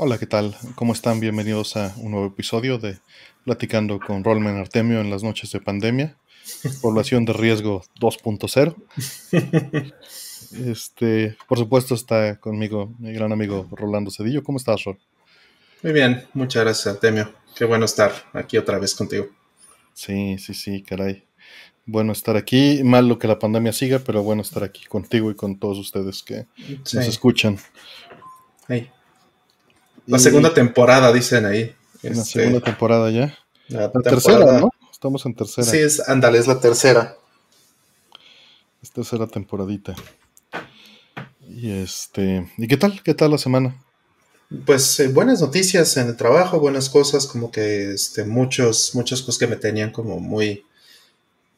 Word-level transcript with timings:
Hola, 0.00 0.16
¿qué 0.16 0.28
tal? 0.28 0.56
¿Cómo 0.76 0.92
están? 0.92 1.18
Bienvenidos 1.18 1.76
a 1.76 1.92
un 1.96 2.12
nuevo 2.12 2.28
episodio 2.28 2.78
de 2.78 3.00
Platicando 3.42 3.98
con 3.98 4.22
Rolman 4.22 4.56
Artemio 4.56 5.00
en 5.00 5.10
las 5.10 5.24
noches 5.24 5.50
de 5.50 5.58
pandemia. 5.58 6.16
Población 6.80 7.24
de 7.24 7.32
riesgo 7.32 7.82
2.0. 7.98 8.76
Este, 10.70 11.36
por 11.48 11.58
supuesto, 11.58 11.96
está 11.96 12.38
conmigo 12.38 12.94
mi 13.00 13.12
gran 13.12 13.32
amigo 13.32 13.66
Rolando 13.72 14.12
Cedillo. 14.12 14.44
¿Cómo 14.44 14.58
estás, 14.58 14.84
Rol? 14.84 15.00
Muy 15.82 15.92
bien, 15.92 16.24
muchas 16.32 16.62
gracias, 16.62 16.94
Artemio. 16.94 17.34
Qué 17.56 17.64
bueno 17.64 17.84
estar 17.84 18.12
aquí 18.34 18.56
otra 18.56 18.78
vez 18.78 18.94
contigo. 18.94 19.26
Sí, 19.94 20.38
sí, 20.38 20.54
sí, 20.54 20.84
caray. 20.84 21.24
Bueno 21.86 22.12
estar 22.12 22.36
aquí. 22.36 22.82
Malo 22.84 23.18
que 23.18 23.26
la 23.26 23.40
pandemia 23.40 23.72
siga, 23.72 23.98
pero 23.98 24.22
bueno 24.22 24.42
estar 24.42 24.62
aquí 24.62 24.84
contigo 24.84 25.28
y 25.32 25.34
con 25.34 25.58
todos 25.58 25.76
ustedes 25.76 26.22
que 26.22 26.46
nos 26.94 26.94
escuchan. 26.94 27.58
La 30.08 30.18
segunda 30.18 30.54
temporada, 30.54 31.12
dicen 31.12 31.44
ahí. 31.44 31.74
La 32.02 32.10
este, 32.10 32.40
segunda 32.40 32.60
temporada 32.60 33.10
ya. 33.10 33.36
La, 33.68 33.92
tercera, 33.92 34.58
¿no? 34.58 34.70
Estamos 34.90 35.24
en 35.26 35.34
tercera. 35.34 35.66
Sí, 35.66 35.76
es, 35.76 36.08
ándale, 36.08 36.38
es 36.38 36.46
la 36.46 36.58
tercera. 36.58 37.18
Es 38.82 38.90
tercera 38.90 39.26
temporadita. 39.26 39.94
Y 41.46 41.70
este, 41.72 42.50
¿y 42.56 42.66
qué 42.66 42.78
tal? 42.78 43.02
¿Qué 43.02 43.12
tal 43.12 43.32
la 43.32 43.38
semana? 43.38 43.76
Pues 44.64 44.98
eh, 45.00 45.08
buenas 45.08 45.42
noticias 45.42 45.94
en 45.98 46.08
el 46.08 46.16
trabajo, 46.16 46.58
buenas 46.58 46.88
cosas, 46.88 47.26
como 47.26 47.50
que 47.50 47.92
este, 47.92 48.24
muchos, 48.24 48.94
muchas 48.94 49.20
cosas 49.20 49.38
que 49.38 49.46
me 49.46 49.56
tenían 49.56 49.92
como 49.92 50.20
muy 50.20 50.64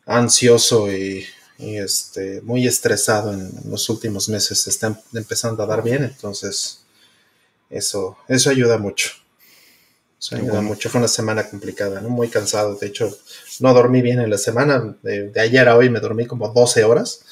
ansioso 0.07 0.93
y, 0.93 1.25
este, 1.59 2.41
muy 2.41 2.67
estresado 2.67 3.33
en, 3.33 3.49
los 3.67 3.89
últimos 3.91 4.29
meses 4.29 4.63
se 4.63 4.71
están 4.71 5.01
empezando 5.13 5.63
a 5.63 5.67
dar 5.67 5.85
bien, 5.85 6.03
entonces 6.03 6.81
eso, 7.71 8.19
eso 8.29 8.51
ayuda 8.51 8.79
mucho. 8.79 9.11
Eso 10.19 10.37
ayuda 10.37 10.61
mucho. 10.61 10.91
Fue 10.91 10.99
una 10.99 11.09
semana 11.09 11.49
complicada, 11.49 12.01
¿no? 12.01 12.11
Muy 12.11 12.29
cansado. 12.29 12.75
De 12.75 12.89
hecho, 12.89 13.17
no 13.61 13.73
dormí 13.73 14.03
bien 14.03 14.21
en 14.21 14.29
la 14.29 14.37
semana. 14.37 14.97
De, 15.03 15.33
ayer 15.41 15.69
a 15.69 15.77
hoy 15.77 15.89
me 15.89 16.01
dormí 16.01 16.27
como 16.27 16.51
12 16.51 16.85
horas. 16.85 17.25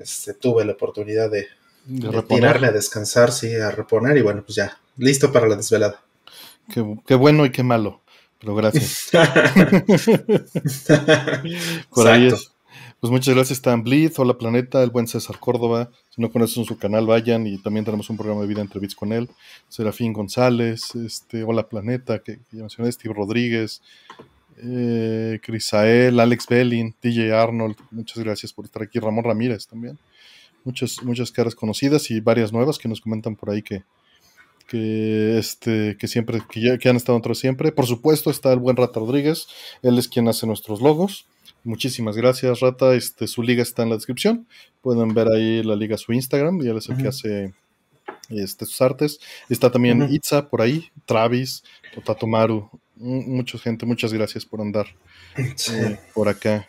Este, 0.00 0.32
tuve 0.32 0.64
la 0.64 0.72
oportunidad 0.72 1.30
de, 1.30 1.48
tirarme 2.28 2.68
a 2.68 2.72
descansar, 2.72 3.32
sí, 3.32 3.54
a 3.54 3.70
reponer 3.70 4.16
y 4.16 4.22
bueno, 4.22 4.42
pues 4.42 4.56
ya, 4.56 4.78
listo 4.96 5.32
para 5.32 5.46
la 5.46 5.56
desvelada. 5.56 6.02
qué 7.06 7.14
bueno 7.14 7.44
y 7.44 7.50
qué 7.50 7.62
malo 7.62 8.02
pero 8.38 8.54
gracias. 8.54 9.10
Por 11.90 12.08
ahí 12.08 12.28
es. 12.28 12.52
Pues 13.00 13.10
muchas 13.10 13.34
gracias, 13.34 13.58
Stan 13.58 13.82
Bleed, 13.82 14.12
Hola 14.16 14.38
Planeta, 14.38 14.82
el 14.82 14.88
buen 14.90 15.06
César 15.06 15.38
Córdoba. 15.38 15.90
No 16.16 16.30
conocen 16.30 16.64
su 16.64 16.78
canal, 16.78 17.06
vayan 17.06 17.46
y 17.46 17.58
también 17.58 17.84
tenemos 17.84 18.08
un 18.08 18.16
programa 18.16 18.40
de 18.40 18.46
vida 18.46 18.62
entre 18.62 18.80
bits 18.80 18.94
con 18.94 19.12
él. 19.12 19.28
Serafín 19.68 20.14
González, 20.14 20.94
este, 20.94 21.44
Hola 21.44 21.68
Planeta, 21.68 22.20
que, 22.20 22.38
ya 22.52 22.60
mencioné, 22.60 22.90
Steve 22.90 23.12
Rodríguez, 23.14 23.82
eh, 24.56 25.38
Crisael, 25.42 26.18
Alex 26.18 26.46
Belling, 26.48 26.94
DJ 27.02 27.34
Arnold. 27.34 27.76
Muchas 27.90 28.24
gracias 28.24 28.52
por 28.52 28.64
estar 28.64 28.82
aquí. 28.82 28.98
Ramón 28.98 29.24
Ramírez 29.24 29.66
también. 29.66 29.98
Muchas, 30.64 31.02
muchas 31.02 31.30
caras 31.30 31.54
conocidas 31.54 32.10
y 32.10 32.20
varias 32.20 32.52
nuevas 32.52 32.78
que 32.78 32.88
nos 32.88 33.00
comentan 33.02 33.36
por 33.36 33.50
ahí 33.50 33.62
que, 33.62 33.84
que 34.66 35.38
este 35.38 35.96
que 35.98 36.08
siempre 36.08 36.40
que, 36.50 36.78
que 36.78 36.88
han 36.88 36.96
estado 36.96 37.16
otros 37.18 37.38
siempre 37.38 37.70
por 37.70 37.86
supuesto 37.86 38.30
está 38.30 38.52
el 38.52 38.58
buen 38.58 38.76
Rata 38.76 38.98
Rodríguez 38.98 39.46
él 39.82 39.96
es 39.96 40.08
quien 40.08 40.26
hace 40.26 40.44
nuestros 40.44 40.80
logos 40.80 41.26
muchísimas 41.66 42.16
gracias 42.16 42.60
Rata. 42.60 42.94
Este 42.94 43.26
su 43.26 43.42
liga 43.42 43.62
está 43.62 43.82
en 43.82 43.90
la 43.90 43.96
descripción. 43.96 44.46
Pueden 44.80 45.12
ver 45.14 45.28
ahí 45.28 45.62
la 45.62 45.76
liga 45.76 45.98
su 45.98 46.12
Instagram 46.12 46.60
y 46.62 46.68
él 46.68 46.78
es 46.78 46.88
el 46.88 46.96
que 46.96 47.08
hace 47.08 47.54
este, 48.30 48.66
sus 48.66 48.80
artes. 48.80 49.20
Está 49.48 49.70
también 49.70 50.08
Itza 50.10 50.48
por 50.48 50.62
ahí 50.62 50.90
Travis 51.04 51.62
Tatomaru 52.04 52.70
mucha 52.96 53.58
gente. 53.58 53.86
Muchas 53.86 54.12
gracias 54.12 54.44
por 54.44 54.60
andar 54.60 54.86
eh, 55.36 55.98
por 56.14 56.28
acá. 56.28 56.68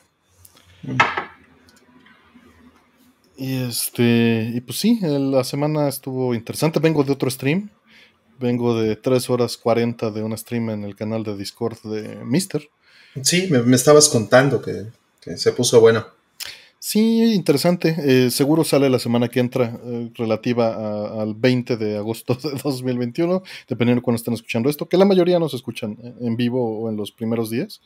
Y 3.38 3.64
este, 3.64 4.52
y 4.54 4.62
pues 4.62 4.80
sí, 4.80 5.00
la 5.02 5.44
semana 5.44 5.88
estuvo 5.88 6.34
interesante. 6.34 6.80
Vengo 6.80 7.04
de 7.04 7.14
otro 7.14 7.30
stream. 7.30 7.70
Vengo 8.40 8.80
de 8.80 8.96
3 8.96 9.30
horas 9.32 9.58
40 9.58 10.12
de 10.12 10.24
un 10.24 10.38
stream 10.38 10.70
en 10.70 10.84
el 10.84 10.96
canal 10.96 11.24
de 11.24 11.36
Discord 11.36 11.80
de 11.84 12.24
Mister. 12.24 12.70
Sí, 13.22 13.48
me, 13.50 13.76
estabas 13.76 14.10
contando 14.10 14.62
que, 14.62 14.86
se 15.36 15.52
puso 15.52 15.82
bueno. 15.82 16.06
Sí, 16.80 17.34
interesante. 17.34 17.96
Eh, 18.00 18.32
seguro 18.32 18.64
sale 18.64 18.90
la 18.90 19.00
semana 19.00 19.28
que 19.28 19.40
entra, 19.40 19.78
eh, 19.84 20.10
relativa 20.16 21.22
al 21.22 21.34
20 21.36 21.76
de 21.76 21.98
agosto 21.98 22.36
de 22.36 22.52
2021, 22.64 23.44
dependiendo 23.68 24.00
de 24.00 24.04
cuando 24.04 24.18
estén 24.18 24.34
escuchando 24.34 24.70
esto, 24.70 24.88
que 24.88 24.98
la 24.98 25.06
mayoría 25.06 25.40
nos 25.40 25.54
escuchan 25.54 25.98
en 26.22 26.38
vivo 26.38 26.80
o 26.80 26.90
en 26.90 26.96
los 26.96 27.12
primeros 27.12 27.50
días. 27.50 27.82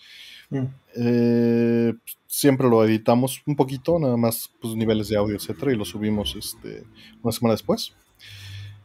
Mm. 0.51 0.65
Eh, 0.97 1.93
siempre 2.27 2.69
lo 2.69 2.83
editamos 2.83 3.41
un 3.47 3.55
poquito, 3.55 3.97
nada 3.97 4.17
más 4.17 4.51
pues, 4.61 4.75
niveles 4.75 5.07
de 5.07 5.17
audio, 5.17 5.35
etcétera, 5.35 5.71
y 5.71 5.77
lo 5.77 5.85
subimos 5.85 6.35
este, 6.37 6.83
una 7.23 7.31
semana 7.31 7.53
después. 7.53 7.93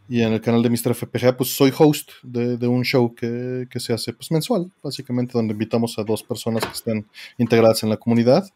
Y 0.09 0.23
en 0.23 0.33
el 0.33 0.41
canal 0.41 0.63
de 0.63 0.71
Mr. 0.71 0.95
FPGA, 0.95 1.37
pues 1.37 1.51
soy 1.51 1.73
host 1.77 2.11
de, 2.23 2.67
un 2.69 2.85
show 2.85 3.15
que, 3.15 3.67
se 3.77 3.93
hace 3.93 4.13
pues 4.13 4.31
mensual, 4.31 4.71
básicamente, 4.83 5.33
donde 5.33 5.53
invitamos 5.53 5.99
a 5.99 6.05
dos 6.05 6.23
personas 6.23 6.65
que 6.65 6.73
estén 6.73 7.07
integradas 7.39 7.83
en 7.83 7.91
la 7.91 7.97
comunidad. 7.97 8.49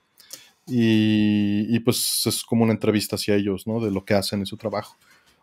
Y, 0.67 1.79
pues 1.81 2.23
es 2.27 2.45
como 2.45 2.63
una 2.63 2.73
entrevista 2.73 3.17
hacia 3.17 3.35
ellos, 3.35 3.67
¿no? 3.67 3.81
De 3.81 3.91
lo 3.91 4.05
que 4.05 4.15
hacen 4.15 4.41
en 4.41 4.47
su 4.47 4.57
trabajo. 4.57 4.97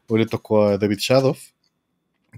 Hoy 0.07 0.19
le 0.19 0.25
tocó 0.25 0.63
a 0.63 0.77
David 0.77 0.99
Shadow, 0.99 1.35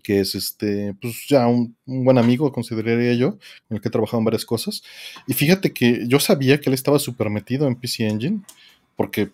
que 0.01 0.21
es 0.21 0.33
este, 0.33 0.95
pues 0.99 1.27
ya 1.27 1.45
un, 1.45 1.75
buen 1.85 2.17
amigo, 2.17 2.51
consideraría 2.51 3.13
yo, 3.13 3.37
con 3.67 3.75
el 3.75 3.81
que 3.81 3.89
he 3.89 3.91
trabajado 3.91 4.19
en 4.19 4.25
varias 4.25 4.45
cosas. 4.45 4.81
Y 5.27 5.33
fíjate 5.33 5.71
que 5.73 6.07
yo 6.07 6.19
sabía 6.19 6.59
que 6.59 6.71
él 6.71 6.73
estaba 6.73 6.97
súper 6.97 7.29
metido 7.29 7.67
en 7.67 7.75
PC 7.75 8.07
Engine, 8.07 8.41
porque 8.95 9.29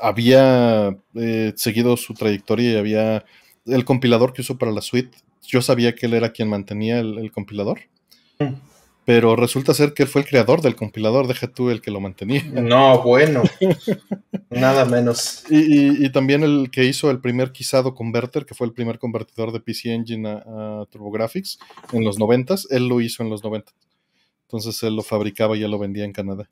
había 0.00 0.96
eh, 1.14 1.52
seguido 1.56 1.98
su 1.98 2.14
trayectoria 2.14 2.72
y 2.72 2.76
había 2.76 3.24
el 3.66 3.84
compilador 3.84 4.32
que 4.32 4.42
usó 4.42 4.58
para 4.58 4.72
la 4.72 4.80
suite, 4.80 5.16
yo 5.42 5.62
sabía 5.62 5.94
que 5.94 6.06
él 6.06 6.14
era 6.14 6.32
quien 6.32 6.48
mantenía 6.48 7.00
el, 7.00 7.30
compilador. 7.32 7.80
Mm. 8.38 8.54
Pero 9.04 9.36
resulta 9.36 9.74
ser 9.74 9.92
que 9.92 10.04
él 10.04 10.08
fue 10.08 10.22
el 10.22 10.28
creador 10.28 10.62
del 10.62 10.76
compilador, 10.76 11.26
deja 11.26 11.46
tú 11.46 11.68
el 11.68 11.82
que 11.82 11.90
lo 11.90 12.00
mantenía. 12.00 12.42
No, 12.54 13.02
bueno. 13.02 13.42
Nada 14.48 14.86
menos. 14.86 15.44
Y, 15.50 16.08
también 16.10 16.42
el 16.42 16.70
que 16.70 16.84
hizo 16.84 17.10
el 17.10 17.20
primer 17.20 17.52
Quisado 17.52 17.94
Converter, 17.94 18.46
que 18.46 18.54
fue 18.54 18.66
el 18.66 18.72
primer 18.72 18.98
convertidor 18.98 19.52
de 19.52 19.60
PC 19.60 19.92
Engine 19.92 20.28
a, 20.28 20.86
TurboGrafx 20.90 21.58
en 21.92 22.04
los 22.04 22.18
90 22.18 22.54
él 22.70 22.88
lo 22.88 23.00
hizo 23.00 23.22
en 23.22 23.30
los 23.30 23.44
90. 23.44 23.72
Entonces 24.42 24.82
él 24.82 24.96
lo 24.96 25.02
fabricaba 25.02 25.56
y 25.56 25.60
ya 25.60 25.68
lo 25.68 25.78
vendía 25.78 26.04
en 26.04 26.12
Canadá. 26.12 26.48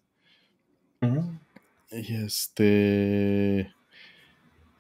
Y 1.91 2.15
este. 2.15 3.73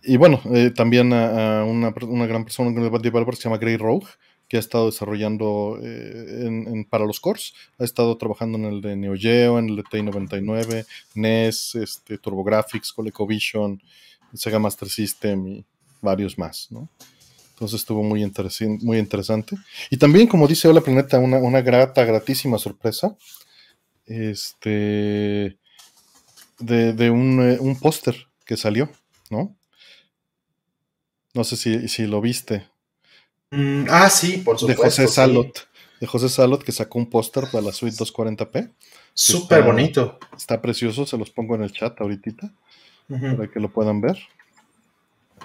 Y 0.05 0.17
bueno, 0.17 0.41
eh, 0.53 0.71
también 0.75 1.13
a, 1.13 1.65
una, 1.65 1.91
gran 2.27 2.45
persona, 2.45 2.71
un 2.71 3.03
developer 3.03 3.35
que 3.35 3.37
se 3.37 3.45
llama 3.45 3.59
Gray 3.59 3.77
Rogue, 3.77 4.07
que 4.49 4.57
ha 4.57 4.61
estado 4.61 4.87
desarrollando 4.87 5.79
eh, 5.83 6.85
para 6.91 7.07
los 7.07 7.21
cores. 7.21 7.55
Ha 7.79 7.85
estado 7.85 8.17
trabajando 8.19 8.59
en 8.59 8.65
el 8.65 8.81
de 8.81 8.97
Neo 8.97 9.15
Geo, 9.17 9.59
en 9.59 9.71
el 9.71 9.77
de 9.77 9.85
TI-99, 9.85 10.87
NES, 11.15 11.75
este, 11.77 12.19
TurboGrafx, 12.19 12.93
ColecoVision, 12.93 13.81
Sega 14.35 14.59
Master 14.59 14.89
System 14.89 15.47
y 15.47 15.65
varios 16.01 16.37
más, 16.37 16.69
¿no? 16.71 16.89
Entonces 17.55 17.81
estuvo 17.81 18.03
muy, 18.03 18.31
muy 18.81 18.99
interesante. 18.99 19.57
Y 19.89 19.97
también, 19.97 20.27
como 20.27 20.49
dice 20.49 20.67
Hola 20.69 20.81
Planeta, 20.81 21.19
una, 21.19 21.39
una 21.39 21.61
grata, 21.61 22.05
gratísima 22.05 22.59
sorpresa. 22.59 23.17
Este. 24.05 25.57
De, 26.59 27.11
un, 27.11 27.41
eh, 27.41 27.59
un 27.61 27.79
póster 27.79 28.17
que 28.45 28.57
salió, 28.57 28.91
¿no? 29.31 29.57
No 31.35 31.45
sé 31.45 31.57
si, 31.57 32.07
lo 32.07 32.21
viste. 32.21 32.69
Mm, 33.51 33.85
ah, 33.91 34.11
sí, 34.11 34.39
por 34.39 34.59
supuesto. 34.59 34.83
De 34.83 34.91
José 34.91 35.09
Salot. 35.09 35.69
De 36.01 36.07
José 36.07 36.29
Salot 36.29 36.63
que 36.63 36.73
sacó 36.73 36.99
un 36.99 37.09
póster 37.09 37.45
para 37.51 37.65
la 37.65 37.73
suite 37.73 37.97
240p. 37.97 38.73
Súper 39.15 39.63
bonito. 39.63 40.19
Está 40.37 40.61
precioso, 40.61 41.07
se 41.07 41.17
los 41.17 41.31
pongo 41.31 41.55
en 41.55 41.63
el 41.63 41.73
chat 41.73 42.01
ahorita 42.01 42.53
para 43.09 43.49
que 43.49 43.61
lo 43.61 43.71
puedan 43.71 44.01
ver. 44.01 44.19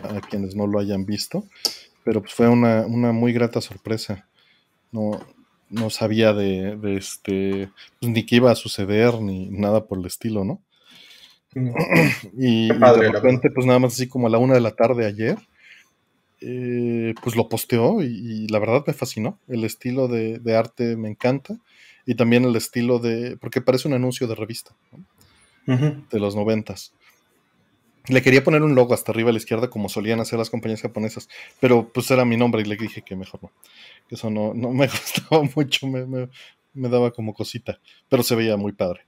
A 0.03 0.21
quienes 0.21 0.55
no 0.55 0.67
lo 0.67 0.79
hayan 0.79 1.05
visto. 1.05 1.45
Pero 2.03 2.21
pues 2.21 2.33
fue 2.33 2.47
una, 2.47 2.85
muy 2.87 3.33
grata 3.33 3.61
sorpresa. 3.61 4.27
No, 4.91 5.19
no 5.69 5.89
sabía 5.89 6.33
de, 6.33 6.77
este, 6.97 7.69
pues, 7.99 8.11
ni 8.11 8.25
qué 8.25 8.37
iba 8.37 8.51
a 8.51 8.55
suceder, 8.55 9.21
ni 9.21 9.49
nada 9.49 9.85
por 9.85 9.99
el 9.99 10.05
estilo, 10.05 10.43
¿no? 10.45 10.61
y, 12.37 12.67
de 12.69 13.11
repente, 13.11 13.49
pues 13.51 13.65
nada 13.65 13.79
más 13.79 13.93
así 13.93 14.07
como 14.07 14.27
a 14.27 14.29
la 14.29 14.37
una 14.37 14.53
de 14.53 14.61
la 14.61 14.71
tarde 14.71 15.05
ayer, 15.05 15.37
eh, 16.41 17.13
pues 17.23 17.35
lo 17.35 17.49
posteó 17.49 18.01
y, 18.03 18.47
la 18.47 18.59
verdad 18.59 18.83
me 18.85 18.93
fascinó. 18.93 19.39
El 19.47 19.63
estilo 19.63 20.07
de, 20.07 20.55
arte 20.55 20.95
me 20.95 21.09
encanta 21.09 21.57
y 22.05 22.15
también 22.15 22.45
el 22.45 22.55
estilo 22.55 22.99
de, 22.99 23.37
porque 23.37 23.61
parece 23.61 23.87
un 23.87 23.93
anuncio 23.93 24.27
de 24.27 24.35
revista 24.35 24.75
de 25.65 26.19
los 26.19 26.35
noventas. 26.35 26.93
Le 28.07 28.21
quería 28.21 28.43
poner 28.43 28.63
un 28.63 28.73
logo 28.73 28.93
hasta 28.93 29.11
arriba 29.11 29.29
a 29.29 29.33
la 29.33 29.39
izquierda 29.39 29.69
como 29.69 29.89
solían 29.89 30.21
hacer 30.21 30.39
las 30.39 30.49
compañías 30.49 30.81
japonesas, 30.81 31.27
pero 31.59 31.89
pues 31.89 32.09
era 32.09 32.23
mi 32.23 32.37
nombre 32.37 32.61
y 32.61 32.65
le 32.65 32.77
dije 32.77 33.01
que 33.01 33.17
mejor 33.17 33.43
no. 33.43 33.51
Que 34.07 34.15
eso 34.15 34.29
no, 34.29 34.53
no 34.53 34.71
me 34.71 34.87
gustaba 34.87 35.43
mucho, 35.55 35.87
me, 35.87 36.05
me, 36.05 36.89
daba 36.89 37.11
como 37.11 37.33
cosita, 37.33 37.81
pero 38.07 38.23
se 38.23 38.35
veía 38.35 38.55
muy 38.55 38.71
padre. 38.71 39.01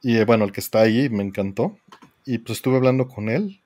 Y 0.00 0.16
eh, 0.16 0.24
bueno, 0.24 0.44
el 0.44 0.52
que 0.52 0.60
está 0.60 0.80
ahí 0.80 1.08
me 1.08 1.24
encantó. 1.24 1.76
Y 2.24 2.38
pues 2.38 2.58
estuve 2.58 2.76
hablando 2.76 3.08
con 3.08 3.28
él. 3.28 3.59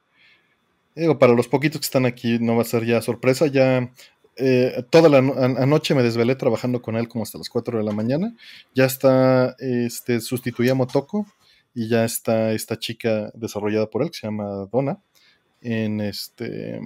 Digo, 0.94 1.19
para 1.19 1.35
los 1.35 1.49
poquitos 1.49 1.81
que 1.81 1.87
están 1.87 2.06
aquí 2.06 2.38
no 2.38 2.56
va 2.56 2.62
a 2.62 2.67
ser 2.67 2.85
ya 2.85 3.02
sorpresa, 3.02 3.46
ya 3.49 3.91
eh, 4.37 4.85
toda 4.91 5.08
la 5.08 5.19
anoche 5.19 5.94
me 5.94 6.02
desvelé 6.02 6.35
trabajando 6.37 6.82
con 6.82 6.96
él 6.96 7.08
como 7.08 7.25
hasta 7.25 7.38
las 7.38 7.49
4 7.49 7.79
de 7.79 7.85
la 7.85 7.93
mañana. 7.93 8.35
Ya 8.75 8.85
está, 8.85 9.56
este, 9.58 10.20
sustituía 10.20 10.73
a 10.73 10.75
Motoko 10.75 11.26
y 11.75 11.88
ya 11.88 12.05
está 12.05 12.52
esta 12.52 12.79
chica 12.79 13.31
desarrollada 13.35 13.91
por 13.91 14.02
él 14.02 14.11
que 14.11 14.19
se 14.19 14.26
llama 14.26 14.69
Donna 14.73 15.00
en 15.61 16.00
este 16.00 16.76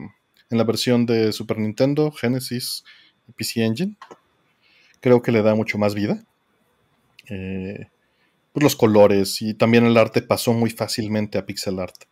en 0.51 0.57
la 0.57 0.65
versión 0.65 1.05
de 1.05 1.33
Super 1.33 1.59
Nintendo, 1.59 2.11
Genesis, 2.11 2.85
PC 3.37 3.65
Engine. 3.65 3.97
Creo 5.01 5.21
que 5.21 5.33
le 5.33 5.43
da 5.43 5.55
mucho 5.55 5.77
más 5.77 5.95
vida. 5.95 6.25
Eh, 7.29 7.89
pues 8.53 8.63
los 8.63 8.77
colores 8.77 9.43
y 9.43 9.53
también 9.53 9.85
el 9.85 9.97
arte 9.99 10.23
pasó 10.23 10.55
muy 10.55 10.71
fácilmente 10.71 11.37
a 11.37 11.45
pixel 11.45 11.79
art. 11.79 12.05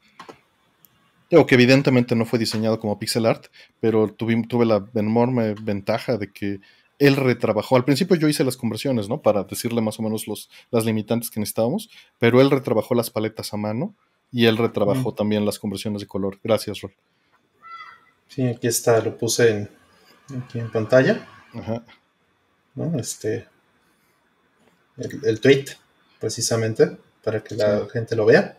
Digo 1.31 1.47
que 1.47 1.57
evidentemente 1.57 2.15
no 2.15 2.25
fue 2.25 2.39
diseñado 2.39 2.79
como 2.79 2.99
pixel 2.99 3.27
art, 3.27 3.47
pero 3.81 4.09
tuve, 4.13 4.43
tuve 4.49 4.65
la 4.65 4.87
enorme 4.95 5.55
ventaja 5.61 6.17
de 6.19 6.33
que 6.33 6.61
él 6.99 7.17
retrabajó. 7.17 7.77
Al 7.77 7.85
principio 7.85 8.17
yo 8.17 8.29
hice 8.29 8.45
las 8.45 8.57
conversiones, 8.57 9.09
¿no? 9.09 9.21
Para 9.21 9.45
decirle 9.45 9.81
más 9.81 9.99
o 9.99 10.03
menos 10.03 10.27
los, 10.27 10.49
las 10.71 10.85
limitantes 10.85 11.31
que 11.31 11.41
necesitábamos, 11.41 11.91
pero 12.19 12.41
él 12.41 12.51
retrabajó 12.51 12.95
las 12.95 13.11
paletas 13.11 13.53
a 13.53 13.57
mano 13.57 13.95
y 14.33 14.47
él 14.47 14.57
retrabajó 14.57 15.15
también 15.15 15.45
las 15.45 15.59
conversiones 15.59 16.01
de 16.01 16.07
color. 16.07 16.39
Gracias, 16.43 16.81
Rol. 16.81 16.95
Sí, 18.29 18.47
aquí 18.47 18.67
está, 18.67 19.01
lo 19.01 19.17
puse 19.17 19.51
en, 19.51 19.71
aquí 20.43 20.59
en 20.59 20.71
pantalla. 20.71 21.27
Ajá. 21.55 21.85
¿No? 22.75 22.99
Este, 22.99 23.47
el, 24.99 25.41
tweet, 25.41 25.67
precisamente, 26.19 26.97
para 27.23 27.43
que 27.43 27.55
la 27.55 27.87
gente 27.93 28.17
lo 28.17 28.27
vea. 28.27 28.59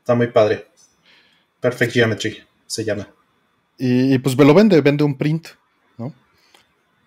Está 0.00 0.14
muy 0.14 0.28
padre. 0.28 0.68
Perfect 1.62 1.94
Geometry 1.94 2.38
se 2.66 2.84
llama. 2.84 3.08
Y, 3.78 4.12
y 4.12 4.18
pues 4.18 4.36
me 4.36 4.44
lo 4.44 4.52
vende, 4.52 4.78
vende 4.82 5.04
un 5.04 5.16
print. 5.16 5.48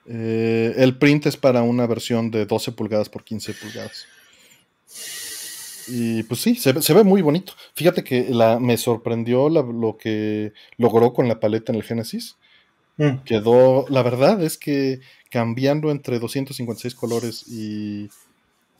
Eh, 0.07 0.73
el 0.77 0.97
print 0.97 1.25
es 1.25 1.37
para 1.37 1.63
una 1.63 1.87
versión 1.87 2.29
de 2.29 2.45
12 2.45 2.73
pulgadas 2.73 3.09
por 3.09 3.23
15 3.23 3.53
pulgadas. 3.53 4.05
Y 5.87 6.23
pues 6.23 6.41
sí, 6.41 6.55
se, 6.55 6.93
ve 6.93 7.03
muy 7.03 7.21
bonito. 7.21 7.53
Fíjate 7.75 8.03
que 8.03 8.29
la, 8.29 8.59
me 8.59 8.77
sorprendió 8.77 9.49
lo 9.49 9.97
que 9.97 10.53
logró 10.77 11.13
con 11.13 11.27
la 11.27 11.39
paleta 11.39 11.71
en 11.71 11.77
el 11.77 11.83
Genesis. 11.83 12.37
Mm. 12.97 13.23
Quedó, 13.25 13.85
la 13.89 14.01
verdad 14.03 14.41
es 14.43 14.57
que 14.57 15.01
cambiando 15.29 15.91
entre 15.91 16.19
256 16.19 16.95
colores 16.95 17.45
y, 17.47 18.09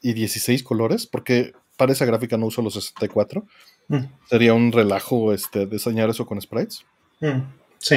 16 0.01 0.62
colores, 0.62 1.07
porque 1.07 1.54
para 1.77 1.92
esa 1.92 2.06
gráfica 2.06 2.38
no 2.38 2.45
uso 2.45 2.62
los 2.62 2.75
64, 2.75 3.44
mm. 3.88 4.06
sería 4.30 4.54
un 4.54 4.72
relajo 4.72 5.34
este, 5.34 5.66
diseñar 5.66 6.10
eso 6.10 6.26
con 6.26 6.42
sprites. 6.42 6.86
Mm. 7.20 7.42
Sí. 7.80 7.96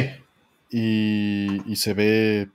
Y, 0.71 1.71
y 1.71 1.77
se 1.77 1.95
ve 1.95 2.49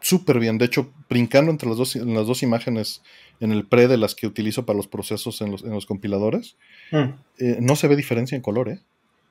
súper 0.00 0.38
bien. 0.38 0.58
De 0.58 0.66
hecho, 0.66 0.92
brincando 1.08 1.50
entre 1.50 1.68
las 1.68 1.78
dos, 1.78 1.96
las 1.96 2.26
dos 2.26 2.42
imágenes 2.42 3.02
en 3.40 3.52
el 3.52 3.66
pre 3.66 3.88
de 3.88 3.96
las 3.96 4.14
que 4.14 4.26
utilizo 4.26 4.64
para 4.64 4.76
los 4.76 4.86
procesos 4.86 5.40
en 5.40 5.50
los, 5.50 5.86
compiladores, 5.86 6.56
mm. 6.92 6.96
eh, 7.38 7.58
no 7.60 7.76
se 7.76 7.88
ve 7.88 7.96
diferencia 7.96 8.36
en 8.36 8.42
color, 8.42 8.68
¿eh? 8.68 8.80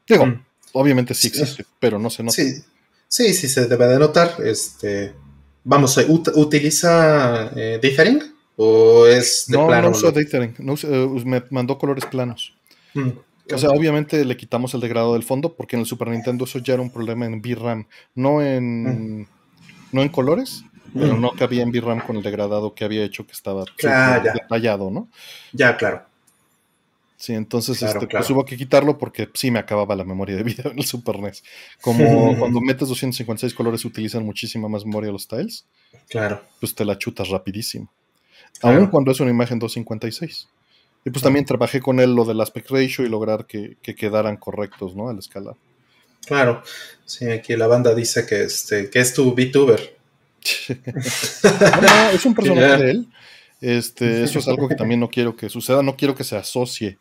Digo, 0.07 0.39
obviamente 0.73 1.13
sí 1.13 1.27
existe, 1.27 1.65
pero 1.79 1.97
no 1.97 2.09
se 2.09 2.23
nota. 2.23 2.35
Sí, 2.35 2.61
sí, 3.07 3.33
sí 3.33 3.47
se 3.47 3.67
debe 3.67 3.87
de 3.87 3.97
notar. 3.97 4.35
Este, 4.43 5.13
vamos, 5.63 5.97
¿utiliza 6.07 7.51
eh, 7.55 7.79
dithering? 7.81 8.21
¿O 8.57 9.07
es 9.07 9.45
de 9.47 9.57
no, 9.57 9.67
plano? 9.67 9.89
No 9.89 9.97
usa 9.97 10.11
dithering, 10.11 10.55
eh, 10.59 11.23
me 11.25 11.43
mandó 11.49 11.77
colores 11.77 12.05
planos. 12.05 12.54
Mm. 12.95 13.09
O 13.53 13.57
sea, 13.59 13.69
obviamente 13.69 14.25
le 14.25 14.35
quitamos 14.35 14.73
el 14.73 14.81
degrado 14.81 15.13
del 15.13 15.21
fondo 15.21 15.53
porque 15.53 15.75
en 15.75 15.81
el 15.81 15.85
Super 15.85 16.07
Nintendo 16.07 16.45
eso 16.45 16.57
ya 16.59 16.73
era 16.73 16.81
un 16.81 16.89
problema 16.89 17.27
en 17.27 17.41
VRAM, 17.41 17.85
no 18.15 18.41
en 18.41 19.27
no 19.91 20.01
en 20.01 20.09
colores, 20.09 20.63
pero 20.93 21.15
mm. 21.15 21.21
no 21.21 21.31
cabía 21.31 21.61
en 21.61 21.71
VRAM 21.71 21.99
con 21.99 22.17
el 22.17 22.23
degradado 22.23 22.73
que 22.73 22.83
había 22.83 23.03
hecho 23.03 23.27
que 23.27 23.33
estaba 23.33 23.65
detallado, 24.23 24.89
¿no? 24.89 25.09
Ya, 25.53 25.77
claro. 25.77 26.03
Sí, 27.17 27.33
entonces 27.33 27.81
este, 27.81 28.07
pues 28.07 28.29
hubo 28.29 28.43
que 28.45 28.57
quitarlo 28.57 28.97
porque 28.97 29.29
sí 29.33 29.49
me 29.49 29.59
acababa 29.59 29.95
la 29.95 30.03
memoria 30.03 30.35
de 30.35 30.43
video 30.43 30.71
en 30.71 30.79
el 30.79 30.85
Super 30.85 31.19
NES. 31.19 31.43
Como 31.81 32.37
cuando 32.37 32.59
metes 32.61 32.87
256 32.87 33.53
colores 33.53 33.85
utilizan 33.85 34.25
muchísima 34.25 34.67
más 34.67 34.85
memoria 34.85 35.11
los 35.11 35.27
tiles. 35.27 35.65
Claro. 36.09 36.43
Pues 36.59 36.75
te 36.75 36.83
la 36.83 36.97
chutas 36.97 37.29
rapidísimo. 37.29 37.89
Aún 38.61 38.87
cuando 38.87 39.11
es 39.11 39.19
una 39.19 39.31
imagen 39.31 39.59
256. 39.59 40.47
Y 41.05 41.11
pues 41.11 41.21
también 41.21 41.45
trabajé 41.45 41.79
con 41.79 41.99
él 41.99 42.15
lo 42.15 42.25
del 42.25 42.41
aspect 42.41 42.71
ratio 42.71 43.05
y 43.05 43.09
lograr 43.09 43.45
que, 43.45 43.77
que 43.81 43.93
quedaran 43.95 44.37
correctos, 44.37 44.95
¿no? 44.95 45.09
Al 45.09 45.19
escalar. 45.19 45.55
Claro, 46.25 46.63
sí, 47.05 47.29
aquí 47.29 47.55
la 47.55 47.67
banda 47.67 47.93
dice 47.93 48.25
que, 48.25 48.43
este, 48.43 48.89
que 48.89 48.99
es 48.99 49.13
tu 49.13 49.33
VTuber. 49.33 49.95
no, 51.81 52.09
es 52.11 52.25
un 52.25 52.33
personaje 52.33 52.83
de 52.83 52.91
él. 52.91 53.07
Este, 53.61 54.23
eso 54.23 54.39
es 54.39 54.47
algo 54.47 54.67
que 54.67 54.75
también 54.75 54.99
no 54.99 55.09
quiero 55.09 55.35
que 55.35 55.49
suceda, 55.49 55.81
no 55.81 55.95
quiero 55.95 56.15
que 56.15 56.23
se 56.23 56.35
asocie, 56.35 56.97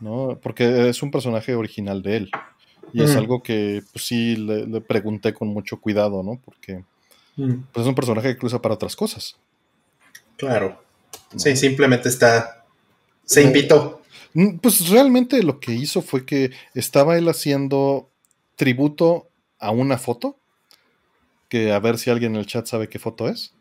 ¿no? 0.00 0.38
Porque 0.42 0.88
es 0.88 1.02
un 1.02 1.10
personaje 1.10 1.54
original 1.54 2.02
de 2.02 2.16
él. 2.16 2.30
Y 2.92 3.02
es 3.02 3.16
algo 3.16 3.42
que 3.42 3.82
pues, 3.92 4.06
sí 4.06 4.36
le, 4.36 4.80
pregunté 4.80 5.34
con 5.34 5.48
mucho 5.48 5.78
cuidado, 5.78 6.22
¿no? 6.22 6.40
Porque 6.42 6.82
pues, 7.36 7.84
es 7.84 7.86
un 7.86 7.94
personaje 7.94 8.28
que 8.28 8.38
cruza 8.38 8.62
para 8.62 8.74
otras 8.74 8.96
cosas. 8.96 9.36
Claro. 10.36 10.82
Sí, 11.36 11.56
simplemente 11.56 12.08
está. 12.08 12.57
Se 13.28 13.42
invitó. 13.42 14.02
Pues 14.62 14.88
realmente 14.88 15.42
lo 15.42 15.60
que 15.60 15.74
hizo 15.74 16.00
fue 16.00 16.24
que 16.24 16.50
estaba 16.74 17.18
él 17.18 17.28
haciendo 17.28 18.10
tributo 18.56 19.28
a 19.58 19.70
una 19.70 19.98
foto, 19.98 20.38
que 21.48 21.72
a 21.72 21.78
ver 21.78 21.98
si 21.98 22.10
alguien 22.10 22.34
en 22.34 22.40
el 22.40 22.46
chat 22.46 22.66
sabe 22.66 22.88
qué 22.88 22.98
foto 22.98 23.28
es. 23.28 23.54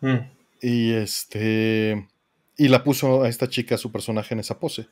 Mm. 0.00 0.16
Y 0.62 0.92
este 0.92 2.08
y 2.56 2.68
la 2.68 2.84
puso 2.84 3.22
a 3.22 3.28
esta 3.28 3.48
chica, 3.48 3.78
su 3.78 3.90
personaje 3.90 4.34
en 4.34 4.40
esa 4.40 4.58
pose. 4.58 4.86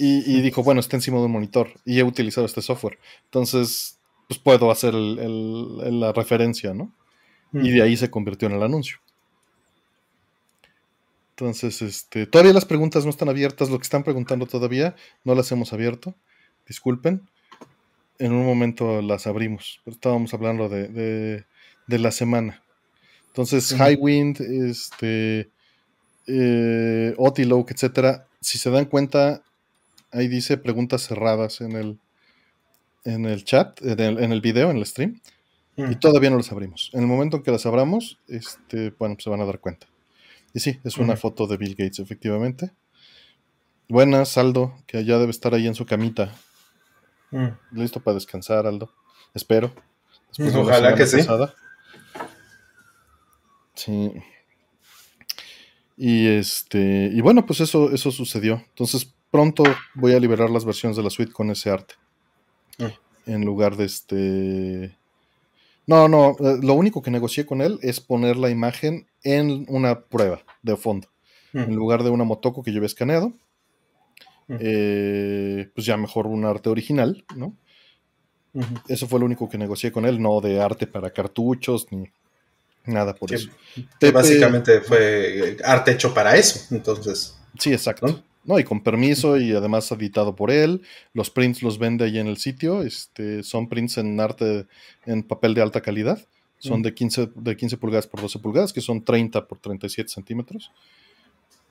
Y, 0.00 0.40
dijo, 0.42 0.62
bueno, 0.62 0.80
está 0.80 0.96
encima 0.96 1.18
de 1.18 1.24
un 1.24 1.32
monitor 1.32 1.72
y 1.84 1.98
he 1.98 2.04
utilizado 2.04 2.46
este 2.46 2.62
software. 2.62 3.00
Entonces, 3.24 3.98
pues 4.28 4.38
puedo 4.38 4.70
hacer 4.70 4.94
la 4.94 6.12
referencia, 6.12 6.72
¿no? 6.72 6.94
Mm. 7.50 7.64
Y 7.64 7.70
de 7.70 7.82
ahí 7.82 7.96
se 7.96 8.10
convirtió 8.10 8.46
en 8.46 8.54
el 8.54 8.62
anuncio. 8.62 8.98
Entonces, 11.38 11.82
este, 11.82 12.26
todavía 12.26 12.52
las 12.52 12.64
preguntas 12.64 13.04
no 13.04 13.10
están 13.10 13.28
abiertas. 13.28 13.70
Lo 13.70 13.78
que 13.78 13.84
están 13.84 14.02
preguntando 14.02 14.46
todavía 14.46 14.96
no 15.22 15.36
las 15.36 15.52
hemos 15.52 15.72
abierto. 15.72 16.16
Disculpen 16.66 17.22
en 18.18 18.32
un 18.32 18.44
momento 18.44 19.00
las 19.02 19.28
abrimos. 19.28 19.80
Estábamos 19.86 20.34
hablando 20.34 20.68
de, 20.68 21.44
la 21.86 22.10
semana. 22.10 22.60
Entonces, 23.28 23.72
High 23.72 23.98
Wind, 24.00 24.40
este, 24.40 25.48
eh, 26.26 27.14
Otiloke, 27.16 27.72
etcétera. 27.72 28.26
Si 28.40 28.58
se 28.58 28.70
dan 28.70 28.86
cuenta, 28.86 29.44
ahí 30.10 30.26
dice 30.26 30.58
preguntas 30.58 31.06
cerradas 31.06 31.60
en 31.60 31.70
el, 31.76 32.00
en 33.04 33.26
el 33.26 33.44
chat, 33.44 33.80
en 33.82 34.00
el, 34.00 34.18
en 34.18 34.32
el 34.32 34.40
video, 34.40 34.72
en 34.72 34.78
el 34.78 34.86
stream. 34.86 35.20
Y 35.76 35.82
mm. 35.82 36.00
todavía 36.00 36.30
no 36.30 36.38
las 36.38 36.50
abrimos. 36.50 36.90
En 36.94 37.02
el 37.02 37.06
momento 37.06 37.36
en 37.36 37.44
que 37.44 37.52
las 37.52 37.64
abramos, 37.64 38.18
este, 38.26 38.90
bueno, 38.98 39.14
pues 39.14 39.22
se 39.22 39.30
van 39.30 39.40
a 39.40 39.44
dar 39.44 39.60
cuenta. 39.60 39.86
Y 40.54 40.60
sí, 40.60 40.80
es 40.84 40.96
una 40.98 41.16
foto 41.16 41.46
de 41.46 41.56
Bill 41.56 41.74
Gates, 41.76 41.98
efectivamente. 41.98 42.72
Buenas, 43.88 44.36
Aldo, 44.38 44.74
que 44.86 45.04
ya 45.04 45.18
debe 45.18 45.30
estar 45.30 45.54
ahí 45.54 45.66
en 45.66 45.74
su 45.74 45.86
camita 45.86 46.32
Mm. 47.30 47.48
Listo 47.72 48.00
para 48.00 48.14
descansar, 48.14 48.66
Aldo. 48.66 48.92
Espero. 49.34 49.72
Ojalá 50.54 50.94
que 50.94 51.06
sí. 51.06 51.18
Sí. 53.74 54.12
Y 55.96 56.26
este. 56.26 57.10
Y 57.12 57.20
bueno, 57.20 57.44
pues 57.46 57.60
eso, 57.60 57.92
eso 57.92 58.10
sucedió. 58.10 58.62
Entonces, 58.68 59.14
pronto 59.30 59.64
voy 59.94 60.14
a 60.14 60.20
liberar 60.20 60.50
las 60.50 60.64
versiones 60.64 60.96
de 60.96 61.02
la 61.02 61.10
suite 61.10 61.32
con 61.32 61.50
ese 61.50 61.70
arte. 61.70 61.94
Mm. 62.78 63.30
En 63.30 63.44
lugar 63.44 63.76
de 63.76 63.84
este. 63.84 64.97
No, 65.88 66.06
no. 66.06 66.36
Eh, 66.38 66.58
lo 66.62 66.74
único 66.74 67.02
que 67.02 67.10
negocié 67.10 67.44
con 67.44 67.60
él 67.60 67.80
es 67.82 67.98
poner 67.98 68.36
la 68.36 68.50
imagen 68.50 69.08
en 69.24 69.66
una 69.68 70.02
prueba 70.02 70.42
de 70.62 70.76
fondo. 70.76 71.08
Mm. 71.52 71.58
En 71.58 71.74
lugar 71.74 72.04
de 72.04 72.10
una 72.10 72.22
motoco 72.22 72.62
que 72.62 72.70
yo 72.70 72.78
había 72.78 72.86
escaneado 72.86 73.32
eh, 74.48 75.68
pues 75.74 75.86
ya 75.86 75.96
mejor 75.96 76.26
un 76.26 76.44
arte 76.44 76.70
original, 76.70 77.24
¿no? 77.36 77.54
Eso 78.88 79.06
fue 79.06 79.20
lo 79.20 79.26
único 79.26 79.48
que 79.48 79.58
negocié 79.58 79.92
con 79.92 80.04
él, 80.06 80.20
no 80.20 80.40
de 80.40 80.60
arte 80.60 80.86
para 80.86 81.10
cartuchos 81.10 81.86
ni 81.90 82.10
nada 82.86 83.14
por 83.14 83.32
eso. 83.32 83.50
básicamente 84.12 84.80
fue 84.80 85.58
arte 85.62 85.92
hecho 85.92 86.14
para 86.14 86.36
eso, 86.36 86.74
entonces. 86.74 87.36
Sí, 87.58 87.72
exacto. 87.72 88.06
No, 88.06 88.22
y 88.56 88.64
con 88.64 88.82
permiso 88.82 89.36
y 89.36 89.52
además 89.52 89.90
editado 89.92 90.34
por 90.34 90.50
él. 90.50 90.82
Los 91.12 91.30
prints 91.30 91.62
los 91.62 91.78
vende 91.78 92.04
ahí 92.04 92.18
en 92.18 92.28
el 92.28 92.38
sitio. 92.38 92.82
Este, 92.82 93.42
son 93.42 93.68
prints 93.68 93.98
en 93.98 94.18
arte, 94.20 94.66
en 95.04 95.22
papel 95.22 95.54
de 95.54 95.62
alta 95.62 95.80
calidad. 95.80 96.24
Son 96.58 96.82
de, 96.82 96.92
15, 96.92 97.30
de 97.36 97.56
15 97.56 97.76
pulgadas 97.76 98.06
por 98.06 98.20
12 98.20 98.38
pulgadas, 98.40 98.72
que 98.72 98.80
son 98.80 99.04
30 99.04 99.46
por 99.46 99.58
37 99.58 100.08
centímetros. 100.08 100.72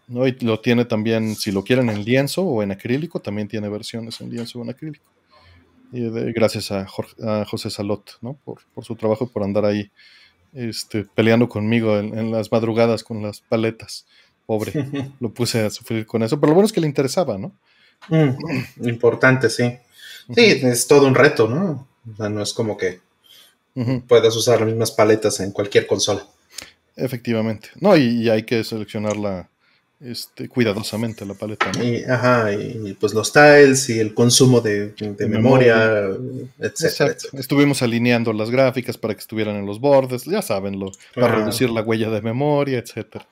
¿no? 0.07 0.25
Y 0.27 0.31
lo 0.39 0.59
tiene 0.59 0.85
también, 0.85 1.35
si 1.35 1.51
lo 1.51 1.63
quieren 1.63 1.89
en 1.89 2.03
lienzo 2.05 2.43
o 2.43 2.63
en 2.63 2.71
acrílico, 2.71 3.19
también 3.19 3.47
tiene 3.47 3.67
versiones 3.69 4.21
en 4.21 4.29
lienzo 4.29 4.59
o 4.59 4.63
en 4.63 4.69
acrílico. 4.69 5.05
Y 5.91 6.09
gracias 6.33 6.71
a, 6.71 6.85
José 6.85 7.69
Salot, 7.69 8.17
¿no? 8.21 8.37
Por, 8.43 8.59
su 8.83 8.95
trabajo 8.95 9.25
y 9.25 9.27
por 9.27 9.43
andar 9.43 9.65
ahí 9.65 9.89
este, 10.53 11.05
peleando 11.05 11.47
conmigo 11.47 11.97
en, 11.97 12.31
las 12.31 12.51
madrugadas 12.51 13.03
con 13.03 13.21
las 13.21 13.41
paletas. 13.41 14.05
Pobre, 14.47 14.73
lo 15.19 15.31
puse 15.31 15.63
a 15.63 15.69
sufrir 15.69 16.07
con 16.07 16.23
eso, 16.23 16.39
pero 16.39 16.49
lo 16.49 16.55
bueno 16.55 16.65
es 16.65 16.73
que 16.73 16.81
le 16.81 16.87
interesaba, 16.87 17.37
¿no? 17.37 17.51
Mm, 18.09 18.87
importante, 18.87 19.51
sí. 19.51 19.77
Sí, 20.33 20.59
es 20.63 20.87
todo 20.87 21.05
un 21.05 21.13
reto, 21.13 21.47
¿no? 21.47 21.87
no 22.17 22.41
es 22.41 22.53
como 22.53 22.75
que 22.77 22.99
puedas 24.07 24.35
usar 24.35 24.59
las 24.59 24.69
mismas 24.69 24.91
paletas 24.91 25.39
en 25.39 25.51
cualquier 25.51 25.85
consola. 25.85 26.25
Efectivamente. 26.95 27.69
No, 27.79 27.95
y 27.95 28.27
hay 28.27 28.41
que 28.43 28.63
seleccionarla 28.63 29.47
este, 29.99 30.47
cuidadosamente 30.47 31.25
la 31.25 31.33
paleta. 31.33 31.71
Y, 31.83 32.03
ajá, 32.03 32.53
y 32.53 32.93
pues 32.99 33.15
los 33.15 33.33
tiles 33.33 33.89
y 33.89 33.99
el 33.99 34.13
consumo 34.13 34.61
de, 34.61 34.93
memoria, 35.27 36.09
etcétera, 36.59 37.15
Estuvimos 37.33 37.81
alineando 37.81 38.31
las 38.31 38.51
gráficas 38.51 38.95
para 38.95 39.15
que 39.15 39.21
estuvieran 39.21 39.55
en 39.55 39.65
los 39.65 39.79
bordes, 39.79 40.25
ya 40.25 40.43
saben, 40.43 40.79
lo, 40.79 40.91
para 41.15 41.35
reducir 41.35 41.71
la 41.71 41.81
huella 41.81 42.11
de 42.11 42.21
memoria, 42.21 42.77
etcétera. 42.77 43.27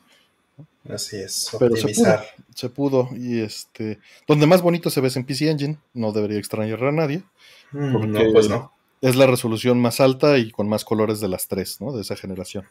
Así 0.90 1.18
es, 1.18 1.54
optimizar. 1.54 2.26
Pero 2.36 2.48
se 2.54 2.70
pudo, 2.70 3.10
y 3.16 3.40
este, 3.40 4.00
donde 4.28 4.46
más 4.46 4.62
bonito 4.62 4.90
se 4.90 5.02
ve 5.02 5.08
es 5.08 5.18
en 5.18 5.26
PC 5.26 5.50
Engine, 5.50 5.78
no 5.94 6.12
debería 6.12 6.38
extrañar 6.38 6.84
a 6.84 6.92
nadie. 6.92 7.24
Mm, 7.72 8.12
no, 8.12 8.32
pues 8.32 8.50
no. 8.50 8.72
Es 9.02 9.16
la 9.16 9.28
resolución 9.28 9.80
más 9.80 10.00
alta 10.00 10.38
y 10.38 10.52
con 10.52 10.70
más 10.70 10.86
colores 10.86 11.20
de 11.20 11.28
las 11.28 11.48
tres, 11.48 11.82
¿no? 11.82 11.92
De 11.92 12.02
esa 12.02 12.16
generación. 12.16 12.66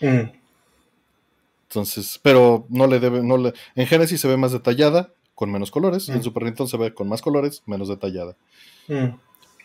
Mm. 0.00 0.30
Entonces, 1.68 2.18
pero 2.22 2.66
no 2.68 2.86
le 2.86 2.98
debe, 2.98 3.22
no 3.22 3.36
le, 3.36 3.54
en 3.76 3.86
Genesis 3.86 4.20
se 4.20 4.28
ve 4.28 4.36
más 4.36 4.52
detallada, 4.52 5.12
con 5.34 5.52
menos 5.52 5.70
colores, 5.70 6.08
y 6.08 6.12
en 6.12 6.18
mm. 6.18 6.22
Super 6.22 6.42
Nintendo 6.42 6.68
se 6.68 6.76
ve 6.76 6.92
con 6.92 7.08
más 7.08 7.22
colores, 7.22 7.62
menos 7.66 7.88
detallada. 7.88 8.36
Mm. 8.88 9.14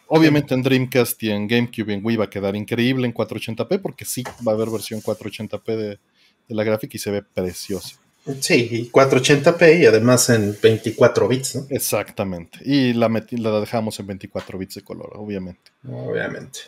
Obviamente 0.08 0.54
en 0.54 0.62
Dreamcast 0.62 1.22
y 1.24 1.32
en 1.32 1.48
GameCube 1.48 1.92
y 1.92 1.94
en 1.96 2.06
Wii 2.06 2.18
va 2.18 2.26
a 2.26 2.30
quedar 2.30 2.56
increíble 2.56 3.08
en 3.08 3.14
480p, 3.14 3.82
porque 3.82 4.06
sí 4.06 4.24
va 4.48 4.52
a 4.52 4.56
haber 4.56 4.70
versión 4.70 5.02
480p 5.02 5.76
de, 5.76 6.00
la 6.48 6.64
gráfica 6.64 6.96
y 6.96 7.00
se 7.00 7.12
ve 7.12 7.22
preciosa. 7.22 7.98
Sí, 8.40 8.90
480p 8.92 9.82
y 9.82 9.86
además 9.86 10.30
en 10.30 10.58
24 10.60 11.28
bits, 11.28 11.56
¿no? 11.56 11.66
Exactamente. 11.70 12.60
Y 12.66 12.94
la, 12.94 13.08
la 13.08 13.60
dejamos 13.60 14.00
en 14.00 14.08
24 14.08 14.58
bits 14.58 14.76
de 14.76 14.82
color, 14.82 15.12
obviamente. 15.16 15.72
Obviamente. 15.88 16.62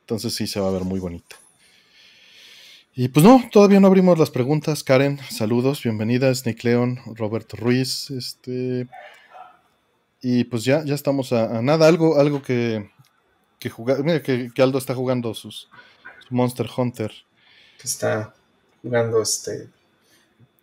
Entonces 0.00 0.34
sí 0.34 0.46
se 0.46 0.60
va 0.60 0.68
a 0.68 0.72
ver 0.72 0.82
muy 0.82 1.00
bonito. 1.00 1.36
Y 2.94 3.08
pues 3.08 3.24
no, 3.24 3.42
todavía 3.50 3.80
no 3.80 3.86
abrimos 3.86 4.18
las 4.18 4.30
preguntas. 4.30 4.82
Karen, 4.82 5.18
saludos, 5.30 5.82
bienvenida. 5.82 6.34
Snake 6.34 6.64
Leon, 6.64 6.98
Roberto 7.14 7.56
Ruiz, 7.56 8.10
este. 8.10 8.88
Y 10.20 10.44
pues 10.44 10.64
ya, 10.64 10.84
ya 10.84 10.94
estamos 10.94 11.32
a, 11.32 11.62
nada. 11.62 11.86
Algo, 11.86 12.18
algo 12.18 12.42
que, 12.42 12.90
que 13.58 13.70
jugar. 13.70 14.02
Mira 14.02 14.20
que, 14.20 14.50
Aldo 14.58 14.78
está 14.78 14.94
jugando 14.94 15.32
sus, 15.32 15.70
su 16.26 16.34
Monster 16.34 16.68
Hunter. 16.76 17.12
Está 17.82 18.34
jugando 18.82 19.22
este. 19.22 19.68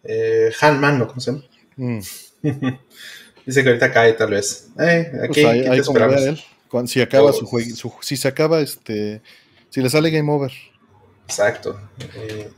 Eh, 0.04 0.52
Hanman, 0.62 1.00
¿no? 1.00 1.08
¿Cómo 1.08 1.20
se 1.20 1.32
llama? 1.32 1.44
Mm. 1.76 2.00
Dice 3.46 3.64
que 3.64 3.70
ahorita 3.70 3.92
cae, 3.92 4.14
tal 4.14 4.32
vez. 4.32 4.70
Eh, 4.80 5.12
aquí, 5.24 5.42
pues 5.42 5.46
ahí, 5.46 5.60
él. 5.62 6.88
si 6.88 7.02
acaba 7.02 7.32
su 7.32 7.46
juego, 7.46 7.70
si 8.02 8.18
se 8.18 8.28
acaba, 8.28 8.62
este. 8.62 9.22
Si 9.70 9.82
le 9.82 9.90
sale 9.90 10.10
game 10.10 10.32
over 10.32 10.52
Exacto. 11.28 11.80
Eh, 12.16 12.50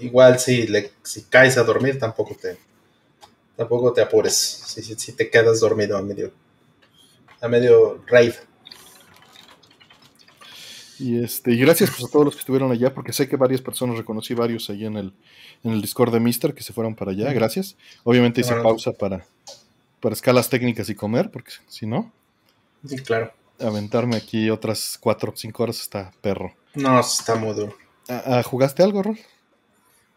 igual 0.00 0.38
si, 0.38 0.66
le, 0.66 0.92
si 1.02 1.22
caes 1.22 1.58
a 1.58 1.62
dormir, 1.62 1.98
tampoco 1.98 2.36
te, 2.40 2.56
tampoco 3.56 3.92
te 3.92 4.00
apures. 4.00 4.34
Si, 4.34 4.82
si, 4.82 5.12
te 5.12 5.30
quedas 5.30 5.60
dormido 5.60 5.96
a 5.96 6.02
medio, 6.02 6.32
a 7.40 7.48
medio 7.48 8.02
raid. 8.06 8.34
Y 10.98 11.22
este, 11.22 11.52
y 11.52 11.58
gracias 11.58 11.90
pues, 11.90 12.04
a 12.04 12.08
todos 12.12 12.24
los 12.24 12.34
que 12.34 12.40
estuvieron 12.40 12.70
allá, 12.70 12.94
porque 12.94 13.12
sé 13.12 13.28
que 13.28 13.36
varias 13.36 13.60
personas 13.60 13.96
reconocí 13.96 14.34
varios 14.34 14.70
ahí 14.70 14.84
en 14.84 14.96
el, 14.96 15.12
en 15.64 15.72
el 15.72 15.80
Discord 15.82 16.12
de 16.12 16.20
Mister 16.20 16.54
que 16.54 16.62
se 16.62 16.72
fueron 16.72 16.94
para 16.94 17.10
allá. 17.10 17.32
Gracias. 17.32 17.76
Obviamente 18.04 18.40
hice 18.40 18.54
pausa 18.56 18.92
para, 18.92 19.26
para 20.00 20.14
escalas 20.14 20.48
técnicas 20.48 20.88
y 20.88 20.94
comer, 20.94 21.30
porque 21.30 21.52
si 21.68 21.86
no. 21.86 22.12
Sí, 22.86 22.96
claro. 22.96 23.32
Aventarme 23.58 24.16
aquí 24.16 24.50
otras 24.50 24.98
cuatro 25.00 25.32
o 25.32 25.36
cinco 25.36 25.62
horas 25.62 25.80
está 25.80 26.12
perro. 26.20 26.54
No, 26.74 27.00
está 27.00 27.34
muy 27.34 27.54
duro. 27.54 27.76
Ah, 28.08 28.42
¿Jugaste 28.44 28.82
algo, 28.82 29.02
Rol? 29.02 29.18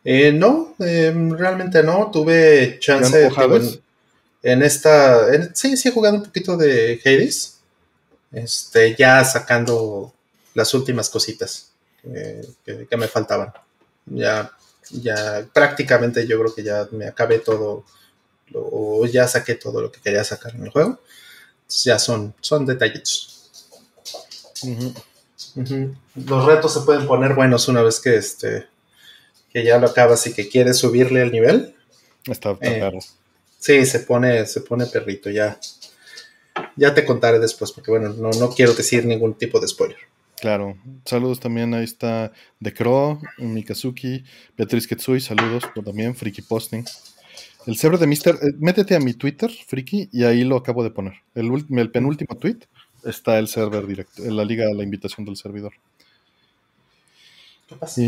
Eh, 0.03 0.31
no, 0.31 0.75
em, 0.79 1.31
realmente 1.31 1.83
no. 1.83 2.09
Tuve 2.11 2.77
chance 2.79 3.17
de 3.17 3.27
en, 3.27 3.81
en, 4.43 4.63
esta. 4.63 5.53
sí, 5.53 5.77
sí 5.77 5.89
he 5.89 5.91
jugado 5.91 6.17
un 6.17 6.23
poquito 6.23 6.57
de 6.57 6.99
Hades. 7.03 7.59
Este, 8.31 8.95
ya 8.95 9.23
sacando 9.23 10.13
las 10.57 10.73
últimas 10.73 11.07
cositas 11.11 11.71
que, 12.65 12.97
me 12.97 13.07
faltaban. 13.07 13.53
Ya, 14.07 14.51
ya 14.89 15.47
prácticamente 15.53 16.25
yo 16.25 16.39
creo 16.39 16.55
que 16.55 16.63
ya 16.63 16.87
me 16.91 17.05
acabé 17.05 17.37
todo. 17.39 17.85
o 18.53 19.05
ya 19.05 19.27
saqué 19.27 19.53
todo 19.53 19.81
lo 19.81 19.91
que 19.91 20.01
quería 20.01 20.23
sacar 20.23 20.55
en 20.55 20.63
el 20.63 20.71
juego. 20.71 20.99
ya 21.83 21.99
son, 21.99 22.33
son 22.41 22.65
detallitos. 22.65 23.51
Los 26.15 26.45
retos 26.45 26.73
se 26.73 26.79
pueden 26.81 27.05
poner 27.05 27.35
buenos 27.35 27.67
una 27.67 27.83
vez 27.83 27.99
que 27.99 28.15
este 28.15 28.67
que 29.53 29.63
ya 29.63 29.77
lo 29.77 29.87
acabas 29.87 30.25
y 30.25 30.33
que 30.33 30.49
quieres 30.49 30.77
subirle 30.77 31.21
el 31.21 31.31
nivel. 31.31 31.75
Está, 32.25 32.51
está 32.59 32.87
eh, 32.87 32.99
Sí, 33.59 33.85
se 33.85 33.99
pone, 33.99 34.45
se 34.47 34.61
pone 34.61 34.87
perrito, 34.87 35.29
ya. 35.29 35.59
Ya 36.75 36.93
te 36.95 37.05
contaré 37.05 37.39
después, 37.39 37.71
porque 37.71 37.91
bueno, 37.91 38.09
no, 38.09 38.31
no 38.31 38.49
quiero 38.49 38.73
decir 38.73 39.05
ningún 39.05 39.35
tipo 39.35 39.59
de 39.59 39.67
spoiler. 39.67 39.97
Claro. 40.39 40.77
Saludos 41.05 41.39
también, 41.39 41.73
ahí 41.73 41.83
está 41.83 42.31
The 42.61 42.73
Crow, 42.73 43.19
Mikazuki, 43.39 44.23
Beatriz 44.55 44.87
Ketsui, 44.87 45.19
saludos 45.19 45.63
también, 45.83 46.15
Friki 46.15 46.43
Posting. 46.43 46.85
El 47.65 47.75
cerebro 47.75 47.97
de 47.97 48.07
Mister, 48.07 48.35
eh, 48.35 48.53
métete 48.59 48.95
a 48.95 48.99
mi 48.99 49.13
Twitter, 49.13 49.51
Friki, 49.51 50.09
y 50.11 50.23
ahí 50.23 50.43
lo 50.43 50.55
acabo 50.55 50.83
de 50.83 50.91
poner. 50.91 51.13
El, 51.33 51.51
el 51.69 51.91
penúltimo 51.91 52.37
tweet 52.37 52.59
está 53.03 53.39
el 53.39 53.47
server 53.47 53.85
directo, 53.87 54.23
en 54.23 54.37
la 54.37 54.45
liga, 54.45 54.65
la 54.73 54.83
invitación 54.83 55.25
del 55.25 55.37
servidor. 55.37 55.73
¿Qué 57.67 57.75
pasa? 57.75 58.01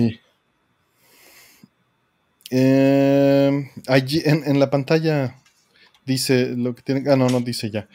Eh, 2.52 3.72
allí 3.88 4.22
en, 4.26 4.60
la 4.60 4.70
pantalla 4.70 5.36
dice 6.06 6.56
lo 6.56 6.74
que 6.74 6.82
tienen. 6.82 7.10
Ah, 7.10 7.16
no, 7.16 7.28
no 7.30 7.42
dice 7.42 7.70
ya. 7.70 7.88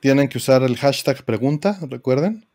Tienen 0.00 0.28
que 0.28 0.38
usar 0.38 0.62
el 0.62 0.76
hashtag 0.76 1.24
pregunta, 1.24 1.78
recuerden. 1.88 2.46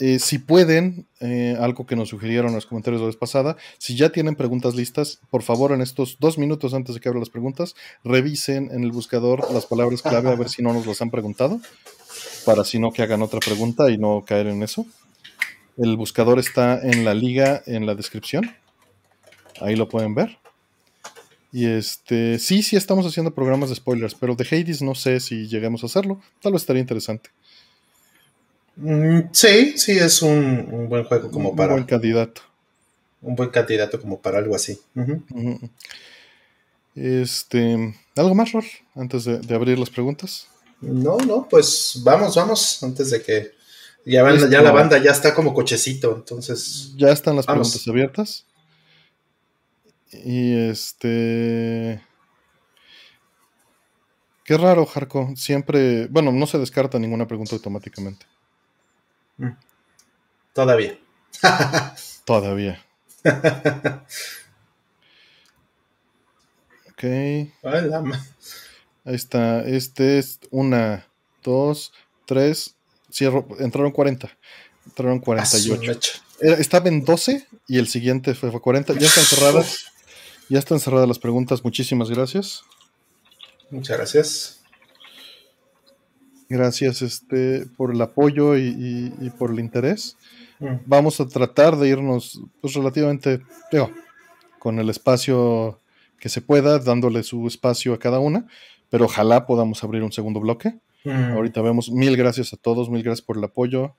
Eh, 0.00 0.18
si 0.18 0.38
pueden, 0.38 1.06
eh, 1.20 1.56
algo 1.58 1.86
que 1.86 1.96
nos 1.96 2.10
sugirieron 2.10 2.48
en 2.48 2.56
los 2.56 2.66
comentarios 2.66 3.00
la 3.00 3.06
vez 3.06 3.16
pasada, 3.16 3.56
si 3.78 3.96
ya 3.96 4.10
tienen 4.10 4.36
preguntas 4.36 4.74
listas, 4.74 5.20
por 5.30 5.42
favor, 5.42 5.72
en 5.72 5.80
estos 5.80 6.18
dos 6.20 6.38
minutos 6.38 6.74
antes 6.74 6.94
de 6.94 7.00
que 7.00 7.08
abra 7.08 7.20
las 7.20 7.30
preguntas, 7.30 7.74
revisen 8.04 8.70
en 8.72 8.84
el 8.84 8.92
buscador 8.92 9.50
las 9.52 9.66
palabras 9.66 10.02
clave 10.02 10.30
a 10.30 10.34
ver 10.34 10.48
si 10.48 10.62
no 10.62 10.72
nos 10.72 10.86
las 10.86 11.00
han 11.00 11.10
preguntado 11.10 11.60
para 12.44 12.64
si 12.64 12.78
no 12.78 12.92
que 12.92 13.02
hagan 13.02 13.22
otra 13.22 13.40
pregunta 13.40 13.90
y 13.90 13.98
no 13.98 14.24
caer 14.26 14.46
en 14.46 14.62
eso. 14.62 14.86
El 15.76 15.96
buscador 15.96 16.38
está 16.38 16.80
en 16.80 17.04
la 17.04 17.12
liga 17.12 17.62
en 17.66 17.86
la 17.86 17.94
descripción. 17.94 18.50
Ahí 19.60 19.76
lo 19.76 19.88
pueden 19.88 20.14
ver. 20.14 20.38
Y 21.52 21.66
este, 21.66 22.38
sí, 22.38 22.62
sí 22.62 22.76
estamos 22.76 23.06
haciendo 23.06 23.34
programas 23.34 23.70
de 23.70 23.76
spoilers, 23.76 24.14
pero 24.14 24.36
de 24.36 24.44
Hades 24.44 24.82
no 24.82 24.94
sé 24.94 25.20
si 25.20 25.48
lleguemos 25.48 25.82
a 25.82 25.86
hacerlo. 25.86 26.20
Tal 26.40 26.52
vez 26.52 26.62
estaría 26.62 26.80
interesante. 26.80 27.30
Mm, 28.76 29.20
sí, 29.32 29.78
sí, 29.78 29.92
es 29.92 30.22
un, 30.22 30.88
buen 30.88 31.04
juego 31.04 31.30
como 31.30 31.56
para. 31.56 31.74
Un 31.74 31.80
buen 31.80 31.86
candidato. 31.86 32.42
Un 33.22 33.34
buen 33.34 33.50
candidato 33.50 34.00
como 34.00 34.20
para 34.20 34.38
algo 34.38 34.54
así. 34.54 34.78
Este, 36.94 37.94
¿algo 38.14 38.34
más, 38.34 38.52
Ror? 38.52 38.64
Antes 38.94 39.24
de 39.24 39.54
abrir 39.54 39.78
las 39.78 39.90
preguntas. 39.90 40.48
No, 40.80 41.16
no, 41.18 41.48
pues 41.48 42.00
vamos, 42.04 42.36
vamos, 42.36 42.82
antes 42.82 43.10
de 43.10 43.22
que 43.22 43.52
ya, 44.04 44.22
ya 44.48 44.62
la 44.62 44.70
banda 44.70 45.02
ya 45.02 45.10
está 45.10 45.34
como 45.34 45.52
cochecito, 45.52 46.14
entonces. 46.14 46.92
Ya 46.96 47.10
están 47.10 47.34
las 47.34 47.46
preguntas 47.46 47.86
abiertas. 47.88 48.46
Y 50.12 50.54
este. 50.68 52.00
Qué 54.44 54.56
raro, 54.56 54.86
Jarco. 54.86 55.32
Siempre. 55.34 56.06
Bueno, 56.06 56.30
no 56.30 56.46
se 56.46 56.58
descarta 56.58 57.00
ninguna 57.00 57.26
pregunta 57.26 57.56
automáticamente. 57.56 58.26
Mm. 59.38 59.50
Todavía. 60.52 60.98
Todavía. 62.24 62.82
ok. 66.90 67.04
Ahí 69.04 69.14
está. 69.14 69.60
Este 69.62 70.18
es 70.18 70.40
una, 70.50 71.06
dos, 71.42 71.92
tres. 72.24 72.74
Cierro. 73.12 73.46
Entraron 73.58 73.92
40. 73.92 74.28
Entraron 74.86 75.20
48. 75.20 76.12
estaba 76.40 76.88
en 76.88 77.04
12 77.04 77.46
y 77.68 77.78
el 77.78 77.88
siguiente 77.88 78.34
fue, 78.34 78.50
fue 78.50 78.60
40. 78.60 78.94
Ya 78.94 79.06
están 79.06 79.24
cerradas. 79.24 79.86
Ya 80.48 80.58
están 80.58 80.80
cerradas 80.80 81.08
las 81.08 81.18
preguntas. 81.18 81.64
Muchísimas 81.64 82.10
gracias. 82.10 82.62
Muchas 83.70 83.96
gracias. 83.96 84.60
Gracias 86.48 87.02
este, 87.02 87.66
por 87.76 87.92
el 87.92 88.00
apoyo 88.00 88.56
y, 88.56 89.32
por 89.38 89.50
el 89.50 89.60
interés. 89.60 90.16
Mm. 90.60 90.76
Vamos 90.86 91.20
a 91.20 91.26
tratar 91.26 91.76
de 91.76 91.88
irnos 91.88 92.40
pues, 92.60 92.74
relativamente 92.74 93.40
digo, 93.72 93.90
con 94.58 94.78
el 94.78 94.88
espacio 94.88 95.80
que 96.20 96.28
se 96.28 96.40
pueda, 96.40 96.78
dándole 96.78 97.22
su 97.22 97.46
espacio 97.46 97.94
a 97.94 97.98
cada 97.98 98.20
una, 98.20 98.46
pero 98.90 99.04
ojalá 99.06 99.46
podamos 99.46 99.82
abrir 99.82 100.02
un 100.02 100.12
segundo 100.12 100.40
bloque. 100.40 100.78
Mm. 101.04 101.32
Ahorita 101.32 101.62
vemos. 101.62 101.90
Mil 101.90 102.16
gracias 102.16 102.52
a 102.52 102.56
todos, 102.56 102.90
mil 102.90 103.02
gracias 103.02 103.24
por 103.24 103.36
el 103.36 103.44
apoyo. 103.44 103.94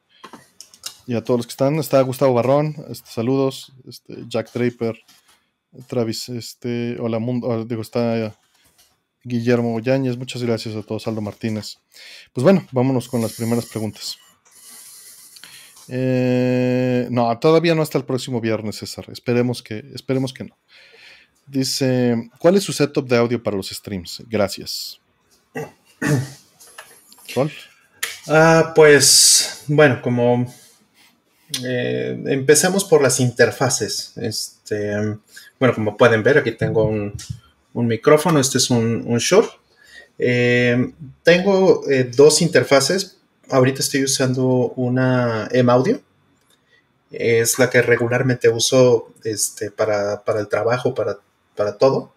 Y 1.05 1.15
a 1.15 1.23
todos 1.23 1.39
los 1.39 1.47
que 1.47 1.51
están. 1.51 1.75
Está 1.75 2.01
Gustavo 2.01 2.33
Barrón, 2.33 2.75
este, 2.89 3.09
saludos. 3.09 3.73
Este, 3.87 4.25
Jack 4.27 4.51
Draper, 4.53 4.99
Travis, 5.87 6.27
este, 6.29 6.97
hola 6.99 7.19
mundo, 7.19 7.51
ah, 7.51 7.65
digo, 7.65 7.81
está 7.81 8.35
Guillermo 9.27 9.77
Yáñez, 9.81 10.17
muchas 10.17 10.41
gracias 10.41 10.75
a 10.75 10.83
todos, 10.83 11.05
Aldo 11.05 11.19
Martínez. 11.19 11.79
Pues 12.31 12.43
bueno, 12.43 12.65
vámonos 12.71 13.09
con 13.09 13.21
las 13.21 13.33
primeras 13.33 13.65
preguntas. 13.65 14.17
Eh, 15.89 17.07
no, 17.11 17.37
todavía 17.39 17.75
no 17.75 17.81
hasta 17.81 17.97
el 17.97 18.05
próximo 18.05 18.39
viernes, 18.39 18.77
César. 18.77 19.05
Esperemos 19.11 19.61
que, 19.61 19.83
esperemos 19.93 20.33
que 20.33 20.45
no. 20.45 20.57
Dice, 21.45 22.29
¿cuál 22.39 22.55
es 22.55 22.63
su 22.63 22.71
setup 22.71 23.07
de 23.07 23.17
audio 23.17 23.43
para 23.43 23.57
los 23.57 23.69
streams? 23.69 24.23
Gracias. 24.27 24.99
¿Cuál? 27.33 27.51
Ah, 28.27 28.71
pues, 28.75 29.63
bueno, 29.67 30.01
como 30.01 30.53
eh, 31.65 32.17
empecemos 32.27 32.85
por 32.85 33.01
las 33.01 33.19
interfaces. 33.19 34.13
Este, 34.17 34.95
bueno, 35.59 35.75
como 35.75 35.97
pueden 35.97 36.23
ver, 36.23 36.37
aquí 36.37 36.53
tengo 36.53 36.85
un, 36.85 37.13
un 37.77 37.85
micrófono, 37.85 38.39
este 38.39 38.57
es 38.57 38.71
un, 38.71 39.03
un 39.05 39.19
Shure. 39.19 39.47
Eh, 40.17 40.93
tengo 41.21 41.87
eh, 41.87 42.05
dos 42.05 42.41
interfaces. 42.41 43.17
Ahorita 43.49 43.81
estoy 43.81 44.03
usando 44.03 44.73
una 44.75 45.47
M-Audio. 45.51 46.01
Es 47.11 47.59
la 47.59 47.69
que 47.69 47.83
regularmente 47.83 48.49
uso 48.49 49.13
este, 49.23 49.69
para, 49.69 50.23
el 50.39 50.47
trabajo, 50.47 50.95
para, 50.95 51.19
para 51.55 51.77
todo. 51.77 52.13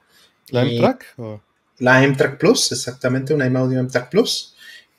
¿La 0.49 0.63
M-Track? 0.63 1.15
La 1.79 2.03
M-Track 2.05 2.39
Plus, 2.39 2.73
exactamente, 2.73 3.35
una 3.35 3.47
M-Audio 3.47 3.81
M-Track 3.81 4.11
Plus. 4.11 4.57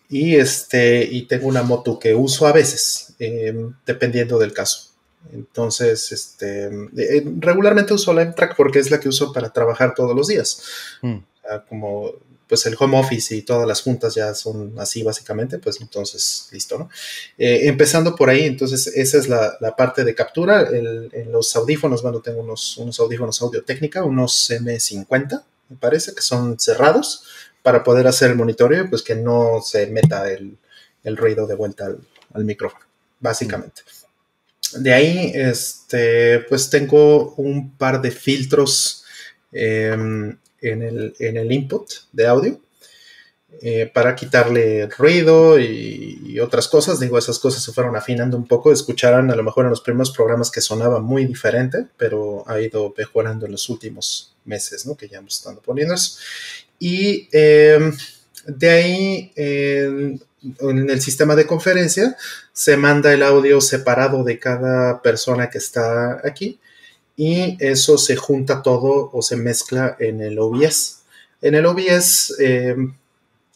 Y, 0.10 0.36
este, 0.36 1.03
y 1.03 1.24
tengo 1.24 1.48
una 1.48 1.63
moto 1.63 1.98
que 1.98 2.13
uso 2.13 2.46
a 2.46 2.51
veces, 2.51 3.15
eh, 3.18 3.68
dependiendo 3.86 4.38
del 4.38 4.53
caso. 4.53 4.91
Entonces, 5.34 6.12
este, 6.12 6.66
eh, 6.98 7.24
regularmente 7.40 7.94
uso 7.94 8.13
la 8.13 8.24
M-Track 8.24 8.56
porque 8.56 8.80
es 8.80 8.92
la 8.92 9.00
que 9.00 9.10
uso 9.10 9.32
para 9.32 9.50
trabajar 9.50 9.94
todos 9.94 10.16
los 10.16 10.28
días. 10.28 10.63
Mm. 11.01 11.18
como 11.68 12.13
pues 12.48 12.66
el 12.66 12.75
home 12.78 13.00
office 13.00 13.34
y 13.34 13.44
todas 13.44 13.66
las 13.66 13.82
juntas 13.82 14.13
ya 14.13 14.34
son 14.34 14.74
así 14.78 15.04
básicamente, 15.04 15.58
pues 15.58 15.80
entonces 15.80 16.50
listo, 16.51 16.78
¿no? 16.78 16.90
Eh, 17.38 17.62
empezando 17.70 18.13
por 18.13 18.30
ahí, 18.30 18.44
entonces 18.44 18.88
esa 18.88 19.18
es 19.20 19.30
la, 19.30 19.58
parte 19.78 20.04
de 20.04 20.13
captura. 20.13 20.68
en 20.70 21.32
los 21.32 21.56
audífonos, 21.56 22.01
bueno, 22.04 22.20
tengo 22.20 22.42
unos, 22.42 22.78
unos 22.78 23.00
audífonos 23.00 23.42
audio 23.42 23.63
técnica, 23.63 24.04
unos 24.04 24.51
M50, 24.51 25.44
me 25.70 25.78
parece, 25.78 26.13
que 26.13 26.22
son 26.22 26.60
cerrados 26.60 27.24
para 27.63 27.84
poder 27.84 28.08
hacer 28.08 28.32
el 28.32 28.36
monitoreo, 28.38 28.90
pues 28.90 29.01
que 29.01 29.16
no 29.16 29.62
se 29.63 29.88
meta 29.88 30.30
el, 30.30 30.58
ruido 31.18 31.48
de 31.48 31.56
vuelta 31.56 31.86
al, 32.34 32.44
micrófono, 32.44 32.86
básicamente. 33.20 33.82
De 34.80 34.94
ahí, 34.94 35.32
este, 35.36 36.39
pues 36.48 36.70
tengo 36.70 37.34
un 37.36 37.72
par 37.77 38.01
de 38.01 38.12
filtros 38.12 39.03
em, 39.51 40.38
en, 40.62 40.81
el, 41.20 41.51
input 41.51 41.92
de 42.14 42.27
audio 42.27 42.62
eh, 43.62 43.92
para 43.94 44.16
quitarle 44.16 44.88
ruido 44.88 45.59
y, 45.59 46.40
otras 46.40 46.68
cosas. 46.70 47.00
Digo, 47.00 47.18
esas 47.18 47.38
cosas 47.38 47.62
se 47.62 47.74
fueron 47.74 47.96
afinando 47.96 48.38
un 48.38 48.48
poco. 48.48 48.72
Escucharán 48.72 49.29
a 49.29 49.36
lo 49.36 49.44
mejor 49.44 49.66
en 49.66 49.72
los 49.72 49.81
primeros 49.81 50.12
programas 50.12 50.50
que 50.50 50.62
sonaba 50.62 51.00
muy 51.00 51.25
diferente, 51.25 51.86
pero 51.98 52.44
ha 52.48 52.59
ido 52.62 52.94
mejorando 52.98 53.46
en 53.46 53.51
los 53.51 53.68
últimos 53.70 54.33
meses, 54.46 54.86
¿no? 54.86 54.96
Que 54.96 55.09
ya 55.09 55.18
hemos 55.18 55.38
estado 55.38 55.62
poniendo 55.62 55.94
eso. 55.94 56.18
Y 56.79 57.27
em, 57.33 57.96
de 58.48 58.70
ahí, 58.70 59.31
en 60.60 60.90
el 60.90 61.01
sistema 61.01 61.36
de 61.36 61.46
conferencia 61.46 62.16
se 62.54 62.77
manda 62.77 63.14
el 63.14 63.24
audio 63.24 63.62
separado 63.62 64.24
de 64.24 64.40
cada 64.40 65.01
persona 65.01 65.50
que 65.50 65.60
está 65.60 66.22
aquí 66.27 66.60
y 67.16 67.58
eso 67.60 67.98
se 67.98 68.16
junta 68.16 68.64
todo 68.64 69.12
o 69.14 69.22
se 69.22 69.36
mezcla 69.36 69.96
en 70.00 70.22
el 70.22 70.40
OBS. 70.40 71.04
En 71.42 71.56
el 71.56 71.66
OBS, 71.66 72.36
eh, 72.40 72.75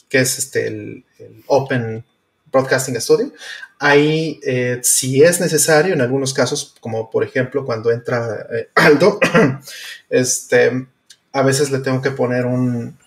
que 0.10 0.20
es 0.20 0.38
este, 0.38 0.68
el, 0.68 1.04
Open 1.48 2.04
Broadcasting 2.52 3.00
Studio, 3.02 3.32
ahí 3.80 4.40
eh, 4.44 4.80
si 4.84 5.24
es 5.24 5.40
necesario, 5.40 5.94
en 5.94 6.02
algunos 6.02 6.34
casos, 6.34 6.76
como 6.80 7.10
por 7.10 7.24
ejemplo 7.24 7.66
cuando 7.66 7.92
entra 7.92 8.46
eh, 8.52 8.70
Aldo, 8.76 9.20
este, 10.10 10.88
a 11.32 11.42
veces 11.42 11.72
le 11.72 11.80
tengo 11.80 12.02
que 12.02 12.12
poner 12.12 12.46
un, 12.46 12.98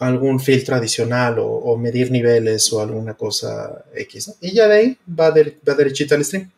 algún 0.00 0.40
filtro 0.40 0.76
adicional 0.76 1.36
o, 1.38 1.76
medir 1.76 2.10
niveles 2.10 2.72
o 2.72 2.80
alguna 2.80 3.14
cosa 3.14 3.84
X. 3.94 4.34
Y 4.40 4.52
ya 4.52 4.66
de 4.66 4.74
ahí 4.74 4.98
va, 5.06 5.30
derechito 5.30 6.14
al 6.14 6.24
stream. 6.24 6.50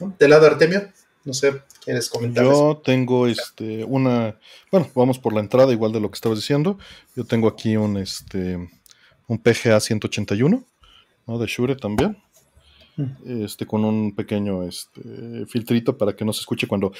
¿no? 0.00 0.14
Del 0.18 0.30
lado 0.30 0.46
Artemio, 0.46 0.88
no 1.24 1.32
sé, 1.32 1.62
¿quieres 1.84 2.08
comentar? 2.08 2.44
Yo 2.44 2.82
tengo 2.84 3.28
este, 3.28 3.84
una, 3.84 4.36
bueno, 4.72 4.90
vamos 4.96 5.18
por 5.20 5.32
la 5.32 5.40
entrada, 5.40 5.72
igual 5.72 5.92
de 5.92 6.00
lo 6.00 6.10
que 6.10 6.16
estabas 6.16 6.38
diciendo. 6.38 6.76
Yo 7.14 7.24
tengo 7.24 7.46
aquí 7.46 7.76
un, 7.76 7.96
este, 7.98 8.56
un 9.28 9.38
PGA 9.38 9.78
181, 9.78 10.64
¿no? 11.26 11.38
De 11.38 11.46
Shure 11.46 11.76
también. 11.76 12.18
Mm. 12.96 13.44
Este, 13.44 13.64
con 13.64 13.84
un 13.84 14.12
pequeño 14.12 14.64
este, 14.64 15.46
filtrito 15.46 15.96
para 15.96 16.16
que 16.16 16.24
no 16.24 16.32
se 16.32 16.40
escuche 16.40 16.66
cuando 16.66 16.92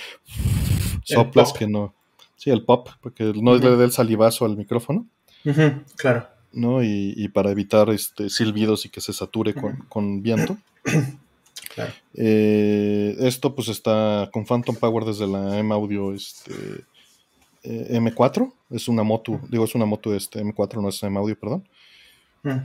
soplas, 1.03 1.53
que 1.53 1.67
no. 1.67 1.93
Sí, 2.37 2.51
el 2.51 2.65
pop, 2.65 2.89
porque 3.01 3.33
no 3.35 3.57
le 3.57 3.77
dé 3.77 3.85
el 3.85 3.91
salivazo 3.91 4.45
al 4.45 4.57
micrófono 4.57 5.09
claro. 5.97 6.27
¿no? 6.53 6.83
Y, 6.83 7.29
para 7.29 7.51
evitar 7.51 7.91
este, 7.91 8.29
silbidos 8.29 8.87
y 8.87 8.89
que 8.89 9.01
se 9.01 9.13
sature 9.13 9.55
con, 9.89 10.23
viento. 10.23 10.57
Claro. 11.75 11.93
Eh, 12.15 13.17
esto 13.21 13.55
pues 13.55 13.69
está 13.69 14.31
con 14.33 14.45
Phantom 14.45 14.75
Power 14.75 15.05
desde 15.05 15.27
la 15.29 15.59
M 15.59 15.73
Audio 15.73 16.13
este, 16.13 16.53
eh, 17.63 18.01
M4. 18.01 18.53
Es 18.71 18.89
una 18.89 19.03
moto, 19.03 19.41
digo, 19.49 19.65
es 19.65 19.75
una 19.75 19.85
moto 19.85 20.15
este 20.15 20.43
M4, 20.43 20.81
no 20.81 20.89
es 20.89 21.01
M 21.03 21.17
Audio, 21.19 21.39
perdón. 21.39 21.69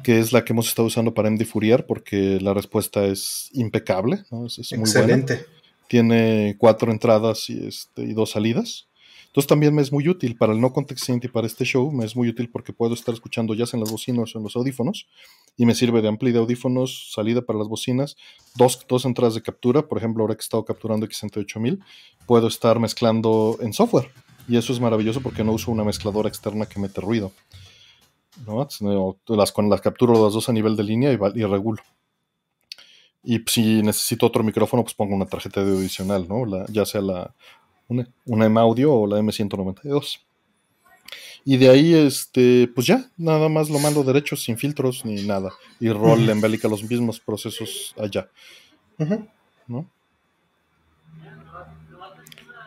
Que 0.04 0.20
es 0.20 0.32
la 0.32 0.46
que 0.46 0.54
hemos 0.54 0.68
estado 0.68 0.88
usando 0.88 1.14
para 1.14 1.30
MD 1.30 1.46
Fourier 1.46 1.86
porque 1.86 2.40
la 2.40 2.54
respuesta 2.54 3.04
es 3.06 3.50
impecable, 3.54 4.24
¿no? 4.32 4.46
es, 4.46 4.72
muy 4.72 4.82
Excelente. 4.82 5.46
Tiene 5.88 6.56
cuatro 6.58 6.92
entradas 6.92 7.50
y, 7.50 7.68
este, 7.68 8.04
y 8.04 8.14
dos 8.14 8.32
salidas. 8.32 8.88
Entonces 9.34 9.48
también 9.48 9.74
me 9.74 9.82
es 9.82 9.92
muy 9.92 10.08
útil 10.08 10.38
para 10.38 10.54
el 10.54 10.62
no 10.62 10.72
context 10.72 11.10
y 11.10 11.28
para 11.28 11.48
este 11.48 11.66
show, 11.66 11.92
me 11.92 12.06
es 12.06 12.16
muy 12.16 12.30
útil 12.30 12.52
porque 12.52 12.72
puedo 12.72 12.94
estar 12.94 13.16
escuchando 13.16 13.56
sea 13.56 13.74
en 13.74 13.80
las 13.80 13.90
bocinas 13.90 14.36
o 14.36 14.38
en 14.38 14.44
los 14.44 14.56
audífonos 14.56 15.08
y 15.58 15.66
me 15.66 15.74
sirve 15.74 16.04
de 16.04 16.08
ampli 16.08 16.32
de 16.32 16.38
audífonos, 16.38 17.12
salida 17.12 17.42
para 17.42 17.58
las 17.58 17.68
bocinas, 17.68 18.16
dos, 18.54 18.86
dos 18.88 19.06
entradas 19.06 19.34
de 19.34 19.42
captura, 19.42 19.88
por 19.88 19.98
ejemplo, 19.98 20.22
ahora 20.22 20.36
que 20.36 20.42
he 20.42 20.44
estado 20.44 20.64
capturando 20.64 21.08
X68000, 21.08 21.84
puedo 22.28 22.48
estar 22.48 22.80
mezclando 22.80 23.58
en 23.60 23.74
software 23.74 24.12
y 24.48 24.58
eso 24.58 24.72
es 24.72 24.80
maravilloso 24.80 25.20
porque 25.20 25.44
no 25.44 25.54
uso 25.54 25.72
una 25.72 25.84
mezcladora 25.84 26.30
externa 26.30 26.68
que 26.68 26.80
mete 26.80 27.02
ruido. 27.02 27.32
¿no? 28.46 28.68
Las, 29.36 29.52
con 29.52 29.68
las 29.68 29.82
capturo 29.82 30.14
las 30.14 30.34
dos 30.34 30.48
a 30.48 30.54
nivel 30.54 30.76
de 30.76 30.84
línea 30.84 31.12
y, 31.12 31.16
y 31.16 31.44
regulo. 31.44 31.82
Y 33.24 33.40
si 33.48 33.82
necesito 33.82 34.28
otro 34.28 34.44
micrófono, 34.44 34.84
pues 34.84 34.94
pongo 34.94 35.16
una 35.16 35.26
tarjeta 35.26 35.62
de 35.62 35.72
audio 35.72 35.80
adicional, 35.80 36.28
¿no? 36.28 36.68
ya 36.68 36.86
sea 36.86 37.02
la 37.02 37.34
una, 37.88 38.08
una 38.26 38.46
M-Audio 38.46 38.94
o 38.94 39.08
la 39.08 39.20
M192. 39.20 40.20
Y 41.46 41.58
de 41.58 41.70
ahí, 41.70 41.94
este, 41.94 42.70
pues 42.74 42.88
ya, 42.88 43.12
nada 43.18 43.50
más 43.50 43.70
lo 43.70 43.80
mando 43.80 44.04
derecho, 44.04 44.36
sin 44.36 44.58
filtros 44.58 45.04
ni 45.04 45.24
nada. 45.24 45.52
Y 45.80 45.90
Roll 45.90 46.30
embelica 46.30 46.68
los 46.68 46.84
mismos 46.90 47.20
procesos 47.20 47.94
allá. 47.98 48.30
¿No? 49.68 49.90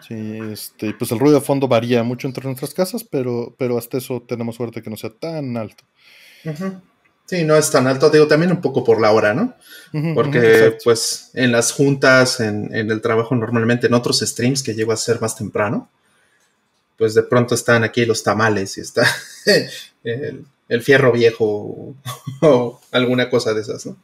Sí, 0.06 0.14
este, 0.14 0.94
pues 0.94 1.10
el 1.10 1.18
ruido 1.18 1.40
de 1.40 1.44
fondo 1.44 1.66
varía 1.66 2.02
mucho 2.02 2.28
entre 2.28 2.44
nuestras 2.44 2.74
casas, 2.74 3.02
pero, 3.02 3.54
pero 3.58 3.76
hasta 3.76 3.98
eso 3.98 4.22
tenemos 4.22 4.54
suerte 4.54 4.82
que 4.82 4.90
no 4.90 4.96
sea 4.96 5.10
tan 5.10 5.56
alto. 5.56 5.84
Sí, 7.26 7.42
no 7.42 7.56
es 7.56 7.70
tan 7.72 7.88
alto, 7.88 8.08
digo, 8.08 8.28
también 8.28 8.52
un 8.52 8.60
poco 8.60 8.84
por 8.84 9.00
la 9.00 9.10
hora, 9.10 9.34
¿no? 9.34 9.54
Porque, 10.14 10.78
pues, 10.84 11.30
en 11.34 11.50
las 11.52 11.72
juntas, 11.72 12.38
en, 12.40 12.72
el 12.72 13.00
trabajo, 13.00 13.34
normalmente 13.34 13.88
en 13.88 13.94
otros 13.94 14.20
streams 14.20 14.62
que 14.62 14.74
llego 14.74 14.92
a 14.92 14.96
ser 14.96 15.20
más 15.20 15.36
temprano, 15.36 15.88
pues 16.96 17.14
de 17.14 17.22
pronto 17.22 17.54
están 17.54 17.82
aquí 17.82 18.04
los 18.04 18.22
tamales 18.22 18.78
y 18.78 18.80
está 18.80 19.06
el 20.04 20.82
fierro 20.82 21.12
viejo 21.12 21.94
o, 22.42 22.80
alguna 22.92 23.28
cosa 23.28 23.54
de 23.54 23.60
esas, 23.60 23.86
¿no? 23.86 23.96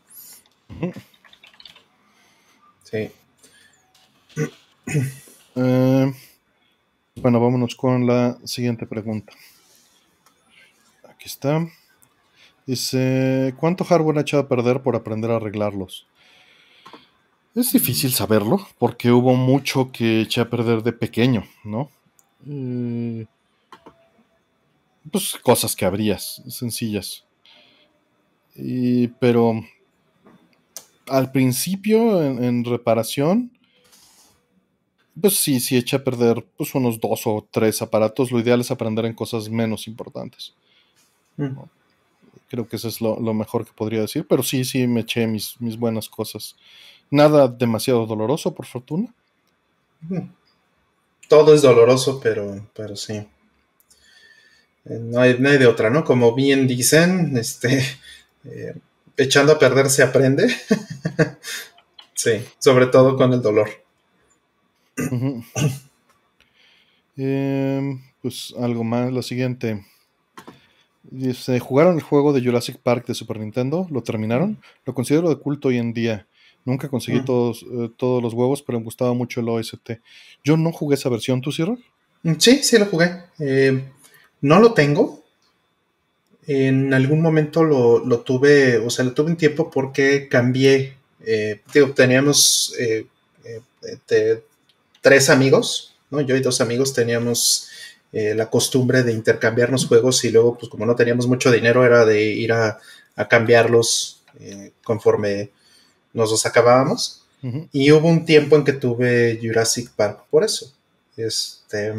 Sí. 2.84 3.10
Eh, 5.54 6.10
bueno, 7.16 7.38
vámonos 7.38 7.74
con 7.74 8.06
la 8.06 8.38
siguiente 8.46 8.86
pregunta. 8.86 9.34
Aquí 11.04 11.26
está. 11.26 11.68
Dice, 12.66 13.54
¿cuánto 13.58 13.84
hardware 13.84 14.18
ha 14.18 14.20
echado 14.22 14.44
a 14.44 14.48
perder 14.48 14.82
por 14.82 14.94
aprender 14.94 15.30
a 15.30 15.36
arreglarlos? 15.36 16.06
Es 17.54 17.72
difícil 17.72 18.12
saberlo, 18.12 18.66
porque 18.78 19.10
hubo 19.10 19.34
mucho 19.34 19.92
que 19.92 20.22
eché 20.22 20.40
a 20.40 20.48
perder 20.48 20.82
de 20.82 20.92
pequeño, 20.92 21.44
¿no? 21.64 21.90
Eh, 22.48 23.26
pues 25.10 25.36
cosas 25.42 25.76
que 25.76 25.84
habrías, 25.84 26.42
sencillas. 26.48 27.24
pero 29.20 29.62
al 31.08 31.30
principio, 31.30 32.22
en, 32.22 32.64
reparación, 32.64 33.52
pues 35.20 35.36
sí, 35.36 35.60
sí 35.60 35.76
eché 35.76 35.96
a 35.96 36.04
perder 36.04 36.46
pues 36.56 36.74
unos 36.74 37.00
dos 37.00 37.26
o 37.26 37.46
tres 37.50 37.82
aparatos. 37.82 38.30
Lo 38.30 38.40
ideal 38.40 38.60
es 38.60 38.70
aprender 38.70 39.04
en 39.04 39.14
cosas 39.14 39.50
menos 39.50 39.86
importantes. 39.88 40.54
Mm. 41.36 41.58
Creo 42.48 42.68
que 42.68 42.76
eso 42.76 42.88
es 42.88 43.00
lo, 43.00 43.16
mejor 43.34 43.64
que 43.64 43.72
podría 43.72 44.00
decir, 44.00 44.26
pero 44.28 44.42
sí, 44.42 44.64
sí 44.64 44.86
me 44.86 45.00
eché 45.00 45.26
mis, 45.26 45.60
mis 45.60 45.78
buenas 45.78 46.08
cosas. 46.08 46.56
Nada 47.10 47.48
demasiado 47.48 48.06
doloroso, 48.06 48.54
por 48.54 48.66
fortuna. 48.66 49.12
Todo 51.28 51.54
es 51.54 51.62
doloroso, 51.62 52.20
pero, 52.20 52.68
pero 52.74 52.96
sí. 52.96 53.14
Eh, 54.84 54.98
no 55.00 55.20
hay, 55.20 55.34
de 55.34 55.66
otra, 55.66 55.90
¿no? 55.90 56.04
Como 56.04 56.34
bien 56.34 56.66
dicen, 56.66 57.36
este, 57.36 57.84
eh, 58.44 58.74
echando 59.16 59.52
a 59.52 59.58
perder 59.58 59.90
se 59.90 60.02
aprende. 60.02 60.48
sí, 62.14 62.44
sobre 62.58 62.86
todo 62.86 63.16
con 63.16 63.32
el 63.32 63.42
dolor. 63.42 63.70
Em, 67.14 68.00
pues 68.22 68.54
algo 68.58 68.84
más, 68.84 69.12
lo 69.12 69.20
siguiente. 69.20 69.84
Dice, 71.04 71.58
¿jugaron 71.58 71.96
el 71.96 72.02
juego 72.02 72.32
de 72.32 72.42
Jurassic 72.42 72.78
Park 72.78 73.06
de 73.06 73.14
Super 73.14 73.38
Nintendo? 73.40 73.86
¿Lo 73.90 74.02
terminaron? 74.02 74.58
Lo 74.84 74.94
considero 74.94 75.28
de 75.28 75.36
culto 75.36 75.68
hoy 75.68 75.78
en 75.78 75.92
día. 75.92 76.26
Nunca 76.64 76.88
conseguí 76.88 77.20
mm. 77.20 77.24
todos, 77.24 77.64
eh, 77.64 77.90
todos 77.96 78.22
los 78.22 78.34
huevos, 78.34 78.62
pero 78.62 78.78
me 78.78 78.84
gustaba 78.84 79.12
mucho 79.12 79.40
el 79.40 79.48
OST. 79.48 79.98
Yo 80.44 80.56
no 80.56 80.70
jugué 80.70 80.94
esa 80.94 81.08
versión, 81.08 81.40
¿tú, 81.40 81.50
Ciro? 81.50 81.76
Mm, 82.22 82.34
sí, 82.38 82.62
sí 82.62 82.78
lo 82.78 82.86
jugué. 82.86 83.10
Eh, 83.40 83.84
no 84.42 84.60
lo 84.60 84.72
tengo. 84.74 85.22
En 86.46 86.94
algún 86.94 87.20
momento 87.20 87.64
lo, 87.64 88.20
tuve, 88.20 88.78
o 88.78 88.90
sea, 88.90 89.04
lo 89.04 89.12
tuve 89.12 89.30
un 89.30 89.36
tiempo 89.36 89.70
porque 89.70 90.28
cambié. 90.28 90.96
Eh, 91.24 91.60
teníamos 91.94 92.74
tres 95.00 95.30
amigos, 95.30 95.94
¿no? 96.10 96.20
Yo 96.20 96.36
y 96.36 96.40
dos 96.40 96.60
amigos 96.60 96.92
teníamos 96.92 97.68
la 98.12 98.50
costumbre 98.50 99.02
de 99.02 99.12
intercambiarnos 99.12 99.86
juegos 99.86 100.24
y 100.24 100.30
luego, 100.30 100.58
pues 100.58 100.70
como 100.70 100.84
no 100.84 100.94
teníamos 100.94 101.26
mucho 101.26 101.50
dinero, 101.50 101.84
era 101.84 102.04
de 102.04 102.22
ir 102.22 102.52
a, 102.52 102.78
a 103.16 103.28
cambiarlos 103.28 104.22
conforme 104.84 105.50
nos 106.12 106.30
los 106.30 106.46
acabábamos. 106.46 107.22
Y 107.72 107.90
hubo 107.90 108.08
un 108.08 108.24
tiempo 108.24 108.56
en 108.56 108.64
que 108.64 108.72
tuve 108.72 109.40
Jurassic 109.42 109.90
Park 109.90 110.26
por 110.30 110.44
eso. 110.44 110.72
Este, 111.16 111.92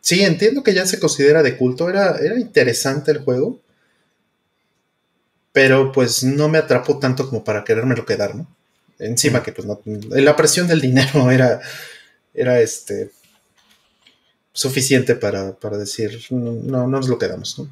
sí, 0.00 0.22
entiendo 0.22 0.62
que 0.62 0.74
ya 0.74 0.84
se 0.84 1.00
considera 1.00 1.42
de 1.42 1.56
culto. 1.56 1.88
Era, 1.88 2.18
era 2.18 2.38
interesante 2.38 3.10
el 3.10 3.20
juego. 3.20 3.58
Pero 5.52 5.92
pues 5.92 6.22
no 6.24 6.48
me 6.48 6.58
atrapó 6.58 6.98
tanto 6.98 7.26
como 7.26 7.42
para 7.42 7.64
querérmelo 7.64 8.04
quedar, 8.04 8.34
¿no? 8.34 8.46
Encima 8.98 9.42
que 9.42 9.52
pues 9.52 9.66
no, 9.66 9.80
la 9.84 10.36
presión 10.36 10.66
del 10.66 10.80
dinero 10.80 11.30
era, 11.30 11.60
era 12.34 12.60
este, 12.60 13.10
suficiente 14.52 15.16
para, 15.16 15.52
decir, 15.78 16.20
no, 16.30 16.52
no, 16.52 16.86
nos 16.86 17.08
lo 17.08 17.18
quedamos, 17.18 17.58
¿no? 17.58 17.68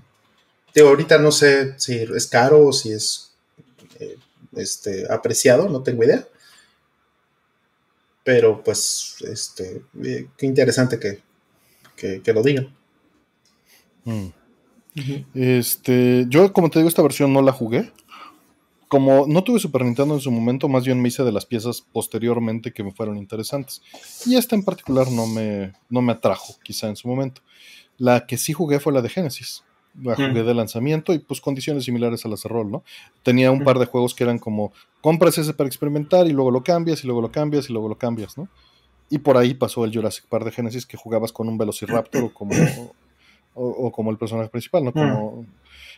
Digo, 0.74 0.88
ahorita 0.88 1.18
no 1.18 1.32
sé 1.32 1.74
si 1.78 1.96
es 1.96 2.26
caro 2.26 2.68
o 2.68 2.72
si 2.72 2.92
es 2.92 3.32
eh, 3.98 4.16
este, 4.56 5.12
apreciado, 5.12 5.68
no 5.68 5.82
tengo 5.82 6.04
idea. 6.04 6.26
Pero 8.22 8.62
pues, 8.62 9.16
este, 9.22 9.82
eh, 10.04 10.28
qué 10.36 10.46
interesante 10.46 10.98
que, 10.98 11.20
que, 12.20 12.32
lo 12.32 12.42
digan. 12.42 12.74
Mm. 14.04 14.28
Este, 15.34 16.26
yo 16.28 16.52
como 16.52 16.70
te 16.70 16.78
digo, 16.78 16.88
esta 16.88 17.02
versión 17.02 17.32
no 17.32 17.42
la 17.42 17.52
jugué. 17.52 17.92
Como 18.90 19.24
no 19.26 19.42
tuve 19.42 19.58
Super 19.58 19.84
Nintendo 19.84 20.14
en 20.14 20.20
su 20.20 20.30
momento, 20.30 20.68
más 20.68 20.84
bien 20.84 21.00
me 21.00 21.08
hice 21.08 21.22
de 21.22 21.32
las 21.32 21.46
piezas 21.46 21.80
posteriormente 21.80 22.72
que 22.72 22.84
me 22.84 22.92
fueron 22.92 23.16
interesantes. 23.16 23.80
Y 24.26 24.34
esta 24.36 24.54
en 24.54 24.64
particular 24.64 25.10
no 25.10 25.26
me, 25.26 25.72
no 25.88 26.02
me 26.02 26.12
atrajo, 26.12 26.56
quizá 26.62 26.88
en 26.88 26.96
su 26.96 27.08
momento. 27.08 27.40
La 27.96 28.26
que 28.26 28.36
sí 28.36 28.52
jugué 28.52 28.80
fue 28.80 28.92
la 28.92 29.00
de 29.00 29.08
Genesis 29.08 29.62
la 30.02 30.14
jugué 30.14 30.42
de 30.42 30.54
lanzamiento 30.54 31.12
y 31.12 31.18
pues 31.18 31.40
condiciones 31.40 31.84
similares 31.84 32.24
a 32.24 32.28
las 32.28 32.42
de 32.42 32.48
rol, 32.48 32.70
¿no? 32.70 32.84
Tenía 33.22 33.50
un 33.50 33.64
par 33.64 33.78
de 33.78 33.86
juegos 33.86 34.14
que 34.14 34.24
eran 34.24 34.38
como, 34.38 34.72
compras 35.00 35.36
ese 35.38 35.52
para 35.52 35.68
experimentar 35.68 36.26
y 36.26 36.32
luego 36.32 36.50
lo 36.50 36.62
cambias 36.62 37.02
y 37.04 37.06
luego 37.06 37.20
lo 37.20 37.32
cambias 37.32 37.68
y 37.68 37.72
luego 37.72 37.88
lo 37.88 37.98
cambias, 37.98 38.38
¿no? 38.38 38.48
Y 39.08 39.18
por 39.18 39.36
ahí 39.36 39.54
pasó 39.54 39.84
el 39.84 39.92
Jurassic 39.92 40.26
Park 40.26 40.44
de 40.44 40.52
Genesis 40.52 40.86
que 40.86 40.96
jugabas 40.96 41.32
con 41.32 41.48
un 41.48 41.58
Velociraptor 41.58 42.24
o 42.24 42.34
como, 42.34 42.54
o, 43.54 43.90
como 43.92 44.10
el 44.10 44.18
personaje 44.18 44.48
principal, 44.48 44.84
¿no? 44.84 44.92
Como, 44.92 45.46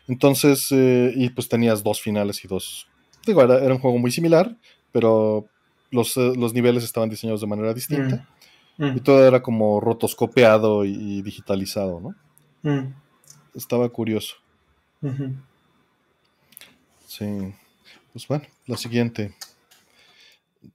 entonces, 0.08 0.68
eh, 0.72 1.12
y 1.14 1.30
pues 1.30 1.48
tenías 1.48 1.82
dos 1.82 2.00
finales 2.00 2.44
y 2.44 2.48
dos... 2.48 2.88
Digo, 3.26 3.42
era, 3.42 3.72
un 3.72 3.78
juego 3.78 3.98
muy 3.98 4.10
similar, 4.10 4.56
pero 4.90 5.46
los, 5.90 6.16
eh, 6.16 6.32
los, 6.36 6.54
niveles 6.54 6.82
estaban 6.82 7.08
diseñados 7.08 7.40
de 7.40 7.46
manera 7.46 7.72
distinta. 7.72 8.28
Y 8.78 9.00
todo 9.00 9.24
era 9.26 9.42
como 9.42 9.80
rotoscopeado 9.80 10.84
y, 10.84 10.90
y 10.90 11.22
digitalizado, 11.22 12.00
¿no? 12.00 12.94
estaba 13.54 13.88
curioso. 13.88 14.36
Sí. 17.06 17.54
Pues 18.12 18.28
bueno, 18.28 18.44
la 18.66 18.76
siguiente. 18.76 19.34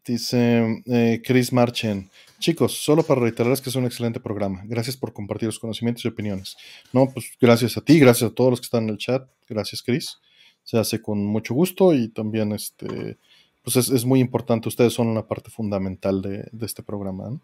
Dice 0.06 0.84
eh, 0.86 1.22
Chris 1.24 1.54
Marchen. 1.54 2.10
Chicos, 2.40 2.84
solo 2.84 3.04
para 3.04 3.22
reiterarles 3.22 3.62
que 3.62 3.70
es 3.70 3.76
un 3.76 3.86
excelente 3.86 4.20
programa. 4.20 4.62
Gracias 4.66 4.96
por 4.96 5.14
compartir 5.14 5.48
los 5.48 5.60
conocimientos 5.60 6.06
y 6.06 6.08
opiniones. 6.08 6.56
No, 6.94 7.10
pues 7.10 7.32
gracias 7.42 7.78
a 7.78 7.82
ti, 7.82 8.00
gracias 8.00 8.32
a 8.32 8.34
todos 8.34 8.52
los 8.52 8.62
que 8.62 8.66
están 8.66 8.84
en 8.84 8.90
el 8.90 8.98
chat. 8.98 9.28
Gracias, 9.50 9.82
Chris. 9.82 10.20
Se 10.64 10.78
hace 10.78 11.02
con 11.02 11.26
mucho 11.26 11.54
gusto 11.54 11.94
y 11.94 12.10
también 12.10 12.52
este, 12.52 13.18
pues 13.64 13.90
es, 13.90 14.06
muy 14.06 14.20
importante. 14.20 14.70
Ustedes 14.70 14.94
son 14.94 15.08
una 15.08 15.28
parte 15.28 15.50
fundamental 15.50 16.22
de, 16.22 16.50
este 16.62 16.84
programa. 16.84 17.40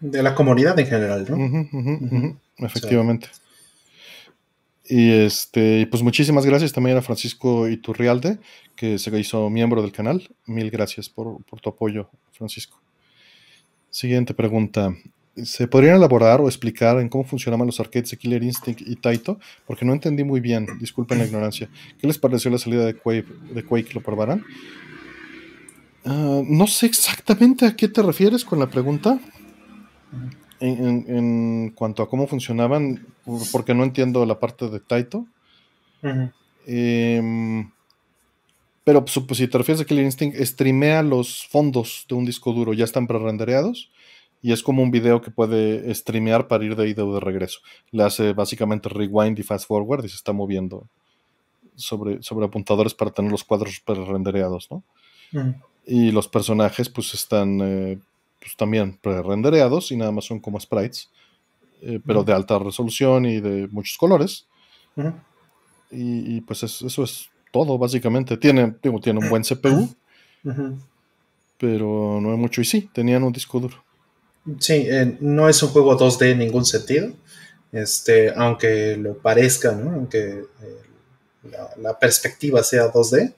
De 0.00 0.22
la 0.22 0.34
comunidad 0.34 0.78
en 0.78 0.86
general, 0.86 1.26
¿no? 1.28 2.38
Efectivamente. 2.58 3.28
Y 4.90 5.12
este, 5.12 5.86
pues 5.86 6.02
muchísimas 6.02 6.44
gracias 6.44 6.72
también 6.72 6.96
a 6.96 7.02
Francisco 7.02 7.68
Iturrialde, 7.68 8.38
que 8.74 8.98
se 8.98 9.16
hizo 9.20 9.48
miembro 9.48 9.82
del 9.82 9.92
canal. 9.92 10.28
Mil 10.46 10.68
gracias 10.68 11.08
por, 11.08 11.38
tu 11.44 11.70
apoyo, 11.70 12.10
Francisco. 12.32 12.80
Siguiente 13.90 14.34
pregunta. 14.34 14.94
¿Se 15.36 15.66
podrían 15.68 15.96
elaborar 15.96 16.40
o 16.40 16.46
explicar 16.46 16.98
en 16.98 17.08
cómo 17.08 17.24
funcionaban 17.24 17.66
los 17.66 17.80
arcades 17.80 18.10
de 18.10 18.16
Killer 18.16 18.42
Instinct 18.42 18.82
y 18.82 18.96
Taito? 18.96 19.38
Porque 19.66 19.84
no 19.84 19.92
entendí 19.92 20.24
muy 20.24 20.40
bien, 20.40 20.66
disculpen 20.78 21.18
la 21.18 21.24
ignorancia. 21.24 21.68
¿Qué 21.98 22.06
les 22.06 22.18
pareció 22.18 22.50
la 22.50 22.58
salida 22.58 22.84
de 22.84 22.94
Quake? 22.94 23.26
De 23.52 23.64
Quake 23.64 23.94
¿Lo 23.94 24.00
probarán? 24.00 24.44
Ah, 26.04 26.42
no 26.44 26.66
sé 26.66 26.86
exactamente 26.86 27.66
a 27.66 27.76
qué 27.76 27.88
te 27.88 28.02
refieres 28.02 28.44
con 28.44 28.58
la 28.58 28.68
pregunta 28.68 29.20
en, 30.60 31.70
cuanto 31.70 32.02
a 32.02 32.08
cómo 32.08 32.26
funcionaban, 32.26 33.06
porque 33.52 33.74
no 33.74 33.84
entiendo 33.84 34.24
la 34.26 34.38
parte 34.38 34.68
de 34.68 34.80
Taito. 34.80 35.26
Pero 38.90 39.04
pues, 39.04 39.38
si 39.38 39.46
te 39.46 39.56
refieres 39.56 39.80
a 39.80 39.84
Killer 39.84 40.04
Instinct, 40.04 40.36
streamea 40.36 41.04
los 41.04 41.46
fondos 41.46 42.06
de 42.08 42.16
un 42.16 42.24
disco 42.24 42.52
duro, 42.52 42.72
ya 42.72 42.82
están 42.82 43.06
pre-rendereados. 43.06 43.88
Y 44.42 44.50
es 44.50 44.64
como 44.64 44.82
un 44.82 44.90
video 44.90 45.20
que 45.20 45.30
puede 45.30 45.94
streamear 45.94 46.48
para 46.48 46.64
ir 46.64 46.74
de 46.74 46.88
ida 46.88 47.04
o 47.04 47.14
de 47.14 47.20
regreso. 47.20 47.60
Le 47.92 48.02
hace 48.02 48.32
básicamente 48.32 48.88
rewind 48.88 49.38
y 49.38 49.44
fast 49.44 49.68
forward 49.68 50.04
y 50.04 50.08
se 50.08 50.16
está 50.16 50.32
moviendo 50.32 50.88
sobre, 51.76 52.20
sobre 52.20 52.46
apuntadores 52.46 52.92
para 52.92 53.12
tener 53.12 53.30
los 53.30 53.44
cuadros 53.44 53.78
pre-rendereados, 53.78 54.68
¿no? 54.72 54.82
Y 55.86 56.10
los 56.10 56.26
personajes 56.26 56.88
pues 56.88 57.14
están 57.14 57.60
eh, 57.62 58.00
pues 58.40 58.56
también 58.56 58.98
pre-rendereados 59.00 59.92
y 59.92 59.96
nada 59.96 60.10
más 60.10 60.24
son 60.24 60.40
como 60.40 60.58
sprites, 60.58 61.10
eh, 61.82 62.00
pero 62.04 62.24
de 62.24 62.32
alta 62.32 62.58
resolución 62.58 63.24
y 63.24 63.40
de 63.40 63.68
muchos 63.68 63.96
colores. 63.96 64.48
y, 65.92 66.40
pues 66.40 66.64
eso 66.64 67.04
es 67.04 67.30
todo, 67.50 67.78
básicamente. 67.78 68.36
Tiene, 68.36 68.74
tiene 69.02 69.18
un 69.18 69.28
buen 69.28 69.42
CPU, 69.42 69.94
pero 71.58 72.18
no 72.20 72.30
hay 72.30 72.36
mucho. 72.36 72.60
Y 72.60 72.64
sí, 72.64 72.90
tenían 72.92 73.22
un 73.22 73.32
disco 73.32 73.60
duro. 73.60 73.82
Sí, 74.58 74.86
eh, 74.88 75.16
no 75.20 75.48
es 75.48 75.62
un 75.62 75.68
juego 75.70 75.98
2D 75.98 76.32
en 76.32 76.38
ningún 76.38 76.64
sentido. 76.64 77.12
este, 77.72 78.32
aunque 78.34 78.96
lo 78.96 79.16
parezca, 79.18 79.70
aunque 79.70 80.44
eh, 80.62 80.82
la, 81.76 81.98
perspectiva 81.98 82.62
sea 82.62 82.92
2D, 82.92 83.34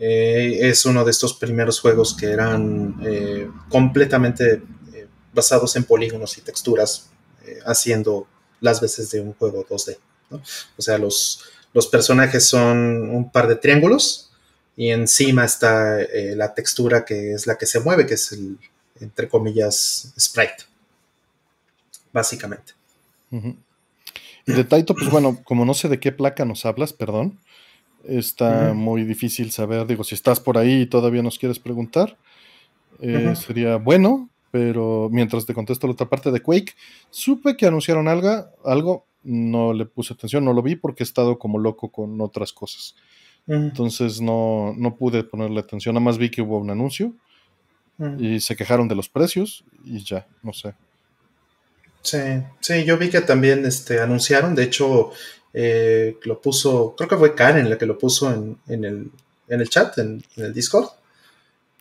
eh, 0.00 0.58
es 0.62 0.84
uno 0.86 1.04
de 1.04 1.10
estos 1.10 1.34
primeros 1.34 1.78
juegos 1.80 2.16
que 2.16 2.26
eran 2.26 2.96
completamente 3.68 4.62
basados 5.32 5.76
en 5.76 5.84
polígonos 5.84 6.36
y 6.38 6.40
texturas, 6.40 7.10
haciendo 7.64 8.26
las 8.60 8.80
veces 8.80 9.10
de 9.10 9.20
un 9.20 9.34
juego 9.34 9.64
2D. 9.64 9.98
O 10.76 10.82
sea, 10.82 10.98
los, 10.98 11.44
los 11.72 11.86
personajes 11.86 12.44
son 12.44 13.10
un 13.10 13.30
par 13.30 13.48
de 13.48 13.56
triángulos 13.56 14.30
y 14.76 14.90
encima 14.90 15.44
está 15.44 15.98
la 16.36 16.54
textura 16.54 17.04
que 17.04 17.32
es 17.32 17.46
la 17.46 17.58
que 17.58 17.66
se 17.66 17.80
mueve, 17.80 18.06
que 18.06 18.14
es 18.14 18.32
el, 18.32 18.58
entre 19.00 19.28
comillas, 19.28 20.12
sprite, 20.18 20.64
básicamente. 22.12 22.72
Y 23.30 24.52
de 24.52 24.64
Taito, 24.64 24.94
pues 24.94 25.10
bueno, 25.10 25.40
como 25.44 25.64
no 25.64 25.74
sé 25.74 25.88
de 25.88 26.00
qué 26.00 26.12
placa 26.12 26.44
nos 26.44 26.64
hablas, 26.66 26.92
perdón, 26.92 27.38
está 28.04 28.72
muy 28.74 29.04
difícil 29.04 29.50
saber. 29.50 29.86
Digo, 29.86 30.04
si 30.04 30.14
estás 30.14 30.40
por 30.40 30.58
ahí 30.58 30.82
y 30.82 30.86
todavía 30.86 31.22
nos 31.22 31.38
quieres 31.38 31.58
preguntar, 31.58 32.16
eh, 33.00 33.34
sería 33.36 33.76
bueno, 33.76 34.28
pero 34.50 35.08
mientras 35.10 35.46
te 35.46 35.54
contesto 35.54 35.86
la 35.86 35.94
otra 35.94 36.08
parte 36.08 36.30
de 36.30 36.40
Quake, 36.40 36.74
supe 37.10 37.56
que 37.56 37.66
anunciaron 37.66 38.08
algo, 38.08 38.46
algo, 38.64 39.06
no 39.22 39.72
le 39.72 39.86
puse 39.86 40.14
atención, 40.14 40.44
no 40.44 40.52
lo 40.52 40.62
vi 40.62 40.76
porque 40.76 41.02
he 41.02 41.06
estado 41.06 41.38
como 41.38 41.58
loco 41.58 41.90
con 41.90 42.20
otras 42.20 42.52
cosas. 42.52 42.94
Entonces 43.46 44.20
no, 44.20 44.74
no 44.76 44.94
pude 44.96 45.24
ponerle 45.24 45.60
atención, 45.60 45.94
nada 45.94 46.04
más 46.04 46.18
vi 46.18 46.30
que 46.30 46.42
hubo 46.42 46.58
un 46.58 46.70
anuncio 46.70 47.14
y 48.18 48.40
se 48.40 48.56
quejaron 48.56 48.88
de 48.88 48.94
los 48.94 49.08
precios 49.08 49.64
y 49.84 50.02
ya, 50.04 50.26
no 50.42 50.52
sé. 50.52 50.74
Sí, 52.02 52.18
sí, 52.60 52.84
yo 52.84 52.96
vi 52.96 53.10
que 53.10 53.20
también 53.20 53.66
este, 53.66 54.00
anunciaron, 54.00 54.54
de 54.54 54.62
hecho, 54.64 55.10
eh, 55.52 56.16
lo 56.24 56.40
puso, 56.40 56.94
creo 56.96 57.08
que 57.08 57.16
fue 57.16 57.34
Karen 57.34 57.68
la 57.68 57.76
que 57.76 57.86
lo 57.86 57.98
puso 57.98 58.32
en, 58.32 58.58
el, 58.68 59.68
chat, 59.68 59.98
en, 59.98 60.22
el 60.36 60.54
Discord, 60.54 60.88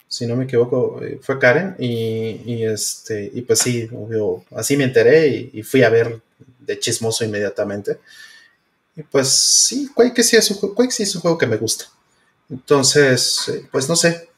si 0.07 0.27
no 0.27 0.35
me 0.35 0.43
equivoco, 0.43 1.01
eh, 1.01 1.19
fue 1.21 1.39
Karen, 1.39 1.75
y, 1.79 2.63
este, 2.63 3.31
y 3.33 3.41
pues 3.43 3.59
sí, 3.59 3.87
obvio, 3.93 4.43
así 4.55 4.75
me 4.75 4.83
enteré 4.83 5.49
y, 5.53 5.63
fui 5.63 5.83
a 5.83 5.89
ver 5.89 6.21
de 6.69 6.79
chismoso 6.79 7.25
inmediatamente. 7.25 7.99
Y 8.95 9.03
pues 9.03 9.29
sí, 9.29 9.89
Quake 9.93 10.23
sí 10.23 10.35
es 10.37 10.51
un, 10.51 10.73
Quake 10.73 10.91
sí 10.91 11.03
es 11.03 11.15
un 11.15 11.21
juego 11.21 11.37
que 11.37 11.47
me 11.47 11.57
gusta. 11.57 11.85
Entonces, 12.49 13.47
eh, 13.49 13.67
pues 13.71 13.87
no 13.87 13.95
sé, 13.95 14.29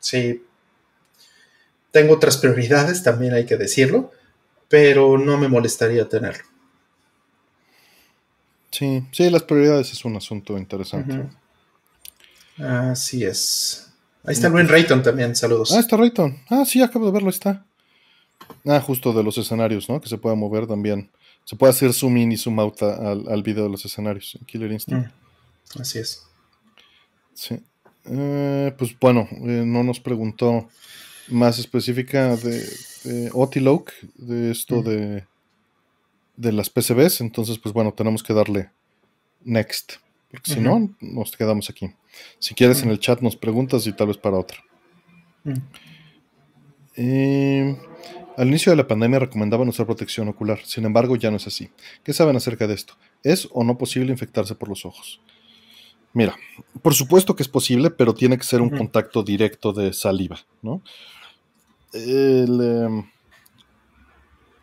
sí, 0.00 0.44
tengo 1.90 2.14
otras 2.14 2.36
prioridades, 2.36 3.02
también 3.02 3.34
hay 3.34 3.46
que 3.46 3.56
decirlo 3.56 4.12
pero 4.68 5.18
no 5.18 5.38
me 5.38 5.48
molestaría 5.48 6.08
tenerlo. 6.08 6.44
Sí, 8.70 9.02
sí, 9.10 9.30
las 9.30 9.42
prioridades 9.42 9.90
es 9.92 10.04
un 10.04 10.16
asunto 10.16 10.58
interesante. 10.58 11.26
Así 12.58 13.24
es. 13.24 13.90
Ahí 14.24 14.34
está 14.34 14.50
Luis 14.50 14.68
Rayton 14.68 15.02
también, 15.02 15.34
saludos. 15.34 15.72
Ah, 15.72 15.80
está 15.80 15.96
Rayton. 15.96 16.38
Ah, 16.50 16.64
sí, 16.66 16.82
acabo 16.82 17.06
de 17.06 17.12
verlo, 17.12 17.30
está. 17.30 17.64
Ah, 18.66 18.80
justo 18.80 19.12
de 19.12 19.22
los 19.22 19.38
escenarios, 19.38 19.88
¿no? 19.88 20.00
Que 20.00 20.08
se 20.08 20.18
puede 20.18 20.36
mover 20.36 20.66
también. 20.66 21.10
Se 21.48 21.56
puede 21.56 21.70
hacer 21.70 21.94
zoom 21.94 22.18
in 22.18 22.32
y 22.32 22.36
zoom 22.36 22.60
out 22.60 22.82
al, 22.82 23.26
al 23.26 23.42
video 23.42 23.64
de 23.64 23.70
los 23.70 23.82
escenarios 23.82 24.36
en 24.38 24.44
Killer 24.44 24.70
Instinct. 24.70 25.06
Mm, 25.06 25.80
así 25.80 25.98
es. 25.98 26.26
Sí. 27.32 27.58
Eh, 28.04 28.74
pues 28.76 28.94
bueno, 29.00 29.26
eh, 29.30 29.62
no 29.64 29.82
nos 29.82 29.98
preguntó 29.98 30.68
más 31.28 31.58
específica 31.58 32.36
de, 32.36 32.68
de 33.04 33.30
Otiloke, 33.32 33.94
de 34.16 34.50
esto 34.50 34.82
de, 34.82 35.24
de 36.36 36.52
las 36.52 36.68
PCBs. 36.68 37.22
Entonces, 37.22 37.56
pues 37.56 37.72
bueno, 37.72 37.94
tenemos 37.94 38.22
que 38.22 38.34
darle 38.34 38.70
next. 39.42 39.94
Porque 40.30 40.52
si 40.52 40.60
no, 40.60 40.94
nos 41.00 41.34
quedamos 41.34 41.70
aquí. 41.70 41.90
Si 42.38 42.54
quieres 42.54 42.82
en 42.82 42.90
el 42.90 43.00
chat 43.00 43.22
nos 43.22 43.36
preguntas 43.36 43.86
y 43.86 43.94
tal 43.94 44.08
vez 44.08 44.18
para 44.18 44.36
otra. 44.36 44.58
Eh, 46.94 47.74
al 48.38 48.46
inicio 48.46 48.70
de 48.70 48.76
la 48.76 48.86
pandemia 48.86 49.18
recomendaban 49.18 49.68
usar 49.68 49.84
protección 49.84 50.28
ocular, 50.28 50.60
sin 50.64 50.84
embargo 50.84 51.16
ya 51.16 51.28
no 51.28 51.38
es 51.38 51.48
así. 51.48 51.70
¿Qué 52.04 52.12
saben 52.12 52.36
acerca 52.36 52.68
de 52.68 52.74
esto? 52.74 52.94
¿Es 53.24 53.48
o 53.50 53.64
no 53.64 53.76
posible 53.76 54.12
infectarse 54.12 54.54
por 54.54 54.68
los 54.68 54.86
ojos? 54.86 55.20
Mira, 56.12 56.36
por 56.80 56.94
supuesto 56.94 57.34
que 57.34 57.42
es 57.42 57.48
posible, 57.48 57.90
pero 57.90 58.14
tiene 58.14 58.38
que 58.38 58.44
ser 58.44 58.60
un 58.62 58.70
contacto 58.70 59.24
directo 59.24 59.72
de 59.72 59.92
saliva, 59.92 60.38
¿no? 60.62 60.82
Em, 61.92 63.04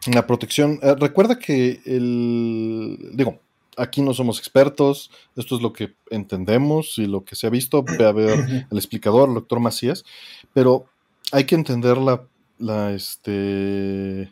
la 0.08 0.26
protección. 0.26 0.80
Eh, 0.82 0.96
recuerda 0.98 1.38
que 1.38 1.82
el. 1.86 3.12
Digo, 3.12 3.42
aquí 3.76 4.02
no 4.02 4.14
somos 4.14 4.40
expertos, 4.40 5.12
esto 5.36 5.58
es 5.58 5.62
lo 5.62 5.74
que 5.74 5.96
entendemos 6.10 6.98
y 6.98 7.08
lo 7.08 7.26
que 7.26 7.36
se 7.36 7.48
ha 7.48 7.50
visto. 7.50 7.84
Ve 7.84 8.06
a 8.06 8.14
ver 8.14 8.68
el 8.72 8.78
explicador, 8.78 9.28
el 9.28 9.36
doctor 9.36 9.60
Macías, 9.60 10.06
pero 10.54 10.86
hay 11.34 11.44
que 11.44 11.56
entender 11.56 11.98
la, 11.98 12.26
la 12.58 12.94
este, 12.94 14.32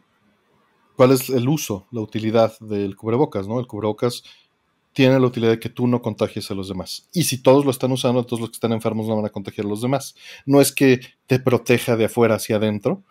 cuál 0.96 1.12
es 1.12 1.30
el 1.30 1.48
uso, 1.48 1.88
la 1.92 2.02
utilidad 2.02 2.58
del 2.60 2.96
cubrebocas, 2.96 3.48
¿no? 3.48 3.60
El 3.60 3.68
cubrebocas 3.68 4.24
tiene 4.94 5.20
la 5.20 5.26
utilidad 5.26 5.52
de 5.52 5.60
que 5.60 5.70
tú 5.70 5.88
no 5.88 6.02
contagies 6.02 6.50
a 6.52 6.54
los 6.54 6.70
demás. 6.70 7.08
Y 7.14 7.24
si 7.24 7.42
todos 7.42 7.66
lo 7.66 7.72
están 7.72 7.92
usando, 7.92 8.26
todos 8.26 8.40
los 8.40 8.50
que 8.50 8.58
están 8.58 8.74
enfermos 8.74 9.08
no 9.08 9.16
van 9.16 9.26
a 9.26 9.30
contagiar 9.30 9.66
a 9.66 9.70
los 9.70 9.82
demás. 9.82 10.16
No 10.46 10.62
es 10.62 10.72
que 10.72 11.02
te 11.26 11.40
proteja 11.40 11.96
de 11.98 12.06
afuera 12.06 12.36
hacia 12.36 12.58
adentro. 12.58 13.04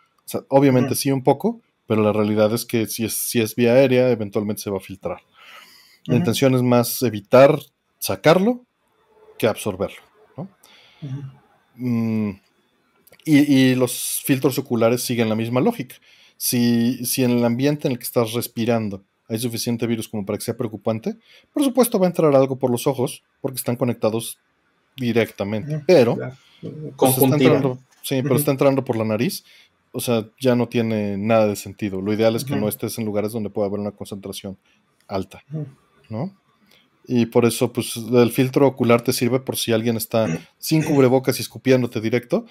obviamente 0.48 0.94
sí 0.94 1.10
un 1.10 1.24
poco, 1.24 1.60
pero 1.86 2.02
la 2.02 2.12
realidad 2.12 2.54
es 2.54 2.64
que 2.64 2.86
si 2.86 3.04
es, 3.04 3.14
si 3.14 3.40
es 3.40 3.56
vía 3.56 3.72
aérea, 3.72 4.10
eventualmente 4.10 4.62
se 4.62 4.70
va 4.70 4.76
a 4.76 4.80
filtrar. 4.80 5.22
La 6.06 6.16
intención 6.16 6.54
es 6.54 6.62
más 6.62 7.02
evitar 7.02 7.58
sacarlo 7.98 8.64
que 9.38 9.46
absorberlo. 9.46 10.02
Mm, 11.74 12.30
y, 13.24 13.74
los 13.74 14.22
filtros 14.24 14.58
oculares 14.58 15.02
siguen 15.02 15.28
la 15.28 15.36
misma 15.36 15.60
lógica. 15.60 15.96
Si, 16.36 17.04
si 17.04 17.22
en 17.22 17.32
el 17.32 17.44
ambiente 17.44 17.86
en 17.86 17.92
el 17.92 17.98
que 17.98 18.04
estás 18.04 18.32
respirando 18.32 19.04
hay 19.28 19.38
suficiente 19.38 19.86
virus 19.86 20.08
como 20.08 20.26
para 20.26 20.38
que 20.38 20.44
sea 20.44 20.56
preocupante, 20.56 21.16
por 21.52 21.64
supuesto 21.64 21.98
va 21.98 22.06
a 22.06 22.10
entrar 22.10 22.34
algo 22.34 22.58
por 22.58 22.70
los 22.70 22.86
ojos, 22.86 23.22
porque 23.40 23.56
están 23.56 23.76
conectados 23.76 24.38
directamente, 24.96 25.82
pero, 25.86 26.18
pues, 26.96 27.16
está 27.16 27.36
entrando, 27.36 27.78
sí, 28.02 28.22
pero 28.22 28.36
está 28.36 28.50
entrando 28.50 28.84
por 28.84 28.96
la 28.96 29.04
nariz, 29.04 29.44
o 29.92 30.00
sea, 30.00 30.26
ya 30.40 30.54
no 30.54 30.68
tiene 30.68 31.16
nada 31.16 31.46
de 31.46 31.56
sentido. 31.56 32.00
Lo 32.00 32.12
ideal 32.12 32.34
es 32.34 32.44
que 32.44 32.56
no 32.56 32.68
estés 32.68 32.98
en 32.98 33.04
lugares 33.04 33.32
donde 33.32 33.50
pueda 33.50 33.68
haber 33.68 33.80
una 33.80 33.92
concentración 33.92 34.58
alta, 35.06 35.44
¿no? 36.08 36.34
Y 37.06 37.26
por 37.26 37.44
eso, 37.44 37.72
pues, 37.72 37.96
el 37.96 38.30
filtro 38.30 38.66
ocular 38.66 39.02
te 39.02 39.12
sirve 39.12 39.40
por 39.40 39.56
si 39.56 39.72
alguien 39.72 39.96
está 39.96 40.26
sin 40.58 40.82
cubrebocas 40.82 41.38
y 41.38 41.42
escupiéndote 41.42 42.00
directo, 42.00 42.46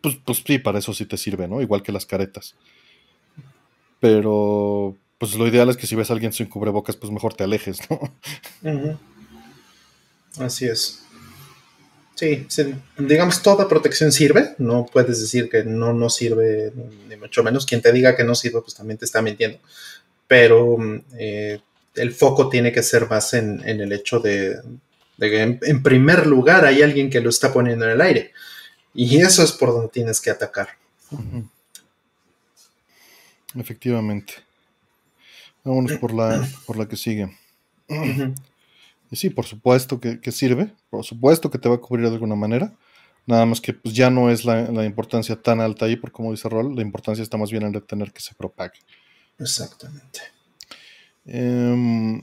pues, 0.00 0.16
pues 0.24 0.42
sí, 0.46 0.58
para 0.58 0.78
eso 0.78 0.92
sí 0.94 1.06
te 1.06 1.16
sirve, 1.16 1.48
¿no? 1.48 1.60
Igual 1.60 1.82
que 1.82 1.92
las 1.92 2.06
caretas. 2.06 2.54
Pero, 4.00 4.96
pues 5.18 5.34
lo 5.34 5.46
ideal 5.46 5.68
es 5.68 5.76
que 5.76 5.86
si 5.86 5.96
ves 5.96 6.10
a 6.10 6.12
alguien 6.12 6.32
sin 6.32 6.46
cubrebocas, 6.46 6.96
pues 6.96 7.12
mejor 7.12 7.34
te 7.34 7.44
alejes, 7.44 7.80
¿no? 7.90 8.00
Así 10.38 10.66
es. 10.66 11.02
Sí, 12.14 12.46
digamos, 12.96 13.42
toda 13.42 13.68
protección 13.68 14.10
sirve, 14.10 14.56
no 14.58 14.86
puedes 14.92 15.20
decir 15.20 15.48
que 15.48 15.62
no, 15.62 15.92
no 15.92 16.10
sirve, 16.10 16.72
ni 17.08 17.14
mucho 17.16 17.44
menos. 17.44 17.64
Quien 17.64 17.80
te 17.80 17.92
diga 17.92 18.16
que 18.16 18.24
no 18.24 18.34
sirve, 18.34 18.60
pues 18.60 18.74
también 18.74 18.98
te 18.98 19.04
está 19.04 19.22
mintiendo. 19.22 19.60
Pero 20.26 20.78
eh, 21.16 21.60
el 21.94 22.12
foco 22.12 22.48
tiene 22.48 22.72
que 22.72 22.82
ser 22.82 23.08
más 23.08 23.34
en, 23.34 23.60
el 23.64 23.92
hecho 23.92 24.18
de, 24.18 24.60
que 25.18 25.42
en, 25.42 25.82
primer 25.82 26.26
lugar 26.26 26.64
hay 26.64 26.82
alguien 26.82 27.08
que 27.08 27.20
lo 27.20 27.30
está 27.30 27.52
poniendo 27.52 27.84
en 27.84 27.92
el 27.92 28.00
aire. 28.00 28.32
Y 29.00 29.18
eso 29.18 29.44
es 29.44 29.52
por 29.52 29.68
donde 29.68 29.90
tienes 29.90 30.20
que 30.20 30.28
atacar. 30.28 30.70
Efectivamente. 33.54 34.32
Vámonos 35.62 35.92
por 35.98 36.12
la, 36.12 36.44
por 36.66 36.76
la 36.76 36.88
que 36.88 36.96
sigue. 36.96 37.32
Y 37.88 39.14
sí, 39.14 39.30
por 39.30 39.46
supuesto 39.46 40.00
que, 40.00 40.32
sirve, 40.32 40.74
por 40.90 41.04
supuesto 41.04 41.48
que 41.48 41.60
te 41.60 41.68
va 41.68 41.76
a 41.76 41.80
cubrir 41.80 42.08
de 42.08 42.14
alguna 42.14 42.34
manera. 42.34 42.74
Nada 43.24 43.46
más 43.46 43.60
que 43.60 43.72
pues, 43.72 43.94
ya 43.94 44.10
no 44.10 44.30
es 44.30 44.44
la, 44.44 44.84
importancia 44.84 45.40
tan 45.40 45.60
alta 45.60 45.84
ahí, 45.84 45.94
por 45.94 46.10
como 46.10 46.32
dice 46.32 46.48
Rol, 46.48 46.74
la 46.74 46.82
importancia 46.82 47.22
está 47.22 47.36
más 47.36 47.52
bien 47.52 47.62
en 47.62 47.70
detener 47.70 48.12
que 48.12 48.20
se 48.20 48.34
propague. 48.34 48.80
Exactamente. 49.38 50.22
Em, 51.24 52.20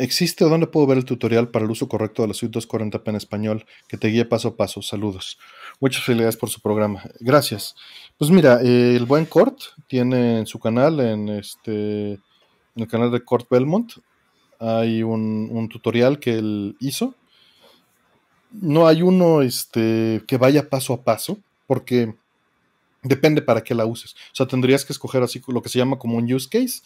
¿Existe 0.00 0.44
o 0.44 0.48
dónde 0.48 0.66
puedo 0.66 0.86
ver 0.86 0.98
el 0.98 1.04
tutorial 1.04 1.48
para 1.48 1.64
el 1.64 1.70
uso 1.70 1.88
correcto 1.88 2.22
de 2.22 2.28
la 2.28 2.34
suite 2.34 2.58
240p 2.58 3.02
en 3.06 3.16
español 3.16 3.66
que 3.86 3.98
te 3.98 4.08
guíe 4.08 4.24
paso 4.24 4.48
a 4.48 4.56
paso? 4.56 4.80
Saludos. 4.80 5.38
Muchas 5.78 6.02
felicidades 6.04 6.36
por 6.36 6.48
su 6.48 6.60
programa. 6.60 7.02
Gracias. 7.20 7.74
Pues 8.16 8.30
mira, 8.30 8.60
el 8.62 9.04
buen 9.04 9.26
Cort 9.26 9.60
tiene 9.88 10.38
en 10.38 10.46
su 10.46 10.58
canal, 10.58 11.00
en 11.00 11.28
este 11.28 12.12
en 12.12 12.84
el 12.84 12.88
canal 12.88 13.10
de 13.10 13.20
Kurt 13.20 13.48
Belmont 13.50 13.92
hay 14.58 15.02
un, 15.02 15.68
tutorial 15.70 16.18
que 16.18 16.38
él 16.38 16.76
hizo. 16.80 17.14
No 18.52 18.86
hay 18.86 19.02
uno 19.02 19.42
este, 19.42 20.22
que 20.26 20.36
vaya 20.36 20.68
paso 20.68 20.92
a 20.92 21.02
paso, 21.02 21.38
porque 21.66 22.14
depende 23.02 23.42
para 23.42 23.62
qué 23.62 23.74
la 23.74 23.86
uses. 23.86 24.12
O 24.12 24.34
sea, 24.34 24.46
tendrías 24.46 24.84
que 24.84 24.92
escoger 24.92 25.22
así 25.22 25.40
lo 25.48 25.62
que 25.62 25.68
se 25.68 25.78
llama 25.78 25.98
como 25.98 26.18
un 26.18 26.32
use 26.32 26.48
case 26.48 26.82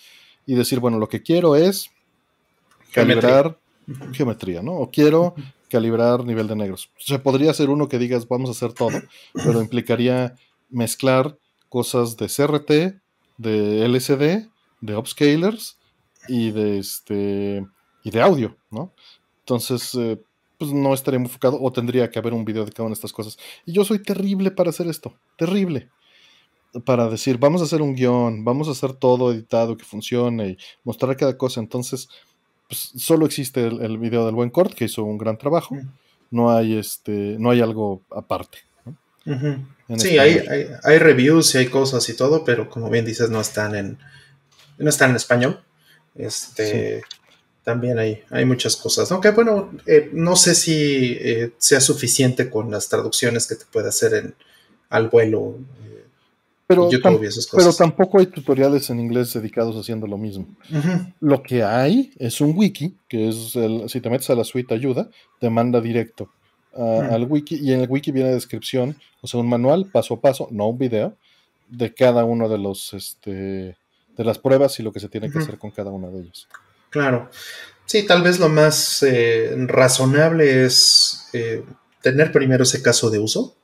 y 0.46 0.54
decir, 0.54 0.78
bueno, 0.78 0.98
lo 0.98 1.08
que 1.08 1.22
quiero 1.22 1.56
es 1.56 1.90
calibrar 2.94 3.58
geometría, 4.12 4.62
¿no? 4.62 4.74
O 4.74 4.90
quiero 4.90 5.34
calibrar 5.68 6.24
nivel 6.24 6.46
de 6.46 6.56
negros. 6.56 6.90
O 6.96 7.02
sea, 7.02 7.22
podría 7.22 7.52
ser 7.52 7.68
uno 7.68 7.88
que 7.88 7.98
digas, 7.98 8.28
vamos 8.28 8.48
a 8.48 8.52
hacer 8.52 8.72
todo, 8.72 8.98
pero 9.34 9.60
implicaría 9.60 10.36
mezclar 10.70 11.36
cosas 11.68 12.16
de 12.16 12.28
CRT, 12.28 12.70
de 13.36 13.84
LCD, 13.84 14.48
de 14.80 14.96
upscalers 14.96 15.78
y 16.28 16.52
de 16.52 16.78
este 16.78 17.66
y 18.04 18.10
de 18.10 18.20
audio, 18.22 18.56
¿no? 18.70 18.92
Entonces, 19.40 19.94
eh, 19.94 20.22
pues 20.58 20.72
no 20.72 20.94
estaría 20.94 21.18
enfocado 21.18 21.60
o 21.60 21.72
tendría 21.72 22.10
que 22.10 22.18
haber 22.18 22.32
un 22.32 22.44
video 22.44 22.64
de 22.64 22.72
cada 22.72 22.84
una 22.84 22.94
de 22.94 22.98
estas 22.98 23.12
cosas. 23.12 23.38
Y 23.66 23.72
yo 23.72 23.84
soy 23.84 24.00
terrible 24.02 24.50
para 24.50 24.70
hacer 24.70 24.86
esto, 24.86 25.14
terrible. 25.36 25.90
Para 26.84 27.08
decir, 27.08 27.38
vamos 27.38 27.60
a 27.60 27.64
hacer 27.64 27.82
un 27.82 27.94
guion, 27.94 28.44
vamos 28.44 28.68
a 28.68 28.72
hacer 28.72 28.94
todo 28.94 29.32
editado 29.32 29.76
que 29.76 29.84
funcione 29.84 30.50
y 30.50 30.56
mostrar 30.84 31.16
cada 31.16 31.36
cosa. 31.36 31.60
Entonces, 31.60 32.08
pues, 32.74 33.02
solo 33.02 33.26
existe 33.26 33.66
el, 33.66 33.98
video 33.98 34.26
del 34.26 34.34
buen 34.34 34.50
Cort, 34.50 34.74
que 34.74 34.86
hizo 34.86 35.04
un 35.04 35.18
gran 35.18 35.38
trabajo. 35.38 35.76
No 36.30 36.50
hay 36.50 36.76
este, 36.76 37.36
no 37.38 37.50
hay 37.50 37.60
algo 37.60 38.02
aparte. 38.10 38.58
Sí, 39.96 40.18
hay, 40.18 40.42
hay, 40.82 40.98
reviews 40.98 41.54
y 41.54 41.58
hay 41.58 41.66
cosas 41.68 42.08
y 42.08 42.16
todo, 42.16 42.44
pero 42.44 42.68
como 42.68 42.90
bien 42.90 43.04
dices, 43.04 43.30
no 43.30 43.40
están 43.40 43.74
en, 43.74 43.98
no 44.78 44.88
están 44.88 45.10
en 45.10 45.16
español. 45.16 45.60
Este, 46.16 47.02
también 47.62 47.98
hay, 47.98 48.22
hay 48.30 48.44
muchas 48.44 48.76
cosas. 48.76 49.10
Aunque 49.12 49.30
bueno, 49.30 49.70
eh, 49.86 50.10
no 50.12 50.36
sé 50.36 50.54
si 50.54 51.16
eh, 51.20 51.52
sea 51.58 51.80
suficiente 51.80 52.50
con 52.50 52.70
las 52.70 52.88
traducciones 52.88 53.46
que 53.46 53.54
te 53.54 53.66
puede 53.66 53.88
hacer 53.88 54.14
en, 54.14 54.34
al 54.90 55.08
vuelo. 55.08 55.58
Pero, 56.66 56.88
esas 56.90 57.46
cosas. 57.46 57.50
pero 57.52 57.72
tampoco 57.74 58.18
hay 58.18 58.26
tutoriales 58.26 58.88
en 58.88 58.98
inglés 58.98 59.34
dedicados 59.34 59.76
haciendo 59.76 60.06
lo 60.06 60.16
mismo. 60.16 60.46
Lo 61.20 61.42
que 61.42 61.62
hay 61.62 62.12
es 62.18 62.40
un 62.40 62.56
wiki, 62.56 62.96
que 63.08 63.28
es 63.28 63.54
el, 63.54 63.88
si 63.88 64.00
te 64.00 64.08
metes 64.08 64.30
a 64.30 64.34
la 64.34 64.44
suite 64.44 64.74
ayuda, 64.74 65.10
te 65.40 65.50
manda 65.50 65.80
directo 65.80 66.30
al 66.76 67.24
wiki 67.24 67.56
y 67.56 67.72
en 67.72 67.82
el 67.82 67.90
wiki 67.90 68.12
viene 68.12 68.30
descripción, 68.30 68.96
o 69.20 69.26
sea, 69.26 69.40
un 69.40 69.48
manual 69.48 69.86
paso 69.92 70.14
a 70.14 70.20
paso, 70.20 70.48
no 70.50 70.68
un 70.68 70.78
video, 70.78 71.16
de 71.68 71.94
cada 71.94 72.24
uno 72.24 72.48
de 72.48 72.58
los 72.58 72.92
este, 72.94 73.30
de 74.16 74.24
las 74.24 74.38
pruebas 74.38 74.78
y 74.80 74.82
lo 74.82 74.92
que 74.92 75.00
se 75.00 75.08
tiene 75.08 75.30
que 75.30 75.38
hacer 75.38 75.58
con 75.58 75.70
cada 75.70 75.90
una 75.90 76.08
de 76.08 76.20
ellas. 76.20 76.48
Claro. 76.90 77.30
Sí, 77.86 78.06
tal 78.06 78.22
vez 78.22 78.38
lo 78.38 78.48
más 78.48 79.02
eh, 79.02 79.54
razonable 79.66 80.64
es 80.64 81.28
eh, 81.32 81.64
tener 82.00 82.32
primero 82.32 82.62
ese 82.62 82.82
caso 82.82 83.10
de 83.10 83.18
uso. 83.18 83.56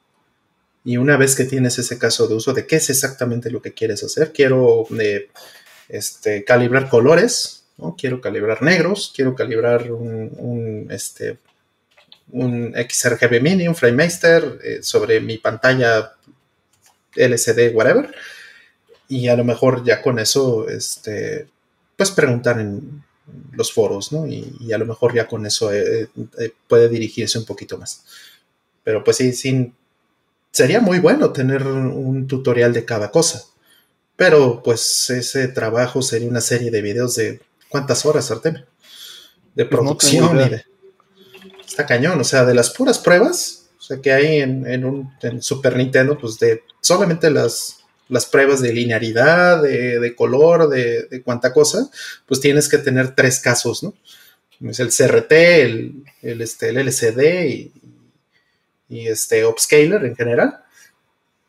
Y 0.85 0.97
una 0.97 1.17
vez 1.17 1.37
que 1.37 1.45
tienes 1.45 1.79
ese 1.79 1.99
caso 1.99 2.27
de 2.27 2.35
uso 2.35 2.53
de 2.53 2.67
qué 2.67 2.77
es 2.77 2.89
exactamente 2.91 3.51
lo 3.51 3.61
que 3.61 3.75
quieres 3.75 4.03
hacer, 4.03 4.33
quiero 4.33 4.87
eh, 4.99 5.29
este, 5.89 6.45
calibrar 6.45 6.89
colores, 6.89 7.65
¿no? 7.77 7.97
quiero 7.99 8.21
calibrar 8.21 8.63
negros, 8.63 9.13
quiero 9.15 9.35
calibrar 9.35 9.93
un, 9.93 10.89
este, 10.91 11.39
un 12.33 12.75
XRGB 12.75 13.43
Mini, 13.43 13.69
un 13.69 13.75
FrameMaster 13.75 14.83
sobre 14.83 15.21
mi 15.21 15.39
pantalla 15.39 16.15
LCD, 17.15 17.75
whatever. 17.75 18.15
Y 19.09 19.29
a 19.29 19.37
lo 19.37 19.45
mejor 19.45 19.85
ya 19.85 20.01
con 20.01 20.19
eso, 20.19 20.69
este, 20.69 21.49
pues 21.97 22.11
preguntar 22.11 22.61
en, 22.61 23.03
los 23.53 23.73
foros, 23.73 24.13
¿no? 24.13 24.27
Y, 24.27 24.73
a 24.73 24.79
lo 24.79 24.87
mejor 24.87 25.15
ya 25.15 25.27
con 25.27 25.47
eso 25.47 25.73
eh, 25.73 26.09
eh, 26.39 26.53
puede 26.69 26.89
dirigirse 26.89 27.39
un 27.39 27.45
poquito 27.45 27.79
más. 27.79 28.05
Pero 28.83 29.05
pues 29.05 29.17
sí, 29.19 29.33
sí, 29.33 29.73
sería 30.51 30.81
muy 30.81 30.99
bueno 30.99 31.33
tener 31.33 31.67
un 31.67 32.27
tutorial 32.27 32.73
de 32.73 32.85
cada 32.85 33.11
cosa. 33.11 33.45
Pero 34.17 34.63
pues 34.63 35.09
ese 35.11 35.49
trabajo 35.49 36.03
sería 36.03 36.29
una 36.29 36.41
serie 36.41 36.71
de 36.71 36.83
videos 36.83 37.15
de 37.17 37.41
cuántas 37.69 38.05
horas, 38.05 38.31
Artemio? 38.31 38.67
De 39.55 39.65
pues 39.65 39.69
producción 39.69 40.41
y 40.41 40.49
de... 40.49 40.65
Está 41.67 41.87
cañón, 41.87 42.21
o 42.21 42.25
sea, 42.25 42.45
de 42.45 42.55
las 42.55 42.71
puras 42.71 42.99
pruebas, 42.99 43.69
o 43.79 43.83
sea, 43.83 44.01
que 44.01 44.13
hay 44.13 44.41
en, 44.41 44.67
en 44.67 44.85
un 44.85 45.11
en 45.23 45.41
Super 45.41 45.77
Nintendo, 45.77 46.19
pues 46.19 46.39
de 46.39 46.65
solamente 46.81 47.31
las 47.31 47.81
las 48.11 48.27
pruebas 48.27 48.61
de 48.61 48.73
linearidad, 48.73 49.63
de, 49.63 50.15
color, 50.17 50.69
de, 50.69 51.05
de, 51.05 51.23
cuánta 51.23 51.53
cosa, 51.53 51.89
pues 52.27 52.41
tienes 52.41 52.69
que 52.69 52.79
tener 52.79 53.15
tres 53.15 53.39
casos, 53.39 53.85
¿no? 53.85 53.95
Es 54.69 54.81
el 54.81 54.89
CRT, 54.89 55.33
el, 55.33 56.05
el, 56.21 56.43
este, 56.43 56.69
el 56.69 56.79
LCD 56.79 57.47
y, 57.47 57.73
y, 58.91 59.09
este 59.09 59.47
upscaler 59.47 60.05
en 60.05 60.17
general. 60.17 60.63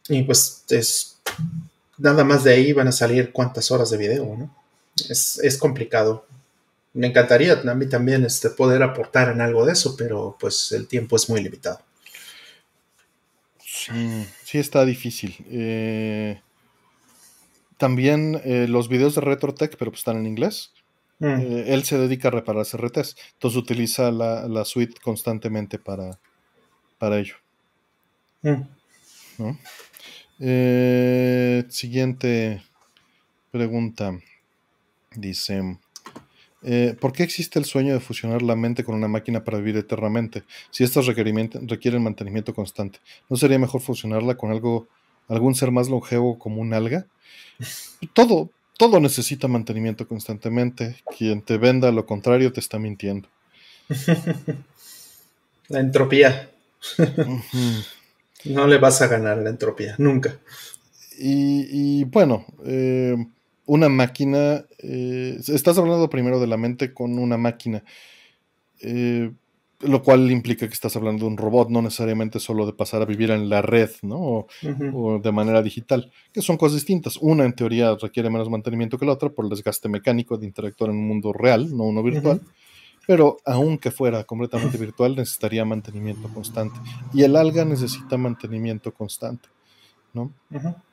Y 0.08 0.24
pues 0.24 0.64
es 0.70 1.20
nada 1.98 2.24
más 2.24 2.44
de 2.44 2.54
ahí 2.54 2.74
van 2.74 2.88
a 2.88 2.92
salir 2.92 3.32
cuántas 3.32 3.72
horas 3.72 3.90
de 3.90 3.98
video, 3.98 4.26
¿no? 4.38 4.56
Es, 5.10 5.40
es 5.44 5.58
complicado. 5.58 6.26
Me 6.94 7.08
encantaría 7.08 7.54
a 7.54 7.76
mí 7.76 7.88
también 7.88 8.26
este, 8.26 8.50
poder 8.50 8.84
aportar 8.84 9.30
en 9.30 9.42
algo 9.42 9.66
de 9.66 9.74
eso, 9.74 9.96
pero 9.98 10.36
pues 10.40 10.72
el 10.72 10.88
tiempo 10.88 11.16
es 11.16 11.30
muy 11.30 11.42
limitado. 11.42 11.80
Sí, 13.60 14.28
sí 14.44 14.58
está 14.60 14.86
difícil. 14.86 15.36
Eh, 15.50 16.42
también 17.78 18.40
eh, 18.44 18.68
los 18.68 18.90
videos 18.90 19.16
de 19.16 19.22
RetroTech, 19.22 19.76
pero 19.78 19.90
pues 19.90 20.02
están 20.02 20.18
en 20.18 20.28
inglés. 20.28 20.72
Mm. 21.20 21.40
Eh, 21.40 21.64
él 21.74 21.84
se 21.84 21.98
dedica 21.98 22.28
a 22.28 22.32
reparar 22.32 22.66
CRTs, 22.66 23.16
entonces 23.34 23.58
utiliza 23.58 24.12
la, 24.12 24.66
suite 24.66 25.00
constantemente 25.02 25.80
para, 25.80 26.20
para 27.02 27.18
ello. 27.18 27.34
Mm. 28.44 28.62
Eh, 30.40 31.66
siguiente 31.68 32.62
pregunta. 33.50 34.20
Dice, 35.16 35.80
¿por 37.00 37.12
qué 37.12 37.24
existe 37.24 37.58
el 37.58 37.66
sueño 37.66 37.96
de 37.96 38.00
fusionar 38.00 38.44
la 38.44 38.56
mente 38.56 38.84
con 38.84 38.94
una 38.94 39.08
máquina 39.08 39.44
para 39.44 39.58
vivir 39.58 39.78
eternamente? 39.78 40.44
Si 40.70 40.84
estas 40.84 41.08
requieren 41.08 42.04
mantenimiento 42.04 42.54
constante, 42.54 43.00
¿no 43.30 43.36
sería 43.36 43.58
mejor 43.58 43.82
fusionarla 43.82 44.36
con 44.36 44.52
algo, 44.52 44.88
algún 45.28 45.56
ser 45.56 45.72
más 45.72 45.90
longevo 45.90 46.38
como 46.38 46.62
un 46.62 46.72
alga? 46.76 47.08
Todo, 48.14 48.52
todo 48.78 49.00
necesita 49.00 49.48
mantenimiento 49.48 50.08
constantemente. 50.08 50.98
Quien 51.18 51.42
te 51.42 51.58
venda 51.58 51.92
lo 51.92 52.06
contrario 52.06 52.54
te 52.54 52.60
está 52.60 52.78
mintiendo. 52.78 53.28
La 55.68 55.80
entropía. 55.80 56.51
No 58.46 58.68
le 58.68 58.78
vas 58.78 59.02
a 59.02 59.08
ganar 59.08 59.38
la 59.38 59.50
entropía, 59.50 59.96
nunca. 59.98 60.40
Y, 61.24 62.04
bueno, 62.06 62.46
eh, 62.66 63.16
una 63.66 63.90
máquina, 63.90 64.66
eh, 64.80 65.38
estás 65.48 65.78
hablando 65.78 66.10
primero 66.10 66.40
de 66.40 66.48
la 66.48 66.58
mente 66.58 66.94
con 66.94 67.20
una 67.20 67.38
máquina. 67.38 67.84
Eh, 68.82 69.32
lo 69.84 70.04
cual 70.04 70.32
implica 70.32 70.68
que 70.68 70.74
estás 70.74 70.96
hablando 70.96 71.26
de 71.26 71.32
un 71.32 71.38
robot, 71.38 71.70
no 71.70 71.82
necesariamente 71.82 72.40
solo 72.40 72.66
de 72.66 72.74
pasar 72.74 73.02
a 73.02 73.06
vivir 73.06 73.32
en 73.32 73.50
la 73.50 73.62
red, 73.62 73.90
¿no? 74.04 74.48
O, 74.94 75.20
de 75.20 75.32
manera 75.32 75.62
digital, 75.62 76.12
que 76.32 76.42
son 76.42 76.58
cosas 76.58 76.76
distintas. 76.76 77.18
Una, 77.18 77.46
en 77.46 77.54
teoría, 77.54 77.96
requiere 78.00 78.30
menos 78.30 78.50
mantenimiento 78.50 78.98
que 78.98 79.06
la 79.06 79.14
otra 79.14 79.30
por 79.30 79.46
el 79.46 79.50
desgaste 79.50 79.90
mecánico 79.90 80.38
de 80.38 80.46
interactuar 80.46 80.92
en 80.92 80.98
un 80.98 81.08
mundo 81.08 81.34
real, 81.34 81.76
no 81.76 81.84
uno 81.86 82.04
virtual. 82.04 82.42
Pero 83.08 83.38
aunque 83.46 83.92
fuera 83.92 84.24
completamente 84.24 84.78
virtual, 84.78 85.16
necesitaría 85.16 85.66
mantenimiento 85.66 86.30
constante. 86.34 86.80
Y 87.14 87.24
el 87.24 87.36
alga 87.36 87.66
necesita 87.66 88.18
mantenimiento 88.18 88.94
constante, 88.94 89.50
¿no? 90.14 90.32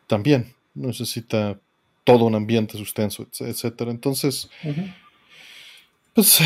También 0.06 0.54
necesita 0.74 1.58
todo 2.04 2.24
un 2.24 2.34
ambiente 2.34 2.78
sustenso, 2.78 3.26
etcétera. 3.40 3.90
Entonces, 3.90 4.48
pues 6.14 6.40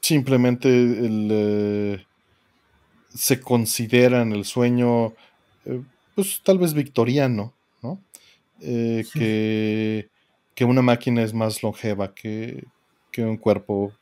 simplemente 0.00 0.68
eh, 0.70 2.04
se 3.14 3.40
considera 3.40 4.22
en 4.22 4.32
el 4.32 4.44
sueño, 4.44 5.14
eh, 5.64 5.82
pues 6.14 6.40
tal 6.42 6.58
vez 6.58 6.74
victoriano, 6.74 7.52
¿no? 7.82 8.00
Eh, 8.60 9.04
que, 9.12 10.08
que, 10.54 10.64
una 10.64 10.82
máquina 10.82 11.22
es 11.22 11.34
más 11.34 11.62
longeva 11.62 12.14
que, 12.14 12.64
un 13.18 13.36
cuerpo 13.36 13.92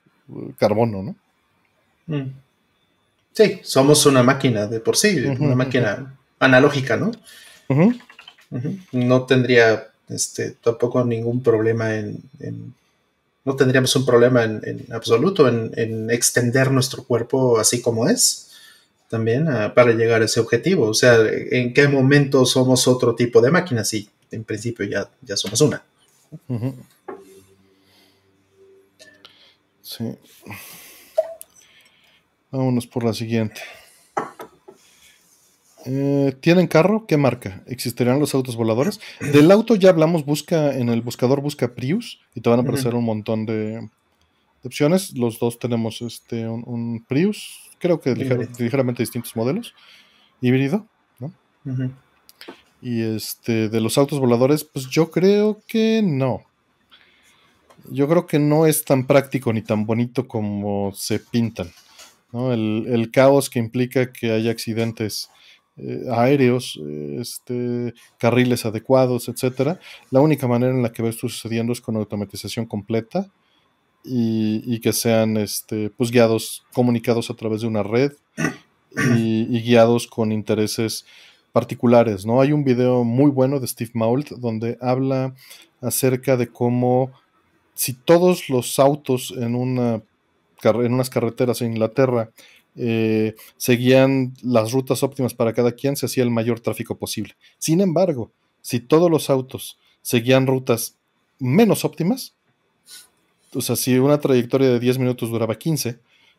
carbono, 0.58 1.02
¿no? 1.02 1.16
Mm. 2.06 2.32
Sí, 3.32 3.60
somos 3.62 4.06
una 4.06 4.22
máquina 4.22 4.66
de 4.66 4.80
por 4.80 4.96
sí, 4.96 5.16
una 5.38 5.54
máquina 5.54 6.18
analógica, 6.38 6.96
¿no? 6.96 7.10
No 8.92 9.26
tendría 9.26 9.88
este, 10.08 10.52
tampoco 10.62 11.04
ningún 11.04 11.42
problema 11.42 11.94
en 11.94 12.22
no 13.44 13.56
tendríamos 13.56 13.94
un 13.96 14.04
problema 14.04 14.44
en, 14.44 14.86
absoluto 14.92 15.48
en, 15.48 16.10
extender 16.10 16.70
nuestro 16.70 17.04
cuerpo 17.04 17.58
así 17.58 17.80
como 17.80 18.08
es 18.08 18.48
también 19.08 19.48
ah, 19.48 19.74
para 19.74 19.92
llegar 19.92 20.22
a 20.22 20.26
ese 20.26 20.38
objetivo. 20.38 20.86
O 20.86 20.94
sea, 20.94 21.16
en 21.26 21.74
qué 21.74 21.88
momento 21.88 22.46
somos 22.46 22.86
otro 22.86 23.16
tipo 23.16 23.40
de 23.40 23.50
máquina, 23.50 23.84
sí, 23.84 24.08
en 24.30 24.44
principio 24.44 24.86
ya, 24.86 25.08
ya 25.22 25.36
somos 25.36 25.60
una. 25.60 25.82
Sí. 29.90 30.04
Vámonos 32.52 32.86
por 32.86 33.04
la 33.04 33.12
siguiente. 33.12 33.60
Eh, 35.84 36.36
¿Tienen 36.40 36.68
carro? 36.68 37.06
¿Qué 37.08 37.16
marca? 37.16 37.64
¿Existirán 37.66 38.20
los 38.20 38.32
autos 38.32 38.54
voladores? 38.54 39.00
Del 39.32 39.50
auto 39.50 39.74
ya 39.74 39.90
hablamos, 39.90 40.24
busca 40.24 40.76
en 40.76 40.90
el 40.90 41.02
buscador, 41.02 41.40
busca 41.40 41.74
Prius 41.74 42.20
y 42.36 42.40
te 42.40 42.48
van 42.48 42.60
a 42.60 42.62
aparecer 42.62 42.94
un 42.94 43.04
montón 43.04 43.46
de, 43.46 43.88
opciones. 44.62 45.18
Los 45.18 45.40
dos 45.40 45.58
tenemos 45.58 46.02
este 46.02 46.46
un, 46.46 47.04
Prius, 47.08 47.68
creo 47.80 48.00
que 48.00 48.14
ligeramente 48.14 49.02
distintos 49.02 49.34
modelos, 49.34 49.74
híbrido, 50.40 50.86
¿no? 51.18 51.32
Y 52.80 53.02
este, 53.02 53.68
de 53.68 53.80
los 53.80 53.98
autos 53.98 54.20
voladores, 54.20 54.62
pues 54.62 54.86
yo 54.88 55.10
creo 55.10 55.60
que 55.66 56.00
no. 56.04 56.44
Yo 57.90 58.08
creo 58.08 58.26
que 58.26 58.38
no 58.38 58.66
es 58.66 58.84
tan 58.84 59.06
práctico 59.06 59.52
ni 59.52 59.62
tan 59.62 59.84
bonito 59.84 60.28
como 60.28 60.92
se 60.94 61.18
pintan. 61.18 61.70
El, 62.32 63.10
caos 63.12 63.50
que 63.50 63.58
implica 63.58 64.12
que 64.12 64.30
haya 64.30 64.52
accidentes 64.52 65.28
eh, 65.76 66.04
aéreos, 66.12 66.80
este, 67.18 67.92
carriles 68.18 68.64
adecuados, 68.64 69.28
etcétera. 69.28 69.80
La 70.10 70.20
única 70.20 70.46
manera 70.46 70.72
en 70.72 70.82
la 70.82 70.92
que 70.92 71.02
ve 71.02 71.08
esto 71.08 71.28
sucediendo 71.28 71.72
es 71.72 71.80
con 71.80 71.96
automatización 71.96 72.66
completa 72.66 73.28
y, 74.04 74.78
que 74.80 74.92
sean 74.92 75.36
este, 75.36 75.90
pues, 75.90 76.10
guiados, 76.10 76.64
comunicados 76.72 77.30
a 77.30 77.34
través 77.34 77.62
de 77.62 77.66
una 77.66 77.82
red 77.82 78.12
y, 79.14 79.60
guiados 79.62 80.06
con 80.06 80.30
intereses 80.30 81.04
particulares. 81.52 82.24
¿no? 82.24 82.40
Hay 82.40 82.52
un 82.52 82.62
video 82.62 83.02
muy 83.02 83.30
bueno 83.30 83.58
de 83.58 83.66
Steve 83.66 83.90
Mault 83.94 84.30
donde 84.30 84.78
habla 84.80 85.34
acerca 85.80 86.36
de 86.36 86.46
cómo 86.48 87.10
si 87.74 87.94
todos 87.94 88.48
los 88.48 88.78
autos 88.78 89.34
en, 89.36 89.54
una, 89.54 90.02
en 90.62 90.92
unas 90.92 91.10
carreteras 91.10 91.62
en 91.62 91.72
Inglaterra 91.72 92.30
eh, 92.76 93.34
seguían 93.56 94.34
las 94.42 94.72
rutas 94.72 95.02
óptimas 95.02 95.34
para 95.34 95.52
cada 95.52 95.72
quien, 95.72 95.96
se 95.96 96.06
hacía 96.06 96.22
el 96.22 96.30
mayor 96.30 96.60
tráfico 96.60 96.96
posible. 96.96 97.34
Sin 97.58 97.80
embargo, 97.80 98.30
si 98.60 98.80
todos 98.80 99.10
los 99.10 99.30
autos 99.30 99.78
seguían 100.02 100.46
rutas 100.46 100.96
menos 101.38 101.84
óptimas, 101.84 102.34
o 103.54 103.60
sea, 103.60 103.76
si 103.76 103.98
una 103.98 104.20
trayectoria 104.20 104.68
de 104.68 104.78
10 104.78 104.98
minutos 104.98 105.30
duraba 105.30 105.56
15, 105.56 105.98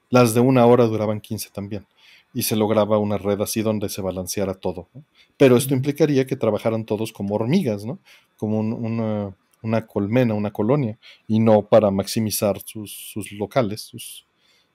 las 0.09 0.33
de 0.33 0.39
una 0.39 0.65
hora 0.65 0.85
duraban 0.85 1.19
15 1.19 1.49
también. 1.51 1.85
Y 2.33 2.43
se 2.43 2.55
lograba 2.55 2.97
una 2.97 3.17
red 3.17 3.41
así 3.41 3.61
donde 3.61 3.89
se 3.89 4.01
balanceara 4.01 4.53
todo. 4.53 4.87
Pero 5.35 5.57
esto 5.57 5.73
implicaría 5.73 6.25
que 6.25 6.37
trabajaran 6.37 6.85
todos 6.85 7.11
como 7.11 7.35
hormigas, 7.35 7.83
¿no? 7.83 7.99
Como 8.37 8.59
una, 8.59 9.35
una, 9.61 9.85
colmena, 9.85 10.33
una 10.33 10.51
colonia, 10.51 10.97
y 11.27 11.39
no 11.39 11.61
para 11.63 11.91
maximizar 11.91 12.61
sus, 12.65 13.13
locales, 13.31 13.81
sus, 13.81 14.25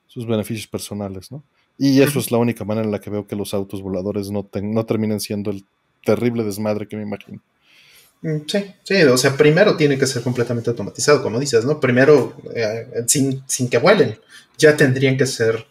sus 0.07 0.27
beneficios 0.27 0.67
personales, 0.67 1.31
¿no? 1.31 1.43
Y 1.79 2.01
eso 2.01 2.19
es 2.19 2.31
la 2.31 2.39
única 2.39 2.65
manera 2.65 2.87
en 2.87 2.93
la 2.93 3.01
que 3.01 3.11
veo 3.11 3.27
que 3.27 3.37
los 3.37 3.53
autos 3.53 3.83
voladores 3.83 4.31
no, 4.31 4.49
no 4.63 4.87
terminen 4.87 5.21
siendo 5.21 5.51
el 5.51 5.65
terrible 6.05 6.43
desmadre 6.43 6.89
que 6.89 6.97
me 6.97 7.03
imagino. 7.03 7.43
Mm, 8.23 8.39
sí, 8.47 8.75
sí, 8.83 9.03
o 9.03 9.19
sea, 9.19 9.37
primero 9.37 9.77
tiene 9.77 9.99
que 9.99 10.07
ser 10.07 10.23
completamente 10.23 10.71
automatizado, 10.71 11.23
como 11.23 11.39
dices, 11.39 11.65
¿no? 11.65 11.79
Primero, 11.79 12.35
eh, 12.55 13.05
sin, 13.07 13.69
que 13.69 13.79
vuelen, 13.79 14.19
ya 14.57 14.77
tendrían 14.77 15.19
que 15.19 15.27
ser 15.27 15.67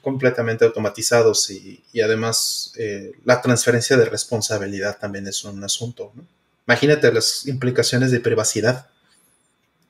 completamente 0.00 0.64
automatizados 0.64 1.50
y, 1.50 1.82
además 2.00 2.72
eh, 2.78 3.12
la 3.24 3.42
transferencia 3.42 3.96
de 3.98 4.06
responsabilidad 4.06 4.96
también 4.98 5.26
es 5.26 5.44
un 5.44 5.62
asunto, 5.62 6.12
¿no? 6.14 6.24
Imagínate 6.66 7.12
las 7.12 7.46
implicaciones 7.46 8.10
de 8.10 8.20
privacidad, 8.20 8.88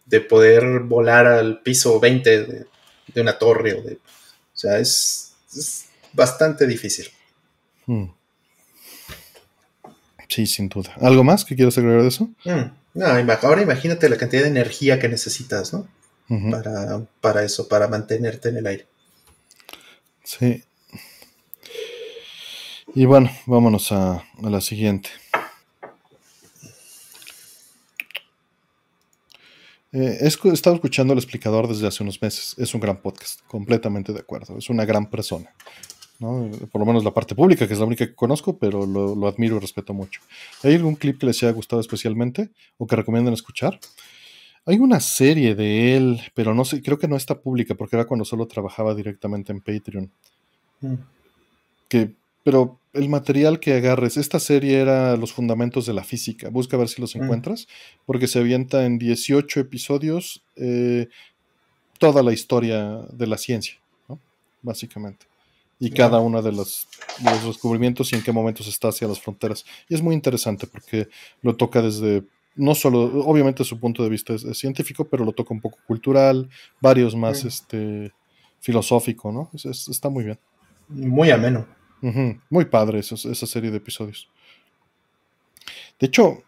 de 0.07 0.21
poder 0.21 0.81
volar 0.81 1.27
al 1.27 1.63
piso 1.63 2.01
20 2.01 2.45
de, 2.45 2.67
de 3.15 3.21
una 3.21 3.39
torre 3.39 3.75
o 3.75 3.83
de 3.83 3.99
o 4.55 4.59
sea, 4.59 4.79
es, 4.79 5.35
bastante 6.13 6.67
difícil. 6.67 7.09
Hmm. 7.87 8.07
Sí, 10.29 10.47
sin 10.47 10.69
duda. 10.69 10.95
¿Algo 11.01 11.25
más 11.25 11.45
que 11.45 11.57
quieras 11.57 11.77
agregar 11.79 12.03
de 12.03 12.09
eso? 12.09 12.31
Hmm. 12.45 12.71
No, 12.95 13.07
ahora 13.07 13.63
imagínate 13.63 14.09
la 14.09 14.17
cantidad 14.17 14.43
de 14.43 14.49
energía 14.49 14.99
que 14.99 15.09
necesitas, 15.09 15.73
¿no? 15.73 15.89
para, 17.21 17.45
eso, 17.45 17.69
para 17.69 17.89
mantenerte 17.89 18.49
en 18.49 18.57
el 18.57 18.67
aire. 18.67 18.87
Sí. 20.25 20.63
Y 22.95 23.05
bueno, 23.05 23.31
vámonos 23.47 23.93
a, 23.93 24.15
a 24.15 24.51
la 24.51 24.61
siguiente. 24.61 25.11
Eh, 29.93 30.19
he 30.21 30.27
estado 30.27 30.75
escuchando 30.75 31.13
al 31.13 31.19
explicador 31.19 31.69
desde 31.69 31.87
hace 31.87 32.03
unos 32.03 32.21
meses. 32.21 32.55
Es 32.59 32.75
un 32.75 32.81
gran 32.81 33.01
podcast, 33.01 33.41
completamente 33.47 34.13
de 34.13 34.21
acuerdo. 34.21 34.57
Es 34.59 34.71
una 34.71 34.85
gran 34.85 35.11
persona. 35.11 35.51
Por 36.19 36.79
lo 36.79 36.87
menos 36.87 37.03
la 37.03 37.11
parte 37.11 37.35
pública, 37.35 37.67
que 37.67 37.75
es 37.75 37.81
la 37.81 37.85
única 37.85 38.07
que 38.07 38.15
conozco, 38.15 38.57
pero 38.57 38.87
lo, 38.87 39.27
admiro 39.27 39.57
y 39.57 39.59
respeto 39.59 39.93
mucho. 39.93 40.21
¿Hay 40.63 40.75
algún 40.75 40.95
clip 40.95 41.19
que 41.19 41.27
les 41.27 41.43
haya 41.43 41.53
gustado 41.53 41.81
especialmente 41.81 42.51
o 42.79 42.87
que 42.87 42.95
recomienden 42.95 43.35
escuchar? 43.35 43.81
Hay 44.65 44.79
una 44.79 45.01
serie 45.01 45.57
de 45.57 45.97
él, 45.97 46.21
pero 46.35 46.55
no 46.55 46.65
sé, 46.65 46.81
creo 46.81 46.97
que 46.97 47.09
no 47.09 47.17
está 47.17 47.41
pública 47.41 47.75
porque 47.75 47.97
era 47.97 48.05
cuando 48.05 48.25
solo 48.25 48.47
trabajaba 48.47 48.95
directamente 48.95 49.51
en 49.51 49.61
Patreon. 49.61 50.11
Mm. 50.81 50.95
Que 51.89 52.13
pero 52.45 52.79
el 52.93 53.09
material 53.09 53.59
que 53.59 53.75
agarres, 53.75 54.17
esta 54.17 54.39
serie 54.39 54.79
era 54.79 55.17
los 55.17 55.33
fundamentos 55.33 55.87
de 55.87 55.95
la 55.95 56.05
física, 56.05 56.51
busca 56.51 56.77
ver 56.77 56.89
si 56.89 57.01
los 57.01 57.15
encuentras, 57.17 57.67
porque 58.05 58.27
se 58.27 58.39
avienta 58.39 58.85
en 58.85 58.99
18 58.99 59.61
episodios 59.61 60.43
eh, 60.57 61.09
toda 61.99 62.23
la 62.23 62.33
historia 62.33 63.01
de 63.13 63.27
la 63.27 63.39
ciencia, 63.39 63.77
¿no? 64.09 64.21
básicamente. 64.61 65.27
Y 65.79 65.91
cada 65.91 66.21
uno 66.21 66.41
de 66.43 66.53
los, 66.53 66.87
descubrimientos 67.45 68.13
y 68.13 68.17
en 68.17 68.23
qué 68.23 68.31
momentos 68.31 68.69
está 68.69 68.89
hacia 68.89 69.09
las 69.09 69.21
fronteras. 69.21 69.65
Y 69.89 69.95
es 69.95 70.03
muy 70.03 70.15
interesante 70.15 70.69
porque 70.69 71.09
lo 71.41 71.57
toca 71.57 71.83
desde, 71.83 72.23
no 72.55 72.77
solo, 72.77 73.01
obviamente 73.25 73.65
su 73.65 73.81
punto 73.81 74.05
de 74.05 74.09
vista 74.09 74.35
es, 74.35 74.47
científico, 74.57 75.09
pero 75.09 75.25
lo 75.25 75.33
toca 75.33 75.53
un 75.53 75.61
poco 75.61 75.79
cultural, 75.87 76.49
varios 76.81 77.17
más 77.17 77.45
este, 77.45 78.13
filosófico, 78.61 79.33
¿no? 79.33 79.51
está 79.55 80.09
muy 80.09 80.25
bien. 80.25 80.39
Muy 80.89 81.31
ameno. 81.31 81.67
Muy 82.51 82.65
padre 82.65 82.99
esa 82.99 83.47
serie 83.47 83.71
de 83.71 83.77
episodios. 83.77 84.29
De 86.01 86.09
hecho, 86.09 86.43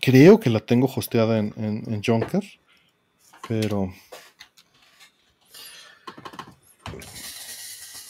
creo 0.00 0.38
que 0.38 0.50
la 0.50 0.60
tengo 0.60 0.86
hosteada 0.86 1.38
en, 1.38 1.52
en, 1.56 2.02
Junker, 2.02 2.44
pero... 3.48 3.92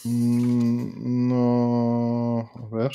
Mm, 0.04 1.28
no... 1.28 2.50
A 2.54 2.76
ver. 2.76 2.92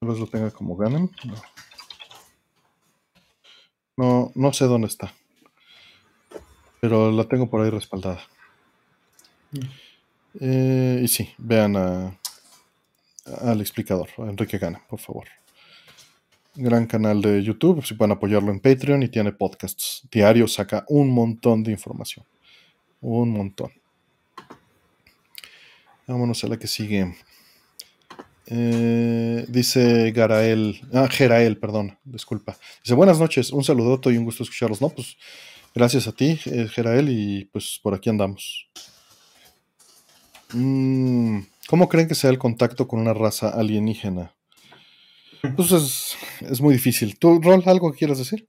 Tal 0.00 0.08
vez 0.08 0.18
lo 0.18 0.26
tenga 0.26 0.50
como 0.50 0.76
ganen. 0.76 1.10
No. 3.96 4.32
no. 4.34 4.52
sé 4.54 4.64
dónde 4.64 4.86
está. 4.86 5.12
Pero 6.80 7.10
la 7.10 7.24
tengo 7.24 7.50
por 7.50 7.60
ahí 7.60 7.68
respaldada. 7.70 8.22
Mm. 9.50 9.87
Eh, 10.40 11.00
y 11.02 11.08
sí, 11.08 11.30
vean 11.38 11.76
al 11.76 13.60
explicador, 13.60 14.08
a 14.18 14.22
Enrique 14.22 14.58
Gana, 14.58 14.82
por 14.88 14.98
favor. 14.98 15.26
Gran 16.54 16.86
canal 16.86 17.22
de 17.22 17.42
YouTube, 17.42 17.84
si 17.84 17.94
pueden 17.94 18.12
apoyarlo 18.12 18.50
en 18.50 18.60
Patreon 18.60 19.02
y 19.02 19.08
tiene 19.08 19.32
podcasts. 19.32 20.02
Diario 20.10 20.48
saca 20.48 20.84
un 20.88 21.10
montón 21.10 21.62
de 21.62 21.70
información. 21.72 22.24
Un 23.00 23.30
montón. 23.30 23.70
Vámonos 26.06 26.42
a 26.42 26.48
la 26.48 26.58
que 26.58 26.66
sigue. 26.66 27.14
Eh, 28.46 29.44
dice 29.46 30.10
Garael, 30.12 30.80
ah, 30.94 31.06
Gerael, 31.08 31.58
perdón, 31.58 31.98
disculpa. 32.02 32.56
Dice, 32.82 32.94
buenas 32.94 33.20
noches, 33.20 33.52
un 33.52 33.62
saludoto 33.62 34.10
y 34.10 34.16
un 34.16 34.24
gusto 34.24 34.42
escucharlos. 34.42 34.80
No, 34.80 34.88
pues 34.88 35.16
gracias 35.74 36.08
a 36.08 36.12
ti, 36.12 36.40
eh, 36.46 36.66
Gerael, 36.68 37.10
y 37.10 37.44
pues 37.52 37.78
por 37.82 37.94
aquí 37.94 38.08
andamos. 38.08 38.68
Mm, 40.52 41.40
¿Cómo 41.68 41.88
creen 41.88 42.08
que 42.08 42.14
sea 42.14 42.30
el 42.30 42.38
contacto 42.38 42.88
con 42.88 43.00
una 43.00 43.14
raza 43.14 43.50
alienígena? 43.50 44.32
Pues 45.56 46.16
es, 46.40 46.60
muy 46.60 46.74
difícil. 46.74 47.18
¿Tú, 47.18 47.40
Rol, 47.42 47.62
algo 47.66 47.92
que 47.92 47.98
quieras 47.98 48.18
decir? 48.18 48.46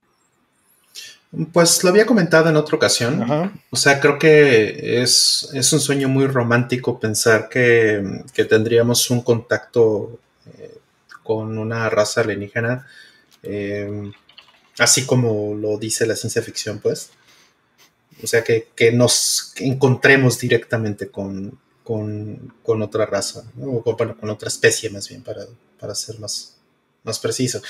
Pues 1.52 1.84
lo 1.84 1.90
había 1.90 2.06
comentado 2.06 2.48
en 2.48 2.56
otra 2.56 2.76
ocasión. 2.76 3.52
O 3.70 3.76
sea, 3.76 4.00
creo 4.00 4.18
que 4.18 5.02
es, 5.02 5.50
un 5.52 5.80
sueño 5.80 6.08
muy 6.08 6.26
romántico 6.26 6.98
pensar 6.98 7.48
que, 7.48 8.24
tendríamos 8.48 9.10
un 9.10 9.20
contacto 9.20 10.18
eh, 10.58 10.78
con 11.22 11.58
una 11.58 11.88
raza 11.88 12.22
alienígena, 12.22 12.86
eh, 13.42 14.10
así 14.78 15.06
como 15.06 15.54
lo 15.54 15.78
dice 15.78 16.06
la 16.06 16.16
ciencia 16.16 16.42
ficción, 16.42 16.80
pues. 16.80 17.10
O 18.22 18.26
sea, 18.26 18.42
que, 18.42 18.68
que 18.74 18.90
nos 18.90 19.52
encontremos 19.58 20.40
directamente 20.40 21.08
con, 21.08 21.58
con, 22.62 22.82
otra 22.82 23.04
raza, 23.04 23.42
o 23.60 23.82
con, 23.82 24.30
otra 24.30 24.48
especie 24.48 24.90
más 24.90 25.08
bien, 25.08 25.22
para, 25.22 25.44
para 25.78 25.94
ser 25.94 26.20
más, 26.20 26.56
más 27.02 27.18
preciso. 27.18 27.60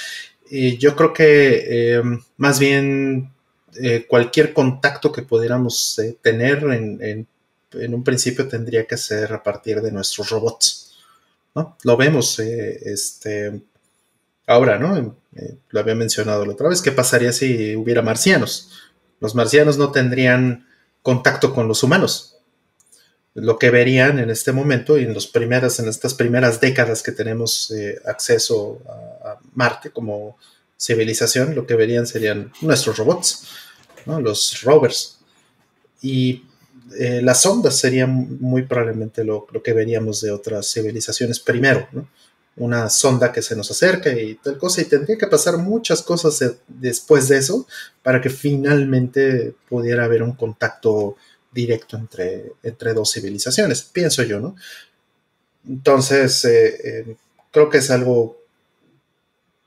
Y 0.50 0.76
yo 0.76 0.94
creo 0.94 1.12
que 1.12 1.64
eh, 1.68 2.02
más 2.36 2.58
bien 2.58 3.32
eh, 3.80 4.04
cualquier 4.06 4.52
contacto 4.52 5.10
que 5.10 5.22
pudiéramos 5.22 5.98
eh, 6.00 6.18
tener 6.20 6.64
en, 6.64 7.26
en, 7.72 7.94
un 7.94 8.04
principio 8.04 8.46
tendría 8.46 8.84
que 8.84 8.98
ser 8.98 9.32
a 9.32 9.42
partir 9.42 9.80
de 9.80 9.92
nuestros 9.92 10.28
robots. 10.28 10.98
¿no? 11.54 11.78
Lo 11.84 11.96
vemos 11.96 12.38
eh, 12.40 12.78
este, 12.84 13.62
ahora, 14.46 14.78
¿no? 14.78 15.16
Eh, 15.36 15.56
lo 15.70 15.80
había 15.80 15.94
mencionado 15.94 16.44
la 16.44 16.52
otra 16.52 16.68
vez, 16.68 16.82
¿qué 16.82 16.92
pasaría 16.92 17.32
si 17.32 17.74
hubiera 17.74 18.02
marcianos? 18.02 18.70
Los 19.20 19.34
marcianos 19.34 19.78
no 19.78 19.92
tendrían 19.92 20.66
contacto 21.02 21.54
con 21.54 21.68
los 21.68 21.82
humanos. 21.82 22.39
Lo 23.34 23.58
que 23.58 23.70
verían 23.70 24.18
en 24.18 24.28
este 24.30 24.52
momento 24.52 24.98
y 24.98 25.04
en, 25.04 25.14
los 25.14 25.28
primeras, 25.28 25.78
en 25.78 25.88
estas 25.88 26.14
primeras 26.14 26.60
décadas 26.60 27.02
que 27.02 27.12
tenemos 27.12 27.70
eh, 27.70 28.00
acceso 28.04 28.80
a, 28.86 29.38
Marte 29.54 29.90
como 29.90 30.36
civilización, 30.78 31.54
lo 31.54 31.66
que 31.66 31.74
verían 31.74 32.06
serían 32.06 32.52
nuestros 32.62 32.96
robots, 32.96 33.46
los 34.06 34.62
rovers. 34.62 35.18
Y 36.02 36.44
eh, 36.98 37.20
las 37.22 37.44
ondas 37.46 37.76
serían 37.76 38.38
muy 38.40 38.62
probablemente 38.62 39.22
lo, 39.24 39.46
que 39.62 39.72
veríamos 39.72 40.20
de 40.20 40.32
otras 40.32 40.72
civilizaciones 40.72 41.38
primero, 41.38 41.88
una 42.56 42.90
sonda 42.90 43.32
que 43.32 43.42
se 43.42 43.54
nos 43.54 43.70
acerca 43.70 44.10
y 44.10 44.34
tal 44.34 44.58
cosa, 44.58 44.80
y 44.80 44.86
tendría 44.86 45.16
que 45.16 45.26
pasar 45.26 45.56
muchas 45.58 46.02
cosas 46.02 46.56
después 46.66 47.28
de 47.28 47.38
eso 47.38 47.66
para 48.02 48.20
que 48.20 48.30
finalmente 48.30 49.54
pudiera 49.68 50.04
haber 50.04 50.22
un 50.22 50.32
contacto 50.32 51.16
directo 51.52 51.96
entre, 51.96 52.52
entre 52.62 52.94
dos 52.94 53.12
civilizaciones, 53.12 53.82
pienso 53.82 54.22
yo, 54.22 54.40
¿no? 54.40 54.56
Entonces, 55.68 56.44
eh, 56.44 56.76
eh, 56.84 57.16
creo 57.50 57.68
que 57.68 57.78
es 57.78 57.90
algo 57.90 58.38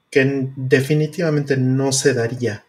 que 0.09 0.49
definitivamente 0.55 1.57
no 1.57 1.91
se 1.91 2.13
daría 2.13 2.63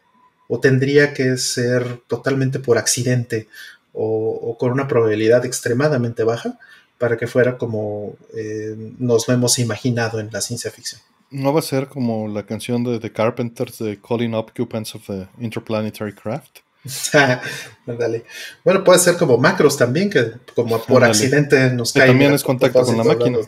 o 0.49 0.61
tendría 0.61 1.15
que 1.15 1.37
ser 1.37 2.01
totalmente 2.07 2.59
por 2.59 2.79
accidente 2.79 3.49
o, 3.93 4.57
con 4.59 4.73
una 4.73 4.89
probabilidad 4.89 5.45
extremadamente 5.45 6.25
baja 6.25 6.59
para 6.99 7.17
que 7.17 7.27
fuera 7.27 7.59
como 7.59 8.17
eh, 8.37 8.75
nos 8.99 9.29
lo 9.29 9.35
hemos 9.35 9.59
imaginado 9.59 10.21
en 10.21 10.31
la 10.33 10.41
ciencia 10.41 10.71
ficción. 10.71 11.01
¿No 11.31 11.53
va 11.53 11.61
a 11.61 11.63
ser 11.63 11.89
como 11.89 12.29
la 12.29 12.47
canción 12.47 12.85
de 12.85 12.99
The 12.99 13.13
Carpenters 13.13 13.79
de 13.79 14.01
Calling 14.01 14.35
Occupants 14.35 14.95
of 14.95 15.07
the 15.07 15.29
Interplanetary 15.39 16.15
Craft? 16.15 16.61
Dale. 17.87 18.25
Bueno, 18.65 18.85
puede 18.85 18.99
ser 18.99 19.17
como 19.17 19.39
macros 19.39 19.77
también, 19.77 20.11
que 20.11 20.33
como 20.55 20.83
por 20.83 21.05
accidente 21.05 21.71
nos 21.71 21.93
cae. 21.93 22.09
también 22.09 22.33
es 22.33 22.43
contacto 22.43 22.83
con 22.83 22.97
la 22.97 23.05
máquina. 23.05 23.39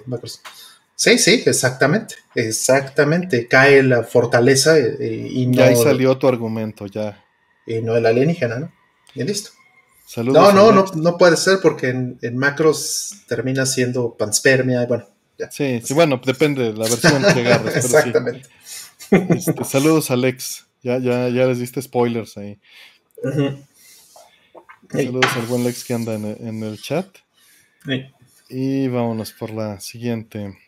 Sí, 0.95 1.19
sí, 1.19 1.43
exactamente. 1.45 2.15
Exactamente. 2.35 3.47
Cae 3.47 3.83
la 3.83 4.03
fortaleza 4.03 4.79
y, 4.79 5.47
no. 5.47 5.55
Ya 5.55 5.67
ahí 5.67 5.77
salió 5.77 6.17
tu 6.17 6.29
argumento, 6.29 6.87
ya. 6.87 7.23
Y 7.67 7.83
no 7.83 7.97
el 7.97 8.07
alienígena, 8.07 8.59
¿no? 8.59 8.73
Y 9.15 9.25
listo 9.25 9.51
no, 10.17 10.53
no, 10.53 10.73
no, 10.73 10.85
no 10.95 11.19
puede 11.19 11.37
ser 11.37 11.59
porque 11.61 11.89
en, 11.89 12.37
macros 12.37 13.23
termina 13.29 13.67
siendo 13.67 14.15
panspermia 14.15 14.83
y 14.83 14.87
bueno. 14.87 15.05
Sí, 15.51 15.83
sí, 15.85 15.93
bueno, 15.93 16.21
depende 16.25 16.65
de 16.65 16.73
la 16.73 16.89
versión 16.89 17.23
que 17.23 17.41
agarres. 17.41 17.77
Exactamente. 17.85 18.49
Este, 19.11 19.65
saludos, 19.65 20.11
Alex. 20.11 20.67
Ya, 20.83 20.99
ya, 20.99 21.29
ya 21.29 21.47
les 21.47 21.59
diste 21.59 21.83
spoilers 21.83 22.37
ahí. 22.39 22.59
Saludos 24.91 25.37
al 25.37 25.47
buen 25.47 25.65
Lex 25.65 25.85
que 25.85 25.95
anda 25.95 26.15
en, 26.15 26.63
el 26.63 26.81
chat. 26.81 27.07
Y 28.49 28.89
vámonos 28.89 29.33
por 29.33 29.51
la 29.51 29.81
siguiente. 29.81 30.59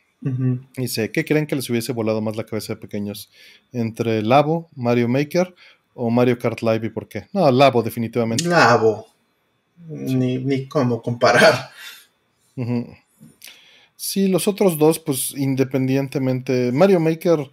Dice, 0.77 1.13
¿qué 1.13 1.25
creen 1.25 1.47
que 1.47 1.57
les 1.57 1.71
hubiese 1.71 1.93
volado 1.93 2.21
más 2.21 2.37
la 2.37 2.45
cabeza 2.45 2.75
de 2.75 2.81
pequeños? 2.81 3.31
¿Entre 3.73 4.23
Labo, 4.23 4.69
Mario 4.75 5.09
Maker 5.09 5.55
o 5.95 6.11
Mario 6.11 6.39
Kart 6.39 6.61
Live 6.63 6.87
y 6.87 6.91
por 6.91 7.09
qué? 7.09 7.29
No, 7.33 7.51
Labo 7.51 7.83
definitivamente. 7.83 8.45
Labo 8.45 9.07
ni, 9.87 10.39
ni 10.39 10.67
cómo 10.67 11.01
comparar. 11.03 11.71
Sí, 13.97 14.29
los 14.29 14.49
otros 14.49 14.79
dos, 14.79 14.99
pues 14.99 15.33
independientemente. 15.37 16.73
Mario 16.73 17.01
Maker, 17.01 17.51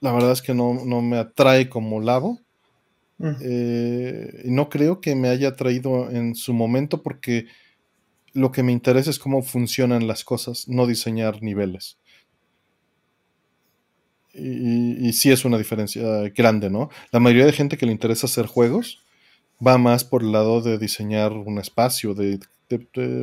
la 0.00 0.12
verdad 0.12 0.32
es 0.32 0.42
que 0.42 0.54
no, 0.54 0.74
me 0.74 1.18
atrae 1.18 1.68
como 1.68 2.00
lado. 3.20 3.36
Eh, 3.42 4.42
no 4.46 4.68
creo 4.70 5.00
que 5.00 5.14
me 5.14 5.28
haya 5.28 5.48
atraído 5.48 6.10
en 6.10 6.34
su 6.34 6.54
momento 6.54 7.02
porque 7.02 7.46
lo 8.32 8.50
que 8.50 8.62
me 8.62 8.72
interesa 8.72 9.10
es 9.10 9.18
cómo 9.18 9.42
funcionan 9.42 10.06
las 10.06 10.24
cosas, 10.24 10.68
no 10.68 10.86
diseñar 10.86 11.42
niveles. 11.42 11.98
Y, 14.32 15.08
y, 15.08 15.12
sí 15.12 15.30
es 15.30 15.44
una 15.44 15.58
diferencia 15.58 16.02
grande, 16.30 16.70
¿no? 16.70 16.88
La 17.10 17.18
mayoría 17.18 17.46
de 17.46 17.52
gente 17.52 17.76
que 17.76 17.84
le 17.84 17.92
interesa 17.92 18.26
hacer 18.26 18.46
juegos 18.46 19.00
va 19.64 19.76
más 19.76 20.04
por 20.04 20.22
el 20.22 20.32
lado 20.32 20.62
de 20.62 20.78
diseñar 20.78 21.32
un 21.32 21.58
espacio, 21.58 22.14
de, 22.14 22.38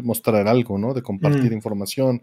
mostrar 0.04 0.48
algo, 0.48 0.78
¿no? 0.78 0.94
De 0.94 1.02
compartir 1.02 1.52
mm. 1.52 1.54
información. 1.54 2.22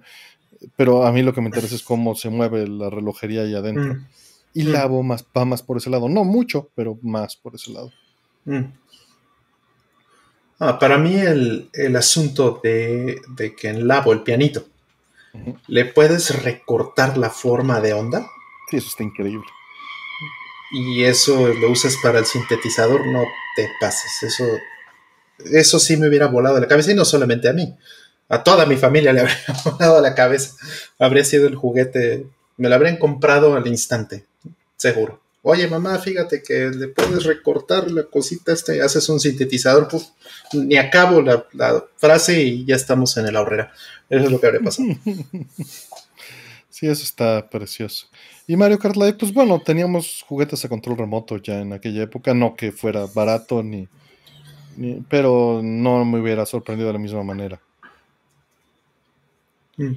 Pero 0.76 1.06
a 1.06 1.12
mí 1.12 1.22
lo 1.22 1.32
que 1.32 1.40
me 1.40 1.48
interesa 1.48 1.74
es 1.74 1.82
cómo 1.82 2.14
se 2.14 2.28
mueve 2.28 2.68
la 2.68 2.90
relojería 2.90 3.42
ahí 3.42 3.54
adentro. 3.54 3.94
Mm. 3.94 4.06
Y 4.54 4.64
mm. 4.64 4.68
Labo 4.68 5.02
más, 5.02 5.24
va 5.36 5.44
más 5.44 5.62
por 5.62 5.76
ese 5.76 5.90
lado. 5.90 6.08
No 6.08 6.24
mucho, 6.24 6.70
pero 6.74 6.98
más 7.02 7.36
por 7.36 7.54
ese 7.54 7.72
lado. 7.72 7.92
Ah, 10.58 10.78
para 10.78 10.96
mí 10.96 11.16
el, 11.16 11.96
asunto 11.96 12.60
de, 12.62 13.20
que 13.56 13.68
en 13.68 13.86
Labo, 13.86 14.12
el 14.12 14.22
pianito, 14.22 14.64
le 15.66 15.84
puedes 15.84 16.42
recortar 16.42 17.18
la 17.18 17.30
forma 17.30 17.80
de 17.80 17.92
onda. 17.92 18.26
Sí, 18.70 18.78
eso 18.78 18.88
está 18.88 19.02
increíble 19.02 19.46
y 20.74 21.04
eso 21.04 21.54
lo 21.54 21.70
usas 21.70 21.96
para 22.02 22.18
el 22.18 22.26
sintetizador, 22.26 23.06
no 23.06 23.24
te 23.54 23.70
pases. 23.80 24.22
Eso, 24.24 24.44
eso 25.52 25.78
sí 25.78 25.96
me 25.96 26.08
hubiera 26.08 26.26
volado 26.26 26.58
la 26.58 26.66
cabeza 26.66 26.90
y 26.90 26.94
no 26.96 27.04
solamente 27.04 27.48
a 27.48 27.52
mí. 27.52 27.76
A 28.28 28.42
toda 28.42 28.66
mi 28.66 28.76
familia 28.76 29.12
le 29.12 29.20
habría 29.22 29.44
volado 29.64 30.00
la 30.00 30.14
cabeza. 30.14 30.56
Habría 30.98 31.24
sido 31.24 31.46
el 31.46 31.54
juguete, 31.54 32.26
me 32.56 32.68
lo 32.68 32.74
habrían 32.74 32.96
comprado 32.96 33.54
al 33.54 33.66
instante, 33.68 34.24
seguro. 34.92 35.20
Oye, 35.42 35.68
mamá, 35.68 35.98
fíjate 35.98 36.42
que 36.42 36.70
le 36.70 36.88
puedes 36.88 37.24
recortar 37.24 37.90
la 37.90 38.04
cosita 38.04 38.52
esta 38.52 38.74
y 38.74 38.80
haces 38.80 39.06
un 39.10 39.20
sintetizador. 39.20 39.88
Pues, 39.88 40.12
ni 40.54 40.76
acabo 40.76 41.20
la, 41.20 41.44
la, 41.52 41.84
frase 41.96 42.42
y 42.42 42.64
ya 42.64 42.76
estamos 42.76 43.16
en 43.18 43.26
el 43.26 43.36
ahorrera. 43.36 43.72
Eso 44.08 44.24
es 44.24 44.30
lo 44.30 44.40
que 44.40 44.46
habría 44.46 44.62
pasado. 44.62 44.88
Sí, 46.74 46.88
eso 46.88 47.04
está 47.04 47.48
precioso. 47.48 48.08
Y 48.48 48.56
Mario 48.56 48.80
Kart 48.80 48.96
Live, 48.96 49.12
pues 49.12 49.32
bueno, 49.32 49.62
teníamos 49.64 50.24
juguetes 50.26 50.64
a 50.64 50.68
control 50.68 50.98
remoto 50.98 51.36
ya 51.36 51.60
en 51.60 51.72
aquella 51.72 52.02
época, 52.02 52.34
no 52.34 52.56
que 52.56 52.72
fuera 52.72 53.06
barato 53.06 53.62
ni, 53.62 53.86
pero 55.08 55.60
no 55.62 56.04
me 56.04 56.18
hubiera 56.18 56.44
sorprendido 56.44 56.88
de 56.88 56.94
la 56.94 56.98
misma 56.98 57.22
manera. 57.22 57.60
Mm. 59.76 59.92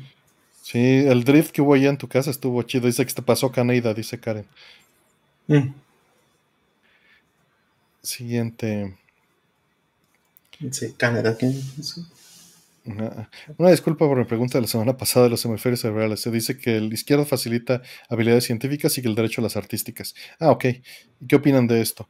Sí, 0.69 0.79
el 0.79 1.23
drift 1.23 1.51
que 1.51 1.61
hubo 1.61 1.75
allá 1.75 1.89
en 1.89 1.97
tu 1.97 2.09
casa 2.09 2.29
estuvo 2.29 2.61
chido. 2.63 2.87
Dice 2.87 3.05
que 3.05 3.13
te 3.13 3.21
pasó 3.21 3.53
Caneida, 3.53 3.93
dice 3.93 4.19
Karen. 4.19 4.45
Mm. 5.47 5.73
Siguiente. 8.01 8.97
Sí, 10.69 10.93
Canadá. 10.97 11.37
Una 13.57 13.69
disculpa 13.71 14.05
por 14.09 14.17
mi 14.17 14.25
pregunta 14.25 14.57
de 14.57 14.63
la 14.63 14.67
semana 14.67 14.97
pasada 14.97 15.27
de 15.27 15.29
los 15.29 15.45
hemisferios 15.45 15.79
cerebrales. 15.79 16.19
Se 16.19 16.31
dice 16.31 16.57
que 16.57 16.75
el 16.75 16.91
izquierdo 16.91 17.25
facilita 17.25 17.81
habilidades 18.09 18.43
científicas 18.43 18.97
y 18.97 19.01
que 19.01 19.07
el 19.07 19.15
derecho 19.15 19.41
las 19.41 19.55
artísticas. 19.55 20.15
Ah, 20.37 20.51
ok. 20.51 20.65
¿Y 20.65 21.27
qué 21.29 21.37
opinan 21.37 21.67
de 21.67 21.79
esto? 21.79 22.09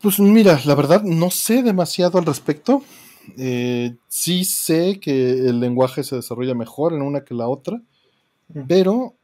Pues 0.00 0.20
mira, 0.20 0.60
la 0.66 0.76
verdad 0.76 1.02
no 1.02 1.32
sé 1.32 1.64
demasiado 1.64 2.16
al 2.16 2.26
respecto. 2.26 2.84
Eh, 3.38 3.96
sí 4.08 4.44
sé 4.44 5.00
que 5.00 5.30
el 5.30 5.60
lenguaje 5.60 6.02
se 6.04 6.16
desarrolla 6.16 6.54
mejor 6.54 6.92
en 6.92 7.02
una 7.02 7.24
que 7.24 7.34
la 7.34 7.48
otra, 7.48 7.80
pero 8.66 9.14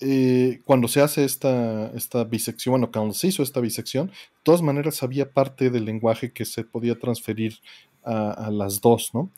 eh, 0.00 0.60
cuando 0.64 0.86
se 0.86 1.00
hace 1.00 1.24
esta, 1.24 1.90
esta 1.94 2.24
bisección, 2.24 2.72
bueno, 2.72 2.90
cuando 2.92 3.14
se 3.14 3.28
hizo 3.28 3.42
esta 3.42 3.60
bisección, 3.60 4.08
de 4.08 4.12
todas 4.44 4.62
maneras 4.62 5.02
había 5.02 5.30
parte 5.30 5.70
del 5.70 5.84
lenguaje 5.84 6.32
que 6.32 6.44
se 6.44 6.64
podía 6.64 6.98
transferir 6.98 7.58
a 8.04 8.50
las 8.50 8.80
dos, 8.80 9.10
¿no? 9.12 9.30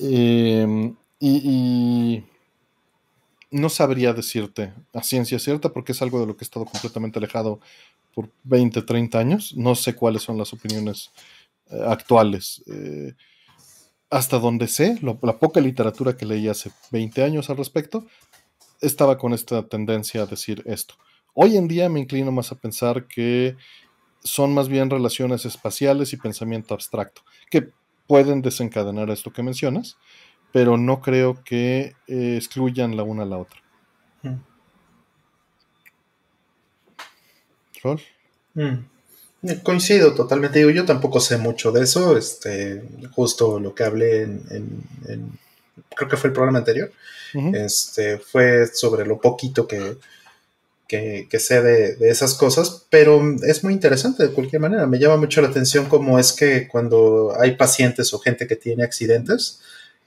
Em, 0.00 0.94
y, 1.20 2.22
no 3.50 3.68
sabría 3.68 4.14
decirte 4.14 4.72
a 4.94 5.02
ciencia 5.02 5.38
cierta 5.38 5.74
porque 5.74 5.92
es 5.92 6.00
algo 6.00 6.18
de 6.18 6.26
lo 6.26 6.36
que 6.36 6.44
he 6.44 6.46
estado 6.46 6.64
completamente 6.64 7.18
alejado 7.18 7.60
por 8.14 8.30
20, 8.44 8.80
30 8.80 9.18
años. 9.18 9.54
No 9.54 9.74
sé 9.74 9.94
cuáles 9.94 10.22
son 10.22 10.38
las 10.38 10.54
opiniones 10.54 11.10
eh, 11.70 11.78
actuales. 11.86 12.62
Hasta 14.12 14.38
donde 14.38 14.68
sé, 14.68 14.98
la 15.00 15.38
poca 15.38 15.58
literatura 15.58 16.18
que 16.18 16.26
leí 16.26 16.46
hace 16.46 16.70
20 16.90 17.22
años 17.22 17.48
al 17.48 17.56
respecto, 17.56 18.06
estaba 18.82 19.16
con 19.16 19.32
esta 19.32 19.66
tendencia 19.66 20.20
a 20.20 20.26
decir 20.26 20.62
esto. 20.66 20.96
Hoy 21.32 21.56
en 21.56 21.66
día 21.66 21.88
me 21.88 22.00
inclino 22.00 22.30
más 22.30 22.52
a 22.52 22.56
pensar 22.56 23.06
que 23.06 23.56
son 24.22 24.52
más 24.52 24.68
bien 24.68 24.90
relaciones 24.90 25.46
espaciales 25.46 26.12
y 26.12 26.18
pensamiento 26.18 26.74
abstracto, 26.74 27.22
que 27.50 27.70
pueden 28.06 28.42
desencadenar 28.42 29.08
esto 29.08 29.32
que 29.32 29.42
mencionas, 29.42 29.96
pero 30.52 30.76
no 30.76 31.00
creo 31.00 31.42
que 31.42 31.96
eh, 32.06 32.34
excluyan 32.36 32.98
la 32.98 33.04
una 33.04 33.22
a 33.22 33.26
la 33.26 33.38
otra. 33.38 33.62
Mm. 34.22 34.34
Mm. 38.52 38.91
Eh, 39.42 39.60
coincido 39.62 40.14
totalmente. 40.14 40.60
yo 40.72 40.84
tampoco 40.84 41.20
sé 41.20 41.36
mucho 41.36 41.72
de 41.72 41.82
eso. 41.82 42.16
Este, 42.16 42.82
justo 43.12 43.58
lo 43.58 43.74
que 43.74 43.84
hablé 43.84 44.22
en, 44.22 45.38
creo 45.94 46.08
que 46.08 46.16
fue 46.16 46.28
el 46.28 46.34
programa 46.34 46.58
anterior. 46.58 46.92
este, 47.54 48.18
fue 48.18 48.66
sobre 48.66 49.06
lo 49.06 49.20
poquito 49.20 49.66
que, 49.66 49.96
que, 51.28 51.38
sé 51.38 51.62
de, 51.62 52.10
esas 52.10 52.34
cosas, 52.34 52.84
pero 52.90 53.22
es 53.42 53.64
muy 53.64 53.72
interesante 53.72 54.26
de 54.26 54.32
cualquier 54.32 54.60
manera. 54.60 54.86
Me 54.86 54.98
llama 54.98 55.16
mucho 55.16 55.40
la 55.40 55.48
atención 55.48 55.86
cómo 55.86 56.18
es 56.18 56.32
que 56.32 56.68
cuando 56.68 57.34
hay 57.40 57.56
pacientes 57.56 58.12
o 58.12 58.18
gente 58.18 58.46
que 58.46 58.56
tiene 58.56 58.84
accidentes 58.84 59.60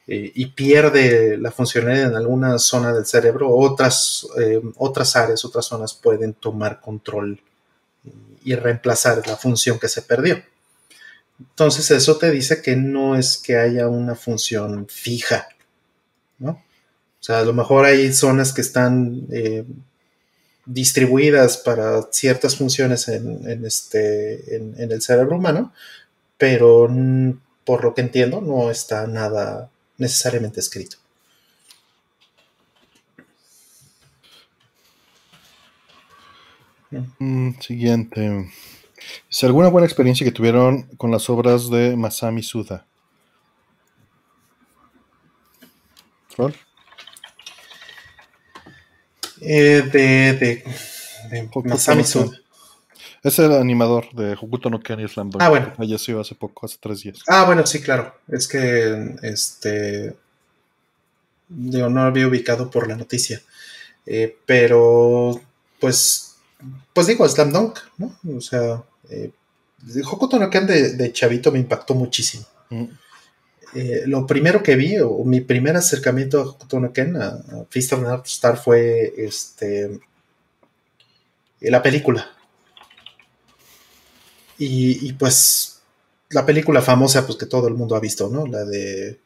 eh, 0.08 0.32
y 0.36 0.48
pierde 0.48 1.38
la 1.38 1.52
funcionalidad 1.52 2.10
en 2.10 2.16
alguna 2.16 2.60
zona 2.60 2.94
del 2.94 3.06
cerebro, 3.06 3.50
otras, 3.50 4.28
eh, 4.40 4.62
otras 4.78 5.16
áreas, 5.16 5.44
otras 5.44 5.66
zonas 5.66 5.94
pueden 5.96 6.34
tomar 6.34 6.80
control 6.80 7.42
y 8.46 8.56
reemplazar 8.56 9.28
la 9.28 9.36
función 9.36 9.80
que 9.80 9.90
se 9.90 10.04
perdió. 10.04 10.42
Entonces 11.40 11.92
eso 11.92 12.18
te 12.18 12.32
dice 12.32 12.62
que 12.62 12.78
no 12.78 13.18
es 13.18 13.38
que 13.38 13.58
haya 13.58 13.90
una 13.90 14.16
función 14.16 14.88
fija, 14.88 15.50
¿no? 16.40 16.52
O 16.52 17.24
sea, 17.26 17.40
a 17.40 17.44
lo 17.44 17.54
mejor 17.54 17.86
hay 17.86 18.14
zonas 18.14 18.54
que 18.54 18.62
están 18.62 19.26
eh, 19.32 19.66
distribuidas 20.66 21.58
para 21.58 22.04
ciertas 22.12 22.56
funciones 22.56 23.08
en, 23.08 23.66
este, 23.66 24.56
en, 24.56 24.92
el 24.92 25.02
cerebro 25.02 25.38
humano, 25.38 25.74
pero 26.38 26.88
por 27.66 27.84
lo 27.84 27.94
que 27.94 28.02
entiendo 28.02 28.42
no 28.42 28.70
está 28.70 29.08
nada 29.08 29.72
necesariamente 29.98 30.60
escrito. 30.60 30.98
Mm, 37.20 37.52
siguiente. 37.60 38.50
¿Es 39.30 39.44
alguna 39.44 39.70
buena 39.70 39.86
experiencia 39.86 40.26
que 40.26 40.32
tuvieron 40.32 40.84
con 40.98 41.12
las 41.12 41.30
obras 41.30 41.70
de 41.70 41.96
Masami 41.96 42.44
Suda? 42.44 42.86
¿Rol? 46.38 46.56
Eh, 49.42 49.84
de, 49.92 50.34
de, 50.34 51.50
Masami 51.64 52.04
Es 53.24 53.40
el 53.40 53.52
animador 53.54 54.12
de 54.14 54.34
Hokuto 54.34 54.70
no 54.70 54.80
Ken 54.82 55.00
y 55.00 55.08
Slam 55.08 55.30
Dunk. 55.30 55.42
Ah, 55.42 55.50
bueno. 55.50 55.74
Falleció 55.76 56.20
hace 56.20 56.36
poco, 56.36 56.66
hace 56.66 56.78
tres 56.80 57.02
días. 57.02 57.20
Ah, 57.28 57.46
bueno, 57.46 57.66
sí, 57.66 57.82
claro. 57.82 58.16
Es 58.28 58.48
que, 58.48 59.16
este, 59.22 60.16
digo, 61.48 61.90
no 61.90 62.02
había 62.02 62.28
ubicado 62.28 62.70
por 62.70 62.88
la 62.88 62.96
noticia. 62.96 63.42
Eh, 64.06 64.38
pero, 64.46 65.40
pues, 65.80 66.25
pues 66.94 67.08
digo, 67.08 67.28
Slam 67.28 67.52
Dunk, 67.52 67.80
¿no? 67.98 68.18
O 68.36 68.42
sea, 68.42 68.84
eh, 69.10 69.32
Hokuto 70.06 70.40
no 70.40 70.50
Ken 70.50 70.66
de, 70.66 71.12
chavito 71.14 71.52
me 71.52 71.60
impactó 71.60 71.94
muchísimo. 71.94 72.46
Mm. 72.70 72.86
Eh, 73.76 74.04
lo 74.06 74.26
primero 74.26 74.64
que 74.64 74.76
vi, 74.76 74.98
o 75.00 75.24
mi 75.24 75.42
primer 75.42 75.76
acercamiento 75.76 76.40
a 76.40 76.46
Hokuto 76.46 76.80
no 76.80 76.94
Ken, 76.94 77.16
a, 77.18 77.44
Feast 77.70 77.94
of 77.94 78.02
North 78.02 78.28
Star, 78.28 78.58
fue 78.58 79.14
este, 79.18 80.00
la 81.60 81.82
película. 81.82 82.32
Y, 84.58 85.12
pues 85.14 85.82
la 86.30 86.46
película 86.46 86.82
famosa 86.82 87.26
pues 87.26 87.38
que 87.38 87.46
todo 87.46 87.68
el 87.68 87.74
mundo 87.74 87.96
ha 87.96 88.00
visto, 88.00 88.30
¿no? 88.30 88.48
La 88.48 88.64
de 88.64 89.20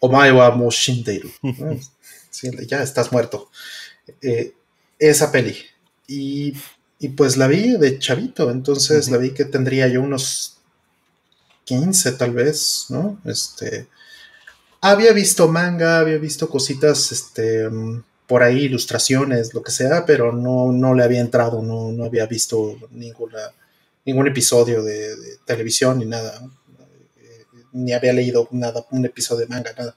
Omae 0.00 0.32
wa 0.32 0.50
Moshindeiru. 0.50 1.30
ya 2.66 2.82
estás 2.82 3.12
muerto. 3.12 3.50
Eh, 4.20 4.54
esa 4.98 5.30
peli. 5.30 5.56
Y, 6.12 6.54
pues 7.16 7.36
la 7.36 7.46
vi 7.46 7.76
de 7.76 8.00
chavito, 8.00 8.50
entonces 8.50 9.10
la 9.10 9.16
vi 9.16 9.30
que 9.30 9.44
tendría 9.44 9.86
yo 9.86 10.02
unos 10.02 10.58
15 11.64 12.12
tal 12.12 12.32
vez, 12.32 12.86
¿no? 12.88 13.20
Este, 13.24 13.86
había 14.80 15.12
visto 15.12 15.46
manga, 15.46 16.00
había 16.00 16.18
visto 16.18 16.48
cositas, 16.48 17.12
este, 17.12 17.68
por 18.26 18.42
ahí, 18.42 18.64
ilustraciones, 18.64 19.54
lo 19.54 19.62
que 19.62 19.70
sea, 19.70 20.04
pero 20.04 20.32
no, 20.32 20.72
no 20.72 20.94
le 20.94 21.04
había 21.04 21.20
entrado, 21.20 21.62
no, 21.62 21.92
no 21.92 22.04
había 22.04 22.26
visto 22.26 22.76
ninguna, 22.90 23.52
ningún 24.04 24.26
episodio 24.26 24.82
de, 24.82 25.14
televisión 25.44 26.00
ni 26.00 26.06
nada, 26.06 26.42
ni 27.72 27.92
había 27.92 28.12
leído 28.12 28.48
nada, 28.50 28.84
un 28.90 29.06
episodio 29.06 29.46
de 29.46 29.46
manga, 29.46 29.72
nada. 29.78 29.94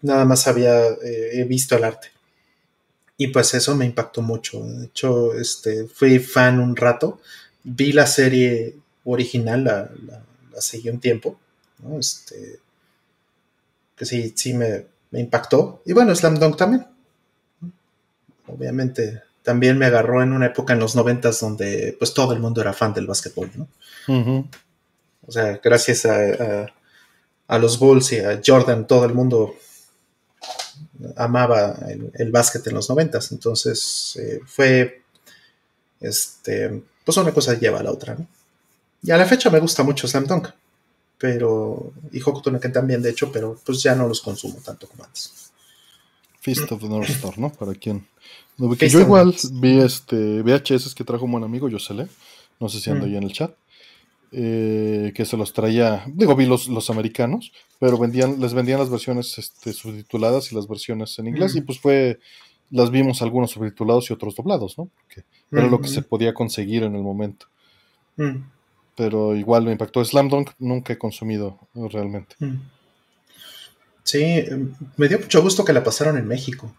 Nada 0.00 0.24
más 0.24 0.48
había 0.48 0.86
eh, 1.04 1.44
visto 1.46 1.76
el 1.76 1.84
arte. 1.84 2.08
Y 3.20 3.26
pues 3.26 3.52
eso 3.52 3.74
me 3.74 3.84
impactó 3.84 4.22
mucho. 4.22 4.64
De 4.64 4.86
hecho, 4.86 5.34
este, 5.34 5.88
fui 5.88 6.20
fan 6.20 6.60
un 6.60 6.76
rato. 6.76 7.20
Vi 7.64 7.92
la 7.92 8.06
serie 8.06 8.76
original, 9.04 9.64
la, 9.64 9.90
seguí 10.60 10.88
un 10.88 11.00
tiempo, 11.00 11.38
¿no? 11.80 11.98
Este, 11.98 12.60
que 13.96 14.06
sí, 14.06 14.32
sí 14.36 14.54
me, 14.54 14.86
impactó. 15.12 15.82
Y 15.84 15.92
bueno, 15.94 16.14
Slam 16.14 16.38
Dunk 16.38 16.56
también. 16.56 16.86
Obviamente, 18.46 19.22
también 19.42 19.76
me 19.78 19.86
agarró 19.86 20.22
en 20.22 20.32
una 20.32 20.46
época 20.46 20.74
en 20.74 20.78
los 20.78 20.94
noventas 20.94 21.40
donde 21.40 21.96
pues 21.98 22.14
todo 22.14 22.32
el 22.32 22.38
mundo 22.38 22.60
era 22.60 22.72
fan 22.72 22.94
del 22.94 23.08
básquetbol, 23.08 23.50
¿no? 23.56 23.68
O 25.26 25.32
sea, 25.32 25.60
gracias 25.62 26.06
a, 26.06 26.72
a, 27.48 27.58
los 27.58 27.78
Bulls 27.78 28.12
y 28.12 28.20
a 28.20 28.40
Jordan, 28.44 28.86
todo 28.86 29.04
el 29.04 29.12
mundo 29.12 29.54
amaba 31.16 31.78
el, 32.14 32.30
básquet 32.30 32.66
en 32.66 32.74
los 32.74 32.88
noventas. 32.88 33.32
Entonces, 33.32 34.18
eh, 34.20 34.40
fue, 34.46 35.02
este, 36.00 36.82
pues 37.04 37.16
una 37.16 37.32
cosa 37.32 37.58
lleva 37.58 37.80
a 37.80 37.82
la 37.82 37.92
otra, 37.92 38.14
¿no? 38.14 38.26
Y 39.02 39.10
a 39.10 39.16
la 39.16 39.26
fecha 39.26 39.50
me 39.50 39.60
gusta 39.60 39.82
mucho 39.82 40.08
Slam 40.08 40.26
Dunk. 40.26 40.48
Pero. 41.18 41.92
Y 42.12 42.20
Ken 42.60 42.72
también, 42.72 43.02
de 43.02 43.10
hecho, 43.10 43.30
pero 43.32 43.58
pues 43.64 43.82
ya 43.82 43.94
no 43.94 44.06
los 44.06 44.20
consumo 44.20 44.58
tanto 44.64 44.88
como 44.88 45.04
antes. 45.04 45.52
Feast 46.40 46.70
of 46.70 46.80
the 46.80 46.88
North 46.88 47.10
Star, 47.10 47.38
¿no? 47.38 47.50
Para 47.50 47.74
quien. 47.74 48.06
yo 48.56 49.00
igual 49.00 49.34
vi 49.52 49.80
este 49.80 50.42
VHS 50.42 50.94
que 50.94 51.04
trajo 51.04 51.24
un 51.24 51.32
buen 51.32 51.44
amigo, 51.44 51.68
Yosele. 51.68 52.08
No 52.60 52.68
sé 52.68 52.80
si 52.80 52.90
anda 52.90 53.06
mm. 53.06 53.08
ahí 53.08 53.16
en 53.16 53.22
el 53.24 53.32
chat. 53.32 53.52
Eh, 54.30 55.12
que 55.14 55.24
se 55.24 55.38
los 55.38 55.54
traía, 55.54 56.04
digo, 56.06 56.36
vi 56.36 56.44
los, 56.44 56.68
los 56.68 56.90
americanos, 56.90 57.52
pero 57.78 57.96
vendían, 57.96 58.40
les 58.40 58.52
vendían 58.52 58.78
las 58.78 58.90
versiones 58.90 59.38
este, 59.38 59.72
subtituladas 59.72 60.52
y 60.52 60.54
las 60.54 60.68
versiones 60.68 61.18
en 61.18 61.28
inglés, 61.28 61.54
mm. 61.54 61.58
y 61.58 61.60
pues 61.62 61.80
fue, 61.80 62.18
las 62.70 62.90
vimos 62.90 63.22
algunos 63.22 63.52
subtitulados 63.52 64.10
y 64.10 64.12
otros 64.12 64.36
doblados, 64.36 64.76
¿no? 64.76 64.90
Porque 64.94 65.24
era 65.50 65.66
lo 65.66 65.80
que 65.80 65.88
se 65.88 66.02
podía 66.02 66.34
conseguir 66.34 66.82
en 66.82 66.94
el 66.94 67.02
momento 67.02 67.46
pero 68.98 69.36
igual 69.36 69.64
me 69.64 69.70
impactó. 69.70 70.04
Slam 70.04 70.28
Dunk 70.28 70.50
nunca 70.58 70.92
he 70.92 70.98
consumido 70.98 71.60
realmente. 71.72 72.34
Mm. 72.40 72.56
Sí, 74.02 74.44
me 74.96 75.06
dio 75.06 75.20
mucho 75.20 75.40
gusto 75.40 75.64
que 75.64 75.72
la 75.72 75.84
pasaron 75.84 76.18
en 76.18 76.26
México. 76.26 76.74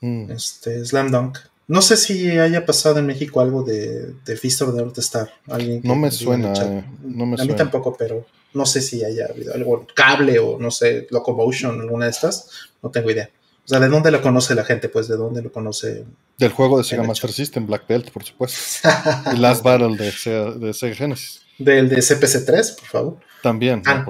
Mm. 0.00 0.30
Este, 0.30 0.84
Slam 0.84 1.10
Dunk. 1.10 1.38
No 1.70 1.82
sé 1.82 1.96
si 1.96 2.28
haya 2.28 2.66
pasado 2.66 2.98
en 2.98 3.06
México 3.06 3.40
algo 3.40 3.62
de, 3.62 4.14
de 4.24 4.36
Feast 4.36 4.60
of 4.62 4.74
the 4.74 4.82
North 4.82 4.98
Star. 4.98 5.30
no 5.46 5.94
me 5.94 6.10
suena. 6.10 6.52
No 7.00 7.26
me 7.26 7.40
a 7.40 7.44
mí 7.44 7.54
tampoco, 7.54 7.94
pero 7.96 8.26
no 8.54 8.66
sé 8.66 8.82
si 8.82 9.04
haya 9.04 9.26
habido 9.26 9.54
algo, 9.54 9.86
cable 9.94 10.40
o 10.40 10.58
no 10.58 10.72
sé, 10.72 11.06
Locomotion, 11.10 11.80
alguna 11.80 12.06
de 12.06 12.10
estas. 12.10 12.50
No 12.82 12.90
tengo 12.90 13.08
idea. 13.08 13.30
O 13.64 13.68
sea, 13.68 13.78
¿de 13.78 13.88
dónde 13.88 14.10
lo 14.10 14.20
conoce 14.20 14.56
la 14.56 14.64
gente? 14.64 14.88
Pues, 14.88 15.06
¿de 15.06 15.16
dónde 15.16 15.42
lo 15.42 15.52
conoce? 15.52 16.04
Del 16.38 16.50
juego 16.50 16.76
de 16.76 16.82
Sega 16.82 17.04
Master 17.04 17.30
System, 17.30 17.68
Black 17.68 17.86
Belt, 17.86 18.10
por 18.10 18.24
supuesto. 18.24 18.88
y 19.32 19.36
Last 19.36 19.62
Battle 19.62 19.96
de 19.96 20.72
Sega, 20.74 20.96
Genesis. 20.96 21.42
Del 21.56 21.88
de 21.88 21.98
CPC3, 21.98 22.78
por 22.80 22.88
favor. 22.88 23.16
También, 23.44 23.84
ah. 23.86 24.04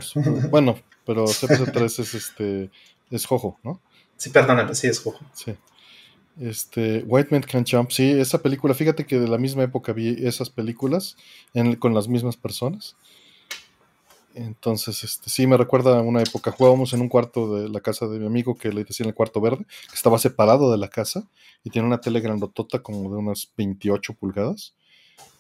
bueno, 0.49 0.81
pero 1.05 1.27
CPC3 1.27 1.85
es 1.85 2.15
este 2.15 2.71
es 3.11 3.27
Jojo, 3.27 3.59
¿no? 3.63 3.83
Sí, 4.17 4.31
perdóname, 4.31 4.75
sí 4.75 4.87
es 4.87 4.99
Jojo. 4.99 5.21
Sí. 5.35 5.55
Este, 6.41 7.05
White 7.07 7.29
Man 7.31 7.43
Can 7.43 7.65
Jump, 7.67 7.91
sí, 7.91 8.11
esa 8.11 8.41
película, 8.41 8.73
fíjate 8.73 9.05
que 9.05 9.21
de 9.21 9.29
la 9.29 9.37
misma 9.37 9.63
época 9.63 9.93
vi 9.93 10.17
esas 10.27 10.49
películas 10.49 11.17
con 11.79 11.93
las 11.93 12.09
mismas 12.09 12.37
personas. 12.39 12.97
Entonces, 14.35 15.05
este, 15.05 15.29
sí, 15.29 15.47
me 15.47 15.59
recuerda 15.59 15.99
a 15.99 16.03
una 16.03 16.23
época. 16.23 16.51
Jugábamos 16.53 16.95
en 16.95 17.03
un 17.03 17.09
cuarto 17.09 17.57
de 17.57 17.69
la 17.69 17.81
casa 17.81 18.07
de 18.07 18.19
mi 18.19 18.27
amigo 18.27 18.57
que 18.57 18.73
le 18.73 18.85
decían 18.85 19.09
el 19.09 19.15
cuarto 19.15 19.41
verde, 19.41 19.67
que 19.89 19.95
estaba 19.95 20.19
separado 20.19 20.71
de 20.73 20.79
la 20.79 20.89
casa 20.89 21.29
y 21.63 21.69
tiene 21.69 21.87
una 21.87 22.01
tele 22.01 22.21
grandotota 22.21 22.79
como 22.79 23.11
de 23.11 23.19
unas 23.19 23.51
28 23.59 24.15
pulgadas. 24.15 24.75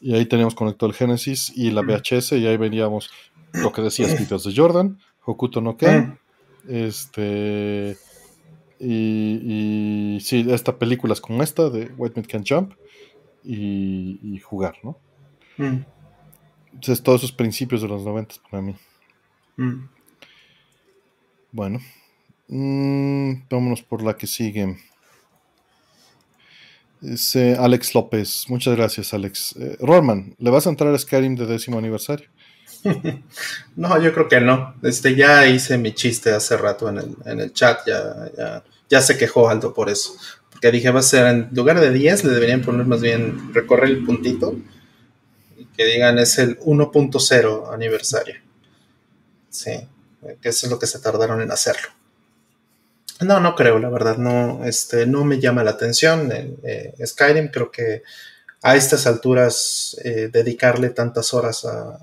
Y 0.02 0.14
ahí 0.14 0.26
teníamos 0.26 0.54
conectado 0.54 0.90
el 0.90 0.96
Genesis 0.96 1.50
y 1.56 1.70
la 1.70 1.80
VHS, 1.80 2.32
y 2.32 2.46
ahí 2.46 2.58
veníamos 2.58 3.10
lo 3.52 3.72
que 3.72 3.80
decías, 3.80 4.18
videos 4.18 4.44
de 4.44 4.54
Jordan, 4.54 4.98
Hokuto 5.24 5.62
no 5.62 5.76
Ken, 5.76 6.18
este. 6.68 7.96
Y, 8.80 10.16
y, 10.16 10.20
sí, 10.20 10.46
esta 10.48 10.78
película 10.78 11.12
es 11.12 11.20
como 11.20 11.42
esta 11.42 11.68
de 11.68 11.92
White 11.98 12.18
Man 12.18 12.24
Can 12.24 12.44
Jump 12.46 12.72
y, 13.44 14.38
jugar, 14.42 14.76
¿no? 14.82 14.98
Entonces, 16.72 17.02
todos 17.02 17.20
esos 17.20 17.32
principios 17.32 17.82
de 17.82 17.88
los 17.88 18.02
90 18.04 18.36
para 18.50 18.62
mí. 18.62 18.74
Mm. 19.56 19.88
Bueno, 21.52 21.80
mm, 22.48 23.32
vámonos 23.50 23.82
por 23.82 24.02
la 24.02 24.16
que 24.16 24.26
sigue. 24.26 24.76
Dice 27.00 27.56
Alex 27.58 27.94
López, 27.94 28.44
muchas 28.48 28.76
gracias 28.76 29.14
Alex. 29.14 29.56
Eh, 29.56 29.76
Roman, 29.80 30.34
¿le 30.38 30.50
vas 30.50 30.66
a 30.66 30.70
entrar 30.70 30.94
a 30.94 30.98
Skyrim 30.98 31.34
de 31.34 31.46
décimo 31.46 31.78
aniversario? 31.78 32.28
no, 33.76 34.00
yo 34.00 34.12
creo 34.12 34.28
que 34.28 34.40
no. 34.40 34.74
Este, 34.82 35.14
ya 35.14 35.46
hice 35.46 35.78
mi 35.78 35.94
chiste 35.94 36.32
hace 36.32 36.56
rato 36.56 36.88
en 36.88 36.98
el, 36.98 37.16
en 37.24 37.40
el 37.40 37.52
chat, 37.52 37.80
ya, 37.86 38.30
ya, 38.36 38.64
ya 38.88 39.00
se 39.00 39.16
quejó 39.16 39.48
Aldo 39.48 39.72
por 39.74 39.88
eso. 39.88 40.14
Porque 40.50 40.70
dije, 40.70 40.90
va 40.90 41.00
a 41.00 41.04
ser, 41.04 41.26
en 41.26 41.48
lugar 41.52 41.80
de 41.80 41.90
10, 41.90 42.24
le 42.24 42.32
deberían 42.32 42.62
poner 42.62 42.86
más 42.86 43.00
bien, 43.00 43.54
recorrer 43.54 43.90
el 43.90 44.04
puntito 44.04 44.56
y 45.56 45.64
que 45.66 45.84
digan 45.84 46.18
es 46.18 46.38
el 46.38 46.58
1.0 46.60 47.72
aniversario. 47.72 48.36
Sí, 49.48 49.88
que 50.40 50.48
eso 50.48 50.66
es 50.66 50.70
lo 50.70 50.78
que 50.78 50.86
se 50.86 50.98
tardaron 50.98 51.40
en 51.40 51.50
hacerlo. 51.50 51.88
No, 53.20 53.38
no 53.38 53.54
creo, 53.54 53.78
la 53.78 53.90
verdad, 53.90 54.16
no, 54.16 54.64
este, 54.64 55.06
no 55.06 55.24
me 55.24 55.38
llama 55.40 55.62
la 55.62 55.72
atención. 55.72 56.30
Eh, 56.32 56.94
Skyrim 57.04 57.48
creo 57.48 57.70
que 57.70 58.02
a 58.62 58.76
estas 58.76 59.06
alturas 59.06 59.96
eh, 60.04 60.30
dedicarle 60.32 60.90
tantas 60.90 61.34
horas 61.34 61.64
a, 61.64 61.98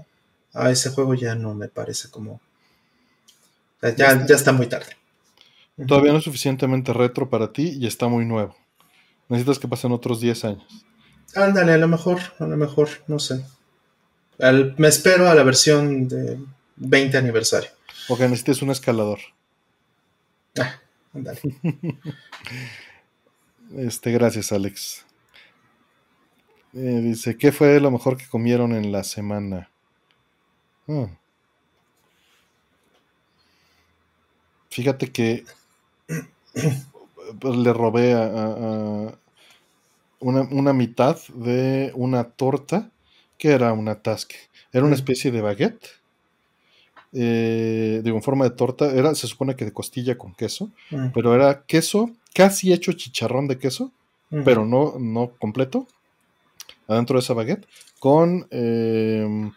a, 0.58 0.72
ese 0.72 0.90
juego 0.90 1.14
ya 1.14 1.36
no 1.36 1.54
me 1.54 1.68
parece 1.68 2.10
como... 2.10 2.42
ya, 3.82 4.26
ya 4.26 4.36
está 4.36 4.52
muy 4.52 4.68
tarde. 4.68 4.98
Todavía 5.88 6.12
no 6.12 6.18
es 6.18 6.24
suficientemente 6.24 6.92
retro 6.92 7.30
para 7.30 7.54
ti 7.54 7.78
y 7.80 7.86
está 7.86 8.08
muy 8.08 8.26
nuevo. 8.26 8.56
Necesitas 9.30 9.60
que 9.60 9.68
pasen 9.68 9.92
otros 9.92 10.20
10 10.20 10.46
años. 10.46 10.86
Ándale, 11.36 11.74
a 11.74 11.78
lo 11.78 11.88
mejor, 11.88 12.20
a 12.40 12.46
lo 12.46 12.58
mejor, 12.58 12.90
no 13.08 13.20
sé. 13.20 13.46
me 14.78 14.88
espero 14.88 15.30
a 15.30 15.36
la 15.36 15.44
versión 15.44 16.08
de 16.08 16.40
20 16.78 17.18
aniversario. 17.18 17.70
Porque 18.08 18.24
necesites 18.24 18.62
un 18.62 18.72
escalador. 18.72 19.20
Ah, 20.60 20.80
ándale. 21.14 21.40
este, 23.78 24.12
gracias, 24.12 24.52
Alex. 24.52 25.06
Eh, 26.74 27.02
dice, 27.04 27.38
¿qué 27.38 27.52
fue 27.52 27.80
lo 27.80 27.92
mejor 27.92 28.18
que 28.18 28.28
comieron 28.28 28.74
en 28.74 28.92
la 28.92 29.04
semana? 29.04 29.70
Ah. 30.88 31.08
Fíjate 34.70 35.12
que 35.12 35.44
pues, 37.40 37.56
le 37.56 37.74
robé 37.74 38.14
a, 38.14 39.18
una, 40.20 40.74
mitad 40.74 41.18
de 41.34 41.92
una 41.96 42.26
torta 42.26 42.92
que 43.38 43.50
era 43.50 43.74
una 43.74 43.96
tasque. 43.96 44.36
Era 44.72 44.86
una 44.86 44.96
especie 44.96 45.32
de 45.32 45.42
baguette. 45.42 45.88
Eh, 47.14 48.02
digo, 48.04 48.18
en 48.18 48.24
forma 48.24 48.46
de 48.46 48.52
torta. 48.52 48.92
Era, 48.92 49.16
se 49.16 49.28
supone 49.28 49.56
que 49.56 49.66
de 49.66 49.74
costilla 49.74 50.18
con 50.18 50.34
queso. 50.36 50.70
Pero 51.14 51.34
era 51.34 51.64
queso, 51.64 52.12
casi 52.34 52.72
hecho 52.72 52.94
chicharrón 52.94 53.48
de 53.48 53.58
queso. 53.58 53.92
Pero 54.30 54.66
no, 54.66 55.00
no 55.00 55.32
completo. 55.40 55.88
Adentro 56.88 57.18
de 57.18 57.22
esa 57.24 57.34
baguette. 57.34 57.66
Con 58.00 58.48
em, 58.52 59.52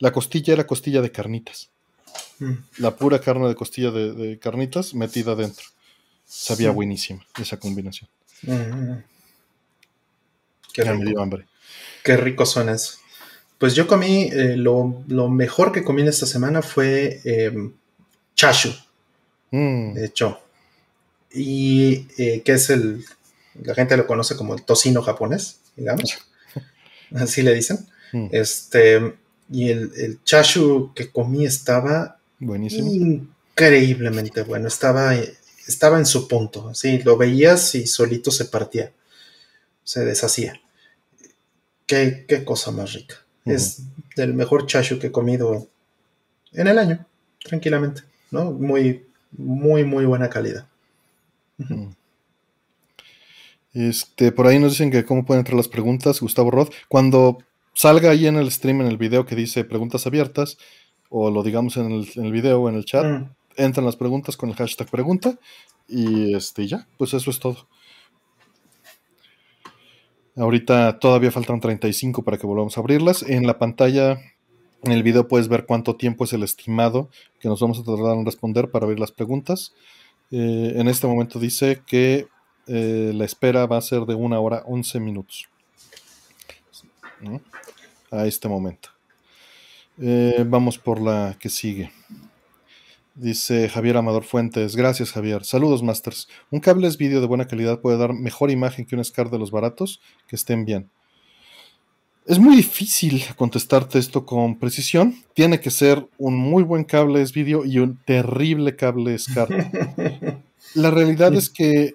la 0.00 0.12
costilla 0.12 0.52
era 0.52 0.66
costilla 0.66 1.00
de 1.00 1.12
carnitas. 1.12 1.70
La 2.78 2.96
pura 2.96 3.20
carne 3.20 3.46
de 3.48 3.54
costilla 3.54 3.90
de 3.90 4.38
carnitas 4.38 4.94
metida 4.94 5.32
adentro. 5.32 5.66
Sabía 6.26 6.70
buenísima 6.70 7.24
esa 7.40 7.58
combinación. 7.58 8.08
Mm. 8.42 9.02
Qué 10.72 10.84
rico. 10.84 11.20
hambre. 11.20 11.46
Qué 12.02 12.16
rico 12.16 12.46
suena 12.46 12.72
eso. 12.72 12.98
Pues 13.58 13.74
yo 13.74 13.86
comí, 13.86 14.30
eh, 14.32 14.56
lo, 14.56 15.04
mejor 15.28 15.72
que 15.72 15.82
comí 15.82 16.02
en 16.02 16.08
esta 16.08 16.26
semana 16.26 16.62
fue 16.62 17.20
eh, 17.24 17.52
chashu, 18.34 18.72
mm. 19.50 19.94
de 19.94 20.04
hecho. 20.06 20.40
Y 21.32 22.06
eh, 22.16 22.42
que 22.42 22.52
es 22.52 22.70
el, 22.70 23.04
la 23.62 23.74
gente 23.74 23.96
lo 23.96 24.06
conoce 24.06 24.36
como 24.36 24.54
el 24.54 24.62
tocino 24.62 25.02
japonés, 25.02 25.60
digamos. 25.76 26.16
Así 27.14 27.42
le 27.42 27.52
dicen. 27.54 27.86
Mm. 28.12 28.28
Este, 28.30 29.14
y 29.50 29.70
el, 29.70 29.92
el, 29.96 30.22
chashu 30.24 30.92
que 30.94 31.10
comí 31.10 31.44
estaba 31.44 32.18
Buenísimo. 32.38 32.90
increíblemente 32.90 34.42
bueno. 34.42 34.68
Estaba 34.68 35.14
estaba 35.70 35.98
en 35.98 36.06
su 36.06 36.28
punto, 36.28 36.68
así 36.68 36.98
lo 37.02 37.16
veías 37.16 37.74
y 37.74 37.86
solito 37.86 38.30
se 38.30 38.46
partía, 38.46 38.92
se 39.84 40.04
deshacía. 40.04 40.60
Qué, 41.86 42.26
cosa 42.44 42.70
más 42.70 42.92
rica. 42.92 43.16
Es 43.44 43.82
el 44.16 44.34
mejor 44.34 44.66
chashu 44.66 44.98
que 44.98 45.08
he 45.08 45.12
comido 45.12 45.66
en 46.52 46.68
el 46.68 46.78
año, 46.78 47.04
tranquilamente, 47.42 48.02
¿no? 48.30 48.52
Muy, 48.52 49.06
muy, 49.32 49.82
muy 49.84 50.04
buena 50.04 50.30
calidad. 50.30 50.66
Este, 53.72 54.30
por 54.30 54.46
ahí 54.46 54.58
nos 54.58 54.72
dicen 54.72 54.90
que 54.90 55.04
cómo 55.04 55.24
pueden 55.24 55.40
entrar 55.40 55.56
las 55.56 55.68
preguntas, 55.68 56.20
Gustavo 56.20 56.50
Roth. 56.50 56.72
Cuando 56.88 57.38
salga 57.74 58.10
ahí 58.10 58.26
en 58.26 58.36
el 58.36 58.50
stream, 58.50 58.80
en 58.80 58.86
el 58.88 58.98
video 58.98 59.26
que 59.26 59.36
dice 59.36 59.64
preguntas 59.64 60.06
abiertas, 60.06 60.58
o 61.08 61.30
lo 61.30 61.42
digamos 61.42 61.76
en 61.76 61.90
el, 61.90 62.08
en 62.16 62.24
el 62.26 62.32
video 62.32 62.62
o 62.62 62.68
en 62.68 62.76
el 62.76 62.84
chat, 62.84 63.04
mm 63.04 63.40
entran 63.56 63.86
las 63.86 63.96
preguntas 63.96 64.36
con 64.36 64.48
el 64.48 64.56
hashtag 64.56 64.88
pregunta 64.88 65.38
y 65.88 66.34
este 66.34 66.66
ya, 66.66 66.86
pues 66.98 67.14
eso 67.14 67.30
es 67.30 67.38
todo. 67.38 67.68
Ahorita 70.36 70.98
todavía 70.98 71.30
faltan 71.30 71.60
35 71.60 72.22
para 72.22 72.38
que 72.38 72.46
volvamos 72.46 72.76
a 72.76 72.80
abrirlas. 72.80 73.22
En 73.22 73.46
la 73.46 73.58
pantalla, 73.58 74.18
en 74.84 74.92
el 74.92 75.02
video 75.02 75.28
puedes 75.28 75.48
ver 75.48 75.66
cuánto 75.66 75.96
tiempo 75.96 76.24
es 76.24 76.32
el 76.32 76.42
estimado 76.42 77.10
que 77.40 77.48
nos 77.48 77.60
vamos 77.60 77.78
a 77.78 77.84
tardar 77.84 78.16
en 78.16 78.24
responder 78.24 78.70
para 78.70 78.84
abrir 78.84 79.00
las 79.00 79.12
preguntas. 79.12 79.74
Eh, 80.30 80.74
en 80.76 80.88
este 80.88 81.06
momento 81.06 81.38
dice 81.38 81.82
que 81.86 82.28
eh, 82.68 83.12
la 83.14 83.24
espera 83.24 83.66
va 83.66 83.78
a 83.78 83.82
ser 83.82 84.06
de 84.06 84.14
una 84.14 84.38
hora 84.38 84.62
11 84.66 85.00
minutos. 85.00 85.49
A 88.10 88.26
este 88.26 88.48
momento. 88.48 88.88
Eh, 90.00 90.44
vamos 90.46 90.78
por 90.78 91.00
la 91.00 91.36
que 91.38 91.48
sigue. 91.48 91.92
Dice 93.14 93.68
Javier 93.68 93.96
Amador 93.98 94.24
Fuentes. 94.24 94.76
Gracias, 94.76 95.12
Javier. 95.12 95.44
Saludos, 95.44 95.82
Masters. 95.82 96.28
Un 96.50 96.60
cable 96.60 96.86
es 96.86 96.96
vídeo 96.96 97.20
de 97.20 97.26
buena 97.26 97.46
calidad 97.46 97.80
puede 97.80 97.98
dar 97.98 98.14
mejor 98.14 98.50
imagen 98.50 98.86
que 98.86 98.96
un 98.96 99.04
SCAR 99.04 99.30
de 99.30 99.38
los 99.38 99.50
baratos 99.50 100.00
que 100.26 100.36
estén 100.36 100.64
bien. 100.64 100.90
Es 102.26 102.38
muy 102.38 102.56
difícil 102.56 103.24
contestarte 103.36 103.98
esto 103.98 104.24
con 104.24 104.58
precisión. 104.58 105.16
Tiene 105.34 105.60
que 105.60 105.70
ser 105.70 106.06
un 106.16 106.36
muy 106.36 106.62
buen 106.62 106.84
cable 106.84 107.20
es 107.20 107.32
vídeo 107.32 107.64
y 107.64 107.78
un 107.78 107.96
terrible 108.04 108.76
cable 108.76 109.18
SCAR. 109.18 109.48
La 110.74 110.90
realidad 110.90 111.34
es 111.34 111.50
que 111.50 111.94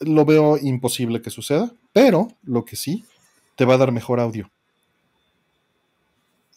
lo 0.00 0.24
veo 0.24 0.58
imposible 0.58 1.22
que 1.22 1.30
suceda, 1.30 1.72
pero 1.92 2.28
lo 2.44 2.64
que 2.64 2.76
sí, 2.76 3.04
te 3.56 3.64
va 3.64 3.74
a 3.74 3.78
dar 3.78 3.90
mejor 3.90 4.20
audio. 4.20 4.50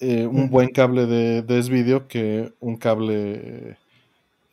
Eh, 0.02 0.28
un 0.28 0.50
buen 0.50 0.70
cable 0.70 1.06
de, 1.08 1.42
de 1.42 1.60
S-Video 1.60 2.08
que 2.08 2.54
un 2.62 2.78
cable 2.78 3.78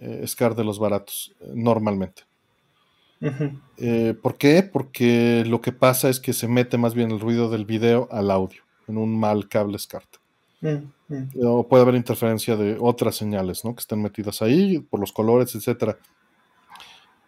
eh, 0.01 0.27
SCAR 0.27 0.57
de 0.57 0.65
los 0.65 0.79
baratos, 0.79 1.35
normalmente. 1.55 2.23
Eh, 3.79 4.15
¿Por 4.21 4.37
qué? 4.37 4.63
Porque 4.63 5.45
lo 5.47 5.61
que 5.61 5.73
pasa 5.73 6.09
es 6.09 6.21
que 6.21 6.33
se 6.33 6.49
mete 6.49 6.79
más 6.79 6.95
bien 6.95 7.11
el 7.11 7.21
ruido 7.21 7.49
del 7.49 7.65
video 7.65 8.09
al 8.11 8.31
audio, 8.31 8.63
en 8.89 8.99
un 8.99 9.19
mal 9.19 9.49
cable 9.49 9.79
SCAR. 9.79 10.03
O 11.41 11.69
puede 11.69 11.83
haber 11.83 11.95
interferencia 11.95 12.57
de 12.57 12.77
otras 12.81 13.15
señales, 13.15 13.65
¿no? 13.65 13.75
Que 13.75 13.81
están 13.81 14.03
metidas 14.03 14.43
ahí, 14.43 14.81
por 14.81 14.99
los 15.01 15.13
colores, 15.13 15.55
etcétera. 15.55 15.97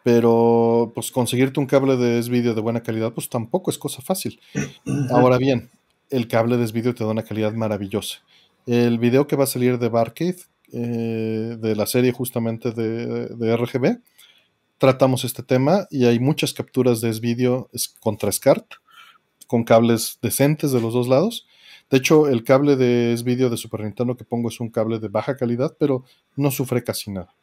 Pero, 0.08 0.90
pues, 0.94 1.12
conseguirte 1.12 1.60
un 1.60 1.66
cable 1.66 1.98
de 1.98 2.18
S-Video 2.18 2.54
de 2.54 2.62
buena 2.62 2.82
calidad, 2.82 3.12
pues 3.12 3.28
tampoco 3.28 3.70
es 3.70 3.76
cosa 3.76 4.00
fácil. 4.00 4.40
Ahora 5.10 5.36
bien, 5.36 5.68
el 6.08 6.28
cable 6.28 6.56
de 6.56 6.64
vídeo 6.72 6.94
te 6.94 7.04
da 7.04 7.10
una 7.10 7.24
calidad 7.24 7.52
maravillosa. 7.52 8.20
El 8.64 8.98
video 8.98 9.26
que 9.26 9.36
va 9.36 9.44
a 9.44 9.46
salir 9.46 9.78
de 9.78 9.90
Barcade, 9.90 10.38
eh, 10.72 11.58
de 11.60 11.76
la 11.76 11.84
serie 11.84 12.12
justamente 12.12 12.72
de, 12.72 13.54
RGB, 13.54 14.00
tratamos 14.78 15.24
este 15.24 15.42
tema 15.42 15.86
y 15.90 16.06
hay 16.06 16.18
muchas 16.20 16.54
capturas 16.54 17.02
de 17.02 17.10
S-Video 17.10 17.68
contra 18.00 18.32
SCART, 18.32 18.64
con 19.46 19.62
cables 19.62 20.18
decentes 20.22 20.72
de 20.72 20.80
los 20.80 20.94
dos 20.94 21.06
lados. 21.06 21.46
De 21.90 21.98
hecho, 21.98 22.28
el 22.28 22.44
cable 22.44 22.76
de 22.76 23.12
S-Video 23.12 23.50
de 23.50 23.58
Super 23.58 23.82
Nintendo 23.82 24.16
que 24.16 24.24
pongo 24.24 24.48
es 24.48 24.58
un 24.58 24.70
cable 24.70 25.00
de 25.00 25.08
baja 25.08 25.36
calidad, 25.36 25.76
pero 25.78 26.04
no 26.34 26.50
sufre 26.50 26.82
casi 26.82 27.10
nada. 27.10 27.34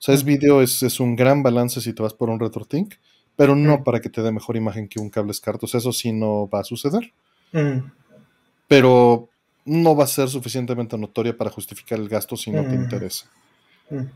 O 0.00 0.02
sea, 0.02 0.14
S-Video 0.14 0.62
es, 0.62 0.82
es 0.82 0.98
un 0.98 1.14
gran 1.14 1.42
balance 1.42 1.78
si 1.82 1.92
te 1.92 2.02
vas 2.02 2.14
por 2.14 2.30
un 2.30 2.40
RetroTink, 2.40 2.94
pero 3.36 3.54
no 3.54 3.84
para 3.84 4.00
que 4.00 4.08
te 4.08 4.22
dé 4.22 4.32
mejor 4.32 4.56
imagen 4.56 4.88
que 4.88 4.98
un 4.98 5.10
cable 5.10 5.34
SCART. 5.34 5.62
O 5.62 5.66
sea, 5.66 5.76
eso 5.76 5.92
sí 5.92 6.10
no 6.10 6.48
va 6.48 6.60
a 6.60 6.64
suceder. 6.64 7.12
Mm. 7.52 7.90
Pero 8.66 9.28
no 9.66 9.94
va 9.94 10.04
a 10.04 10.06
ser 10.06 10.28
suficientemente 10.30 10.96
notoria 10.96 11.36
para 11.36 11.50
justificar 11.50 11.98
el 11.98 12.08
gasto 12.08 12.34
si 12.34 12.50
no 12.50 12.62
te 12.62 12.78
mm. 12.78 12.82
interesa. 12.82 13.26
Mm. 13.90 14.06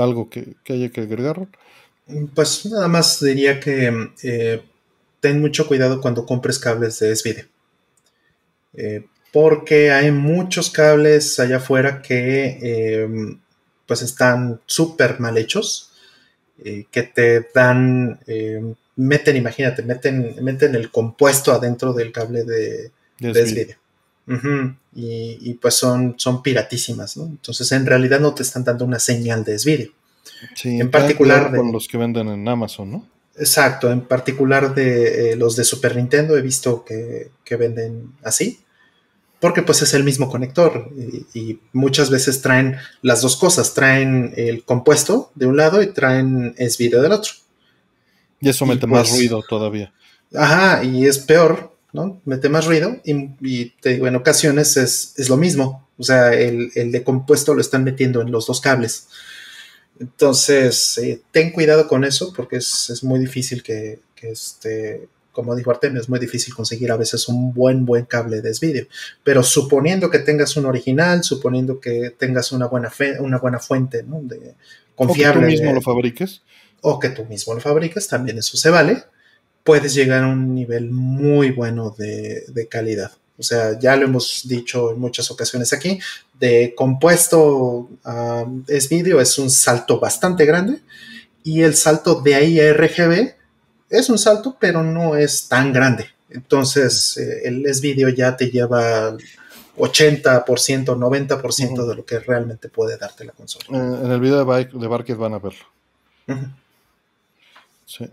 ¿Algo 0.00 0.30
que, 0.30 0.54
haya 0.68 0.90
que 0.90 1.00
agregar? 1.00 1.48
Pues 2.36 2.66
nada 2.66 2.86
más 2.86 3.18
diría 3.18 3.58
que 3.58 4.12
eh, 4.22 4.62
ten 5.18 5.40
mucho 5.40 5.66
cuidado 5.66 6.00
cuando 6.00 6.24
compres 6.24 6.60
cables 6.60 7.00
de 7.00 7.10
S-Video. 7.10 7.46
Eh, 8.74 9.04
porque 9.32 9.90
hay 9.90 10.12
muchos 10.12 10.70
cables 10.70 11.40
allá 11.40 11.56
afuera 11.56 12.00
que 12.00 13.02
em, 13.02 13.40
pues 13.88 14.02
están 14.02 14.60
súper 14.66 15.18
mal 15.18 15.36
hechos, 15.36 15.90
eh, 16.64 16.86
que 16.92 17.02
te 17.02 17.48
dan 17.52 18.20
em, 18.28 18.74
meten, 18.94 19.36
imagínate, 19.36 19.82
meten, 19.82 20.36
meten 20.42 20.74
el 20.76 20.90
compuesto 20.90 21.52
adentro 21.52 21.92
del 21.92 22.12
cable 22.12 22.44
de, 22.44 22.92
de, 23.18 23.76
y, 24.94 25.54
pues 25.54 25.74
son, 25.74 26.14
son 26.18 26.42
piratísimas, 26.42 27.16
¿no? 27.16 27.24
Entonces 27.24 27.70
en 27.72 27.86
realidad 27.86 28.20
no 28.20 28.34
te 28.34 28.42
están 28.42 28.64
dando 28.64 28.84
una 28.84 28.98
señal 28.98 29.44
de 29.44 29.52
desvío. 29.52 29.90
Sí, 30.54 30.78
en 30.80 30.90
particular 30.90 31.54
con 31.54 31.72
los 31.72 31.88
que 31.88 31.96
venden 31.96 32.28
en 32.28 32.46
Amazon, 32.46 32.90
¿no? 32.90 33.06
Exacto, 33.36 33.90
en 33.90 34.00
particular 34.02 34.74
de 34.74 35.32
eh, 35.32 35.36
los 35.36 35.54
de 35.54 35.64
Super 35.64 35.94
Nintendo 35.96 36.36
he 36.36 36.42
visto 36.42 36.84
que, 36.84 37.30
venden 37.56 38.12
así, 38.24 38.60
porque 39.40 39.62
pues 39.62 39.82
es 39.82 39.94
el 39.94 40.04
mismo 40.04 40.28
conector 40.28 40.90
y, 41.34 41.60
muchas 41.72 42.10
veces 42.10 42.42
traen 42.42 42.76
las 43.02 43.22
dos 43.22 43.36
cosas, 43.36 43.74
traen 43.74 44.32
el 44.36 44.64
compuesto 44.64 45.30
de 45.34 45.46
un 45.46 45.56
lado 45.56 45.82
y 45.82 45.88
traen 45.88 46.54
es 46.58 46.78
video 46.78 47.02
del 47.02 47.12
otro. 47.12 47.32
Y 48.40 48.48
eso 48.48 48.66
mete 48.66 48.86
más 48.86 49.08
pues 49.08 49.18
ruido 49.18 49.42
todavía. 49.48 49.92
Ajá, 50.34 50.84
y 50.84 51.06
es 51.06 51.18
peor, 51.18 51.74
¿no? 51.92 52.20
Mete 52.24 52.48
más 52.48 52.66
ruido 52.66 52.96
y, 53.04 53.70
te 53.80 53.90
digo, 53.90 54.06
en 54.06 54.16
ocasiones 54.16 54.76
es, 54.76 55.28
lo 55.28 55.36
mismo, 55.36 55.88
o 55.96 56.02
sea, 56.02 56.32
el, 56.34 56.70
el 56.74 56.92
de 56.92 57.02
compuesto 57.02 57.54
lo 57.54 57.60
están 57.60 57.84
metiendo 57.84 58.20
en 58.20 58.30
los 58.30 58.46
dos 58.46 58.60
cables. 58.60 59.08
Entonces, 60.00 60.96
eh, 60.98 61.22
ten 61.32 61.50
cuidado 61.50 61.88
con 61.88 62.04
eso 62.04 62.32
porque 62.34 62.56
es, 62.56 63.00
muy 63.02 63.18
difícil 63.18 63.62
que, 63.62 64.00
este, 64.22 65.08
como 65.38 65.54
dijo 65.54 65.70
Artemio, 65.70 66.00
es 66.00 66.08
muy 66.08 66.18
difícil 66.18 66.52
conseguir 66.52 66.90
a 66.90 66.96
veces 66.96 67.28
un 67.28 67.54
buen, 67.54 67.86
buen 67.86 68.06
cable 68.06 68.40
de 68.40 68.52
vídeo. 68.60 68.88
Pero 69.22 69.44
suponiendo 69.44 70.10
que 70.10 70.18
tengas 70.18 70.56
un 70.56 70.66
original, 70.66 71.22
suponiendo 71.22 71.78
que 71.78 72.12
tengas 72.18 72.50
una 72.50 72.66
buena, 72.66 72.90
fe, 72.90 73.20
una 73.20 73.38
buena 73.38 73.60
fuente 73.60 74.02
¿no? 74.02 74.18
de, 74.20 74.56
confiable. 74.96 75.38
O 75.38 75.40
que 75.42 75.46
tú 75.46 75.52
mismo 75.52 75.72
lo 75.74 75.80
fabriques. 75.80 76.42
O 76.80 76.98
que 76.98 77.10
tú 77.10 77.24
mismo 77.26 77.54
lo 77.54 77.60
fabriques, 77.60 78.08
también 78.08 78.36
eso 78.36 78.56
se 78.56 78.68
vale. 78.68 79.04
Puedes 79.62 79.94
llegar 79.94 80.24
a 80.24 80.26
un 80.26 80.56
nivel 80.56 80.90
muy 80.90 81.52
bueno 81.52 81.94
de, 81.96 82.42
de 82.48 82.66
calidad. 82.66 83.12
O 83.38 83.44
sea, 83.44 83.78
ya 83.78 83.94
lo 83.94 84.06
hemos 84.06 84.48
dicho 84.48 84.90
en 84.90 84.98
muchas 84.98 85.30
ocasiones 85.30 85.72
aquí, 85.72 86.00
de 86.40 86.74
compuesto 86.76 87.88
a 88.02 88.44
es 88.66 88.88
vídeo 88.88 89.20
es 89.20 89.38
un 89.38 89.50
salto 89.50 90.00
bastante 90.00 90.44
grande 90.46 90.80
y 91.44 91.62
el 91.62 91.76
salto 91.76 92.22
de 92.22 92.34
ahí 92.34 92.58
a 92.58 92.72
RGB 92.72 93.37
es 93.90 94.10
un 94.10 94.18
salto, 94.18 94.56
pero 94.58 94.82
no 94.82 95.16
es 95.16 95.48
tan 95.48 95.72
grande. 95.72 96.06
Entonces, 96.30 97.16
eh, 97.16 97.48
el 97.48 97.66
es 97.66 97.80
vídeo 97.80 98.08
ya 98.08 98.36
te 98.36 98.50
lleva 98.50 99.16
80%, 99.76 100.96
90% 100.96 101.86
de 101.86 101.94
lo 101.94 102.04
que 102.04 102.18
realmente 102.18 102.68
puede 102.68 102.98
darte 102.98 103.24
la 103.24 103.32
consola. 103.32 103.64
Eh, 103.70 104.04
en 104.04 104.12
el 104.12 104.20
video 104.20 104.44
de, 104.44 104.64
de 104.64 105.14
van 105.14 105.34
a 105.34 105.38
verlo. 105.38 105.64
Sí. 107.86 108.04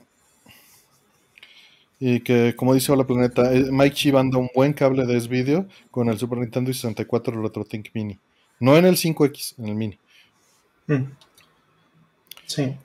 Y 1.99 2.19
que, 2.21 2.55
como 2.55 2.73
dice 2.73 2.91
Hola 2.91 3.05
Planeta, 3.05 3.53
eh, 3.53 3.67
Mike 3.71 3.95
Chi 3.95 4.15
anda 4.15 4.37
un 4.37 4.49
buen 4.53 4.73
cable 4.73 5.05
de 5.05 5.17
S-Video 5.17 5.65
con 5.91 6.09
el 6.09 6.17
Super 6.17 6.39
Nintendo 6.39 6.69
y 6.71 6.73
64 6.73 7.41
RetroTink 7.41 7.89
Mini. 7.93 8.19
No 8.59 8.77
en 8.77 8.85
el 8.85 8.95
5X, 8.95 9.55
en 9.57 9.67
el 9.67 9.75
Mini. 9.75 9.99
Mm. 10.87 11.03
Sí. 12.45 12.75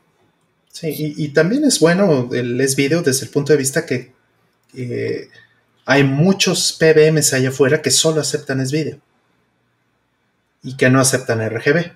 Sí, 0.73 1.15
y, 1.17 1.29
también 1.31 1.65
es 1.65 1.81
bueno 1.81 2.31
el 2.33 2.61
S-Video 2.61 3.03
desde 3.03 3.27
el 3.27 3.33
punto 3.33 3.53
de 3.53 3.59
vista 3.59 3.85
que 3.85 4.13
hay 5.85 6.05
muchos 6.05 6.73
PBMs 6.79 7.33
allá 7.33 7.49
afuera 7.49 7.83
que 7.83 7.91
solo 7.91 8.21
aceptan 8.21 8.61
S-Video 8.61 9.01
y 10.63 10.77
que 10.77 10.89
no 10.91 11.01
aceptan 11.01 11.41
RGB. 11.49 11.93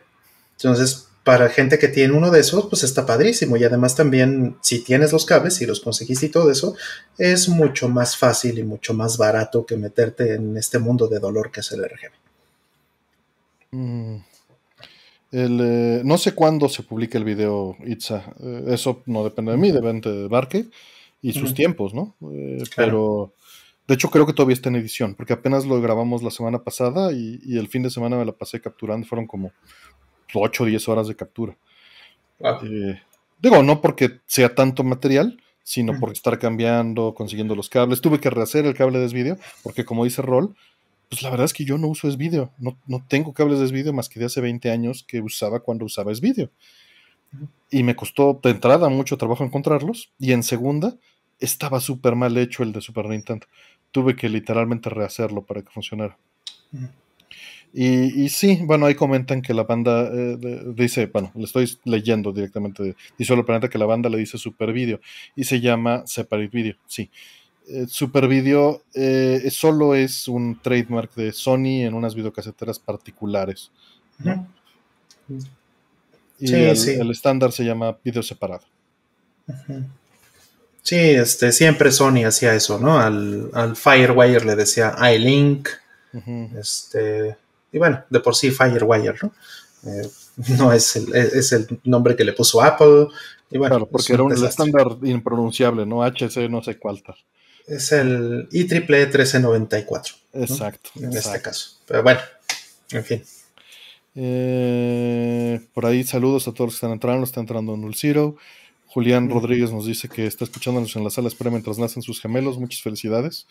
Entonces, 0.57 1.09
para 1.25 1.49
gente 1.49 1.79
que 1.79 1.89
tiene 1.89 2.12
uno 2.12 2.31
de 2.31 2.41
esos, 2.41 2.66
pues 2.66 2.83
está 2.83 3.07
padrísimo. 3.07 3.57
Y 3.57 3.64
además 3.64 3.95
también, 3.95 4.57
si 4.61 4.81
tienes 4.81 5.12
los 5.12 5.25
cables 5.25 5.61
y 5.61 5.66
los 5.66 5.81
conseguiste 5.81 6.27
y 6.27 6.31
todo 6.31 6.51
eso, 6.51 6.77
es 7.16 7.49
mucho 7.49 7.89
más 7.89 8.16
fácil 8.16 8.59
y 8.59 8.62
mucho 8.62 8.93
más 8.93 9.16
barato 9.16 9.64
que 9.64 9.77
meterte 9.77 10.35
en 10.35 10.57
este 10.57 10.79
mundo 10.79 11.09
de 11.09 11.18
dolor 11.18 11.51
que 11.51 11.61
es 11.61 11.72
el 11.72 11.85
RGB. 11.85 12.12
Mm. 13.70 14.34
Eh, 15.37 16.03
no 16.05 16.16
sé 16.16 16.32
cuándo 16.32 16.68
se 16.68 16.85
publica 16.85 17.18
el 17.18 17.24
video 17.24 17.76
Itza. 17.85 18.32
Eh, 18.41 18.66
eso 18.68 19.03
no 19.07 19.24
depende 19.24 19.51
de 19.51 19.59
mí, 19.59 19.72
depende 19.72 20.12
de 20.12 20.28
Barque 20.28 20.66
y 21.20 21.32
sus 21.32 21.55
tiempos, 21.55 21.93
¿no? 21.93 22.14
Eh, 22.32 22.62
pero 22.76 23.32
de 23.89 23.95
hecho 23.95 24.11
creo 24.11 24.26
que 24.26 24.32
todavía 24.32 24.55
está 24.55 24.68
en 24.68 24.76
edición, 24.76 25.14
porque 25.14 25.32
apenas 25.32 25.66
lo 25.66 25.80
grabamos 25.80 26.22
la 26.22 26.30
semana 26.30 26.62
pasada 26.62 27.12
y, 27.12 27.41
y 27.45 27.59
el 27.59 27.66
fin 27.66 27.82
de 27.82 27.91
semana 27.91 28.16
me 28.16 28.24
la 28.24 28.32
pasé 28.32 28.61
capturando. 28.61 29.07
Fueron 29.07 29.26
como 29.26 29.51
8 30.35 30.62
o 30.62 30.66
10 30.66 30.89
horas 30.89 31.09
de 31.09 31.16
captura. 31.16 31.57
Eh, 32.41 33.01
digo, 33.41 33.62
no 33.62 33.80
porque 33.80 34.20
sea 34.26 34.55
tanto 34.55 34.85
material, 34.85 35.41
sino 35.62 35.99
por 35.99 36.12
estar 36.12 36.39
cambiando, 36.39 37.14
consiguiendo 37.14 37.55
los 37.55 37.68
cables. 37.68 38.01
Tuve 38.01 38.20
que 38.20 38.30
rehacer 38.30 38.66
el 38.66 38.74
cable 38.74 38.99
de 38.99 39.07
S-Video, 39.07 39.39
porque 39.62 39.85
como 39.85 40.05
dice 40.05 40.22
Roll, 40.22 40.55
pues 41.09 41.22
la 41.22 41.30
verdad 41.30 41.44
es 41.44 41.52
que 41.52 41.64
yo 41.64 41.78
no 41.78 41.88
uso 41.88 42.09
S-Video. 42.09 42.52
No, 42.59 42.78
no, 42.86 43.05
tengo 43.09 43.32
cables 43.32 43.59
de 43.59 43.66
S-Video 43.66 43.92
más 43.92 44.09
que 44.09 44.20
de 44.20 44.26
hace 44.26 44.40
20 44.40 44.70
años 44.70 45.05
que 45.07 45.20
usaba 45.20 45.61
cuando 45.61 45.84
usaba 45.84 46.12
S-Video. 46.12 46.50
Y 47.70 47.82
me 47.82 47.96
costó 47.96 48.38
de 48.42 48.50
entrada 48.50 48.88
mucho 48.88 49.16
trabajo 49.16 49.44
encontrarlos. 49.44 50.12
Y 50.18 50.32
en 50.32 50.42
segunda, 50.42 50.96
estaba 51.40 51.80
súper 51.80 52.14
mal 52.14 52.36
hecho 52.36 52.62
el 52.62 52.72
de 52.72 52.80
Super 52.80 53.07
Nintendo. 53.07 53.46
Tuve 53.90 54.16
que 54.16 54.28
literalmente 54.28 54.90
rehacerlo 54.90 55.42
para 55.42 55.62
que 55.62 55.70
funcionara. 55.70 56.16
Y, 57.76 58.28
sí, 58.28 58.61
bueno, 58.62 58.86
ahí 58.86 58.94
comentan 58.94 59.42
que 59.42 59.52
la 59.52 59.64
banda 59.64 60.09
eh, 60.12 60.38
dice, 60.76 61.07
bueno, 61.07 61.32
le 61.34 61.42
estoy 61.42 61.68
leyendo 61.84 62.32
directamente, 62.32 62.94
dice 63.18 63.28
solo 63.28 63.44
planeta 63.44 63.68
que 63.68 63.78
la 63.78 63.86
banda 63.86 64.09
le 64.09 64.18
dice 64.18 64.38
Super 64.38 64.72
Video 64.72 65.00
y 65.34 65.42
se 65.42 65.61
llama 65.61 66.05
Separate 66.07 66.57
Video, 66.57 66.76
sí. 66.86 67.11
Eh, 67.66 67.86
Super 67.88 68.28
Video 68.28 68.82
eh, 68.92 69.48
solo 69.50 69.94
es 69.94 70.28
un 70.28 70.60
trademark 70.60 71.14
de 71.14 71.32
Sony 71.32 71.82
en 71.82 71.94
unas 71.94 72.14
videocaseteras 72.14 72.78
particulares. 72.78 73.70
Y 76.38 76.52
el, 76.52 77.10
estándar 77.10 77.52
se 77.52 77.64
llama 77.64 77.96
video 78.04 78.22
separado. 78.22 78.64
Sí, 80.82 80.96
este, 80.96 81.52
siempre 81.52 81.90
Sony 81.90 82.24
hacía 82.26 82.54
eso, 82.54 82.78
¿no? 82.78 82.98
Al, 82.98 83.50
al 83.54 83.76
Firewire 83.76 84.44
le 84.44 84.56
decía 84.56 84.94
iLink. 85.14 85.68
Este 86.58 87.36
y 87.74 87.78
bueno, 87.78 88.04
de 88.08 88.20
por 88.20 88.36
sí 88.36 88.52
Firewire, 88.52 89.16
¿no? 89.20 89.32
Eh, 89.84 90.08
no 90.58 90.72
es 90.72 90.94
el, 90.94 91.12
es 91.14 91.52
el 91.52 91.80
nombre 91.84 92.14
que 92.14 92.24
le 92.24 92.32
puso 92.32 92.62
Apple. 92.62 93.08
Y 93.50 93.58
bueno, 93.58 93.76
claro, 93.76 93.88
porque 93.90 94.12
era 94.12 94.22
un 94.22 94.32
estándar 94.32 94.96
impronunciable, 95.02 95.84
¿no? 95.84 96.02
HC 96.02 96.48
no 96.48 96.62
sé 96.62 96.78
cuál 96.78 97.02
tal. 97.02 97.16
Es 97.66 97.92
el 97.92 98.48
IEEE 98.50 98.80
1394. 98.80 100.14
Exacto. 100.34 100.90
En 100.96 101.12
este 101.12 101.40
caso. 101.40 101.78
Pero 101.86 102.02
bueno, 102.02 102.20
en 102.90 103.04
fin. 103.04 103.22
Eh, 104.16 105.60
por 105.72 105.86
ahí 105.86 106.04
saludos 106.04 106.46
a 106.46 106.52
todos 106.52 106.68
los 106.68 106.74
que 106.74 106.78
están 106.78 106.92
entrando, 106.92 107.24
está 107.24 107.40
entrando 107.40 107.76
Null 107.76 107.94
Zero. 107.94 108.36
Julián 108.86 109.28
Rodríguez 109.28 109.72
nos 109.72 109.86
dice 109.86 110.08
que 110.08 110.26
está 110.26 110.44
escuchándonos 110.44 110.94
en 110.94 111.02
la 111.02 111.10
sala 111.10 111.26
espera 111.26 111.50
mientras 111.50 111.78
nacen 111.78 112.02
sus 112.02 112.20
gemelos. 112.20 112.58
Muchas 112.58 112.80
felicidades. 112.82 113.46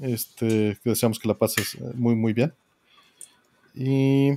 Este, 0.00 0.78
deseamos 0.84 1.18
que 1.18 1.28
la 1.28 1.34
pases 1.34 1.74
eh, 1.74 1.90
muy, 1.94 2.14
muy 2.14 2.32
bien. 2.32 2.54
Y 3.74 4.30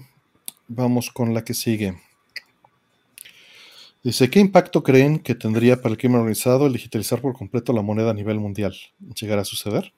vamos 0.68 1.12
con 1.12 1.34
la 1.34 1.44
que 1.44 1.54
sigue. 1.54 1.96
Dice, 4.04 4.30
¿qué 4.30 4.40
impacto 4.40 4.84
creen 4.84 5.20
que 5.20 5.34
tendría 5.34 5.82
para 5.82 5.94
el 5.94 5.98
crimen 5.98 6.20
organizado 6.20 6.68
el 6.68 6.74
digitalizar 6.74 7.22
por 7.22 7.34
completo 7.34 7.72
la 7.72 7.82
moneda 7.82 8.12
a 8.12 8.14
nivel 8.14 8.40
mundial? 8.40 8.76
¿Llegará 9.20 9.42
a 9.42 9.46
suceder? 9.46 9.94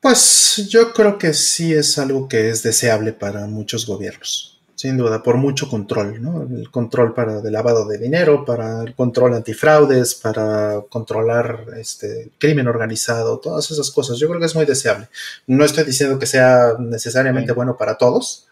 Pues 0.00 0.68
yo 0.68 0.92
creo 0.92 1.16
que 1.16 1.32
sí 1.32 1.72
es 1.72 1.96
algo 1.96 2.28
que 2.28 2.50
es 2.50 2.64
deseable 2.64 3.12
para 3.12 3.46
muchos 3.46 3.86
gobiernos 3.86 4.52
sin 4.82 4.96
duda, 4.96 5.22
por 5.22 5.36
mucho 5.36 5.68
control, 5.68 6.20
¿no? 6.20 6.42
El 6.42 6.68
control 6.72 7.14
para 7.14 7.38
el 7.38 7.52
lavado 7.52 7.86
de 7.86 7.98
dinero, 7.98 8.44
para 8.44 8.82
el 8.82 8.96
control 8.96 9.34
antifraudes, 9.34 10.16
para 10.16 10.80
controlar 10.88 11.66
este 11.76 12.32
crimen 12.36 12.66
organizado, 12.66 13.38
todas 13.38 13.70
esas 13.70 13.92
cosas. 13.92 14.18
Yo 14.18 14.26
creo 14.26 14.40
que 14.40 14.46
es 14.46 14.56
muy 14.56 14.64
deseable. 14.64 15.08
No 15.46 15.64
estoy 15.64 15.84
diciendo 15.84 16.18
que 16.18 16.26
sea 16.26 16.74
necesariamente 16.80 17.52
bueno 17.52 17.76
para 17.76 17.96
todos, 17.96 18.48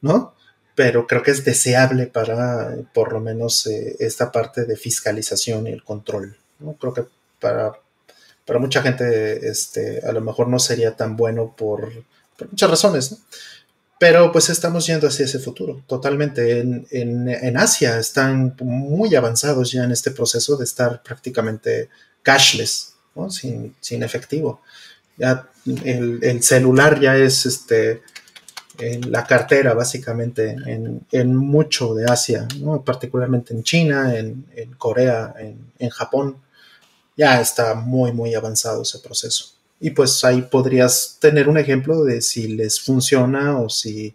¿no? 0.00 0.32
Pero 0.78 1.08
creo 1.08 1.24
que 1.24 1.32
es 1.32 1.44
deseable 1.44 2.06
para, 2.06 2.76
por 2.94 3.12
lo 3.12 3.18
menos, 3.18 3.66
eh, 3.66 3.96
esta 3.98 4.30
parte 4.30 4.64
de 4.64 4.76
fiscalización 4.76 5.66
y 5.66 5.72
el 5.72 5.82
control, 5.82 6.36
¿no? 6.60 6.74
Creo 6.74 6.94
que 6.94 7.04
para, 7.40 7.72
para 8.44 8.60
mucha 8.60 8.80
gente, 8.80 9.48
este, 9.48 10.00
a 10.06 10.12
lo 10.12 10.20
mejor 10.20 10.46
no 10.46 10.60
sería 10.60 10.94
tan 10.94 11.16
bueno 11.16 11.52
por, 11.56 11.90
por 12.36 12.50
muchas 12.50 12.70
razones, 12.70 13.10
¿no? 13.10 13.18
Pero 13.98 14.30
pues 14.30 14.50
estamos 14.50 14.86
yendo 14.86 15.08
hacia 15.08 15.24
ese 15.24 15.40
futuro, 15.40 15.82
totalmente. 15.88 16.60
En, 16.60 17.56
Asia 17.56 17.98
están 17.98 18.54
muy 18.60 19.16
avanzados 19.16 19.72
ya 19.72 19.82
en 19.82 19.90
este 19.90 20.12
proceso 20.12 20.56
de 20.56 20.62
estar 20.62 21.02
prácticamente 21.02 21.88
cashless, 22.22 22.94
sin, 23.30 24.02
efectivo. 24.04 24.62
Ya 25.16 25.50
el, 25.66 26.40
celular 26.44 27.00
ya 27.00 27.16
es 27.16 27.46
este, 27.46 28.02
en 28.78 29.10
la 29.10 29.24
cartera 29.24 29.74
básicamente 29.74 30.56
en, 31.10 31.36
mucho 31.36 31.94
de 31.94 32.06
Asia, 32.06 32.46
particularmente 32.84 33.52
en 33.52 33.62
China, 33.62 34.14
en, 34.16 34.44
Corea, 34.76 35.34
en, 35.78 35.90
Japón. 35.90 36.36
Ya 37.16 37.40
está 37.40 37.74
muy, 37.74 38.12
muy 38.12 38.34
avanzado 38.34 38.82
ese 38.82 39.00
proceso. 39.00 39.54
y 39.80 39.90
pues 39.90 40.24
ahí 40.24 40.42
podrías 40.42 41.18
tener 41.20 41.48
un 41.48 41.58
ejemplo 41.58 42.04
de 42.04 42.20
si 42.20 42.48
les 42.48 42.80
funciona 42.80 43.58
o 43.60 43.68
si, 43.68 44.14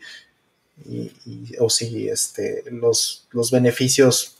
o 1.59 1.69
si 1.69 2.07
este, 2.09 2.63
los, 2.71 3.27
los 3.31 3.51
beneficios 3.51 4.35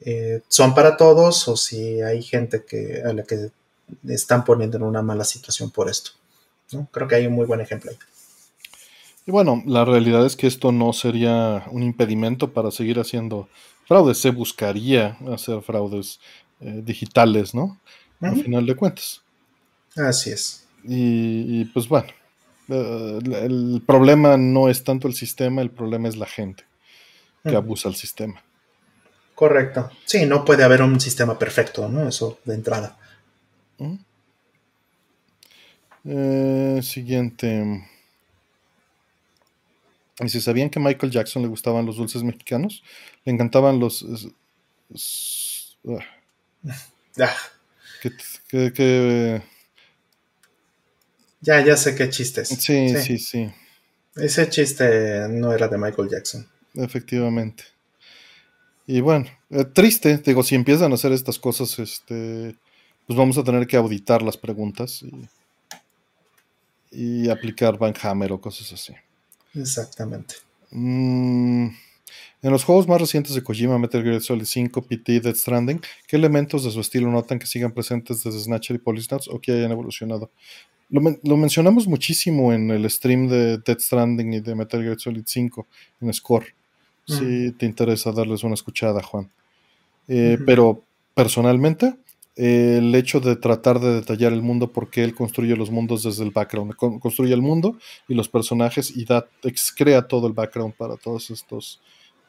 eh, 0.00 0.40
son 0.48 0.74
para 0.74 0.96
todos 0.96 1.48
o 1.48 1.56
si 1.56 2.00
hay 2.02 2.22
gente 2.22 2.64
que, 2.64 3.02
a 3.02 3.12
la 3.12 3.22
que 3.22 3.50
están 4.08 4.44
poniendo 4.44 4.76
en 4.76 4.82
una 4.82 5.02
mala 5.02 5.24
situación 5.24 5.70
por 5.70 5.88
esto. 5.88 6.12
Creo 6.90 7.08
que 7.08 7.14
hay 7.14 7.26
un 7.26 7.34
muy 7.34 7.46
buen 7.46 7.60
ejemplo 7.60 7.90
ahí. 7.90 7.98
Y 9.26 9.32
bueno, 9.32 9.62
la 9.66 9.84
realidad 9.84 10.24
es 10.24 10.36
que 10.36 10.46
esto 10.46 10.70
no 10.70 10.92
sería 10.92 11.64
un 11.72 11.82
impedimento 11.82 12.52
para 12.52 12.70
seguir 12.70 13.00
haciendo 13.00 13.48
fraudes. 13.84 14.18
Se 14.18 14.30
buscaría 14.30 15.18
hacer 15.32 15.60
fraudes 15.62 16.20
eh, 16.60 16.80
digitales, 16.84 17.52
¿no? 17.52 17.78
Al 18.20 18.40
final 18.40 18.64
de 18.64 18.76
cuentas. 18.76 19.22
Así 19.96 20.30
es. 20.30 20.66
Y, 20.84 21.64
pues 21.66 21.88
bueno, 21.88 22.08
eh, 22.68 23.18
el 23.42 23.82
problema 23.84 24.36
no 24.36 24.68
es 24.68 24.84
tanto 24.84 25.08
el 25.08 25.14
sistema, 25.14 25.60
el 25.60 25.70
problema 25.70 26.08
es 26.08 26.16
la 26.16 26.26
gente 26.26 26.64
que 27.42 27.56
abusa 27.56 27.88
el 27.88 27.94
sistema. 27.94 28.42
Correcto. 29.34 29.90
Sí, 30.04 30.24
no 30.24 30.44
puede 30.44 30.64
haber 30.64 30.82
un 30.82 30.98
sistema 31.00 31.38
perfecto, 31.38 31.88
¿no? 31.88 32.08
Eso 32.08 32.38
de 32.44 32.54
entrada. 32.54 32.96
Eh, 36.04 36.80
siguiente. 36.82 37.84
Y 40.20 40.28
si 40.28 40.40
sabían 40.40 40.70
que 40.70 40.78
a 40.78 40.82
Michael 40.82 41.12
Jackson 41.12 41.42
le 41.42 41.48
gustaban 41.48 41.84
los 41.84 41.96
dulces 41.96 42.22
mexicanos, 42.22 42.82
le 43.24 43.32
encantaban 43.32 43.78
los. 43.78 44.04
Ah. 45.86 47.34
Ya, 51.40 51.64
ya 51.64 51.76
sé 51.76 51.94
qué 51.94 52.08
chiste 52.08 52.42
es. 52.42 52.48
Sí, 52.48 52.88
sí, 52.96 53.18
sí, 53.18 53.50
Ese 54.16 54.48
chiste 54.48 55.28
no 55.28 55.52
era 55.52 55.68
de 55.68 55.78
Michael 55.78 56.08
Jackson. 56.08 56.46
Efectivamente. 56.74 57.64
Y 58.86 59.00
bueno, 59.00 59.26
eh, 59.50 59.64
triste, 59.64 60.18
digo, 60.18 60.42
si 60.42 60.54
empiezan 60.54 60.92
a 60.92 60.94
hacer 60.94 61.12
estas 61.12 61.38
cosas, 61.38 61.78
este, 61.78 62.56
pues 63.06 63.18
vamos 63.18 63.36
a 63.38 63.44
tener 63.44 63.66
que 63.66 63.76
auditar 63.76 64.22
las 64.22 64.36
preguntas 64.36 65.02
y, 65.02 65.28
y 66.90 67.28
aplicar 67.28 67.78
Van 67.78 67.94
Hammer 68.02 68.32
o 68.32 68.40
cosas 68.40 68.72
así. 68.72 68.94
Exactamente. 69.56 70.36
Mm, 70.70 71.68
en 72.42 72.50
los 72.50 72.64
juegos 72.64 72.86
más 72.86 73.00
recientes 73.00 73.34
de 73.34 73.42
Kojima, 73.42 73.78
Metal 73.78 74.02
Gear 74.02 74.20
Solid 74.20 74.44
5, 74.44 74.82
PT, 74.82 75.20
Dead 75.20 75.34
Stranding, 75.34 75.80
¿qué 76.06 76.16
elementos 76.16 76.64
de 76.64 76.70
su 76.70 76.80
estilo 76.80 77.10
notan 77.10 77.38
que 77.38 77.46
sigan 77.46 77.72
presentes 77.72 78.22
desde 78.22 78.40
Snatcher 78.40 78.76
y 78.76 78.78
Polysnauts 78.78 79.28
o 79.28 79.40
que 79.40 79.52
hayan 79.52 79.72
evolucionado? 79.72 80.30
Lo, 80.88 81.36
mencionamos 81.36 81.88
muchísimo 81.88 82.52
en 82.52 82.70
el 82.70 82.88
stream 82.88 83.26
de 83.26 83.58
Dead 83.58 83.78
Stranding 83.78 84.34
y 84.34 84.40
de 84.40 84.54
Metal 84.54 84.80
Gear 84.80 85.00
Solid 85.00 85.24
5 85.26 85.66
en 86.00 86.12
Score. 86.12 86.46
Si 87.06 87.52
te 87.52 87.66
interesa 87.66 88.10
darles 88.12 88.42
una 88.42 88.54
escuchada, 88.54 89.02
Juan. 89.02 89.30
Eh, 90.08 90.38
pero 90.44 90.82
personalmente, 91.14 91.94
el 92.36 92.94
hecho 92.94 93.18
de 93.20 93.34
tratar 93.34 93.80
de 93.80 93.94
detallar 93.94 94.32
el 94.34 94.42
mundo 94.42 94.70
porque 94.70 95.02
él 95.02 95.14
construye 95.14 95.56
los 95.56 95.70
mundos 95.70 96.02
desde 96.02 96.22
el 96.22 96.30
background, 96.30 96.74
construye 96.76 97.32
el 97.32 97.40
mundo 97.40 97.78
y 98.08 98.14
los 98.14 98.28
personajes 98.28 98.94
y 98.94 99.06
da, 99.06 99.26
crea 99.74 100.06
todo 100.06 100.26
el 100.26 100.34
background 100.34 100.74
para 100.74 100.96
todos 100.96 101.30
estos, 101.30 101.80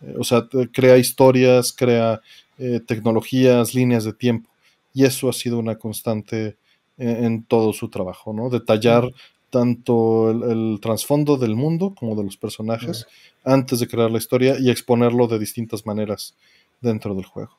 eh, 0.02 0.16
o 0.18 0.24
sea, 0.24 0.48
crea 0.72 0.98
historias, 0.98 1.74
crea 1.74 2.22
eh, 2.58 2.80
tecnologías, 2.80 3.76
líneas 3.76 4.06
de 4.06 4.14
tiempo 4.14 4.50
y 4.94 5.04
eso 5.04 5.28
ha 5.30 5.34
sido 5.34 5.60
una 5.60 5.76
constante 5.76 6.56
en, 6.98 7.44
todo 7.44 7.74
su 7.74 7.90
trabajo, 7.90 8.34
¿no? 8.34 8.50
Detallar 8.50 9.12
tanto 9.52 10.32
el, 10.32 10.80
trasfondo 10.82 11.38
del 11.38 11.56
mundo 11.56 11.94
como 11.94 12.16
de 12.16 12.24
los 12.24 12.38
personajes 12.38 13.06
antes 13.44 13.80
de 13.80 13.88
crear 13.88 14.10
la 14.10 14.18
historia 14.18 14.56
y 14.60 14.72
exponerlo 14.72 15.28
de 15.28 15.38
distintas 15.38 15.86
maneras 15.86 16.34
dentro 16.82 17.14
del 17.14 17.26
juego. 17.26 17.56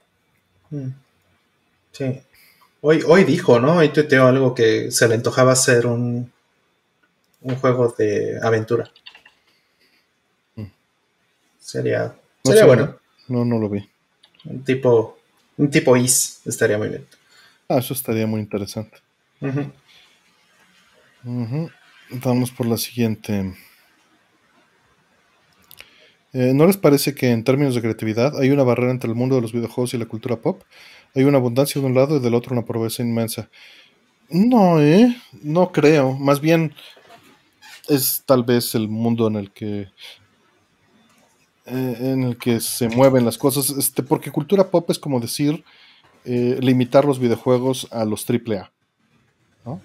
Sí. 1.93 2.07
Hoy, 2.81 3.03
hoy 3.07 3.25
dijo, 3.25 3.59
¿no? 3.59 3.79
Hoy 3.79 3.89
tuiteó 3.89 4.27
algo 4.27 4.55
que 4.55 4.91
se 4.91 5.09
le 5.09 5.15
antojaba 5.15 5.53
hacer 5.53 5.87
un, 5.87 6.33
un 7.41 7.57
juego 7.57 7.95
de 7.99 8.39
aventura. 8.43 8.91
Mm. 10.55 10.65
Sería, 11.59 12.15
sería 12.45 12.67
bueno. 12.67 12.99
No, 13.27 13.45
no 13.45 13.59
lo 13.59 13.69
vi. 13.69 13.89
Un 14.45 14.65
tipo, 14.65 15.19
un 15.57 15.71
tipo 15.71 15.97
Is 15.97 16.41
estaría 16.45 16.79
muy 16.79 16.89
bien. 16.89 17.07
Ah, 17.69 17.79
eso 17.79 17.93
estaría 17.93 18.27
muy 18.27 18.41
interesante. 18.41 18.99
Vamos 22.11 22.51
por 22.51 22.67
la 22.67 22.79
siguiente. 22.79 23.55
Eh, 26.33 26.53
¿No 26.55 26.67
les 26.67 26.77
parece 26.77 27.15
que 27.15 27.31
en 27.31 27.43
términos 27.43 27.75
de 27.75 27.81
creatividad 27.81 28.39
hay 28.39 28.51
una 28.51 28.63
barrera 28.63 28.91
entre 28.91 29.09
el 29.09 29.17
mundo 29.17 29.37
de 29.37 29.43
los 29.43 29.53
videojuegos 29.53 29.95
y 29.95 29.99
la 29.99 30.07
cultura 30.07 30.37
pop? 30.37 30.63
Hay 31.15 31.25
una 31.25 31.39
abundancia 31.39 31.81
de 31.81 31.87
un 31.87 31.95
lado 31.95 32.17
y 32.17 32.21
del 32.21 32.35
otro 32.35 32.53
una 32.53 32.65
pobreza 32.65 33.03
inmensa. 33.03 33.49
No, 34.29 34.81
¿eh? 34.81 35.17
No 35.43 35.73
creo. 35.73 36.13
Más 36.15 36.41
bien 36.41 36.75
es 37.89 38.23
tal 38.27 38.45
vez 38.45 38.75
el 38.75 38.89
mundo 38.89 39.27
en 39.27 39.37
el 39.37 39.51
que 39.51 39.89
eh, 41.71 41.97
en 42.01 42.23
el 42.25 42.39
que 42.39 42.61
se 42.61 42.89
mueven 42.89 43.25
las 43.25 43.39
cosas. 43.39 43.71
Este, 43.71 44.03
porque 44.03 44.31
cultura 44.31 44.71
pop 44.71 44.91
es 44.91 44.99
como 44.99 45.21
decir 45.21 45.65
eh, 46.25 46.59
limitar 46.61 47.05
los 47.05 47.19
videojuegos 47.19 47.89
a 47.91 48.05
los 48.05 48.29
AAA. 48.29 48.71
¿no? 49.65 49.81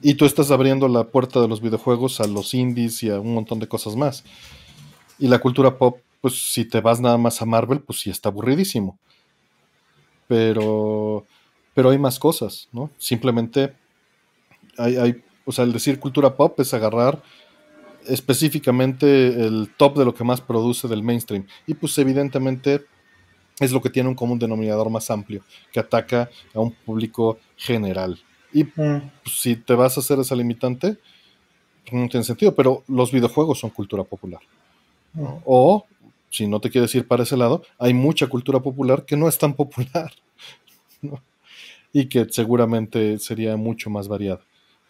Y 0.00 0.14
tú 0.14 0.24
estás 0.24 0.50
abriendo 0.50 0.88
la 0.88 1.04
puerta 1.04 1.40
de 1.40 1.48
los 1.48 1.60
videojuegos 1.60 2.20
a 2.20 2.26
los 2.26 2.52
indies 2.54 3.02
y 3.02 3.10
a 3.10 3.20
un 3.20 3.34
montón 3.34 3.60
de 3.60 3.68
cosas 3.68 3.96
más. 3.96 4.24
Y 5.22 5.28
la 5.28 5.38
cultura 5.38 5.78
pop, 5.78 6.00
pues 6.20 6.52
si 6.52 6.64
te 6.64 6.80
vas 6.80 7.00
nada 7.00 7.16
más 7.16 7.40
a 7.40 7.46
Marvel, 7.46 7.80
pues 7.80 8.00
sí 8.00 8.10
está 8.10 8.28
aburridísimo 8.28 8.98
pero, 10.32 11.26
pero 11.74 11.90
hay 11.90 11.98
más 11.98 12.18
cosas, 12.18 12.66
¿no? 12.72 12.90
Simplemente 12.96 13.74
hay, 14.78 14.96
hay, 14.96 15.22
o 15.44 15.52
sea, 15.52 15.66
el 15.66 15.74
decir 15.74 16.00
cultura 16.00 16.34
pop 16.34 16.58
es 16.60 16.72
agarrar 16.72 17.22
específicamente 18.06 19.26
el 19.26 19.68
top 19.76 19.98
de 19.98 20.06
lo 20.06 20.14
que 20.14 20.24
más 20.24 20.40
produce 20.40 20.88
del 20.88 21.02
mainstream. 21.02 21.46
Y 21.66 21.74
pues 21.74 21.98
evidentemente 21.98 22.86
es 23.60 23.72
lo 23.72 23.82
que 23.82 23.90
tiene 23.90 24.08
un 24.08 24.14
común 24.14 24.38
denominador 24.38 24.88
más 24.88 25.10
amplio, 25.10 25.42
que 25.70 25.80
ataca 25.80 26.30
a 26.54 26.60
un 26.60 26.72
público 26.72 27.38
general. 27.58 28.18
Y 28.54 28.64
mm. 28.64 29.10
pues, 29.22 29.38
si 29.38 29.56
te 29.56 29.74
vas 29.74 29.98
a 29.98 30.00
hacer 30.00 30.18
esa 30.18 30.34
limitante, 30.34 30.96
pues, 31.84 31.92
no 31.92 32.08
tiene 32.08 32.24
sentido, 32.24 32.54
pero 32.54 32.84
los 32.88 33.12
videojuegos 33.12 33.58
son 33.58 33.68
cultura 33.68 34.02
popular. 34.02 34.40
O 35.44 35.86
si 36.32 36.46
no 36.46 36.60
te 36.60 36.70
quieres 36.70 36.94
ir 36.94 37.06
para 37.06 37.22
ese 37.22 37.36
lado, 37.36 37.62
hay 37.78 37.92
mucha 37.92 38.26
cultura 38.26 38.60
popular 38.60 39.04
que 39.04 39.16
no 39.16 39.28
es 39.28 39.36
tan 39.36 39.54
popular 39.54 40.10
y 41.92 42.06
que 42.06 42.26
seguramente 42.30 43.18
sería 43.18 43.56
mucho 43.56 43.90
más 43.90 44.08
variada. 44.08 44.40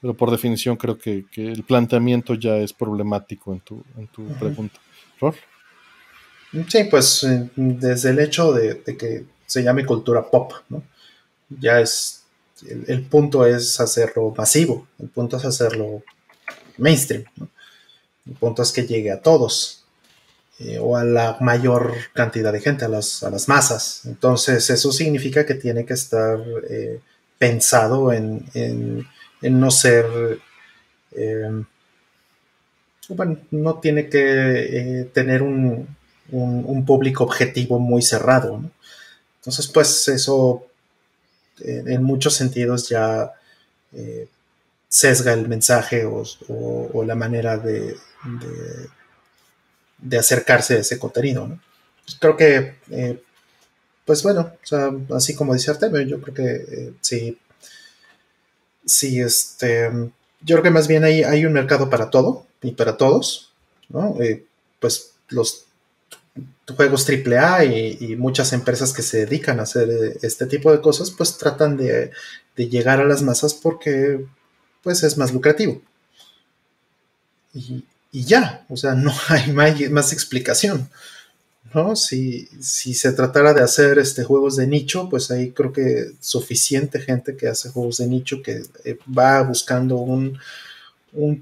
Pero 0.01 0.14
por 0.14 0.31
definición 0.31 0.77
creo 0.77 0.99
que, 0.99 1.25
el 1.37 1.64
planteamiento 1.64 2.35
ya 2.35 2.57
es 2.59 2.73
problemático 2.73 3.53
en 3.53 3.61
tu, 3.61 3.83
en 3.99 4.07
tu 4.07 4.27
pregunta. 4.39 4.79
¿Ror? 5.20 5.35
Sí, 6.68 6.85
pues 6.85 7.25
eh, 7.25 7.51
desde 7.57 8.11
el 8.11 8.20
hecho 8.20 8.53
de, 8.53 8.83
que 8.85 9.25
se 9.47 9.62
llame 9.62 9.85
cultura 9.87 10.29
pop, 10.29 10.53
¿no? 10.68 10.83
Ya 11.49 11.81
es, 11.81 12.25
el, 12.68 12.85
el, 12.89 13.03
punto 13.03 13.45
es 13.47 13.81
hacerlo 13.81 14.33
masivo, 14.37 14.87
el 14.99 15.09
punto 15.09 15.37
es 15.37 15.45
hacerlo 15.45 16.03
mainstream, 16.79 17.25
¿no? 17.37 17.49
El 18.27 18.35
punto 18.35 18.62
es 18.62 18.73
que 18.73 18.87
llegue 18.87 19.11
a 19.11 19.20
todos, 19.20 19.82
eh, 20.59 20.79
o 20.79 20.97
a 20.97 21.05
la 21.05 21.39
mayor 21.41 21.95
cantidad 22.13 22.53
de 22.53 22.61
gente, 22.61 22.85
a 22.85 22.89
las, 22.89 23.23
a 23.23 23.31
las, 23.31 23.49
masas. 23.49 24.03
Entonces 24.05 24.69
eso 24.71 24.93
significa 24.93 25.47
que 25.47 25.55
tiene 25.55 25.87
que 25.87 25.95
estar 25.95 26.39
eh, 26.69 27.01
pensado 27.39 28.13
en, 28.13 28.45
en, 28.55 29.07
no 29.43 29.71
ser, 29.71 30.07
em, 31.13 31.65
bueno, 33.09 33.39
no 33.51 33.81
tiene 33.81 34.09
que 34.09 35.01
eh, 35.01 35.05
tener 35.13 35.43
un, 35.43 35.97
un, 36.31 36.85
público 36.87 37.25
objetivo 37.25 37.79
muy 37.79 38.03
cerrado. 38.03 38.63
Entonces 39.41 39.67
pues 39.69 40.09
eso 40.09 40.67
en 41.61 42.03
muchos 42.03 42.35
sentidos 42.35 42.89
ya 42.89 43.33
sesga 44.89 45.33
el 45.33 45.49
mensaje 45.49 46.05
o, 46.05 46.23
o, 46.49 47.05
la 47.05 47.15
manera 47.15 47.57
de 47.59 47.97
acercarse 50.13 50.75
a 50.75 50.79
ese 50.81 50.99
contenido, 50.99 51.47
¿no? 51.47 51.61
Pues 52.05 52.17
creo 52.21 52.37
que, 52.37 52.75
eh, 52.91 53.23
pues 54.05 54.23
bueno, 54.23 54.53
o 54.63 54.67
sea, 54.67 54.91
así 55.15 55.35
como 55.35 55.55
dice 55.55 55.71
Artemio, 55.71 56.03
yo 56.03 56.21
creo 56.21 56.35
que 56.35 56.45
eh, 56.45 56.93
sí, 57.01 57.39
sí, 58.85 59.21
este, 59.21 59.91
yo 60.41 60.57
creo 60.57 60.63
que 60.63 60.71
más 60.71 60.89
bien 60.89 61.05
hay, 61.05 61.23
hay 61.23 61.47
un 61.47 61.53
mercado 61.53 61.89
para 61.89 62.11
todo 62.11 62.47
y 62.63 62.73
para 62.73 62.97
todos, 62.97 63.53
¿no? 63.89 64.17
Eh, 64.21 64.45
pues 64.81 65.13
los 65.29 65.67
juegos 66.77 67.07
AAA 67.09 67.65
y, 67.67 67.99
y 68.01 68.17
muchas 68.17 68.53
empresas 68.53 68.93
que 68.93 69.03
se 69.03 69.27
dedican 69.27 69.61
a 69.61 69.65
hacer 69.65 70.19
este 70.23 70.47
tipo 70.47 70.73
de 70.73 70.81
cosas, 70.81 71.11
pues 71.11 71.39
tratan 71.39 71.77
de, 71.77 72.11
de 72.57 72.69
llegar 72.69 73.01
a 73.01 73.05
las 73.05 73.23
masas 73.23 73.55
porque 73.55 74.25
pues 74.83 75.03
es 75.03 75.17
más 75.17 75.33
lucrativo. 75.33 75.81
Y, 77.55 77.85
ya, 78.13 78.65
o 78.69 78.77
sea, 78.77 78.95
no 78.95 79.13
hay 79.29 79.53
más, 79.53 80.13
explicación. 80.13 80.89
¿no? 81.75 81.97
Si, 81.97 82.47
se 82.61 83.13
tratara 83.13 83.55
de 83.55 83.63
hacer 83.63 83.99
este, 83.99 84.25
juegos 84.25 84.57
de 84.57 84.67
nicho, 84.67 85.09
pues 85.09 85.31
ahí 85.31 85.53
creo 85.53 85.73
que 85.73 86.13
suficiente 86.21 87.01
gente 87.01 87.35
que 87.37 87.49
hace 87.49 87.71
juegos 87.71 87.97
de 87.97 88.07
nicho 88.07 88.43
que 88.43 88.63
eh, 88.85 88.99
va 89.19 89.43
buscando 89.43 89.97
un, 89.97 90.39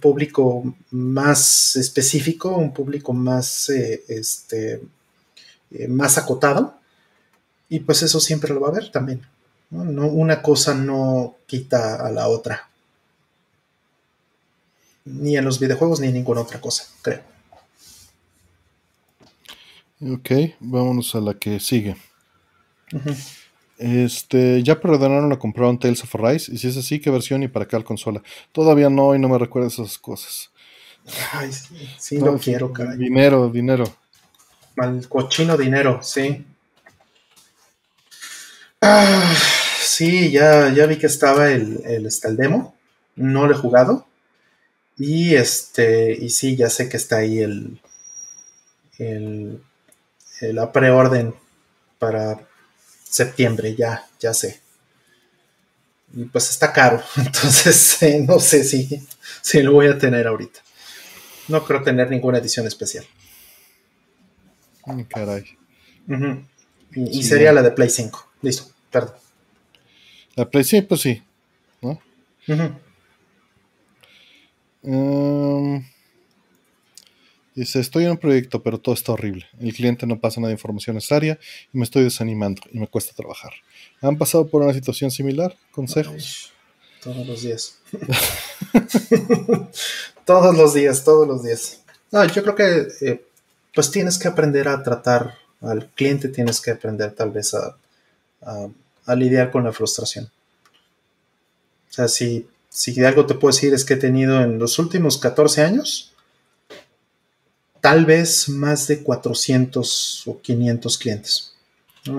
público 0.00 0.74
más 0.90 1.76
específico, 1.76 2.56
un 2.56 2.72
público 2.72 3.12
más, 3.12 3.68
eh, 3.70 4.04
este, 4.08 4.82
eh, 5.70 5.88
más 5.88 6.18
acotado, 6.18 6.76
y 7.68 7.80
pues 7.80 8.02
eso 8.02 8.20
siempre 8.20 8.52
lo 8.52 8.60
va 8.60 8.68
a 8.68 8.70
haber 8.70 8.90
también. 8.90 9.22
¿no? 9.70 10.08
una 10.08 10.42
cosa 10.42 10.74
no 10.74 11.36
quita 11.46 12.04
a 12.04 12.10
la 12.10 12.28
otra. 12.28 12.69
Ni 15.04 15.36
en 15.36 15.44
los 15.44 15.58
videojuegos 15.58 16.00
ni 16.00 16.08
en 16.08 16.14
ninguna 16.14 16.42
otra 16.42 16.60
cosa, 16.60 16.84
creo. 17.02 17.22
Ok, 20.02 20.30
vámonos 20.60 21.14
a 21.14 21.20
la 21.20 21.34
que 21.34 21.60
sigue. 21.60 21.96
Este, 23.76 24.62
ya 24.62 24.80
perdonaron 24.80 25.32
a 25.32 25.38
compraron 25.38 25.78
Tales 25.78 26.02
of 26.04 26.14
Arise. 26.16 26.52
Y 26.52 26.58
si 26.58 26.68
es 26.68 26.76
así, 26.76 27.00
¿qué 27.00 27.10
versión 27.10 27.42
y 27.42 27.48
para 27.48 27.66
qué 27.66 27.82
consola? 27.82 28.22
Todavía 28.52 28.90
no, 28.90 29.14
y 29.14 29.18
no 29.18 29.28
me 29.28 29.38
recuerda 29.38 29.68
esas 29.68 29.98
cosas. 29.98 30.50
Ay, 31.32 31.52
sí, 31.52 31.88
sí 31.98 32.18
lo 32.18 32.38
quiero, 32.38 32.72
caray. 32.72 32.96
Dinero, 32.96 33.48
dinero. 33.48 33.84
Mal 34.76 35.06
cochino 35.08 35.56
dinero, 35.56 36.00
sí. 36.02 36.44
Ah, 38.80 39.34
sí, 39.80 40.30
ya, 40.30 40.72
ya 40.72 40.86
vi 40.86 40.96
que 40.96 41.06
estaba 41.06 41.50
el, 41.50 41.82
el, 41.84 42.06
este, 42.06 42.28
el 42.28 42.36
demo. 42.36 42.74
No 43.16 43.46
lo 43.46 43.54
he 43.54 43.58
jugado. 43.58 44.06
Y 45.02 45.34
este, 45.34 46.12
y 46.12 46.28
sí, 46.28 46.56
ya 46.56 46.68
sé 46.68 46.90
que 46.90 46.98
está 46.98 47.16
ahí 47.16 47.38
el, 47.38 47.80
el, 48.98 49.62
la 50.42 50.70
preorden 50.72 51.34
para 51.98 52.46
septiembre, 53.02 53.74
ya, 53.74 54.06
ya 54.20 54.34
sé. 54.34 54.60
Y 56.12 56.24
pues 56.24 56.50
está 56.50 56.70
caro, 56.70 57.02
entonces 57.16 58.02
eh, 58.02 58.22
no 58.28 58.38
sé 58.40 58.62
si, 58.62 59.02
si 59.40 59.62
lo 59.62 59.72
voy 59.72 59.86
a 59.86 59.96
tener 59.96 60.26
ahorita. 60.26 60.60
No 61.48 61.64
creo 61.64 61.82
tener 61.82 62.10
ninguna 62.10 62.36
edición 62.36 62.66
especial. 62.66 63.06
Caray. 65.08 65.56
Y, 66.94 67.22
sería 67.22 67.54
la 67.54 67.62
de 67.62 67.70
Play 67.70 67.88
5. 67.88 68.32
Listo, 68.42 68.70
perdón. 68.90 69.14
La 70.34 70.50
Play 70.50 70.64
5, 70.64 70.88
pues 70.88 71.00
sí. 71.00 71.22
¿no? 71.80 71.98
Em, 74.82 75.84
dice, 77.54 77.80
estoy 77.80 78.04
en 78.04 78.12
un 78.12 78.18
proyecto, 78.18 78.62
pero 78.62 78.78
todo 78.78 78.94
está 78.94 79.12
horrible. 79.12 79.46
El 79.58 79.74
cliente 79.74 80.06
no 80.06 80.18
pasa 80.18 80.40
nada 80.40 80.48
de 80.48 80.54
información 80.54 80.96
necesaria 80.96 81.38
y 81.72 81.78
me 81.78 81.84
estoy 81.84 82.04
desanimando 82.04 82.62
y 82.72 82.78
me 82.78 82.86
cuesta 82.86 83.12
trabajar. 83.14 83.52
¿Han 84.00 84.16
pasado 84.16 84.46
por 84.46 84.62
una 84.62 84.74
situación 84.74 85.10
similar? 85.10 85.56
¿Consejos? 85.70 86.52
todos 87.02 87.26
los 87.26 87.42
días. 87.42 87.78
todos 90.26 90.54
los 90.54 90.74
días, 90.74 91.02
todos 91.02 91.26
los 91.26 91.42
días. 91.42 91.80
No, 92.10 92.24
yo 92.26 92.42
creo 92.42 92.54
que 92.54 92.88
eh, 93.00 93.24
pues 93.74 93.90
tienes 93.90 94.18
que 94.18 94.28
aprender 94.28 94.68
a 94.68 94.82
tratar 94.82 95.38
al 95.62 95.88
cliente, 95.88 96.28
tienes 96.28 96.60
que 96.60 96.72
aprender 96.72 97.12
tal 97.12 97.30
vez 97.30 97.54
a, 97.54 97.76
a 99.06 99.14
lidiar 99.14 99.50
con 99.50 99.64
la 99.64 99.72
frustración. 99.72 100.30
O 101.90 101.92
sea, 101.92 102.08
si 102.08 102.46
si 102.70 103.04
algo 103.04 103.26
te 103.26 103.34
puedo 103.34 103.52
decir 103.52 103.74
es 103.74 103.84
que 103.84 103.94
he 103.94 103.98
tenido 103.98 104.40
en 104.40 104.58
los 104.58 104.78
últimos 104.78 105.18
14 105.18 105.62
años 105.62 106.12
tal 107.80 108.06
vez 108.06 108.48
más 108.48 108.86
de 108.86 109.02
400 109.02 110.26
o 110.26 110.40
500 110.40 110.98
clientes. 110.98 111.52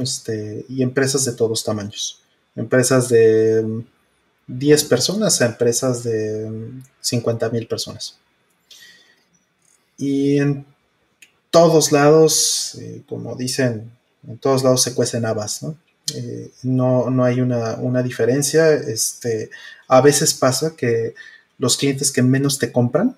Este, 0.01 0.65
y 0.69 0.83
empresas 0.83 1.25
de 1.25 1.33
todos 1.33 1.63
tamaños. 1.63 2.19
Empresas 2.55 3.09
de 3.09 3.83
10 4.47 4.83
personas 4.85 5.41
a 5.41 5.45
empresas 5.45 6.03
de 6.03 6.51
50 6.99 7.49
mil 7.49 7.67
personas. 7.67 8.17
Y 9.97 10.37
en 10.37 10.65
todos 11.49 11.91
lados, 11.91 12.75
eh, 12.79 13.03
como 13.07 13.35
dicen, 13.35 13.91
en 14.27 14.37
todos 14.37 14.63
lados 14.63 14.81
se 14.81 14.93
cuecen 14.93 15.25
habas, 15.25 15.63
¿no? 15.63 15.77
Eh, 16.15 16.51
no, 16.63 17.23
hay 17.23 17.41
una, 17.41 17.75
una, 17.75 18.03
diferencia. 18.03 18.71
Este, 18.73 19.49
a 19.87 20.01
veces 20.01 20.33
pasa 20.33 20.75
que 20.75 21.13
los 21.57 21.77
clientes 21.77 22.11
que 22.11 22.21
menos 22.21 22.59
te 22.59 22.71
compran, 22.71 23.17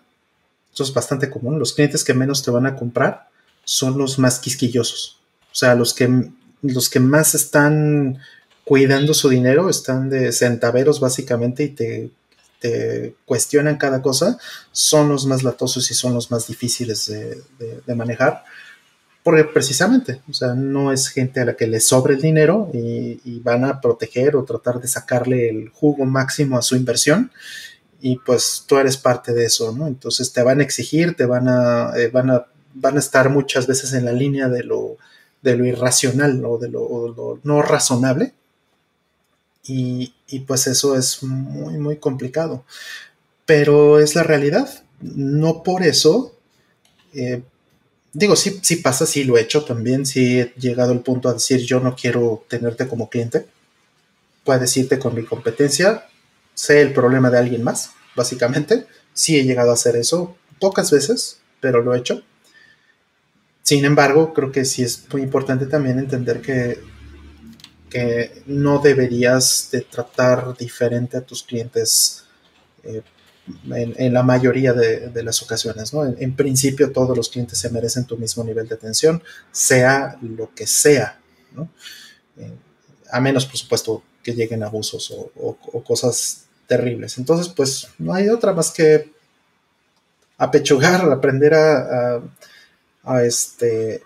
eso 0.73 0.83
es 0.83 0.93
bastante 0.93 1.29
común, 1.29 1.59
los 1.59 1.73
clientes 1.73 2.03
que 2.03 2.13
menos 2.13 2.43
te 2.43 2.51
van 2.51 2.65
a 2.65 2.75
comprar 2.75 3.29
son 3.63 3.97
los 3.97 4.19
más 4.19 4.39
quisquillosos. 4.39 5.19
O 5.51 5.55
sea, 5.55 5.75
los 5.75 5.93
que, 5.93 6.31
los 6.61 6.89
que 6.89 6.99
más 6.99 7.35
están 7.35 8.19
cuidando 8.65 9.13
su 9.13 9.29
dinero, 9.29 9.69
están 9.69 10.09
de 10.09 10.31
centaveros 10.31 10.99
básicamente 10.99 11.63
y 11.63 11.69
te, 11.69 12.11
te 12.59 13.15
cuestionan 13.25 13.77
cada 13.77 14.01
cosa, 14.01 14.37
son 14.71 15.09
los 15.09 15.25
más 15.25 15.43
latosos 15.43 15.91
y 15.91 15.93
son 15.93 16.13
los 16.13 16.31
más 16.31 16.47
difíciles 16.47 17.07
de, 17.07 17.43
de 17.85 17.95
manejar 17.95 18.43
porque 19.23 19.45
precisamente, 19.45 20.21
o 20.29 20.33
sea, 20.33 20.53
no 20.53 20.91
es 20.91 21.07
gente 21.07 21.39
a 21.39 21.45
la 21.45 21.55
que 21.55 21.65
le 21.65 21.79
sobre 21.79 22.15
el 22.15 22.21
dinero 22.21 22.69
y, 22.73 23.39
van 23.39 23.63
a 23.65 23.81
proteger 23.81 24.35
o 24.35 24.43
tratar 24.43 24.79
de 24.79 24.87
sacarle 24.87 25.49
el 25.49 25.69
jugo 25.69 26.05
máximo 26.05 26.57
a 26.57 26.61
su 26.61 26.75
inversión 26.75 27.31
y 28.01 28.17
pues 28.17 28.65
tú 28.67 28.77
eres 28.77 28.97
parte 28.97 29.33
de 29.33 29.45
eso, 29.45 29.71
¿no? 29.71 29.87
Entonces 29.87 30.31
te 30.33 30.43
van 30.43 30.59
a 30.59 30.63
exigir, 30.63 31.15
te 31.15 31.25
van 31.25 31.47
a, 31.47 31.93
eh, 31.95 32.09
van 32.09 32.29
a, 32.29 32.45
van 32.73 32.97
a 32.97 32.99
estar 32.99 33.29
muchas 33.29 33.65
veces 33.65 33.93
en 33.93 34.05
la 34.05 34.11
línea 34.11 34.49
de 34.49 34.63
lo, 34.63 34.97
de 35.41 35.55
lo 35.55 35.65
irracional 35.65 36.43
o 36.45 36.57
de 36.57 36.69
lo, 36.69 37.39
no 37.43 37.61
razonable 37.61 38.33
y, 39.65 40.13
pues 40.47 40.67
eso 40.67 40.97
es 40.97 41.23
muy, 41.23 41.77
muy 41.77 41.97
complicado. 41.97 42.65
Pero 43.45 43.99
es 43.99 44.15
la 44.15 44.23
realidad. 44.23 44.83
No 44.99 45.63
por 45.63 45.83
eso 45.83 46.35
eh, 47.13 47.43
digo, 48.13 48.35
sí, 48.35 48.59
sí 48.61 48.77
pasa, 48.77 49.05
sí 49.05 49.23
lo 49.23 49.37
he 49.37 49.41
hecho 49.41 49.65
también, 49.65 50.05
sí 50.05 50.39
he 50.39 50.53
llegado 50.57 50.91
al 50.91 51.01
punto 51.01 51.29
a 51.29 51.33
decir 51.33 51.61
yo 51.61 51.79
no 51.79 51.95
quiero 51.95 52.45
tenerte 52.47 52.87
como 52.87 53.09
cliente. 53.09 53.47
Puedes 54.43 54.75
irte 54.77 54.99
con 54.99 55.15
mi 55.15 55.23
competencia, 55.23 56.05
sé 56.53 56.81
el 56.81 56.93
problema 56.93 57.29
de 57.29 57.39
alguien 57.39 57.63
más, 57.63 57.91
básicamente. 58.15 58.85
Sí 59.13 59.37
he 59.37 59.43
llegado 59.43 59.71
a 59.71 59.75
hacer 59.75 59.95
eso 59.95 60.37
pocas 60.59 60.91
veces, 60.91 61.39
pero 61.59 61.81
lo 61.81 61.93
he 61.93 61.99
hecho. 61.99 62.23
Sin 63.63 63.85
embargo, 63.85 64.33
creo 64.33 64.51
que 64.51 64.65
sí 64.65 64.83
es 64.83 65.05
muy 65.11 65.21
importante 65.21 65.65
también 65.65 65.97
entender 65.97 66.41
que, 66.41 66.79
que 67.89 68.43
no 68.45 68.79
deberías 68.79 69.69
de 69.71 69.81
tratar 69.81 70.55
diferente 70.57 71.17
a 71.17 71.21
tus 71.21 71.43
clientes 71.43 72.25
eh, 72.83 73.01
en, 73.69 74.13
la 74.13 74.23
mayoría 74.23 74.73
de, 74.73 75.23
las 75.23 75.41
ocasiones. 75.41 75.93
¿no? 75.93 76.05
En, 76.05 76.35
principio 76.35 76.91
todos 76.91 77.15
los 77.15 77.29
clientes 77.29 77.59
se 77.59 77.69
merecen 77.69 78.05
tu 78.05 78.17
mismo 78.17 78.43
nivel 78.43 78.67
de 78.67 78.75
atención, 78.75 79.21
sea 79.51 80.17
lo 80.21 80.53
que 80.53 80.67
sea, 80.67 81.19
¿no? 81.53 81.69
Eh, 82.37 82.53
a 83.11 83.19
menos 83.19 83.45
por 83.45 83.57
supuesto 83.57 84.03
que 84.23 84.33
lleguen 84.33 84.63
abusos 84.63 85.13
o, 85.35 85.57
cosas 85.83 86.45
terribles. 86.67 87.17
Entonces 87.17 87.49
pues 87.49 87.87
no 87.99 88.13
hay 88.13 88.29
otra 88.29 88.53
más 88.53 88.71
que 88.71 89.11
apechugar, 90.37 91.11
aprender 91.11 91.53
a, 91.53 92.21
a, 93.03 93.23
este, 93.23 94.01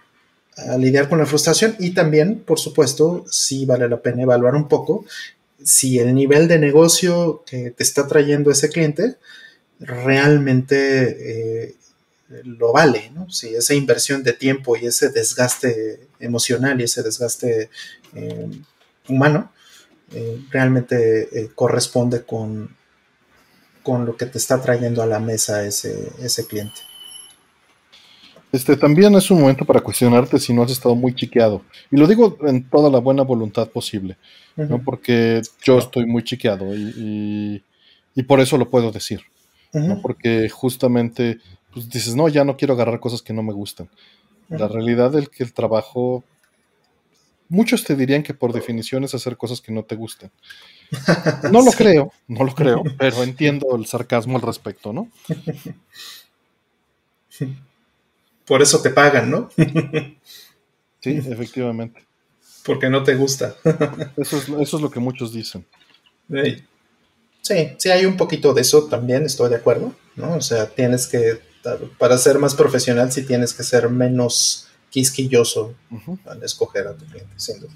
a 0.58 0.78
lidiar 0.78 1.08
con 1.08 1.20
la 1.20 1.26
frustración 1.26 1.76
y 1.80 1.92
también, 1.92 2.40
por 2.40 2.60
supuesto, 2.60 3.26
sí 3.30 3.66
vale 3.66 3.88
la 3.88 4.02
pena 4.02 4.24
evaluar 4.24 4.56
un 4.56 4.68
poco 4.68 5.06
si 5.64 6.00
el 6.00 6.14
nivel 6.14 6.48
de 6.48 6.60
negocio 6.60 7.44
que 7.46 7.72
te 7.72 7.84
está 7.84 8.08
trayendo 8.08 8.52
ese 8.52 8.70
cliente 8.70 9.18
realmente 9.80 11.68
eh, 11.68 11.76
lo 12.44 12.72
vale, 12.72 13.12
¿no? 13.14 13.30
Si 13.30 13.56
esa 13.56 13.74
inversión 13.74 14.24
de 14.24 14.34
tiempo 14.34 14.76
y 14.76 14.86
ese 14.86 15.10
desgaste 15.10 16.08
emocional 16.20 16.80
y 16.80 16.84
ese 16.84 17.04
desgaste 17.04 17.70
eh, 18.16 18.50
humano 19.08 19.52
eh, 20.12 20.42
realmente 20.50 21.52
corresponde 21.56 22.24
con, 22.24 22.76
con 23.84 24.06
lo 24.06 24.18
que 24.18 24.26
te 24.26 24.38
está 24.38 24.62
trayendo 24.62 25.02
a 25.02 25.06
la 25.06 25.20
mesa 25.20 25.66
ese, 25.66 26.12
ese 26.20 26.46
cliente. 26.46 26.87
Este 28.52 28.78
también 28.78 29.14
es 29.16 29.30
un 29.30 29.42
momento 29.42 29.66
para 29.66 29.82
cuestionarte 29.82 30.40
si 30.40 30.54
no 30.54 30.64
has 30.64 30.72
estado 30.72 30.96
muy 30.96 31.14
chiqueado. 31.14 31.64
Y 31.92 31.98
lo 31.98 32.08
digo 32.08 32.38
en 32.48 32.68
toda 32.70 32.90
la 32.90 33.00
buena 33.00 33.24
voluntad 33.24 33.70
posible, 33.70 34.18
¿no? 34.56 34.82
Porque 34.84 35.42
yo 35.64 35.78
estoy 35.78 36.06
muy 36.06 36.24
chiqueado 36.24 36.74
y, 36.74 37.64
por 38.28 38.40
eso 38.40 38.58
lo 38.58 38.70
puedo 38.70 38.92
decir. 38.92 39.22
¿no? 39.74 40.02
Porque 40.02 40.50
justamente 40.50 41.40
pues, 41.74 41.90
dices, 41.90 42.16
no, 42.16 42.30
ya 42.30 42.44
no 42.44 42.58
quiero 42.58 42.74
agarrar 42.74 43.00
cosas 43.00 43.22
que 43.22 43.34
no 43.34 43.44
me 43.44 43.54
gustan. 43.54 43.90
La 44.50 44.68
realidad 44.68 45.14
es 45.16 45.30
que 45.30 45.44
el 45.44 45.54
trabajo 45.54 46.24
muchos 47.50 47.84
te 47.84 47.96
dirían 47.96 48.24
que 48.24 48.34
por 48.34 48.54
definición 48.54 49.04
es 49.04 49.14
hacer 49.14 49.38
cosas 49.38 49.62
que 49.62 49.72
no 49.72 49.84
te 49.84 49.96
gusten. 49.96 50.32
No 51.52 51.62
lo 51.62 51.72
creo, 51.78 52.12
no 52.28 52.44
lo 52.44 52.54
creo, 52.54 52.84
pero 52.98 53.24
entiendo 53.24 53.76
el 53.76 53.86
sarcasmo 53.86 54.38
al 54.38 54.44
respecto, 54.44 54.94
¿no? 54.94 55.10
Por 58.48 58.62
eso 58.62 58.82
te 58.82 58.90
pagan, 58.90 59.30
¿no? 59.30 59.50
Sí, 61.00 61.12
efectivamente. 61.12 62.04
Porque 62.66 62.90
no 62.90 63.04
te 63.04 63.16
gusta. 63.16 63.56
Eso 64.18 64.38
es, 64.60 64.74
lo 64.74 64.90
que 64.90 65.00
muchos 65.00 65.32
dicen. 65.32 65.64
Sí, 67.42 67.70
sí, 67.78 67.90
hay 67.90 68.06
un 68.06 68.18
poquito 68.18 68.54
de 68.54 68.62
eso 68.62 68.88
también, 68.88 69.24
estoy 69.24 69.50
de 69.50 69.56
acuerdo, 69.56 69.96
¿no? 70.16 70.34
O 70.34 70.42
sea, 70.42 70.68
tienes 70.68 71.08
que, 71.08 71.40
para 71.98 72.18
ser 72.18 72.40
más 72.40 72.56
profesional, 72.56 73.10
sí 73.12 73.26
tienes 73.26 73.54
que 73.54 73.64
ser 73.64 73.90
menos 73.90 74.68
quisquilloso 74.90 75.76
al 76.26 76.44
escoger 76.44 76.88
a 76.88 76.98
tu 76.98 77.06
cliente, 77.06 77.34
sin 77.38 77.62
duda. 77.62 77.72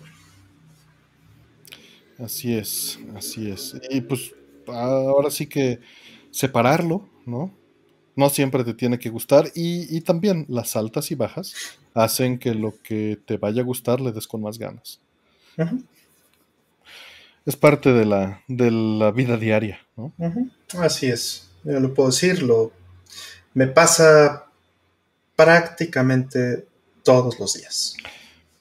Así 2.19 2.53
es, 2.57 2.99
así 3.15 3.49
es. 3.49 3.76
Y 3.89 4.02
pues 4.02 4.34
ahora 4.68 5.31
sí 5.31 5.48
que 5.48 5.80
separarlo, 6.31 7.07
¿no? 7.26 7.53
No 8.15 8.29
siempre 8.29 8.63
te 8.63 8.73
tiene 8.73 8.99
que 8.99 9.09
gustar 9.09 9.51
y, 9.55 10.01
también 10.01 10.45
las 10.49 10.75
altas 10.75 11.11
y 11.11 11.15
bajas 11.15 11.53
hacen 11.93 12.39
que 12.39 12.53
lo 12.53 12.73
que 12.83 13.19
te 13.25 13.38
vaya 13.38 13.61
a 13.61 13.65
gustar 13.65 14.01
le 14.01 14.11
des 14.11 14.27
con 14.27 14.41
más 14.41 14.57
ganas. 14.57 14.99
Es 17.45 17.55
parte 17.55 17.91
de 17.91 18.05
la, 18.05 18.41
de 18.47 18.71
la 18.71 19.11
vida 19.11 19.38
diaria, 19.38 19.79
¿no? 19.95 20.13
Así 20.77 21.07
es, 21.07 21.49
yo 21.63 21.79
lo 21.79 21.93
puedo 21.93 22.09
decir, 22.09 22.45
me 23.53 23.67
pasa 23.67 24.45
prácticamente 25.35 26.65
todos 27.03 27.39
los 27.39 27.53
días. 27.53 27.95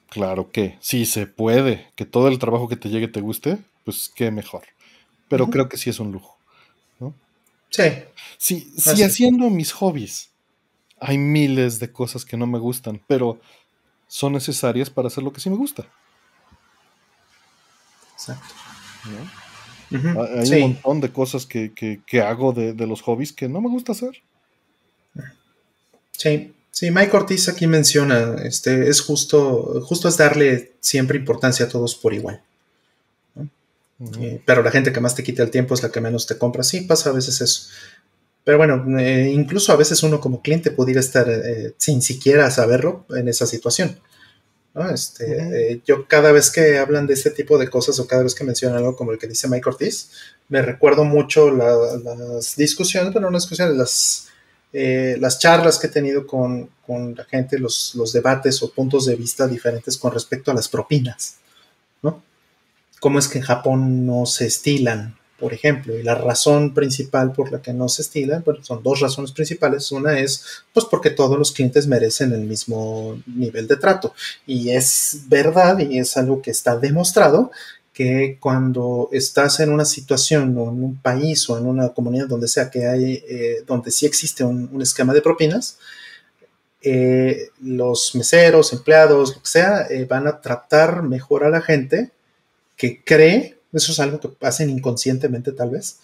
Claro 0.09 0.51
que 0.51 0.77
sí 0.81 1.07
se 1.07 1.27
puede, 1.27 1.87
que 1.95 2.05
todo 2.05 2.29
el 2.29 2.39
trabajo 2.39 2.69
que 2.69 2.77
te 2.77 2.89
llegue 2.89 3.07
te 3.07 3.21
guste, 3.21 3.59
pues 3.85 4.11
qué 4.15 4.31
mejor. 4.31 4.63
Pero 5.29 5.49
creo 5.49 5.69
que 5.69 5.77
sí 5.77 5.91
es 5.91 6.01
un 6.01 6.11
lujo. 6.11 6.40
Sí. 7.71 7.83
Sí, 8.39 8.73
sí 8.77 9.03
haciendo 9.03 9.49
mis 9.51 9.73
hobbies 9.73 10.31
hay 11.01 11.17
miles 11.17 11.79
de 11.79 11.91
cosas 11.91 12.25
que 12.25 12.37
no 12.37 12.47
me 12.47 12.59
gustan, 12.59 13.01
pero 13.07 13.41
son 14.07 14.35
necesarias 14.35 14.91
para 14.91 15.09
hacer 15.09 15.25
lo 15.25 15.33
que 15.33 15.41
sí 15.41 15.49
me 15.49 15.57
gusta. 15.57 15.87
Exacto. 18.13 18.55
Hay 19.91 20.53
un 20.53 20.61
montón 20.61 21.01
de 21.01 21.11
cosas 21.11 21.47
que, 21.47 22.03
hago 22.23 22.53
de, 22.53 22.75
de, 22.75 22.87
los 22.87 23.01
hobbies 23.01 23.33
que 23.33 23.49
no 23.49 23.63
me 23.63 23.71
gusta 23.71 23.93
hacer. 23.93 24.23
Sí, 26.13 26.53
Sí, 26.71 26.91
Mike 26.91 27.17
Ortiz 27.17 27.49
aquí 27.49 27.67
menciona, 27.67 28.37
este, 28.45 28.89
es 28.89 29.01
justo, 29.01 29.83
justo 29.85 30.09
es 30.09 30.17
darle 30.17 30.73
siempre 30.81 31.19
importancia 31.19 31.67
a 31.67 31.69
todos 31.69 31.97
por 31.97 32.15
igual. 32.15 32.43
Eh, 34.19 34.41
pero 34.47 34.63
la 34.63 34.71
gente 34.71 34.93
que 34.93 35.01
más 35.01 35.15
te 35.15 35.23
quita 35.23 35.43
el 35.43 35.51
tiempo 35.51 35.75
es 35.75 35.83
la 35.83 35.91
que 35.91 36.01
menos 36.01 36.27
te 36.27 36.39
compra. 36.39 36.63
Sí, 36.63 36.83
pasa 36.83 37.11
a 37.11 37.13
veces 37.13 37.41
eso. 37.41 37.69
Pero 38.45 38.59
bueno, 38.59 38.99
eh, 38.99 39.31
incluso 39.33 39.73
a 39.73 39.77
veces 39.77 40.03
uno 40.03 40.21
como 40.21 40.41
cliente 40.41 40.71
pudiera 40.71 41.01
estar 41.01 41.29
eh, 41.29 41.75
sin 41.77 42.01
siquiera 42.01 42.51
saberlo 42.51 43.05
en 43.11 43.29
esa 43.29 43.47
situación. 43.47 44.01
Este, 44.95 45.83
yo 45.85 46.07
cada 46.07 46.31
vez 46.31 46.51
que 46.51 46.79
hablan 46.79 47.07
de 47.07 47.15
este 47.15 47.31
tipo 47.31 47.59
de 47.59 47.69
cosas 47.69 47.99
o 47.99 48.07
cada 48.07 48.23
vez 48.23 48.35
que 48.35 48.45
mencionan 48.45 48.79
algo 48.79 48.97
como 48.97 49.11
el 49.11 49.19
que 49.19 49.27
dice 49.27 49.49
Mike 49.49 49.69
Ortiz, 49.69 50.11
me 50.49 50.63
recuerdo 50.63 51.05
mucho 51.05 51.51
las 51.51 52.57
discusiones, 52.57 53.13
bueno, 53.13 53.31
no 53.31 53.37
discusiones, 53.37 53.77
las 53.77 54.31
las 54.73 55.39
charlas 55.41 55.79
que 55.79 55.89
he 55.89 55.91
tenido 55.91 56.27
con, 56.27 56.71
la 57.17 57.25
gente, 57.25 57.59
los, 57.59 58.13
debates 58.13 58.63
o 58.63 58.71
puntos 58.71 59.07
de 59.07 59.17
vista 59.17 59.47
diferentes 59.47 59.99
con 59.99 60.13
respecto 60.13 60.51
a 60.51 60.55
las 60.55 60.69
propinas, 60.69 61.37
¿no? 61.40 61.40
Cómo 63.01 63.19
es 63.19 63.29
que 63.29 63.39
en 63.39 63.45
Japón 63.45 64.07
no 64.07 64.27
se 64.27 64.47
estilan, 64.47 65.17
por 65.41 65.55
ejemplo, 65.55 65.99
y 65.99 66.03
la 66.03 66.15
razón 66.15 66.75
principal 66.75 67.33
por 67.33 67.51
la 67.51 67.63
que 67.63 67.73
no 67.73 67.89
se 67.89 68.03
estilan, 68.03 68.43
bueno, 68.45 68.63
son 68.63 68.83
dos 68.83 69.01
razones 69.01 69.33
principales. 69.33 69.91
Una 69.91 70.19
es, 70.19 70.45
pues, 70.75 70.85
porque 70.85 71.09
todos 71.09 71.39
los 71.39 71.51
clientes 71.51 71.87
merecen 71.87 72.33
el 72.33 72.43
mismo 72.43 73.21
nivel 73.27 73.67
de 73.67 73.77
trato. 73.77 74.15
Y 74.47 74.71
es 74.71 75.23
verdad 75.29 75.79
y 75.79 75.99
es 75.99 76.17
algo 76.19 76.43
que 76.43 76.51
está 76.51 76.77
demostrado 76.77 77.51
que 77.93 78.37
cuando 78.39 79.09
estás 79.13 79.61
en 79.61 79.73
una 79.73 79.85
situación 79.85 80.57
o 80.59 80.65
en 80.71 80.85
un 80.85 80.97
país 81.01 81.49
o 81.49 81.59
en 81.59 81.67
una 81.67 81.89
comunidad 81.91 82.29
donde 82.29 82.47
sea 82.49 82.71
que 82.71 82.87
hay, 82.87 83.25
eh, 83.29 83.65
donde 83.67 83.91
sí 83.91 84.07
existe 84.07 84.45
un, 84.45 84.81
esquema 84.83 85.15
de 85.15 85.23
propinas, 85.23 85.79
eh, 86.83 87.49
los 87.63 88.15
meseros, 88.15 88.73
empleados, 88.73 89.35
lo 89.37 89.43
que 89.43 89.49
sea, 89.49 89.87
eh, 89.89 90.05
van 90.05 90.27
a 90.27 90.41
tratar 90.41 91.03
mejor 91.03 91.45
a 91.45 91.51
la 91.51 91.61
gente 91.61 92.11
que 92.81 93.05
cree, 93.05 93.59
eso 93.75 93.93
es 93.93 94.01
algo 94.01 94.19
que 94.19 94.31
hacen 94.41 94.71
inconscientemente 94.71 95.53
tal 95.53 95.69
vez, 95.69 95.99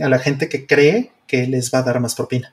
a 0.00 0.08
la 0.08 0.18
gente 0.18 0.48
que 0.48 0.66
cree 0.66 1.12
que 1.28 1.46
les 1.46 1.72
va 1.72 1.78
a 1.78 1.82
dar 1.84 2.00
más 2.00 2.16
propina. 2.16 2.52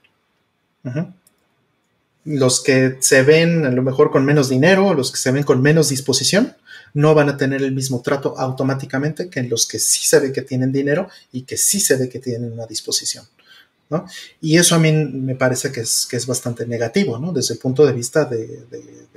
Los 2.26 2.62
que 2.62 2.98
se 3.00 3.24
ven 3.24 3.66
a 3.66 3.72
lo 3.72 3.82
mejor 3.82 4.12
con 4.12 4.24
menos 4.24 4.50
dinero, 4.50 4.94
los 4.94 5.12
que 5.12 5.18
se 5.18 5.32
ven 5.32 5.42
con 5.42 5.64
menos 5.64 5.90
disposición, 5.90 6.56
no 6.94 7.16
van 7.16 7.30
a 7.30 7.38
tener 7.38 7.64
el 7.64 7.72
mismo 7.72 8.04
trato 8.04 8.38
automáticamente 8.38 9.32
que 9.32 9.42
los 9.42 9.68
que 9.68 9.80
sí 9.80 10.06
se 10.06 10.20
ve 10.20 10.32
que 10.32 10.44
tienen 10.44 10.72
dinero 10.72 11.10
y 11.32 11.42
que 11.42 11.58
sí 11.58 11.80
se 11.80 11.96
ve 11.96 12.08
que 12.08 12.20
tienen 12.20 12.54
una 12.54 12.68
disposición. 12.68 13.26
¿no? 13.90 14.06
Y 14.42 14.58
eso 14.58 14.76
a 14.76 14.80
mí 14.80 14.92
me 14.92 15.34
parece 15.34 15.72
que 15.72 15.82
es, 15.82 16.08
que 16.08 16.18
es 16.18 16.28
bastante 16.28 16.68
negativo, 16.68 17.18
¿no? 17.18 17.32
Desde 17.32 17.56
el 17.56 17.60
punto 17.60 17.84
de 17.84 17.94
vista 17.94 18.26
de, 18.26 18.64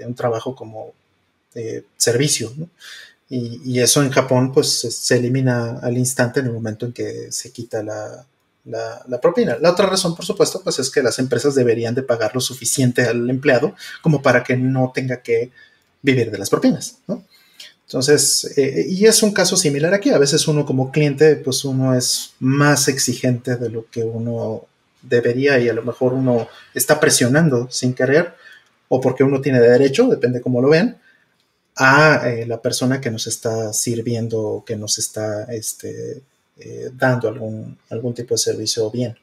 un 0.06 0.14
trabajo 0.14 0.56
como 0.56 0.94
servicio, 1.98 2.50
¿no? 2.56 2.70
Y, 3.34 3.80
eso 3.80 4.02
en 4.02 4.10
Japón 4.10 4.52
pues 4.52 4.80
se 4.80 5.16
elimina 5.16 5.78
al 5.78 5.96
instante 5.96 6.40
en 6.40 6.46
el 6.46 6.52
momento 6.52 6.84
en 6.84 6.92
que 6.92 7.32
se 7.32 7.50
quita 7.50 7.82
la, 7.82 8.26
la, 8.66 9.02
la, 9.08 9.20
propina. 9.22 9.56
La 9.58 9.70
otra 9.70 9.86
razón, 9.86 10.14
por 10.14 10.26
supuesto, 10.26 10.60
pues 10.62 10.78
es 10.78 10.90
que 10.90 11.02
las 11.02 11.18
empresas 11.18 11.54
deberían 11.54 11.94
de 11.94 12.02
pagar 12.02 12.34
lo 12.34 12.42
suficiente 12.42 13.02
al 13.02 13.30
empleado 13.30 13.74
como 14.02 14.20
para 14.20 14.44
que 14.44 14.56
no 14.56 14.92
tenga 14.94 15.22
que 15.22 15.50
vivir 16.02 16.30
de 16.30 16.36
las 16.36 16.50
propinas, 16.50 16.98
¿no? 17.06 17.24
Entonces, 17.86 18.52
eh, 18.58 18.86
y 18.88 19.06
es 19.06 19.22
un 19.22 19.32
caso 19.32 19.56
similar 19.56 19.94
aquí. 19.94 20.10
A 20.10 20.18
veces 20.18 20.46
uno 20.46 20.66
como 20.66 20.92
cliente, 20.92 21.36
pues 21.36 21.64
uno 21.64 21.94
es 21.94 22.34
más 22.38 22.88
exigente 22.88 23.56
de 23.56 23.70
lo 23.70 23.86
que 23.90 24.04
uno 24.04 24.66
debería 25.00 25.58
y 25.58 25.70
a 25.70 25.74
lo 25.74 25.82
mejor 25.82 26.12
uno 26.12 26.48
está 26.74 27.00
presionando 27.00 27.68
sin 27.70 27.94
querer 27.94 28.34
o 28.88 29.00
porque 29.00 29.24
uno 29.24 29.40
tiene 29.40 29.58
derecho, 29.58 30.06
depende 30.08 30.42
cómo 30.42 30.60
lo 30.60 30.68
vean, 30.68 31.00
a 31.76 32.28
eh, 32.28 32.46
la 32.46 32.60
persona 32.60 33.00
que 33.00 33.10
nos 33.10 33.26
está 33.26 33.72
sirviendo 33.72 34.40
o 34.40 34.64
que 34.64 34.76
nos 34.76 34.98
está 34.98 35.44
este, 35.44 36.22
eh, 36.58 36.90
dando 36.94 37.28
algún, 37.28 37.78
algún 37.90 38.14
tipo 38.14 38.34
de 38.34 38.38
servicio 38.38 38.90
bien. 38.90 39.16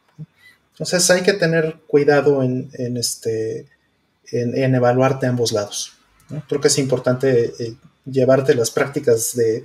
Entonces 0.71 1.09
hay 1.11 1.21
que 1.21 1.34
tener 1.34 1.76
cuidado 1.88 2.41
en, 2.41 2.69
este, 2.95 3.67
en, 4.31 4.76
evaluarte 4.76 5.27
ambos 5.27 5.51
lados. 5.51 5.93
Creo 6.47 6.61
que 6.61 6.69
es 6.69 6.77
importante 6.77 7.53
llevarte 8.05 8.55
las 8.55 8.71
prácticas 8.71 9.35
de, 9.35 9.63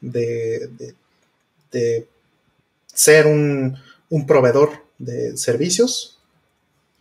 de, 0.00 0.96
ser 2.92 3.26
un, 3.26 3.78
proveedor 4.26 4.84
de 4.98 5.36
servicios 5.36 6.18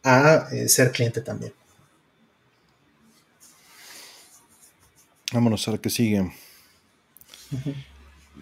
a 0.03 0.49
eh, 0.52 0.68
ser 0.68 0.91
cliente 0.91 1.22
también. 1.22 1.53
Vámonos 5.36 5.68
a 5.68 5.72
ver 5.72 5.82
qué 5.82 5.90
sigue. 5.90 6.32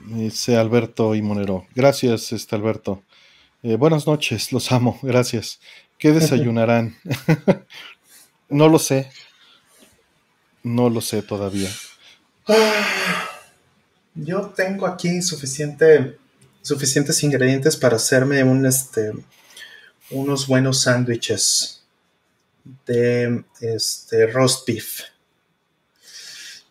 Dice 0.05 0.57
Alberto 0.57 1.15
y 1.15 1.23
Monero. 1.23 1.65
Gracias, 1.73 2.31
este 2.31 2.55
Alberto. 2.55 3.01
Eh, 3.63 3.77
buenas 3.77 4.05
noches, 4.05 4.51
los 4.51 4.71
amo, 4.71 4.99
gracias. 5.01 5.59
¿Qué 5.97 6.11
desayunarán? 6.11 6.95
no 8.49 8.69
lo 8.69 8.77
sé. 8.77 9.09
No 10.61 10.87
lo 10.91 11.01
sé 11.01 11.23
todavía. 11.23 11.71
Yo 14.13 14.53
tengo 14.55 14.85
aquí 14.85 15.19
suficiente, 15.23 16.19
suficientes 16.61 17.23
ingredientes 17.23 17.75
para 17.75 17.95
hacerme 17.95 18.43
un, 18.43 18.67
este, 18.67 19.13
unos 20.11 20.45
buenos 20.45 20.81
sándwiches 20.81 21.81
de 22.85 23.43
este, 23.61 24.27
roast 24.27 24.67
beef 24.67 25.12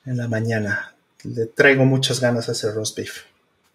en 0.04 0.16
la 0.16 0.28
mañana. 0.28 0.94
Le 1.24 1.46
traigo 1.46 1.84
muchas 1.84 2.20
ganas 2.20 2.48
a 2.48 2.52
hacer 2.52 2.74
roast 2.74 2.96
beef. 2.96 3.24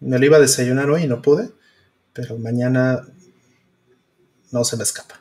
Me 0.00 0.18
lo 0.18 0.26
iba 0.26 0.36
a 0.36 0.40
desayunar 0.40 0.90
hoy 0.90 1.04
y 1.04 1.06
no 1.06 1.22
pude, 1.22 1.50
pero 2.12 2.38
mañana 2.38 3.06
no 4.52 4.64
se 4.64 4.76
me 4.76 4.82
escapa. 4.82 5.20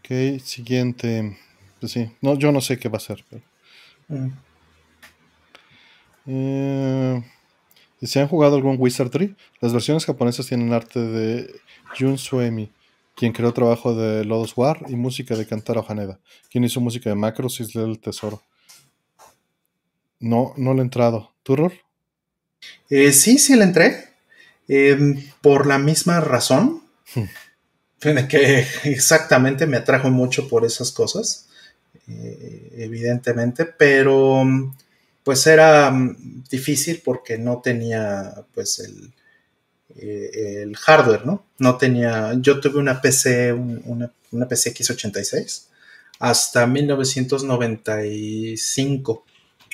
Ok, 0.00 0.40
siguiente. 0.42 1.38
Pues 1.78 1.92
sí, 1.92 2.10
no, 2.20 2.36
yo 2.36 2.50
no 2.52 2.60
sé 2.60 2.78
qué 2.78 2.88
va 2.88 2.96
a 2.96 3.00
ser. 3.00 3.24
Pero... 3.28 3.42
Mm. 4.08 4.32
Eh, 6.26 7.22
¿Se 8.02 8.20
han 8.20 8.28
jugado 8.28 8.56
algún 8.56 8.76
Wizardry? 8.78 9.36
Las 9.60 9.72
versiones 9.72 10.04
japonesas 10.04 10.46
tienen 10.46 10.72
arte 10.72 11.00
de 11.00 11.60
Jun 11.98 12.18
Suemi. 12.18 12.70
Quien 13.14 13.32
creó 13.32 13.52
trabajo 13.52 13.94
de 13.94 14.24
Lodos 14.24 14.56
War 14.56 14.84
y 14.88 14.96
música 14.96 15.36
de 15.36 15.46
Kantaro 15.46 15.84
Haneda, 15.86 16.20
quien 16.50 16.64
hizo 16.64 16.80
música 16.80 17.10
de 17.10 17.16
Macros 17.16 17.60
y 17.60 17.78
del 17.78 18.00
Tesoro. 18.00 18.42
No, 20.18 20.54
no 20.56 20.72
le 20.72 20.80
he 20.80 20.84
entrado. 20.84 21.32
¿Tú, 21.42 21.56
Ror? 21.56 21.72
Eh, 22.88 23.12
sí, 23.12 23.38
sí 23.38 23.56
le 23.56 23.64
entré. 23.64 24.12
Em, 24.68 25.22
por 25.40 25.66
la 25.66 25.78
misma 25.78 26.20
razón. 26.20 26.82
Hmm. 27.14 28.26
que 28.28 28.66
exactamente 28.84 29.66
me 29.66 29.76
atrajo 29.76 30.10
mucho 30.10 30.48
por 30.48 30.64
esas 30.64 30.92
cosas. 30.92 31.48
Eh, 32.08 32.72
evidentemente, 32.78 33.64
pero 33.64 34.44
pues 35.22 35.46
era 35.46 35.90
mm, 35.90 36.44
difícil 36.50 37.02
porque 37.04 37.38
no 37.38 37.60
tenía 37.60 38.44
pues 38.54 38.78
el, 38.80 39.12
eh, 39.96 40.62
el 40.62 40.76
hardware, 40.76 41.26
¿no? 41.26 41.44
No 41.58 41.76
tenía, 41.76 42.32
yo 42.38 42.60
tuve 42.60 42.78
una 42.78 43.00
PC, 43.00 43.52
una, 43.52 44.12
PC 44.48 44.72
X86 44.74 45.64
hasta 46.18 46.66
1995, 46.66 49.24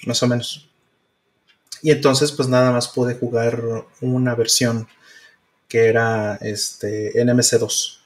más 0.06 0.22
o 0.22 0.26
menos. 0.26 0.68
Y 1.82 1.90
entonces 1.92 2.32
pues 2.32 2.48
nada 2.48 2.72
más 2.72 2.88
pude 2.88 3.14
jugar 3.14 3.62
una 4.00 4.34
versión 4.34 4.88
que 5.68 5.86
era 5.86 6.36
este 6.40 7.12
NMC2, 7.24 7.98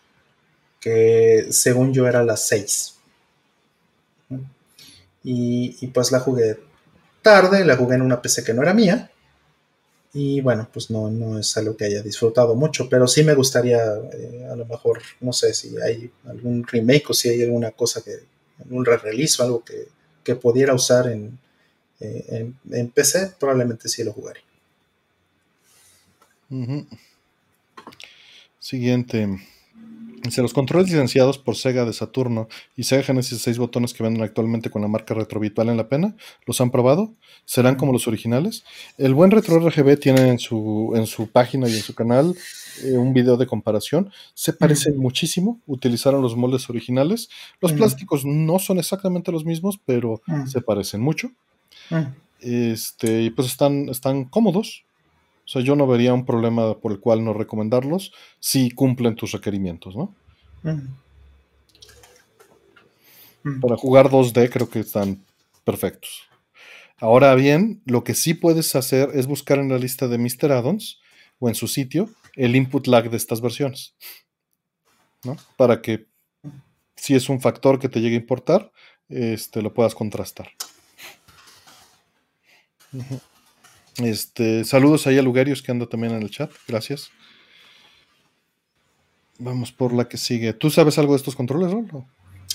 que 0.81 1.47
según 1.51 1.95
yo 1.95 2.07
era 2.09 2.25
la 2.25 2.37
6. 2.37 2.97
Y, 5.25 5.77
y 5.81 5.87
pues 5.87 6.11
la 6.11 6.19
jugué 6.21 6.59
tarde, 7.23 7.65
la 7.65 7.77
jugué 7.77 7.95
en 7.95 8.03
una 8.03 8.21
PC 8.21 8.45
que 8.45 8.53
no 8.53 8.63
era 8.63 8.75
mía 8.75 9.13
y 10.15 10.43
bueno, 10.43 10.69
pues 10.71 10.91
no, 10.91 11.11
no 11.11 11.39
es 11.39 11.57
algo 11.57 11.77
que 11.77 11.87
haya 11.87 12.03
disfrutado 12.03 12.55
mucho, 12.55 12.89
pero 12.89 13.09
sí 13.09 13.25
me 13.25 13.35
gustaría, 13.35 13.81
eh, 14.13 14.47
a 14.51 14.57
lo 14.57 14.67
mejor, 14.67 15.01
no 15.21 15.33
sé 15.33 15.55
si 15.55 15.75
hay 15.81 16.11
algún 16.27 16.67
remake 16.67 17.09
o 17.09 17.15
si 17.15 17.31
hay 17.31 17.43
alguna 17.43 17.71
cosa 17.71 18.03
que, 18.03 18.31
un 18.69 18.85
re-release 18.85 19.41
o 19.41 19.45
algo 19.45 19.65
que, 19.65 19.89
que, 20.23 20.37
pudiera 20.37 20.75
usar 20.75 21.09
en, 21.09 21.39
eh, 22.01 22.53
en, 22.71 22.91
PC, 22.91 23.35
probablemente 23.41 23.89
sí 23.89 24.05
lo 24.05 24.13
jugaría. 24.13 24.43
Siguiente. 28.61 29.41
Dice, 30.23 30.41
los 30.41 30.53
controles 30.53 30.89
licenciados 30.89 31.39
por 31.39 31.57
Sega 31.57 31.85
de 31.85 31.93
Saturno 31.93 32.49
y 32.77 32.85
Sega 32.85 33.03
Genesis 33.03 33.43
6 33.43 33.59
botones 33.59 33.93
que 33.93 34.05
venden 34.05 34.23
actualmente 34.23 34.71
con 34.71 34.83
la 34.83 34.89
marca 34.89 35.15
Retrobit 35.15 35.55
valen 35.55 35.77
la 35.77 35.89
pena. 35.89 36.15
¿Los 36.47 36.61
han 36.61 36.71
probado? 36.71 37.13
¿Serán 37.45 37.75
como 37.75 37.93
los 37.93 38.07
originales? 38.07 38.65
El 38.99 39.15
buen 39.15 39.33
Retro 39.33 39.59
RGB 39.59 39.99
tiene 39.99 40.29
en 40.29 40.39
su, 40.39 40.93
en 40.95 41.07
su 41.07 41.29
página 41.29 41.69
y 41.69 41.73
en 41.73 41.83
su 41.83 41.95
canal 41.95 42.37
eh, 42.85 42.93
un 42.93 43.13
video 43.13 43.37
de 43.37 43.47
comparación. 43.47 44.13
Se 44.35 44.53
parecen 44.53 44.97
muchísimo. 44.97 45.61
Utilizaron 45.67 46.23
los 46.23 46.37
moldes 46.37 46.71
originales. 46.71 47.29
Los 47.61 47.73
plásticos 47.73 48.25
no 48.25 48.59
son 48.61 48.79
exactamente 48.79 49.33
los 49.33 49.45
mismos, 49.45 49.81
pero 49.85 50.23
se 50.47 50.61
parecen 50.61 51.01
mucho. 51.01 51.33
Este, 52.41 53.23
y 53.23 53.31
pues 53.31 53.49
están, 53.49 53.89
están 53.89 54.25
cómodos. 54.25 54.85
O 55.45 55.49
sea, 55.49 55.63
yo 55.63 55.77
no 55.77 55.87
vería 55.87 56.15
un 56.15 56.25
problema 56.25 56.79
por 56.79 56.93
el 56.93 57.01
cual 57.01 57.25
no 57.25 57.35
recomendarlos 57.35 58.13
si 58.39 58.71
cumplen 58.71 59.17
tus 59.17 59.33
requerimientos, 59.33 59.97
¿no? 59.97 60.15
Para 63.61 63.77
jugar 63.77 64.09
2D 64.09 64.51
creo 64.51 64.71
que 64.71 64.81
están 64.81 65.25
perfectos. 65.65 66.23
Ahora 66.99 67.35
bien, 67.35 67.83
lo 67.85 68.05
que 68.05 68.15
sí 68.15 68.35
puedes 68.35 68.77
hacer 68.77 69.11
es 69.15 69.27
buscar 69.27 69.59
en 69.59 69.69
la 69.69 69.79
lista 69.79 70.07
de 70.07 70.19
Mr. 70.19 70.53
Addons 70.53 71.01
o 71.41 71.49
en 71.49 71.57
su 71.57 71.67
sitio 71.67 72.09
el 72.37 72.55
input 72.55 72.87
lag 72.87 73.11
de 73.11 73.17
estas 73.17 73.41
versiones. 73.41 73.97
¿no? 75.25 75.37
Para 75.57 75.83
que 75.83 76.07
si 76.97 77.15
es 77.17 77.29
un 77.29 77.41
factor 77.41 77.81
que 77.81 77.89
te 77.89 78.01
llegue 78.01 78.15
a 78.15 78.21
importar, 78.21 78.71
este, 79.09 79.63
lo 79.63 79.75
puedas 79.75 79.95
contrastar. 79.95 80.51
Este, 83.99 84.65
saludos 84.65 85.07
ahí 85.07 85.19
a 85.19 85.23
Lugarios 85.23 85.63
que 85.63 85.71
anda 85.71 85.87
también 85.87 86.15
en 86.15 86.23
el 86.23 86.31
chat. 86.31 86.51
Gracias. 86.67 87.11
Vamos 89.39 89.73
por 89.73 89.93
la 89.93 90.09
que 90.09 90.17
sigue. 90.17 90.53
¿Tú 90.53 90.71
sabes 90.71 90.99
algo 90.99 91.13
de 91.13 91.19
estos 91.19 91.35
controles, 91.35 91.71
Rolo? 91.71 92.07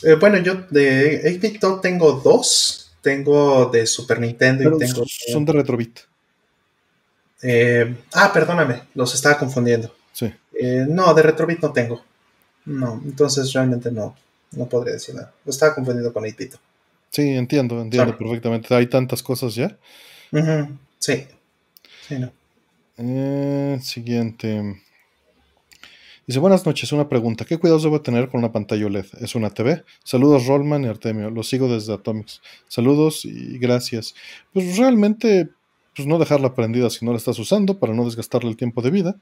Eh, 0.03 0.15
bueno, 0.15 0.37
yo 0.37 0.55
de 0.69 1.39
8 1.61 1.79
tengo 1.81 2.13
dos. 2.13 2.83
Tengo 3.01 3.67
de 3.67 3.85
Super 3.85 4.19
Nintendo 4.19 4.63
y 4.63 4.79
tengo. 4.79 5.03
Son 5.05 5.45
de 5.45 5.53
Retrobit. 5.53 5.99
Eh, 7.41 7.95
ah, 8.13 8.31
perdóname, 8.33 8.81
los 8.95 9.13
estaba 9.13 9.37
confundiendo. 9.37 9.93
Sí. 10.11 10.33
Eh, 10.59 10.85
no, 10.89 11.13
de 11.13 11.21
Retrobit 11.21 11.61
no 11.61 11.71
tengo. 11.71 12.03
No, 12.65 13.01
entonces 13.05 13.53
realmente 13.53 13.91
no, 13.91 14.15
no 14.51 14.65
podría 14.67 14.95
decir 14.95 15.15
nada. 15.15 15.33
Lo 15.45 15.51
estaba 15.51 15.75
confundiendo 15.75 16.11
con 16.11 16.25
8 16.25 16.59
Sí, 17.11 17.29
entiendo, 17.29 17.81
entiendo 17.81 18.17
perfectamente. 18.17 18.73
Hay 18.75 18.87
tantas 18.87 19.23
cosas 19.23 19.55
ya. 19.55 19.77
Sí. 20.99 21.25
Sí, 22.07 22.19
no. 22.19 22.31
Eh, 22.97 23.77
siguiente. 23.81 24.81
Dice, 26.25 26.39
buenas 26.39 26.65
noches, 26.65 26.91
una 26.91 27.07
pregunta. 27.07 27.45
¿Qué 27.45 27.57
cuidados 27.57 27.83
debo 27.83 28.01
tener 28.01 28.27
con 28.29 28.39
una 28.39 28.51
pantalla 28.51 28.85
OLED? 28.85 29.05
¿Es 29.21 29.35
una 29.35 29.49
TV? 29.49 29.83
Saludos 30.03 30.47
Rollman 30.47 30.83
y 30.83 30.87
Artemio, 30.87 31.29
los 31.29 31.47
sigo 31.47 31.69
desde 31.69 31.93
Atomics. 31.93 32.41
Saludos 32.67 33.23
y 33.23 33.57
gracias. 33.59 34.15
Pues 34.51 34.77
realmente, 34.77 35.49
pues 35.95 36.07
no 36.07 36.19
dejarla 36.19 36.53
prendida 36.53 36.89
si 36.89 37.05
no 37.05 37.11
la 37.11 37.17
estás 37.17 37.39
usando 37.39 37.79
para 37.79 37.93
no 37.93 38.03
desgastarle 38.03 38.49
el 38.49 38.57
tiempo 38.57 38.81
de 38.81 38.91
vida. 38.91 39.15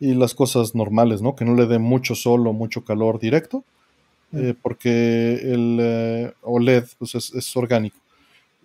Y 0.00 0.14
las 0.14 0.34
cosas 0.34 0.74
normales, 0.74 1.20
¿no? 1.20 1.36
Que 1.36 1.44
no 1.44 1.54
le 1.54 1.66
dé 1.66 1.78
mucho 1.78 2.14
sol 2.14 2.46
o 2.46 2.52
mucho 2.52 2.84
calor 2.84 3.20
directo. 3.20 3.64
Eh, 4.32 4.54
porque 4.60 5.34
el 5.42 5.78
eh, 5.80 6.32
OLED 6.42 6.84
pues 6.98 7.14
es 7.16 7.56
orgánico 7.56 7.98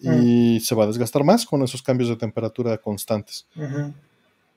y 0.01 0.59
se 0.59 0.75
va 0.75 0.83
a 0.83 0.87
desgastar 0.87 1.23
más 1.23 1.45
con 1.45 1.63
esos 1.63 1.81
cambios 1.81 2.09
de 2.09 2.15
temperatura 2.15 2.77
constantes. 2.77 3.45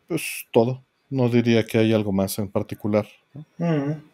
Pues 0.06 0.46
todo. 0.52 0.82
No 1.10 1.28
diría 1.28 1.64
que 1.64 1.78
hay 1.78 1.92
algo 1.92 2.12
más 2.12 2.38
en 2.38 2.48
particular. 2.48 3.06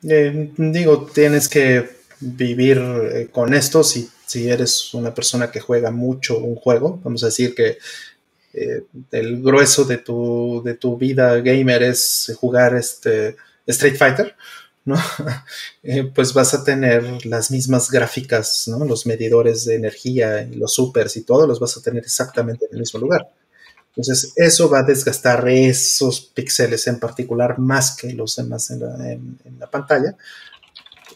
Eh, 0.03 0.53
digo, 0.57 1.07
tienes 1.13 1.49
que 1.49 1.89
vivir 2.21 2.79
eh, 2.79 3.29
con 3.33 3.53
esto 3.53 3.83
si, 3.83 4.09
si 4.27 4.49
eres 4.49 4.95
una 4.95 5.13
persona 5.13 5.51
que 5.51 5.61
juega 5.61 5.91
mucho 5.91 6.39
un 6.39 6.55
juego. 6.55 7.01
Vamos 7.03 7.23
a 7.25 7.27
decir 7.27 7.55
que 7.55 7.79
eh, 8.53 8.85
el 9.11 9.43
grueso 9.43 9.85
de 9.85 9.99
tu, 9.99 10.63
de 10.65 10.75
tu 10.75 10.97
vida 10.97 11.41
gamer 11.41 11.83
es 11.83 12.33
jugar 12.39 12.77
este 12.77 13.37
Street 13.67 13.97
Fighter 13.97 14.37
¿no? 14.85 14.97
Eh, 15.87 16.11
pues 16.15 16.33
vas 16.33 16.55
a 16.55 16.65
tener 16.65 17.27
las 17.27 17.51
mismas 17.51 17.91
gráficas, 17.91 18.67
¿no? 18.69 18.87
Los 18.87 19.05
medidores 19.05 19.67
de 19.67 19.75
energía 19.75 20.41
y 20.41 20.55
los 20.55 20.73
supers 20.73 21.15
y 21.19 21.25
todo 21.25 21.47
los 21.47 21.61
vas 21.61 21.77
a 21.77 21.83
tener 21.83 22.03
exactamente 22.03 22.65
en 22.65 22.73
el 22.73 22.81
mismo 22.81 23.01
lugar. 23.01 23.29
Entonces, 23.89 24.33
eso 24.37 24.71
va 24.71 24.79
a 24.79 24.83
desgastar 24.83 25.47
esos 25.47 26.23
píxeles 26.23 26.87
en 26.87 26.99
particular 26.99 27.59
más 27.59 27.95
que 27.95 28.15
los 28.15 28.35
demás 28.35 28.71
en 28.71 28.81
la, 29.61 29.71
pantalla. 29.71 30.17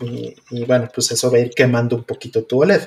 Y, 0.01 0.65
bueno, 0.66 0.89
pues 0.95 1.11
eso 1.11 1.31
va 1.31 1.39
a 1.39 1.40
ir 1.40 1.51
quemando 1.51 1.97
un 1.97 2.05
poquito 2.05 2.45
tu 2.45 2.61
OLED. 2.62 2.82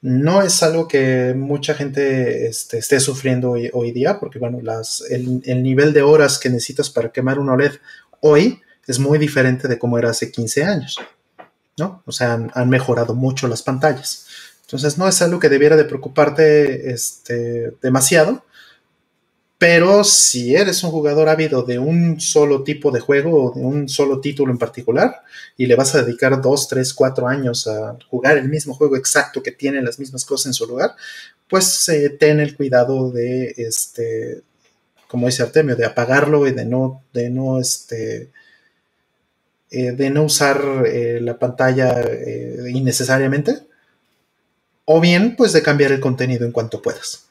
No 0.00 0.42
es 0.42 0.62
algo 0.62 0.86
que 0.86 1.34
mucha 1.36 1.74
gente 1.74 2.46
este, 2.46 2.78
esté 2.78 3.00
sufriendo 3.00 3.56
hoy, 3.72 3.90
día, 3.90 4.20
porque 4.20 4.38
bueno, 4.38 4.60
las, 4.62 5.02
el, 5.10 5.42
el, 5.44 5.62
nivel 5.62 5.92
de 5.92 6.02
horas 6.02 6.38
que 6.38 6.48
necesitas 6.48 6.88
para 6.88 7.10
quemar 7.10 7.40
un 7.40 7.50
OLED 7.50 7.72
hoy 8.20 8.62
es 8.86 8.98
muy 8.98 9.18
diferente 9.18 9.68
de 9.68 9.78
cómo 9.78 9.98
era 9.98 10.10
hace 10.10 10.30
15 10.30 10.64
años, 10.64 10.96
¿no? 11.78 12.02
O 12.06 12.12
sea, 12.12 12.34
han, 12.52 12.68
mejorado 12.68 13.14
mucho 13.14 13.48
las 13.48 13.62
pantallas. 13.62 14.26
Entonces, 14.62 14.98
no 14.98 15.08
es 15.08 15.20
algo 15.22 15.38
que 15.38 15.48
debiera 15.48 15.76
de 15.76 15.84
preocuparte 15.84 16.90
este, 16.90 17.72
demasiado, 17.82 18.44
pero 19.58 20.04
si 20.04 20.54
eres 20.54 20.82
un 20.84 20.90
jugador 20.90 21.28
ávido 21.28 21.62
de 21.62 21.78
un 21.78 22.20
solo 22.20 22.62
tipo 22.62 22.90
de 22.90 23.00
juego 23.00 23.44
o 23.44 23.54
de 23.54 23.64
un 23.64 23.88
solo 23.88 24.20
título 24.20 24.52
en 24.52 24.58
particular 24.58 25.22
y 25.56 25.66
le 25.66 25.76
vas 25.76 25.94
a 25.94 26.02
dedicar 26.02 26.42
dos, 26.42 26.68
tres, 26.68 26.92
cuatro 26.92 27.26
años 27.26 27.66
a 27.66 27.96
jugar 28.08 28.36
el 28.36 28.50
mismo 28.50 28.74
juego 28.74 28.96
exacto 28.96 29.42
que 29.42 29.52
tiene 29.52 29.80
las 29.80 29.98
mismas 29.98 30.26
cosas 30.26 30.46
en 30.46 30.54
su 30.54 30.66
lugar, 30.66 30.94
pues 31.48 31.88
eh, 31.88 32.10
ten 32.10 32.40
el 32.40 32.54
cuidado 32.54 33.10
de, 33.10 33.54
este, 33.56 34.42
como 35.08 35.26
dice 35.26 35.42
Artemio, 35.42 35.74
de 35.74 35.86
apagarlo 35.86 36.46
y 36.46 36.52
de 36.52 36.66
no, 36.66 37.02
de 37.14 37.30
no, 37.30 37.58
este, 37.58 38.30
eh, 39.70 39.92
de 39.92 40.10
no 40.10 40.22
usar 40.22 40.84
eh, 40.86 41.18
la 41.20 41.38
pantalla 41.38 42.00
eh, 42.00 42.70
innecesariamente, 42.72 43.66
o 44.84 45.00
bien 45.00 45.34
pues 45.34 45.52
de 45.52 45.62
cambiar 45.62 45.90
el 45.90 46.00
contenido 46.00 46.46
en 46.46 46.52
cuanto 46.52 46.80
puedas. 46.80 47.26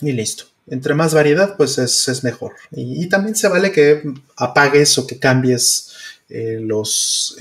Y 0.00 0.12
listo. 0.12 0.44
Entre 0.66 0.92
más 0.94 1.14
variedad, 1.14 1.56
pues 1.56 1.78
es, 1.78 2.24
mejor. 2.24 2.54
Y, 2.70 3.08
también 3.08 3.34
se 3.36 3.48
vale 3.48 3.70
que 3.70 4.02
apagues 4.36 4.98
o 4.98 5.06
que 5.06 5.18
cambies 5.18 5.92
los, 6.28 7.36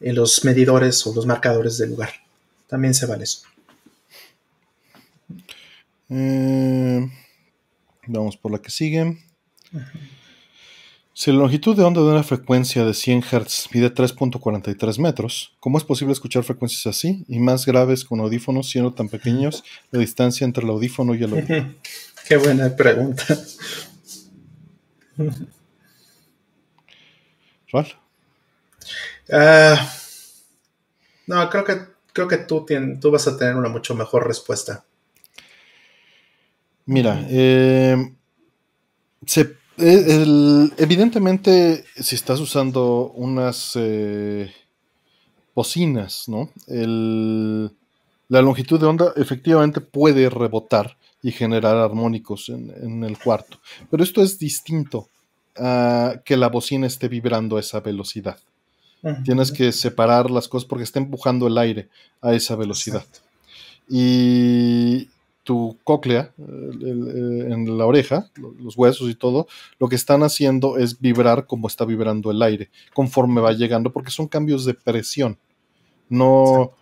los 0.00 0.44
medidores 0.44 1.06
o 1.06 1.14
los 1.14 1.26
marcadores 1.26 1.78
del 1.78 1.90
lugar. 1.90 2.10
También 2.66 2.94
se 2.94 3.06
vale 3.06 3.24
eso. 3.24 3.42
vamos 8.06 8.36
por 8.36 8.52
la 8.52 8.58
que 8.60 8.70
sigue. 8.70 9.18
Si 11.14 11.30
la 11.30 11.38
longitud 11.38 11.76
de 11.76 11.82
onda 11.82 12.00
de 12.00 12.06
una 12.06 12.22
frecuencia 12.22 12.86
de 12.86 12.94
100 12.94 13.22
Hz 13.22 13.68
mide 13.74 13.92
3.43 13.92 14.98
metros, 14.98 15.54
¿cómo 15.60 15.76
es 15.76 15.84
posible 15.84 16.14
escuchar 16.14 16.42
frecuencias 16.42 16.86
así 16.86 17.24
y 17.28 17.38
más 17.38 17.66
graves 17.66 18.04
con 18.04 18.20
audífonos 18.20 18.70
siendo 18.70 18.94
tan 18.94 19.10
pequeños 19.10 19.62
la 19.90 20.00
distancia 20.00 20.46
entre 20.46 20.64
el 20.64 20.70
audífono 20.70 21.14
y 21.14 21.22
el 21.22 21.32
oído? 21.34 21.46
Qué 22.26 22.36
buena 22.38 22.74
pregunta. 22.74 23.24
¿Cuál? 27.70 27.94
Ah, 29.30 29.92
no, 31.26 31.50
creo 31.50 31.64
que, 31.64 31.78
creo 32.14 32.26
que 32.26 32.38
tú, 32.38 32.64
tú 33.00 33.10
vas 33.10 33.28
a 33.28 33.36
tener 33.36 33.56
una 33.56 33.68
mucho 33.68 33.94
mejor 33.94 34.26
respuesta. 34.26 34.84
Mira, 36.86 37.22
eh, 37.28 38.14
se 39.26 39.61
eh, 39.78 40.68
evidentemente, 40.76 41.84
si 41.96 42.14
estás 42.14 42.40
usando 42.40 43.12
unas 43.14 43.72
eh, 43.76 44.52
bocinas, 45.54 46.28
¿no? 46.28 46.50
la 48.28 48.40
longitud 48.40 48.80
de 48.80 48.86
onda 48.86 49.12
efectivamente 49.16 49.80
puede 49.80 50.30
rebotar 50.30 50.96
y 51.22 51.32
generar 51.32 51.76
armónicos 51.76 52.48
en, 52.48 53.04
el 53.04 53.18
cuarto. 53.18 53.58
Pero 53.90 54.02
esto 54.02 54.22
es 54.22 54.38
distinto 54.38 55.08
a 55.56 56.14
que 56.24 56.36
la 56.36 56.48
bocina 56.48 56.86
esté 56.86 57.08
vibrando 57.08 57.56
a 57.56 57.60
esa 57.60 57.80
velocidad. 57.80 58.38
Tienes 59.24 59.50
que 59.50 59.72
separar 59.72 60.30
las 60.30 60.48
cosas 60.48 60.66
porque 60.66 60.84
está 60.84 61.00
empujando 61.00 61.46
el 61.46 61.58
aire 61.58 61.88
a 62.20 62.34
esa 62.34 62.56
velocidad. 62.56 63.04
Y 63.88 65.08
tu 65.44 65.78
cóclea 65.82 66.32
en 66.38 67.78
la 67.78 67.86
oreja, 67.86 68.30
los 68.36 68.76
huesos 68.76 69.10
y 69.10 69.14
todo, 69.14 69.48
lo 69.78 69.88
que 69.88 69.96
están 69.96 70.22
haciendo 70.22 70.78
es 70.78 71.00
vibrar 71.00 71.46
como 71.46 71.66
está 71.66 71.84
vibrando 71.84 72.30
el 72.30 72.42
aire, 72.42 72.70
conforme 72.94 73.40
va 73.40 73.52
llegando, 73.52 73.92
porque 73.92 74.10
son 74.10 74.28
cambios 74.28 74.64
de 74.64 74.74
presión. 74.74 75.38
No. 76.08 76.72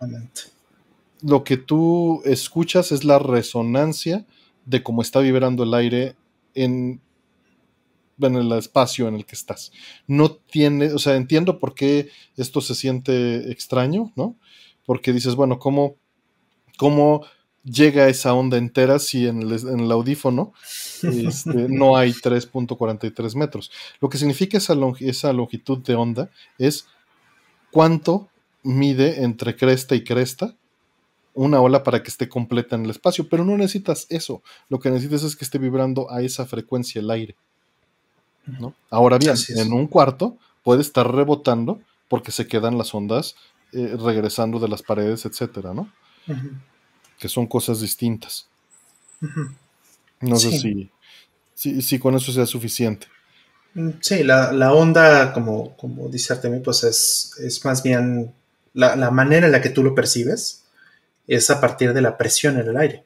Lo 1.21 1.43
que 1.43 1.57
tú 1.57 2.21
escuchas 2.25 2.91
es 2.91 3.03
la 3.03 3.19
resonancia 3.19 4.25
de 4.65 4.83
cómo 4.83 5.01
está 5.01 5.19
vibrando 5.19 5.63
el 5.63 5.73
aire 5.73 6.15
en, 6.53 7.01
en 8.19 8.35
el 8.35 8.51
espacio 8.53 9.07
en 9.07 9.15
el 9.15 9.25
que 9.25 9.35
estás. 9.35 9.71
No 10.05 10.31
tiene, 10.31 10.93
o 10.93 10.99
sea, 10.99 11.15
entiendo 11.15 11.59
por 11.59 11.73
qué 11.73 12.09
esto 12.37 12.61
se 12.61 12.75
siente 12.75 13.51
extraño, 13.51 14.11
¿no? 14.15 14.35
Porque 14.85 15.13
dices, 15.13 15.35
bueno, 15.35 15.59
¿cómo, 15.59 15.95
cómo 16.77 17.23
llega 17.63 18.07
esa 18.07 18.33
onda 18.33 18.57
entera 18.57 18.99
si 18.99 19.27
en 19.27 19.41
el, 19.41 19.91
audífono 19.91 20.53
este, 21.03 21.49
no 21.69 21.97
hay 21.97 22.11
3.43 22.11 23.35
metros. 23.35 23.71
Lo 23.99 24.09
que 24.09 24.17
significa 24.17 24.57
esa, 24.57 24.75
esa 24.99 25.33
longitud 25.33 25.79
de 25.79 25.95
onda 25.95 26.29
es 26.57 26.87
cuánto 27.71 28.29
mide 28.63 29.23
entre 29.23 29.55
cresta 29.55 29.95
y 29.95 30.03
cresta 30.03 30.55
una 31.33 31.61
ola 31.61 31.83
para 31.83 32.03
que 32.03 32.09
esté 32.09 32.27
completa 32.27 32.75
en 32.75 32.83
el 32.83 32.91
espacio, 32.91 33.27
pero 33.29 33.45
no 33.45 33.55
necesitas 33.57 34.05
eso. 34.09 34.41
Lo 34.69 34.79
que 34.79 34.89
necesitas 34.89 35.23
es 35.23 35.35
que 35.35 35.45
esté 35.45 35.57
vibrando 35.57 36.11
a 36.11 36.21
esa 36.21 36.45
frecuencia 36.45 36.99
el 36.99 37.09
aire. 37.09 37.35
¿no? 38.45 38.73
Ahora 38.89 39.17
bien, 39.17 39.35
en 39.55 39.71
un 39.71 39.87
cuarto 39.87 40.37
puede 40.63 40.81
estar 40.81 41.09
rebotando 41.09 41.79
porque 42.09 42.31
se 42.31 42.47
quedan 42.47 42.77
las 42.77 42.93
ondas 42.93 43.35
eh, 43.71 43.95
regresando 43.97 44.59
de 44.59 44.67
las 44.67 44.83
paredes, 44.83 45.25
etcétera, 45.25 45.73
¿no? 45.73 45.89
Que 47.21 47.29
son 47.29 47.45
cosas 47.45 47.79
distintas. 47.79 48.47
No 50.19 50.37
sé 50.37 50.57
si, 51.53 51.81
si, 51.81 51.99
con 51.99 52.15
eso 52.15 52.31
sea 52.31 52.47
suficiente. 52.47 53.05
Mm, 53.75 53.89
sí, 54.01 54.23
la, 54.23 54.73
onda, 54.73 55.31
como, 55.31 55.77
como 55.77 56.09
dice 56.09 56.33
Artemio, 56.33 56.63
pues 56.63 56.83
es, 56.83 57.33
es 57.39 57.63
más 57.63 57.83
bien 57.83 58.33
la, 58.73 59.11
manera 59.11 59.45
en 59.45 59.51
la 59.51 59.61
que 59.61 59.69
tú 59.69 59.83
lo 59.83 59.93
percibes 59.93 60.63
es 61.27 61.51
a 61.51 61.61
partir 61.61 61.93
de 61.93 62.01
la 62.01 62.17
presión 62.17 62.59
en 62.59 62.67
el 62.67 62.77
aire. 62.77 63.05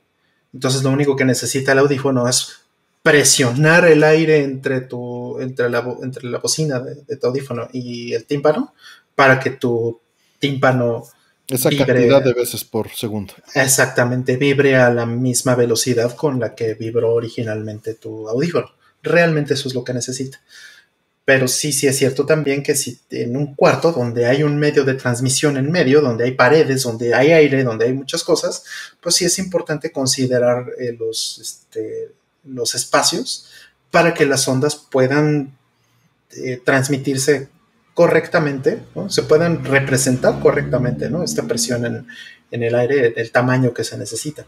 Entonces 0.53 0.81
lo 0.81 0.91
único 0.91 1.17
que 1.17 1.25
necesita 1.25 1.73
el 1.73 1.79
audífono 1.79 2.29
es 2.29 2.61
presionar 3.03 3.85
el 3.85 4.01
aire 4.01 4.43
entre, 4.43 4.79
tu, 4.79 5.41
entre, 5.41 5.69
la, 5.69 5.85
entre 6.01 6.29
la 6.29 6.37
bocina 6.37 6.79
de, 6.79 6.95
de 7.03 7.17
tu 7.17 7.27
audífono 7.27 7.67
y 7.73 8.13
el 8.13 8.23
tímpano 8.23 8.73
para 9.13 9.41
que 9.41 9.49
tu 9.51 9.99
tímpano 10.39 11.03
esa 11.47 11.69
cantidad 11.69 12.23
de 12.23 12.33
veces 12.33 12.63
por 12.63 12.89
segundo. 12.89 13.33
Exactamente, 13.53 14.37
vibre 14.37 14.75
a 14.75 14.89
la 14.89 15.05
misma 15.05 15.55
velocidad 15.55 16.15
con 16.15 16.39
la 16.39 16.55
que 16.55 16.73
vibró 16.73 17.13
originalmente 17.13 17.93
tu 17.93 18.27
audífono. 18.27 18.71
Realmente 19.03 19.53
eso 19.53 19.67
es 19.67 19.75
lo 19.75 19.83
que 19.83 19.93
necesita. 19.93 20.41
Pero 21.23 21.47
sí, 21.47 21.73
sí 21.73 21.87
es 21.87 21.97
cierto 21.97 22.25
también 22.25 22.61
que 22.61 22.75
si 22.75 22.99
en 23.09 23.35
un 23.35 23.55
cuarto 23.55 23.91
donde 23.91 24.27
hay 24.27 24.43
un 24.43 24.57
medio 24.57 24.83
de 24.83 24.93
transmisión 24.93 25.57
en 25.57 25.71
medio, 25.71 26.01
donde 26.01 26.25
hay 26.25 26.31
paredes, 26.31 26.83
donde 26.83 27.15
hay 27.15 27.31
aire, 27.31 27.63
donde 27.63 27.85
hay 27.85 27.93
muchas 27.93 28.23
cosas, 28.23 28.63
pues 29.01 29.15
sí 29.15 29.25
es 29.25 29.39
importante 29.39 29.91
considerar 29.91 30.67
eh, 30.79 30.95
los, 30.97 31.39
este, 31.39 32.11
los 32.43 32.75
espacios 32.75 33.47
para 33.89 34.13
que 34.13 34.25
las 34.25 34.47
ondas 34.47 34.75
puedan 34.75 35.57
eh, 36.31 36.61
transmitirse 36.63 37.49
correctamente, 37.95 38.83
se 39.07 39.23
puedan 39.23 39.63
representar 39.63 40.39
correctamente 40.41 41.09
¿no? 41.09 41.23
esta 41.23 41.43
presión 41.43 42.05
en, 42.51 42.63
el 42.63 42.75
aire, 42.75 43.13
el 43.15 43.31
tamaño 43.31 43.73
que 43.73 43.85
se 43.85 43.97
necesita. 43.97 44.45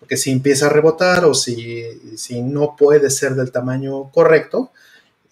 Porque 0.00 0.16
si 0.16 0.32
empieza 0.32 0.66
a 0.66 0.68
rebotar 0.68 1.24
o 1.24 1.32
si, 1.32 1.84
si 2.16 2.42
no 2.42 2.74
puede 2.76 3.08
ser 3.08 3.36
del 3.36 3.52
tamaño 3.52 4.10
correcto, 4.10 4.72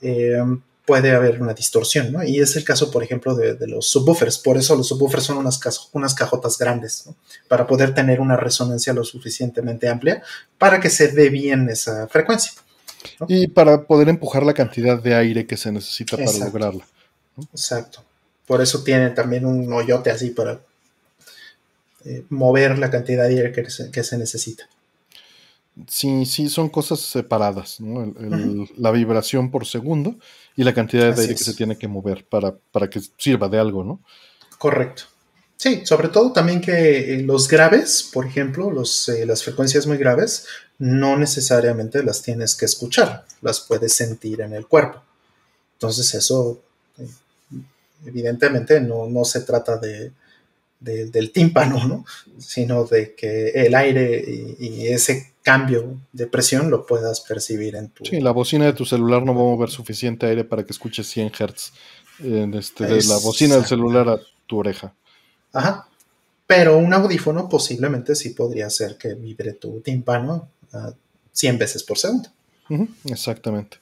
eh, 0.01 0.39
puede 0.87 1.11
haber 1.11 1.43
una 1.43 1.53
distorsión, 1.53 2.13
¿no? 2.13 2.23
Y 2.23 2.39
es 2.39 2.55
el 2.55 2.63
caso, 2.63 2.89
por 2.91 3.03
ejemplo, 3.03 3.35
de, 3.35 3.67
los 3.67 3.89
subwoofers. 3.89 4.39
Por 4.39 4.57
eso 4.57 4.77
los 4.77 4.87
subwoofers 4.87 5.25
son 5.25 5.37
unas, 5.37 5.61
unas 5.93 6.15
cajotas 6.15 6.57
grandes, 6.57 7.05
¿no? 7.07 7.17
Para 7.49 7.67
poder 7.67 7.95
tener 7.95 8.21
una 8.21 8.37
resonancia 8.37 8.93
lo 8.93 9.03
suficientemente 9.03 9.89
amplia 9.89 10.23
para 10.57 10.79
que 10.79 10.89
se 10.89 11.09
dé 11.09 11.31
bien 11.31 11.69
esa 11.69 12.07
frecuencia. 12.07 12.53
Y 13.27 13.49
para 13.49 13.85
poder 13.85 14.09
empujar 14.09 14.45
la 14.45 14.55
cantidad 14.55 15.03
de 15.03 15.15
aire 15.15 15.47
que 15.47 15.57
se 15.57 15.73
necesita 15.73 16.17
para 16.17 16.33
lograrla. 16.39 16.87
Exacto. 17.53 18.03
Por 18.47 18.61
eso 18.61 18.83
tiene 18.83 19.11
también 19.11 19.47
un 19.47 19.73
hoyote 19.73 20.11
así 20.11 20.31
para 20.31 20.61
eh, 22.05 22.25
mover 22.31 22.79
la 22.79 22.91
cantidad 22.91 23.25
de 23.29 23.37
aire 23.37 23.53
que 23.53 24.03
se, 24.03 24.19
necesita. 24.19 24.69
Sí, 25.87 26.27
sí, 26.27 26.49
son 26.49 26.69
cosas 26.69 27.01
separadas, 27.01 27.79
La 28.77 28.91
vibración 28.91 29.51
por 29.51 29.67
segundo 29.67 30.17
y 30.57 30.65
la 30.65 30.75
cantidad 30.75 31.15
de 31.15 31.23
aire 31.23 31.35
que 31.35 31.45
se 31.45 31.55
tiene 31.55 31.79
que 31.79 31.89
mover 31.89 32.25
para, 32.25 32.57
para, 32.73 32.89
que 32.91 33.01
sirva 33.17 33.49
de 33.49 33.59
algo, 33.59 33.85
¿no? 33.85 34.01
Correcto. 34.59 35.05
Sí, 35.57 35.85
sobre 35.85 36.09
todo 36.09 36.33
también 36.33 36.63
que 36.63 37.15
eh, 37.15 37.23
los 37.23 37.47
graves, 37.47 38.09
por 38.13 38.25
ejemplo, 38.25 38.71
los, 38.71 39.11
eh, 39.11 39.27
las 39.27 39.45
frecuencias 39.45 39.87
muy 39.87 39.99
graves, 39.99 40.47
no 40.79 41.19
necesariamente 41.19 42.03
las 42.03 42.23
tienes 42.23 42.55
que 42.55 42.65
escuchar, 42.65 43.27
las 43.43 43.61
puedes 43.61 43.93
sentir 43.93 44.41
en 44.41 44.55
el 44.55 44.67
cuerpo. 44.67 45.03
Entonces 45.75 46.15
eso 46.15 46.63
evidentemente 48.05 48.81
no, 48.81 49.25
se 49.25 49.41
trata 49.43 49.79
de, 49.79 50.13
del 50.81 51.33
tímpano, 51.33 51.87
¿no? 51.87 52.05
sino 52.39 52.85
de 52.85 53.15
que 53.15 53.51
el 53.51 53.75
aire 53.75 54.25
y, 54.59 54.89
ese 54.89 55.33
cambio 55.43 55.99
de 56.13 56.27
presión 56.27 56.71
lo 56.71 56.87
puedas 56.87 57.21
percibir 57.21 57.77
en 57.77 57.89
tu... 57.89 58.05
Sí, 58.05 58.21
la 58.21 58.31
bocina 58.31 58.67
de 58.67 58.73
tu 58.73 58.85
celular 58.85 59.23
no 59.23 59.35
va 59.35 59.41
a 59.41 59.45
mover 59.45 59.71
suficiente 59.71 60.27
aire 60.27 60.45
para 60.45 60.65
que 60.65 60.73
escuches 60.73 61.07
100 61.09 61.31
Hz 61.31 61.73
en 62.21 62.55
este, 62.55 62.85
de 62.85 63.03
la 63.05 63.17
bocina 63.19 63.57
del 63.57 63.65
celular 63.65 64.09
a 64.09 64.21
tu 64.47 64.59
oreja. 64.59 64.93
Ajá. 65.53 65.87
Pero 66.47 66.79
un 66.79 66.93
audífono 66.93 67.49
posiblemente 67.49 68.15
sí 68.15 68.31
podría 68.31 68.67
hacer 68.67 68.97
que 68.99 69.15
vibre 69.15 69.53
tu 69.55 69.81
tímpano 69.81 70.49
a 70.73 70.93
100 71.33 71.59
veces 71.59 71.83
por 71.83 71.97
segundo. 71.97 72.29
exactamente. 73.05 73.79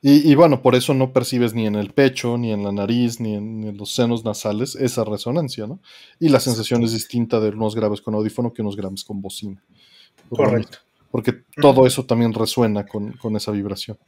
Y, 0.00 0.32
bueno, 0.36 0.62
por 0.62 0.76
eso 0.76 0.94
no 0.94 1.12
percibes 1.12 1.54
ni 1.54 1.66
en 1.66 1.74
el 1.74 1.90
pecho, 1.90 2.38
ni 2.38 2.52
en 2.52 2.62
la 2.62 2.70
nariz, 2.70 3.18
ni 3.18 3.34
en, 3.34 3.76
los 3.76 3.92
senos 3.92 4.24
nasales 4.24 4.76
esa 4.76 5.04
resonancia, 5.04 5.66
¿no? 5.66 5.80
Y 6.20 6.28
la 6.28 6.38
sensación 6.38 6.84
es 6.84 6.92
distinta 6.92 7.40
de 7.40 7.48
unos 7.48 7.74
graves 7.74 8.00
con 8.00 8.14
audífono 8.14 8.52
que 8.52 8.62
unos 8.62 8.76
graves 8.76 9.02
con 9.02 9.20
bocina. 9.20 9.60
Correcto. 10.28 10.78
Porque 11.10 11.42
todo 11.60 11.84
eso 11.84 12.04
también 12.04 12.32
resuena 12.32 12.86
con, 12.86 13.16
esa 13.34 13.50
vibración. 13.50 13.98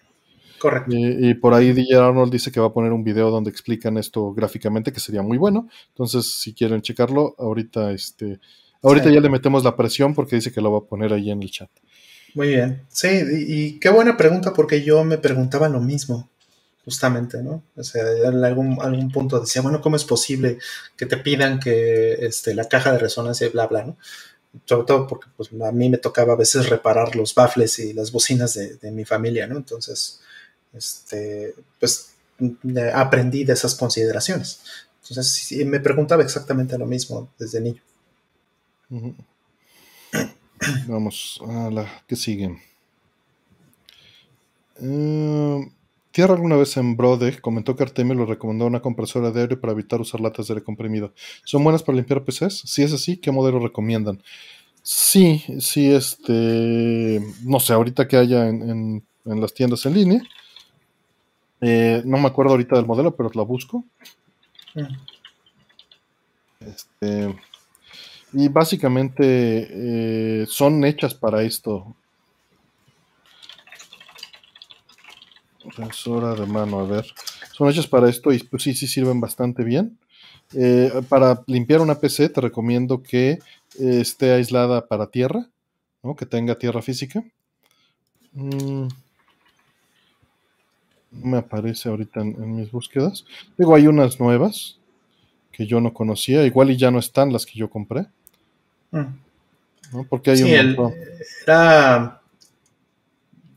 Correcto. 0.61 0.95
Y, 0.97 1.35
por 1.35 1.55
ahí 1.55 1.73
DJ 1.73 1.97
Arnold 1.97 2.31
dice 2.31 2.53
que 2.53 2.61
va 2.61 2.69
a 2.69 2.73
poner 2.73 2.93
un 2.93 3.03
video 3.03 3.31
donde 3.31 3.51
explican 3.51 3.99
esto 3.99 4.33
gráficamente, 4.33 4.93
que 4.93 5.01
sería 5.01 5.23
muy 5.23 5.39
bueno. 5.39 5.69
Entonces, 5.89 6.39
si 6.41 6.55
quieren 6.55 6.83
checarlo, 6.83 7.35
ahorita, 7.37 7.91
este, 7.91 8.39
ahorita 8.81 9.11
ya 9.11 9.21
le 9.21 9.29
metemos 9.29 9.65
la 9.65 9.75
presión 9.75 10.15
porque 10.15 10.37
dice 10.37 10.53
que 10.53 10.61
lo 10.61 10.71
va 10.71 10.79
a 10.79 10.89
poner 10.89 11.13
ahí 11.13 11.33
en 11.33 11.43
el 11.43 11.51
chat. 11.51 11.71
Muy 12.35 12.49
bien. 12.49 12.87
Sí, 12.89 13.09
y, 13.09 13.81
qué 13.81 13.89
buena 13.89 14.17
pregunta 14.17 14.53
porque 14.53 14.83
yo 14.83 15.05
me 15.05 15.19
preguntaba 15.19 15.69
lo 15.69 15.81
mismo, 15.81 16.29
justamente, 16.85 17.43
¿no? 17.43 17.63
O 17.77 17.83
sea, 17.83 18.03
en 18.25 18.45
algún, 18.45 18.79
algún 18.81 19.11
punto 19.11 19.41
decía, 19.41 19.63
bueno, 19.63 19.81
¿cómo 19.81 19.97
es 19.97 20.05
posible 20.05 20.59
que 20.97 21.07
te 21.07 21.17
pidan 21.17 21.61
que 21.61 22.15
este, 22.27 22.55
la 22.55 22.69
caja 22.69 22.93
de 22.93 22.99
resonancia 22.99 23.47
y 23.47 23.51
bla, 23.51 23.67
bla, 23.67 23.85
¿no? 23.85 23.97
Sobre 24.65 24.87
todo 24.87 25.07
porque 25.07 25.29
pues, 25.37 25.51
a 25.63 25.73
mí 25.73 25.91
me 25.91 25.99
tocaba 25.99 26.33
a 26.35 26.37
veces 26.37 26.69
reparar 26.69 27.15
los 27.17 27.35
baffles 27.35 27.79
y 27.79 27.93
las 27.93 28.13
bocinas 28.13 28.55
de, 28.55 28.91
mi 28.91 29.05
familia, 29.05 29.47
¿no? 29.47 29.57
Entonces, 29.57 30.21
este, 30.73 31.55
pues 31.79 32.15
aprendí 32.95 33.45
de 33.45 33.53
esas 33.53 33.75
consideraciones. 33.75 34.61
Entonces, 35.03 35.67
me 35.67 35.81
preguntaba 35.81 36.23
exactamente 36.23 36.79
lo 36.79 36.87
mismo 36.87 37.31
desde 37.39 37.61
niño. 37.61 37.83
Vamos 40.89 41.41
a 41.49 41.71
la 41.71 42.03
que 42.07 42.17
sigue. 42.17 42.57
Eh, 44.83 45.71
Tierra 46.13 46.35
alguna 46.35 46.57
vez 46.57 46.77
en 46.77 46.97
Brode 46.97 47.41
comentó 47.41 47.77
que 47.77 47.85
Artemio 47.85 48.15
le 48.15 48.27
recomendó 48.27 48.67
una 48.67 48.81
compresora 48.81 49.31
de 49.31 49.43
aire 49.43 49.57
para 49.57 49.73
evitar 49.73 50.01
usar 50.01 50.21
latas 50.21 50.49
de 50.49 50.55
aire 50.55 50.65
comprimido. 50.65 51.13
¿Son 51.45 51.63
buenas 51.63 51.83
para 51.83 51.97
limpiar 51.97 52.25
PCs? 52.25 52.63
Si 52.67 52.83
es 52.83 52.93
así, 52.93 53.17
¿qué 53.17 53.31
modelo 53.31 53.61
recomiendan? 53.61 54.21
Sí, 54.83 55.45
sí, 55.61 55.93
este. 55.93 57.21
No 57.45 57.61
sé, 57.61 57.75
ahorita 57.75 58.09
que 58.09 58.17
haya 58.17 58.49
en, 58.49 59.05
las 59.25 59.55
tiendas 59.55 59.87
en 59.87 59.95
línea. 59.95 60.23
Eh, 61.61 62.03
no 62.05 62.19
me 62.19 62.27
acuerdo 62.27 62.53
ahorita 62.53 62.75
del 62.77 62.87
modelo, 62.87 63.15
pero 63.15 63.31
la 63.35 63.43
busco. 63.43 63.85
Mm. 64.75 64.95
Este, 66.61 67.35
y 68.33 68.49
básicamente 68.49 69.25
eh, 70.43 70.47
son 70.47 70.85
hechas 70.85 71.15
para 71.15 71.43
esto. 71.43 71.95
Sensora 75.75 76.35
de 76.35 76.47
mano, 76.47 76.81
a 76.81 76.87
ver. 76.87 77.07
Son 77.53 77.69
hechas 77.69 77.87
para 77.87 78.09
esto 78.09 78.33
y 78.33 78.39
pues 78.39 78.63
sí, 78.63 78.75
sí 78.75 78.87
sirven 78.87 79.21
bastante 79.21 79.65
bien. 79.65 79.99
Eh, 80.55 80.91
para 81.09 81.43
limpiar 81.47 81.81
una 81.81 81.95
PC 81.95 82.29
te 82.29 82.41
recomiendo 82.41 83.03
que 83.03 83.31
eh, 83.31 83.39
esté 83.79 84.33
aislada 84.33 84.87
para 84.87 85.11
tierra, 85.11 85.49
¿no? 86.03 86.17
que 86.17 86.27
tenga 86.27 86.59
tierra 86.59 86.83
física. 86.83 87.25
Mm. 88.33 88.89
No 91.13 91.27
me 91.27 91.39
aparece 91.39 91.89
ahorita 91.89 92.21
en, 92.21 92.57
mis 92.57 92.71
búsquedas. 92.71 93.25
Digo, 93.59 93.75
hay 93.75 93.87
unas 93.87 94.21
nuevas 94.21 94.79
que 95.53 95.67
yo 95.67 95.81
no 95.81 95.93
conocía, 95.93 96.47
igual 96.47 96.71
y 96.71 96.77
ya 96.77 96.91
no 96.91 97.01
están 97.01 97.33
las 97.33 97.47
que 97.47 97.59
yo 97.59 97.69
compré. 97.69 98.07
Mm. 98.91 100.07
Porque 100.09 100.31
hay 100.31 100.37
sí, 100.39 100.53
era 101.47 102.21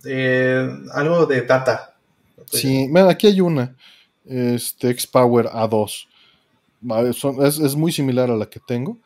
eh, 0.06 0.70
algo 0.94 1.26
de 1.26 1.42
data. 1.42 1.96
Sí, 2.48 2.90
aquí 2.98 3.28
hay 3.28 3.42
una, 3.42 3.76
este 4.26 4.90
X-Power 4.90 5.48
A2. 5.48 6.08
es, 7.66 7.76
muy 7.76 7.92
similar 7.92 8.30
a 8.30 8.36
la 8.36 8.48
que 8.48 8.60
tengo, 8.60 8.98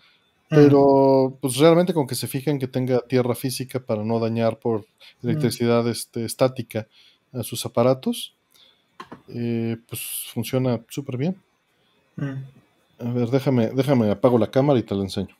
pero 0.50 1.38
pues 1.42 1.58
realmente 1.58 1.94
con 1.94 2.08
que 2.08 2.16
se 2.16 2.28
fijen 2.28 2.60
que 2.60 2.68
tenga 2.68 3.00
tierra 3.02 3.36
física 3.36 3.80
para 3.80 4.04
no 4.04 4.20
dañar 4.20 4.60
por 4.60 4.86
electricidad 5.22 5.88
este, 5.88 6.26
estática 6.26 6.88
a 7.34 7.44
sus 7.44 7.66
aparatos, 7.66 8.36
eh, 9.28 9.78
pues 9.88 10.02
funciona 10.34 10.82
súper 10.90 11.18
bien. 11.18 11.38
A 13.00 13.12
ver, 13.12 13.30
déjame, 13.30 13.68
déjame, 13.68 14.10
apago 14.10 14.38
la 14.40 14.50
cámara 14.50 14.80
y 14.80 14.84
te 14.84 14.96
la 14.96 15.04
enseño. 15.04 15.36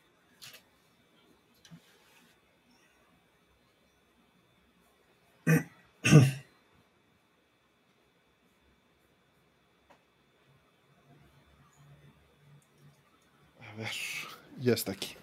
Ya 14.60 14.74
está 14.74 14.92
aquí. 14.92 15.14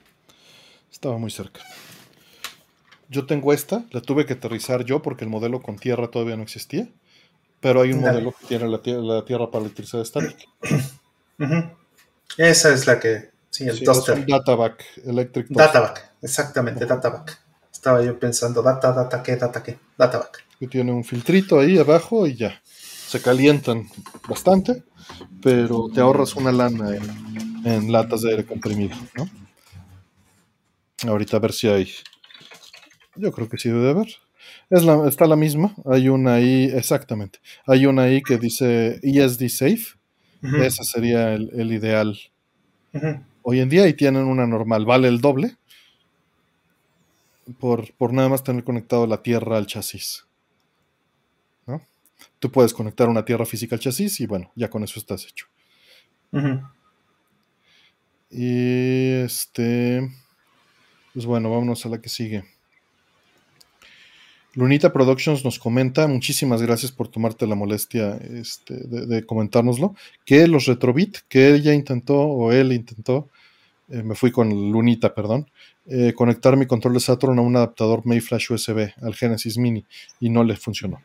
Estaba 0.91 1.17
muy 1.17 1.31
cerca. 1.31 1.61
Yo 3.09 3.25
tengo 3.25 3.53
esta, 3.53 3.85
la 3.91 4.01
tuve 4.01 4.25
que 4.25 4.33
aterrizar 4.33 4.83
yo 4.83 5.01
porque 5.01 5.23
el 5.23 5.29
modelo 5.29 5.61
con 5.61 5.77
tierra 5.77 6.09
todavía 6.09 6.37
no 6.37 6.43
existía, 6.43 6.89
pero 7.59 7.81
hay 7.81 7.93
un 7.93 8.01
modelo 8.01 8.31
que 8.31 8.47
tiene 8.47 8.67
la, 8.67 8.81
tierra 8.81 9.51
para 9.51 9.65
electricidad 9.65 10.01
estática. 10.01 10.45
Esa 12.37 12.73
es 12.73 12.87
la 12.87 12.99
que, 12.99 13.29
sí, 13.49 13.67
el 13.67 13.83
toaster. 13.83 14.25
Databack, 14.25 14.83
Electric 15.05 15.47
Databack, 15.49 16.13
exactamente, 16.21 16.85
Databack. 16.85 17.44
Estaba 17.85 18.03
yo 18.03 18.17
pensando, 18.17 18.63
data, 18.63 18.91
data, 18.93 19.21
¿qué, 19.21 19.35
data, 19.35 19.61
qué? 19.61 19.77
Databack. 19.95 20.43
Que 20.59 20.65
tiene 20.65 20.91
un 20.91 21.03
filtrito 21.03 21.59
ahí 21.59 21.77
abajo 21.77 22.25
y 22.25 22.33
ya. 22.33 22.59
Se 22.65 23.21
calientan 23.21 23.87
bastante, 24.27 24.83
pero 25.39 25.87
te 25.93 26.01
ahorras 26.01 26.35
una 26.35 26.51
lana 26.51 26.95
en, 26.95 27.63
en 27.63 27.91
latas 27.91 28.23
de 28.23 28.31
aire 28.31 28.43
comprimido, 28.43 28.95
¿no? 29.15 29.29
Ahorita 31.07 31.37
a 31.37 31.39
ver 31.39 31.53
si 31.53 31.67
hay. 31.67 31.87
Yo 33.17 33.31
creo 33.31 33.47
que 33.47 33.59
sí 33.59 33.69
debe 33.69 33.91
haber. 33.91 34.07
Es 34.71 34.83
la, 34.83 35.07
está 35.07 35.27
la 35.27 35.35
misma. 35.35 35.75
Hay 35.85 36.09
una 36.09 36.33
ahí, 36.33 36.71
exactamente. 36.73 37.37
Hay 37.67 37.85
una 37.85 38.01
ahí 38.01 38.23
que 38.23 38.39
dice 38.39 38.99
ESD 39.03 39.47
Safe. 39.47 39.85
Ese 40.41 40.83
sería 40.83 41.35
el, 41.35 41.71
ideal. 41.71 42.17
Hoy 43.43 43.59
en 43.59 43.69
día 43.69 43.87
y 43.87 43.93
tienen 43.93 44.23
una 44.23 44.47
normal. 44.47 44.87
Vale 44.87 45.07
el 45.07 45.21
doble. 45.21 45.57
Por, 47.59 47.93
por, 47.93 48.11
nada 48.11 48.29
más 48.29 48.43
tener 48.43 48.63
conectado 48.63 49.05
la 49.05 49.21
tierra 49.21 49.57
al 49.57 49.67
chasis. 49.67 50.25
¿no? 51.67 51.81
Tú 52.39 52.51
puedes 52.51 52.73
conectar 52.73 53.07
una 53.07 53.23
tierra 53.23 53.45
física 53.45 53.75
al 53.75 53.81
chasis 53.81 54.19
y 54.19 54.25
bueno, 54.25 54.51
ya 54.55 54.69
con 54.69 54.83
eso 54.83 54.99
estás 54.99 55.25
hecho. 55.25 55.47
Y 58.29 59.11
este. 59.23 60.11
Pues 61.13 61.25
bueno, 61.25 61.49
vámonos 61.49 61.85
a 61.85 61.89
la 61.89 62.01
que 62.01 62.09
sigue. 62.09 62.43
Lunita 64.55 64.93
Productions 64.93 65.43
nos 65.43 65.59
comenta, 65.59 66.07
muchísimas 66.07 66.61
gracias 66.61 66.93
por 66.93 67.09
tomarte 67.09 67.45
la 67.45 67.55
molestia 67.55 68.15
este, 68.15 68.73
de, 68.73 69.25
comentárnoslo, 69.25 69.95
que 70.23 70.47
los 70.47 70.65
Retrobit, 70.65 71.17
que 71.27 71.53
ella 71.53 71.73
intentó, 71.73 72.21
o 72.21 72.53
él 72.53 72.71
intentó, 72.71 73.27
eh, 73.89 74.01
me 74.01 74.15
fui 74.15 74.31
con 74.31 74.71
Lunita, 74.71 75.13
perdón, 75.13 75.51
eh, 75.87 76.13
conectar 76.13 76.57
mi 76.57 76.65
control 76.65 76.95
de 76.95 76.99
Saturn 76.99 77.37
a 77.37 77.43
un 77.43 77.55
adaptador 77.55 78.05
Mayflash 78.05 78.51
USB, 78.51 78.91
al 79.03 79.13
Genesis 79.13 79.57
Mini, 79.57 79.85
y 80.19 80.29
no 80.29 80.43
le 80.43 80.55
funcionó. 80.55 80.99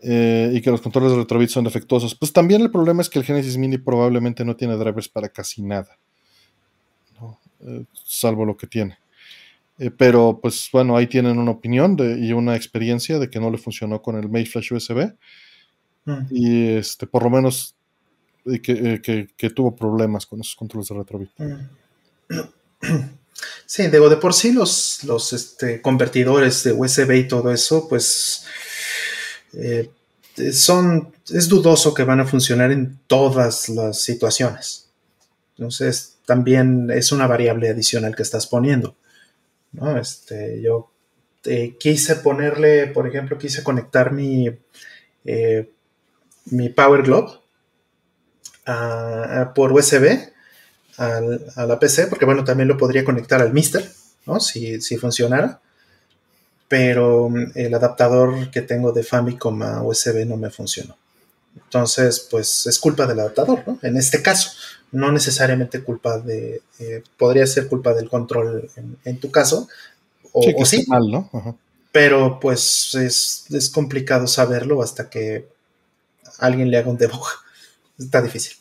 Eh, 0.00 0.52
y 0.54 0.60
que 0.60 0.70
los 0.70 0.80
controles 0.80 1.10
de 1.10 1.18
Retrobit 1.18 1.50
son 1.50 1.64
defectuosos. 1.64 2.14
Pues 2.14 2.32
también 2.32 2.62
el 2.62 2.70
problema 2.70 3.02
es 3.02 3.10
que 3.10 3.18
el 3.18 3.24
Genesis 3.24 3.56
Mini 3.56 3.78
probablemente 3.78 4.44
no 4.44 4.54
tiene 4.54 4.76
drivers 4.76 5.08
para 5.08 5.28
casi 5.28 5.62
nada. 5.62 5.98
Eh, 7.66 7.84
salvo 7.92 8.44
lo 8.44 8.56
que 8.56 8.66
tiene. 8.66 8.98
Pero 9.96 10.38
pues 10.40 10.68
bueno, 10.72 10.96
ahí 10.96 11.06
tienen 11.06 11.38
una 11.38 11.50
opinión 11.50 11.96
y 11.98 12.32
una 12.32 12.54
experiencia 12.54 13.18
de 13.18 13.30
que 13.30 13.40
no 13.40 13.50
le 13.50 13.58
funcionó 13.58 14.02
con 14.02 14.16
el 14.16 14.28
Mayflash 14.28 14.72
USB. 14.72 15.14
Mm. 16.04 16.26
Y 16.30 16.68
este, 16.68 17.06
por 17.06 17.24
lo 17.24 17.30
menos 17.30 17.74
que, 18.44 19.26
que, 19.36 19.50
tuvo 19.50 19.74
problemas 19.74 20.26
con 20.26 20.40
esos 20.40 20.54
controles 20.54 20.88
de 20.88 20.94
Retrobit. 20.94 21.30
Mm. 21.38 23.10
Sí, 23.66 23.86
digo, 23.86 24.08
de 24.08 24.16
por 24.16 24.34
sí 24.34 24.52
los, 24.52 25.04
los 25.04 25.32
este, 25.32 25.80
convertidores 25.80 26.64
de 26.64 26.72
USB 26.72 27.12
y 27.12 27.28
todo 27.28 27.52
eso, 27.52 27.88
pues 27.88 28.44
eh, 29.52 29.90
son, 30.52 31.12
es 31.32 31.48
dudoso 31.48 31.94
que 31.94 32.04
van 32.04 32.20
a 32.20 32.26
funcionar 32.26 32.72
en 32.72 32.98
todas 33.06 33.68
las 33.68 34.02
situaciones. 34.02 34.90
Entonces, 35.56 36.16
también 36.26 36.90
es 36.90 37.12
una 37.12 37.26
variable 37.26 37.68
adicional 37.68 38.16
que 38.16 38.22
estás 38.22 38.46
poniendo. 38.46 38.96
¿no? 39.72 39.98
Este, 39.98 40.60
yo 40.62 40.90
eh, 41.44 41.76
quise 41.78 42.16
ponerle, 42.16 42.88
por 42.88 43.06
ejemplo, 43.06 43.38
quise 43.38 43.62
conectar 43.62 44.12
mi, 44.12 44.50
eh, 45.24 45.70
mi 46.46 46.68
Power 46.70 47.02
Glove 47.02 47.38
por 49.54 49.72
USB 49.72 50.29
a 51.00 51.66
la 51.66 51.78
PC, 51.78 52.06
porque 52.08 52.24
bueno, 52.24 52.44
también 52.44 52.68
lo 52.68 52.76
podría 52.76 53.04
conectar 53.04 53.40
al 53.40 53.52
Mister, 53.52 53.90
¿no? 54.26 54.38
Si, 54.38 54.80
si 54.80 54.96
funcionara. 54.96 55.60
Pero 56.68 57.28
mm, 57.28 57.52
el 57.54 57.74
adaptador 57.74 58.50
que 58.50 58.62
tengo 58.62 58.92
de 58.92 59.02
Famicom 59.02 59.62
a 59.62 59.82
USB 59.82 60.26
no 60.26 60.36
me 60.36 60.50
funcionó. 60.50 60.96
Entonces, 61.56 62.28
pues 62.30 62.66
es 62.66 62.78
culpa 62.78 63.06
del 63.06 63.20
adaptador, 63.20 63.62
¿no? 63.66 63.78
En 63.82 63.96
este 63.96 64.22
caso, 64.22 64.50
no 64.92 65.10
necesariamente 65.10 65.82
culpa 65.82 66.18
de, 66.18 66.62
eh, 66.78 67.02
podría 67.16 67.46
ser 67.46 67.66
culpa 67.66 67.94
del 67.94 68.08
control 68.08 68.70
en, 69.04 69.18
tu 69.18 69.30
caso, 69.30 69.68
o 70.32 70.64
sí, 70.64 70.84
Mal, 70.86 71.10
¿no? 71.10 71.58
pero 71.92 72.38
pues 72.40 72.94
es, 72.94 73.70
complicado 73.72 74.26
saberlo 74.26 74.82
hasta 74.82 75.10
que 75.10 75.48
alguien 76.38 76.70
le 76.70 76.78
haga 76.78 76.90
un 76.90 76.98
debug. 76.98 77.26
Está 77.98 78.22
difícil. 78.22 78.56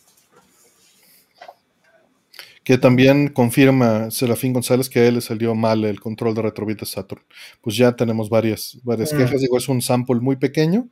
Que 2.69 2.77
también 2.77 3.29
confirma 3.29 4.11
Serafín 4.11 4.53
González 4.53 4.89
que 4.89 4.99
a 4.99 5.07
él 5.07 5.15
le 5.15 5.21
salió 5.21 5.55
mal 5.55 5.83
el 5.85 5.99
control 5.99 6.35
de 6.35 6.43
Retrobit 6.43 6.81
de 6.81 6.85
Saturn. 6.85 7.23
Pues 7.61 7.75
ya 7.75 7.95
tenemos 7.95 8.29
varias, 8.29 8.77
varias 8.83 9.11
mm. 9.11 9.17
quejas. 9.17 9.41
Digo, 9.41 9.57
es 9.57 9.67
un 9.69 9.81
sample 9.81 10.17
muy 10.17 10.35
pequeño, 10.35 10.87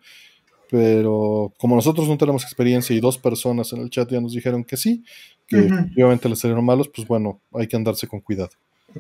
pero 0.72 1.54
como 1.60 1.76
nosotros 1.76 2.08
no 2.08 2.18
tenemos 2.18 2.42
experiencia 2.42 2.96
y 2.96 3.00
dos 3.00 3.20
personas 3.20 3.74
en 3.74 3.82
el 3.84 3.92
chat 3.92 4.10
ya 4.10 4.20
nos 4.20 4.34
dijeron 4.34 4.64
que 4.64 4.76
sí, 4.76 5.04
que 5.46 5.70
obviamente 5.98 6.28
les 6.28 6.40
salieron 6.40 6.66
malos, 6.66 6.90
pues 6.90 7.08
bueno, 7.08 7.42
hay 7.54 7.68
que 7.68 7.76
andarse 7.76 8.08
con 8.08 8.22
cuidado. 8.22 8.50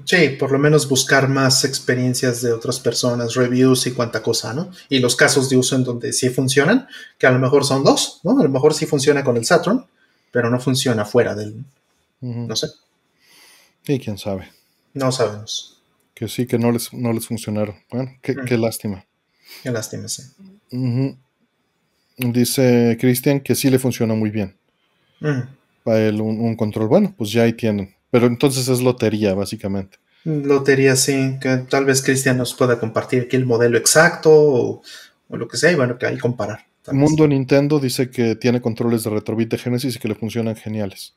Sí, 0.05 0.35
por 0.39 0.51
lo 0.51 0.59
menos 0.59 0.87
buscar 0.87 1.29
más 1.29 1.65
experiencias 1.65 2.43
de 2.43 2.53
otras 2.53 2.79
personas, 2.79 3.33
reviews 3.33 3.87
y 3.87 3.93
cuánta 3.93 4.21
cosa, 4.21 4.53
¿no? 4.53 4.69
Y 4.87 4.99
los 4.99 5.15
casos 5.15 5.49
de 5.49 5.57
uso 5.57 5.75
en 5.75 5.83
donde 5.83 6.13
sí 6.13 6.29
funcionan, 6.29 6.85
que 7.17 7.25
a 7.25 7.31
lo 7.31 7.39
mejor 7.39 7.65
son 7.65 7.83
dos, 7.83 8.19
¿no? 8.23 8.39
A 8.39 8.43
lo 8.43 8.49
mejor 8.49 8.75
sí 8.75 8.85
funciona 8.85 9.23
con 9.23 9.35
el 9.35 9.45
Saturn, 9.45 9.83
pero 10.29 10.51
no 10.51 10.59
funciona 10.59 11.05
fuera 11.05 11.33
del... 11.33 11.65
No 12.21 12.55
sé. 12.55 12.67
Y 13.87 13.99
quién 13.99 14.17
sabe. 14.17 14.49
No 14.93 15.11
sabemos. 15.11 15.81
Que 16.13 16.27
sí, 16.27 16.47
que 16.47 16.57
no 16.57 16.71
les, 16.71 16.91
no 16.93 17.13
les 17.13 17.27
funcionaron. 17.27 17.75
Bueno, 17.91 18.11
qué, 18.21 18.57
lástima. 18.57 19.05
Qué 19.61 19.71
lástima, 19.71 20.07
sí. 20.07 20.23
Dice 22.17 22.97
Cristian 22.99 23.39
que 23.39 23.53
sí 23.53 23.69
le 23.69 23.77
funciona 23.77 24.15
muy 24.15 24.31
bien. 24.31 24.57
Para 25.83 25.99
él 25.99 26.19
un, 26.19 26.55
control. 26.55 26.87
Bueno, 26.87 27.13
pues 27.15 27.31
ya 27.31 27.43
ahí 27.43 27.53
tienen. 27.53 27.95
Pero 28.09 28.25
entonces 28.25 28.67
es 28.67 28.81
lotería, 28.81 29.35
básicamente. 29.35 29.99
Lotería, 30.23 30.95
sí. 30.95 31.37
Que 31.39 31.57
tal 31.69 31.85
vez 31.85 32.01
Cristian 32.01 32.37
nos 32.37 32.55
pueda 32.55 32.79
compartir 32.79 33.23
aquí 33.23 33.35
el 33.35 33.45
modelo 33.45 33.77
exacto 33.77 34.31
o, 34.33 34.81
lo 35.29 35.47
que 35.47 35.57
sea. 35.57 35.71
Y 35.71 35.75
bueno, 35.75 35.97
que 35.97 36.07
ahí 36.07 36.17
comparar. 36.17 36.65
Mundo 36.91 37.27
Nintendo 37.27 37.79
dice 37.79 38.09
que 38.09 38.35
tiene 38.35 38.61
controles 38.61 39.03
de 39.03 39.09
retrobit 39.11 39.51
de 39.51 39.57
Genesis 39.57 39.95
y 39.95 39.99
que 39.99 40.07
le 40.07 40.15
funcionan 40.15 40.55
geniales. 40.55 41.15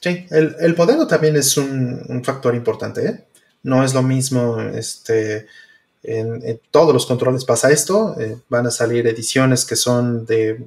Sí, 0.00 0.26
el, 0.30 0.76
modelo 0.76 1.06
también 1.06 1.36
es 1.36 1.56
un, 1.56 2.22
factor 2.24 2.54
importante. 2.54 3.06
¿eh? 3.06 3.24
No 3.62 3.82
es 3.82 3.94
lo 3.94 4.02
mismo, 4.02 4.60
este, 4.60 5.46
en, 6.02 6.60
todos 6.70 6.92
los 6.92 7.06
controles 7.06 7.44
pasa 7.44 7.70
esto. 7.70 8.14
Eh, 8.20 8.38
van 8.48 8.66
a 8.66 8.70
salir 8.70 9.06
ediciones 9.06 9.64
que 9.64 9.74
son 9.74 10.24
de 10.24 10.64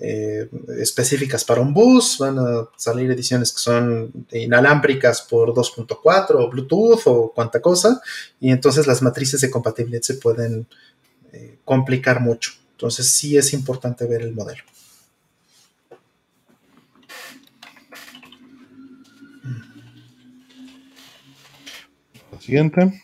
eh, 0.00 0.48
específicas 0.80 1.44
para 1.44 1.60
un 1.60 1.72
bus, 1.72 2.18
van 2.18 2.38
a 2.38 2.68
salir 2.76 3.10
ediciones 3.10 3.52
que 3.52 3.60
son 3.60 4.26
inalámbricas 4.32 5.22
por 5.22 5.54
2.4 5.54 6.34
o 6.34 6.50
Bluetooth 6.50 7.02
o 7.04 7.32
cuanta 7.32 7.60
cosa, 7.60 8.00
y 8.40 8.50
entonces 8.50 8.88
las 8.88 9.00
matrices 9.00 9.40
de 9.42 9.50
compatibilidad 9.50 10.02
se 10.02 10.14
pueden 10.14 10.66
complicar 11.64 12.20
mucho. 12.20 12.52
Entonces 12.72 13.06
sí 13.06 13.36
es 13.36 13.52
importante 13.52 14.06
ver 14.06 14.22
el 14.22 14.32
modelo. 14.32 14.64
Siguiente. 22.42 23.02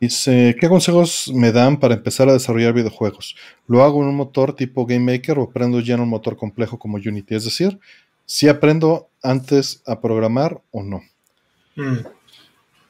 Dice, 0.00 0.56
¿qué 0.60 0.68
consejos 0.68 1.30
me 1.32 1.52
dan 1.52 1.78
para 1.78 1.94
empezar 1.94 2.28
a 2.28 2.32
desarrollar 2.32 2.74
videojuegos? 2.74 3.36
¿Lo 3.66 3.82
hago 3.82 4.02
en 4.02 4.08
un 4.08 4.16
motor 4.16 4.54
tipo 4.54 4.84
Game 4.86 5.12
Maker 5.12 5.38
o 5.38 5.44
aprendo 5.44 5.80
ya 5.80 5.94
en 5.94 6.00
un 6.00 6.08
motor 6.08 6.36
complejo 6.36 6.78
como 6.78 6.96
Unity? 6.96 7.34
Es 7.34 7.44
decir, 7.44 7.78
si 8.26 8.48
aprendo 8.48 9.08
antes 9.22 9.82
a 9.86 10.00
programar 10.00 10.60
o 10.70 10.82
no. 10.82 11.02
Mm. 11.76 12.06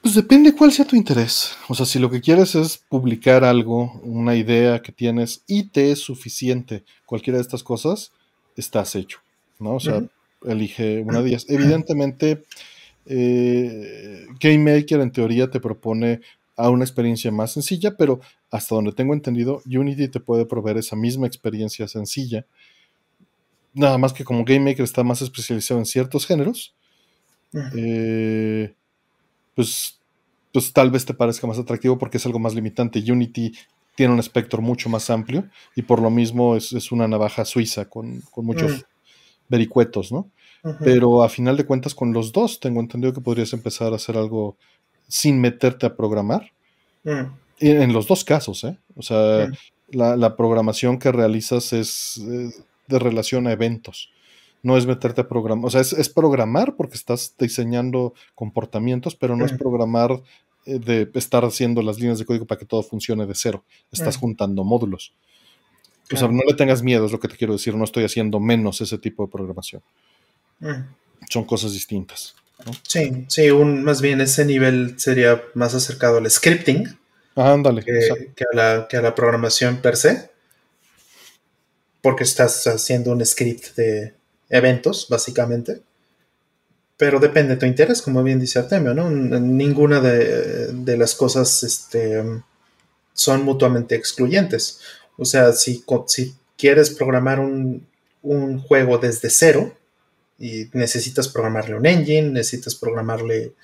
Pues 0.03 0.15
depende 0.15 0.55
cuál 0.55 0.73
sea 0.73 0.85
tu 0.85 0.97
interés. 0.97 1.57
O 1.69 1.75
sea, 1.75 1.87
si 1.87 1.99
lo 1.99 2.11
que 2.11 2.21
quieres 2.21 2.55
es 2.55 2.77
publicar 2.77 3.45
algo, 3.45 3.93
una 4.03 4.35
idea 4.35 4.83
que 4.83 4.93
tienes 4.93 5.43
y 5.47 5.65
te 5.65 5.93
es 5.93 6.01
suficiente 6.01 6.85
cualquiera 7.07 7.39
de 7.39 7.43
estas 7.43 7.63
cosas, 7.63 8.13
estás 8.57 8.95
hecho. 8.97 9.21
¿no? 9.59 9.77
O 9.77 9.81
sea, 9.81 10.03
elige 10.45 11.01
una 11.01 11.23
de 11.23 11.31
ellas. 11.31 11.47
Evidentemente, 11.49 12.45
eh, 13.07 14.27
Game 14.41 14.59
Maker 14.59 15.01
en 15.01 15.13
teoría 15.13 15.51
te 15.51 15.61
propone 15.61 16.21
a 16.57 16.71
una 16.71 16.85
experiencia 16.85 17.33
más 17.33 17.53
sencilla, 17.53 17.97
pero 17.97 18.21
hasta 18.51 18.75
donde 18.75 18.93
tengo 18.93 19.15
entendido, 19.15 19.63
Unity 19.67 20.09
te 20.09 20.21
puede 20.21 20.47
proveer 20.47 20.79
esa 20.79 20.97
misma 20.97 21.27
experiencia 21.27 21.89
sencilla. 21.89 22.47
Nada 23.73 23.99
más 23.99 24.13
que 24.13 24.25
como 24.25 24.45
Game 24.45 24.61
Maker 24.61 24.85
está 24.85 25.03
más 25.03 25.21
especializado 25.21 25.81
en 25.81 25.87
ciertos 25.87 26.27
géneros, 26.27 26.75
eh, 27.77 28.73
pues, 29.55 30.01
pues 30.53 30.73
tal 30.73 30.91
vez 30.91 31.05
te 31.05 31.15
parezca 31.15 31.47
más 31.47 31.59
atractivo 31.59 31.99
porque 31.99 32.19
es 32.19 32.27
algo 32.27 32.39
más 32.39 32.55
limitante. 32.55 33.01
Unity 33.01 33.53
tiene 33.97 34.13
un 34.13 34.21
espectro 34.21 34.63
mucho 34.63 34.89
más 34.89 35.11
amplio 35.11 35.49
y 35.75 35.83
por 35.83 36.01
lo 36.01 36.11
mismo 36.11 36.57
es, 36.57 36.93
una 36.93 37.09
navaja 37.09 37.45
suiza 37.45 37.89
con, 37.89 38.23
muchos 38.37 38.87
vericuetos, 39.49 40.13
¿no? 40.13 40.31
Pero 40.81 41.23
a 41.23 41.29
final 41.29 41.57
de 41.59 41.67
cuentas, 41.67 41.95
con 41.95 42.13
los 42.15 42.33
dos, 42.33 42.59
tengo 42.59 42.81
entendido 42.81 43.13
que 43.13 43.21
podrías 43.21 43.53
empezar 43.53 43.93
a 43.93 43.97
hacer 43.97 44.17
algo 44.17 44.57
sin 45.09 45.39
meterte 45.41 45.85
a 45.85 45.95
programar. 45.95 46.53
Mm. 47.05 47.27
En 47.61 47.93
los 47.93 48.07
dos 48.07 48.25
casos, 48.25 48.65
¿eh? 48.65 48.79
O 48.97 49.03
sea, 49.03 49.49
mm. 49.49 49.97
la, 49.97 50.37
programación 50.37 50.99
que 50.99 51.13
realizas 51.13 51.73
es 51.73 52.19
eh, 52.27 52.51
de 52.89 52.99
relación 52.99 53.47
a 53.47 53.53
eventos. 53.53 54.11
No 54.63 54.79
es 54.79 54.87
meterte 54.87 55.21
a 55.21 55.29
programar. 55.29 55.67
O 55.67 55.71
sea, 55.71 55.83
es, 55.83 56.09
programar 56.09 56.77
porque 56.77 56.97
estás 56.97 57.35
diseñando 57.39 58.15
comportamientos, 58.35 59.15
pero 59.15 59.37
no 59.37 59.45
es 59.45 59.53
mm. 59.53 59.59
programar 59.59 60.23
eh, 60.65 60.79
de 60.79 61.11
estar 61.15 61.45
haciendo 61.45 61.83
las 61.83 61.99
líneas 61.99 62.19
de 62.19 62.25
código 62.25 62.47
para 62.47 62.59
que 62.59 62.65
todo 62.65 62.83
funcione 62.83 63.27
de 63.27 63.35
cero. 63.35 63.65
Estás 63.93 64.17
juntando 64.17 64.65
módulos. 64.65 65.13
O 66.11 66.17
sea, 66.17 66.29
no 66.29 66.43
le 66.47 66.55
tengas 66.55 66.83
miedo, 66.83 67.07
es 67.07 67.13
lo 67.13 67.21
que 67.21 67.29
te 67.29 67.37
quiero 67.37 67.53
decir. 67.53 67.75
No 67.75 67.85
estoy 67.85 68.05
haciendo 68.05 68.41
menos 68.41 68.81
ese 68.81 68.99
tipo 68.99 69.25
de 69.25 69.31
programación. 69.31 69.83
Son 71.31 71.45
cosas 71.45 71.73
distintas. 71.73 72.35
Sí, 72.87 73.27
sí, 73.29 73.51
un, 73.51 73.85
más 73.85 74.01
bien 74.01 74.21
ese 74.21 74.45
nivel 74.45 74.99
sería 74.99 75.43
más 75.55 75.75
acercado 75.75 76.19
al 76.19 76.31
scripting 76.31 76.97
ándale, 77.43 77.83
que, 77.83 78.45
a 78.53 78.57
la, 78.57 78.87
que 78.89 78.97
a 78.97 79.03
la 79.03 79.15
programación 79.15 79.79
per 79.79 79.97
se, 79.97 80.31
porque 82.01 82.25
estás 82.25 82.67
haciendo 82.67 83.13
un 83.13 83.25
script 83.25 83.75
de 83.77 84.15
eventos, 84.51 85.07
básicamente. 85.09 85.83
Pero 86.97 87.19
depende 87.19 87.55
de 87.55 87.61
tu 87.61 87.67
interés, 87.67 88.03
como 88.03 88.23
bien 88.23 88.39
dice 88.39 88.61
Artemio, 88.61 88.95
¿no? 88.95 89.11
Ninguna 89.11 90.01
de, 90.01 90.97
las 90.97 91.15
cosas 91.15 91.63
este, 91.65 92.23
son 93.13 93.43
mutuamente 93.43 93.97
excluyentes. 93.97 94.81
O 95.17 95.25
sea, 95.25 95.53
si, 95.53 95.85
si 96.07 96.35
quieres 96.57 96.91
programar 96.91 97.41
un, 97.41 97.87
un 98.23 98.61
juego 98.61 98.99
desde 98.99 99.29
cero, 99.31 99.75
y 100.39 100.69
necesitas 100.73 101.29
programarle 101.29 101.77
un 101.77 101.87
engine, 101.87 102.31
necesitas 102.31 102.75
programarle 102.75 103.55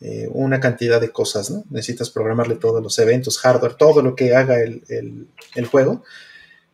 eh, 0.00 0.28
una 0.32 0.60
cantidad 0.60 1.00
de 1.00 1.12
cosas, 1.12 1.50
¿no? 1.50 1.64
Necesitas 1.70 2.10
programarle 2.10 2.56
todos 2.56 2.82
los 2.82 2.98
eventos, 2.98 3.38
hardware, 3.38 3.74
todo 3.74 4.02
lo 4.02 4.16
que 4.16 4.34
haga 4.34 4.60
el, 4.60 5.66
juego. 5.70 6.02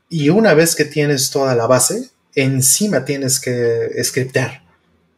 Y 0.08 0.30
una 0.30 0.54
vez 0.54 0.74
que 0.74 0.86
tienes 0.86 1.30
toda 1.30 1.54
la 1.54 1.66
base, 1.66 2.10
encima 2.34 3.04
tienes 3.04 3.38
que 3.38 3.90
scriptar, 4.02 4.62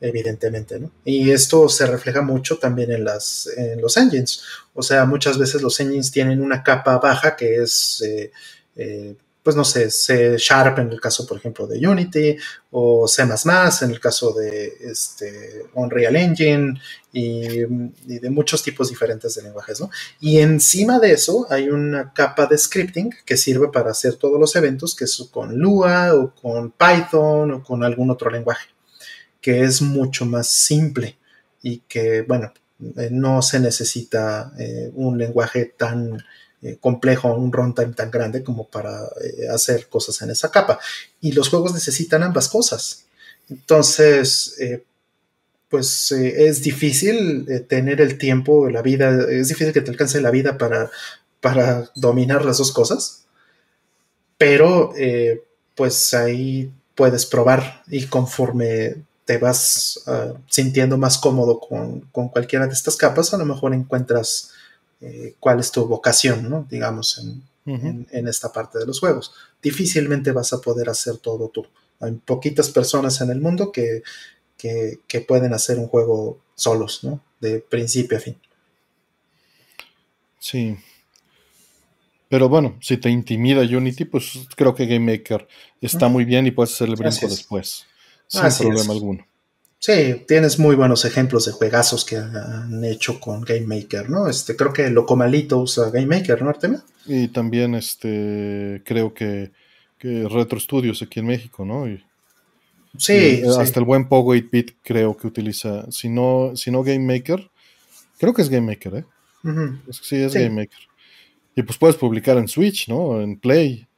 evidentemente. 0.00 0.80
Y 1.04 1.30
esto 1.30 1.68
se 1.68 1.86
refleja 1.86 2.22
mucho 2.22 2.58
también 2.58 2.90
en, 2.90 3.04
las, 3.04 3.48
en 3.56 3.80
los 3.80 3.96
engines. 3.96 4.42
O 4.74 4.82
sea, 4.82 5.04
muchas 5.04 5.38
veces 5.38 5.62
los 5.62 5.78
engines 5.78 6.10
tienen 6.10 6.42
una 6.42 6.62
capa 6.62 6.98
baja 6.98 7.36
que 7.36 7.62
es... 7.62 8.02
Eh, 8.02 8.32
eh, 8.76 9.14
pues 9.42 9.56
no 9.56 9.64
sé, 9.64 9.90
C 9.90 10.36
Sharp 10.36 10.78
en 10.78 10.90
el 10.90 11.00
caso, 11.00 11.26
por 11.26 11.38
ejemplo, 11.38 11.66
de 11.66 11.86
Unity, 11.86 12.36
o 12.70 13.08
C 13.08 13.22
en 13.22 13.90
el 13.90 14.00
caso 14.00 14.32
de 14.32 14.74
este, 14.82 15.66
Unreal 15.74 16.16
Engine 16.16 16.80
y, 17.12 17.60
de 18.04 18.30
muchos 18.30 18.62
tipos 18.62 18.90
diferentes 18.90 19.34
de 19.34 19.42
lenguajes, 19.42 19.80
¿no? 19.80 19.90
Y 20.20 20.38
encima 20.38 20.98
de 20.98 21.12
eso 21.12 21.46
hay 21.48 21.70
una 21.70 22.12
capa 22.12 22.46
de 22.46 22.58
scripting 22.58 23.10
que 23.24 23.36
sirve 23.36 23.68
para 23.68 23.90
hacer 23.90 24.16
todos 24.16 24.38
los 24.38 24.54
eventos, 24.56 24.94
que 24.94 25.04
es 25.04 25.28
con 25.30 25.58
Lua 25.58 26.14
o 26.14 26.34
con 26.34 26.72
Python 26.72 27.52
o 27.52 27.62
con 27.62 27.82
algún 27.82 28.10
otro 28.10 28.30
lenguaje, 28.30 28.68
que 29.40 29.62
es 29.62 29.80
mucho 29.80 30.26
más 30.26 30.48
simple 30.48 31.18
y 31.62 31.78
que, 31.88 32.22
bueno, 32.22 32.52
eh, 32.96 33.08
no 33.10 33.42
se 33.42 33.60
necesita 33.60 34.52
eh, 34.58 34.90
un 34.94 35.18
lenguaje 35.18 35.64
tan 35.64 36.22
eh, 36.62 36.76
complejo, 36.80 37.32
un 37.34 37.52
runtime 37.52 37.94
tan 37.94 38.10
grande 38.10 38.42
como 38.42 38.66
para 38.66 39.04
eh, 39.22 39.48
hacer 39.48 39.88
cosas 39.88 40.20
en 40.22 40.30
esa 40.30 40.50
capa. 40.50 40.78
Y 41.20 41.32
los 41.32 41.48
juegos 41.48 41.72
necesitan 41.72 42.22
ambas 42.22 42.48
cosas. 42.48 43.04
Entonces, 43.48 44.56
eh, 44.60 44.84
pues 45.68 46.12
es 46.12 46.62
difícil 46.62 47.64
tener 47.68 48.00
el 48.00 48.18
tiempo, 48.18 48.68
la 48.68 48.82
vida, 48.82 49.24
es 49.30 49.48
difícil 49.48 49.72
que 49.72 49.80
te 49.80 49.90
alcance 49.90 50.20
la 50.20 50.32
vida 50.32 50.58
para, 50.58 50.90
para 51.40 51.90
dominar 51.94 52.44
las 52.44 52.58
dos 52.58 52.72
cosas. 52.72 53.24
Pero, 54.36 54.92
pues 55.76 56.12
ahí 56.12 56.72
puedes 56.96 57.24
probar 57.24 57.82
y 57.86 58.06
conforme 58.06 58.96
te 59.24 59.38
vas 59.38 60.02
ah, 60.08 60.32
sintiendo 60.48 60.98
más 60.98 61.16
cómodo 61.16 61.60
con, 61.60 62.00
con, 62.12 62.28
cualquiera 62.30 62.66
de 62.66 62.72
estas 62.72 62.96
capas, 62.96 63.32
a 63.32 63.38
lo 63.38 63.46
mejor 63.46 63.72
encuentras 63.72 64.50
eh, 65.00 65.34
cuál 65.40 65.60
es 65.60 65.72
tu 65.72 65.86
vocación, 65.86 66.48
¿no? 66.48 66.66
digamos, 66.68 67.18
en, 67.18 68.28
esta 68.28 68.52
parte 68.52 68.78
de 68.78 68.86
los 68.86 69.00
juegos. 69.00 69.32
Difícilmente 69.62 70.32
vas 70.32 70.52
a 70.52 70.60
poder 70.60 70.88
hacer 70.88 71.18
todo 71.18 71.48
tú. 71.48 71.66
Hay 72.00 72.12
poquitas 72.12 72.70
personas 72.70 73.20
en 73.20 73.30
el 73.30 73.40
mundo 73.40 73.72
que, 73.72 74.02
pueden 75.26 75.54
hacer 75.54 75.78
un 75.78 75.86
juego 75.86 76.40
solos, 76.54 77.04
¿no? 77.04 77.22
de 77.40 77.60
principio 77.60 78.18
a 78.18 78.20
fin. 78.20 78.36
Sí. 80.38 80.76
Pero 82.28 82.48
bueno, 82.48 82.76
si 82.80 82.96
te 82.96 83.10
intimida 83.10 83.60
Unity, 83.62 84.04
pues 84.04 84.46
creo 84.56 84.74
que 84.74 84.86
Game 84.86 85.12
Maker 85.12 85.48
está 85.80 86.08
muy 86.08 86.24
bien 86.24 86.46
y 86.46 86.50
puedes 86.50 86.74
hacer 86.74 86.88
el 86.88 86.96
brinco 86.96 87.26
después, 87.28 87.86
sin 88.26 88.42
problema 88.58 88.92
alguno. 88.92 89.26
Sí, 89.80 90.24
tienes 90.28 90.58
muy 90.58 90.76
buenos 90.76 91.06
ejemplos 91.06 91.46
de 91.46 91.52
juegazos 91.52 92.04
que 92.04 92.18
han 92.18 92.84
hecho 92.84 93.18
con 93.18 93.40
Game 93.40 93.62
Maker, 93.62 94.10
¿no? 94.10 94.28
Este, 94.28 94.54
creo 94.54 94.74
que 94.74 94.90
Locomalito 94.90 95.58
usa 95.58 95.88
Game 95.88 96.06
Maker, 96.06 96.42
¿no, 96.42 96.50
Artemio? 96.50 96.82
Y 97.06 97.28
también 97.28 97.74
este 97.74 98.82
creo 98.84 99.14
que, 99.14 99.50
Retro 99.98 100.60
Studios 100.60 101.00
aquí 101.00 101.20
en 101.20 101.26
México, 101.26 101.64
¿no? 101.64 101.86
sí, 102.98 103.42
Hasta 103.58 103.80
el 103.80 103.86
buen 103.86 104.06
Pogo 104.06 104.34
8-bit 104.34 104.72
creo 104.82 105.16
que 105.16 105.26
utiliza, 105.26 105.90
si 105.90 106.10
no, 106.10 106.52
si 106.56 106.70
no 106.70 106.82
Game 106.82 107.06
Maker, 107.06 107.50
creo 108.18 108.34
que 108.34 108.42
es 108.42 108.50
Game 108.50 108.66
Maker, 108.66 108.96
¿eh? 108.96 109.04
Sí, 109.90 110.16
es 110.16 110.34
Game 110.34 110.50
Maker. 110.50 110.78
Y 111.56 111.62
pues 111.62 111.78
puedes 111.78 111.96
publicar 111.96 112.36
en 112.36 112.48
Switch, 112.48 112.86
¿no? 112.86 113.18
En 113.22 113.38
Play. 113.38 113.88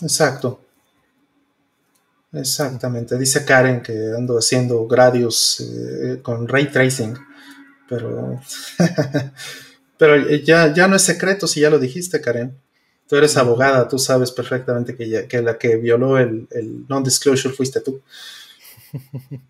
Exacto. 0.00 0.63
Exactamente. 2.34 3.16
Dice 3.16 3.44
Karen 3.44 3.80
que 3.80 3.92
ando 4.16 4.38
haciendo 4.38 4.86
Gradius 4.86 5.60
eh, 5.60 6.18
con 6.22 6.48
ray 6.48 6.70
tracing, 6.70 7.14
pero, 7.88 8.40
pero 9.98 10.28
ya, 10.38 10.72
ya 10.74 10.88
no 10.88 10.96
es 10.96 11.02
secreto 11.02 11.46
si 11.46 11.60
ya 11.60 11.70
lo 11.70 11.78
dijiste, 11.78 12.20
Karen. 12.20 12.56
Tú 13.08 13.16
eres 13.16 13.36
abogada, 13.36 13.86
tú 13.86 13.98
sabes 13.98 14.30
perfectamente 14.32 14.96
que, 14.96 15.26
que 15.28 15.42
la 15.42 15.58
que 15.58 15.76
violó 15.76 16.18
el, 16.18 16.48
non-disclosure 16.88 17.54
fuiste 17.54 17.80
tú. 17.80 18.00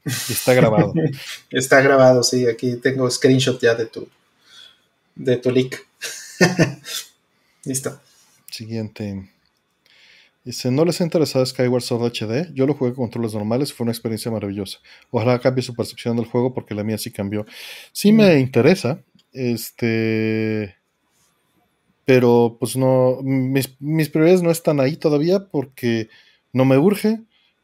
Está 0.04 0.54
grabado. 0.54 0.92
Está 1.50 1.80
grabado, 1.80 2.22
sí. 2.24 2.46
Aquí 2.46 2.76
tengo 2.76 3.08
screenshot 3.08 3.60
ya 3.60 3.74
de 3.74 3.86
tu, 3.86 4.08
de 5.14 5.36
tu 5.36 5.50
leak. 5.50 5.86
Listo. 7.64 8.00
Siguiente. 8.50 9.33
Dice, 10.44 10.70
¿no 10.70 10.84
les 10.84 11.00
ha 11.00 11.04
interesado 11.04 11.44
Skyward 11.46 11.82
Sword 11.82 12.12
HD? 12.12 12.52
Yo 12.52 12.66
lo 12.66 12.74
jugué 12.74 12.92
con 12.92 13.04
controles 13.06 13.32
normales 13.32 13.70
y 13.70 13.72
fue 13.72 13.84
una 13.84 13.92
experiencia 13.92 14.30
maravillosa. 14.30 14.78
Ojalá 15.10 15.38
cambie 15.38 15.62
su 15.62 15.74
percepción 15.74 16.16
del 16.16 16.26
juego 16.26 16.52
porque 16.52 16.74
la 16.74 16.84
mía 16.84 16.98
sí 16.98 17.10
cambió. 17.10 17.46
Sí 17.92 18.12
me 18.12 18.38
interesa, 18.38 19.02
este... 19.32 20.76
Pero 22.04 22.58
pues 22.60 22.76
no, 22.76 23.20
mis, 23.22 23.80
mis 23.80 24.10
prioridades 24.10 24.42
no 24.42 24.50
están 24.50 24.78
ahí 24.78 24.96
todavía 24.96 25.48
porque 25.48 26.10
no 26.52 26.66
me 26.66 26.76
urge, 26.76 27.22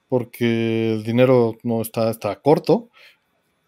porque 0.09 0.95
el 0.95 1.05
dinero 1.05 1.59
no 1.63 1.83
está, 1.83 2.11
está 2.11 2.41
corto 2.41 2.89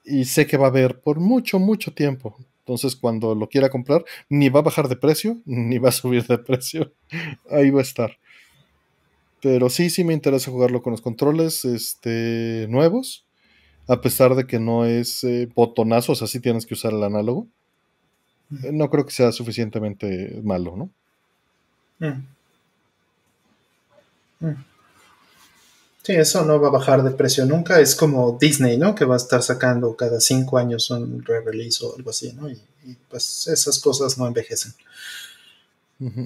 y 0.04 0.24
sé 0.24 0.46
que 0.46 0.56
va 0.56 0.66
a 0.66 0.70
haber 0.70 1.00
por 1.00 1.20
mucho, 1.20 1.58
mucho 1.58 1.92
tiempo. 1.92 2.36
Entonces, 2.60 2.96
cuando 2.96 3.34
lo 3.34 3.48
quiera 3.48 3.70
comprar, 3.70 4.04
ni 4.28 4.48
va 4.48 4.60
a 4.60 4.64
bajar 4.64 4.88
de 4.88 4.96
precio, 4.96 5.38
ni 5.44 5.78
va 5.78 5.90
a 5.90 5.92
subir 5.92 6.26
de 6.26 6.38
precio. 6.38 6.92
Ahí 7.50 7.70
va 7.70 7.80
a 7.80 7.82
estar. 7.82 8.16
Pero 9.42 9.68
sí, 9.68 9.90
sí 9.90 10.04
me 10.04 10.14
interesa 10.14 10.52
jugarlo 10.52 10.82
con 10.82 10.92
los 10.92 11.00
controles 11.00 11.64
este, 11.64 12.66
nuevos. 12.70 13.26
A 13.88 14.00
pesar 14.00 14.36
de 14.36 14.46
que 14.46 14.60
no 14.60 14.86
es 14.86 15.24
eh, 15.24 15.50
botonazo, 15.52 16.12
o 16.12 16.14
sea, 16.14 16.28
sí 16.28 16.38
tienes 16.38 16.64
que 16.64 16.74
usar 16.74 16.92
el 16.92 17.02
análogo. 17.02 17.48
Eh, 18.62 18.70
no 18.72 18.88
creo 18.88 19.04
que 19.04 19.12
sea 19.12 19.32
suficientemente 19.32 20.40
malo, 20.44 20.76
¿no? 20.76 20.90
Mm. 21.98 22.22
Mm. 24.46 24.64
Sí, 26.04 26.12
eso 26.12 26.44
no 26.44 26.60
va 26.60 26.68
a 26.68 26.72
bajar 26.72 27.02
de 27.02 27.10
precio 27.10 27.44
nunca. 27.44 27.80
Es 27.80 27.96
como 27.96 28.38
Disney, 28.40 28.78
¿no? 28.78 28.94
Que 28.94 29.04
va 29.04 29.14
a 29.14 29.16
estar 29.16 29.42
sacando 29.42 29.96
cada 29.96 30.20
cinco 30.20 30.58
años 30.58 30.88
un 30.90 31.24
re-release 31.24 31.84
o 31.84 31.96
algo 31.96 32.10
así, 32.10 32.32
¿no? 32.32 32.48
Y, 32.48 32.60
pues 33.08 33.46
esas 33.48 33.80
cosas 33.80 34.18
no 34.18 34.26
envejecen. 34.26 34.72
Mm, 35.98 36.24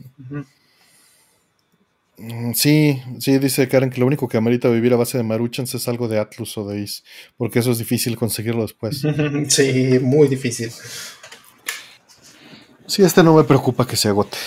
sí, 2.55 3.03
sí, 3.19 3.39
dice 3.39 3.69
Karen 3.69 3.91
que 3.91 4.01
lo 4.01 4.07
único 4.07 4.29
que 4.29 4.37
amerita 4.37 4.69
vivir 4.69 4.93
a 4.93 4.97
base 4.97 5.19
de 5.19 5.25
Maruchans 5.25 5.75
es 5.75 5.87
algo 5.89 6.09
de 6.09 6.19
Atlus 6.19 6.57
o 6.57 6.67
de 6.67 6.81
Is, 6.81 7.05
porque 7.37 7.59
eso 7.59 7.73
es 7.73 7.79
difícil 7.79 8.17
conseguirlo 8.17 8.63
después. 8.63 9.03
sí, 9.49 9.99
muy 10.01 10.29
difícil. 10.29 10.71
Sí, 12.87 13.03
este 13.03 13.23
no 13.23 13.35
me 13.35 13.45
preocupa 13.45 13.87
que 13.87 13.97
se 13.97 14.09
agote. 14.09 14.39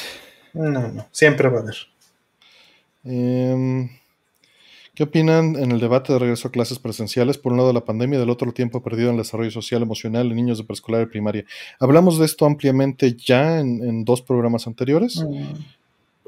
No, 0.54 0.70
no, 0.70 1.08
siempre 1.12 1.50
va 1.50 1.60
a 1.60 1.62
haber. 1.62 1.76
Em, 3.04 3.90
¿Qué 4.96 5.04
opinan 5.04 5.56
en 5.56 5.72
el 5.72 5.80
debate 5.80 6.12
de 6.12 6.20
regreso 6.20 6.48
a 6.48 6.52
clases 6.52 6.80
presenciales? 6.80 7.38
Por 7.38 7.52
un 7.52 7.60
lado 7.60 7.72
la 7.72 7.86
pandemia, 7.86 8.20
del 8.20 8.30
otro 8.30 8.52
tiempo 8.52 8.82
perdido 8.82 9.10
en 9.10 9.16
el 9.16 9.22
desarrollo 9.22 9.52
social 9.52 9.82
emocional 9.82 10.28
en 10.28 10.36
niños 10.36 10.58
de 10.58 10.64
preescolar 10.64 11.04
y 11.04 11.06
primaria. 11.06 11.46
Hablamos 11.80 12.18
de 12.18 12.26
esto 12.26 12.46
ampliamente 12.46 13.16
ya 13.16 13.60
en, 13.60 14.04
dos 14.06 14.22
programas 14.22 14.68
anteriores. 14.68 15.18
Mm 15.18 15.79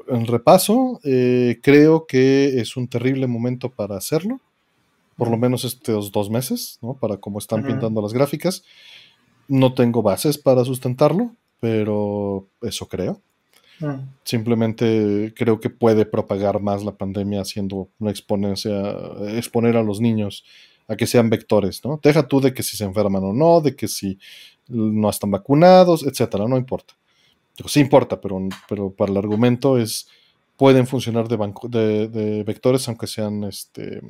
en 0.08 0.26
repaso, 0.26 1.00
eh, 1.04 1.58
creo 1.62 2.06
que 2.06 2.60
es 2.60 2.76
un 2.76 2.88
terrible 2.88 3.26
momento 3.26 3.70
para 3.70 3.96
hacerlo, 3.96 4.40
por 5.16 5.30
lo 5.30 5.36
menos 5.36 5.64
estos 5.64 6.12
dos 6.12 6.30
meses, 6.30 6.78
¿no? 6.82 6.94
Para 6.94 7.16
cómo 7.16 7.38
están 7.38 7.64
pintando 7.64 8.00
las 8.02 8.12
gráficas. 8.12 8.64
No 9.48 9.74
tengo 9.74 10.02
bases 10.02 10.38
para 10.38 10.64
sustentarlo, 10.64 11.34
pero 11.60 12.46
eso 12.62 12.88
creo. 12.88 13.20
Simplemente 14.22 15.34
creo 15.36 15.58
que 15.58 15.68
puede 15.68 16.06
propagar 16.06 16.60
más 16.60 16.84
la 16.84 16.92
pandemia 16.92 17.40
haciendo 17.40 17.88
una 17.98 18.10
exponencia, 18.10 18.94
exponer 19.30 19.76
a 19.76 19.82
los 19.82 20.00
niños 20.00 20.44
a 20.86 20.96
que 20.96 21.06
sean 21.06 21.30
vectores, 21.30 21.84
¿no? 21.84 21.98
Deja 22.02 22.26
tú 22.26 22.40
de 22.40 22.54
que 22.54 22.62
si 22.62 22.76
se 22.76 22.84
enferman 22.84 23.24
o 23.24 23.32
no, 23.32 23.60
de 23.60 23.74
que 23.74 23.88
si 23.88 24.18
no 24.68 25.10
están 25.10 25.32
vacunados, 25.32 26.04
etcétera, 26.04 26.46
no 26.46 26.56
importa 26.56 26.94
sí 27.66 27.80
importa, 27.80 28.20
pero, 28.20 28.48
pero 28.68 28.90
para 28.90 29.12
el 29.12 29.18
argumento 29.18 29.78
es, 29.78 30.08
pueden 30.56 30.86
funcionar 30.86 31.28
de, 31.28 31.36
banco, 31.36 31.68
de, 31.68 32.44
vectores 32.46 32.86
aunque 32.88 33.06
sean 33.06 33.44
este, 33.44 34.00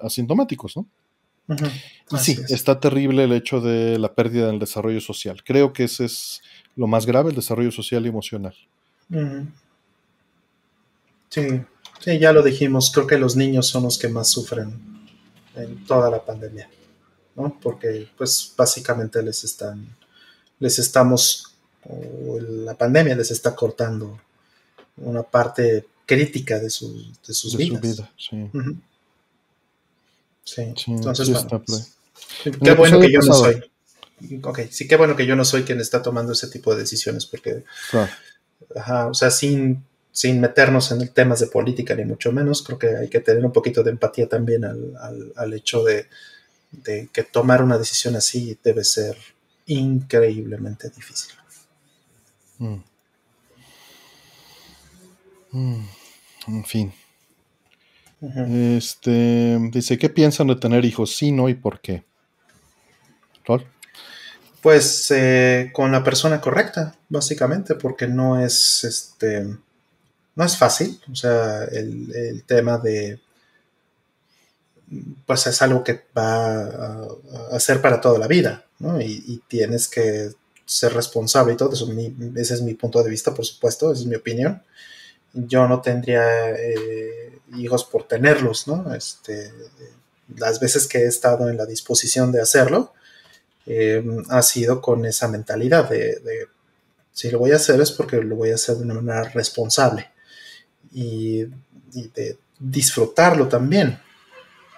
asintomáticos, 0.00 0.76
¿no? 0.76 0.86
Y 1.48 2.16
sí, 2.18 2.38
está 2.48 2.80
terrible 2.80 3.24
el 3.24 3.32
hecho 3.32 3.60
de 3.60 3.98
la 3.98 4.14
pérdida 4.14 4.46
del 4.46 4.58
desarrollo 4.58 5.00
social. 5.00 5.42
Creo 5.44 5.72
que 5.72 5.84
ese 5.84 6.06
es 6.06 6.40
lo 6.76 6.86
más 6.86 7.04
grave, 7.04 7.30
el 7.30 7.36
desarrollo 7.36 7.70
social 7.70 8.06
y 8.06 8.08
emocional. 8.08 8.54
Sí, 11.28 11.62
sí, 12.00 12.18
ya 12.18 12.32
lo 12.32 12.42
dijimos, 12.42 12.90
creo 12.90 13.06
que 13.06 13.18
los 13.18 13.36
niños 13.36 13.66
son 13.66 13.82
los 13.82 13.98
que 13.98 14.08
más 14.08 14.30
sufren 14.30 14.80
en 15.54 15.84
toda 15.84 16.10
la 16.10 16.24
pandemia, 16.24 16.70
¿no? 17.36 17.58
Porque 17.60 18.08
pues 18.16 18.54
básicamente 18.56 19.22
les 19.22 19.44
están, 19.44 19.86
les 20.58 20.78
estamos 20.78 21.51
o 21.88 22.38
la 22.40 22.74
pandemia 22.74 23.14
les 23.14 23.30
está 23.30 23.54
cortando 23.54 24.20
una 24.98 25.22
parte 25.22 25.86
crítica 26.06 26.58
de, 26.58 26.70
sus 26.70 27.20
de 27.26 27.34
sus 27.34 27.56
vidas. 27.56 27.80
Su 27.80 27.88
vida, 27.88 28.10
sí. 28.16 28.50
sí. 30.76 30.92
entonces, 30.92 31.28
qué 32.62 32.74
bueno 32.74 33.00
que 33.00 33.12
yo 33.12 33.20
no 33.20 33.32
soy. 33.32 33.62
Ok, 34.42 34.60
sí, 34.70 34.86
qué 34.86 34.96
bueno 34.96 35.16
que 35.16 35.26
yo 35.26 35.34
no 35.34 35.44
soy 35.44 35.64
quien 35.64 35.80
está 35.80 36.00
tomando 36.00 36.32
ese 36.32 36.48
tipo 36.48 36.72
de 36.74 36.82
decisiones, 36.82 37.26
porque, 37.26 37.64
ajá, 38.76 39.08
o 39.08 39.14
sea, 39.14 39.32
sin, 39.32 39.84
sin 40.12 40.40
meternos 40.40 40.92
en 40.92 41.08
temas 41.08 41.40
de 41.40 41.48
política, 41.48 41.96
ni 41.96 42.04
mucho 42.04 42.30
menos, 42.30 42.62
creo 42.62 42.78
que 42.78 42.96
hay 42.96 43.08
que 43.08 43.20
tener 43.20 43.44
un 43.44 43.52
poquito 43.52 43.82
de 43.82 43.90
empatía 43.90 44.28
también 44.28 44.64
al, 44.64 44.96
al, 45.00 45.32
al 45.34 45.54
hecho 45.54 45.82
de, 45.82 46.06
de 46.70 47.08
que 47.12 47.24
tomar 47.24 47.62
una 47.62 47.78
decisión 47.78 48.14
así 48.14 48.56
debe 48.62 48.84
ser 48.84 49.16
increíblemente 49.66 50.88
difícil. 50.90 51.32
Mm. 52.62 52.82
Mm. 55.52 55.88
En 56.46 56.64
fin. 56.64 56.92
Este 58.20 59.58
dice, 59.72 59.98
¿qué 59.98 60.08
piensan 60.08 60.46
de 60.46 60.56
tener 60.56 60.84
hijos? 60.84 61.16
Sí, 61.16 61.32
no 61.32 61.48
y 61.48 61.54
por 61.54 61.80
qué. 61.80 62.04
Pues 64.60 65.10
eh, 65.10 65.72
con 65.72 65.90
la 65.90 66.04
persona 66.04 66.40
correcta, 66.40 66.94
básicamente, 67.08 67.74
porque 67.74 68.06
no 68.06 68.40
es 68.40 68.84
este. 68.84 69.44
No 70.36 70.44
es 70.44 70.56
fácil. 70.56 71.00
O 71.10 71.16
sea, 71.16 71.64
el, 71.64 72.44
tema 72.46 72.78
de. 72.78 73.20
Pues 75.26 75.48
es 75.48 75.60
algo 75.62 75.82
que 75.82 76.04
va 76.16 76.62
a, 76.62 77.08
a, 77.50 77.58
ser 77.58 77.82
para 77.82 78.00
toda 78.00 78.20
la 78.20 78.28
vida, 78.28 78.66
¿no? 78.78 79.00
y 79.00 79.42
tienes 79.48 79.88
que 79.88 80.30
ser 80.72 80.94
responsable 80.94 81.52
y 81.52 81.56
todo 81.56 81.72
eso. 81.72 81.88
ese 82.36 82.54
es 82.54 82.62
mi 82.62 82.74
punto 82.74 83.02
de 83.02 83.10
vista, 83.10 83.34
por 83.34 83.44
supuesto, 83.44 83.92
es 83.92 84.06
mi 84.06 84.14
opinión. 84.14 84.62
Yo 85.34 85.68
no 85.68 85.80
tendría 85.80 86.50
eh, 86.50 87.38
hijos 87.56 87.84
por 87.84 88.04
tenerlos, 88.08 88.66
¿no? 88.66 88.94
Este, 88.94 89.52
las 90.36 90.60
veces 90.60 90.86
que 90.86 90.98
he 90.98 91.06
estado 91.06 91.48
en 91.48 91.56
la 91.56 91.66
disposición 91.66 92.32
de 92.32 92.40
hacerlo, 92.40 92.92
em, 93.66 94.24
ha 94.30 94.42
sido 94.42 94.80
con 94.80 95.04
esa 95.04 95.28
mentalidad 95.28 95.88
de, 95.88 96.48
si 97.12 97.30
lo 97.30 97.38
voy 97.38 97.52
a 97.52 97.56
hacer 97.56 97.80
es 97.80 97.92
porque 97.92 98.16
lo 98.22 98.36
voy 98.36 98.50
a 98.50 98.54
hacer 98.54 98.76
de 98.76 98.84
una 98.84 98.94
manera 98.94 99.24
responsable 99.24 100.10
y 100.92 101.44
de 101.44 102.38
disfrutarlo 102.58 103.48
también 103.48 103.98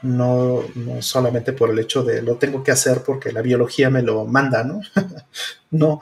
no, 0.04 0.62
no, 0.74 1.02
solamente 1.02 1.52
por 1.52 1.70
el 1.70 1.78
hecho 1.78 2.04
de 2.04 2.22
lo 2.22 2.36
tengo 2.36 2.62
que 2.62 2.72
hacer 2.72 3.02
porque 3.02 3.32
la 3.32 3.42
biología 3.42 3.90
me 3.90 4.02
lo 4.02 4.24
manda, 4.26 4.62
¿no? 4.62 4.80
no, 5.70 6.00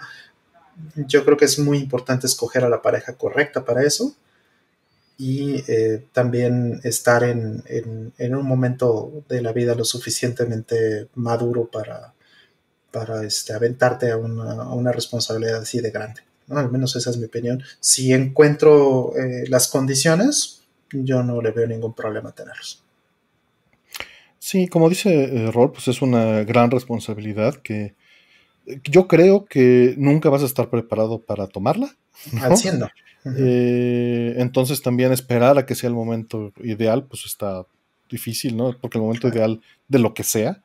yo 0.97 1.25
creo 1.25 1.37
que 1.37 1.45
es 1.45 1.59
muy 1.59 1.79
importante 1.79 2.27
escoger 2.27 2.65
a 2.65 2.69
la 2.69 2.83
pareja 2.83 3.15
correcta 3.15 3.65
para 3.65 3.83
eso 3.85 4.15
y 5.17 5.63
eh, 5.69 6.05
también 6.13 6.81
estar 6.83 7.23
en, 7.23 7.63
un 8.19 8.47
momento 8.47 9.25
de 9.29 9.41
la 9.41 9.53
vida 9.53 9.75
lo 9.75 9.85
suficientemente 9.85 11.09
maduro 11.15 11.67
para, 11.71 12.13
para 12.91 13.23
este, 13.23 13.53
aventarte 13.53 14.11
a 14.11 14.17
una, 14.17 14.93
responsabilidad 14.93 15.63
así 15.63 15.81
de 15.81 15.91
grande. 15.91 16.23
Al 16.49 16.73
menos 16.73 16.97
esa 16.97 17.11
es 17.11 17.19
mi 17.19 17.27
opinión. 17.27 17.63
Si 17.79 18.13
encuentro 18.13 19.13
eh, 19.17 19.45
las 19.49 19.69
condiciones, 19.69 20.63
yo 20.91 21.23
no 21.23 21.41
le 21.41 21.53
veo 21.53 21.69
ningún 21.69 21.95
problema 21.95 22.31
a 22.31 22.35
tenerlos. 22.35 22.82
Sí, 24.45 24.67
como 24.67 24.89
dice 24.89 25.23
eh, 25.23 25.53
Rol, 25.53 25.71
pues 25.71 25.87
es 25.87 26.03
una 26.03 26.43
gran 26.43 26.73
responsabilidad 26.73 27.55
que 27.55 27.95
yo 28.83 29.07
creo 29.07 29.45
que 29.45 29.95
nunca 29.97 30.31
vas 30.31 30.43
a 30.43 30.47
estar 30.47 30.69
preparado 30.69 31.21
para 31.21 31.47
tomarla. 31.47 31.97
Haciendo. 32.41 32.91
Eh, 33.39 34.35
entonces 34.39 34.83
también 34.83 35.13
esperar 35.13 35.57
a 35.57 35.65
que 35.65 35.77
sea 35.77 35.87
el 35.87 35.95
momento 35.95 36.53
ideal, 36.57 37.05
pues 37.05 37.25
está 37.25 37.65
difícil, 38.11 38.57
¿no? 38.57 38.77
Porque 38.81 38.99
el 38.99 39.03
momento 39.03 39.29
ideal 39.29 39.61
de 39.87 40.01
lo 40.01 40.13
que 40.13 40.25
sea, 40.25 40.61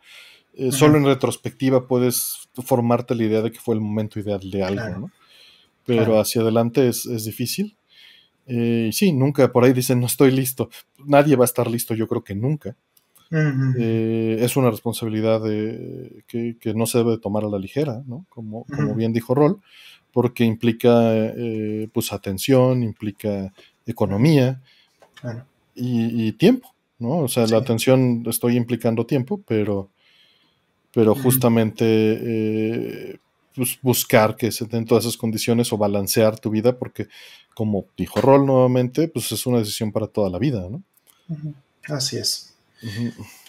eh, 0.55 0.71
solo 0.71 0.97
en 0.97 1.05
retrospectiva 1.05 1.87
puedes 1.87 2.49
formarte 2.65 3.13
la 3.13 3.25
idea 3.25 3.43
de 3.43 3.51
que 3.51 3.59
fue 3.59 3.75
el 3.75 3.81
momento 3.81 4.19
ideal 4.19 4.49
de 4.49 4.63
algo, 4.63 4.89
¿no? 4.89 5.11
Pero 5.85 6.19
hacia 6.19 6.41
adelante 6.41 6.87
es, 6.87 7.25
difícil. 7.25 7.77
Eh, 8.47 8.89
sí, 8.91 9.13
nunca 9.13 9.51
por 9.51 9.63
ahí 9.63 9.73
dicen 9.73 9.99
no 9.99 10.07
estoy 10.07 10.31
listo. 10.31 10.71
Nadie 11.05 11.35
va 11.35 11.43
a 11.43 11.51
estar 11.51 11.69
listo, 11.69 11.93
yo 11.93 12.07
creo 12.07 12.23
que 12.23 12.33
nunca. 12.33 12.75
Es 13.31 14.55
una 14.57 14.71
responsabilidad 14.71 15.41
que, 16.27 16.73
no 16.75 16.85
se 16.85 16.99
debe 16.99 17.17
tomar 17.17 17.43
a 17.43 17.49
la 17.49 17.59
ligera, 17.59 18.03
¿no? 18.07 18.25
Como, 18.29 18.65
como 18.65 18.95
bien 18.95 19.13
dijo 19.13 19.35
Rol 19.35 19.59
porque 20.17 20.43
implica 20.43 21.13
eh, 21.13 21.87
pues 21.93 22.11
atención, 22.11 22.81
implica 22.81 23.53
economía 23.85 24.59
y, 25.75 26.31
tiempo, 26.31 26.73
¿no? 26.97 27.19
O 27.19 27.27
sea, 27.27 27.45
la 27.45 27.57
atención 27.57 28.23
estoy 28.25 28.57
implicando 28.57 29.05
tiempo, 29.05 29.39
pero, 29.47 29.91
pero 30.91 31.13
justamente 31.13 31.85
eh, 31.85 33.19
pues, 33.53 33.77
buscar 33.83 34.35
que 34.35 34.51
se 34.51 34.65
den 34.65 34.85
todas 34.85 35.05
esas 35.05 35.17
condiciones 35.17 35.71
o 35.71 35.77
balancear 35.77 36.39
tu 36.39 36.49
vida, 36.49 36.75
porque 36.79 37.09
como 37.53 37.85
dijo 37.95 38.19
Rol 38.19 38.43
nuevamente, 38.43 39.07
pues 39.09 39.31
es 39.31 39.45
una 39.45 39.59
decisión 39.59 39.91
para 39.91 40.07
toda 40.07 40.31
la 40.31 40.39
vida, 40.39 40.67
¿no? 40.67 40.81
Así 41.87 42.17
es. 42.17 42.56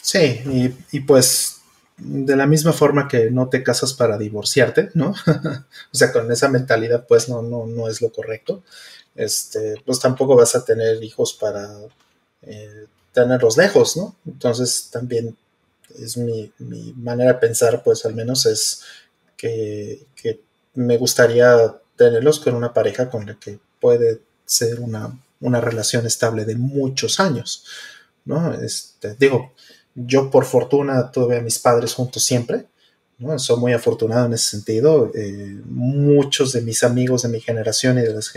Sí, 0.02 0.74
y, 0.90 1.00
pues 1.00 1.56
de 1.96 2.36
la 2.36 2.46
misma 2.46 2.72
forma 2.72 3.08
que 3.08 3.30
no 3.30 3.48
te 3.48 3.62
casas 3.62 3.92
para 3.92 4.16
divorciarte, 4.16 4.90
¿no? 4.94 5.10
o 5.26 5.96
sea, 5.96 6.12
con 6.12 6.30
esa 6.30 6.48
mentalidad, 6.48 7.06
pues 7.06 7.28
no, 7.28 7.42
no, 7.42 7.66
no 7.66 7.88
es 7.88 8.00
lo 8.00 8.12
correcto. 8.12 8.62
Este, 9.14 9.82
pues 9.84 9.98
tampoco 9.98 10.36
vas 10.36 10.54
a 10.54 10.64
tener 10.64 11.02
hijos 11.02 11.32
para 11.32 11.68
eh, 12.42 12.86
tenerlos 13.12 13.56
lejos, 13.56 13.96
¿no? 13.96 14.14
Entonces 14.24 14.90
también 14.92 15.36
es 15.98 16.16
mi, 16.16 16.52
manera 16.96 17.32
de 17.32 17.38
pensar, 17.38 17.82
pues 17.82 18.04
al 18.06 18.14
menos 18.14 18.46
es 18.46 18.82
que, 19.36 20.06
me 20.74 20.96
gustaría 20.96 21.74
tenerlos 21.96 22.38
con 22.38 22.54
una 22.54 22.72
pareja 22.72 23.10
con 23.10 23.26
la 23.26 23.34
que 23.34 23.58
puede 23.80 24.20
ser 24.46 24.78
una, 24.78 25.18
una 25.40 25.60
relación 25.60 26.06
estable 26.06 26.44
de 26.44 26.54
muchos 26.54 27.18
años, 27.18 27.64
¿no? 28.28 28.52
Este, 28.52 29.16
digo, 29.18 29.52
yo 29.94 30.30
por 30.30 30.44
fortuna 30.44 31.10
tuve 31.10 31.38
a 31.38 31.40
mis 31.40 31.58
padres 31.58 31.94
juntos 31.94 32.22
siempre, 32.22 32.66
¿no? 33.16 33.36
Soy 33.38 33.58
muy 33.58 33.72
afortunado 33.72 34.26
en 34.26 34.34
ese 34.34 34.50
sentido. 34.50 35.10
Eh, 35.14 35.58
muchos 35.64 36.52
de 36.52 36.60
mis 36.60 36.84
amigos 36.84 37.22
de 37.22 37.30
mi 37.30 37.40
generación 37.40 37.98
y 37.98 38.02
de 38.02 38.12
las, 38.12 38.30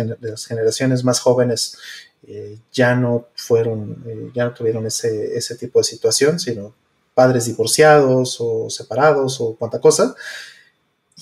generaciones 0.47 1.03
más 1.03 1.19
jóvenes 1.19 1.77
eh, 2.25 2.57
ya 2.71 2.95
no 2.95 3.27
fueron, 3.35 4.03
eh, 4.07 4.31
ya 4.33 4.45
no 4.45 4.53
tuvieron 4.53 4.87
ese, 4.87 5.37
ese 5.37 5.55
tipo 5.55 5.79
de 5.79 5.83
situación, 5.83 6.39
sino 6.39 6.73
padres 7.13 7.45
divorciados 7.45 8.37
o 8.39 8.69
separados 8.69 9.41
o 9.41 9.55
cuanta 9.57 9.79
cosa. 9.79 10.15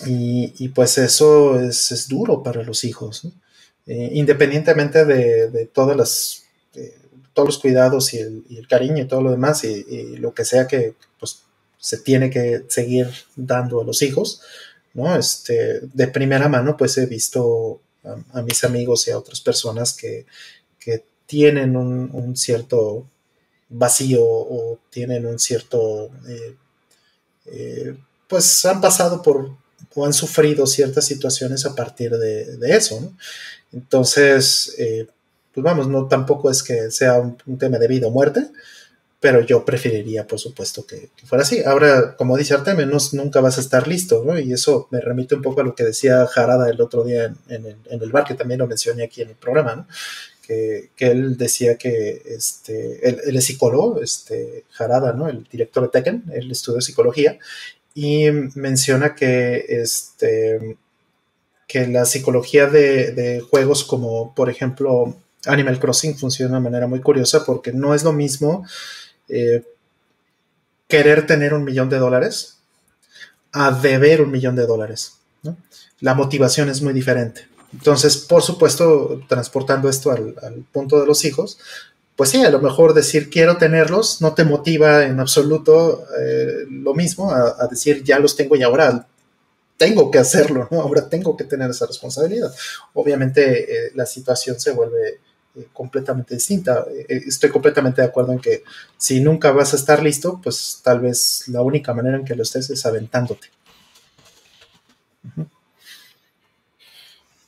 Y, 0.06 0.70
pues 0.70 0.98
eso 0.98 1.60
es, 1.60 2.08
duro 2.08 2.42
para 2.42 2.64
los 2.64 2.86
hijos, 2.86 3.28
independientemente 3.86 5.04
de, 5.04 5.50
de, 5.50 5.66
todas 5.66 5.98
las 5.98 6.49
todos 7.40 7.56
los 7.56 7.60
cuidados 7.60 8.14
y 8.14 8.20
el, 8.20 8.68
cariño 8.68 9.04
y 9.04 9.08
todo 9.08 9.22
lo 9.22 9.32
demás 9.32 9.64
y, 9.64 10.18
lo 10.18 10.34
que 10.34 10.44
sea 10.44 10.68
que 10.68 10.96
pues, 11.18 11.44
se 11.78 11.98
tiene 12.00 12.30
que 12.30 12.66
seguir 12.68 13.10
dando 13.38 13.80
a 13.80 13.86
los 13.86 14.02
hijos, 14.02 14.42
¿no? 14.94 15.16
Este, 15.16 15.80
de 15.94 16.08
primera 16.10 16.50
mano, 16.50 16.76
pues 16.76 16.98
he 16.98 17.06
visto 17.06 17.80
a, 18.34 18.42
mis 18.42 18.62
amigos 18.66 19.08
y 19.08 19.12
a 19.12 19.18
otras 19.18 19.40
personas 19.40 19.96
que, 19.96 20.26
tienen 21.26 21.78
un, 21.78 22.36
cierto 22.36 23.06
vacío 23.70 24.24
o 24.24 24.80
tienen 24.90 25.28
un 25.28 25.38
cierto, 25.38 26.10
eh, 26.28 26.56
eh, 27.46 27.98
pues 28.28 28.66
han 28.66 28.82
pasado 28.82 29.22
por 29.22 29.52
o 29.94 30.06
han 30.08 30.14
sufrido 30.14 30.66
ciertas 30.66 31.06
situaciones 31.06 31.68
a 31.68 31.76
partir 31.76 32.18
de, 32.18 32.76
eso. 32.76 33.14
Entonces, 33.72 34.74
eh, 34.80 35.08
pues 35.62 35.76
vamos, 35.76 35.88
no 35.90 36.08
tampoco 36.08 36.50
es 36.50 36.64
que 36.64 36.90
sea 36.90 37.20
un, 37.20 37.58
tema 37.58 37.78
de 37.78 37.88
vida 37.88 38.08
o 38.08 38.12
muerte, 38.12 38.48
pero 39.20 39.42
yo 39.42 39.66
preferiría, 39.66 40.26
por 40.26 40.40
supuesto, 40.40 40.86
que, 40.86 41.10
fuera 41.26 41.44
así. 41.44 41.62
Ahora, 41.64 42.16
como 42.16 42.38
dice 42.38 42.54
Artemio, 42.54 42.88
nunca 43.14 43.42
vas 43.42 43.58
a 43.58 43.62
estar 43.62 43.88
listo, 43.88 44.24
¿no? 44.26 44.40
Y 44.40 44.54
eso 44.54 44.88
me 44.92 45.02
remite 45.02 45.36
un 45.36 45.42
poco 45.42 45.60
a 45.60 45.64
lo 45.66 45.76
que 45.76 45.84
decía 45.84 46.26
Jarada 46.28 46.70
el 46.70 46.80
otro 46.80 47.04
día 47.04 47.34
en, 47.50 47.66
el, 47.90 48.12
bar, 48.12 48.24
que 48.24 48.36
también 48.36 48.60
lo 48.60 48.68
mencioné 48.68 49.04
aquí 49.04 49.22
en 49.22 49.30
el 49.30 49.36
programa, 49.36 49.76
¿no? 49.76 49.88
Que, 50.48 50.92
él 50.98 51.38
decía 51.38 51.78
que 51.78 52.22
este, 52.26 53.08
él, 53.08 53.36
es 53.36 53.44
psicólogo, 53.44 54.02
este, 54.02 54.64
Jarada, 54.72 55.12
¿no? 55.12 55.28
El 55.28 55.44
director 55.44 55.84
de 55.84 55.90
Tekken, 55.90 56.24
él 56.34 56.50
estudió 56.52 56.80
psicología, 56.80 57.38
y 57.94 58.32
menciona 58.56 59.14
que, 59.14 59.66
este, 59.68 60.78
la 61.74 62.06
psicología 62.06 62.68
de 62.68 63.44
juegos 63.50 63.84
como, 63.84 64.34
por 64.34 64.50
ejemplo, 64.50 65.16
Animal 65.46 65.80
Crossing 65.80 66.18
funciona 66.18 66.52
de 66.52 66.58
una 66.58 66.70
manera 66.70 66.88
muy 66.88 67.00
curiosa 67.02 67.46
porque 67.46 67.72
no 67.72 67.94
es 67.94 68.04
lo 68.04 68.12
mismo 68.12 68.66
eh, 69.28 69.64
querer 70.88 71.26
tener 71.28 71.54
un 71.54 71.64
millón 71.64 71.90
de 71.90 71.98
dólares 71.98 72.58
a 73.52 73.72
deber 73.72 74.22
un 74.22 74.32
millón 74.32 74.56
de 74.56 74.66
dólares. 74.66 75.14
La 76.02 76.14
motivación 76.14 76.70
es 76.70 76.82
muy 76.82 76.94
diferente. 76.94 77.48
Entonces, 77.74 78.18
por 78.18 78.42
supuesto, 78.42 79.22
transportando 79.28 79.90
esto 79.90 80.12
al, 80.12 80.34
punto 80.72 81.00
de 81.00 81.06
los 81.06 81.26
hijos, 81.26 81.60
pues 82.16 82.32
sí, 82.32 82.44
a 82.44 82.50
lo 82.50 82.60
mejor 82.60 82.94
decir 82.94 83.30
quiero 83.30 83.58
tenerlos 83.58 84.22
no 84.22 84.34
te 84.34 84.44
motiva 84.44 85.06
en 85.06 85.20
absoluto 85.20 86.06
eh, 86.20 86.66
lo 86.70 86.94
mismo 86.94 87.32
a, 87.32 87.66
decir 87.70 88.04
ya 88.04 88.20
los 88.20 88.36
tengo 88.36 88.56
y 88.56 88.64
ahora 88.64 89.08
tengo 89.78 90.12
que 90.12 90.20
hacerlo. 90.20 90.68
Ahora 90.72 91.08
tengo 91.08 91.38
que 91.38 91.46
tener 91.46 91.70
esa 91.70 91.86
responsabilidad. 91.86 92.54
Obviamente 92.94 93.88
eh, 93.88 93.92
la 93.96 94.06
situación 94.06 94.60
se 94.60 94.72
vuelve 94.72 95.20
completamente 95.74 96.36
distinta. 96.36 96.86
Eh, 96.92 97.24
estoy 97.28 97.50
completamente 97.50 98.02
de 98.02 98.08
acuerdo 98.08 98.34
en 98.34 98.40
que 98.40 98.64
si 98.98 99.20
nunca 99.20 99.52
vas 99.52 99.74
a 99.74 99.78
estar 99.78 100.02
listo, 100.02 100.40
pues 100.44 100.82
tal 100.84 101.02
vez 101.02 101.46
la 101.48 101.62
única 101.62 101.94
manera 101.94 102.18
en 102.18 102.26
que 102.26 102.36
lo 102.36 102.44
estés 102.44 102.70
es 102.70 102.86
aventándote. 102.86 103.48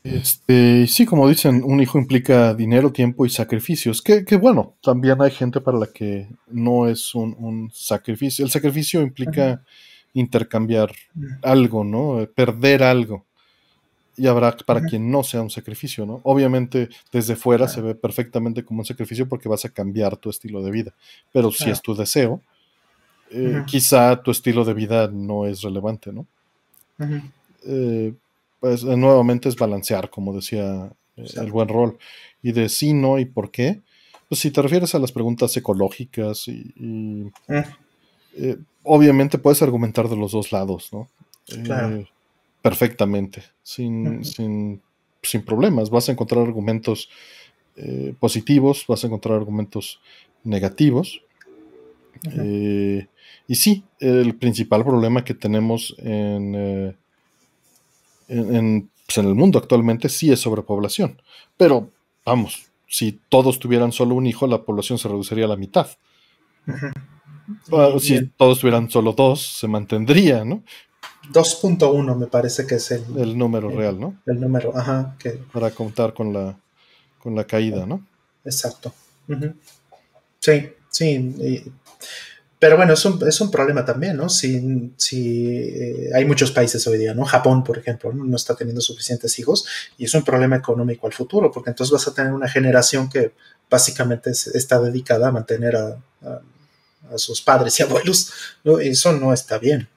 Este, 0.04 0.88
sí, 0.88 1.06
como 1.06 1.30
dicen, 1.30 1.62
un 1.64 1.80
hijo 1.80 2.00
implica 2.00 2.54
dinero, 2.54 2.92
tiempo 2.92 3.26
y 3.26 3.30
sacrificios. 3.30 4.02
Que, 4.02 4.24
bueno, 4.38 4.76
también 4.82 5.22
hay 5.22 5.32
gente 5.32 5.62
para 5.62 5.78
la 5.78 5.88
que 5.88 6.28
no 6.48 6.88
es 6.88 7.14
un, 7.14 7.70
sacrificio. 7.74 8.44
El 8.44 8.52
sacrificio 8.52 9.02
implica 9.02 9.64
intercambiar 10.14 10.92
algo, 11.44 11.84
¿no? 11.84 12.28
Perder 12.36 12.84
algo 12.84 13.26
y 14.18 14.28
habrá 14.28 14.56
para 14.58 14.82
quien 14.82 15.10
no 15.10 15.24
sea 15.24 15.42
un 15.42 15.50
sacrificio, 15.50 16.06
¿no? 16.06 16.20
Obviamente 16.24 16.90
desde 17.12 17.36
fuera 17.36 17.68
se 17.68 17.82
ve 17.82 17.96
perfectamente 17.96 18.64
como 18.64 18.82
un 18.82 18.86
sacrificio 18.86 19.28
porque 19.28 19.50
vas 19.50 19.66
a 19.66 19.70
cambiar 19.70 20.18
tu 20.18 20.30
estilo 20.30 20.62
de 20.62 20.72
vida, 20.72 20.94
pero 21.32 21.52
si 21.52 21.70
es 21.70 21.82
tu 21.82 21.96
deseo, 21.96 22.42
eh, 23.32 23.64
quizá 23.66 24.22
tu 24.22 24.32
estilo 24.32 24.66
de 24.66 24.74
vida 24.74 25.08
no 25.08 25.46
es 25.46 25.62
relevante, 25.62 26.12
¿no? 26.12 26.26
Eh, 27.66 28.14
pues 28.60 28.84
eh, 28.84 28.98
nuevamente 28.98 29.50
es 29.50 29.56
balancear, 29.56 30.10
como 30.10 30.36
decía 30.36 30.92
el 31.16 31.52
buen 31.52 31.68
rol, 31.68 31.98
y 32.44 32.52
de 32.52 32.70
sí, 32.70 32.94
no 32.94 33.18
y 33.18 33.26
por 33.26 33.52
qué. 33.52 33.80
Pues 34.28 34.40
si 34.40 34.52
te 34.52 34.62
refieres 34.62 34.94
a 34.96 35.00
las 35.00 35.12
preguntas 35.12 35.56
ecológicas 35.58 36.48
y, 36.48 37.32
obviamente 38.84 39.38
puedes 39.38 39.62
argumentar 39.62 40.08
de 40.10 40.16
los 40.16 40.32
dos 40.32 40.52
lados, 40.52 40.90
¿no? 40.92 41.08
Claro 41.64 42.06
perfectamente, 42.62 43.44
sin, 43.64 44.24
sin, 44.24 44.82
sin, 45.22 45.42
problemas. 45.44 45.90
Vas 45.90 46.10
a 46.10 46.12
encontrar 46.12 46.42
argumentos 46.42 47.10
eh, 47.76 48.14
positivos, 48.20 48.86
vas 48.88 49.04
a 49.04 49.08
encontrar 49.08 49.36
argumentos 49.36 50.00
negativos. 50.44 51.22
Eh, 52.38 53.08
y 53.48 53.56
sí, 53.56 53.84
el 54.00 54.36
principal 54.36 54.84
problema 54.84 55.24
que 55.24 55.34
tenemos 55.34 55.96
en, 56.00 56.56
eh, 56.56 56.96
en, 58.28 58.90
pues, 59.06 59.18
en, 59.18 59.26
el 59.26 59.36
mundo 59.36 59.58
actualmente 59.58 60.10
sí 60.10 60.32
es 60.32 60.40
sobrepoblación. 60.40 61.22
Pero, 61.58 61.90
vamos, 62.26 62.72
si 62.88 63.20
todos 63.30 63.60
tuvieran 63.60 63.92
solo 63.92 64.16
un 64.16 64.28
hijo, 64.28 64.46
la 64.48 64.64
población 64.64 65.00
se 65.00 65.08
reduciría 65.08 65.46
a 65.46 65.50
la 65.50 65.58
mitad. 65.58 65.88
si 68.00 68.28
todos 68.38 68.60
tuvieran 68.60 68.90
solo 68.90 69.14
dos, 69.14 69.42
se 69.42 69.68
mantendría, 69.68 70.46
¿no? 70.46 70.64
2.1 71.30 72.16
me 72.16 72.28
parece 72.28 72.66
que 72.66 72.76
es 72.76 72.92
el, 72.92 73.04
el 73.18 73.38
número 73.38 73.70
real, 73.70 74.00
¿no? 74.00 74.20
El 74.26 74.40
número, 74.40 74.76
ajá. 74.78 75.16
Que... 75.20 75.32
Para 75.52 75.72
contar 75.72 76.14
con 76.14 76.34
la, 76.34 76.58
con 77.20 77.36
la 77.36 77.44
caída, 77.44 77.86
¿no? 77.86 78.06
Exacto. 78.44 78.94
Sí, 80.40 80.74
sí. 80.90 81.72
pero 82.60 82.76
bueno, 82.76 82.94
es 82.94 83.06
un, 83.06 83.26
es 83.28 83.40
un, 83.40 83.52
problema 83.52 83.86
también, 83.86 84.18
¿no? 84.18 84.28
Si, 84.28 84.92
si 84.98 85.48
eh, 85.48 86.10
hay 86.14 86.26
muchos 86.26 86.52
países 86.52 86.86
hoy 86.88 86.98
día, 86.98 87.14
¿no? 87.14 87.24
Japón, 87.26 87.64
por 87.64 87.78
ejemplo, 87.78 88.12
¿no? 88.12 88.36
está 88.36 88.56
teniendo 88.56 88.82
suficientes 88.82 89.38
hijos 89.40 89.66
y 89.98 90.06
es 90.06 90.14
un 90.14 90.24
problema 90.24 90.56
económico 90.56 91.08
al 91.08 91.14
futuro, 91.14 91.52
porque 91.52 91.70
entonces 91.70 91.92
vas 91.92 92.08
a 92.08 92.14
tener 92.14 92.34
una 92.34 92.50
generación 92.50 93.10
que 93.10 93.34
básicamente 93.70 94.32
está 94.32 94.82
dedicada 94.82 95.30
a 95.30 95.32
mantener 95.32 95.76
a, 95.78 95.98
a, 96.24 97.18
sus 97.18 97.42
padres 97.42 97.80
y 97.80 97.84
abuelos, 97.84 98.32
¿no? 98.64 98.82
Y 98.82 98.90
eso 98.90 99.14
no 99.14 99.32
está 99.34 99.60
bien. 99.60 99.88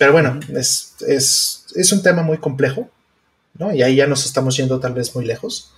Pero 0.00 0.12
bueno, 0.12 0.40
es, 0.56 0.94
es, 1.06 1.66
es, 1.74 1.92
un 1.92 2.02
tema 2.02 2.22
muy 2.22 2.38
complejo, 2.38 2.88
¿no? 3.52 3.74
Y 3.74 3.82
ahí 3.82 3.96
ya 3.96 4.06
nos 4.06 4.24
estamos 4.24 4.56
yendo 4.56 4.80
tal 4.80 4.94
vez 4.94 5.14
muy 5.14 5.26
lejos. 5.26 5.74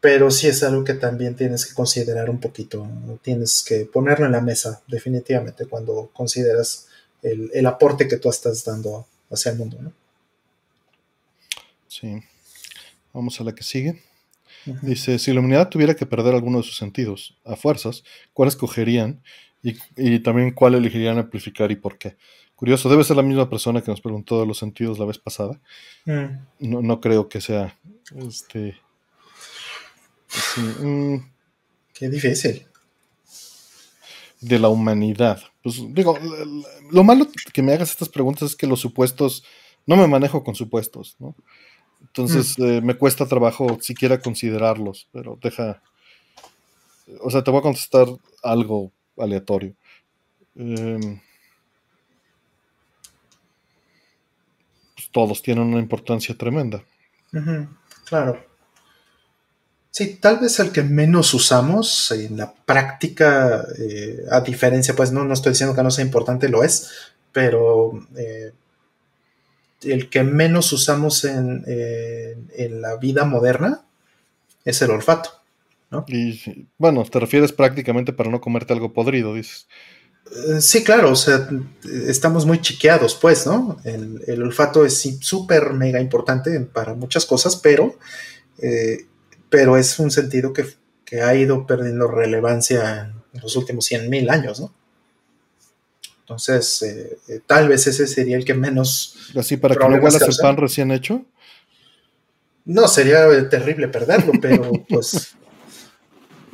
Pero 0.00 0.30
sí 0.30 0.46
es 0.46 0.62
algo 0.62 0.84
que 0.84 0.94
también 0.94 1.34
tienes 1.34 1.66
que 1.66 1.74
considerar 1.74 2.30
un 2.30 2.38
poquito, 2.38 2.88
tienes 3.20 3.64
que 3.66 3.84
ponerlo 3.86 4.26
en 4.26 4.32
la 4.32 4.40
mesa, 4.40 4.80
definitivamente, 4.86 5.66
cuando 5.66 6.10
consideras 6.12 6.86
el, 7.20 7.50
el 7.52 7.66
aporte 7.66 8.06
que 8.06 8.18
tú 8.18 8.30
estás 8.30 8.64
dando 8.64 9.08
hacia 9.28 9.50
el 9.50 9.58
mundo, 9.58 9.78
¿no? 9.80 9.92
Sí. 11.88 12.22
Vamos 13.12 13.40
a 13.40 13.44
la 13.44 13.56
que 13.56 13.64
sigue. 13.64 14.00
Dice, 14.82 15.18
si 15.18 15.32
la 15.32 15.40
humanidad 15.40 15.68
tuviera 15.68 15.96
que 15.96 16.06
perder 16.06 16.36
alguno 16.36 16.58
de 16.58 16.64
sus 16.64 16.76
sentidos 16.76 17.36
a 17.44 17.56
fuerzas, 17.56 18.04
¿cuál 18.32 18.50
escogerían? 18.50 19.20
Y, 19.64 19.76
y, 19.96 20.20
también 20.20 20.52
cuál 20.52 20.76
elegirían 20.76 21.18
amplificar 21.18 21.72
y 21.72 21.76
por 21.76 21.98
qué. 21.98 22.16
Curioso, 22.62 22.88
debe 22.88 23.02
ser 23.02 23.16
la 23.16 23.24
misma 23.24 23.50
persona 23.50 23.82
que 23.82 23.90
nos 23.90 24.00
preguntó 24.00 24.38
de 24.38 24.46
los 24.46 24.56
sentidos 24.56 24.96
la 24.96 25.04
vez 25.04 25.18
pasada. 25.18 25.60
Mm. 26.04 26.86
No, 26.86 27.00
creo 27.00 27.28
que 27.28 27.40
sea 27.40 27.76
este. 28.14 28.76
Mm. 30.80 31.16
Qué 31.92 32.08
difícil. 32.08 32.64
De 34.40 34.60
la 34.60 34.68
humanidad. 34.68 35.42
Pues 35.60 35.82
digo, 35.88 36.16
lo 36.92 37.02
malo 37.02 37.26
que 37.52 37.62
me 37.62 37.72
hagas 37.72 37.90
estas 37.90 38.08
preguntas 38.08 38.50
es 38.50 38.54
que 38.54 38.68
los 38.68 38.78
supuestos. 38.78 39.42
No 39.84 39.96
me 39.96 40.06
manejo 40.06 40.44
con 40.44 40.54
supuestos, 40.54 41.16
¿no? 41.18 41.34
Entonces 42.00 42.56
mm. 42.60 42.62
eh, 42.64 42.80
me 42.80 42.94
cuesta 42.94 43.26
trabajo 43.26 43.78
siquiera 43.80 44.20
considerarlos, 44.20 45.08
pero 45.10 45.36
deja. 45.42 45.82
O 47.22 47.30
sea, 47.32 47.42
te 47.42 47.50
voy 47.50 47.58
a 47.58 47.62
contestar 47.62 48.06
algo 48.40 48.92
aleatorio. 49.16 49.74
Eh, 50.54 51.20
todos 55.12 55.42
tienen 55.42 55.64
una 55.64 55.78
importancia 55.78 56.36
tremenda. 56.36 56.82
claro. 58.04 58.44
Sí, 59.90 60.16
tal 60.16 60.38
vez 60.38 60.58
el 60.58 60.72
que 60.72 60.82
menos 60.82 61.34
usamos 61.34 62.10
en 62.12 62.38
la 62.38 62.54
práctica, 62.54 63.62
eh, 63.78 64.20
a 64.30 64.40
diferencia, 64.40 64.96
pues 64.96 65.12
no, 65.12 65.22
no 65.24 65.34
estoy 65.34 65.52
diciendo 65.52 65.76
que 65.76 65.82
no 65.82 65.90
sea 65.90 66.02
importante, 66.02 66.48
lo 66.48 66.64
es, 66.64 66.90
pero 67.30 67.92
eh, 68.16 68.52
el 69.82 70.08
que 70.08 70.24
menos 70.24 70.72
usamos 70.72 71.26
en, 71.26 71.62
en, 71.66 72.80
la 72.80 72.96
vida 72.96 73.26
moderna 73.26 73.84
es 74.64 74.80
el 74.80 74.92
olfato. 74.92 75.30
¿no? 75.90 76.06
Y 76.08 76.66
bueno, 76.78 77.04
te 77.04 77.20
refieres 77.20 77.52
prácticamente 77.52 78.14
para 78.14 78.30
no 78.30 78.40
comerte 78.40 78.72
algo 78.72 78.94
podrido, 78.94 79.34
dices. 79.34 79.68
Eh, 80.34 80.60
sí, 80.60 80.82
claro, 80.82 81.10
o 81.12 81.16
sea, 81.16 81.48
estamos 82.06 82.46
muy 82.46 82.60
chiqueados, 82.60 83.14
pues, 83.14 83.46
¿no? 83.46 83.78
El, 83.84 84.42
olfato 84.42 84.84
es 84.84 85.18
súper 85.20 85.72
mega 85.74 86.00
importante 86.00 86.58
para 86.60 86.94
muchas 86.94 87.26
cosas, 87.26 87.56
pero, 87.56 87.98
eh, 88.58 89.06
pero 89.50 89.76
es 89.76 89.98
un 89.98 90.10
sentido 90.10 90.52
que, 90.52 90.66
ha 91.22 91.34
ido 91.34 91.66
perdiendo 91.66 92.08
relevancia 92.08 93.12
en 93.34 93.40
los 93.42 93.54
últimos 93.56 93.84
100 93.84 94.08
mil 94.08 94.30
años, 94.30 94.60
¿no? 94.60 94.72
Entonces, 96.20 96.80
eh, 96.80 97.42
tal 97.46 97.68
vez 97.68 97.86
ese 97.86 98.06
sería 98.06 98.38
el 98.38 98.46
que 98.46 98.54
menos... 98.54 99.18
Así, 99.36 99.58
para 99.58 99.76
que 99.76 99.86
no 99.86 99.96
huelas 99.96 100.22
el 100.22 100.36
pan 100.40 100.56
recién 100.56 100.90
hecho. 100.90 101.26
No, 102.64 102.88
sería 102.88 103.46
terrible 103.50 103.88
perderlo, 103.88 104.32
pero 104.40 104.72
pues, 104.88 105.34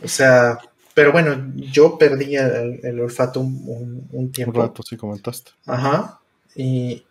o 0.02 0.09
sea, 0.09 0.59
pero 0.98 1.12
bueno, 1.12 1.52
yo 1.54 1.96
perdí 1.96 2.34
el, 2.34 2.98
olfato 2.98 3.38
un, 3.38 4.32
tiempo. 4.32 4.58
Un 4.58 4.66
rato, 4.66 4.82
sí 4.82 4.96
comentaste. 4.96 5.52
Ajá. 5.64 6.18
Y, 6.56 7.04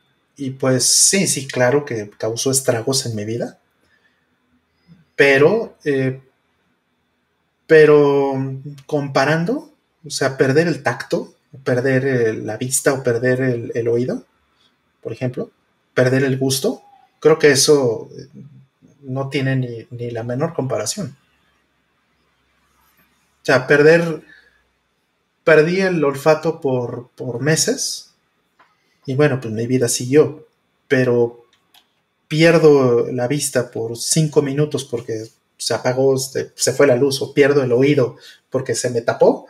pues 0.59 0.83
sí, 0.83 1.25
sí, 1.25 1.47
claro 1.47 1.85
que 1.85 2.09
causó 2.17 2.51
estragos 2.51 3.05
en 3.05 3.15
mi 3.15 3.23
vida. 3.23 3.59
Pero, 5.15 5.77
eh, 5.85 6.19
pero 7.65 8.33
comparando, 8.85 9.71
o 10.05 10.09
sea, 10.09 10.35
perder 10.35 10.67
el 10.67 10.83
tacto, 10.83 11.33
perder 11.63 12.35
la 12.39 12.57
vista 12.57 12.91
o 12.91 13.03
perder 13.03 13.71
el, 13.73 13.87
oído, 13.87 14.25
por 15.01 15.13
ejemplo, 15.13 15.49
perder 15.93 16.25
el 16.25 16.37
gusto, 16.37 16.81
creo 17.21 17.39
que 17.39 17.51
eso 17.51 18.09
no 19.03 19.29
tiene 19.29 19.55
ni, 19.55 19.87
ni 19.91 20.11
la 20.11 20.23
menor 20.23 20.53
comparación. 20.53 21.15
O 23.47 23.49
sea, 23.49 23.65
perder, 23.65 24.23
perdí 25.45 25.79
el 25.79 26.03
olfato 26.03 26.59
por, 26.59 27.39
meses 27.39 28.09
y 29.05 29.15
bueno, 29.15 29.39
pues 29.39 29.53
mi 29.53 29.65
vida 29.67 29.87
siguió, 29.87 30.45
pero 30.89 31.45
pierdo 32.27 33.09
la 33.09 33.29
vista 33.29 33.71
por 33.71 33.95
cinco 33.95 34.41
minutos 34.41 34.83
porque 34.83 35.29
se 35.55 35.73
apagó, 35.73 36.17
se, 36.17 36.51
fue 36.73 36.87
la 36.87 36.97
luz 36.97 37.21
o 37.21 37.33
pierdo 37.33 37.63
el 37.63 37.71
oído 37.71 38.17
porque 38.49 38.75
se 38.75 38.89
me 38.89 38.99
tapó 38.99 39.47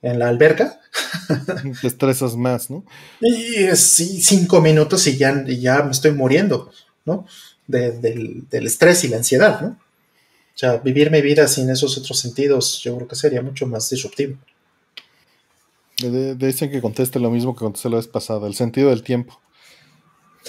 en 0.00 0.18
la 0.18 0.28
alberca. 0.28 0.80
Te 1.82 1.86
estresas 1.86 2.34
más, 2.34 2.70
¿no? 2.70 2.82
Y 3.20 3.56
es 3.56 3.78
cinco 3.80 4.62
minutos 4.62 5.06
y 5.06 5.18
ya, 5.18 5.44
ya 5.44 5.82
me 5.82 5.90
estoy 5.90 6.12
muriendo, 6.12 6.72
¿no? 7.04 7.26
del, 7.66 8.48
del, 8.48 8.66
estrés 8.66 9.04
y 9.04 9.08
la 9.08 9.18
ansiedad, 9.18 9.60
¿no? 9.60 9.78
O 10.58 10.60
sea, 10.60 10.76
vivir 10.78 11.08
mi 11.12 11.22
vida 11.22 11.46
sin 11.46 11.70
esos 11.70 11.96
otros 11.98 12.18
sentidos, 12.18 12.80
yo 12.82 12.96
creo 12.96 13.06
que 13.06 13.14
sería 13.14 13.40
mucho 13.40 13.64
más 13.64 13.88
disruptivo. 13.90 14.36
dicen 16.36 16.68
que 16.68 16.80
conteste 16.80 17.20
lo 17.20 17.30
mismo 17.30 17.54
que 17.54 17.60
contesté 17.60 17.88
la 17.88 17.98
vez 17.98 18.08
pasada, 18.08 18.48
el 18.48 18.56
sentido 18.56 18.90
del 18.90 19.04
tiempo. 19.04 19.40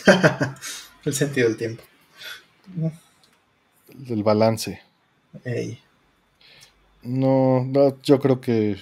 el 1.06 1.14
sentido 1.14 1.48
del 1.50 1.58
tiempo. 1.58 1.84
Del 3.94 4.24
balance. 4.24 4.82
No, 7.04 7.64
no, 7.66 8.02
yo 8.02 8.20
creo 8.20 8.42
que. 8.42 8.78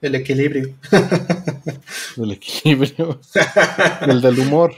El 0.00 0.14
equilibrio. 0.14 0.76
el 2.16 2.30
equilibrio. 2.30 3.20
el 4.02 4.20
del 4.20 4.38
humor. 4.38 4.72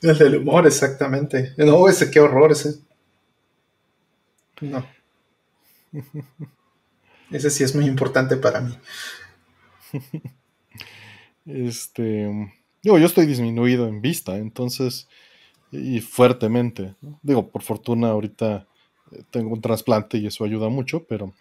El 0.00 0.16
del 0.16 0.36
humor, 0.36 0.66
exactamente. 0.66 1.52
No, 1.58 1.86
ese 1.90 2.10
qué 2.10 2.20
horror, 2.20 2.52
ese 2.52 2.87
no. 4.60 4.86
Ese 7.30 7.50
sí 7.50 7.64
es 7.64 7.74
muy 7.74 7.86
importante 7.86 8.36
para 8.36 8.60
mí. 8.60 8.76
Este. 11.46 12.52
Digo, 12.82 12.98
yo 12.98 13.06
estoy 13.06 13.26
disminuido 13.26 13.88
en 13.88 14.00
vista, 14.00 14.36
entonces. 14.36 15.08
Y 15.70 16.00
fuertemente. 16.00 16.94
Digo, 17.22 17.48
por 17.48 17.62
fortuna 17.62 18.08
ahorita 18.08 18.66
eh, 19.12 19.22
tengo 19.30 19.52
un 19.52 19.60
trasplante 19.60 20.18
y 20.18 20.26
eso 20.26 20.44
ayuda 20.44 20.68
mucho, 20.68 21.04
pero. 21.04 21.32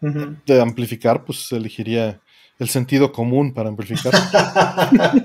De 0.00 0.60
amplificar, 0.60 1.24
pues 1.24 1.50
elegiría 1.50 2.20
el 2.60 2.68
sentido 2.68 3.12
común 3.12 3.52
para 3.52 3.68
amplificar. 3.68 4.14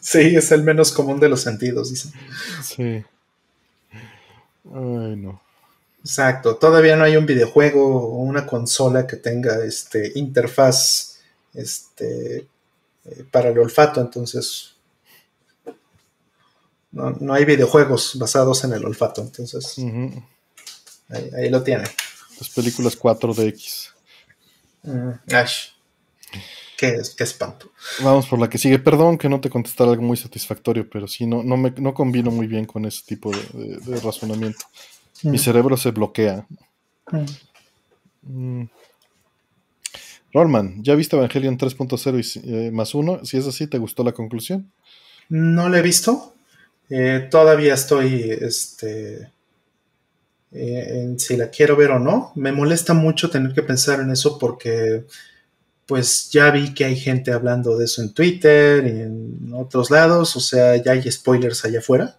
sí, 0.00 0.34
es 0.34 0.50
el 0.50 0.62
menos 0.62 0.92
común 0.92 1.20
de 1.20 1.28
los 1.28 1.42
sentidos, 1.42 1.90
dicen. 1.90 2.12
Sí. 2.62 3.04
Ay, 4.64 5.16
no. 5.16 5.40
Exacto, 6.00 6.56
todavía 6.56 6.96
no 6.96 7.04
hay 7.04 7.16
un 7.16 7.26
videojuego 7.26 7.96
o 7.96 8.16
una 8.18 8.44
consola 8.44 9.06
que 9.06 9.16
tenga 9.16 9.64
este 9.64 10.12
interfaz 10.16 11.20
este, 11.54 12.48
eh, 13.04 13.24
para 13.30 13.50
el 13.50 13.58
olfato, 13.58 14.00
entonces 14.00 14.74
no, 16.90 17.32
hay 17.32 17.44
videojuegos 17.44 18.18
basados 18.18 18.64
en 18.64 18.72
el 18.72 18.84
olfato, 18.84 19.22
entonces 19.22 19.76
ahí, 21.08 21.48
lo 21.48 21.62
tiene. 21.62 21.84
Las 22.38 22.50
películas 22.50 22.98
4DX. 22.98 23.90
Mm, 24.82 25.12
Ash. 25.32 25.68
Qué, 26.90 27.22
espanto. 27.22 27.70
Vamos 28.02 28.26
por 28.26 28.40
la 28.40 28.50
que 28.50 28.58
sigue. 28.58 28.80
Perdón 28.80 29.16
que 29.16 29.28
no 29.28 29.40
te 29.40 29.48
contestara 29.48 29.92
algo 29.92 30.02
muy 30.02 30.16
satisfactorio, 30.16 30.90
pero 30.90 31.06
sí, 31.06 31.26
no, 31.26 31.44
no, 31.44 31.56
me, 31.56 31.70
no 31.76 31.94
combino 31.94 32.32
muy 32.32 32.48
bien 32.48 32.64
con 32.64 32.84
ese 32.86 33.02
tipo 33.06 33.30
de 33.30 34.00
razonamiento. 34.00 34.64
Mi 35.22 35.38
cerebro 35.38 35.76
se 35.76 35.92
bloquea. 35.92 36.44
Mm. 38.22 38.64
Rollman, 40.32 40.82
¿ya 40.82 40.94
viste 40.94 41.16
Evangelion 41.16 41.56
3.0 41.56 42.42
y 42.42 42.52
eh, 42.52 42.70
más 42.72 42.94
uno? 42.94 43.24
Si 43.24 43.36
es 43.36 43.46
así, 43.46 43.66
¿te 43.68 43.78
gustó 43.78 44.02
la 44.02 44.12
conclusión? 44.12 44.72
No 45.28 45.68
la 45.68 45.78
he 45.78 45.82
visto. 45.82 46.34
Eh, 46.90 47.28
todavía 47.30 47.74
estoy 47.74 48.30
este, 48.40 49.30
eh, 50.50 51.00
en 51.02 51.18
si 51.20 51.36
la 51.36 51.48
quiero 51.50 51.76
ver 51.76 51.92
o 51.92 51.98
no. 51.98 52.32
Me 52.34 52.50
molesta 52.50 52.94
mucho 52.94 53.30
tener 53.30 53.52
que 53.52 53.62
pensar 53.62 54.00
en 54.00 54.10
eso 54.10 54.38
porque 54.38 55.04
pues 55.86 56.30
ya 56.30 56.50
vi 56.50 56.74
que 56.74 56.84
hay 56.84 56.96
gente 56.96 57.32
hablando 57.32 57.76
de 57.76 57.84
eso 57.84 58.02
en 58.02 58.12
Twitter 58.14 58.86
y 58.86 59.00
en 59.02 59.52
otros 59.54 59.90
lados, 59.90 60.36
o 60.36 60.40
sea, 60.40 60.76
ya 60.76 60.92
hay 60.92 61.10
spoilers 61.10 61.64
allá 61.64 61.80
afuera 61.80 62.18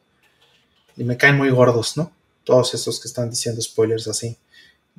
y 0.96 1.04
me 1.04 1.18
caen 1.18 1.38
muy 1.38 1.50
gordos, 1.50 1.98
¿no? 1.98 2.12
Todos 2.44 2.74
esos 2.74 3.00
que 3.00 3.08
están 3.08 3.30
diciendo 3.30 3.62
spoilers 3.62 4.08
así. 4.08 4.38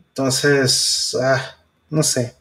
Entonces, 0.08 1.16
ah, 1.20 1.56
no 1.90 2.02
sé. 2.02 2.34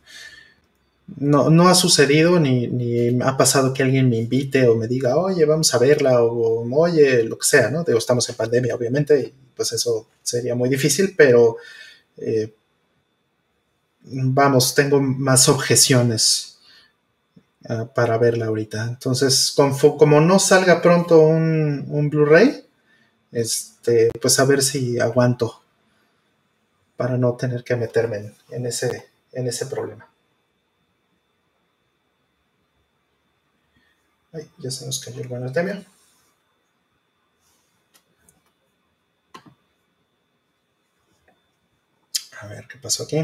No, 1.18 1.68
ha 1.68 1.76
sucedido 1.76 2.40
ni, 2.40 3.22
ha 3.22 3.38
pasado 3.38 3.74
que 3.74 3.84
alguien 3.84 4.10
me 4.10 4.18
invite 4.18 4.68
o 4.68 4.76
me 4.76 4.88
diga, 4.88 5.18
oye, 5.18 5.44
vamos 5.46 5.74
a 5.74 5.78
verla 5.78 6.24
o 6.24 6.66
oye, 6.76 7.24
lo 7.24 7.38
que 7.38 7.46
sea, 7.46 7.70
¿no? 7.70 7.84
Digo, 7.84 7.98
estamos 7.98 8.28
en 8.30 8.36
pandemia, 8.36 8.74
obviamente, 8.74 9.34
pues 9.56 9.74
eso 9.74 10.08
sería 10.24 10.56
muy 10.56 10.70
difícil, 10.70 11.14
pero 11.16 11.58
eh, 12.18 12.54
vamos, 14.04 14.76
tengo 14.76 15.02
más 15.02 15.50
objeciones 15.50 16.60
uh, 17.70 17.88
para 17.88 18.18
verla 18.18 18.48
ahorita. 18.48 18.84
Entonces, 18.84 19.54
como, 19.56 20.22
no 20.22 20.40
salga 20.40 20.82
pronto 20.82 21.20
un, 21.20 22.10
Blu-ray, 22.10 22.66
este, 23.32 24.12
pues 24.22 24.40
a 24.40 24.46
ver 24.46 24.62
si 24.62 25.00
aguanto 25.00 25.62
para 26.98 27.18
no 27.18 27.34
tener 27.34 27.64
que 27.64 27.76
meterme 27.76 28.18
en, 28.18 28.36
en, 28.52 28.66
ese, 28.66 29.10
en 29.32 29.48
ese 29.48 29.66
problema. 29.66 30.08
Ay, 34.32 34.50
ya 34.58 34.72
se 34.72 34.86
nos 34.86 35.00
cayó 35.00 35.22
el 35.22 35.28
buen 35.28 35.44
Artemio. 35.44 35.84
A 42.42 42.48
ver 42.48 42.68
qué 42.68 42.78
pasó 42.78 43.04
aquí. 43.04 43.24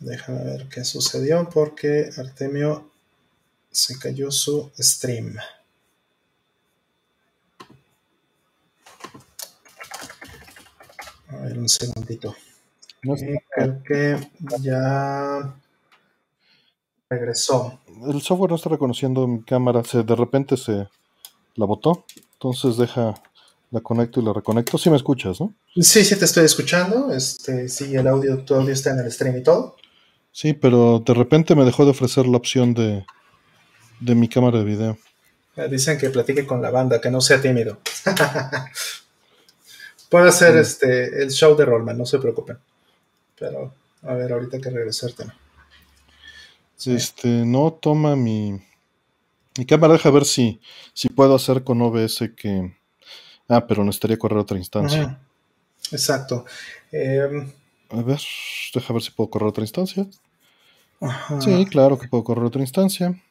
Déjame 0.00 0.44
ver 0.44 0.68
qué 0.68 0.84
sucedió 0.84 1.48
porque 1.48 2.10
Artemio 2.16 2.90
se 3.70 3.98
cayó 3.98 4.30
su 4.30 4.70
stream. 4.78 5.36
A 11.28 11.36
ver, 11.36 11.58
un 11.58 11.68
segundito. 11.68 12.34
No 13.02 13.16
sé. 13.16 13.42
Creo 13.50 13.82
que 13.82 14.30
ya 14.60 15.54
regresó. 17.10 17.80
El 18.06 18.22
software 18.22 18.50
no 18.50 18.56
está 18.56 18.70
reconociendo 18.70 19.26
mi 19.26 19.42
cámara. 19.42 19.82
Se, 19.84 20.02
de 20.02 20.14
repente 20.14 20.56
se 20.56 20.88
la 21.56 21.66
botó. 21.66 22.04
Entonces 22.34 22.76
deja, 22.76 23.20
la 23.70 23.80
conecto 23.80 24.20
y 24.20 24.24
la 24.24 24.32
reconecto. 24.32 24.78
Sí 24.78 24.90
me 24.90 24.96
escuchas, 24.96 25.40
¿no? 25.40 25.52
Sí, 25.76 26.04
sí 26.04 26.16
te 26.16 26.24
estoy 26.24 26.44
escuchando. 26.44 27.12
Este, 27.12 27.68
sí, 27.68 27.94
el 27.94 28.06
audio, 28.06 28.44
tu 28.44 28.54
audio 28.54 28.72
está 28.72 28.90
en 28.90 29.00
el 29.00 29.12
stream 29.12 29.36
y 29.38 29.42
todo. 29.42 29.76
Sí, 30.32 30.52
pero 30.52 31.02
de 31.04 31.14
repente 31.14 31.54
me 31.54 31.64
dejó 31.64 31.84
de 31.84 31.90
ofrecer 31.90 32.26
la 32.26 32.36
opción 32.36 32.74
de, 32.74 33.04
de 34.00 34.14
mi 34.14 34.28
cámara 34.28 34.58
de 34.58 34.64
video. 34.64 34.98
Dicen 35.70 35.98
que 35.98 36.10
platique 36.10 36.46
con 36.46 36.62
la 36.62 36.70
banda, 36.70 37.00
que 37.00 37.10
no 37.10 37.20
sea 37.20 37.40
tímido. 37.40 37.78
Puede 40.08 40.28
hacer 40.28 40.56
este 40.56 41.22
el 41.22 41.30
show 41.30 41.56
de 41.56 41.64
Rollman, 41.64 41.98
no 41.98 42.06
se 42.06 42.18
preocupen. 42.18 42.58
Pero, 43.38 43.74
a 44.02 44.14
ver, 44.14 44.32
ahorita 44.32 44.60
que 44.60 44.70
regresarte. 44.70 45.24
Este, 46.86 47.28
no 47.28 47.72
toma 47.72 48.14
mi, 48.14 48.60
mi 49.56 49.66
cámara, 49.66 49.94
deja 49.94 50.10
ver 50.10 50.24
si, 50.24 50.60
si 50.94 51.08
puedo 51.08 51.34
hacer 51.34 51.64
con 51.64 51.82
OBS 51.82 52.30
que. 52.36 52.76
Ah, 53.48 53.66
pero 53.66 53.82
necesitaría 53.82 54.18
correr 54.18 54.38
otra 54.38 54.58
instancia. 54.58 55.18
Exacto. 55.90 56.44
Em, 56.92 57.50
a 57.90 58.02
ver, 58.02 58.20
deja 58.74 58.92
ver 58.92 59.02
si 59.02 59.10
puedo 59.10 59.30
correr 59.30 59.48
otra 59.48 59.64
instancia. 59.64 60.06
Sí, 61.40 61.66
claro 61.66 61.98
que 61.98 62.08
puedo 62.08 62.24
correr 62.24 62.44
otra 62.44 62.60
instancia. 62.60 63.22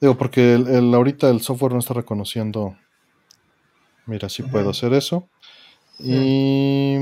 Digo, 0.00 0.18
porque 0.18 0.54
el, 0.54 0.94
ahorita 0.94 1.30
el 1.30 1.40
software 1.40 1.72
no 1.72 1.78
está 1.78 1.94
reconociendo. 1.94 2.76
Mira, 4.04 4.28
sí 4.28 4.42
puedo 4.42 4.70
hacer 4.70 4.92
eso. 4.92 5.28
Y. 5.98 6.96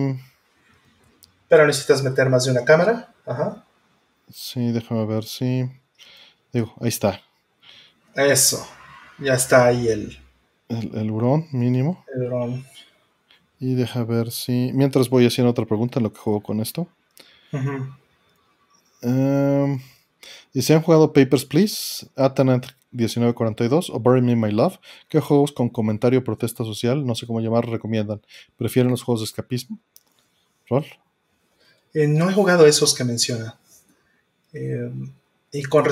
Pero 1.49 1.67
necesitas 1.67 2.03
meter 2.03 2.31
más 2.31 2.45
de 2.45 2.53
una 2.53 2.65
cámara. 2.65 3.13
Ajá. 3.27 3.65
Sí, 4.31 4.73
déjame 4.73 5.05
ver 5.07 5.25
si. 5.25 5.69
Digo, 6.53 6.73
ahí 6.81 6.89
está. 6.89 7.21
Eso. 8.15 8.67
Ya 9.19 9.35
está 9.35 9.67
ahí 9.67 9.89
el. 9.89 10.19
El, 10.69 10.97
el 10.97 11.11
hurón 11.11 11.47
mínimo. 11.53 12.05
El 12.15 12.25
hurón. 12.25 12.67
Y 13.59 13.75
deja 13.75 14.05
ver 14.05 14.31
si. 14.31 14.71
Mientras 14.75 15.09
voy 15.09 15.27
haciendo 15.27 15.51
otra 15.51 15.65
pregunta 15.65 15.99
en 15.99 16.05
lo 16.05 16.13
que 16.13 16.19
juego 16.19 16.43
con 16.43 16.61
esto. 16.61 16.89
Em, 19.03 19.81
y 20.53 20.63
si 20.63 20.73
han 20.73 20.83
jugado 20.83 21.13
Papers, 21.13 21.45
Please, 21.45 22.07
Atanet 22.17 22.67
1942 22.91 23.91
o 23.91 24.01
Bury 24.01 24.23
Me 24.23 24.37
My 24.37 24.51
Love, 24.51 24.79
¿qué 25.09 25.21
juegos 25.21 25.53
con 25.53 25.69
comentario 25.69 26.21
o 26.21 26.25
protesta 26.25 26.65
social, 26.65 27.07
no 27.07 27.15
sé 27.15 27.27
cómo 27.27 27.41
llamar, 27.41 27.69
recomiendan? 27.69 28.23
¿Prefieren 28.57 28.91
los 28.91 29.03
juegos 29.03 29.21
de 29.21 29.27
escapismo? 29.27 29.79
¿Rol? 30.69 30.87
Eh, 31.93 32.07
no 32.07 32.31
he 32.31 32.33
jugado 32.33 32.67
esos 32.67 32.95
que 32.95 33.05
menciona. 33.05 33.59
Em, 34.53 35.13
y 35.53 35.63
con, 35.65 35.85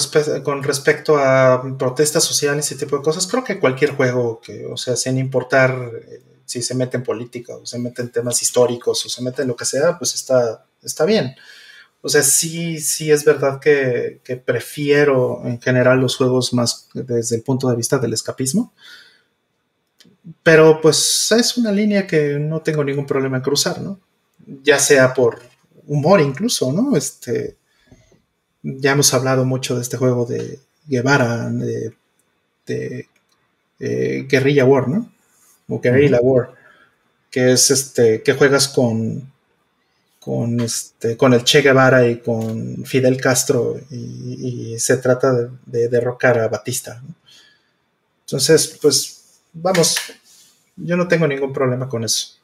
con 0.43 0.62
respecto 0.62 1.16
a 1.18 1.62
protestas 1.78 2.24
sociales 2.24 2.70
y 2.70 2.74
ese 2.74 2.84
tipo 2.84 2.97
de 2.97 3.02
cosas, 3.02 3.26
creo 3.26 3.44
que 3.44 3.60
cualquier 3.60 3.94
juego 3.94 4.40
que, 4.40 4.66
o 4.66 4.76
sea, 4.76 4.97
sin 4.97 5.18
importar 5.18 5.93
eh, 6.09 6.22
si 6.44 6.62
se 6.62 6.74
mete 6.74 6.97
en 6.97 7.02
política 7.02 7.56
o 7.56 7.66
se 7.66 7.78
mete 7.78 8.02
en 8.02 8.10
temas 8.10 8.40
históricos 8.43 9.05
o 9.06 9.09
se 9.09 9.23
mete 9.23 9.43
en 9.43 9.48
lo 9.48 9.56
que 9.56 9.64
sea, 9.64 9.98
pues 9.98 10.14
está, 10.14 10.64
está 10.82 11.05
bien. 11.05 11.35
O 12.05 12.09
sea, 12.09 12.23
sí, 12.23 12.81
sí 12.81 13.12
es 13.12 13.24
verdad 13.24 13.60
que, 13.60 14.20
prefiero 14.44 15.43
en 15.44 15.60
general 15.60 16.01
los 16.01 16.16
juegos 16.16 16.52
más 16.52 16.89
desde 16.94 17.36
el 17.36 17.43
punto 17.43 17.69
de 17.69 17.77
vista 17.77 17.98
del 17.98 18.12
escapismo. 18.12 18.73
Pero 20.43 20.81
pues 20.81 21.31
es 21.32 21.56
una 21.56 21.70
línea 21.70 22.06
que 22.06 22.39
no 22.39 22.60
tengo 22.60 22.82
ningún 22.82 23.06
problema 23.06 23.36
en 23.36 23.43
cruzar, 23.43 23.81
¿no? 23.81 24.01
Ya 24.62 24.78
sea 24.78 25.14
por 25.14 25.40
humor 25.86 26.20
incluso, 26.20 26.73
¿no? 26.73 26.97
Este, 26.97 27.56
ya 28.62 28.93
hemos 28.93 29.14
hablado 29.14 29.44
mucho 29.44 29.77
de 29.77 29.82
este 29.82 29.97
juego 29.97 30.27
de 30.27 30.59
Guevara, 30.86 31.51
de, 31.51 31.94
de, 32.66 33.09
Guerrilla 34.28 34.64
War, 34.64 34.89
¿no? 34.89 35.11
O 35.73 35.81
Guerrilla 35.81 36.20
War, 36.20 36.51
que 37.31 37.53
es 37.53 37.70
este, 37.70 38.23
que 38.23 38.35
juegas 38.35 38.69
con, 38.69 39.32
con, 40.20 40.61
este, 40.61 41.16
con 41.16 41.32
el 41.32 41.44
Che 41.44 41.62
Guevara 41.62 42.07
y 42.07 42.20
con 42.20 42.85
Fidel 42.85 43.19
Castro 43.19 43.81
y, 43.90 44.78
se 44.78 44.99
trata 44.99 45.51
de, 45.65 45.89
derrocar 45.89 46.39
a 46.39 46.49
Batista. 46.49 47.03
Entonces, 48.27 48.78
pues 48.82 49.40
vamos, 49.55 49.97
yo 50.77 50.97
no 50.97 51.09
tengo 51.09 51.27
ningún 51.27 51.55
problema 51.55 51.89
con 51.89 52.05
eso. 52.05 52.35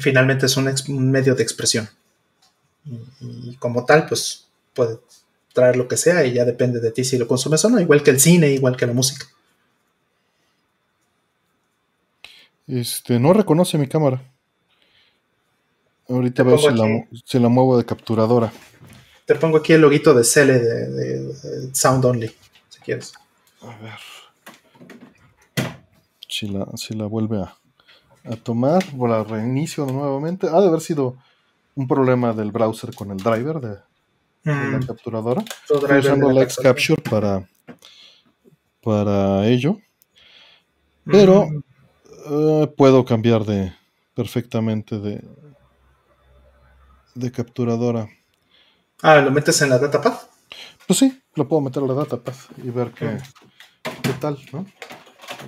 Finalmente 0.00 0.46
es 0.46 0.56
un, 0.56 1.10
medio 1.10 1.34
de 1.34 1.42
expresión 1.42 1.88
y, 3.20 3.56
como 3.56 3.84
tal, 3.84 4.06
pues 4.06 4.46
puede 4.74 4.98
traer 5.52 5.76
lo 5.76 5.88
que 5.88 5.96
sea 5.96 6.24
y 6.24 6.34
ya 6.34 6.44
depende 6.44 6.78
de 6.78 6.92
ti 6.92 7.04
si 7.04 7.18
lo 7.18 7.26
consumes 7.26 7.64
o 7.64 7.68
no, 7.68 7.80
igual 7.80 8.02
que 8.04 8.10
el 8.10 8.20
cine, 8.20 8.52
igual 8.52 8.76
que 8.76 8.86
la 8.86 8.92
música. 8.92 9.26
Este, 12.72 13.20
no 13.20 13.34
reconoce 13.34 13.76
mi 13.76 13.86
cámara. 13.86 14.22
Ahorita 16.08 16.42
veo 16.42 16.56
si 16.56 17.38
la, 17.38 17.48
muevo 17.50 17.76
de 17.76 17.84
capturadora. 17.84 18.50
Te 19.26 19.34
pongo 19.34 19.58
aquí 19.58 19.74
el 19.74 19.82
loguito 19.82 20.14
de 20.14 20.24
Cele 20.24 20.58
de, 20.58 21.70
Sound 21.74 22.02
Only, 22.02 22.28
si 22.70 22.80
quieres. 22.80 23.12
A 23.60 23.76
ver. 23.76 25.74
Si 26.26 26.48
la, 26.48 26.66
si 26.76 26.94
la 26.94 27.04
vuelve 27.04 27.42
a, 27.42 27.54
a 28.24 28.36
tomar, 28.36 28.82
la 28.94 29.22
reinicio 29.22 29.84
nuevamente. 29.84 30.46
Ha 30.48 30.58
de 30.62 30.68
haber 30.68 30.80
sido 30.80 31.18
un 31.74 31.86
problema 31.86 32.32
del 32.32 32.52
browser 32.52 32.94
con 32.94 33.10
el 33.10 33.18
driver 33.18 33.60
de, 33.60 33.76
la 34.44 34.78
mm. 34.78 34.86
capturadora. 34.86 35.44
Estoy 35.68 35.98
usando 35.98 36.32
la 36.32 36.46
Capture 36.46 37.02
para, 37.02 37.46
para 38.82 39.46
ello. 39.46 39.76
Pero 41.04 41.48
mm. 41.48 41.71
Eh, 42.24 42.74
puedo 42.76 43.04
cambiar 43.04 43.44
de 43.44 43.72
perfectamente 44.14 44.98
de, 44.98 45.22
de 47.14 47.32
capturadora. 47.32 48.08
Ah, 49.02 49.16
¿lo 49.16 49.30
metes 49.30 49.60
en 49.62 49.70
la 49.70 49.78
datapad? 49.78 50.14
Pues 50.86 50.98
sí, 50.98 51.22
lo 51.34 51.48
puedo 51.48 51.62
meter 51.62 51.82
en 51.82 51.88
la 51.88 51.94
datapad 51.94 52.34
y 52.62 52.70
ver 52.70 52.90
qué, 52.90 53.18
qué 54.02 54.12
tal, 54.20 54.38
¿no? 54.52 54.66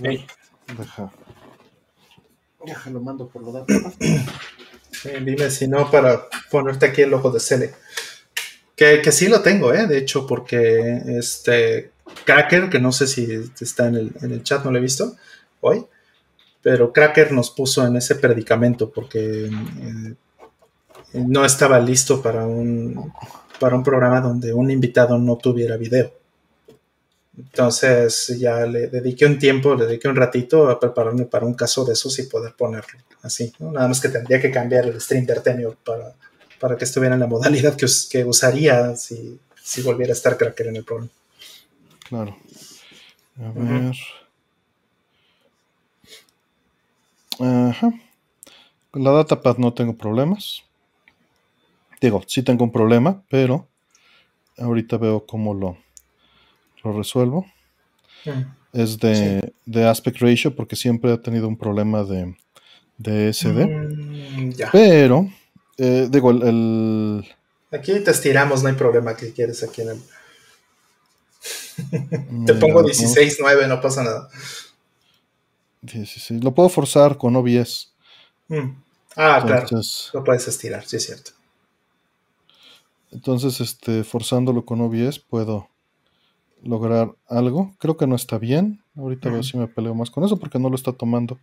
Deja. 0.00 1.12
Ya 2.66 2.82
lo 2.90 3.00
mando 3.00 3.28
por 3.28 3.42
lo 3.42 3.52
datos. 3.52 3.76
dime 5.24 5.50
si 5.50 5.68
no 5.68 5.90
para 5.90 6.28
ponerte 6.50 6.86
aquí 6.86 7.02
el 7.02 7.10
logo 7.10 7.30
de 7.30 7.40
Cele. 7.40 7.74
Que, 8.74 9.02
que, 9.02 9.12
sí 9.12 9.28
lo 9.28 9.40
tengo, 9.40 9.72
¿eh? 9.72 9.86
De 9.86 9.98
hecho, 9.98 10.26
porque 10.26 11.02
este 11.18 11.92
Cracker, 12.24 12.70
que 12.70 12.80
no 12.80 12.90
sé 12.90 13.06
si 13.06 13.28
está 13.60 13.86
en 13.88 13.94
el, 13.96 14.12
en 14.20 14.32
el 14.32 14.42
chat, 14.42 14.64
no 14.64 14.72
lo 14.72 14.78
he 14.78 14.82
visto 14.82 15.14
hoy, 15.60 15.86
pero 16.64 16.94
Cracker 16.94 17.30
nos 17.30 17.50
puso 17.50 17.86
en 17.86 17.96
ese 17.96 18.14
predicamento 18.14 18.90
porque 18.90 19.44
eh, 19.44 20.14
no 21.12 21.44
estaba 21.44 21.78
listo 21.78 22.22
para 22.22 22.46
un, 22.46 23.12
para 23.60 23.76
un 23.76 23.82
programa 23.82 24.22
donde 24.22 24.50
un 24.54 24.70
invitado 24.70 25.18
no 25.18 25.36
tuviera 25.36 25.76
video. 25.76 26.10
Entonces 27.36 28.28
ya 28.38 28.64
le 28.64 28.86
dediqué 28.86 29.26
un 29.26 29.38
tiempo, 29.38 29.74
le 29.74 29.84
dediqué 29.84 30.08
un 30.08 30.16
ratito 30.16 30.70
a 30.70 30.80
prepararme 30.80 31.26
para 31.26 31.44
un 31.44 31.52
caso 31.52 31.84
de 31.84 31.92
esos 31.92 32.18
y 32.18 32.22
poder 32.22 32.54
ponerlo 32.54 32.98
así. 33.22 33.52
Nada 33.58 33.86
más 33.86 34.00
que 34.00 34.08
tendría 34.08 34.40
que 34.40 34.50
cambiar 34.50 34.86
el 34.86 34.98
stream 35.02 35.26
de 35.26 35.34
Artemio 35.34 35.76
para, 35.84 36.14
para 36.58 36.78
que 36.78 36.86
estuviera 36.86 37.14
en 37.14 37.20
la 37.20 37.26
modalidad 37.26 37.76
que, 37.76 37.86
que 38.08 38.24
usaría 38.24 38.96
si, 38.96 39.38
si, 39.62 39.82
volviera 39.82 40.12
a 40.12 40.16
estar 40.16 40.38
Cracker 40.38 40.68
en 40.68 40.76
el 40.76 40.84
programa. 40.84 41.10
Claro. 42.08 42.38
A 43.38 43.52
ver. 43.54 43.94
Ajá. 47.40 47.92
Con 48.90 49.04
la 49.04 49.10
datapad 49.10 49.58
no 49.58 49.72
tengo 49.72 49.96
problemas. 49.96 50.62
Digo, 52.00 52.22
sí 52.26 52.42
tengo 52.42 52.64
un 52.64 52.72
problema, 52.72 53.22
pero 53.30 53.66
ahorita 54.58 54.98
veo 54.98 55.26
cómo 55.26 55.54
lo, 55.54 55.76
lo 56.82 56.96
resuelvo. 56.96 57.46
Mm. 58.24 58.42
Es 58.72 58.98
de, 58.98 59.52
aspect 59.88 60.18
ratio 60.20 60.54
porque 60.54 60.76
siempre 60.76 61.12
ha 61.12 61.20
tenido 61.20 61.48
un 61.48 61.56
problema 61.56 62.04
de, 62.04 62.36
de 62.98 63.32
SD. 63.32 63.66
Mm, 63.66 64.52
pero, 64.72 65.28
eh, 65.78 66.08
digo, 66.10 66.30
el, 66.30 67.24
Aquí 67.74 67.98
te 68.00 68.10
estiramos, 68.12 68.62
no 68.62 68.68
hay 68.68 68.76
problema 68.76 69.16
que 69.16 69.32
quieres 69.32 69.62
aquí 69.64 69.82
en 69.82 69.88
el... 69.90 70.00
te 72.46 72.54
pongo 72.54 72.82
16.9, 72.84 73.66
no 73.66 73.80
pasa 73.80 74.04
nada. 74.04 74.28
16. 75.84 76.42
Lo 76.42 76.54
puedo 76.54 76.68
forzar 76.68 77.16
con 77.16 77.36
OBS. 77.36 77.92
Mm. 78.48 78.82
Ah, 79.16 79.40
claro. 79.44 79.66
Lo 80.12 80.24
puedes 80.24 80.48
estirar, 80.48 80.84
sí 80.86 80.96
es 80.96 81.06
cierto. 81.06 81.30
Entonces, 83.12 83.60
este, 83.60 84.02
forzándolo 84.02 84.64
con 84.64 84.80
OBS 84.80 85.20
puedo 85.20 85.68
lograr 86.62 87.14
algo. 87.28 87.74
Creo 87.78 87.96
que 87.96 88.06
no 88.06 88.16
está 88.16 88.38
bien. 88.38 88.82
Ahorita 88.96 89.28
veo 89.30 89.42
si 89.42 89.56
me 89.56 89.68
peleo 89.68 89.94
más 89.94 90.10
con 90.10 90.24
eso 90.24 90.38
porque 90.38 90.58
no 90.58 90.68
lo 90.68 90.74
está 90.74 90.92
tomando. 90.92 91.38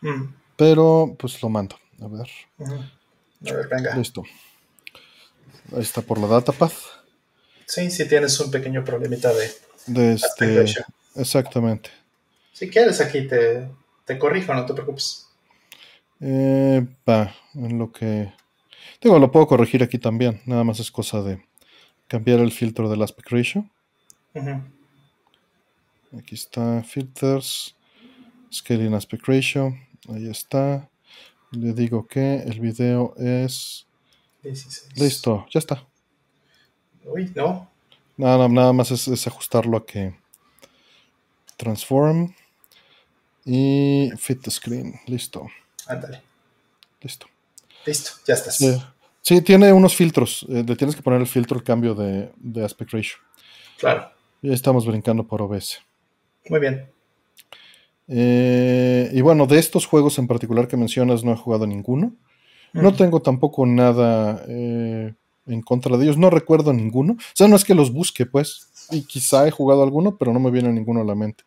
Mm. 0.00 0.34
Pero 0.56 1.14
pues 1.18 1.40
lo 1.42 1.48
mando. 1.48 1.76
A 2.00 2.08
ver. 2.08 2.28
A 2.58 3.52
ver, 3.52 3.68
venga. 3.68 3.94
Listo. 3.94 4.24
Ahí 5.72 5.82
está 5.82 6.00
por 6.00 6.18
la 6.18 6.26
datapad. 6.26 6.72
Sí, 7.66 7.90
si 7.90 8.08
tienes 8.08 8.38
un 8.40 8.50
pequeño 8.50 8.84
problemita 8.84 9.32
de, 9.32 9.50
de 9.86 10.12
este, 10.14 10.64
exactamente. 11.16 11.90
Si 12.56 12.70
quieres 12.70 13.02
aquí 13.02 13.28
te, 13.28 13.68
te 14.06 14.18
corrijo, 14.18 14.54
no 14.54 14.64
te 14.64 14.72
preocupes. 14.72 15.28
Eh, 16.20 16.86
va, 17.06 17.34
en 17.52 17.78
lo 17.78 17.92
que 17.92 18.32
Digo, 19.02 19.18
lo 19.18 19.30
puedo 19.30 19.46
corregir 19.46 19.82
aquí 19.82 19.98
también. 19.98 20.40
Nada 20.46 20.64
más 20.64 20.80
es 20.80 20.90
cosa 20.90 21.20
de 21.20 21.44
cambiar 22.08 22.40
el 22.40 22.50
filtro 22.50 22.88
del 22.88 23.02
aspect 23.02 23.30
ratio. 23.30 23.68
Aquí 26.16 26.34
está 26.34 26.82
filters, 26.82 27.76
scaling 28.50 28.94
aspect 28.94 29.28
ratio. 29.28 29.76
Ahí 30.08 30.30
está. 30.30 30.88
Le 31.50 31.74
digo 31.74 32.06
que 32.06 32.36
el 32.36 32.58
video 32.58 33.14
es 33.18 33.86
16. 34.44 34.88
listo, 34.96 35.46
ya 35.50 35.58
está. 35.58 35.86
Uy, 37.04 37.30
no. 37.34 37.70
Nada, 38.16 38.48
nada 38.48 38.72
más 38.72 38.90
es, 38.90 39.26
ajustarlo 39.26 39.76
a 39.76 39.84
que 39.84 40.14
transform 41.58 42.34
y 43.46 44.10
fit 44.18 44.42
the 44.42 44.50
screen. 44.50 45.00
Listo. 45.06 45.46
Ándale. 45.86 46.20
Listo. 47.00 47.26
Listo, 47.86 48.10
ya 48.26 48.34
estás. 48.34 48.58
Sí, 49.22 49.40
tiene 49.42 49.72
unos 49.72 49.94
filtros. 49.94 50.44
Eh, 50.48 50.64
le 50.66 50.76
tienes 50.76 50.94
que 50.94 51.02
poner 51.02 51.20
el 51.20 51.26
filtro, 51.26 51.56
el 51.56 51.64
cambio 51.64 51.94
de, 51.94 52.30
aspect 52.64 52.92
ratio. 52.92 53.16
Claro. 53.78 54.10
Y 54.42 54.52
estamos 54.52 54.84
brincando 54.86 55.24
por 55.24 55.40
OBS. 55.42 55.80
Muy 56.48 56.60
bien. 56.60 56.88
Eh, 58.08 59.10
y 59.12 59.20
bueno, 59.20 59.46
de 59.46 59.58
estos 59.58 59.86
juegos 59.86 60.18
en 60.18 60.26
particular 60.26 60.68
que 60.68 60.76
mencionas, 60.76 61.24
no 61.24 61.32
he 61.32 61.36
jugado 61.36 61.66
ninguno. 61.66 62.12
No 62.72 62.92
tengo 62.94 63.22
tampoco 63.22 63.64
nada 63.64 64.44
eh, 64.48 65.14
en 65.46 65.62
contra 65.62 65.96
de 65.96 66.04
ellos. 66.04 66.18
No 66.18 66.28
recuerdo 66.30 66.72
ninguno. 66.72 67.14
O 67.14 67.34
sea, 67.34 67.48
no 67.48 67.56
es 67.56 67.64
que 67.64 67.74
los 67.74 67.92
busque, 67.92 68.26
pues. 68.26 68.68
Y 68.90 69.02
quizá 69.02 69.46
he 69.48 69.50
jugado 69.50 69.82
alguno, 69.82 70.16
pero 70.16 70.32
no 70.32 70.40
me 70.40 70.50
viene 70.50 70.72
ninguno 70.72 71.00
a 71.00 71.04
la 71.04 71.14
mente. 71.14 71.44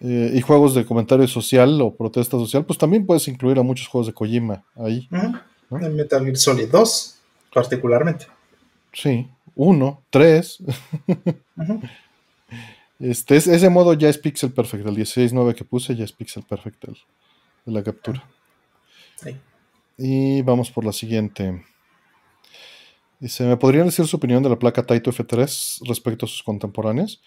Y 0.00 0.40
juegos 0.40 0.74
de 0.74 0.86
comentario 0.86 1.28
social 1.28 1.80
o 1.82 1.94
protesta 1.94 2.38
social, 2.38 2.64
pues 2.64 2.78
también 2.78 3.04
puedes 3.04 3.28
incluir 3.28 3.58
a 3.58 3.62
muchos 3.62 3.86
juegos 3.86 4.06
de 4.06 4.14
Kojima 4.14 4.64
ahí. 4.74 5.08
En 5.70 5.94
Metal 5.94 6.24
Gear 6.24 6.36
Solid 6.36 6.68
2, 6.70 7.20
particularmente. 7.52 8.26
Sí, 8.92 9.28
uno, 9.54 10.02
tres. 10.10 10.58
este, 12.98 13.36
ese 13.36 13.68
modo 13.68 13.92
ya 13.92 14.08
es 14.08 14.18
pixel 14.18 14.52
perfect. 14.52 14.86
El 14.86 14.96
16.9 14.96 15.54
que 15.54 15.64
puse 15.64 15.94
ya 15.94 16.04
es 16.04 16.12
pixel 16.12 16.44
perfect 16.44 16.84
de 16.86 17.72
la 17.72 17.82
captura. 17.82 18.24
Y 19.98 20.40
vamos 20.42 20.70
por 20.70 20.84
la 20.84 20.92
siguiente. 20.92 21.62
Dice, 23.18 23.44
¿me 23.44 23.58
podrían 23.58 23.84
decir 23.84 24.06
su 24.06 24.16
opinión 24.16 24.42
de 24.42 24.48
la 24.48 24.58
placa 24.58 24.86
Taito 24.86 25.12
F3 25.12 25.86
respecto 25.86 26.24
a 26.24 26.28
sus 26.28 26.42
contemporáneas? 26.42 27.20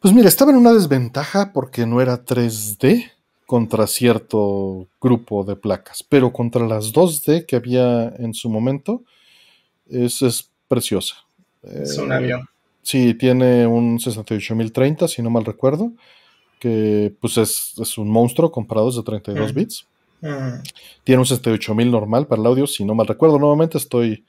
Pues 0.00 0.14
mira, 0.14 0.28
estaba 0.28 0.52
en 0.52 0.58
una 0.58 0.72
desventaja 0.72 1.52
porque 1.52 1.86
no 1.86 2.00
era 2.00 2.24
3D 2.24 3.10
contra 3.46 3.86
cierto 3.86 4.86
grupo 5.00 5.42
de 5.42 5.56
placas, 5.56 6.02
pero 6.02 6.32
contra 6.32 6.66
las 6.66 6.92
2D 6.92 7.46
que 7.46 7.56
había 7.56 8.08
en 8.18 8.34
su 8.34 8.48
momento, 8.48 9.02
es, 9.88 10.22
es 10.22 10.50
preciosa. 10.68 11.16
Es 11.62 11.98
un 11.98 12.12
avión. 12.12 12.48
Sí, 12.82 13.14
tiene 13.14 13.66
un 13.66 13.98
68030, 13.98 15.08
si 15.08 15.22
no 15.22 15.30
mal 15.30 15.44
recuerdo, 15.44 15.92
que 16.58 17.14
pues 17.20 17.36
es, 17.36 17.98
un 17.98 18.08
monstruo 18.08 18.50
comparado 18.52 18.90
de 18.90 19.02
32 19.02 19.52
mm. 19.52 19.56
bits. 19.56 19.86
Mm. 20.20 20.62
Tiene 21.04 21.20
un 21.20 21.26
68000 21.26 21.90
normal 21.90 22.26
para 22.26 22.40
el 22.40 22.46
audio, 22.46 22.66
si 22.66 22.84
no 22.84 22.94
mal 22.94 23.06
recuerdo. 23.06 23.38
Nuevamente 23.38 23.78
estoy... 23.78 24.24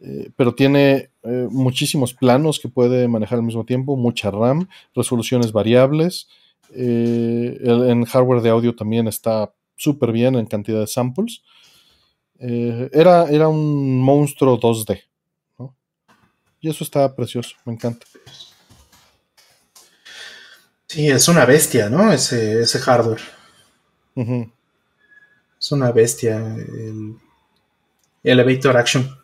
Eh, 0.00 0.30
pero 0.34 0.54
tiene 0.54 1.09
eh, 1.22 1.48
muchísimos 1.50 2.14
planos 2.14 2.58
que 2.58 2.68
puede 2.68 3.06
manejar 3.06 3.38
al 3.38 3.44
mismo 3.44 3.64
tiempo, 3.64 3.96
mucha 3.96 4.30
RAM, 4.30 4.68
resoluciones 4.94 5.52
variables, 5.52 6.28
eh, 6.72 7.58
en 7.62 8.04
hardware 8.04 8.40
de 8.40 8.50
audio 8.50 8.74
también 8.74 9.06
está 9.06 9.52
súper 9.76 10.12
bien 10.12 10.36
en 10.36 10.46
cantidad 10.46 10.80
de 10.80 10.86
samples. 10.86 11.42
Eh, 12.38 12.88
era, 12.92 13.28
era 13.28 13.48
un 13.48 14.00
monstruo 14.00 14.58
2D. 14.58 15.02
Y 16.62 16.68
eso 16.68 16.84
está 16.84 17.14
precioso, 17.14 17.56
me 17.64 17.72
encanta. 17.72 18.06
Sí, 20.86 21.08
es 21.08 21.28
una 21.28 21.44
bestia, 21.44 21.88
¿no? 21.88 22.12
Ese, 22.12 22.60
ese 22.62 22.78
hardware. 22.78 23.20
Es 25.58 25.72
una 25.72 25.92
bestia. 25.92 26.56
El 26.56 27.16
Elevator 28.22 28.76
Action 28.76 29.19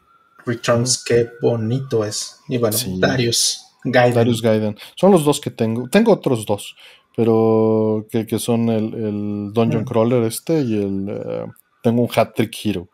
Returns, 0.46 1.04
qué 1.04 1.28
bonito 1.42 2.04
es. 2.04 2.40
Y 2.48 2.56
bueno, 2.58 2.76
Darius 2.98 3.66
Gaiden. 3.84 4.14
Darius 4.14 4.40
Gaiden. 4.40 4.76
Son 4.94 5.10
los 5.10 5.24
dos 5.24 5.40
que 5.40 5.50
tengo. 5.50 5.88
Tengo 5.88 6.12
otros 6.12 6.46
dos 6.46 6.74
pero 7.16 8.06
que, 8.10 8.38
son 8.38 8.68
el, 8.68 9.50
Dungeon 9.52 9.82
mm. 9.82 9.86
Crawler 9.86 10.22
este 10.24 10.60
y 10.60 10.76
el... 10.76 11.08
Eh, 11.08 11.46
tengo 11.82 12.02
un 12.02 12.10
Hat 12.14 12.34
Trick 12.34 12.54
Hero. 12.62 12.90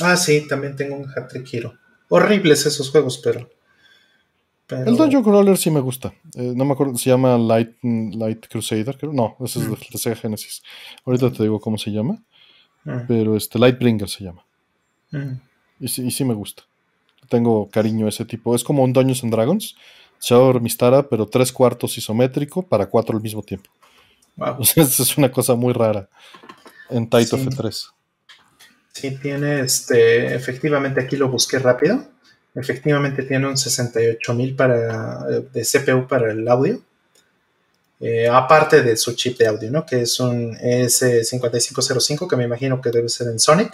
Ah, 0.00 0.16
sí, 0.16 0.48
también 0.48 0.74
tengo 0.74 0.96
un 0.96 1.06
Hat 1.08 1.28
Trick 1.28 1.46
Hero. 1.52 1.74
Horribles 2.08 2.66
esos 2.66 2.90
juegos, 2.90 3.18
pero... 3.22 3.48
El 4.68 4.96
Dungeon 4.96 5.22
Crawler 5.22 5.56
sí 5.56 5.70
me 5.70 5.80
gusta. 5.80 6.12
Eh, 6.34 6.54
no 6.56 6.64
me 6.64 6.72
acuerdo, 6.72 6.96
se 6.96 7.10
llama 7.10 7.38
Light, 7.38 7.76
Light 7.82 8.48
Crusader, 8.48 8.96
creo. 8.96 9.12
No, 9.12 9.36
ese 9.44 9.60
es 9.60 9.68
mm. 9.68 9.74
de, 9.92 9.98
Sega 9.98 10.16
Genesis. 10.16 10.62
Ahorita 11.04 11.30
te 11.30 11.42
digo 11.44 11.60
cómo 11.60 11.78
se 11.78 11.92
llama. 11.92 12.20
Mm. 12.84 13.06
Pero 13.06 13.36
este, 13.36 13.58
Lightbringer 13.60 14.08
se 14.08 14.24
llama. 14.24 14.44
Y, 15.82 15.88
sí, 15.88 16.06
y 16.06 16.10
sí 16.12 16.24
me 16.24 16.34
gusta. 16.34 16.62
Tengo 17.28 17.68
cariño 17.68 18.06
a 18.06 18.08
ese 18.08 18.24
tipo. 18.24 18.54
Es 18.54 18.62
como 18.62 18.84
un 18.84 18.92
Dungeons 18.92 19.24
and 19.24 19.32
Dragons, 19.32 19.74
Shadow 20.20 20.60
Mistara, 20.60 21.08
pero 21.08 21.26
tres 21.26 21.52
cuartos 21.52 21.98
isométrico 21.98 22.62
para 22.62 22.86
cuatro 22.86 23.16
al 23.16 23.22
mismo 23.22 23.42
tiempo. 23.42 23.68
Wow. 24.36 24.58
es 24.76 25.18
una 25.18 25.30
cosa 25.30 25.56
muy 25.56 25.72
rara 25.72 26.08
en 26.88 27.10
Taito 27.10 27.36
F3. 27.36 27.90
Sí, 28.92 29.18
tiene 29.18 29.60
este. 29.60 30.34
Efectivamente, 30.34 31.00
aquí 31.00 31.16
lo 31.16 31.28
busqué 31.28 31.58
rápido. 31.58 32.04
Efectivamente, 32.54 33.22
tiene 33.24 33.48
un 33.48 33.56
68000 33.56 34.54
para, 34.54 35.24
de 35.26 35.62
CPU 35.62 36.06
para 36.06 36.30
el 36.30 36.46
audio. 36.46 36.80
eh, 37.98 38.28
aparte 38.28 38.82
de 38.82 38.96
su 38.96 39.14
chip 39.14 39.38
de 39.38 39.46
audio, 39.46 39.70
¿no? 39.70 39.86
Que 39.86 40.02
es 40.02 40.20
un 40.20 40.54
S5505, 40.56 42.28
que 42.28 42.36
me 42.36 42.44
imagino 42.44 42.80
que 42.80 42.90
debe 42.90 43.08
ser 43.08 43.28
en 43.28 43.38
Sonic. 43.38 43.72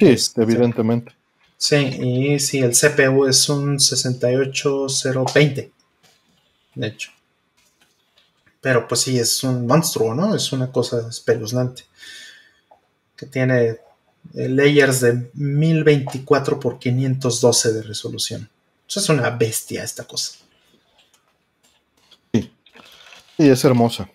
Sí, 0.00 0.08
este, 0.08 0.42
evidentemente. 0.42 1.12
Sí, 1.58 1.76
y 1.76 2.40
sí, 2.40 2.60
el 2.60 2.72
CPU 2.72 3.26
es 3.26 3.46
un 3.50 3.78
68020, 3.78 5.70
de 6.74 6.86
hecho. 6.86 7.10
Pero 8.62 8.88
pues 8.88 9.02
sí, 9.02 9.18
es 9.18 9.44
un 9.44 9.66
monstruo, 9.66 10.14
¿no? 10.14 10.34
Es 10.34 10.52
una 10.52 10.72
cosa 10.72 11.06
espeluznante. 11.08 11.84
Que 13.14 13.26
tiene 13.26 13.76
eh, 14.34 14.48
layers 14.48 15.00
de 15.00 15.30
1024 15.34 16.58
por 16.58 16.78
512 16.78 17.72
de 17.74 17.82
resolución. 17.82 18.48
Eso 18.88 19.00
es 19.00 19.08
una 19.10 19.28
bestia 19.28 19.84
esta 19.84 20.04
cosa. 20.04 20.38
Sí, 22.32 22.50
es 23.36 23.64
hermosa. 23.64 24.08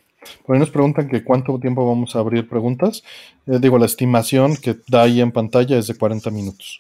Por 0.46 0.56
ahí 0.56 0.60
nos 0.60 0.70
preguntan 0.70 1.08
que 1.08 1.24
cuánto 1.24 1.58
tiempo 1.60 1.88
vamos 1.88 2.16
a 2.16 2.20
abrir 2.20 2.48
preguntas. 2.48 3.04
Eh, 3.48 3.60
digo, 3.60 3.78
la 3.78 3.86
estimación 3.86 4.56
que 4.58 4.78
da 4.88 5.04
ahí 5.04 5.22
en 5.22 5.32
pantalla 5.32 5.78
es 5.78 5.88
de 5.88 5.96
40 5.96 6.30
minutos. 6.32 6.80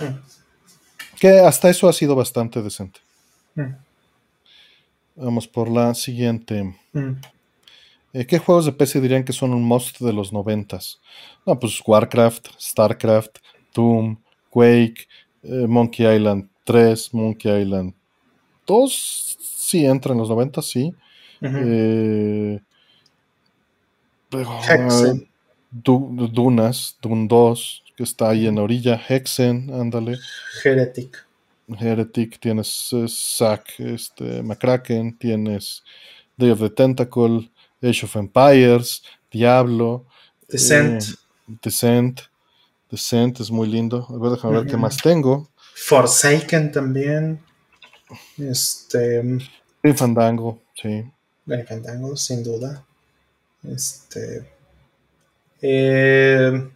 Mm. 0.00 1.18
Que 1.18 1.40
hasta 1.40 1.70
eso 1.70 1.88
ha 1.88 1.92
sido 1.92 2.14
bastante 2.14 2.62
decente. 2.62 3.00
Mm. 3.54 3.74
Vamos 5.16 5.48
por 5.48 5.70
la 5.70 5.94
siguiente. 5.94 6.74
Mm. 6.92 7.12
Eh, 8.12 8.26
¿Qué 8.26 8.38
juegos 8.38 8.64
de 8.64 8.72
PC 8.72 9.00
dirían 9.00 9.24
que 9.24 9.32
son 9.32 9.52
un 9.52 9.62
must 9.62 10.00
de 10.00 10.12
los 10.12 10.32
noventas? 10.32 11.00
No, 11.44 11.58
pues 11.58 11.80
Warcraft, 11.86 12.48
Starcraft, 12.58 13.38
Doom, 13.74 14.16
Quake, 14.50 15.06
eh, 15.42 15.66
Monkey 15.66 16.16
Island 16.16 16.48
3, 16.64 17.12
Monkey 17.12 17.62
Island 17.62 17.94
2. 18.66 19.38
Sí, 19.40 19.84
entra 19.84 20.12
en 20.12 20.18
los 20.18 20.28
noventas, 20.28 20.66
sí. 20.66 20.94
Eh, 21.42 22.60
Dunas, 25.70 26.96
Dun 27.00 27.28
2, 27.28 27.84
que 27.96 28.02
está 28.02 28.30
ahí 28.30 28.46
en 28.46 28.56
la 28.56 28.62
orilla. 28.62 29.00
Hexen, 29.08 29.72
ándale. 29.72 30.16
Heretic. 30.64 31.26
Heretic, 31.68 32.38
tienes 32.38 32.90
Zack, 33.08 33.80
este, 33.80 34.42
McCracken, 34.42 35.18
tienes 35.18 35.82
Day 36.36 36.50
of 36.50 36.60
the 36.60 36.70
Tentacle, 36.70 37.50
Age 37.82 38.04
of 38.04 38.16
Empires, 38.16 39.02
Diablo. 39.30 40.06
Descent. 40.48 41.02
Eh, 41.02 41.56
Descent. 41.62 42.20
Descent 42.90 43.40
es 43.40 43.50
muy 43.50 43.68
lindo. 43.68 44.06
A 44.08 44.18
ver, 44.18 44.32
déjame 44.32 44.58
ver 44.58 44.66
qué 44.66 44.76
más 44.76 44.96
tengo. 44.96 45.48
Forsaken 45.74 46.70
también. 46.72 47.40
Este. 48.38 49.22
Fandango, 49.94 50.60
sí. 50.80 51.04
Fandango, 51.66 52.16
sin 52.16 52.42
duda. 52.42 52.84
Este. 53.74 54.46
Eh, 55.62 56.70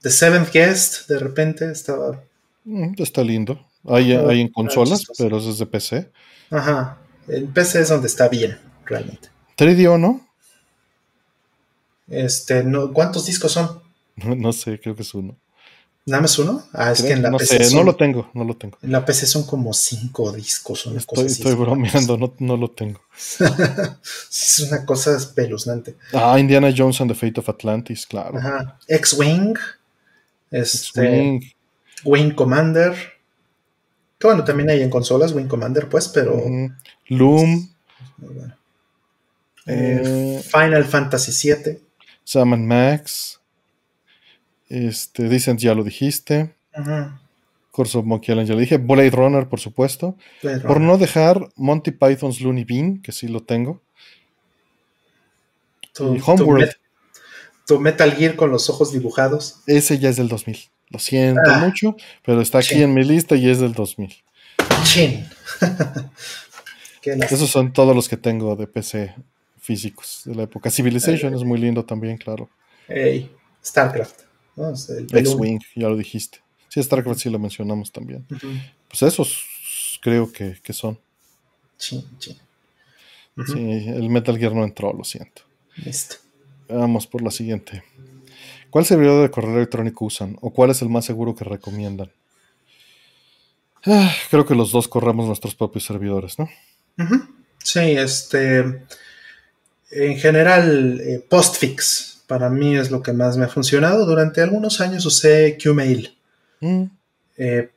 The 0.00 0.10
Seventh 0.10 0.52
Guest, 0.52 1.08
de 1.08 1.18
repente 1.18 1.70
estaba. 1.70 2.22
Mm, 2.64 2.94
está 2.98 3.22
lindo. 3.22 3.66
Hay, 3.84 4.12
hay 4.12 4.40
en 4.40 4.48
consolas, 4.48 5.04
pero 5.18 5.38
es 5.38 5.58
de 5.58 5.66
PC. 5.66 6.10
Ajá. 6.50 6.98
El 7.28 7.48
PC 7.48 7.80
es 7.80 7.88
donde 7.88 8.06
está 8.06 8.28
bien, 8.28 8.58
realmente. 8.84 9.28
3DO, 9.56 9.98
¿no? 9.98 10.26
Este, 12.08 12.62
no, 12.62 12.92
¿cuántos 12.92 13.26
discos 13.26 13.52
son? 13.52 13.82
No, 14.36 14.52
sé, 14.52 14.78
creo 14.78 14.94
que 14.94 15.02
es 15.02 15.14
uno. 15.14 15.36
¿Nada 16.04 16.22
más 16.22 16.36
uno? 16.38 16.64
Ah, 16.72 16.90
es 16.90 17.02
que 17.02 17.12
en 17.12 17.22
la 17.22 17.30
no 17.30 17.38
PC. 17.38 17.62
Sé, 17.62 17.76
no 17.76 17.84
lo 17.84 17.94
tengo, 17.94 18.28
no 18.34 18.42
lo 18.42 18.56
tengo. 18.56 18.76
En 18.82 18.90
la 18.90 19.04
PC 19.04 19.24
son 19.26 19.44
como 19.44 19.72
cinco 19.72 20.32
discos. 20.32 20.86
Una 20.86 20.98
estoy, 20.98 21.26
estoy 21.26 21.54
bromeando, 21.54 22.18
no, 22.18 22.34
no, 22.40 22.56
lo 22.56 22.70
tengo. 22.72 23.00
es 24.30 24.66
una 24.68 24.84
cosa 24.84 25.16
espeluznante. 25.16 25.94
Ah, 26.12 26.38
Indiana 26.40 26.74
Jones 26.76 27.00
and 27.00 27.12
the 27.12 27.14
Fate 27.14 27.38
of 27.38 27.48
Atlantis, 27.48 28.04
claro. 28.04 28.36
Ajá. 28.36 28.78
X-Wing. 28.88 29.54
Este, 30.50 31.40
Wing 32.04 32.34
Commander. 32.34 32.94
Que 34.18 34.26
bueno, 34.26 34.42
también 34.44 34.70
hay 34.70 34.82
en 34.82 34.90
consolas 34.90 35.32
Wing 35.32 35.46
Commander, 35.46 35.88
pues, 35.88 36.08
pero. 36.08 36.42
Loom. 37.06 37.70
Eh, 39.66 40.42
Final 40.50 40.84
Fantasy 40.84 41.54
VII. 41.54 41.78
Sam 42.24 42.66
Max. 42.66 43.40
Este, 44.72 45.38
ya 45.58 45.74
lo 45.74 45.84
dijiste. 45.84 46.54
Ajá. 46.72 47.20
Course 47.70 47.96
of 47.98 48.06
Monkey 48.06 48.32
Island, 48.32 48.48
ya 48.48 48.54
lo 48.54 48.60
dije. 48.60 48.78
Blade 48.78 49.10
Runner, 49.10 49.48
por 49.48 49.60
supuesto. 49.60 50.16
por 50.66 50.80
no 50.80 50.96
dejar 50.96 51.48
Monty 51.56 51.90
Python's 51.90 52.40
Looney 52.40 52.64
Bean, 52.64 53.02
que 53.02 53.12
sí 53.12 53.28
lo 53.28 53.42
tengo. 53.42 53.82
y 55.98 56.20
Homeworld 56.24 56.72
tu 57.66 57.78
Metal 57.78 58.12
Gear 58.12 58.34
con 58.34 58.50
los 58.50 58.68
ojos 58.70 58.92
dibujados. 58.92 59.60
Ese 59.66 59.98
ya 59.98 60.08
es 60.08 60.16
del 60.16 60.28
2000. 60.28 60.58
Lo 60.90 60.98
siento 60.98 61.40
ah. 61.46 61.58
mucho, 61.58 61.96
pero 62.24 62.40
está 62.40 62.58
aquí 62.58 62.82
en 62.82 62.92
mi 62.92 63.04
lista 63.04 63.36
y 63.36 63.48
es 63.48 63.60
del 63.60 63.72
2000. 63.72 64.14
Chin. 64.84 65.26
Esos 67.04 67.50
son 67.50 67.72
todos 67.72 67.94
los 67.94 68.08
que 68.08 68.16
tengo 68.16 68.56
de 68.56 68.66
PC 68.66 69.14
físicos 69.58 70.22
de 70.24 70.34
la 70.34 70.42
época. 70.44 70.70
Civilization 70.70 71.34
es 71.34 71.44
muy 71.44 71.58
lindo 71.58 71.84
también, 71.84 72.16
claro. 72.16 72.48
Hey, 72.88 73.30
StarCraft. 73.64 74.31
X-Wing, 74.56 75.60
ya 75.74 75.88
lo 75.88 75.96
dijiste. 75.96 76.38
Sí, 76.68 76.82
StarCraft 76.82 77.20
sí 77.20 77.30
lo 77.30 77.38
mencionamos 77.38 77.92
también. 77.92 78.26
Pues 78.88 79.02
esos 79.02 79.98
creo 80.00 80.30
que, 80.32 80.56
son. 80.72 80.98
Chin, 81.78 82.04
chin. 82.18 82.36
Sí, 83.46 83.84
el 83.88 84.08
Metal 84.10 84.38
Gear 84.38 84.54
no 84.54 84.64
entró, 84.64 84.92
lo 84.92 85.04
siento. 85.04 85.42
Listo. 85.76 86.16
Vamos 86.68 87.06
por 87.06 87.22
la 87.22 87.30
siguiente. 87.30 87.82
¿Cuál 88.70 88.86
servidor 88.86 89.22
de 89.22 89.30
correo 89.30 89.56
electrónico 89.56 90.04
usan? 90.06 90.36
¿O 90.40 90.50
cuál 90.50 90.70
es 90.70 90.80
el 90.82 90.88
más 90.88 91.04
seguro 91.04 91.34
que 91.34 91.44
recomiendan? 91.44 92.10
Ah, 93.84 94.14
creo 94.30 94.46
que 94.46 94.54
los 94.54 94.70
dos 94.72 94.88
corremos 94.88 95.26
nuestros 95.26 95.54
propios 95.54 95.84
servidores, 95.84 96.38
¿no? 96.38 96.48
Sí, 97.58 97.80
este. 97.80 98.84
En 99.90 100.16
general, 100.18 101.00
eh, 101.00 101.24
Postfix 101.28 102.11
para 102.32 102.48
mí 102.48 102.78
es 102.78 102.90
lo 102.90 103.02
que 103.02 103.12
más 103.12 103.36
me 103.36 103.44
ha 103.44 103.48
funcionado. 103.48 104.06
Durante 104.06 104.40
algunos 104.40 104.80
años 104.80 105.04
usé 105.04 105.58
Qmail. 105.62 106.16
Mm. 106.60 106.84
Eh, 107.36 107.68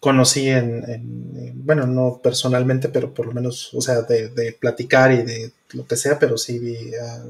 conocí 0.00 0.48
en, 0.48 1.54
bueno, 1.64 1.86
no 1.86 2.18
personalmente, 2.20 2.88
pero 2.88 3.14
por 3.14 3.26
lo 3.26 3.32
menos, 3.32 3.72
o 3.74 3.80
sea, 3.80 4.02
de, 4.02 4.56
platicar 4.58 5.12
y 5.12 5.22
de 5.22 5.52
lo 5.74 5.86
que 5.86 5.94
sea, 5.94 6.18
pero 6.18 6.36
sí 6.36 6.58
vi 6.58 6.92
a 6.96 7.22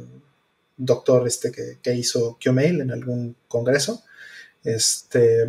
doctor 0.79 1.27
este 1.27 1.53
que, 1.53 1.95
hizo 1.95 2.39
QMail 2.43 2.81
en 2.81 2.93
algún 2.93 3.37
congreso. 3.47 4.03
Este, 4.65 5.47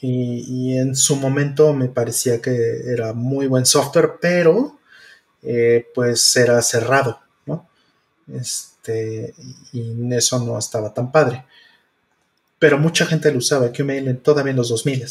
y, 0.00 0.78
en 0.78 0.96
su 0.96 1.16
momento 1.16 1.74
me 1.74 1.88
parecía 1.88 2.40
que 2.40 2.80
era 2.86 3.12
muy 3.12 3.46
buen 3.46 3.66
software, 3.66 4.12
pero 4.22 4.78
eh, 5.42 5.86
pues 5.94 6.34
era 6.34 6.62
cerrado, 6.62 7.20
¿no? 7.44 7.68
Este, 8.32 8.73
y 9.72 10.14
eso 10.14 10.38
no 10.44 10.58
estaba 10.58 10.92
tan 10.92 11.10
padre. 11.10 11.44
Pero 12.58 12.78
mucha 12.78 13.06
gente 13.06 13.30
lo 13.30 13.38
usaba, 13.38 13.72
QMail, 13.72 14.18
todavía 14.18 14.50
en 14.50 14.56
los 14.56 14.68
2000 14.68 15.04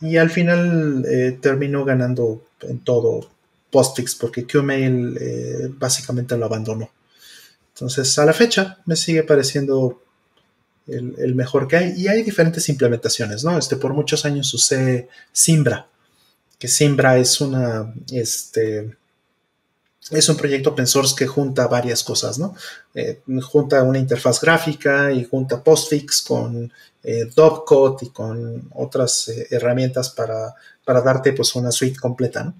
y 0.00 0.16
al 0.16 0.30
final 0.30 1.04
eh, 1.08 1.38
terminó 1.40 1.84
ganando 1.84 2.46
en 2.62 2.80
todo 2.80 3.30
Postfix 3.70 4.14
porque 4.14 4.46
QMail 4.46 5.16
eh, 5.20 5.70
básicamente 5.70 6.36
lo 6.36 6.46
abandonó. 6.46 6.90
Entonces, 7.74 8.18
a 8.18 8.24
la 8.24 8.32
fecha 8.32 8.78
me 8.86 8.96
sigue 8.96 9.22
pareciendo 9.22 10.02
el, 10.86 11.34
mejor 11.34 11.66
que 11.66 11.76
hay. 11.76 11.94
Y 11.96 12.08
hay 12.08 12.22
diferentes 12.22 12.68
implementaciones, 12.68 13.42
¿no? 13.42 13.58
Este, 13.58 13.76
por 13.76 13.94
muchos 13.94 14.24
años 14.24 14.52
usé 14.54 15.08
Simbra, 15.32 15.88
que 16.58 16.68
Simbra 16.68 17.18
es 17.18 17.40
una, 17.40 17.92
este, 18.12 18.96
es 20.10 20.28
un 20.28 20.36
proyecto 20.36 20.70
open 20.70 20.86
source 20.86 21.14
que 21.16 21.26
junta 21.26 21.66
varias 21.66 22.04
cosas, 22.04 22.38
¿no? 22.38 22.54
Eh, 22.94 23.22
junta 23.42 23.82
una 23.82 23.98
interfaz 23.98 24.40
gráfica 24.40 25.10
y 25.12 25.24
junta 25.24 25.62
Postfix 25.62 26.22
con 26.22 26.72
eh, 27.02 27.28
y 28.00 28.08
con 28.10 28.68
otras 28.74 29.28
eh, 29.28 29.46
herramientas 29.50 30.10
para, 30.10 30.54
para, 30.84 31.00
darte 31.00 31.32
pues 31.32 31.54
una 31.54 31.70
suite 31.70 31.98
completa, 31.98 32.44
¿no? 32.44 32.54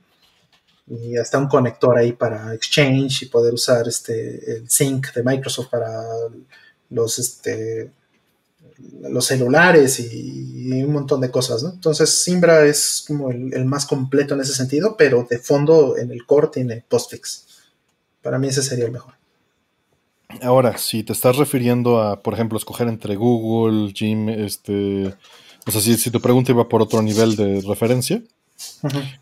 y 0.87 1.17
hasta 1.17 1.39
un 1.39 1.49
conector 1.49 1.97
ahí 1.97 2.13
para 2.13 2.53
Exchange 2.53 3.23
y 3.23 3.27
poder 3.27 3.55
usar 3.55 3.89
este 3.89 4.57
el 4.57 4.69
Sync 4.69 5.15
de 5.15 5.23
Microsoft 5.23 5.71
para 5.71 6.03
los 6.91 7.19
este 7.19 7.91
los 9.03 9.27
celulares 9.27 10.01
y, 10.01 10.83
un 10.83 10.93
montón 10.93 11.21
de 11.21 11.31
cosas, 11.31 11.63
¿no? 11.63 11.71
Entonces 11.71 12.25
Simbra 12.25 12.65
es 12.65 13.05
como 13.07 13.31
el, 13.31 13.65
más 13.67 13.87
completo 13.87 14.35
en 14.35 14.41
ese 14.41 14.55
sentido, 14.55 14.97
pero 14.97 15.27
de 15.29 15.39
fondo 15.39 15.97
en 15.99 16.11
el 16.11 16.25
core 16.25 16.49
tiene 16.53 16.85
Postfix. 16.89 17.47
Para 18.23 18.39
mí 18.39 18.49
ese 18.49 18.63
sería 18.63 18.87
el 18.87 18.93
mejor. 18.93 19.15
Ahora, 20.41 20.79
si 20.79 21.03
te 21.03 21.13
estás 21.13 21.37
refiriendo 21.37 22.01
a, 22.01 22.23
por 22.23 22.35
ejemplo, 22.35 22.59
escoger 22.59 22.89
entre 22.89 23.15
Google, 23.15 23.93
Gmail, 23.93 24.41
este, 24.43 25.15
o 25.67 25.71
sea, 25.71 25.81
si 25.81 26.11
tu 26.11 26.21
pregunta 26.21 26.51
iba 26.51 26.69
por 26.69 26.83
otro 26.83 27.03
nivel 27.03 27.37
de 27.37 27.61
referencia, 27.61 28.23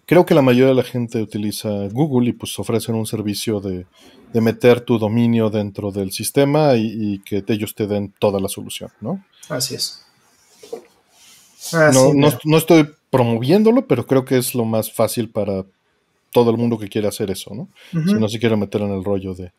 Creo 0.06 0.26
que 0.26 0.34
la 0.34 0.42
mayoría 0.42 0.68
de 0.68 0.74
la 0.74 0.82
gente 0.82 1.22
utiliza 1.22 1.68
Google 1.90 2.30
y 2.30 2.32
pues 2.32 2.58
ofrecen 2.58 2.94
un 2.94 3.06
servicio 3.06 3.60
de, 3.60 3.86
meter 4.34 4.80
tu 4.80 4.98
dominio 4.98 5.50
dentro 5.50 5.90
del 5.90 6.12
sistema 6.12 6.74
y, 6.76 7.20
que 7.24 7.44
ellos 7.48 7.74
te 7.74 7.86
den 7.86 8.12
toda 8.18 8.40
la 8.40 8.48
solución, 8.48 8.90
¿no? 9.00 9.24
Así 9.48 9.74
es. 9.74 10.04
no, 11.72 12.56
estoy 12.56 12.88
promoviéndolo, 13.10 13.86
pero 13.86 14.06
creo 14.06 14.24
que 14.24 14.38
es 14.38 14.54
lo 14.54 14.64
más 14.64 14.92
fácil 14.92 15.30
para 15.30 15.64
todo 16.32 16.50
el 16.50 16.56
mundo 16.56 16.78
que 16.78 16.88
quiere 16.88 17.08
hacer 17.08 17.30
eso, 17.30 17.54
¿no? 17.54 17.68
Si 17.90 18.14
no 18.14 18.28
se 18.28 18.38
quiere 18.38 18.56
meter 18.56 18.80
en 18.80 18.90
el 18.90 19.04
rollo 19.04 19.34
de... 19.34 19.52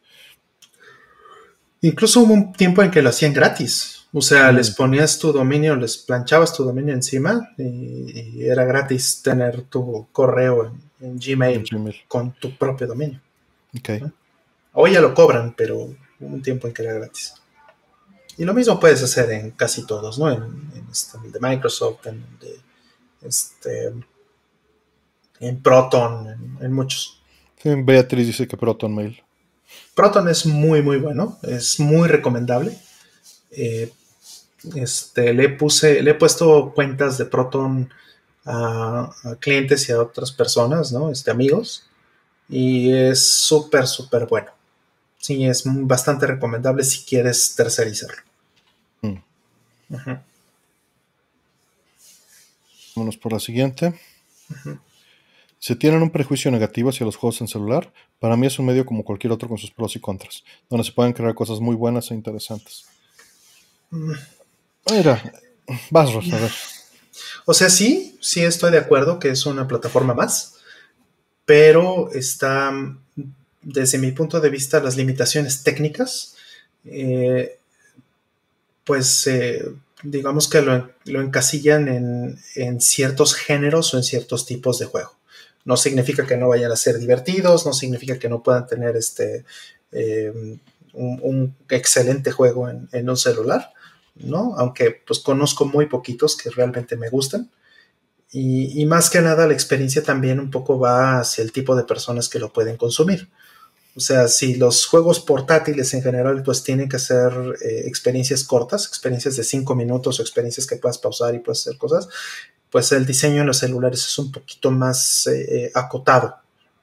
Incluso 1.81 2.21
hubo 2.21 2.33
un 2.33 2.53
tiempo 2.53 2.81
en 2.81 2.89
que 2.89 3.01
lo 3.01 3.09
hacían 3.09 3.33
gratis. 3.33 4.02
O 4.15 4.21
sea, 4.21 4.51
les 4.51 4.69
ponías 4.69 5.17
tu 5.17 5.33
dominio, 5.33 5.75
les 5.75 5.97
planchabas 5.97 6.53
tu 6.55 6.63
dominio 6.63 6.93
encima 6.93 7.49
y, 7.57 8.43
era 8.43 8.63
gratis 8.63 9.23
tener 9.23 9.63
tu 9.63 10.07
correo 10.11 10.71
en, 11.01 11.17
Gmail, 11.17 11.65
con 12.07 12.31
tu 12.33 12.55
propio 12.55 12.85
dominio. 12.85 13.19
Okay. 13.77 14.03
Hoy 14.73 14.93
ya 14.93 15.01
lo 15.01 15.15
cobran, 15.15 15.55
pero 15.57 15.77
hubo 15.77 15.97
un 16.19 16.43
tiempo 16.43 16.67
en 16.67 16.73
que 16.73 16.83
era 16.83 16.93
gratis. 16.93 17.33
Y 18.37 18.45
lo 18.45 18.53
mismo 18.53 18.79
puedes 18.79 19.01
hacer 19.01 19.31
en 19.31 19.51
casi 19.51 19.85
todos, 19.85 20.19
¿no? 20.19 20.31
En, 20.31 20.71
este, 20.91 21.17
el 21.25 21.31
de 21.31 21.39
Microsoft, 21.39 22.05
en 22.05 22.23
de, 22.39 22.59
este, 23.23 23.93
en 25.39 25.61
Proton, 25.61 26.57
en, 26.61 26.71
muchos. 26.71 27.19
Beatriz 27.63 28.27
dice 28.27 28.47
que 28.47 28.57
Proton 28.57 28.93
Mail. 28.93 29.23
Proton 29.95 30.29
es 30.29 30.45
muy, 30.45 30.83
muy 30.83 30.97
bueno, 30.97 31.39
es 31.41 31.79
muy 31.79 32.07
recomendable. 32.07 32.77
Eh, 33.51 33.91
este, 34.75 35.33
le 35.33 35.49
puse, 35.49 36.01
le 36.01 36.11
he 36.11 36.15
puesto 36.15 36.71
cuentas 36.73 37.17
de 37.17 37.25
Proton 37.25 37.91
a, 38.45 39.09
clientes 39.39 39.87
y 39.89 39.91
a 39.91 40.01
otras 40.01 40.31
personas, 40.31 40.91
¿no? 40.91 41.09
Este, 41.11 41.31
amigos. 41.31 41.87
Y 42.49 42.91
es 42.91 43.21
súper, 43.21 43.87
súper 43.87 44.25
bueno. 44.27 44.51
Sí, 45.17 45.45
es 45.45 45.63
bastante 45.65 46.27
recomendable 46.27 46.83
si 46.83 47.03
quieres 47.05 47.55
tercerizarlo. 47.55 48.21
Mm. 49.01 49.15
Vámonos 52.95 53.17
por 53.17 53.31
la 53.31 53.39
siguiente. 53.39 53.93
Si 55.59 55.75
tienen 55.75 56.01
un 56.01 56.11
prejuicio 56.11 56.51
negativo 56.51 56.89
hacia 56.89 57.05
los 57.05 57.15
juegos 57.15 57.39
en 57.39 57.47
celular, 57.47 57.93
para 58.19 58.35
mí 58.35 58.47
es 58.47 58.59
un 58.59 58.65
medio 58.65 58.85
como 58.85 59.05
cualquier 59.05 59.31
otro 59.31 59.47
con 59.47 59.57
sus 59.57 59.71
pros 59.71 59.95
y 59.95 59.99
contras, 59.99 60.43
donde 60.69 60.83
se 60.83 60.91
pueden 60.91 61.13
crear 61.13 61.33
cosas 61.33 61.61
muy 61.61 61.75
buenas 61.75 62.11
e 62.11 62.15
interesantes. 62.15 62.85
Mm. 63.89 64.11
Mira, 64.91 65.21
vas. 65.89 66.09
O 67.45 67.53
sea, 67.53 67.69
sí, 67.69 68.17
sí 68.21 68.43
estoy 68.43 68.71
de 68.71 68.77
acuerdo 68.77 69.19
que 69.19 69.29
es 69.29 69.45
una 69.45 69.67
plataforma 69.67 70.13
más, 70.13 70.55
pero 71.45 72.11
está, 72.13 72.71
desde 73.61 73.97
mi 73.97 74.11
punto 74.11 74.39
de 74.39 74.49
vista, 74.49 74.81
las 74.81 74.95
limitaciones 74.97 75.63
técnicas, 75.63 76.35
eh, 76.85 77.59
pues 78.83 79.27
eh, 79.27 79.65
digamos 80.03 80.49
que 80.49 80.61
lo, 80.61 81.21
encasillan 81.21 82.37
en, 82.55 82.81
ciertos 82.81 83.35
géneros 83.35 83.93
o 83.93 83.97
en 83.97 84.03
ciertos 84.03 84.45
tipos 84.45 84.79
de 84.79 84.85
juego. 84.85 85.15
No 85.65 85.77
significa 85.77 86.25
que 86.27 86.35
no 86.35 86.49
vayan 86.49 86.71
a 86.71 86.77
ser 86.77 86.99
divertidos, 86.99 87.65
no 87.65 87.71
significa 87.71 88.19
que 88.19 88.27
no 88.27 88.43
puedan 88.43 88.67
tener 88.67 88.97
este, 88.97 89.45
eh, 89.93 90.57
un, 90.93 91.55
excelente 91.69 92.31
juego 92.31 92.69
en 92.69 93.09
un 93.09 93.17
celular, 93.17 93.73
¿no? 94.15 94.55
Aunque 94.57 95.01
pues 95.05 95.19
conozco 95.19 95.65
muy 95.65 95.87
poquitos 95.87 96.37
que 96.37 96.49
realmente 96.49 96.95
me 96.95 97.09
gustan. 97.09 97.49
Y, 98.35 98.83
más 98.87 99.11
que 99.11 99.21
nada 99.21 99.45
la 99.45 99.53
experiencia 99.53 100.01
también 100.01 100.39
un 100.39 100.49
poco 100.49 100.79
va 100.79 101.19
hacia 101.19 101.43
el 101.43 101.51
tipo 101.51 101.75
de 101.75 101.83
personas 101.83 102.29
que 102.29 102.39
lo 102.39 102.51
pueden 102.51 102.77
consumir. 102.77 103.29
O 103.95 103.99
sea, 103.99 104.27
si 104.27 104.55
los 104.55 104.87
juegos 104.87 105.19
portátiles 105.19 105.93
en 105.93 106.01
general 106.01 106.41
pues 106.41 106.63
tienen 106.63 106.89
que 106.89 106.97
ser 106.97 107.31
eh, 107.61 107.83
experiencias 107.85 108.43
cortas, 108.43 108.87
experiencias 108.87 109.35
de 109.35 109.43
5 109.43 109.75
minutos 109.75 110.19
o 110.19 110.23
experiencias 110.23 110.65
que 110.65 110.77
puedas 110.77 110.97
pausar 110.97 111.35
y 111.35 111.39
puedes 111.39 111.61
hacer 111.61 111.77
cosas, 111.77 112.07
pues 112.71 112.91
el 112.91 113.05
diseño 113.05 113.41
en 113.41 113.47
los 113.47 113.59
celulares 113.59 114.03
es 114.03 114.17
un 114.17 114.31
poquito 114.31 114.71
más 114.71 115.27
eh, 115.27 115.71
acotado, 115.75 116.37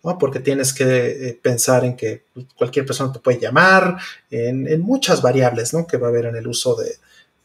¿no? 0.05 0.19
Porque 0.19 0.39
tienes 0.39 0.73
que 0.73 0.85
eh, 1.31 1.41
pensar 1.43 1.85
en 1.85 1.97
que 1.97 2.27
cualquier 2.57 2.87
persona 2.87 3.13
te 3.13 3.19
puede 3.19 3.41
llamar, 3.41 3.97
en, 4.31 4.69
en, 4.69 4.81
muchas 4.83 5.21
variables, 5.21 5.75
¿no? 5.75 5.85
Que 5.85 5.97
va 5.97 6.07
a 6.07 6.11
haber 6.11 6.27
en 6.27 6.37
el 6.37 6.47
uso 6.47 6.77
de, 6.77 6.95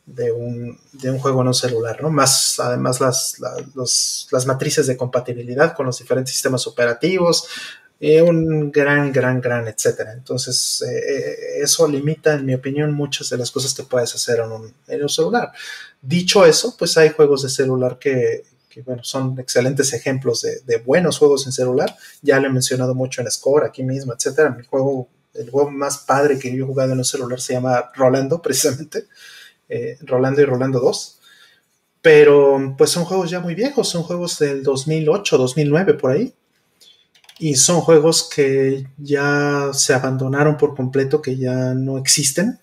de 0.05 0.31
un, 0.31 0.77
juego 1.19 1.41
en 1.41 1.47
un 1.47 1.53
celular, 1.53 2.01
¿no? 2.01 2.09
Más 2.09 2.59
además 2.59 3.01
las, 3.01 3.37
las 4.31 4.45
matrices 4.45 4.87
de 4.87 4.97
compatibilidad 4.97 5.73
con 5.73 5.85
los 5.85 5.97
diferentes 5.97 6.33
sistemas 6.33 6.67
operativos, 6.67 7.47
eh, 7.99 8.21
un 8.21 8.71
gran, 8.71 9.11
gran, 9.11 9.39
gran, 9.39 9.67
etcétera. 9.67 10.13
Entonces, 10.13 10.81
eh, 10.81 10.97
eh, 10.97 11.35
eso 11.63 11.87
limita, 11.87 12.33
en 12.33 12.45
mi 12.45 12.53
opinión, 12.53 12.91
muchas 12.93 13.29
de 13.29 13.37
las 13.37 13.51
cosas 13.51 13.73
que 13.73 13.83
puedes 13.83 14.13
hacer 14.13 14.39
en 14.41 14.51
un, 15.01 15.09
celular. 15.09 15.51
Dicho 16.01 16.45
eso, 16.45 16.75
pues 16.77 16.97
hay 16.97 17.11
juegos 17.11 17.43
de 17.43 17.49
celular 17.49 17.97
que, 17.97 18.43
bueno, 18.85 19.03
son 19.05 19.39
excelentes 19.39 19.93
ejemplos 19.93 20.41
de, 20.41 20.77
buenos 20.79 21.17
juegos 21.17 21.45
en 21.45 21.53
celular. 21.53 21.95
Ya 22.21 22.39
lo 22.39 22.47
he 22.47 22.51
mencionado 22.51 22.93
mucho 22.93 23.21
en 23.21 23.31
Score, 23.31 23.65
aquí 23.65 23.83
mismo, 23.83 24.13
etcétera. 24.13 24.49
Mi 24.49 24.65
juego, 24.65 25.07
el 25.33 25.49
juego 25.49 25.71
más 25.71 25.99
padre 25.99 26.37
que 26.37 26.53
yo 26.53 26.65
he 26.65 26.67
jugado 26.67 26.91
en 26.91 26.97
un 26.97 27.05
celular 27.05 27.39
se 27.39 27.53
llama 27.53 27.91
Rolando, 27.95 28.41
precisamente. 28.41 29.07
Eh, 29.69 29.97
Rolando 30.01 30.41
y 30.41 30.45
Rolando 30.45 30.79
2. 30.79 31.19
Pero 32.01 32.75
pues 32.77 32.91
son 32.91 33.05
juegos 33.05 33.31
ya 33.31 33.39
muy 33.39 33.55
viejos, 33.55 33.89
son 33.89 34.03
juegos 34.03 34.37
del 34.37 34.63
2008, 34.63 35.37
2009 35.37 35.95
por 35.95 36.11
ahí. 36.11 36.33
Y 37.39 37.55
son 37.55 37.81
juegos 37.81 38.29
que 38.33 38.85
ya 38.97 39.71
se 39.73 39.93
abandonaron 39.93 40.57
por 40.57 40.75
completo, 40.75 41.21
que 41.21 41.35
ya 41.37 41.73
no 41.73 41.97
existen. 41.97 42.59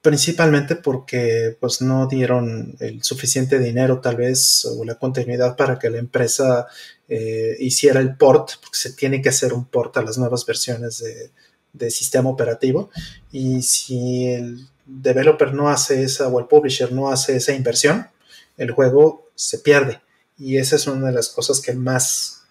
Principalmente 0.00 0.76
porque 0.76 1.56
pues 1.58 1.80
no 1.80 2.06
dieron 2.06 2.76
el 2.80 3.02
suficiente 3.02 3.58
dinero 3.58 4.00
tal 4.00 4.16
vez 4.16 4.64
o 4.64 4.84
la 4.84 4.94
continuidad 4.94 5.56
para 5.56 5.78
que 5.78 5.90
la 5.90 5.98
empresa 5.98 6.66
eh, 7.08 7.56
hiciera 7.58 7.98
el 8.00 8.16
port, 8.16 8.52
porque 8.60 8.78
se 8.78 8.92
tiene 8.92 9.20
que 9.20 9.30
hacer 9.30 9.52
un 9.52 9.64
port 9.64 9.96
a 9.96 10.02
las 10.02 10.18
nuevas 10.18 10.46
versiones 10.46 10.98
de, 10.98 11.30
de 11.72 11.90
sistema 11.90 12.30
operativo. 12.30 12.90
Y 13.32 13.62
si 13.62 14.26
el 14.26 14.68
developer 14.88 15.52
no 15.52 15.68
hace 15.68 16.02
esa 16.02 16.28
o 16.28 16.40
el 16.40 16.46
publisher 16.46 16.90
no 16.92 17.10
hace 17.10 17.36
esa 17.36 17.52
inversión, 17.52 18.08
el 18.56 18.72
juego 18.72 19.28
se 19.34 19.58
pierde. 19.58 20.00
Y 20.38 20.56
esa 20.56 20.76
es 20.76 20.86
una 20.86 21.08
de 21.08 21.12
las 21.12 21.28
cosas 21.28 21.60
que 21.60 21.74
más 21.74 22.42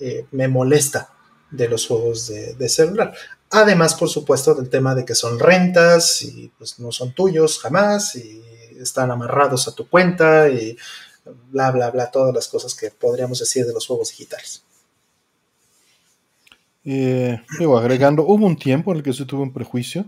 eh, 0.00 0.26
me 0.32 0.48
molesta 0.48 1.10
de 1.50 1.68
los 1.68 1.86
juegos 1.86 2.26
de, 2.26 2.68
celular. 2.68 3.14
Además, 3.50 3.94
por 3.94 4.08
supuesto, 4.08 4.54
del 4.54 4.68
tema 4.68 4.94
de 4.94 5.04
que 5.04 5.14
son 5.14 5.38
rentas 5.38 6.22
y 6.22 6.50
pues 6.58 6.78
no 6.80 6.90
son 6.90 7.14
tuyos 7.14 7.60
jamás 7.60 8.16
y 8.16 8.42
están 8.80 9.10
amarrados 9.10 9.68
a 9.68 9.74
tu 9.74 9.88
cuenta 9.88 10.48
y 10.48 10.76
bla, 11.50 11.70
bla, 11.70 11.90
bla, 11.90 12.10
todas 12.10 12.34
las 12.34 12.48
cosas 12.48 12.74
que 12.74 12.90
podríamos 12.90 13.38
decir 13.38 13.64
de 13.64 13.72
los 13.72 13.86
juegos 13.86 14.10
digitales. 14.10 14.64
Eh, 16.84 17.40
agregando, 17.76 18.24
hubo 18.24 18.46
un 18.46 18.58
tiempo 18.58 18.90
en 18.90 18.98
el 18.98 19.02
que 19.02 19.12
se 19.12 19.24
tuvo 19.24 19.42
un 19.42 19.52
prejuicio 19.52 20.06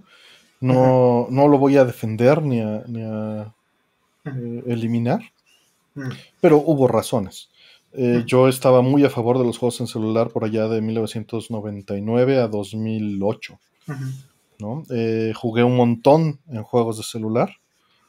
no, 0.60 1.26
no 1.30 1.48
lo 1.48 1.58
voy 1.58 1.76
a 1.76 1.84
defender 1.84 2.42
ni 2.42 2.60
a, 2.60 3.54
eh, 4.24 4.62
eliminar, 4.66 5.20
pero 6.40 6.58
hubo 6.58 6.88
razones. 6.88 7.48
Eh, 7.92 8.24
yo 8.26 8.48
estaba 8.48 8.82
muy 8.82 9.04
a 9.04 9.10
favor 9.10 9.38
de 9.38 9.44
los 9.44 9.58
juegos 9.58 9.80
en 9.80 9.86
celular 9.86 10.28
por 10.28 10.44
allá 10.44 10.68
de 10.68 10.80
1999 10.80 12.38
a 12.38 12.48
2008. 12.48 13.58
¿no? 14.58 14.84
Eh, 14.90 15.32
jugué 15.34 15.64
un 15.64 15.76
montón 15.76 16.40
en 16.48 16.62
juegos 16.62 16.98
de 16.98 17.04
celular 17.04 17.50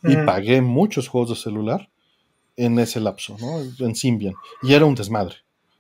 y 0.04 0.16
pagué 0.18 0.62
muchos 0.62 1.08
juegos 1.08 1.30
de 1.30 1.36
celular 1.36 1.90
en 2.58 2.78
ese 2.80 3.00
lapso, 3.00 3.38
¿no? 3.40 3.60
en 3.86 3.96
Symbian. 3.96 4.34
Y 4.62 4.74
era 4.74 4.86
un 4.86 4.96
desmadre. 4.96 5.36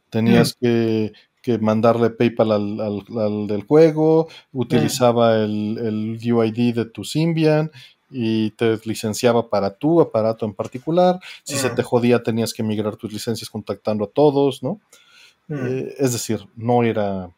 Tenías 0.09 0.55
que 0.59 1.11
que 1.49 1.57
mandarle 1.57 2.11
PayPal 2.11 2.51
al, 2.51 3.47
del 3.47 3.63
juego, 3.63 4.27
utilizaba 4.53 5.37
el, 5.37 5.79
el, 5.79 6.33
UID 6.33 6.75
de 6.75 6.85
tu 6.85 7.03
Symbian 7.03 7.71
y 8.11 8.51
te 8.51 8.79
licenciaba 8.85 9.49
para 9.49 9.71
tu 9.71 9.99
aparato 9.99 10.45
en 10.45 10.53
particular. 10.53 11.19
Si 11.43 11.55
se 11.55 11.71
te 11.71 11.81
jodía, 11.81 12.21
tenías 12.21 12.53
que 12.53 12.61
migrar 12.61 12.97
tus 12.97 13.11
licencias 13.11 13.49
contactando 13.49 14.05
a 14.05 14.09
todos, 14.09 14.61
¿no? 14.61 14.79
Eh, 15.49 15.95
es 15.97 16.13
decir, 16.13 16.47
no 16.55 16.83
era, 16.83 17.31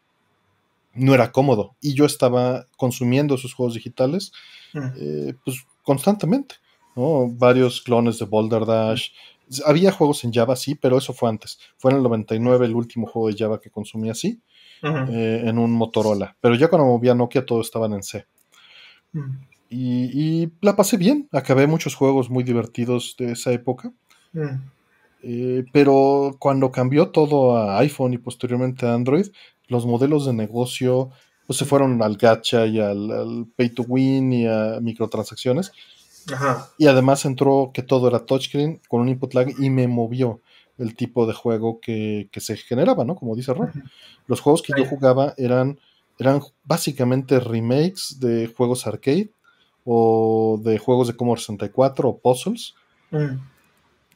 no 0.93 1.13
era 1.13 1.31
cómodo. 1.31 1.75
Y 1.79 1.93
yo 1.93 2.03
estaba 2.03 2.65
consumiendo 2.75 3.35
esos 3.35 3.53
juegos 3.53 3.75
digitales 3.75 4.33
eh, 4.73 5.35
pues, 5.45 5.65
constantemente. 5.83 6.55
¿no? 6.97 7.29
Varios 7.29 7.81
clones 7.81 8.19
de 8.19 8.25
Boulder 8.25 8.65
Dash, 8.65 9.11
había 9.65 9.91
juegos 9.91 10.23
en 10.23 10.33
Java, 10.33 10.55
sí, 10.55 10.75
pero 10.75 10.97
eso 10.97 11.13
fue 11.13 11.29
antes. 11.29 11.59
Fue 11.77 11.91
en 11.91 11.97
el 11.97 12.03
99 12.03 12.65
el 12.65 12.75
último 12.75 13.07
juego 13.07 13.29
de 13.29 13.37
Java 13.37 13.59
que 13.59 13.69
consumí 13.69 14.09
así, 14.09 14.41
eh, 14.83 15.43
en 15.45 15.57
un 15.57 15.71
Motorola. 15.71 16.35
Pero 16.41 16.55
ya 16.55 16.67
cuando 16.69 16.87
movía 16.87 17.15
Nokia, 17.15 17.45
todos 17.45 17.67
estaban 17.67 17.93
en 17.93 18.03
C. 18.03 18.25
y, 19.69 20.49
la 20.61 20.75
pasé 20.75 20.97
bien. 20.97 21.27
Acabé 21.31 21.67
muchos 21.67 21.95
juegos 21.95 22.29
muy 22.29 22.43
divertidos 22.43 23.15
de 23.17 23.33
esa 23.33 23.51
época. 23.51 23.91
Eh, 25.23 25.65
pero 25.71 26.35
cuando 26.39 26.71
cambió 26.71 27.09
todo 27.09 27.57
a 27.57 27.77
iPhone 27.79 28.13
y 28.13 28.17
posteriormente 28.17 28.85
a 28.85 28.93
Android, 28.93 29.27
los 29.67 29.85
modelos 29.85 30.25
de 30.25 30.33
negocio 30.33 31.11
pues, 31.45 31.59
se 31.59 31.65
fueron 31.65 32.01
al 32.01 32.17
gacha 32.17 32.65
y 32.65 32.79
al, 32.79 33.45
pay 33.55 33.69
to 33.69 33.83
win 33.83 34.31
y 34.31 34.47
a 34.47 34.79
microtransacciones. 34.81 35.71
Y 36.77 36.87
además 36.87 37.25
entró 37.25 37.71
que 37.73 37.83
todo 37.83 38.07
era 38.07 38.25
touchscreen 38.25 38.81
con 38.87 39.01
un 39.01 39.09
input 39.09 39.33
lag 39.33 39.53
y 39.59 39.69
me 39.69 39.87
movió 39.87 40.41
el 40.77 40.95
tipo 40.95 41.25
de 41.27 41.33
juego 41.33 41.79
que, 41.79 42.29
se 42.37 42.57
generaba, 42.57 43.05
¿no? 43.05 43.15
Como 43.15 43.35
dice 43.35 43.53
Rob. 43.53 43.69
Los 44.27 44.41
juegos 44.41 44.61
que 44.61 44.73
yo 44.75 44.85
jugaba 44.85 45.33
eran, 45.37 45.79
eran 46.17 46.41
básicamente 46.63 47.39
remakes 47.39 48.17
de 48.19 48.51
juegos 48.55 48.87
arcade 48.87 49.31
o 49.85 50.59
de 50.63 50.77
juegos 50.77 51.07
de 51.07 51.15
Commodore 51.15 51.41
64 51.41 52.09
o 52.09 52.17
puzzles 52.17 52.75
mm. 53.11 53.37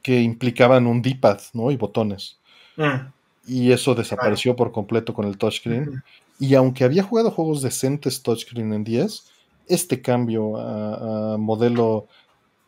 que 0.02 0.20
implicaban 0.20 0.86
un 0.86 1.02
D-pad, 1.02 1.40
¿no? 1.52 1.70
Y 1.70 1.76
botones. 1.76 2.38
Mm. 2.76 3.12
Y 3.46 3.72
eso 3.72 3.94
desapareció 3.94 4.56
por 4.56 4.72
completo 4.72 5.14
con 5.14 5.26
el 5.26 5.38
touchscreen. 5.38 6.02
Y 6.38 6.54
aunque 6.54 6.84
había 6.84 7.04
jugado 7.04 7.30
juegos 7.30 7.62
decentes 7.62 8.22
touchscreen 8.22 8.72
en 8.72 8.84
10, 8.84 9.24
este 9.68 10.02
cambio 10.02 10.56
a, 10.56 11.36
modelo 11.38 12.06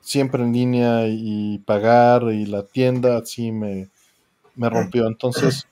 siempre 0.00 0.42
en 0.42 0.52
línea 0.52 1.06
y 1.06 1.58
pagar 1.58 2.24
y 2.32 2.46
la 2.46 2.64
tienda 2.64 3.24
sí 3.24 3.52
me, 3.52 3.88
me 4.54 4.70
rompió. 4.70 5.06
Entonces, 5.06 5.66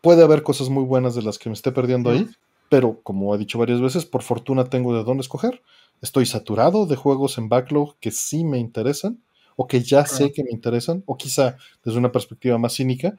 puede 0.00 0.22
haber 0.22 0.42
cosas 0.42 0.68
muy 0.68 0.84
buenas 0.84 1.14
de 1.14 1.22
las 1.22 1.38
que 1.38 1.48
me 1.48 1.54
esté 1.54 1.72
perdiendo 1.72 2.10
ahí, 2.10 2.28
pero 2.68 3.00
como 3.02 3.34
he 3.34 3.38
dicho 3.38 3.58
varias 3.58 3.80
veces, 3.80 4.04
por 4.04 4.22
fortuna 4.22 4.64
tengo 4.64 4.94
de 4.94 5.04
dónde 5.04 5.22
escoger. 5.22 5.62
Estoy 6.02 6.26
saturado 6.26 6.86
de 6.86 6.96
juegos 6.96 7.38
en 7.38 7.48
backlog 7.48 7.96
que 8.00 8.10
sí 8.10 8.44
me 8.44 8.58
interesan 8.58 9.18
o 9.56 9.66
que 9.66 9.82
ya 9.82 10.04
sé 10.06 10.32
que 10.32 10.42
me 10.42 10.50
interesan, 10.50 11.02
o 11.06 11.16
quizá 11.16 11.56
desde 11.84 11.98
una 11.98 12.12
perspectiva 12.12 12.58
más 12.58 12.74
cínica, 12.74 13.16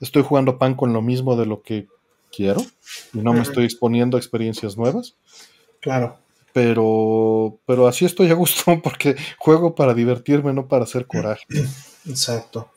estoy 0.00 0.22
jugando 0.22 0.58
pan 0.58 0.74
con 0.74 0.92
lo 0.92 1.02
mismo 1.02 1.36
de 1.36 1.46
lo 1.46 1.62
que 1.62 1.86
quiero 2.34 2.62
y 3.12 3.18
no 3.18 3.32
me 3.32 3.42
estoy 3.42 3.64
exponiendo 3.64 4.16
a 4.16 4.20
experiencias 4.20 4.76
nuevas. 4.76 5.14
Claro. 5.82 6.18
Pero, 6.54 7.58
pero 7.66 7.88
así 7.88 8.04
estoy 8.04 8.30
a 8.30 8.34
gusto 8.34 8.80
porque 8.82 9.16
juego 9.36 9.74
para 9.74 9.92
divertirme, 9.92 10.54
no 10.54 10.66
para 10.68 10.84
hacer 10.84 11.06
coraje. 11.06 11.44
Exacto. 12.08 12.72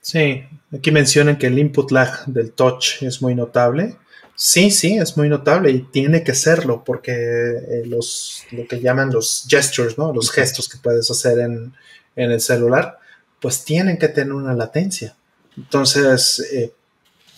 Sí, 0.00 0.42
aquí 0.72 0.90
mencionan 0.90 1.36
que 1.36 1.48
el 1.48 1.58
input 1.58 1.90
lag 1.90 2.24
del 2.26 2.52
touch 2.52 3.02
es 3.02 3.20
muy 3.20 3.34
notable. 3.34 3.96
Sí, 4.34 4.70
sí, 4.70 4.96
es 4.96 5.16
muy 5.16 5.28
notable 5.28 5.70
y 5.70 5.80
tiene 5.80 6.22
que 6.22 6.34
serlo 6.34 6.84
porque 6.84 7.12
eh, 7.12 7.82
los, 7.84 8.44
lo 8.52 8.66
que 8.66 8.80
llaman 8.80 9.10
los 9.10 9.44
gestures, 9.48 9.98
¿no? 9.98 10.12
Los 10.12 10.30
gestos 10.30 10.68
que 10.68 10.78
puedes 10.78 11.10
hacer 11.10 11.40
en, 11.40 11.74
en 12.14 12.30
el 12.30 12.40
celular, 12.40 12.98
pues 13.40 13.64
tienen 13.64 13.98
que 13.98 14.08
tener 14.08 14.32
una 14.32 14.54
latencia. 14.54 15.16
Entonces, 15.56 16.48
eh, 16.52 16.72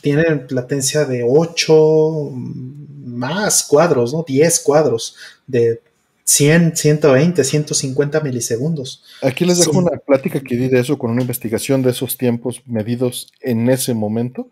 tienen 0.03 0.47
latencia 0.51 1.05
de 1.07 1.25
8 1.27 2.31
más 3.05 3.63
cuadros, 3.65 4.13
¿no? 4.13 4.25
10 4.27 4.61
cuadros 4.61 5.17
de 5.47 5.81
100, 6.25 6.77
120, 6.77 7.43
150 7.45 8.21
milisegundos. 8.21 9.05
Aquí 9.23 9.45
les 9.45 9.59
dejo 9.59 9.79
una 9.79 9.99
plática 9.99 10.41
que 10.41 10.57
di 10.57 10.69
de 10.69 10.81
eso 10.81 10.99
con 10.99 11.11
una 11.11 11.23
investigación 11.23 11.83
de 11.83 11.91
esos 11.91 12.17
tiempos 12.17 12.63
medidos 12.67 13.33
en 13.41 13.69
ese 13.69 13.95
momento 13.95 14.49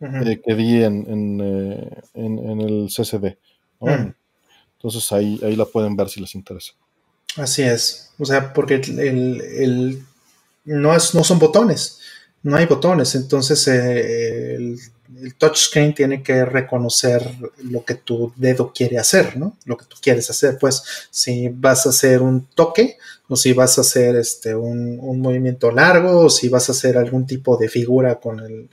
eh, 0.00 0.40
que 0.44 0.54
di 0.54 0.82
en, 0.82 1.40
eh, 1.40 2.02
el 2.14 2.88
CCD. 2.88 3.38
Entonces 3.80 5.12
ahí, 5.12 5.38
ahí 5.42 5.56
la 5.56 5.66
pueden 5.66 5.96
ver 5.96 6.08
si 6.08 6.20
les 6.20 6.34
interesa. 6.34 6.72
Así 7.36 7.62
es. 7.62 8.10
O 8.18 8.24
sea, 8.24 8.52
porque 8.52 8.74
el, 8.76 10.02
no, 10.64 10.96
es, 10.96 11.14
no 11.14 11.22
son 11.22 11.38
botones 11.38 12.00
no 12.42 12.56
hay 12.56 12.66
botones, 12.66 13.14
entonces 13.14 13.66
eh, 13.68 14.54
el, 14.54 14.78
touchscreen 15.38 15.94
tiene 15.94 16.22
que 16.22 16.44
reconocer 16.44 17.28
lo 17.64 17.84
que 17.84 17.94
tu 17.94 18.32
dedo 18.36 18.72
quiere 18.72 18.98
hacer, 18.98 19.36
¿no? 19.36 19.56
Lo 19.64 19.76
que 19.76 19.86
tú 19.86 19.96
quieres 20.00 20.30
hacer, 20.30 20.58
pues 20.58 20.82
si 21.10 21.48
vas 21.48 21.86
a 21.86 21.90
hacer 21.90 22.22
un 22.22 22.46
toque 22.46 22.98
o 23.28 23.36
si 23.36 23.52
vas 23.52 23.78
a 23.78 23.80
hacer 23.82 24.16
este, 24.16 24.54
un, 24.54 25.20
movimiento 25.20 25.70
largo 25.70 26.26
o 26.26 26.30
si 26.30 26.48
vas 26.48 26.68
a 26.68 26.72
hacer 26.72 26.96
algún 26.96 27.26
tipo 27.26 27.56
de 27.56 27.68
figura 27.68 28.20
con 28.20 28.40
el, 28.40 28.68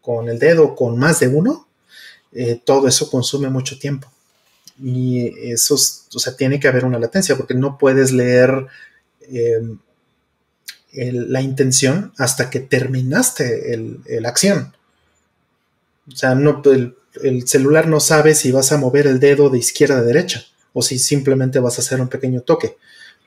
con 0.00 0.28
el 0.28 0.38
dedo 0.38 0.74
con 0.74 0.98
más 0.98 1.20
de 1.20 1.28
uno, 1.28 1.66
eh, 2.32 2.60
todo 2.64 2.88
eso 2.88 3.10
consume 3.10 3.48
mucho 3.48 3.78
tiempo. 3.78 4.10
Y 4.82 5.50
eso, 5.50 5.74
o 5.74 6.18
sea, 6.18 6.36
tiene 6.36 6.58
que 6.58 6.68
haber 6.68 6.84
una 6.84 6.98
latencia 6.98 7.36
porque 7.36 7.54
no 7.54 7.78
puedes 7.78 8.12
leer... 8.12 8.66
Eh, 9.22 9.60
la 10.94 11.40
intención 11.40 12.12
hasta 12.18 12.50
que 12.50 12.60
terminaste 12.60 13.80
la 14.20 14.28
acción. 14.28 14.74
O 16.08 16.16
sea, 16.16 16.34
no, 16.34 16.62
el, 16.64 17.46
celular 17.46 17.86
no 17.88 18.00
sabe 18.00 18.34
si 18.34 18.50
vas 18.50 18.72
a 18.72 18.78
mover 18.78 19.06
el 19.06 19.20
dedo 19.20 19.50
de 19.50 19.58
izquierda 19.58 19.98
a 19.98 20.02
derecha 20.02 20.44
o 20.72 20.82
si 20.82 20.98
simplemente 20.98 21.60
vas 21.60 21.78
a 21.78 21.82
hacer 21.82 22.00
un 22.00 22.08
pequeño 22.08 22.40
toque. 22.40 22.76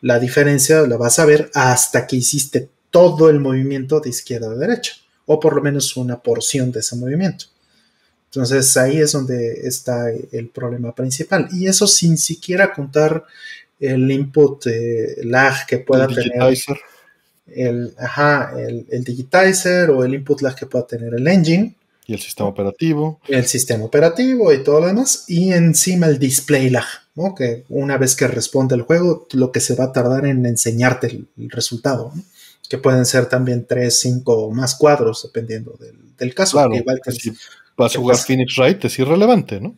La 0.02 0.20
diferencia 0.20 0.82
la 0.82 0.98
vas 0.98 1.20
a 1.20 1.26
ver 1.26 1.50
hasta 1.54 2.06
que 2.08 2.18
hiciste 2.18 2.70
todo 2.90 3.30
el 3.30 3.40
movimiento 3.40 4.00
de 4.00 4.10
izquierda 4.10 4.52
a 4.52 4.56
derecha 4.56 4.94
o 5.26 5.40
por 5.40 5.56
lo 5.56 5.62
menos 5.62 5.96
una 5.98 6.22
porción 6.22 6.72
de 6.72 6.80
ese 6.80 6.96
movimiento. 6.96 7.46
Entonces 8.26 8.76
ahí 8.76 8.98
es 9.00 9.14
donde 9.14 9.68
está 9.68 10.10
el 10.10 10.50
problema 10.50 10.94
principal. 10.94 11.48
Y 11.54 11.68
eso 11.68 11.88
sin 11.88 12.18
siquiera 12.18 12.74
contar 12.74 13.24
el 13.80 14.12
input 14.12 14.68
eh, 14.68 15.18
lag 15.24 15.66
que 15.66 15.80
pueda 15.80 16.08
tener 16.08 16.34
el, 17.48 17.94
ajá, 17.98 18.54
el, 18.60 18.86
el, 18.90 19.04
digitizer 19.04 19.90
o 19.90 20.04
el 20.04 20.16
input 20.16 20.42
lag 20.42 20.56
que 20.56 20.66
pueda 20.66 20.86
tener 20.86 21.14
el 21.14 21.28
engine. 21.28 21.76
Y 22.06 22.14
el 22.14 22.20
sistema 22.20 22.50
operativo. 22.50 23.20
El 23.28 23.46
sistema 23.46 23.86
operativo 23.86 24.54
y 24.54 24.64
todo 24.64 24.82
lo 24.82 24.88
demás. 24.88 25.26
Y 25.28 25.54
encima 25.54 26.08
el 26.08 26.20
display 26.20 26.70
lag, 26.70 26.86
¿no? 27.16 27.34
que 27.34 27.64
una 27.70 27.98
vez 27.98 28.16
que 28.16 28.28
responde 28.28 28.76
el 28.76 28.84
juego, 28.84 29.28
lo 29.32 29.52
que 29.52 29.60
se 29.60 29.76
va 29.76 29.86
a 29.86 29.92
tardar 29.92 30.26
en 30.26 30.46
enseñarte 30.46 31.08
el, 31.08 31.50
resultado. 31.50 32.14
Que 32.70 32.78
pueden 32.78 33.06
ser 33.06 33.28
también 33.28 33.66
3, 33.68 34.00
5 34.00 34.34
o 34.34 34.52
más 34.52 34.76
cuadros, 34.76 35.24
dependiendo 35.24 35.78
del, 36.18 36.34
caso. 36.34 36.58
Claro, 36.58 36.74
si 37.12 37.32
vas 37.78 37.96
a 37.96 38.00
jugar 38.00 38.18
Phoenix 38.18 38.58
Wright 38.58 38.84
es 38.86 38.98
irrelevante, 38.98 39.60
¿no? 39.60 39.76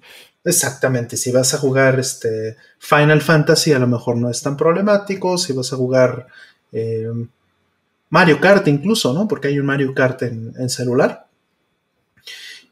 Exactamente, 0.47 1.17
si 1.17 1.31
vas 1.31 1.53
a 1.53 1.57
jugar 1.57 1.99
este 1.99 2.55
Final 2.79 3.21
Fantasy 3.21 3.73
a 3.73 3.79
lo 3.79 3.87
mejor 3.87 4.15
no 4.15 4.29
es 4.29 4.41
tan 4.41 4.55
problemático, 4.55 5.37
si 5.37 5.51
vas 5.51 5.73
a 5.73 5.75
jugar 5.75 6.27
eh, 6.71 7.11
Mario 8.09 8.39
Kart 8.39 8.67
incluso, 8.67 9.13
¿no? 9.13 9.27
Porque 9.27 9.49
hay 9.49 9.59
un 9.59 9.65
Mario 9.65 9.93
Kart 9.93 10.21
en, 10.23 10.69
celular. 10.69 11.26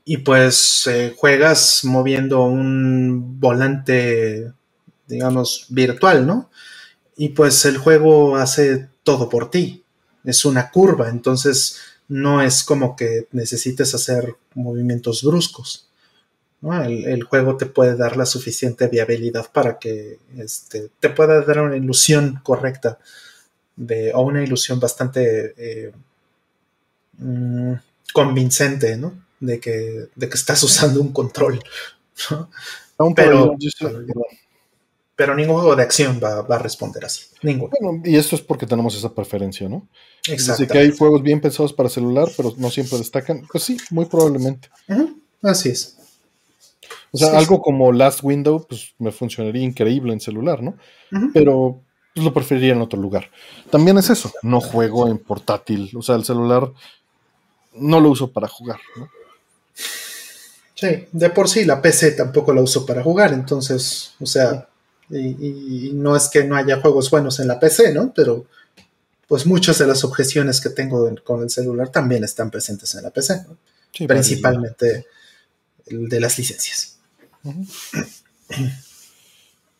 Y 0.05 0.17
pues 0.17 0.85
eh, 0.87 1.15
juegas 1.17 1.83
moviendo 1.83 2.43
un 2.43 3.39
volante, 3.39 4.53
digamos, 5.07 5.65
virtual, 5.69 6.27
¿no? 6.27 6.51
Y 7.17 7.29
pues 7.29 7.65
el 7.65 7.77
juego 7.77 8.37
hace 8.37 8.87
todo 9.03 9.29
por 9.29 9.49
ti. 9.49 9.83
Es 10.23 10.45
una 10.45 10.69
curva, 10.69 11.09
entonces 11.09 11.79
no 12.07 12.41
es 12.41 12.63
como 12.63 12.95
que 12.95 13.27
necesites 13.31 13.95
hacer 13.95 14.35
movimientos 14.53 15.23
bruscos. 15.23 15.89
El, 16.61 17.23
juego 17.23 17.57
te 17.57 17.67
puede 17.67 17.95
dar 17.95 18.17
la 18.17 18.25
suficiente 18.25 18.87
viabilidad 18.87 19.51
para 19.51 19.77
que 19.77 20.19
este, 20.35 20.89
te 20.99 21.09
pueda 21.09 21.41
dar 21.41 21.61
una 21.61 21.77
ilusión 21.77 22.39
correcta 22.43 22.97
de, 23.75 24.11
o 24.13 24.21
una 24.21 24.43
ilusión 24.43 24.79
bastante 24.79 25.53
eh, 25.57 25.91
mm, 27.19 27.73
convincente, 28.13 28.97
¿no? 28.97 29.24
De 29.39 29.59
que, 29.59 30.07
de 30.15 30.29
que 30.29 30.35
estás 30.35 30.61
usando 30.63 31.01
un 31.01 31.11
control. 31.11 31.61
Pero, 33.15 33.57
pero, 35.15 35.35
ningún 35.35 35.55
juego 35.55 35.75
de 35.75 35.83
acción 35.83 36.19
va, 36.23 36.39
a 36.39 36.57
responder 36.59 37.03
así. 37.05 37.25
Ninguno. 37.41 37.73
y 38.03 38.15
esto 38.15 38.35
es 38.35 38.41
porque 38.41 38.65
tenemos 38.65 38.95
esa 38.95 39.13
preferencia, 39.13 39.67
¿no? 39.67 39.87
Exacto. 40.27 40.65
que 40.67 40.77
hay 40.77 40.95
juegos 40.95 41.21
bien 41.21 41.41
pensados 41.41 41.73
para 41.73 41.89
celular, 41.89 42.29
pero 42.37 42.53
no 42.57 42.69
siempre 42.69 42.97
destacan. 42.97 43.45
Pues 43.51 43.63
sí, 43.63 43.77
muy 43.91 44.05
probablemente. 44.05 44.69
Así 45.41 45.69
es. 45.69 45.97
O 47.11 47.17
sea, 47.17 47.37
algo 47.37 47.61
como 47.61 47.91
Last 47.91 48.21
Window, 48.23 48.65
pues 48.67 48.93
me 48.97 49.11
funcionaría 49.11 49.63
increíble 49.63 50.13
en 50.13 50.19
celular, 50.19 50.61
¿no? 50.61 50.77
Pero 51.33 51.81
pues 52.13 52.23
lo 52.23 52.33
preferiría 52.33 52.73
en 52.73 52.81
otro 52.81 52.99
lugar. 52.99 53.29
También 53.69 53.97
es 53.97 54.09
eso, 54.09 54.31
no 54.41 54.61
juego 54.61 55.09
en 55.09 55.17
portátil, 55.17 55.91
o 55.95 56.01
sea, 56.01 56.15
el 56.15 56.23
celular 56.23 56.71
no 57.73 57.99
lo 57.99 58.09
uso 58.09 58.31
para 58.31 58.47
jugar, 58.47 58.79
¿no? 58.95 59.09
Sí, 59.75 61.07
de 61.11 61.29
por 61.29 61.47
sí 61.47 61.63
la 61.63 61.81
PC 61.81 62.11
tampoco 62.11 62.53
la 62.53 62.61
uso 62.61 62.85
para 62.85 63.01
jugar, 63.01 63.33
entonces, 63.33 64.13
o 64.19 64.25
sea, 64.25 64.67
y, 65.09 65.91
no 65.93 66.15
es 66.15 66.27
que 66.27 66.43
no 66.43 66.55
haya 66.55 66.81
juegos 66.81 67.09
buenos 67.09 67.39
en 67.39 67.47
la 67.47 67.59
PC, 67.59 67.93
¿no? 67.93 68.13
Pero 68.13 68.45
pues 69.27 69.45
muchas 69.45 69.77
de 69.79 69.87
las 69.87 70.03
objeciones 70.03 70.61
que 70.61 70.69
tengo 70.69 71.09
con 71.23 71.43
el 71.43 71.49
celular 71.49 71.89
también 71.89 72.23
están 72.23 72.51
presentes 72.51 72.93
en 72.95 73.03
la 73.03 73.09
PC, 73.09 73.45
¿no? 73.47 73.57
principalmente 74.07 75.07
el 75.87 76.09
de 76.09 76.19
las 76.19 76.37
licencias. 76.37 76.97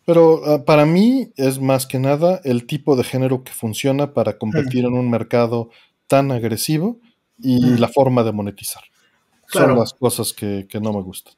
Pero 0.06 0.42
ah, 0.46 0.64
para 0.64 0.86
mí 0.86 1.32
es 1.36 1.60
más 1.60 1.86
que 1.86 2.00
nada 2.00 2.40
el 2.44 2.66
tipo 2.66 2.96
de 2.96 3.04
género 3.04 3.44
que 3.44 3.52
funciona 3.52 4.14
para 4.14 4.38
competir 4.38 4.86
en 4.86 4.94
un 4.94 5.10
mercado 5.10 5.70
tan 6.08 6.32
agresivo 6.32 7.00
y 7.38 7.60
la 7.78 7.90
forma 7.90 8.24
de 8.24 8.32
monetizar. 8.32 8.84
Claro. 9.48 9.68
Son 9.70 9.80
las 9.80 9.94
cosas 9.94 10.34
que, 10.34 10.68
que 10.70 10.80
no 10.80 10.94
me 10.94 11.02
gustan. 11.02 11.34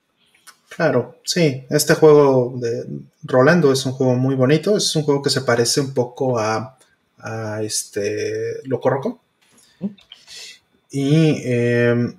Claro, 0.69 1.17
sí, 1.23 1.65
este 1.69 1.95
juego 1.95 2.53
de 2.57 2.85
Rolando 3.23 3.71
es 3.71 3.85
un 3.85 3.93
juego 3.93 4.15
muy 4.15 4.35
bonito, 4.35 4.77
es 4.77 4.95
un 4.95 5.03
juego 5.03 5.21
que 5.21 5.29
se 5.29 5.41
parece 5.41 5.81
un 5.81 5.93
poco 5.93 6.37
a, 6.37 6.77
a 7.19 7.61
este 7.63 8.61
Loco 8.65 8.89
Roco. 8.89 9.19
¿Mm? 9.79 9.87
Y 10.91 11.41
eh, 11.45 12.13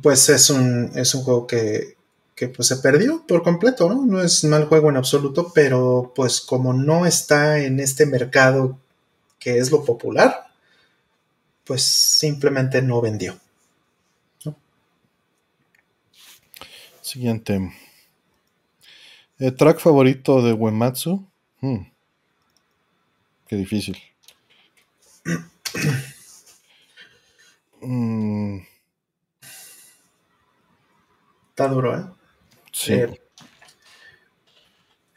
pues 0.00 0.28
es 0.28 0.50
un, 0.50 0.92
es 0.94 1.14
un 1.14 1.22
juego 1.22 1.46
que, 1.46 1.96
que, 2.34 2.48
pues 2.48 2.68
se 2.68 2.76
perdió 2.76 3.24
por 3.26 3.42
completo, 3.42 3.88
¿no? 3.88 4.04
No 4.06 4.22
es 4.22 4.44
mal 4.44 4.66
juego 4.66 4.90
en 4.90 4.96
absoluto, 4.96 5.52
pero 5.54 6.12
pues 6.14 6.40
como 6.40 6.72
no 6.72 7.06
está 7.06 7.58
en 7.58 7.80
este 7.80 8.06
mercado 8.06 8.78
que 9.38 9.58
es 9.58 9.70
lo 9.70 9.84
popular, 9.84 10.46
pues 11.64 11.82
simplemente 11.82 12.80
no 12.80 13.00
vendió. 13.00 13.38
Siguiente. 17.12 17.70
Eh, 19.38 19.50
track 19.50 19.80
favorito 19.80 20.40
de 20.40 20.54
Uematsu. 20.54 21.28
Hmm. 21.60 21.82
Qué 23.46 23.56
difícil. 23.56 23.98
Mm, 27.84 28.60
Está 31.50 31.66
duro, 31.66 31.98
¿eh? 31.98 32.04
sí. 32.70 32.92
Eh, 32.92 33.20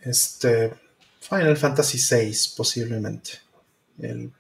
este 0.02 0.74
Final 1.22 1.56
Fantasy 1.58 2.00
VI 2.00 2.36
posiblemente 2.58 3.34
el, 4.00 4.34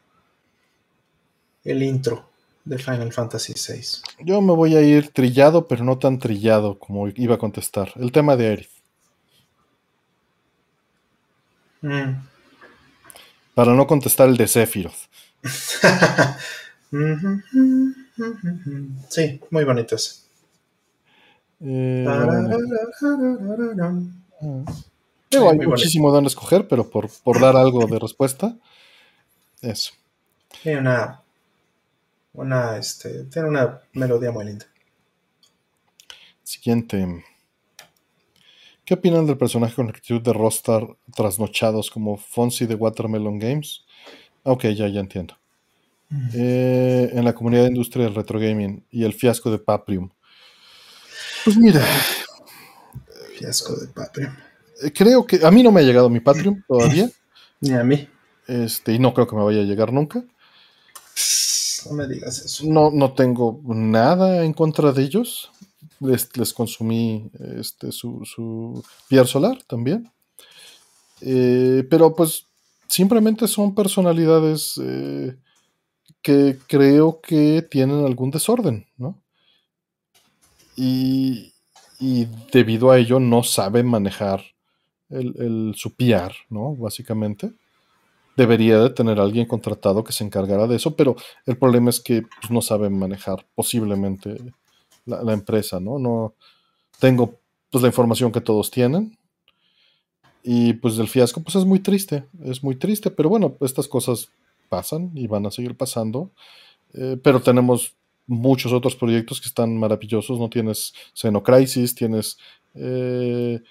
el 1.63 1.83
intro 1.83 2.31
de 2.65 2.77
Final 2.79 3.13
Fantasy 3.13 3.53
VI 3.53 4.25
Yo 4.25 4.41
me 4.41 4.53
voy 4.53 4.75
a 4.75 4.81
ir 4.81 5.09
trillado, 5.09 5.67
pero 5.67 5.83
no 5.83 5.99
tan 5.99 6.17
trillado 6.19 6.77
como 6.79 7.07
iba 7.07 7.35
a 7.35 7.37
contestar. 7.37 7.93
El 7.95 8.11
tema 8.11 8.35
de 8.35 8.47
Aerith. 8.47 8.69
Mm. 11.81 12.13
Para 13.53 13.73
no 13.73 13.85
contestar 13.85 14.27
el 14.27 14.37
de 14.37 14.47
Sephiroth. 14.47 15.07
sí 19.09 19.39
muy 19.51 19.63
bonito 19.63 19.95
ese 19.95 20.25
Eh, 21.61 22.05
digo, 25.29 25.49
hay 25.49 25.57
muy 25.57 25.65
bonito. 25.65 25.69
muchísimo 25.69 26.11
donde 26.11 26.29
escoger, 26.29 26.67
pero 26.67 26.89
por, 26.89 27.09
por 27.23 27.39
dar 27.39 27.55
algo 27.55 27.85
de 27.85 27.99
respuesta, 27.99 28.57
eso. 29.61 29.93
tiene 30.63 30.79
una 30.79 31.21
una 32.35 32.77
este 32.77 33.25
tiene 33.25 33.47
una 33.49 33.81
melodía 33.93 34.31
muy 34.31 34.45
linda 34.45 34.65
Siguiente. 36.43 37.23
¿Qué 38.85 38.93
opinan 38.93 39.25
del 39.25 39.35
personaje 39.35 39.73
con 39.73 39.89
actitud 39.89 40.21
de 40.21 40.31
Rostar 40.31 40.87
trasnochados 41.15 41.89
como 41.89 42.17
Fonzie 42.17 42.67
de 42.67 42.75
Watermelon 42.75 43.39
Games? 43.39 43.83
Ok, 44.43 44.65
ya, 44.65 44.87
ya 44.87 44.99
entiendo. 44.99 45.35
Eh, 46.35 47.09
en 47.13 47.25
la 47.25 47.33
comunidad 47.33 47.63
de 47.63 47.69
industria 47.69 48.05
del 48.05 48.13
retro 48.13 48.39
gaming 48.39 48.85
y 48.91 49.03
el 49.03 49.13
fiasco 49.13 49.49
de 49.49 49.57
Paprium. 49.57 50.11
Pues 51.43 51.57
mira, 51.57 51.83
fiasco 53.39 53.75
de 53.75 53.87
Paprium 53.87 54.31
eh, 54.83 54.91
creo 54.93 55.25
que 55.25 55.43
a 55.43 55.49
mí 55.49 55.63
no 55.63 55.71
me 55.71 55.81
ha 55.81 55.83
llegado 55.83 56.11
mi 56.11 56.19
Patreon 56.19 56.63
todavía, 56.67 57.09
ni 57.59 57.73
a 57.73 57.83
mí 57.83 58.07
este, 58.47 58.93
y 58.93 58.99
no 58.99 59.13
creo 59.13 59.27
que 59.27 59.35
me 59.35 59.43
vaya 59.43 59.61
a 59.61 59.63
llegar 59.63 59.91
nunca. 59.91 60.23
No 61.85 61.93
me 61.93 62.07
digas 62.07 62.39
eso 62.39 62.65
No, 62.65 62.91
no 62.91 63.13
tengo 63.13 63.61
nada 63.65 64.43
en 64.43 64.53
contra 64.53 64.91
de 64.91 65.03
ellos. 65.03 65.51
Les, 65.99 66.35
les 66.37 66.53
consumí 66.53 67.29
este, 67.57 67.91
su, 67.91 68.23
su 68.25 68.83
Solar 69.25 69.63
también. 69.63 70.11
Eh, 71.21 71.85
pero 71.89 72.13
pues 72.13 72.45
simplemente 72.87 73.47
son 73.47 73.73
personalidades 73.73 74.79
eh, 74.83 75.35
que 76.21 76.57
creo 76.67 77.21
que 77.21 77.61
tienen 77.69 78.05
algún 78.05 78.31
desorden, 78.31 78.85
¿no? 78.97 79.21
Y, 80.75 81.53
y 81.99 82.27
debido 82.51 82.91
a 82.91 82.97
ello 82.97 83.19
no 83.19 83.43
saben 83.43 83.85
manejar 83.85 84.43
el, 85.09 85.35
el, 85.37 85.73
su 85.75 85.95
PR, 85.95 86.33
¿no? 86.49 86.75
Básicamente. 86.75 87.53
Debería 88.35 88.79
de 88.79 88.89
tener 88.89 89.19
alguien 89.19 89.45
contratado 89.45 90.03
que 90.03 90.11
se 90.11 90.23
encargara 90.23 90.67
de 90.67 90.75
eso, 90.75 90.95
pero 90.95 91.15
el 91.45 91.57
problema 91.57 91.89
es 91.89 91.99
que 91.99 92.21
pues, 92.21 92.51
no 92.51 92.61
saben 92.61 92.97
manejar 92.97 93.45
posiblemente 93.55 94.37
la, 95.05 95.33
empresa, 95.33 95.79
¿no? 95.79 95.99
No 95.99 96.33
tengo 96.99 97.35
pues 97.69 97.81
la 97.81 97.87
información 97.87 98.31
que 98.31 98.41
todos 98.41 98.71
tienen. 98.71 99.17
Y 100.43 100.73
pues 100.73 100.95
del 100.97 101.07
fiasco, 101.07 101.41
pues 101.41 101.55
es 101.55 101.65
muy 101.65 101.79
triste, 101.79 102.25
es 102.43 102.63
muy 102.63 102.75
triste, 102.75 103.09
pero 103.09 103.29
bueno, 103.29 103.55
estas 103.61 103.87
cosas 103.87 104.29
pasan 104.69 105.11
y 105.15 105.27
van 105.27 105.45
a 105.45 105.51
seguir 105.51 105.75
pasando. 105.75 106.31
Eh, 106.93 107.17
pero 107.21 107.41
tenemos 107.41 107.95
muchos 108.27 108.71
otros 108.73 108.95
proyectos 108.95 109.41
que 109.41 109.47
están 109.47 109.77
maravillosos, 109.77 110.39
¿no? 110.39 110.49
Tienes 110.49 110.93
Xenocrisis, 111.13 111.95
tienes 111.95 112.37
eh, 112.73 113.61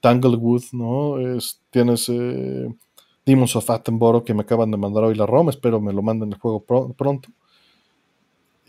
Tanglewood, 0.00 0.64
¿no? 0.72 1.18
Es, 1.18 1.60
tienes 1.70 2.08
eh, 2.08 2.68
Demons 3.24 3.54
of 3.56 3.70
Attenborough 3.70 4.24
que 4.24 4.34
me 4.34 4.42
acaban 4.42 4.70
de 4.70 4.76
mandar 4.76 5.04
hoy 5.04 5.14
la 5.14 5.26
ROM, 5.26 5.48
espero 5.48 5.80
me 5.80 5.92
lo 5.92 6.02
manden 6.02 6.32
el 6.32 6.38
juego 6.38 6.64
pro 6.64 6.92
pronto. 6.92 7.28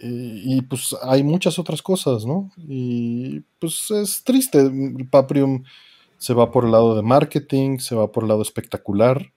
Y, 0.06 0.61
pues 0.64 0.93
hay 1.03 1.23
muchas 1.23 1.57
otras 1.59 1.82
cosas, 1.82 2.25
¿no? 2.25 2.51
Y 2.57 3.40
pues 3.57 3.90
es 3.91 4.22
triste. 4.23 4.69
Paprium 5.09 5.64
se 6.17 6.33
va 6.33 6.51
por 6.51 6.65
el 6.65 6.72
lado 6.72 6.95
de 6.95 7.01
marketing, 7.01 7.77
se 7.77 7.95
va 7.95 8.11
por 8.11 8.23
el 8.23 8.30
lado 8.30 8.41
espectacular. 8.41 9.32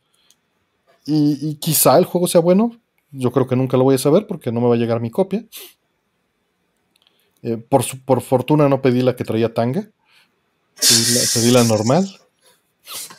Y, 1.05 1.39
y, 1.41 1.55
quizá 1.57 1.97
el 1.99 2.05
juego 2.05 2.27
sea 2.27 2.41
bueno. 2.41 2.73
Yo 3.13 3.31
creo 3.31 3.47
que 3.47 3.55
nunca 3.55 3.77
lo 3.77 3.85
voy 3.85 3.95
a 3.95 3.99
saber 3.99 4.27
porque 4.27 4.51
no 4.51 4.61
me 4.61 4.67
va 4.67 4.75
a 4.75 4.79
llegar 4.79 5.01
mi 5.01 5.11
copia. 5.11 5.45
Eh, 7.43 7.57
por, 7.57 7.85
su, 7.85 8.05
por, 8.05 8.21
fortuna 8.21 8.69
no 8.69 8.83
pedí 8.83 9.03
la 9.03 9.15
que 9.15 9.23
traía 9.23 9.55
tanga. 9.55 9.89
Pedí 10.81 11.15
la, 11.15 11.21
pedí 11.33 11.51
la 11.53 11.63
normal. 11.63 12.11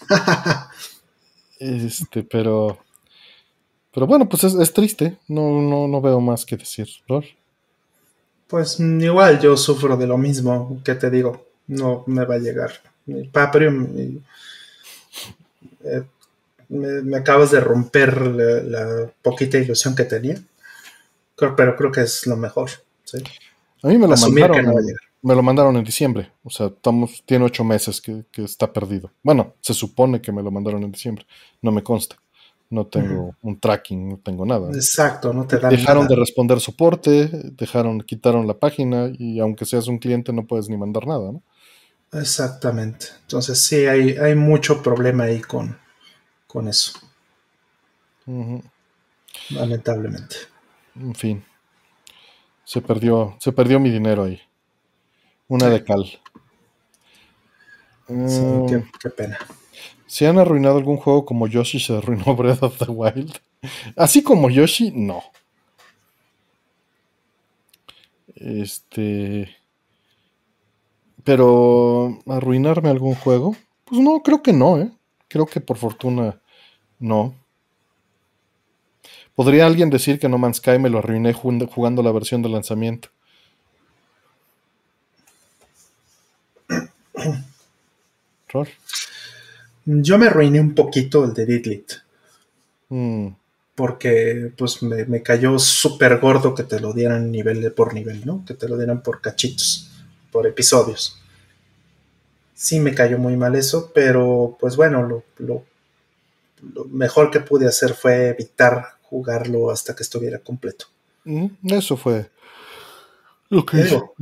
este, 1.60 2.24
pero. 2.24 2.78
Pero 3.94 4.06
bueno, 4.06 4.30
pues 4.30 4.44
es, 4.44 4.54
es 4.56 4.74
triste. 4.74 5.18
No, 5.28 5.62
no, 5.62 5.88
no, 5.88 6.02
veo 6.02 6.20
más 6.20 6.46
que 6.46 6.58
decir. 6.58 6.88
¿no? 7.10 7.22
Pues 8.48 8.80
igual 8.80 9.40
yo 9.40 9.58
sufro 9.58 9.98
de 9.98 10.08
lo 10.08 10.18
mismo 10.18 10.82
que 10.84 10.96
te 10.96 11.10
digo. 11.10 11.46
No 11.68 12.04
me 12.08 12.26
va 12.26 12.36
a 12.36 12.40
llegar. 12.40 12.72
Mi 13.06 13.24
Paprium. 13.28 13.94
Mi, 13.94 14.22
eh, 15.84 16.04
me, 16.70 17.02
me, 17.02 17.18
acabas 17.18 17.52
de 17.52 17.60
romper 17.60 18.22
la, 18.22 18.62
la, 18.62 19.12
poquita 19.22 19.58
ilusión 19.58 19.96
que 19.96 20.04
tenía. 20.04 20.40
Creo, 21.36 21.56
pero 21.56 21.76
creo 21.76 21.92
que 21.92 22.02
es 22.02 22.28
lo 22.28 22.38
mejor. 22.38 22.70
¿sí? 23.04 23.18
A 23.84 23.88
mí 23.88 23.98
me 23.98 24.08
lo 24.08 24.14
Asumir 24.14 24.50
mandaron. 24.50 24.76
No 24.76 24.82
me 25.28 25.36
lo 25.36 25.44
mandaron 25.44 25.76
en 25.76 25.84
diciembre. 25.84 26.32
O 26.44 26.50
sea, 26.50 26.68
estamos, 26.68 27.22
tiene 27.26 27.44
ocho 27.44 27.66
meses 27.66 28.00
que, 28.00 28.24
que, 28.32 28.46
está 28.46 28.72
perdido. 28.72 29.12
Bueno, 29.22 29.56
se 29.60 29.74
supone 29.74 30.22
que 30.22 30.32
me 30.32 30.42
lo 30.42 30.52
mandaron 30.52 30.84
en 30.84 30.92
diciembre. 30.94 31.26
No 31.62 31.72
me 31.74 31.84
consta. 31.84 32.16
No 32.70 32.88
tengo 32.88 33.22
uh 33.22 33.30
-huh. 33.32 33.36
un 33.42 33.60
tracking, 33.60 34.10
no 34.10 34.18
tengo 34.24 34.46
nada. 34.46 34.70
Exacto, 34.70 35.34
no 35.34 35.46
te 35.46 35.58
dan 35.58 35.72
Dejaron 35.72 36.04
nada. 36.04 36.16
de 36.16 36.22
responder 36.22 36.60
soporte, 36.62 37.30
dejaron, 37.52 38.02
quitaron 38.02 38.48
la 38.48 38.54
página 38.54 39.12
y 39.18 39.40
aunque 39.40 39.66
seas 39.66 39.88
un 39.88 40.00
cliente 40.00 40.32
no 40.32 40.46
puedes 40.46 40.70
ni 40.70 40.78
mandar 40.78 41.06
nada, 41.06 41.32
¿no? 41.34 41.42
Exactamente. 42.14 43.08
Entonces 43.24 43.62
sí, 43.62 43.86
hay, 43.86 44.18
hay 44.18 44.36
mucho 44.36 44.82
problema 44.82 45.26
ahí 45.26 45.42
con, 45.42 45.78
con 46.46 46.68
eso. 46.70 46.92
Uh 48.26 48.44
-huh. 48.44 48.64
Lamentablemente. 49.50 50.36
En 50.96 51.16
fin. 51.16 51.44
Se 52.64 52.82
perdió, 52.82 53.36
se 53.40 53.52
perdió 53.52 53.80
mi 53.80 53.90
dinero 53.90 54.24
ahí. 54.24 54.42
Una 55.48 55.70
de 55.70 55.84
cal. 55.84 56.04
Sí, 58.08 58.14
uh, 58.14 58.66
qué, 58.68 58.84
qué, 59.02 59.10
pena. 59.10 59.38
¿Se 60.06 60.28
han 60.28 60.40
arruinado 60.40 60.78
algún 60.78 60.98
juego 60.98 61.26
como 61.26 61.48
Yoshi 61.48 61.80
se 61.80 61.98
arruinó 61.98 62.36
Breath 62.38 62.64
of 62.64 62.78
the 62.78 62.92
Wild? 62.92 63.34
Así 63.96 64.24
como 64.24 64.50
Yoshi, 64.50 64.92
no. 64.92 65.24
Este. 68.36 69.56
Pero 71.24 72.20
arruinarme 72.28 72.90
algún 72.90 73.16
juego, 73.16 73.56
pues 73.84 74.00
no, 74.00 74.22
creo 74.24 74.42
que 74.42 74.54
no, 74.54 74.80
¿eh? 74.80 74.92
Creo 75.28 75.46
que 75.46 75.60
por 75.60 75.78
fortuna 75.78 76.40
no. 77.00 77.36
¿Podría 79.36 79.66
alguien 79.66 79.90
decir 79.90 80.20
que 80.20 80.30
No 80.30 80.38
Man's 80.38 80.58
Sky 80.58 80.80
me 80.80 80.90
lo 80.90 81.00
arruiné 81.00 81.34
jugando 81.34 82.02
la 82.02 82.12
versión 82.12 82.42
de 82.42 82.50
lanzamiento? 82.50 83.10
¿Ror? 88.50 88.68
Yo 89.86 90.18
me 90.18 90.28
arruiné 90.28 90.60
un 90.60 90.76
poquito 90.76 91.24
el 91.24 91.34
de 91.34 91.46
Didlit. 91.46 91.92
Mm. 92.90 93.28
porque 93.76 94.52
pues 94.58 94.82
me, 94.82 95.22
cayó 95.22 95.60
súper 95.60 96.20
gordo 96.20 96.56
que 96.56 96.64
te 96.64 96.80
lo 96.80 96.94
dieran 96.94 97.32
nivel 97.32 97.72
por 97.74 97.94
nivel, 97.94 98.26
¿no? 98.26 98.44
Que 98.44 98.56
te 98.56 98.68
lo 98.68 98.76
dieran 98.76 99.04
por 99.04 99.22
cachitos, 99.22 99.92
por 100.32 100.48
episodios. 100.48 101.20
Sí 102.56 102.80
me 102.80 102.96
cayó 102.96 103.20
muy 103.20 103.38
mal 103.38 103.56
eso, 103.56 103.92
pero 103.94 104.58
pues 104.60 104.76
bueno, 104.78 105.04
lo, 105.04 105.24
lo, 105.38 105.64
mejor 106.90 107.30
que 107.30 107.40
pude 107.40 107.68
hacer 107.68 107.94
fue 107.94 108.30
evitar 108.30 108.98
jugarlo 109.04 109.70
hasta 109.70 109.96
que 109.96 110.02
estuviera 110.02 110.40
completo. 110.40 110.88
Eso 111.66 111.98
fue 111.98 112.32
lo 113.50 113.64
que 113.64 113.78
digo, 113.78 114.14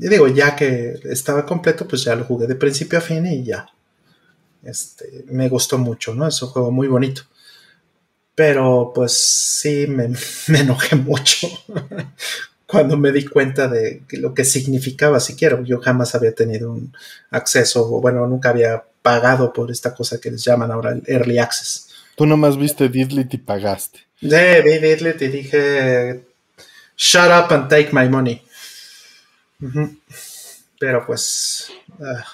Y 0.00 0.08
digo, 0.08 0.28
ya 0.28 0.56
que 0.56 0.98
estaba 1.04 1.44
completo, 1.44 1.86
pues 1.86 2.04
ya 2.04 2.16
lo 2.16 2.24
jugué 2.24 2.46
de 2.46 2.54
principio 2.54 2.98
a 2.98 3.02
fin 3.02 3.26
y 3.26 3.44
ya. 3.44 3.68
Este, 4.62 5.24
me 5.26 5.46
gustó 5.50 5.76
mucho, 5.76 6.14
¿no? 6.14 6.26
Es 6.26 6.40
un 6.40 6.48
juego 6.48 6.70
muy 6.70 6.88
bonito. 6.88 7.22
Pero 8.34 8.92
pues 8.94 9.12
sí, 9.12 9.86
me, 9.86 10.10
enojé 10.58 10.96
mucho 10.96 11.48
cuando 12.66 12.96
me 12.96 13.12
di 13.12 13.26
cuenta 13.26 13.68
de 13.68 14.02
lo 14.12 14.32
que 14.32 14.44
significaba 14.44 15.20
siquiera. 15.20 15.60
Yo 15.62 15.80
jamás 15.80 16.14
había 16.14 16.34
tenido 16.34 16.72
un 16.72 16.96
acceso, 17.30 17.86
o 17.86 18.00
bueno, 18.00 18.26
nunca 18.26 18.48
había 18.48 18.82
pagado 19.02 19.52
por 19.52 19.70
esta 19.70 19.94
cosa 19.94 20.18
que 20.18 20.30
les 20.30 20.42
llaman 20.42 20.70
ahora 20.70 20.92
el 20.92 21.02
Early 21.06 21.38
Access. 21.38 21.88
Tú 22.16 22.24
nomás 22.24 22.56
viste 22.56 22.88
Didlit 22.88 23.34
y 23.34 23.38
pagaste. 23.38 23.98
Sí, 24.18 24.28
vi 24.28 24.78
Didlit 24.78 25.20
y 25.20 25.28
dije, 25.28 26.24
shut 26.96 27.28
up 27.28 27.52
and 27.52 27.68
take 27.68 27.90
my 27.92 28.08
money. 28.08 28.42
Pero 30.78 31.06
pues, 31.06 31.70
ah, 32.00 32.24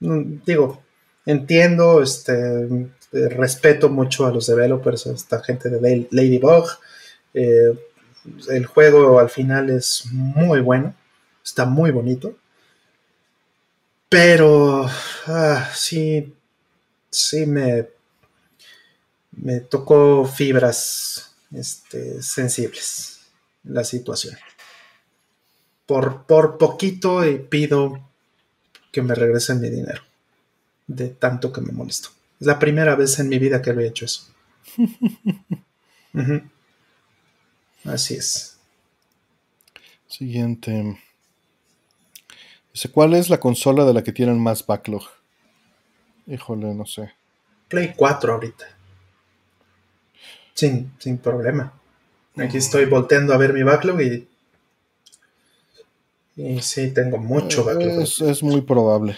digo, 0.00 0.82
entiendo, 1.26 2.02
este, 2.02 2.32
eh, 3.12 3.28
respeto 3.28 3.88
mucho 3.88 4.26
a 4.26 4.32
los 4.32 4.46
developers, 4.46 5.06
a 5.06 5.12
esta 5.12 5.42
gente 5.42 5.68
de 5.68 6.08
Ladybug. 6.10 6.66
Eh, 7.34 7.78
el 8.48 8.66
juego 8.66 9.18
al 9.18 9.28
final 9.28 9.70
es 9.70 10.06
muy 10.10 10.60
bueno, 10.60 10.94
está 11.44 11.64
muy 11.64 11.90
bonito. 11.90 12.36
Pero 14.08 14.86
ah, 15.26 15.70
sí, 15.74 16.34
sí 17.10 17.46
me, 17.46 17.88
me 19.32 19.60
tocó 19.60 20.24
fibras 20.24 21.34
este, 21.52 22.22
sensibles 22.22 23.20
la 23.64 23.84
situación. 23.84 24.36
Por, 25.86 26.24
por 26.24 26.58
poquito 26.58 27.26
y 27.28 27.38
pido 27.38 28.00
que 28.90 29.02
me 29.02 29.14
regresen 29.14 29.60
mi 29.60 29.68
dinero 29.68 30.02
de 30.86 31.08
tanto 31.08 31.52
que 31.52 31.60
me 31.60 31.72
molestó. 31.72 32.10
Es 32.40 32.46
la 32.46 32.58
primera 32.58 32.94
vez 32.96 33.18
en 33.18 33.28
mi 33.28 33.38
vida 33.38 33.62
que 33.62 33.72
lo 33.72 33.80
he 33.80 33.86
hecho 33.86 34.04
eso. 34.04 34.32
Así 37.84 38.14
es. 38.14 38.58
Siguiente. 40.06 41.00
Dice, 42.72 42.90
¿cuál 42.90 43.14
es 43.14 43.28
la 43.28 43.40
consola 43.40 43.84
de 43.84 43.94
la 43.94 44.02
que 44.02 44.12
tienen 44.12 44.40
más 44.40 44.66
backlog? 44.66 45.02
Híjole, 46.26 46.74
no 46.74 46.86
sé. 46.86 47.12
Play 47.68 47.94
4 47.96 48.34
ahorita. 48.34 48.66
Sin, 50.54 50.92
sin 50.98 51.18
problema. 51.18 51.72
Aquí 52.36 52.58
estoy 52.58 52.84
volteando 52.86 53.34
a 53.34 53.38
ver 53.38 53.52
mi 53.52 53.62
backlog 53.62 54.00
y. 54.00 54.28
Y 56.36 56.60
sí, 56.62 56.90
tengo 56.92 57.18
mucho 57.18 57.62
eh, 57.62 57.74
backlog. 57.74 58.30
es 58.30 58.42
muy 58.42 58.60
probable. 58.62 59.16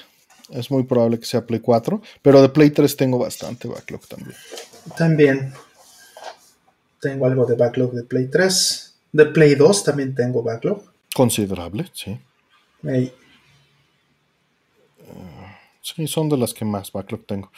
Es 0.51 0.71
muy 0.71 0.83
probable 0.83 1.19
que 1.19 1.25
sea 1.25 1.47
Play 1.47 1.61
4, 1.61 2.03
pero 2.21 2.43
de 2.43 2.49
Play 2.49 2.71
3 2.71 2.97
tengo 2.97 3.19
bastante 3.19 3.67
backlog 3.67 4.07
también. 4.07 4.37
También 4.97 5.55
tengo 7.01 7.27
algo 7.27 7.47
de 7.47 7.55
backlog 7.55 7.93
de 7.93 8.03
Play 8.03 8.29
3. 8.29 8.95
De 9.13 9.27
Play 9.27 9.55
2 9.55 9.85
también 9.85 10.15
tengo 10.15 10.43
backlog. 10.43 10.83
Considerable, 11.15 11.89
sí. 11.93 12.19
sí, 15.81 16.07
son 16.07 16.29
de 16.29 16.37
las 16.37 16.53
que 16.53 16.65
más 16.65 16.93
backlog 16.93 17.25
tengo. 17.25 17.51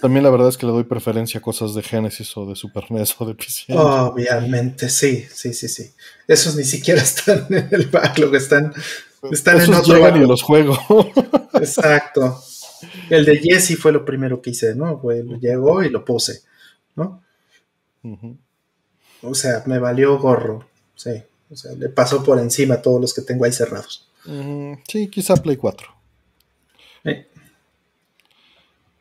También 0.00 0.22
la 0.22 0.30
verdad 0.30 0.48
es 0.48 0.56
que 0.56 0.64
le 0.64 0.72
doy 0.72 0.84
preferencia 0.84 1.38
a 1.38 1.42
cosas 1.42 1.74
de 1.74 1.82
Genesis 1.82 2.34
o 2.36 2.46
de 2.46 2.56
Super 2.56 2.90
NES 2.90 3.14
o 3.18 3.26
de 3.26 3.34
PC. 3.34 3.74
Obviamente, 3.74 4.88
sí, 4.88 5.26
sí, 5.30 5.52
sí, 5.52 5.68
sí. 5.68 5.90
Esos 6.26 6.56
ni 6.56 6.64
siquiera 6.64 7.02
están 7.02 7.46
en 7.50 7.68
el 7.70 7.86
backlog, 7.88 8.34
están 8.34 8.72
están 9.30 9.60
en 9.60 9.74
otro 9.74 9.94
llegan 9.94 10.22
y 10.22 10.26
los 10.26 10.42
juego. 10.42 10.76
Exacto. 11.54 12.42
El 13.10 13.24
de 13.24 13.38
Jesse 13.38 13.78
fue 13.78 13.92
lo 13.92 14.04
primero 14.04 14.40
que 14.40 14.50
hice, 14.50 14.74
¿no? 14.74 14.98
Fue, 14.98 15.22
llegó 15.40 15.82
y 15.82 15.90
lo 15.90 16.04
puse, 16.04 16.40
¿no? 16.96 17.22
O 19.22 19.34
sea, 19.34 19.62
me 19.66 19.78
valió 19.78 20.18
gorro. 20.18 20.66
Sí. 20.96 21.22
O 21.50 21.56
sea, 21.56 21.72
le 21.72 21.90
pasó 21.90 22.24
por 22.24 22.38
encima 22.38 22.76
a 22.76 22.82
todos 22.82 23.00
los 23.00 23.14
que 23.14 23.22
tengo 23.22 23.44
ahí 23.44 23.52
cerrados. 23.52 24.08
Sí, 24.88 25.08
quizá 25.08 25.36
Play 25.36 25.56
4. 25.56 25.88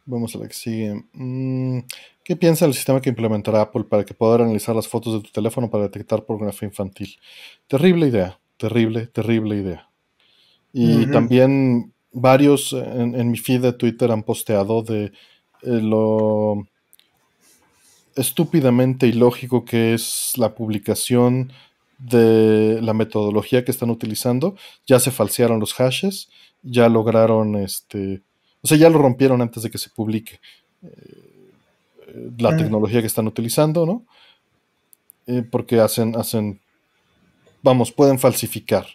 Vamos 0.06 0.36
a 0.36 0.40
la 0.40 0.48
que 0.48 0.54
sigue. 0.54 1.04
Mm, 1.14 1.80
¿Qué 2.24 2.36
piensa 2.36 2.66
el 2.66 2.74
sistema 2.74 3.02
que 3.02 3.10
implementará 3.10 3.62
Apple 3.62 3.84
para 3.84 4.06
que 4.06 4.14
pueda 4.14 4.36
analizar 4.36 4.76
las 4.76 4.88
fotos 4.88 5.14
de 5.14 5.22
tu 5.22 5.32
teléfono 5.32 5.70
para 5.70 5.84
detectar 5.84 6.26
pornografía 6.26 6.68
infantil? 6.68 7.18
Terrible 7.68 8.08
idea, 8.08 8.40
terrible, 8.58 9.08
terrible 9.08 9.56
idea. 9.56 9.90
Y 10.74 11.08
también 11.08 11.94
varios 12.12 12.74
en, 12.74 13.30
mi 13.30 13.38
feed 13.38 13.62
de 13.62 13.74
Twitter 13.74 14.12
han 14.12 14.24
posteado 14.24 14.84
de 14.84 15.06
eh, 15.06 15.12
lo 15.64 16.68
estúpidamente 18.16 19.08
ilógico 19.08 19.66
que 19.66 19.94
es 19.94 20.34
la 20.38 20.56
publicación 20.56 21.52
de 21.98 22.80
la 22.82 22.94
metodología 22.94 23.64
que 23.64 23.72
están 23.72 23.90
utilizando. 23.90 24.56
Ya 24.88 25.00
se 25.00 25.12
falsearon 25.12 25.60
los 25.60 25.74
hashes, 25.74 26.30
ya 26.64 26.90
lograron 26.90 27.56
este, 27.56 28.22
o 28.62 28.68
sea, 28.68 28.78
ya 28.78 28.90
lo 28.90 29.00
rompieron 29.00 29.42
antes 29.42 29.64
de 29.64 29.72
que 29.72 29.78
se 29.78 29.90
publique 29.90 30.40
eh, 30.84 31.52
la 32.38 32.56
tecnología 32.56 33.02
que 33.02 33.08
están 33.08 33.28
utilizando, 33.28 33.86
¿no? 33.86 34.06
Eh, 35.28 35.44
porque 35.50 35.80
hacen, 35.80 36.16
hacen, 36.16 36.60
vamos, 37.62 37.92
pueden 37.92 38.20
falsificar 38.20 38.86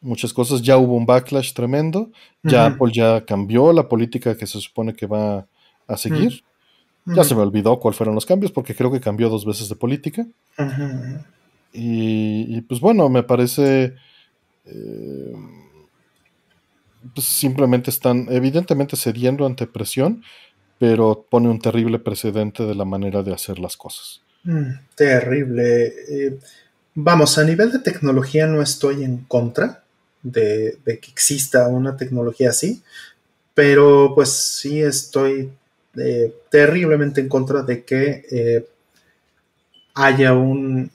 muchas 0.00 0.32
cosas. 0.32 0.62
Ya 0.62 0.76
hubo 0.76 0.94
un 0.94 1.06
backlash 1.06 1.52
tremendo. 1.52 2.10
Ya 2.42 2.66
Apple 2.66 2.92
ya 2.92 3.24
cambió 3.24 3.72
la 3.72 3.88
política 3.88 4.36
que 4.36 4.46
se 4.46 4.60
supone 4.60 4.94
que 4.94 5.06
va 5.06 5.46
a 5.86 5.96
seguir. 5.96 6.44
Ya 7.06 7.24
se 7.24 7.34
me 7.34 7.42
olvidó 7.42 7.78
cuáles 7.80 7.98
fueron 7.98 8.14
los 8.14 8.24
cambios 8.24 8.52
porque 8.52 8.74
creo 8.74 8.90
que 8.90 9.00
cambió 9.00 9.28
dos 9.28 9.44
veces 9.44 9.68
de 9.68 9.76
política. 9.76 10.26
y, 11.72 12.60
pues 12.62 12.80
bueno, 12.80 13.08
me 13.08 13.22
parece... 13.22 13.94
Eh, 14.66 15.34
pues 17.12 17.26
simplemente 17.26 17.90
están 17.90 18.26
evidentemente 18.30 18.96
cediendo 18.96 19.46
ante 19.46 19.66
presión, 19.66 20.22
pero 20.78 21.26
pone 21.28 21.48
un 21.48 21.60
terrible 21.60 21.98
precedente 21.98 22.64
de 22.64 22.74
la 22.74 22.84
manera 22.84 23.22
de 23.22 23.32
hacer 23.32 23.58
las 23.58 23.76
cosas. 23.76 24.20
Mm, 24.44 24.72
terrible. 24.94 25.86
Eh, 26.08 26.38
vamos, 26.94 27.38
a 27.38 27.44
nivel 27.44 27.72
de 27.72 27.78
tecnología 27.78 28.46
no 28.46 28.62
estoy 28.62 29.04
en 29.04 29.18
contra 29.24 29.84
de, 30.22 30.78
que 30.84 31.10
exista 31.10 31.68
una 31.68 31.96
tecnología 31.96 32.50
así, 32.50 32.82
pero 33.54 34.12
pues 34.14 34.30
sí 34.30 34.82
estoy 34.82 35.50
eh, 35.96 36.34
terriblemente 36.50 37.20
en 37.20 37.28
contra 37.28 37.62
de 37.62 37.84
que 37.84 38.24
eh, 38.30 38.66
haya 39.94 40.32
un, 40.32 40.90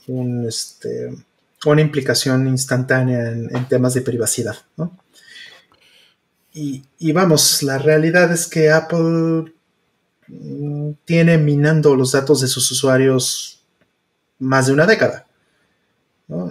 este, 0.47 1.15
una 1.65 1.81
implicación 1.81 2.47
instantánea 2.47 3.31
en, 3.31 3.67
temas 3.69 3.93
de 3.93 4.01
privacidad. 4.01 4.57
Y, 6.61 7.11
vamos, 7.13 7.63
la 7.63 7.77
realidad 7.77 8.31
es 8.33 8.47
que 8.47 8.69
Apple 8.69 9.53
mm, 10.27 10.91
tiene 11.05 11.37
minando 11.37 11.95
los 11.95 12.11
datos 12.11 12.41
de 12.41 12.47
sus 12.47 12.69
usuarios 12.71 13.61
más 14.39 14.67
de 14.67 14.73
una 14.73 14.85
década. 14.85 15.25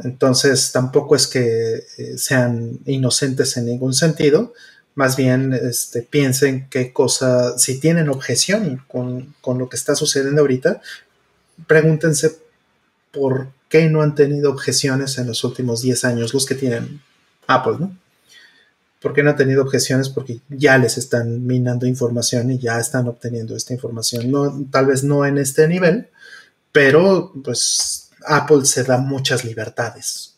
Entonces 0.03 0.73
tampoco 0.73 1.15
es 1.15 1.29
que 1.29 1.85
eh, 1.99 2.19
sean 2.19 2.81
inocentes 2.87 3.57
en 3.57 3.67
ningún 3.67 3.95
sentido, 3.95 4.53
más 4.97 5.17
bien 5.17 5.53
este, 5.53 6.03
piensen 6.03 6.69
qué 6.69 6.93
cosa, 6.93 7.57
si 7.59 7.79
tienen 7.79 8.09
objeción 8.09 8.83
con, 8.89 9.35
lo 9.57 9.69
que 9.69 9.77
está 9.77 9.95
sucediendo 9.95 10.41
ahorita, 10.41 10.81
pregúntense 11.69 12.39
por 13.13 13.51
qué 13.69 13.89
no 13.89 14.03
han 14.03 14.17
tenido 14.17 14.51
objeciones 14.51 15.19
en 15.19 15.29
los 15.29 15.45
últimos 15.45 15.83
10 15.83 16.05
años, 16.05 16.35
los 16.35 16.47
que 16.47 16.57
tienen 16.57 17.01
Apple, 17.47 17.77
¿no? 17.79 17.97
¿Por 19.01 19.13
qué 19.13 19.23
no 19.23 19.31
han 19.31 19.37
tenido 19.37 19.63
objeciones? 19.63 20.09
Porque 20.09 20.41
ya 20.49 20.77
les 20.79 20.99
están 20.99 21.47
minando 21.47 21.87
información 21.87 22.51
y 22.51 22.59
ya 22.59 22.81
están 22.81 23.07
obteniendo 23.07 23.55
esta 23.55 23.73
información. 23.73 24.69
Tal 24.71 24.87
vez 24.87 25.05
no 25.05 25.25
en 25.25 25.39
este 25.39 25.69
nivel, 25.69 26.09
pero 26.73 27.33
pues 27.45 28.11
Apple 28.27 28.65
se 28.65 28.85
da 28.85 28.99
muchas 28.99 29.45
libertades, 29.45 30.35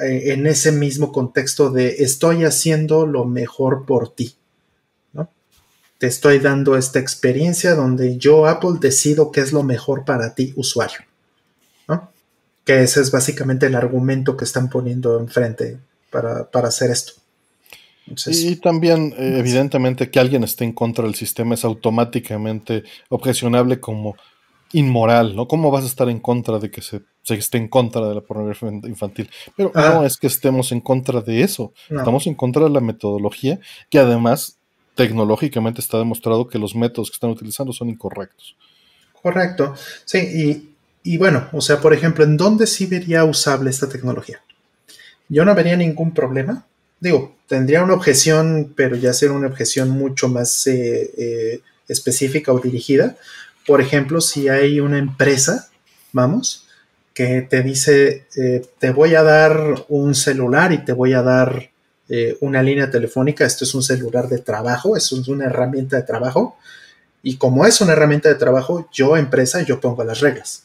en 0.00 0.46
ese 0.46 0.72
mismo 0.72 1.12
contexto 1.12 1.70
de 1.70 1.96
estoy 1.98 2.44
haciendo 2.44 3.06
lo 3.06 3.24
mejor 3.24 3.86
por 3.86 4.14
ti, 4.14 4.36
te 5.98 6.08
estoy 6.08 6.38
dando 6.38 6.76
esta 6.76 6.98
experiencia 6.98 7.74
donde 7.74 8.18
yo, 8.18 8.46
Apple, 8.46 8.78
decido 8.80 9.30
qué 9.30 9.40
es 9.40 9.52
lo 9.52 9.62
mejor 9.62 10.04
para 10.04 10.34
ti, 10.34 10.52
usuario. 10.56 10.98
Que 12.64 12.82
ese 12.82 13.00
es 13.00 13.10
básicamente 13.10 13.66
el 13.66 13.74
argumento 13.74 14.36
que 14.36 14.44
están 14.44 14.70
poniendo 14.70 15.20
enfrente 15.20 15.78
para, 16.10 16.50
para 16.50 16.68
hacer 16.68 16.90
esto. 16.90 17.12
Y 18.26 18.56
también, 18.56 19.14
eh, 19.16 19.36
evidentemente, 19.38 20.10
que 20.10 20.20
alguien 20.20 20.44
esté 20.44 20.64
en 20.64 20.72
contra 20.72 21.04
del 21.04 21.14
sistema 21.14 21.54
es 21.54 21.64
automáticamente 21.64 22.84
objecionable 23.08 23.80
como 23.80 24.16
inmoral, 24.72 25.36
¿no? 25.36 25.46
¿Cómo 25.46 25.70
vas 25.70 25.84
a 25.84 25.86
estar 25.86 26.08
en 26.08 26.18
contra 26.18 26.58
de 26.58 26.70
que 26.70 26.82
se, 26.82 27.02
esté 27.28 27.58
en 27.58 27.68
contra 27.68 28.06
de 28.08 28.14
la 28.16 28.20
pornografía 28.20 28.68
infantil? 28.68 29.30
Pero 29.56 29.70
no 29.74 30.00
ah. 30.00 30.06
es 30.06 30.16
que 30.16 30.26
estemos 30.26 30.72
en 30.72 30.80
contra 30.80 31.20
de 31.20 31.42
eso, 31.42 31.72
estamos 31.88 32.26
en 32.26 32.34
contra 32.34 32.64
de 32.64 32.70
la 32.70 32.80
metodología, 32.80 33.60
que 33.88 34.00
además 34.00 34.58
tecnológicamente 34.96 35.80
está 35.80 35.98
demostrado 35.98 36.48
que 36.48 36.58
los 36.58 36.74
métodos 36.74 37.10
que 37.10 37.14
están 37.14 37.30
utilizando 37.30 37.72
son 37.72 37.88
incorrectos. 37.88 38.56
Correcto, 39.22 39.74
sí, 40.04 40.70
y, 41.02 41.16
bueno, 41.18 41.48
o 41.52 41.60
sea, 41.60 41.80
por 41.80 41.94
ejemplo, 41.94 42.24
¿en 42.24 42.36
dónde 42.36 42.66
sí 42.66 42.86
vería 42.86 43.24
usable 43.24 43.70
esta 43.70 43.88
tecnología? 43.88 44.42
Yo 45.28 45.44
no 45.44 45.54
vería 45.54 45.76
ningún 45.76 46.12
problema. 46.12 46.66
Digo, 47.04 47.36
tendría 47.46 47.84
una 47.84 47.92
objeción, 47.92 48.72
pero 48.74 48.96
ya 48.96 49.12
sería 49.12 49.36
una 49.36 49.48
objeción 49.48 49.90
mucho 49.90 50.26
más 50.30 50.66
eh, 50.66 51.10
eh, 51.18 51.60
específica 51.86 52.50
o 52.50 52.58
dirigida. 52.58 53.18
Por 53.66 53.82
ejemplo, 53.82 54.22
si 54.22 54.48
hay 54.48 54.80
una 54.80 54.96
empresa, 54.96 55.68
vamos, 56.12 56.66
que 57.12 57.42
te 57.42 57.62
dice, 57.62 58.24
eh, 58.38 58.66
te 58.78 58.90
voy 58.90 59.16
a 59.16 59.22
dar 59.22 59.84
un 59.90 60.14
celular 60.14 60.72
y 60.72 60.78
te 60.78 60.94
voy 60.94 61.12
a 61.12 61.20
dar 61.20 61.70
una 62.40 62.62
línea 62.62 62.90
telefónica, 62.90 63.44
esto 63.44 63.64
es 63.64 63.74
un 63.74 63.82
celular 63.82 64.28
de 64.28 64.38
trabajo, 64.38 64.96
es 64.96 65.10
una 65.12 65.46
herramienta 65.46 65.96
de 65.96 66.02
trabajo, 66.04 66.56
y 67.22 67.36
como 67.36 67.66
es 67.66 67.82
una 67.82 67.92
herramienta 67.92 68.30
de 68.30 68.34
trabajo, 68.36 68.88
yo 68.92 69.16
empresa, 69.16 69.62
yo 69.62 69.78
pongo 69.80 70.04
las 70.04 70.20
reglas. 70.20 70.64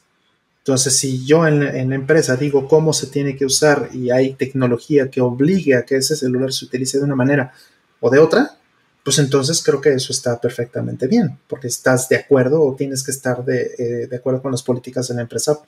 Entonces, 0.59 0.95
si 0.95 1.25
yo 1.25 1.47
en, 1.47 1.63
en, 1.63 1.89
la 1.89 1.95
empresa 1.95 2.35
digo 2.35 2.67
cómo 2.67 2.93
se 2.93 3.07
tiene 3.07 3.35
que 3.35 3.45
usar 3.45 3.89
y 3.93 4.11
hay 4.11 4.33
tecnología 4.33 5.09
que 5.09 5.21
obligue 5.21 5.75
a 5.75 5.85
que 5.85 5.95
ese 5.95 6.15
celular 6.15 6.53
se 6.53 6.65
utilice 6.65 6.97
de 6.97 7.05
una 7.05 7.15
manera 7.15 7.53
o 7.99 8.09
de 8.09 8.19
otra, 8.19 8.59
pues 9.03 9.17
entonces 9.19 9.63
creo 9.63 9.81
que 9.81 9.93
eso 9.93 10.11
está 10.11 10.39
perfectamente 10.39 11.07
bien, 11.07 11.37
porque 11.47 11.67
estás 11.67 12.09
de 12.09 12.17
acuerdo 12.17 12.61
o 12.61 12.75
tienes 12.75 13.03
que 13.03 13.11
estar 13.11 13.43
de, 13.43 13.71
eh, 13.79 14.15
acuerdo 14.15 14.41
con 14.41 14.51
las 14.51 14.61
políticas 14.61 15.07
de 15.07 15.15
la 15.15 15.21
empresa 15.21 15.59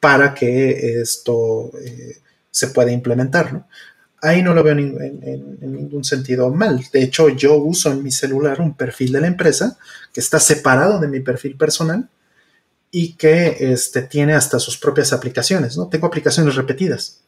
para 0.00 0.32
que 0.32 1.00
esto 1.00 1.70
eh, 1.84 2.18
se 2.50 2.68
pueda 2.68 2.90
implementar, 2.92 3.52
¿no? 3.52 3.66
Ahí 4.20 4.42
no 4.42 4.52
lo 4.52 4.64
veo 4.64 4.72
en, 4.76 5.58
ningún 5.60 6.02
sentido 6.02 6.50
mal. 6.50 6.84
De 6.92 7.02
hecho, 7.02 7.28
yo 7.28 7.56
uso 7.56 7.92
en 7.92 8.02
mi 8.02 8.10
celular 8.10 8.60
un 8.60 8.74
perfil 8.74 9.12
de 9.12 9.20
la 9.20 9.28
empresa 9.28 9.78
que 10.12 10.20
está 10.20 10.40
separado 10.40 10.98
de 10.98 11.06
mi 11.06 11.20
perfil 11.20 11.56
personal 11.56 12.08
y 12.90 13.14
que 13.14 13.56
este, 13.72 14.02
tiene 14.02 14.34
hasta 14.34 14.58
sus 14.58 14.78
propias 14.78 15.12
aplicaciones, 15.12 15.76
¿no? 15.76 15.88
Tengo 15.88 16.06
aplicaciones 16.06 16.54
repetidas. 16.54 17.20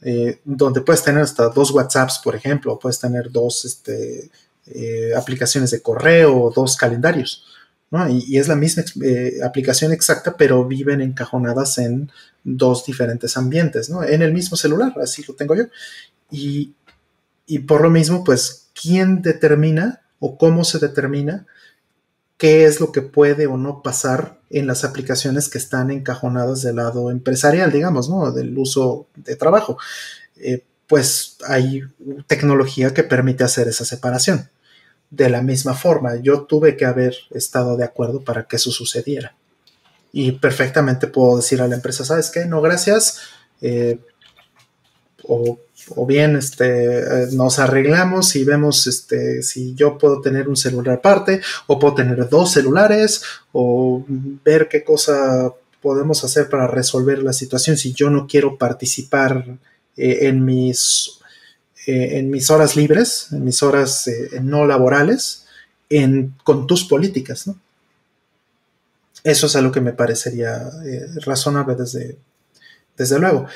Eh, 0.00 0.40
donde 0.44 0.80
puedes 0.80 1.02
tener 1.02 1.22
hasta 1.22 1.48
dos 1.48 1.72
WhatsApps, 1.72 2.20
por 2.22 2.36
ejemplo, 2.36 2.72
o 2.72 2.78
puedes 2.78 3.00
tener 3.00 3.32
dos 3.32 3.64
este, 3.64 4.30
eh, 4.66 5.12
aplicaciones 5.16 5.72
de 5.72 5.82
correo, 5.82 6.52
dos 6.54 6.76
calendarios, 6.76 7.44
¿no? 7.90 8.08
Y, 8.08 8.38
es 8.38 8.46
la 8.46 8.54
misma 8.54 8.84
eh, 9.02 9.38
aplicación 9.44 9.92
exacta, 9.92 10.36
pero 10.36 10.64
viven 10.64 11.00
encajonadas 11.00 11.78
en 11.78 12.12
dos 12.44 12.86
diferentes 12.86 13.36
ambientes, 13.36 13.90
¿no? 13.90 14.04
En 14.04 14.22
el 14.22 14.32
mismo 14.32 14.56
celular, 14.56 14.94
así 15.02 15.24
lo 15.26 15.34
tengo 15.34 15.56
yo. 15.56 15.64
Y, 16.30 16.74
y 17.46 17.58
por 17.60 17.82
lo 17.82 17.90
mismo, 17.90 18.22
pues, 18.22 18.68
¿quién 18.80 19.20
determina 19.20 20.02
o 20.20 20.38
cómo 20.38 20.64
se 20.64 20.78
determina 20.78 21.46
qué 22.38 22.64
es 22.64 22.80
lo 22.80 22.92
que 22.92 23.02
puede 23.02 23.46
o 23.46 23.56
no 23.56 23.82
pasar 23.82 24.38
en 24.48 24.66
las 24.66 24.84
aplicaciones 24.84 25.48
que 25.48 25.58
están 25.58 25.90
encajonadas 25.90 26.62
del 26.62 26.76
lado 26.76 27.10
empresarial, 27.10 27.70
digamos, 27.70 28.08
¿no? 28.08 28.32
Del 28.32 28.56
uso 28.56 29.06
de 29.16 29.36
trabajo. 29.36 29.76
Eh, 30.36 30.64
pues 30.86 31.36
hay 31.46 31.82
tecnología 32.26 32.94
que 32.94 33.02
permite 33.02 33.44
hacer 33.44 33.68
esa 33.68 33.84
separación 33.84 34.48
de 35.10 35.28
la 35.28 35.42
misma 35.42 35.74
forma. 35.74 36.16
Yo 36.16 36.42
tuve 36.42 36.76
que 36.76 36.86
haber 36.86 37.14
estado 37.30 37.76
de 37.76 37.84
acuerdo 37.84 38.22
para 38.24 38.44
que 38.44 38.56
eso 38.56 38.70
sucediera. 38.70 39.34
Y 40.12 40.32
perfectamente 40.32 41.06
puedo 41.06 41.36
decir 41.36 41.60
a 41.60 41.68
la 41.68 41.74
empresa, 41.74 42.04
¿sabes 42.04 42.30
qué? 42.30 42.46
No, 42.46 42.62
gracias. 42.62 43.20
Eh, 43.60 44.00
o, 45.24 45.58
bien 46.06 46.36
este, 46.36 46.98
eh, 46.98 47.28
nos 47.32 47.58
arreglamos 47.58 48.36
y 48.36 48.44
vemos 48.44 48.86
este, 48.86 49.42
si 49.42 49.74
yo 49.74 49.98
puedo 49.98 50.20
tener 50.20 50.48
un 50.48 50.56
celular 50.56 50.96
aparte 50.98 51.40
o 51.66 51.78
puedo 51.78 51.94
tener 51.94 52.28
dos 52.28 52.52
celulares 52.52 53.22
o 53.52 54.04
ver 54.44 54.68
qué 54.68 54.84
cosa 54.84 55.52
podemos 55.80 56.24
hacer 56.24 56.48
para 56.48 56.66
resolver 56.66 57.22
la 57.22 57.32
situación 57.32 57.76
si 57.76 57.92
yo 57.92 58.10
no 58.10 58.26
quiero 58.26 58.58
participar 58.58 59.58
eh, 59.96 60.18
en 60.22 60.44
mis 60.44 61.18
eh, 61.86 62.18
en 62.18 62.30
mis 62.30 62.50
horas 62.50 62.76
libres, 62.76 63.28
en 63.32 63.44
mis 63.44 63.62
horas 63.62 64.10
no 64.42 64.66
laborales, 64.66 65.46
en, 65.88 66.34
con 66.44 66.66
tus 66.66 66.84
políticas. 66.84 67.50
Eso 69.24 69.46
es 69.46 69.56
algo 69.56 69.72
que 69.72 69.80
me 69.80 69.94
parecería 69.94 70.70
razonable 71.24 71.74
desde, 71.76 72.18
desde 72.98 73.18
luego. 73.18 73.46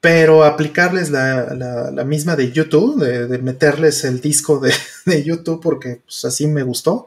Pero 0.00 0.44
aplicarles 0.44 1.10
la, 1.10 2.04
misma 2.06 2.36
de 2.36 2.52
YouTube, 2.52 3.02
de, 3.02 3.38
meterles 3.38 4.04
el 4.04 4.20
disco 4.20 4.60
de, 4.60 4.72
de 5.06 5.24
YouTube 5.24 5.60
porque 5.60 6.00
pues, 6.04 6.24
así 6.24 6.46
me 6.46 6.62
gustó, 6.62 7.06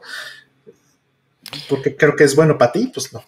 porque 1.68 1.96
creo 1.96 2.16
que 2.16 2.24
es 2.24 2.36
bueno 2.36 2.58
para 2.58 2.72
ti, 2.72 2.90
pues 2.92 3.12
no. 3.12 3.22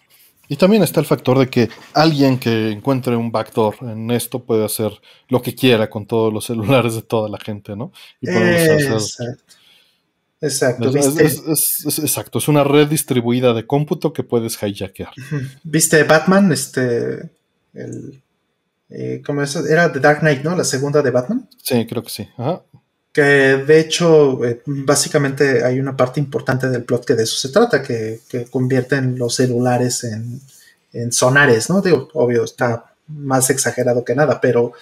Y 0.49 0.57
también 0.57 0.83
está 0.83 0.99
el 0.99 1.05
factor 1.05 1.39
de 1.39 1.49
que 1.49 1.69
alguien 1.93 2.37
que 2.37 2.69
encuentre 2.69 3.15
un 3.15 3.31
backdoor 3.31 3.75
en 3.81 4.11
esto 4.11 4.43
puede 4.43 4.65
hacer 4.65 4.91
lo 5.29 5.41
que 5.41 5.55
quiera 5.55 5.89
con 5.89 6.05
todos 6.05 6.33
los 6.33 6.45
celulares 6.45 6.95
de 6.95 7.01
toda 7.01 7.29
la 7.29 7.39
gente, 7.39 7.75
¿no? 7.75 7.91
Y 8.21 8.29
exacto. 8.29 9.23
Exacto. 10.41 10.89
Es, 10.89 11.99
exacto, 11.99 12.39
es 12.39 12.49
una 12.49 12.65
red 12.65 12.87
distribuida 12.87 13.53
de 13.53 13.65
cómputo 13.65 14.11
que 14.11 14.23
puedes 14.23 14.61
hijackear. 14.61 15.11
¿Viste 15.63 16.03
Batman? 16.03 16.51
Este. 16.51 17.29
El, 17.73 18.21
eh, 18.93 19.21
¿Cómo 19.25 19.41
es? 19.41 19.55
Era 19.55 19.91
The 19.91 19.99
Dark 19.99 20.19
Knight, 20.19 20.43
¿no? 20.43 20.55
La 20.55 20.63
segunda 20.63 21.01
de 21.01 21.11
Batman. 21.11 21.49
Sí, 21.61 21.85
creo 21.87 22.03
que 22.03 22.09
sí. 22.09 22.29
Ajá 22.37 22.61
que 23.13 23.21
de 23.21 23.79
hecho 23.79 24.43
eh, 24.43 24.63
básicamente 24.65 25.63
hay 25.63 25.79
una 25.79 25.95
parte 25.95 26.19
importante 26.19 26.67
del 26.67 26.83
plot 26.83 27.05
que 27.05 27.13
de 27.13 27.23
eso 27.23 27.37
se 27.37 27.49
trata, 27.49 27.83
que, 27.83 28.21
que 28.27 28.45
convierten 28.45 29.17
los 29.19 29.35
celulares 29.35 30.03
en, 30.03 30.41
sonares, 31.11 31.71
¿no? 31.71 31.81
Digo, 31.81 32.09
obvio, 32.13 32.43
está 32.43 32.93
más 33.07 33.49
exagerado 33.49 34.05
que 34.05 34.13
nada, 34.13 34.39
pero, 34.39 34.73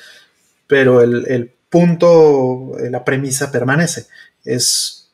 pero 0.68 1.02
el, 1.02 1.54
punto, 1.70 2.78
eh, 2.80 2.90
la 2.90 3.06
premisa 3.06 3.50
permanece. 3.50 4.08
Es 4.44 5.10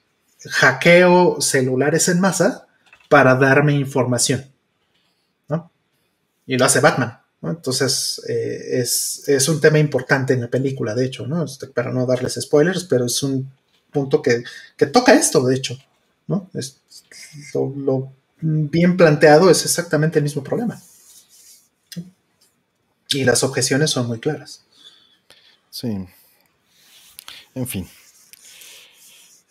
hackeo 0.49 1.39
celulares 1.39 2.09
en 2.09 2.19
masa 2.19 2.65
para 3.09 3.35
darme 3.35 3.73
información, 3.73 4.51
¿no? 5.49 5.71
Y 6.47 6.57
lo 6.57 6.65
hace 6.65 6.79
Batman. 6.79 7.19
Entonces, 7.43 8.21
eh, 8.27 8.79
es, 8.81 9.47
un 9.47 9.61
tema 9.61 9.79
importante 9.79 10.33
en 10.33 10.41
la 10.41 10.49
película, 10.49 10.95
de 10.95 11.05
hecho, 11.05 11.27
¿no? 11.27 11.45
Este, 11.45 11.67
para 11.67 11.91
no 11.91 12.05
darles 12.05 12.39
spoilers, 12.41 12.85
pero 12.85 13.05
es 13.05 13.21
un 13.23 13.49
punto 13.91 14.21
que, 14.21 14.43
toca 14.87 15.13
esto, 15.13 15.45
de 15.45 15.55
hecho, 15.55 15.77
¿no? 16.27 16.49
Es, 16.53 16.77
lo, 17.53 18.11
bien 18.41 18.97
planteado 18.97 19.49
es 19.49 19.63
exactamente 19.65 20.19
el 20.19 20.23
mismo 20.23 20.43
problema. 20.43 20.81
Y 23.09 23.23
las 23.23 23.43
objeciones 23.43 23.91
son 23.91 24.07
muy 24.07 24.19
claras. 24.19 24.63
Sí. 25.69 26.05
En 27.55 27.67
fin. 27.67 27.87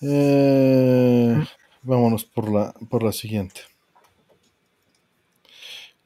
Eh, 0.03 1.43
vámonos 1.83 2.25
por 2.25 2.53
la, 2.53 2.75
por 2.91 3.03
la 3.03 3.13
siguiente. 3.13 3.63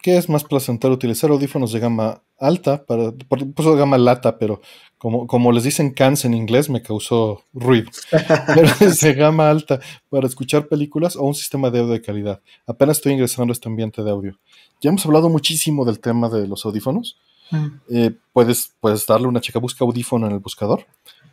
¿Qué 0.02 0.16
es 0.16 0.28
más 0.28 0.44
placentero 0.44 0.94
utilizar 0.94 1.30
audífonos 1.30 1.72
de 1.72 1.80
gama 1.80 2.22
alta? 2.38 2.84
Para, 2.84 3.12
puso 3.54 3.76
gama 3.76 3.98
lata, 3.98 4.38
pero 4.38 4.62
como, 4.96 5.26
como 5.26 5.52
les 5.52 5.64
dicen 5.64 5.92
cans 5.92 6.24
en 6.24 6.32
inglés, 6.32 6.70
me 6.70 6.80
causó 6.80 7.42
ruido. 7.52 7.90
pero 8.54 8.68
es 8.80 9.00
de 9.00 9.14
gama 9.14 9.50
alta 9.50 9.80
para 10.08 10.26
escuchar 10.26 10.68
películas 10.68 11.16
o 11.16 11.22
un 11.22 11.34
sistema 11.34 11.70
de 11.70 11.80
audio 11.80 11.92
de 11.92 12.00
calidad. 12.00 12.40
Apenas 12.66 12.98
estoy 12.98 13.12
ingresando 13.12 13.52
a 13.52 13.54
este 13.54 13.68
ambiente 13.68 14.02
de 14.02 14.10
audio. 14.10 14.38
Ya 14.80 14.88
hemos 14.88 15.04
hablado 15.04 15.28
muchísimo 15.28 15.84
del 15.84 16.00
tema 16.00 16.28
de 16.30 16.46
los 16.46 16.64
audífonos. 16.64 17.18
Mm. 17.50 17.66
Eh, 17.90 18.12
puedes, 18.32 18.72
puedes 18.80 19.06
darle 19.06 19.26
una 19.26 19.40
chica 19.40 19.58
busca 19.58 19.84
audífono 19.84 20.26
en 20.26 20.32
el 20.32 20.38
buscador. 20.38 20.86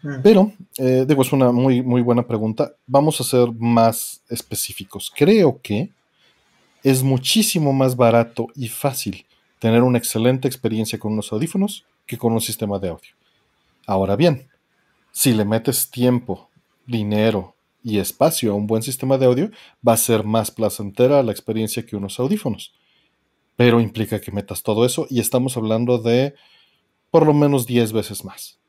Mm. 0.03 0.21
Pero, 0.23 0.51
eh, 0.77 1.05
digo, 1.07 1.21
es 1.21 1.31
una 1.31 1.51
muy, 1.51 1.81
muy 1.81 2.01
buena 2.01 2.27
pregunta. 2.27 2.73
Vamos 2.85 3.21
a 3.21 3.23
ser 3.23 3.49
más 3.57 4.21
específicos. 4.29 5.11
Creo 5.15 5.59
que 5.61 5.91
es 6.89 7.03
muchísimo 7.03 7.73
más 7.73 7.97
barato 7.97 8.47
y 8.55 8.69
fácil 8.69 9.25
tener 9.59 9.83
una 9.83 9.97
excelente 9.97 10.47
experiencia 10.47 10.97
con 10.97 11.11
unos 11.11 11.33
audífonos 11.33 11.83
que 12.05 12.17
con 12.17 12.31
un 12.31 12.39
sistema 12.39 12.79
de 12.79 12.87
audio. 12.87 13.11
Ahora 13.85 14.15
bien, 14.15 14.47
si 15.11 15.33
le 15.33 15.43
metes 15.43 15.91
tiempo, 15.91 16.49
dinero 16.85 17.55
y 17.83 17.99
espacio 17.99 18.53
a 18.53 18.55
un 18.55 18.67
buen 18.67 18.83
sistema 18.83 19.17
de 19.17 19.25
audio, 19.25 19.51
va 19.85 19.93
a 19.93 19.97
ser 19.97 20.23
más 20.23 20.49
placentera 20.49 21.21
la 21.23 21.33
experiencia 21.33 21.85
que 21.85 21.97
unos 21.97 22.21
audífonos. 22.21 22.73
Pero 23.57 23.81
implica 23.81 24.21
que 24.21 24.31
metas 24.31 24.63
todo 24.63 24.85
eso 24.85 25.07
y 25.09 25.19
estamos 25.19 25.57
hablando 25.57 25.97
de 25.97 26.35
por 27.11 27.25
lo 27.25 27.33
menos 27.33 27.65
10 27.65 27.91
veces 27.91 28.23
más. 28.23 28.59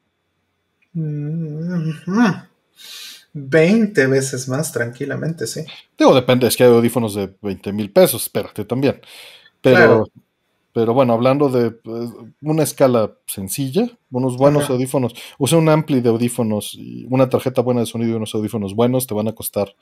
20 3.33 4.07
veces 4.07 4.49
más, 4.49 4.73
tranquilamente, 4.73 5.47
sí. 5.47 5.65
Digo, 5.97 6.15
depende, 6.15 6.47
es 6.47 6.57
que 6.57 6.65
hay 6.65 6.71
audífonos 6.71 7.15
de 7.15 7.35
20 7.43 7.73
mil 7.73 7.91
pesos, 7.91 8.23
espérate 8.23 8.65
también. 8.65 9.01
Pero, 9.61 10.07
pero 10.73 10.95
bueno, 10.95 11.13
hablando 11.13 11.49
de 11.49 11.71
pues, 11.71 12.11
una 12.41 12.63
escala 12.63 13.13
sencilla, 13.27 13.91
unos 14.11 14.37
buenos 14.37 14.71
audífonos, 14.71 15.15
usa 15.39 15.59
un 15.59 15.69
ampli 15.69 16.01
de 16.01 16.09
audífonos 16.09 16.75
y 16.75 17.07
una 17.11 17.29
tarjeta 17.29 17.63
buena 17.63 17.81
de 17.81 17.87
sonido 17.87 18.13
y 18.13 18.15
unos 18.15 18.35
audífonos 18.35 18.75
buenos 18.75 19.07
te 19.07 19.15
van 19.15 19.29
a 19.29 19.35
costar, 19.35 19.75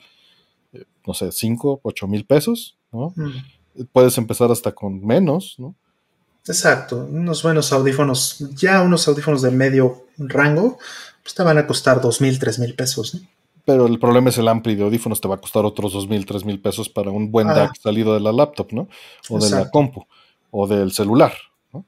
eh, 0.73 0.85
no 1.05 1.13
sé, 1.13 1.31
5, 1.31 1.81
8 1.83 2.07
mil 2.07 2.25
pesos, 2.25 2.77
¿no? 2.91 3.13
Mm. 3.15 3.83
Puedes 3.91 4.17
empezar 4.17 4.51
hasta 4.51 4.71
con 4.71 5.05
menos, 5.05 5.55
¿no? 5.59 5.75
Exacto, 6.47 7.07
unos 7.11 7.43
buenos 7.43 7.73
audífonos, 7.73 8.37
ya 8.55 8.81
unos 8.81 9.07
audífonos 9.07 9.41
de 9.41 9.51
medio 9.51 10.05
rango, 10.17 10.77
pues 11.27 11.35
te 11.35 11.43
van 11.43 11.57
a 11.57 11.67
costar 11.67 11.99
dos 11.99 12.21
mil, 12.21 12.39
tres 12.39 12.57
mil 12.57 12.73
pesos, 12.73 13.15
¿no? 13.15 13.21
Pero 13.65 13.85
el 13.85 13.99
problema 13.99 14.29
es 14.29 14.37
el 14.37 14.47
ampli 14.47 14.75
de 14.75 14.83
audífonos, 14.83 15.19
te 15.19 15.27
va 15.27 15.35
a 15.35 15.41
costar 15.41 15.65
otros 15.65 15.91
dos 15.91 16.07
mil, 16.07 16.25
tres 16.25 16.45
mil 16.45 16.57
pesos 16.57 16.87
para 16.87 17.11
un 17.11 17.31
buen 17.31 17.47
DAC 17.47 17.75
salido 17.77 18.13
de 18.13 18.21
la 18.21 18.31
laptop, 18.31 18.71
¿no? 18.71 18.87
O 19.27 19.37
de 19.37 19.49
la 19.49 19.69
compu, 19.69 20.05
o 20.51 20.67
del 20.67 20.93
celular, 20.93 21.33
¿no? 21.73 21.83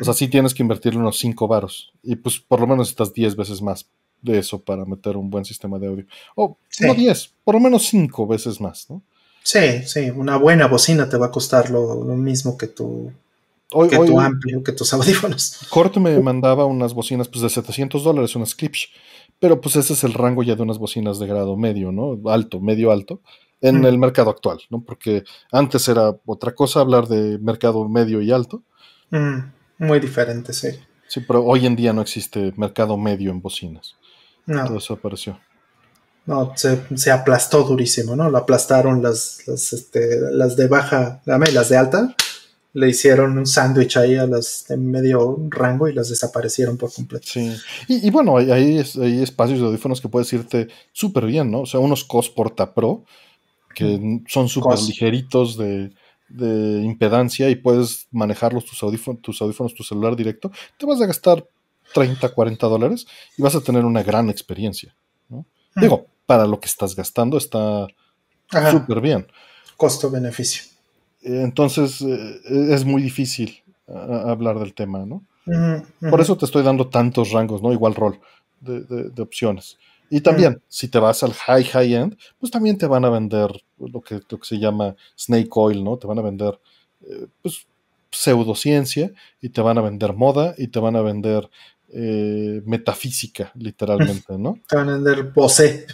O 0.00 0.04
sea, 0.04 0.14
sí 0.14 0.26
tienes 0.26 0.52
que 0.52 0.64
invertirle 0.64 0.98
unos 0.98 1.16
cinco 1.16 1.46
varos. 1.46 1.92
Y 2.02 2.16
pues 2.16 2.40
por 2.40 2.58
lo 2.58 2.66
menos 2.66 2.88
estás 2.88 3.14
diez 3.14 3.36
veces 3.36 3.62
más 3.62 3.86
de 4.20 4.40
eso 4.40 4.60
para 4.60 4.84
meter 4.84 5.16
un 5.16 5.30
buen 5.30 5.44
sistema 5.44 5.78
de 5.78 5.86
audio. 5.86 6.06
O 6.34 6.56
no 6.80 6.94
diez, 6.94 7.32
por 7.44 7.54
lo 7.54 7.60
menos 7.60 7.84
cinco 7.84 8.26
veces 8.26 8.60
más, 8.60 8.90
¿no? 8.90 9.00
Sí, 9.44 9.84
sí, 9.86 10.10
una 10.10 10.38
buena 10.38 10.66
bocina 10.66 11.08
te 11.08 11.18
va 11.18 11.26
a 11.26 11.30
costar 11.30 11.70
lo, 11.70 12.02
lo 12.02 12.16
mismo 12.16 12.58
que 12.58 12.66
tu 12.66 13.12
que 13.88 13.96
tu 13.96 14.20
amplio, 14.20 14.62
que 14.62 14.72
tus 14.72 14.92
audífonos. 14.94 15.60
Corte 15.68 16.00
me 16.00 16.18
mandaba 16.20 16.64
unas 16.66 16.94
bocinas 16.94 17.28
pues, 17.28 17.42
de 17.42 17.50
700 17.50 18.04
dólares, 18.04 18.36
unas 18.36 18.54
Klipsch, 18.54 18.90
pero 19.38 19.60
pues 19.60 19.76
ese 19.76 19.94
es 19.94 20.04
el 20.04 20.14
rango 20.14 20.42
ya 20.42 20.54
de 20.54 20.62
unas 20.62 20.78
bocinas 20.78 21.18
de 21.18 21.26
grado 21.26 21.56
medio, 21.56 21.92
¿no? 21.92 22.18
Alto, 22.30 22.60
medio 22.60 22.92
alto, 22.92 23.20
en 23.60 23.80
mm. 23.80 23.86
el 23.86 23.98
mercado 23.98 24.30
actual, 24.30 24.60
¿no? 24.70 24.82
Porque 24.82 25.24
antes 25.50 25.88
era 25.88 26.16
otra 26.26 26.54
cosa 26.54 26.80
hablar 26.80 27.08
de 27.08 27.38
mercado 27.38 27.88
medio 27.88 28.20
y 28.22 28.30
alto. 28.30 28.62
Mm, 29.10 29.38
muy 29.78 30.00
diferente, 30.00 30.52
sí. 30.52 30.68
Sí, 31.08 31.20
pero 31.20 31.44
hoy 31.44 31.66
en 31.66 31.76
día 31.76 31.92
no 31.92 32.02
existe 32.02 32.52
mercado 32.56 32.96
medio 32.96 33.30
en 33.30 33.42
bocinas. 33.42 33.96
No. 34.46 34.64
Todo 34.64 34.78
eso 34.78 34.94
apareció. 34.94 35.38
No, 36.24 36.52
se, 36.56 37.10
aplastó 37.10 37.64
durísimo, 37.64 38.14
¿no? 38.14 38.30
Lo 38.30 38.38
aplastaron 38.38 39.02
las, 39.02 39.42
las, 39.46 39.72
este, 39.72 40.20
las 40.30 40.56
de 40.56 40.68
baja, 40.68 41.20
las 41.24 41.68
de 41.68 41.76
alta, 41.76 42.14
le 42.74 42.88
hicieron 42.88 43.36
un 43.36 43.46
sándwich 43.46 43.96
ahí 43.98 44.16
a 44.16 44.26
las 44.26 44.64
de 44.68 44.76
medio 44.76 45.38
rango 45.48 45.88
y 45.88 45.92
las 45.92 46.08
desaparecieron 46.08 46.76
por 46.76 46.92
completo. 46.92 47.26
Sí, 47.28 47.54
y, 47.86 48.10
bueno, 48.10 48.38
hay, 48.38 48.50
hay, 48.50 49.22
espacios 49.22 49.60
de 49.60 49.66
audífonos 49.66 50.00
que 50.00 50.08
puedes 50.08 50.32
irte 50.32 50.68
súper 50.92 51.26
bien, 51.26 51.50
¿no? 51.50 51.60
O 51.60 51.66
sea, 51.66 51.80
unos 51.80 52.04
COS 52.04 52.30
Porta 52.30 52.72
Pro 52.74 53.04
que 53.74 54.20
son 54.28 54.48
súper 54.48 54.78
ligeritos 54.78 55.56
de, 55.56 55.90
impedancia 56.82 57.50
y 57.50 57.56
puedes 57.56 58.06
manejarlos 58.10 58.64
tus 58.64 58.82
audífonos, 58.82 59.20
tus 59.20 59.42
audífonos, 59.42 59.74
tu 59.74 59.82
celular 59.82 60.16
directo. 60.16 60.50
Te 60.78 60.86
vas 60.86 61.00
a 61.02 61.06
gastar 61.06 61.46
30, 61.92 62.26
40 62.30 62.66
dólares 62.68 63.06
y 63.36 63.42
vas 63.42 63.54
a 63.54 63.60
tener 63.60 63.84
una 63.84 64.02
gran 64.02 64.30
experiencia, 64.30 64.94
¿no? 65.28 65.44
Digo, 65.76 66.06
para 66.24 66.46
lo 66.46 66.58
que 66.58 66.68
estás 66.68 66.96
gastando 66.96 67.36
está 67.36 67.86
súper 68.70 69.02
bien. 69.02 69.26
Costo-beneficio. 69.76 70.71
Entonces 71.22 72.00
eh, 72.02 72.40
es 72.70 72.84
muy 72.84 73.02
difícil 73.02 73.62
hablar 73.86 74.58
del 74.58 74.74
tema, 74.74 75.04
¿no? 75.04 75.24
Por 76.08 76.20
eso 76.20 76.36
te 76.36 76.44
estoy 76.44 76.62
dando 76.62 76.88
tantos 76.88 77.32
rangos, 77.32 77.62
¿no? 77.62 77.72
Igual 77.72 77.94
rol 77.94 78.20
de, 78.60 79.22
opciones. 79.22 79.78
Y 80.08 80.20
también, 80.20 80.62
si 80.68 80.88
te 80.88 80.98
vas 80.98 81.22
al 81.22 81.32
high, 81.32 81.64
high 81.64 81.94
end, 81.94 82.18
pues 82.38 82.52
también 82.52 82.76
te 82.76 82.86
van 82.86 83.04
a 83.04 83.10
vender 83.10 83.50
lo 83.78 84.00
que, 84.02 84.20
lo 84.28 84.38
que 84.38 84.46
se 84.46 84.58
llama 84.58 84.94
snake 85.16 85.48
oil, 85.52 85.82
¿no? 85.82 85.96
Te 85.96 86.06
van 86.06 86.18
a 86.18 86.22
vender, 86.22 86.60
eh, 87.02 87.26
pues, 87.40 87.66
pseudociencia 88.10 89.10
y 89.40 89.48
te 89.48 89.62
van 89.62 89.78
a 89.78 89.80
vender 89.80 90.12
moda 90.12 90.54
y 90.58 90.68
te 90.68 90.78
van 90.80 90.96
a 90.96 91.00
vender 91.00 91.48
eh, 91.94 92.62
metafísica, 92.64 93.52
literalmente, 93.54 94.38
¿no? 94.38 94.58
Te 94.68 94.76
van 94.76 94.88
a 94.88 94.92
vender 94.94 95.24
Bose. 95.24 95.86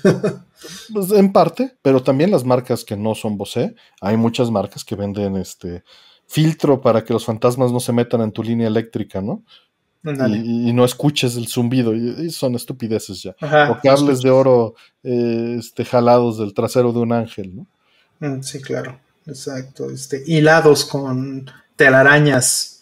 pues 0.93 1.11
en 1.11 1.33
parte, 1.33 1.77
pero 1.83 2.03
también 2.03 2.31
las 2.31 2.45
marcas 2.45 2.85
que 2.85 2.97
no 2.97 3.15
son 3.15 3.37
Bose, 3.37 3.75
hay 4.01 4.17
muchas 4.17 4.51
marcas 4.51 4.85
que 4.85 4.95
venden 4.95 5.37
este 5.37 5.83
filtro 6.27 6.81
para 6.81 7.05
que 7.05 7.13
los 7.13 7.25
fantasmas 7.25 7.73
no 7.73 7.81
se 7.81 7.93
metan 7.93 8.21
en 8.21 8.33
tu 8.33 8.43
línea 8.43 8.69
eléctrica, 8.69 9.21
¿no? 9.21 9.43
Y, 10.05 10.73
no 10.73 10.85
escuches 10.85 11.37
el 11.37 11.49
zumbido, 11.49 11.95
y, 11.95 12.31
son 12.31 12.55
estupideces 12.55 13.23
ya. 13.23 13.35
o 13.69 13.79
cables 13.83 14.23
de 14.23 14.31
oro 14.31 14.75
eh, 15.03 15.57
este, 15.59 15.85
jalados 15.85 16.39
del 16.39 16.55
trasero 16.55 16.93
de 16.93 17.01
un 17.01 17.13
ángel, 17.13 17.57
¿no? 17.57 17.67
Mm, 18.21 18.43
sí, 18.43 18.63
claro, 18.63 19.01
exacto. 19.27 19.91
Este, 19.91 20.23
hilados 20.27 20.85
con 20.85 21.51
telarañas, 21.77 22.81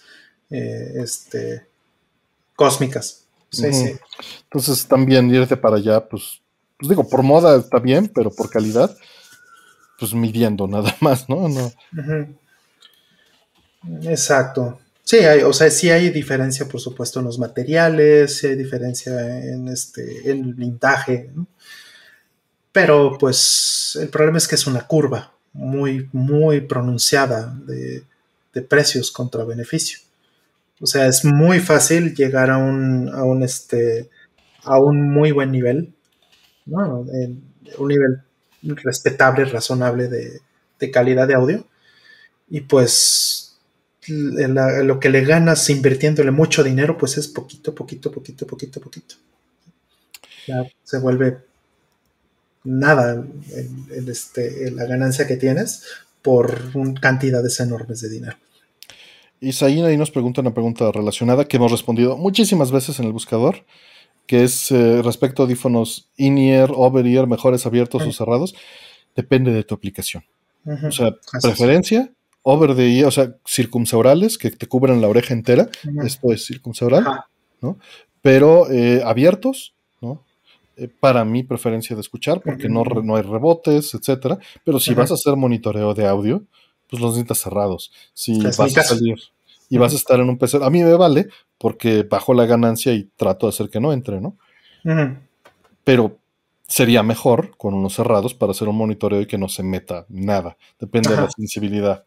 eh, 0.50 0.92
este, 0.96 1.66
cósmicas. 2.56 3.24
Sí, 3.50 3.72
sí. 3.72 3.96
Entonces 4.44 4.86
también 4.86 5.32
irte 5.32 5.56
para 5.56 5.76
allá, 5.76 6.06
pues, 6.06 6.40
pues 6.78 6.88
digo, 6.88 7.08
por 7.08 7.22
moda 7.22 7.56
está 7.56 7.78
bien, 7.78 8.10
pero 8.12 8.30
por 8.30 8.50
calidad, 8.50 8.96
pues 9.98 10.12
midiendo 10.14 10.66
nada 10.66 10.94
más, 11.00 11.28
¿no? 11.28 11.48
no. 11.48 11.72
Exacto. 14.02 14.80
Sí, 15.04 15.18
hay, 15.18 15.42
o 15.42 15.52
sea, 15.52 15.70
sí 15.70 15.88
hay 15.88 16.10
diferencia, 16.10 16.66
por 16.66 16.80
supuesto, 16.80 17.20
en 17.20 17.26
los 17.26 17.38
materiales, 17.38 18.38
sí 18.38 18.48
hay 18.48 18.56
diferencia 18.56 19.38
en 19.44 19.68
este, 19.68 20.28
en 20.28 20.44
el 20.44 20.54
blindaje, 20.54 21.30
¿no? 21.32 21.46
pero 22.76 23.16
pues 23.16 23.96
el 23.98 24.10
problema 24.10 24.36
es 24.36 24.46
que 24.46 24.54
es 24.54 24.66
una 24.66 24.86
curva 24.86 25.32
muy, 25.54 26.10
muy 26.12 26.60
pronunciada 26.60 27.56
de, 27.64 28.04
de 28.52 28.60
precios 28.60 29.10
contra 29.10 29.44
beneficio. 29.44 30.00
O 30.80 30.86
sea, 30.86 31.06
es 31.06 31.24
muy 31.24 31.60
fácil 31.60 32.14
llegar 32.14 32.50
a 32.50 32.58
un, 32.58 33.08
a 33.08 33.24
un, 33.24 33.42
este, 33.42 34.10
a 34.62 34.78
un 34.78 35.10
muy 35.10 35.32
buen 35.32 35.50
nivel, 35.50 35.94
¿no? 36.66 37.06
un 37.78 37.88
nivel 37.88 38.22
respetable, 38.62 39.44
razonable 39.44 40.08
de, 40.08 40.90
calidad 40.90 41.26
de 41.26 41.34
audio. 41.34 41.66
Y 42.48 42.60
pues 42.60 43.56
lo 44.08 45.00
que 45.00 45.08
le 45.08 45.24
ganas 45.24 45.68
invirtiéndole 45.70 46.30
mucho 46.30 46.62
dinero, 46.62 46.96
pues 46.98 47.16
es 47.16 47.26
poquito, 47.26 47.74
poquito, 47.74 48.12
poquito, 48.12 48.46
poquito, 48.46 48.80
poquito. 48.80 49.14
Ya 50.46 50.64
se 50.84 50.98
vuelve 50.98 51.38
nada 52.62 53.24
este, 54.06 54.70
la 54.70 54.84
ganancia 54.84 55.26
que 55.26 55.36
tienes 55.36 55.84
por 56.22 56.70
cantidades 57.00 57.58
enormes 57.60 58.00
de 58.00 58.08
dinero. 58.10 58.36
Isaín 59.40 59.84
ahí 59.84 59.96
nos 59.96 60.10
pregunta 60.10 60.40
una 60.40 60.54
pregunta 60.54 60.90
relacionada 60.92 61.46
que 61.46 61.56
hemos 61.56 61.70
respondido 61.70 62.16
muchísimas 62.16 62.70
veces 62.70 62.98
en 62.98 63.06
el 63.06 63.12
buscador, 63.12 63.64
que 64.26 64.44
es 64.44 64.70
eh, 64.70 65.02
respecto 65.02 65.42
a 65.42 65.44
audífonos 65.44 66.08
in-ear, 66.16 66.70
over-ear, 66.74 67.26
mejores 67.26 67.66
abiertos 67.66 68.02
o 68.02 68.12
cerrados. 68.12 68.54
Depende 69.14 69.52
de 69.52 69.62
tu 69.62 69.74
aplicación. 69.74 70.24
O 70.84 70.90
sea, 70.90 71.14
preferencia, 71.40 72.10
over 72.42 72.74
the 72.74 72.98
ear, 72.98 73.06
o 73.06 73.10
sea, 73.10 73.36
circunseurales 73.46 74.36
que 74.36 74.50
te 74.50 74.66
cubren 74.66 75.00
la 75.00 75.08
oreja 75.08 75.32
entera. 75.32 75.68
Esto 76.04 76.32
es 76.32 76.46
circunseural, 76.46 77.04
¿no? 77.60 77.78
Pero 78.20 78.70
eh, 78.70 79.02
abiertos, 79.04 79.74
¿no? 80.00 80.24
Eh, 80.76 80.88
para 80.88 81.24
mi 81.24 81.44
preferencia 81.44 81.94
de 81.94 82.02
escuchar, 82.02 82.40
porque 82.40 82.68
no, 82.68 82.82
no 82.84 83.16
hay 83.16 83.22
rebotes, 83.22 83.94
etcétera. 83.94 84.38
Pero 84.64 84.80
si 84.80 84.92
vas 84.94 85.10
a 85.10 85.14
hacer 85.14 85.36
monitoreo 85.36 85.94
de 85.94 86.06
audio, 86.06 86.42
pues 86.88 87.00
los 87.00 87.12
necesitas 87.12 87.38
cerrados. 87.38 87.92
Si 88.14 88.40
vas 88.42 88.60
a 88.60 88.82
salir 88.82 89.16
y 89.68 89.78
vas 89.78 89.92
a 89.92 89.96
estar 89.96 90.20
en 90.20 90.28
un 90.28 90.38
PC, 90.38 90.58
a 90.62 90.70
mí 90.70 90.82
me 90.82 90.94
vale 90.94 91.28
porque 91.58 92.02
bajo 92.02 92.34
la 92.34 92.46
ganancia 92.46 92.92
y 92.92 93.04
trato 93.16 93.46
de 93.46 93.50
hacer 93.50 93.70
que 93.70 93.80
no 93.80 93.92
entre, 93.92 94.20
¿no? 94.20 94.36
Pero 95.84 96.18
sería 96.68 97.02
mejor 97.02 97.56
con 97.56 97.74
unos 97.74 97.94
cerrados 97.94 98.34
para 98.34 98.52
hacer 98.52 98.68
un 98.68 98.76
monitoreo 98.76 99.20
y 99.20 99.26
que 99.26 99.38
no 99.38 99.48
se 99.48 99.62
meta 99.62 100.06
nada. 100.08 100.56
Depende 100.78 101.10
de 101.10 101.16
la 101.16 101.30
sensibilidad. 101.30 102.04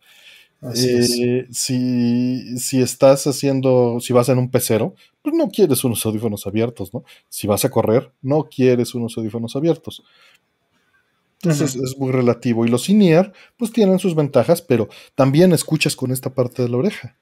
Eh, 0.75 1.47
si, 1.51 2.57
si, 2.57 2.81
estás 2.81 3.25
haciendo, 3.27 3.99
si 4.01 4.11
vas 4.11 4.27
en 4.27 4.39
un 4.39 4.51
pecero, 4.51 4.93
pues 5.21 5.33
no 5.33 5.49
quieres 5.49 5.85
unos 5.85 6.05
audífonos 6.05 6.45
abiertos, 6.47 6.93
¿no? 6.93 7.05
Si 7.29 7.47
vas 7.47 7.63
a 7.63 7.69
correr, 7.69 8.11
no 8.21 8.49
quieres 8.49 8.93
unos 8.93 9.17
audífonos 9.17 9.55
abiertos. 9.55 10.03
Entonces 11.41 11.75
es 11.75 11.97
muy 11.97 12.11
relativo. 12.11 12.65
Y 12.65 12.69
los 12.69 12.89
in 12.89 13.31
pues 13.57 13.71
tienen 13.71 13.99
sus 13.99 14.15
ventajas, 14.15 14.61
pero 14.61 14.89
también 15.15 15.53
escuchas 15.53 15.95
con 15.95 16.11
esta 16.11 16.33
parte 16.33 16.63
de 16.63 16.69
la 16.69 16.77
oreja. 16.77 17.15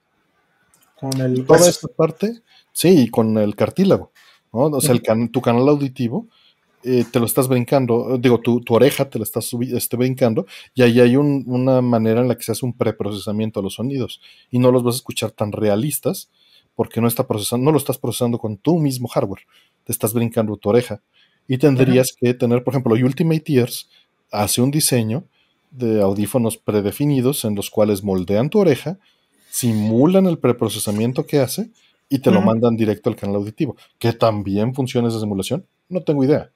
Con 1.00 1.22
el 1.22 1.46
Toda 1.46 1.70
esta 1.70 1.88
parte, 1.88 2.42
sí, 2.72 3.04
y 3.04 3.08
con 3.10 3.38
el 3.38 3.56
cartílago. 3.56 4.12
¿no? 4.52 4.62
O 4.62 4.82
sea, 4.82 4.96
tu 5.32 5.42
canal 5.42 5.70
auditivo 5.70 6.28
eh, 6.84 7.06
te 7.12 7.20
lo 7.20 7.26
estás 7.26 7.48
brincando, 7.48 8.18
digo, 8.18 8.40
tu, 8.40 8.64
oreja 8.70 9.10
te 9.10 9.20
la 9.20 9.24
estás 9.24 9.52
este, 9.74 9.98
brincando, 9.98 10.46
y 10.74 10.84
ahí 10.84 11.00
hay 11.02 11.18
una 11.18 11.82
manera 11.82 12.22
en 12.22 12.28
la 12.28 12.36
que 12.36 12.44
se 12.44 12.52
hace 12.54 12.66
un 12.66 12.74
preprocesamiento 12.74 13.60
a 13.60 13.64
los 13.64 13.74
sonidos, 13.74 14.22
y 14.52 14.60
no 14.60 14.72
los 14.72 14.84
vas 14.84 14.96
a 14.96 14.98
escuchar 14.98 15.32
tan 15.32 15.52
realistas, 15.52 16.30
porque 16.76 17.02
no, 17.02 17.08
está 17.08 17.28
procesando, 17.28 17.66
no 17.66 17.72
lo 17.72 17.78
estás 17.78 17.98
procesando 17.98 18.38
con 18.38 18.58
tu 18.58 18.78
mismo 18.78 19.08
hardware, 19.08 19.42
te 19.84 19.92
estás 19.92 20.14
brincando 20.14 20.56
tu 20.56 20.70
oreja. 20.70 21.02
Y 21.50 21.58
tendrías 21.58 22.14
que 22.18 22.34
tener, 22.34 22.64
por 22.64 22.74
ejemplo, 22.74 22.94
Ultimate 22.94 23.44
Ears 23.54 23.90
hace 24.32 24.62
un 24.62 24.72
diseño 24.72 25.24
de 25.72 26.02
audífonos 26.02 26.58
predefinidos 26.58 27.46
en 27.46 27.56
los 27.56 27.70
cuales 27.70 28.04
moldean 28.04 28.50
tu 28.50 28.60
oreja, 28.60 28.98
simulan 29.50 30.26
el 30.26 30.38
preprocesamiento 30.38 31.26
que 31.26 31.40
hace 31.40 31.70
y 32.10 32.20
te 32.20 32.32
lo 32.32 32.42
mandan 32.42 32.78
directo 32.78 33.10
al 33.10 33.16
canal 33.16 33.38
auditivo. 33.38 33.76
¿Que 34.00 34.14
también 34.14 34.74
funciona 34.74 35.10
esa 35.10 35.20
simulación? 35.20 35.66
No 35.90 36.02
tengo 36.02 36.24
idea. 36.24 36.52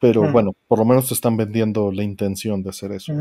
Pero 0.00 0.30
bueno, 0.30 0.54
por 0.68 0.78
lo 0.78 0.84
menos 0.84 1.08
te 1.08 1.14
están 1.14 1.36
vendiendo 1.36 1.90
la 1.90 2.02
intención 2.02 2.62
de 2.62 2.70
hacer 2.70 2.92
eso. 2.92 3.12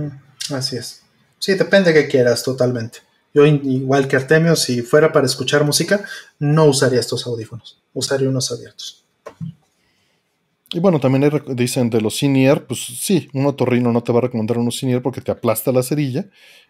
Así 0.51 0.75
es. 0.75 1.03
Sí, 1.39 1.53
depende 1.53 1.93
de 1.93 2.01
qué 2.01 2.09
quieras 2.09 2.43
totalmente. 2.43 2.99
Yo, 3.33 3.45
igual 3.45 4.07
que 4.07 4.15
Artemio, 4.15 4.55
si 4.55 4.81
fuera 4.81 5.11
para 5.11 5.25
escuchar 5.25 5.63
música, 5.63 6.03
no 6.39 6.65
usaría 6.65 6.99
estos 6.99 7.25
audífonos. 7.27 7.81
Usaría 7.93 8.29
unos 8.29 8.51
abiertos. 8.51 9.03
Y 10.75 10.79
bueno, 10.81 10.99
también 10.99 11.31
dicen 11.55 11.89
de 11.89 12.01
los 12.01 12.17
senior, 12.17 12.65
pues 12.67 12.81
sí, 12.81 13.29
un 13.31 13.45
otorrino 13.45 13.93
no 13.93 14.03
te 14.03 14.11
va 14.11 14.17
a 14.17 14.23
recomendar 14.23 14.57
unos 14.57 14.77
senior 14.77 15.01
porque 15.01 15.21
te 15.21 15.31
aplasta 15.31 15.71
la 15.71 15.81
cerilla 15.81 16.25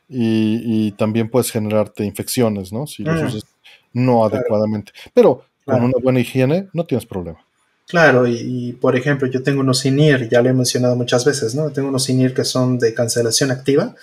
y, 0.08 0.92
también 0.92 1.28
puedes 1.28 1.50
generarte 1.50 2.06
infecciones, 2.06 2.72
¿no? 2.72 2.86
Si 2.86 3.02
los 3.02 3.34
usas 3.34 3.50
no 3.94 4.24
adecuadamente. 4.24 4.92
Pero 5.12 5.46
con 5.66 5.84
una 5.84 5.98
buena 6.00 6.20
higiene 6.20 6.68
no 6.72 6.86
tienes 6.86 7.08
problema. 7.08 7.44
Claro, 7.88 8.28
y, 8.28 8.78
por 8.80 8.96
ejemplo, 8.96 9.28
yo 9.28 9.42
tengo 9.42 9.62
unos 9.62 9.84
INIR, 9.84 10.30
ya 10.30 10.44
lo 10.44 10.52
he 10.52 10.54
mencionado 10.54 10.96
muchas 10.96 11.26
veces, 11.26 11.56
¿no? 11.56 11.72
Tengo 11.72 11.88
unos 11.88 12.08
INIR 12.08 12.36
que 12.36 12.44
son 12.44 12.78
de 12.78 12.94
cancelación 12.94 13.50
activa, 13.50 13.96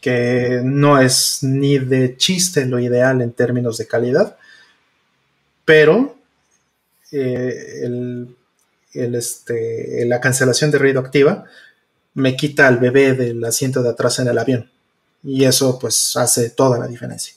que 0.00 0.60
no 0.62 1.00
es 1.00 1.42
ni 1.42 1.76
de 1.80 2.16
chiste 2.16 2.66
lo 2.66 2.78
ideal 2.78 3.20
en 3.20 3.32
términos 3.32 3.78
de 3.78 3.88
calidad, 3.88 4.36
pero 5.64 6.14
eh, 7.10 7.80
el 7.82 8.36
el, 8.92 9.14
este, 9.14 10.04
la 10.06 10.20
cancelación 10.20 10.70
de 10.70 10.78
ruido 10.78 11.00
activa 11.00 11.44
me 12.14 12.36
quita 12.36 12.66
al 12.66 12.78
bebé 12.78 13.14
del 13.14 13.44
asiento 13.44 13.82
de 13.82 13.90
atrás 13.90 14.18
en 14.18 14.28
el 14.28 14.38
avión. 14.38 14.70
Y 15.22 15.44
eso 15.44 15.78
pues 15.78 16.16
hace 16.16 16.50
toda 16.50 16.78
la 16.78 16.86
diferencia. 16.86 17.34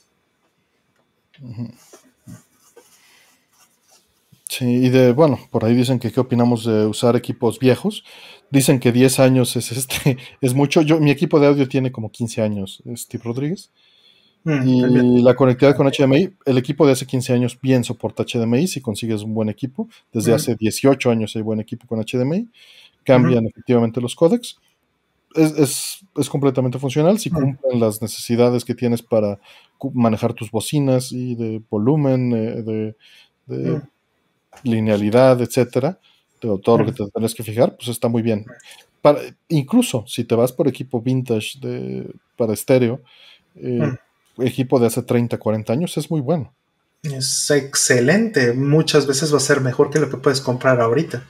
Sí, 4.49 4.65
y 4.65 4.89
de, 4.89 5.13
bueno, 5.13 5.39
por 5.49 5.65
ahí 5.65 5.73
dicen 5.75 5.99
que 5.99 6.11
qué 6.11 6.19
opinamos 6.19 6.65
de 6.65 6.85
usar 6.85 7.15
equipos 7.15 7.59
viejos. 7.59 8.03
Dicen 8.51 8.79
que 8.79 8.91
10 8.91 9.19
años 9.19 9.55
es 9.55 9.71
este, 9.71 10.17
es 10.41 10.53
mucho. 10.53 10.81
Yo, 10.81 10.99
mi 10.99 11.11
equipo 11.11 11.39
de 11.39 11.47
audio 11.47 11.67
tiene 11.67 11.91
como 11.91 12.11
15 12.11 12.41
años, 12.41 12.83
Steve 12.95 13.23
Rodríguez. 13.25 13.71
Mm, 14.45 14.67
y 14.67 15.21
la 15.21 15.35
conectividad 15.35 15.75
con 15.75 15.87
HDMI, 15.87 16.33
el 16.45 16.57
equipo 16.57 16.85
de 16.85 16.91
hace 16.91 17.05
15 17.05 17.33
años 17.33 17.57
bien 17.61 17.83
soporta 17.83 18.25
HDMI 18.25 18.67
si 18.67 18.81
consigues 18.81 19.23
un 19.23 19.33
buen 19.33 19.49
equipo. 19.49 19.87
Desde 20.11 20.31
mm. 20.31 20.35
hace 20.35 20.55
18 20.55 21.09
años 21.09 21.35
hay 21.35 21.41
buen 21.41 21.59
equipo 21.59 21.87
con 21.87 22.03
HDMI. 22.03 22.49
Cambian 23.03 23.45
efectivamente 23.45 24.01
los 24.01 24.15
códecs. 24.15 24.57
Es, 25.35 26.05
completamente 26.29 26.77
funcional 26.77 27.17
si 27.19 27.31
mm. 27.31 27.33
cumplen 27.33 27.79
las 27.79 28.01
necesidades 28.01 28.65
que 28.65 28.75
tienes 28.75 29.01
para 29.01 29.39
manejar 29.93 30.33
tus 30.33 30.51
bocinas 30.51 31.11
y 31.11 31.35
de 31.35 31.61
volumen, 31.69 32.33
eh, 32.33 32.93
de, 33.47 33.81
linealidad, 34.63 35.41
etcétera. 35.41 35.99
Todo, 36.39 36.77
lo 36.77 36.85
que 36.85 36.91
te 36.91 37.09
tendrás 37.09 37.33
que 37.33 37.43
fijar, 37.43 37.77
pues 37.77 37.87
está 37.87 38.09
muy 38.09 38.21
bien. 38.21 38.45
Para, 39.01 39.19
incluso 39.47 40.03
si 40.07 40.25
te 40.25 40.35
vas 40.35 40.51
por 40.51 40.67
equipo 40.67 41.01
vintage 41.01 41.59
de, 41.61 42.13
para 42.35 42.53
estéreo, 42.53 43.01
eh, 43.55 43.93
equipo 44.39 44.79
de 44.79 44.87
hace 44.87 45.03
30, 45.03 45.37
40 45.37 45.73
años 45.73 45.97
es 45.97 46.09
muy 46.09 46.21
bueno. 46.21 46.53
Es 47.03 47.51
excelente. 47.51 48.53
Muchas 48.53 49.05
veces 49.05 49.33
va 49.33 49.37
a 49.37 49.41
ser 49.41 49.61
mejor 49.61 49.89
que 49.89 49.99
lo 49.99 50.09
que 50.09 50.17
puedes 50.17 50.41
comprar 50.41 50.79
ahorita. 50.79 51.23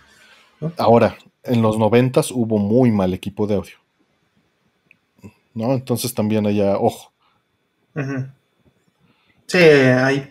Ahora, 0.78 1.18
en 1.44 1.62
los 1.62 1.78
90 1.78 2.22
hubo 2.32 2.58
muy 2.58 2.92
mal 2.92 3.14
equipo 3.14 3.48
de 3.48 3.56
audio. 3.56 3.76
¿No? 5.54 5.74
Entonces 5.74 6.14
también 6.14 6.46
haya 6.46 6.78
ojo. 6.78 7.12
Sí, 9.48 9.58
hay 9.58 10.28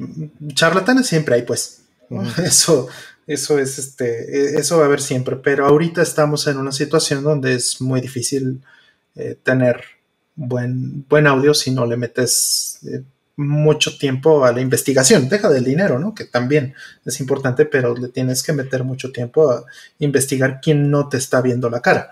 charlatanes 0.55 1.07
siempre 1.07 1.34
hay, 1.36 1.42
pues. 1.42 1.84
Eso, 2.44 2.89
eso 3.26 3.59
es 3.59 3.78
este, 3.78 4.57
e, 4.57 4.59
eso 4.59 4.76
va 4.76 4.83
a 4.83 4.86
haber 4.86 5.01
siempre. 5.01 5.36
Pero 5.36 5.67
ahorita 5.67 6.02
estamos 6.02 6.47
en 6.47 6.59
una 6.59 6.73
situación 6.73 7.25
donde 7.25 7.55
es 7.55 7.81
muy 7.81 8.01
difícil 8.01 8.62
eh, 9.15 9.39
tener 9.42 9.83
buen, 10.49 11.07
buen 11.09 11.27
audio 11.27 11.55
si 11.55 11.71
no 11.71 11.87
le 11.87 11.97
metes 11.97 12.81
eh, 12.87 13.03
mucho 13.37 13.97
tiempo 13.97 14.45
a 14.45 14.53
la 14.53 14.61
investigación. 14.61 15.29
Deja 15.29 15.49
del 15.49 15.65
dinero, 15.65 15.99
¿no? 15.99 16.15
Que 16.15 16.25
también 16.25 16.75
es 17.05 17.21
importante, 17.21 17.65
pero 17.65 17.97
le 17.97 18.09
tienes 18.09 18.43
que 18.43 18.53
meter 18.53 18.85
mucho 18.85 19.11
tiempo 19.12 19.51
a 19.51 19.65
investigar 19.99 20.61
quién 20.61 20.91
no 20.91 21.09
te 21.09 21.17
está 21.17 21.41
viendo 21.41 21.71
la 21.71 21.81
cara. 21.81 22.11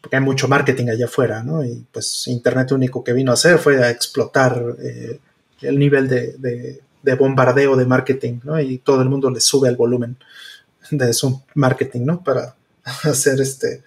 Porque 0.00 0.16
hay 0.16 0.22
mucho 0.22 0.46
marketing 0.46 0.88
allá 0.88 1.06
afuera, 1.06 1.42
¿no? 1.42 1.64
Y 1.64 1.84
pues 1.90 2.28
Internet 2.28 2.72
único 2.72 3.02
que 3.02 3.12
vino 3.12 3.32
a 3.32 3.34
hacer 3.34 3.58
fue 3.58 3.82
a 3.82 3.90
explotar 3.90 4.76
eh, 4.80 5.18
el 5.62 5.78
nivel 5.78 6.08
de, 6.08 6.82
bombardeo 7.18 7.76
de 7.76 7.86
marketing, 7.86 8.40
¿no? 8.44 8.60
Y 8.60 8.78
todo 8.78 9.02
el 9.02 9.08
mundo 9.08 9.30
le 9.30 9.40
sube 9.40 9.68
el 9.68 9.76
volumen 9.76 10.16
de 10.90 11.12
su 11.12 11.42
marketing, 11.54 12.04
¿no? 12.04 12.22
Para 12.22 12.54
hacer 12.84 13.40
este, 13.40 13.82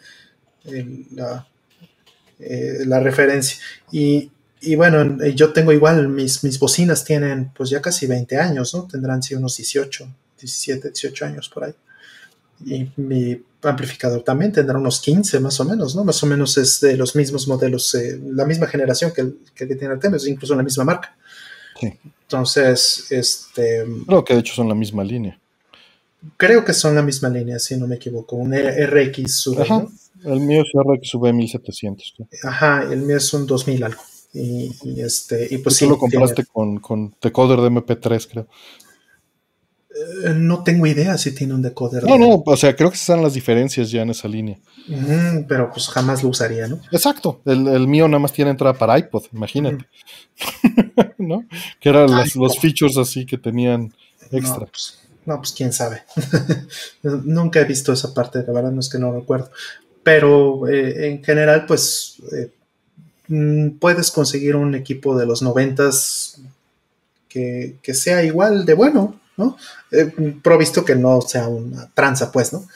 eh, 2.39 2.83
la 2.85 2.99
referencia. 2.99 3.57
Y, 3.91 4.31
bueno, 4.75 5.23
eh, 5.23 5.33
yo 5.35 5.53
tengo 5.53 5.71
igual, 5.71 6.07
mis, 6.07 6.43
mis 6.43 6.59
bocinas 6.59 7.03
tienen 7.03 7.51
pues 7.55 7.69
ya 7.69 7.81
casi 7.81 8.07
20 8.07 8.37
años, 8.37 8.73
¿no? 8.73 8.87
Tendrán 8.87 9.21
sido 9.21 9.39
unos 9.39 9.57
18, 9.57 10.07
17, 10.39 10.89
18 10.89 11.25
años 11.25 11.49
por 11.49 11.65
ahí. 11.65 11.73
Y 12.65 12.89
mi 12.97 13.41
amplificador 13.61 14.23
también 14.23 14.51
tendrá 14.51 14.77
unos 14.77 15.01
15 15.01 15.39
más 15.39 15.59
o 15.59 15.65
menos, 15.65 15.95
¿no? 15.95 16.03
Más 16.03 16.21
o 16.23 16.27
menos 16.27 16.57
es 16.57 16.79
de 16.81 16.95
los 16.97 17.15
mismos 17.15 17.47
modelos, 17.47 17.93
eh, 17.95 18.19
la 18.33 18.45
misma 18.45 18.67
generación 18.67 19.11
que 19.13 19.21
el 19.21 19.37
que 19.53 19.65
tiene 19.65 19.93
Artemis, 19.93 20.27
incluso 20.27 20.55
la 20.55 20.63
misma 20.63 20.83
marca. 20.83 21.15
Entonces, 21.81 23.05
este... 23.09 23.85
Creo 24.05 24.23
que 24.23 24.33
de 24.33 24.39
hecho 24.41 24.53
son 24.53 24.67
la 24.67 24.75
misma 24.75 25.03
línea. 25.03 25.39
Creo 26.35 26.65
que 26.65 26.73
son 26.73 26.95
la 26.95 27.01
misma 27.01 27.29
línea, 27.29 27.59
si 27.59 27.77
no 27.77 27.87
me 27.87 27.95
equivoco, 27.95 28.35
un 28.35 28.53
RX 28.53 29.33
sub, 29.33 29.89
el 30.25 30.39
mío 30.39 30.61
es 30.61 30.69
RX 30.73 31.15
1700. 31.33 32.13
Ajá, 32.43 32.83
el 32.83 33.01
mío 33.01 33.17
es 33.17 33.33
un 33.33 33.45
2000 33.45 33.83
algo. 33.83 34.01
Y, 34.33 34.71
este, 35.01 35.47
y 35.49 35.57
pues 35.57 35.75
sí. 35.75 35.85
Tú 35.85 35.91
lo 35.91 35.97
compraste 35.97 36.45
con, 36.45 36.79
con, 36.79 37.15
decoder 37.21 37.61
de 37.61 37.69
MP3, 37.69 38.27
creo. 38.29 38.47
Eh, 40.23 40.33
no 40.35 40.63
tengo 40.63 40.85
idea 40.85 41.17
si 41.17 41.33
tiene 41.33 41.55
un 41.55 41.61
decoder. 41.61 42.03
No, 42.03 42.17
no, 42.17 42.43
o 42.45 42.57
sea, 42.57 42.75
creo 42.75 42.91
que 42.91 42.97
están 42.97 43.23
las 43.23 43.33
diferencias 43.33 43.89
ya 43.89 44.03
en 44.03 44.11
esa 44.11 44.27
línea. 44.27 44.59
pero 45.47 45.71
pues 45.71 45.87
jamás 45.87 46.21
lo 46.23 46.29
usaría, 46.29 46.67
¿no? 46.67 46.79
Exacto. 46.91 47.41
El, 47.45 47.87
mío 47.87 48.07
nada 48.07 48.19
más 48.19 48.33
tiene 48.33 48.51
entrada 48.51 48.77
para 48.77 48.97
iPod, 48.99 49.23
imagínate. 49.33 49.85
¿No? 51.17 51.43
Que 51.79 51.89
eran 51.89 52.09
los 52.35 52.59
features 52.59 52.97
así 52.97 53.25
que 53.25 53.37
tenían 53.37 53.93
extra. 54.31 54.67
Pues, 54.67 54.99
no, 55.25 55.37
pues, 55.37 55.51
quién 55.51 55.73
sabe. 55.73 56.03
Nunca 57.03 57.59
he 57.59 57.65
visto 57.65 57.91
esa 57.91 58.13
parte, 58.13 58.43
la 58.45 58.53
verdad 58.53 58.71
no 58.71 58.79
es 58.79 58.89
que 58.89 58.99
no 58.99 59.11
recuerdo 59.11 59.49
pero 60.09 60.67
eh, 60.67 61.07
en 61.07 61.23
general, 61.23 61.67
pues 61.67 62.15
eh, 62.35 62.51
mm, 63.27 63.77
puedes 63.77 64.09
conseguir 64.09 64.55
un 64.55 64.73
equipo 64.73 65.15
de 65.15 65.27
los 65.27 65.43
noventas 65.43 66.41
que, 67.27 67.75
que 67.83 67.93
sea 67.93 68.23
igual 68.23 68.65
de 68.65 68.73
bueno, 68.73 69.19
¿no? 69.37 69.55
Eh, 69.91 70.11
provisto 70.41 70.83
que 70.83 70.95
no 70.95 71.21
sea 71.21 71.47
una 71.47 71.91
tranza, 71.93 72.31
pues, 72.31 72.51
¿no? 72.53 72.67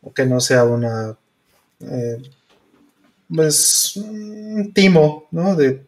O 0.00 0.14
que 0.14 0.24
no 0.24 0.40
sea 0.40 0.64
una, 0.64 1.14
pues, 3.28 3.98
un 3.98 4.72
timo, 4.72 5.26
¿no? 5.32 5.56
De, 5.56 5.84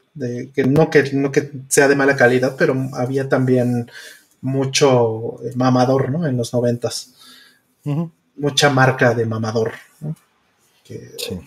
que, 0.55 0.65
no 0.65 0.91
que 0.91 1.13
no 1.15 1.33
que 1.33 1.51
sea 1.69 1.89
de 1.89 1.97
mala 1.97 2.15
calidad, 2.15 2.57
pero 2.59 2.77
había 2.93 3.27
también 3.27 3.91
mucho 4.43 5.41
mamador, 5.55 6.11
¿no? 6.11 6.27
En 6.27 6.37
los 6.37 6.53
noventas. 6.53 7.15
Mucha 8.37 8.69
marca 8.69 9.15
de 9.15 9.25
mamador, 9.25 9.73
¿no? 11.31 11.43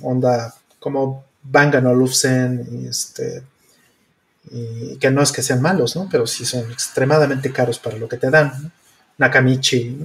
onda 0.00 0.54
como 0.78 1.24
Bang 1.42 1.74
Olufsen 1.86 2.66
y 2.72 2.86
este 2.86 3.42
y 4.50 4.96
que 4.96 5.10
no 5.10 5.22
es 5.22 5.32
que 5.32 5.42
sean 5.42 5.60
malos, 5.60 5.94
¿no? 5.96 6.08
Pero 6.10 6.26
sí 6.26 6.44
son 6.44 6.70
extremadamente 6.70 7.52
caros 7.52 7.78
para 7.78 7.98
lo 7.98 8.08
que 8.08 8.16
te 8.16 8.30
dan. 8.30 8.72
Nakamichi, 9.18 9.98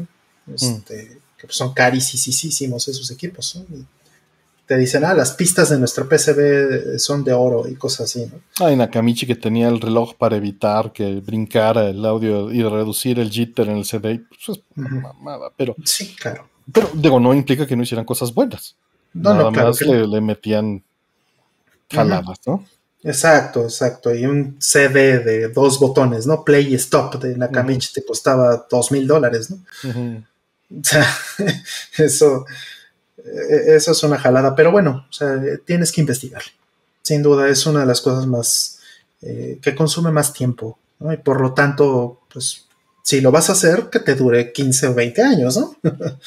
este, 0.53 1.17
que 1.37 1.47
pues 1.47 1.55
son 1.55 1.73
carísimos 1.73 2.87
esos 2.87 3.09
equipos. 3.11 3.63
te 4.67 4.77
dicen, 4.77 5.05
ah, 5.05 5.13
las 5.13 5.31
pistas 5.31 5.69
de 5.69 5.79
nuestro 5.79 6.07
PCB 6.09 6.99
son 6.99 7.23
de 7.23 7.31
oro 7.31 7.67
y 7.67 7.75
cosas 7.75 8.09
así, 8.09 8.25
¿no? 8.25 8.41
Ah, 8.59 8.75
Nakamichi 8.75 9.25
que 9.25 9.35
tenía 9.35 9.69
el 9.69 9.79
reloj 9.79 10.15
para 10.15 10.35
evitar 10.35 10.91
que 10.91 11.15
brincara 11.21 11.89
el 11.89 12.05
audio 12.05 12.51
y 12.51 12.61
reducir 12.61 13.19
el 13.19 13.31
jitter 13.31 13.69
en 13.69 13.77
el 13.77 13.85
CD, 13.85 14.21
pues 14.27 14.57
es 14.57 14.63
mamada, 14.75 15.49
pero... 15.55 15.75
Sí, 15.85 16.13
claro 16.19 16.54
Pero 16.71 16.89
digo, 16.93 17.19
no 17.19 17.33
implica 17.33 17.65
que 17.67 17.75
no 17.75 17.83
hicieran 17.83 18.05
cosas 18.05 18.33
buenas. 18.33 18.75
No, 19.13 19.33
Nada 19.33 19.51
no, 19.51 19.51
más 19.51 19.81
le, 19.81 20.21
metían 20.21 20.83
jaladas, 21.91 22.39
¿no? 22.45 22.65
Exacto, 23.03 23.63
exacto. 23.63 24.13
Y 24.13 24.25
un 24.25 24.57
CD 24.59 25.19
de 25.19 25.49
dos 25.49 25.79
botones, 25.79 26.25
¿no? 26.25 26.43
Play 26.43 26.73
y 26.73 26.75
stop 26.75 27.15
de 27.21 27.37
Nakamichi 27.37 27.93
te 27.93 28.03
costaba 28.03 28.65
dos 28.69 28.91
mil 28.91 29.05
dólares, 29.05 29.51
¿no? 29.51 29.57
O 30.71 30.83
sea, 30.83 31.07
eso, 31.97 32.45
e, 33.17 33.75
eso 33.75 33.91
es 33.91 34.03
una 34.03 34.17
jalada. 34.17 34.55
Pero 34.55 34.71
bueno, 34.71 35.05
o 35.07 35.13
sea, 35.13 35.39
tienes 35.65 35.91
que 35.91 36.01
investigarle. 36.01 36.51
Sin 37.03 37.21
duda, 37.21 37.47
es 37.47 37.65
una 37.67 37.81
de 37.81 37.85
las 37.85 38.01
cosas 38.01 38.25
más 38.25 38.79
eh, 39.21 39.59
que 39.61 39.75
consume 39.75 40.11
más 40.11 40.33
tiempo, 40.33 40.79
¿no? 40.99 41.13
Y 41.13 41.17
por 41.17 41.39
lo 41.41 41.53
tanto, 41.53 42.21
pues, 42.33 42.64
si 43.05 43.21
lo 43.21 43.29
vas 43.31 43.49
a 43.51 43.53
hacer, 43.53 43.89
que 43.91 43.99
te 43.99 44.15
dure 44.15 44.51
15 44.51 44.87
o 44.87 44.95
20 44.95 45.21
años, 45.21 45.57
¿no? 45.57 45.75
o 45.83 46.17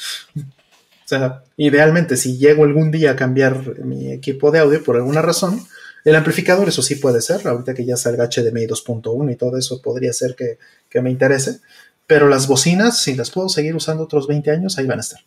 sea, 1.03 1.43
idealmente, 1.57 2.15
si 2.15 2.37
llego 2.37 2.63
algún 2.63 2.89
día 2.89 3.11
a 3.11 3.15
cambiar 3.17 3.83
mi 3.83 4.13
equipo 4.13 4.49
de 4.49 4.59
audio 4.59 4.81
por 4.81 4.95
alguna 4.95 5.21
razón, 5.21 5.61
el 6.05 6.15
amplificador, 6.15 6.69
eso 6.69 6.81
sí 6.81 6.95
puede 6.95 7.19
ser, 7.19 7.45
ahorita 7.45 7.73
que 7.73 7.83
ya 7.83 7.97
salga 7.97 8.29
HDMI 8.29 8.65
2.1 8.65 9.29
y 9.29 9.35
todo 9.35 9.57
eso 9.57 9.81
podría 9.81 10.13
ser 10.13 10.37
que, 10.37 11.01
me 11.01 11.11
interese, 11.11 11.59
pero 12.07 12.29
las 12.29 12.47
bocinas, 12.47 13.01
si 13.01 13.13
las 13.13 13.29
puedo 13.29 13.49
seguir 13.49 13.75
usando 13.75 14.05
otros 14.05 14.25
20 14.27 14.49
años, 14.49 14.77
ahí 14.77 14.87
van 14.87 14.99
a 14.99 15.01
estar. 15.01 15.19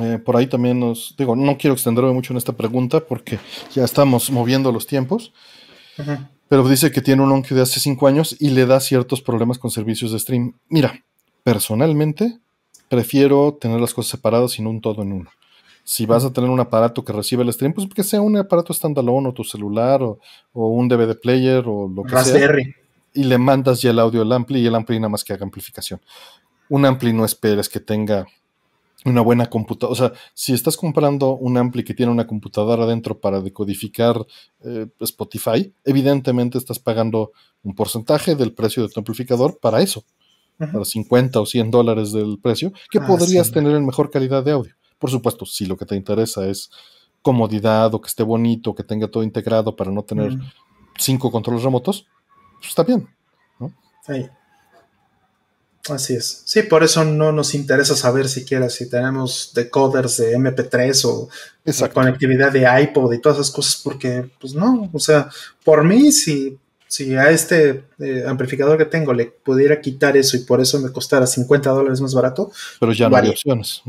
Eh, 0.00 0.20
por 0.24 0.36
ahí 0.36 0.46
también 0.46 0.78
nos 0.78 1.16
digo, 1.18 1.34
no 1.34 1.58
quiero 1.58 1.74
extenderme 1.74 2.12
mucho 2.12 2.32
en 2.32 2.36
esta 2.36 2.52
pregunta 2.52 3.00
porque 3.00 3.40
ya 3.74 3.84
estamos 3.84 4.30
moviendo 4.30 4.70
los 4.70 4.86
tiempos, 4.86 5.32
pero 6.52 6.68
dice 6.68 6.92
que 6.92 7.00
tiene 7.00 7.22
un 7.22 7.32
Onkyo 7.32 7.56
de 7.56 7.62
hace 7.62 7.80
5 7.80 8.06
años 8.06 8.36
y 8.38 8.50
le 8.50 8.66
da 8.66 8.78
ciertos 8.78 9.22
problemas 9.22 9.58
con 9.58 9.70
servicios 9.70 10.12
de 10.12 10.18
stream. 10.18 10.52
Mira, 10.68 11.02
personalmente 11.42 12.40
prefiero 12.90 13.56
tener 13.58 13.80
las 13.80 13.94
cosas 13.94 14.10
separadas 14.10 14.58
y 14.58 14.62
no 14.62 14.68
un 14.68 14.82
todo 14.82 15.00
en 15.00 15.14
uno 15.14 15.30
si 15.82 16.04
vas 16.04 16.26
a 16.26 16.32
tener 16.34 16.50
un 16.50 16.60
aparato 16.60 17.02
que 17.06 17.12
recibe 17.14 17.42
el 17.42 17.50
stream, 17.54 17.72
pues 17.72 17.88
que 17.88 18.02
sea 18.02 18.20
un 18.20 18.36
aparato 18.36 18.74
standalone 18.74 19.30
o 19.30 19.32
tu 19.32 19.44
celular 19.44 20.02
o, 20.02 20.18
un 20.52 20.88
DVD 20.88 21.18
player 21.18 21.64
o 21.66 21.88
lo 21.88 22.02
que 22.02 22.12
Raspberry. 22.12 22.64
sea. 22.64 22.74
Y 23.14 23.24
le 23.24 23.38
mandas 23.38 23.80
ya 23.80 23.90
el 23.90 23.98
audio 23.98 24.20
al 24.20 24.32
ampli 24.32 24.60
y 24.60 24.66
el 24.66 24.74
ampli 24.74 24.98
nada 24.98 25.08
más 25.08 25.24
que 25.24 25.32
haga 25.32 25.44
amplificación. 25.44 26.02
Un 26.68 26.84
ampli 26.84 27.14
no 27.14 27.24
esperes 27.24 27.70
que 27.70 27.80
tenga 27.80 28.26
una 29.04 29.20
buena 29.20 29.46
computadora. 29.46 29.92
O 29.92 29.96
sea, 29.96 30.12
si 30.34 30.52
estás 30.52 30.76
comprando 30.76 31.34
un 31.36 31.56
ampli 31.56 31.84
que 31.84 31.94
tiene 31.94 32.12
una 32.12 32.26
computadora 32.26 32.84
adentro 32.84 33.20
para 33.20 33.40
decodificar 33.40 34.24
eh, 34.60 34.86
Spotify, 35.00 35.72
evidentemente 35.84 36.58
estás 36.58 36.78
pagando 36.78 37.32
un 37.62 37.74
porcentaje 37.74 38.34
del 38.34 38.52
precio 38.52 38.82
de 38.82 38.88
tu 38.88 39.00
amplificador 39.00 39.58
para 39.58 39.80
eso. 39.80 40.04
Para 40.58 40.84
50 40.84 41.40
o 41.40 41.46
100 41.46 41.70
dólares 41.72 42.12
del 42.12 42.38
precio, 42.38 42.72
que 42.88 42.98
ah, 42.98 43.06
podrías 43.06 43.50
tener 43.50 43.74
en 43.74 43.84
mejor 43.84 44.10
calidad 44.10 44.44
de 44.44 44.52
audio. 44.52 44.72
Por 44.96 45.10
supuesto, 45.10 45.44
si 45.44 45.66
lo 45.66 45.76
que 45.76 45.86
te 45.86 45.96
interesa 45.96 46.46
es 46.46 46.70
comodidad 47.20 47.92
o 47.94 48.00
que 48.00 48.06
esté 48.06 48.22
bonito, 48.22 48.72
que 48.72 48.84
tenga 48.84 49.08
todo 49.08 49.24
integrado 49.24 49.74
para 49.74 49.90
no 49.90 50.04
tener 50.04 50.36
mm. 50.36 50.42
cinco 50.98 51.32
controles 51.32 51.64
remotos, 51.64 52.06
pues 52.60 52.68
está 52.68 52.84
bien. 52.84 53.08
Así 55.88 56.14
es. 56.14 56.42
Sí, 56.44 56.62
por 56.62 56.84
eso 56.84 57.04
no 57.04 57.32
nos 57.32 57.54
interesa 57.54 57.96
saber 57.96 58.28
siquiera 58.28 58.70
si 58.70 58.88
tenemos 58.88 59.52
decoders 59.52 60.18
de 60.18 60.38
MP3 60.38 61.04
o, 61.04 61.28
conectividad 61.92 62.52
de 62.52 62.68
iPod 62.82 63.12
y 63.12 63.20
todas 63.20 63.38
esas 63.38 63.50
cosas, 63.50 63.80
porque, 63.82 64.30
pues 64.40 64.54
no, 64.54 64.88
o 64.92 64.98
sea, 65.00 65.28
por 65.64 65.82
mí, 65.82 66.12
si, 66.12 66.56
si 66.86 67.16
a 67.16 67.30
este 67.30 67.84
eh, 67.98 68.24
amplificador 68.26 68.78
que 68.78 68.84
tengo 68.84 69.12
le 69.12 69.26
pudiera 69.26 69.80
quitar 69.80 70.16
eso 70.16 70.36
y 70.36 70.40
por 70.40 70.60
eso 70.60 70.78
me 70.78 70.92
costara 70.92 71.26
50 71.26 71.70
dólares 71.70 72.00
más 72.00 72.14
barato. 72.14 72.52
Pero 72.78 72.92
ya 72.92 73.08
no 73.08 73.16
hay 73.16 73.30
opciones. 73.30 73.82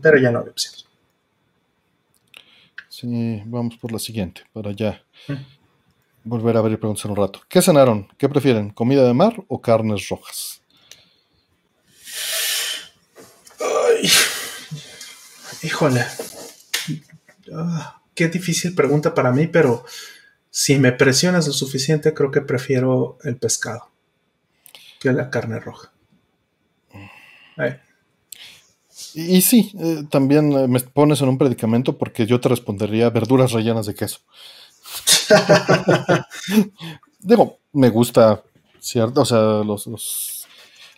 Pero 0.00 0.18
ya 0.18 0.30
no 0.30 0.40
hay 0.40 0.48
opciones. 0.48 0.86
Sí, 2.88 3.42
vamos 3.44 3.76
por 3.76 3.92
la 3.92 3.98
siguiente, 3.98 4.42
para 4.52 4.72
ya 4.72 5.02
volver 6.22 6.56
a 6.56 6.62
ver 6.62 6.72
y 6.72 6.76
preguntar 6.76 7.10
un 7.10 7.16
rato. 7.16 7.40
¿Qué 7.48 7.60
cenaron? 7.60 8.08
¿Qué 8.16 8.28
prefieren? 8.28 8.70
¿Comida 8.70 9.06
de 9.06 9.12
mar 9.12 9.44
o 9.48 9.60
carnes 9.60 10.08
rojas? 10.08 10.62
Ay, 13.60 13.93
híjole. 15.62 16.04
Ah, 17.54 18.00
qué 18.14 18.28
difícil 18.28 18.74
pregunta 18.74 19.14
para 19.14 19.32
mí, 19.32 19.46
pero 19.46 19.84
si 20.50 20.78
me 20.78 20.92
presionas 20.92 21.46
lo 21.46 21.52
suficiente, 21.52 22.14
creo 22.14 22.30
que 22.30 22.40
prefiero 22.40 23.18
el 23.24 23.36
pescado 23.36 23.90
que 25.00 25.12
la 25.12 25.28
carne 25.28 25.60
roja. 25.60 25.92
Y, 29.14 29.42
sí, 29.42 29.72
eh, 29.78 30.04
también 30.10 30.52
eh, 30.52 30.66
me 30.66 30.80
pones 30.80 31.20
en 31.20 31.28
un 31.28 31.38
predicamento 31.38 31.96
porque 31.98 32.26
yo 32.26 32.40
te 32.40 32.48
respondería 32.48 33.10
verduras 33.10 33.52
rellenas 33.52 33.86
de 33.86 33.94
queso. 33.94 34.20
Digo, 37.20 37.58
me 37.72 37.90
gusta, 37.90 38.42
¿cierto? 38.80 39.22
O 39.22 39.24
sea, 39.24 39.38
los, 39.64 39.86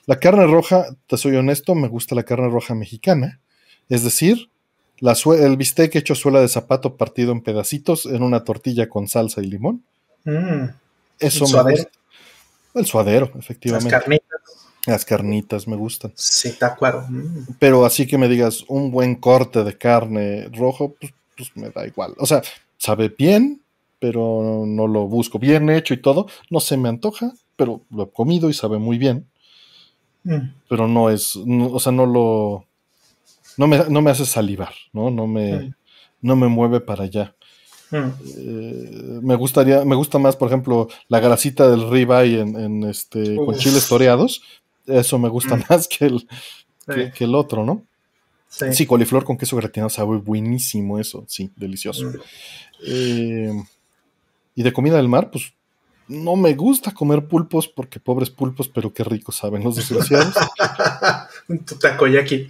la 0.07 0.19
carne 0.19 0.47
roja, 0.47 0.87
te 1.07 1.17
soy 1.17 1.37
honesto, 1.37 1.75
me 1.75 1.89
gusta 1.89 2.15
la 2.15 2.23
carne 2.23 2.49
roja 2.49 2.75
mexicana. 2.75 3.41
Es 3.89 4.03
decir, 4.05 4.51
el 5.01 5.57
bistec 5.57 5.95
hecho 5.97 6.15
suela 6.15 6.41
de 6.41 6.49
zapato 6.49 6.97
partido 6.97 7.33
en 7.33 7.43
pedacitos 7.43 8.07
en 8.07 8.23
una 8.23 8.45
tortilla 8.45 8.89
con 8.89 9.09
salsa 9.09 9.43
y 9.43 9.47
limón. 9.47 9.85
Mm. 10.25 10.71
Eso 11.19 11.39
¿El 11.39 11.41
me 11.41 11.47
suadero? 11.49 11.77
gusta. 11.77 11.99
El 12.75 12.87
suadero, 12.87 13.33
efectivamente. 13.39 13.91
Las 13.91 14.03
carnitas. 14.03 14.41
Las 14.87 15.05
carnitas 15.05 15.67
me 15.67 15.77
gustan. 15.77 16.13
Sí, 16.15 16.49
está 16.49 16.77
claro. 16.77 17.05
Mm. 17.09 17.57
Pero 17.59 17.85
así 17.85 18.07
que 18.07 18.19
me 18.19 18.29
digas 18.29 18.65
un 18.69 18.91
buen 18.91 19.17
corte 19.17 19.65
de 19.65 19.77
carne 19.77 20.49
rojo, 20.53 20.95
pues, 21.01 21.13
pues, 21.37 21.51
me 21.57 21.71
da 21.71 21.87
igual. 21.87 22.15
O 22.19 22.27
sea, 22.27 22.43
sabe 22.79 23.09
bien, 23.09 23.61
pero 23.99 24.65
no 24.67 24.87
lo 24.87 25.09
busco 25.09 25.39
bien 25.39 25.69
hecho 25.71 25.95
y 25.95 26.01
todo. 26.01 26.29
No 26.51 26.61
se 26.61 26.77
me 26.77 26.89
antoja, 26.89 27.33
pero 27.57 27.83
lo 27.91 28.05
he 28.05 28.11
comido 28.11 28.49
y 28.49 28.55
sabe 28.55 28.79
muy 28.79 28.99
bien. 28.99 29.27
Mm. 30.27 30.53
Pero 30.69 30.89
no 30.89 31.09
es, 31.09 31.37
o 31.37 31.79
sea, 31.79 31.93
no 31.93 32.05
lo, 32.05 32.65
no 33.57 33.69
me, 34.03 34.11
hace 34.11 34.27
salivar, 34.27 34.75
¿no? 34.93 35.09
No 35.09 35.29
me, 35.29 35.73
no 36.21 36.35
me 36.35 36.49
mueve 36.49 36.81
para 36.81 37.05
allá. 37.05 37.35
Eh, 37.93 39.21
me 39.23 39.37
gustaría, 39.37 39.85
me 39.85 39.95
gusta 39.95 40.19
más, 40.19 40.35
por 40.35 40.49
ejemplo, 40.49 40.89
la 41.09 41.21
grasita 41.21 41.71
del 41.71 41.89
ribeye 41.89 42.41
en, 42.41 42.59
en 42.59 42.85
este, 42.85 43.37
con 43.37 43.55
chiles 43.55 43.89
toreados. 43.89 44.43
Eso 44.87 45.17
me 45.19 45.29
gusta 45.29 45.57
más 45.71 45.87
que 45.87 46.07
el, 46.07 46.29
que, 47.15 47.25
el 47.25 47.35
otro, 47.37 47.65
¿no? 47.65 47.85
Sí. 48.49 48.85
coliflor 48.85 49.25
con 49.25 49.37
queso 49.37 49.57
gratinado 49.57 49.91
sabe 49.91 50.17
buenísimo 50.17 50.99
eso, 50.99 51.25
sí, 51.29 51.51
delicioso. 51.57 52.11
Eh, 52.85 53.53
y 54.57 54.63
de 54.63 54.73
comida 54.73 54.97
del 54.97 55.09
mar, 55.09 55.31
pues 55.31 55.53
no 56.09 56.37
me 56.37 56.55
gusta 56.55 56.93
comer 56.93 57.27
pulpos 57.27 57.69
porque 57.69 58.01
pobres 58.01 58.31
pulpos, 58.31 58.69
pero 58.69 58.93
qué 58.93 59.05
ricos 59.05 59.37
saben 59.37 59.65
los 59.65 59.77
desgraciados. 59.77 60.35
Un 61.49 61.65
takoyaki. 61.65 62.49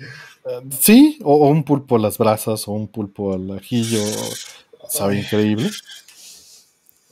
Sí, 0.80 1.18
o, 1.24 1.48
un 1.48 1.64
pulpo 1.64 1.96
a 1.96 1.98
las 1.98 2.18
brasas 2.18 2.68
o 2.68 2.72
un 2.72 2.86
pulpo 2.86 3.34
al 3.34 3.50
ajillo. 3.58 4.00
Sabe 4.88 5.18
increíble. 5.18 5.70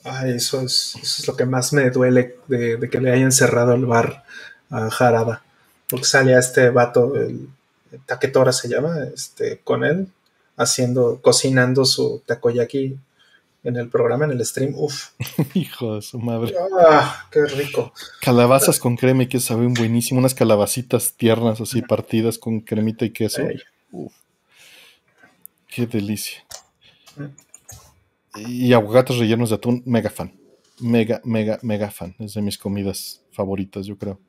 Ay, 0.03 0.31
eso 0.35 0.61
es, 0.61 0.95
eso 1.01 1.21
es 1.21 1.27
lo 1.27 1.35
que 1.35 1.45
más 1.45 1.73
me 1.73 1.89
duele 1.89 2.37
de, 2.47 2.89
que 2.89 3.01
le 3.01 3.11
hayan 3.11 3.33
cerrado 3.33 3.73
el 3.73 3.85
bar 3.85 4.23
a 4.69 4.89
Jarada. 4.89 5.43
Porque 5.89 6.05
salía 6.05 6.39
este 6.39 6.69
vato, 6.69 7.15
el, 7.15 7.49
Taquetora 8.05 8.53
se 8.53 8.69
llama, 8.69 8.99
este, 9.13 9.59
con 9.63 9.83
él, 9.83 10.07
haciendo, 10.57 11.19
cocinando 11.21 11.85
su 11.85 12.21
takoyaki 12.25 12.97
en 13.65 13.75
el 13.75 13.89
programa, 13.89 14.25
en 14.25 14.31
el 14.31 14.45
stream. 14.45 14.73
Uf. 14.77 15.09
Hijo 15.53 15.95
de 15.95 16.01
su 16.01 16.19
madre. 16.19 16.53
Ah, 16.79 17.27
qué 17.31 17.45
rico. 17.45 17.91
Calabazas 18.21 18.79
con 18.79 18.95
crema 18.95 19.23
y 19.23 19.27
que 19.27 19.39
saben 19.39 19.73
buenísimo. 19.73 20.19
Unas 20.19 20.35
calabacitas 20.35 21.13
tiernas 21.13 21.59
así 21.59 21.81
partidas 21.81 22.37
con 22.37 22.61
cremita 22.61 23.05
y 23.05 23.09
queso. 23.09 23.41
Uf. 23.91 24.13
Qué 25.67 25.87
delicia. 25.87 26.45
Y 28.35 28.71
aguacates 28.73 29.17
rellenos 29.17 29.49
de 29.49 29.55
atún, 29.55 29.81
mega 29.85 30.09
fan. 30.09 30.33
Mega, 30.79 31.21
mega, 31.23 31.59
mega 31.63 31.89
fan. 31.89 32.15
Es 32.19 32.35
de 32.35 32.41
mis 32.41 32.57
comidas 32.57 33.23
favoritas, 33.31 33.85
yo 33.85 33.97
creo. 33.97 34.19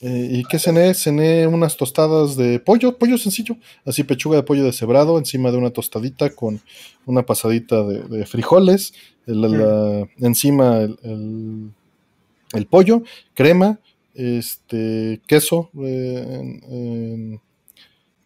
Eh, 0.00 0.28
¿Y 0.32 0.44
qué 0.44 0.58
cené? 0.58 0.92
Cené 0.94 1.46
unas 1.46 1.76
tostadas 1.76 2.36
de 2.36 2.58
pollo, 2.58 2.98
pollo 2.98 3.16
sencillo, 3.16 3.56
así 3.84 4.02
pechuga 4.02 4.36
de 4.36 4.42
pollo 4.42 4.64
deshebrado 4.64 5.18
encima 5.18 5.50
de 5.50 5.58
una 5.58 5.70
tostadita 5.70 6.30
con 6.30 6.60
una 7.06 7.24
pasadita 7.24 7.82
de, 7.84 8.26
frijoles, 8.26 8.92
encima 9.26 10.80
el, 10.80 12.66
pollo, 12.68 13.02
crema, 13.34 13.78
este, 14.14 15.20
queso, 15.26 15.70
eh, 15.80 17.38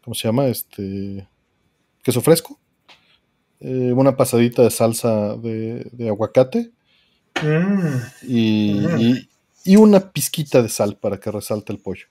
¿cómo 0.02 0.14
se 0.14 0.26
llama? 0.26 0.47
Este, 0.47 1.28
queso 2.02 2.22
fresco, 2.22 2.58
eh, 3.60 3.92
una 3.94 4.16
pasadita 4.16 4.62
de 4.62 4.70
salsa 4.70 5.36
de, 5.36 6.08
aguacate 6.08 6.70
mm. 7.42 8.26
y, 8.26 8.70
y 9.05 9.28
una 9.76 10.12
pizquita 10.12 10.62
de 10.62 10.68
sal 10.68 10.97
para 10.97 11.18
que 11.18 11.30
resalte 11.30 11.72
el 11.72 11.80
pollo. 11.80 12.06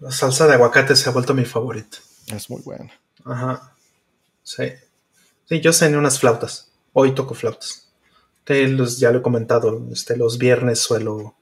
La 0.00 0.10
salsa 0.10 0.46
de 0.46 0.54
aguacate 0.54 0.94
se 0.94 1.08
ha 1.08 1.12
vuelto 1.12 1.34
mi 1.34 1.44
favorita. 1.44 1.98
Es 2.26 2.50
muy 2.50 2.62
buena. 2.62 2.92
Ajá. 3.24 3.74
Sí. 4.42 4.64
Sí, 5.48 5.60
yo 5.60 5.72
cené 5.72 5.96
unas 5.96 6.18
flautas. 6.18 6.70
Hoy 6.92 7.14
toco 7.14 7.34
flautas. 7.34 7.88
Que 8.44 8.66
los, 8.68 8.98
ya 8.98 9.10
lo 9.10 9.18
he 9.18 9.22
comentado, 9.22 9.86
este, 9.90 10.16
los 10.16 10.38
viernes 10.38 10.78
suelo 10.78 11.34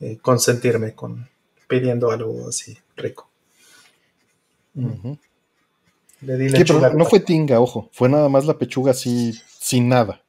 eh, 0.00 0.18
consentirme 0.20 0.94
con 0.94 1.28
pidiendo 1.68 2.10
algo 2.10 2.48
así 2.48 2.76
rico. 2.96 3.30
Le 4.74 6.36
di 6.36 6.64
no 6.94 7.04
fue 7.04 7.20
tinga, 7.20 7.60
ojo, 7.60 7.88
fue 7.92 8.08
nada 8.08 8.28
más 8.28 8.44
la 8.44 8.58
pechuga 8.58 8.92
así, 8.92 9.32
sin 9.60 9.88
nada, 9.88 10.22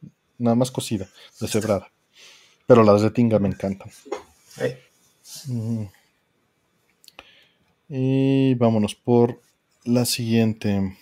nada 0.43 0.55
más 0.55 0.71
cocida, 0.71 1.07
deshebrada. 1.39 1.91
Pero 2.67 2.83
las 2.83 3.01
de 3.01 3.11
tinga 3.11 3.39
me 3.39 3.47
encantan. 3.47 3.89
Y 7.89 8.53
vámonos 8.55 8.95
por 8.95 9.41
la 9.85 10.05
siguiente. 10.05 10.97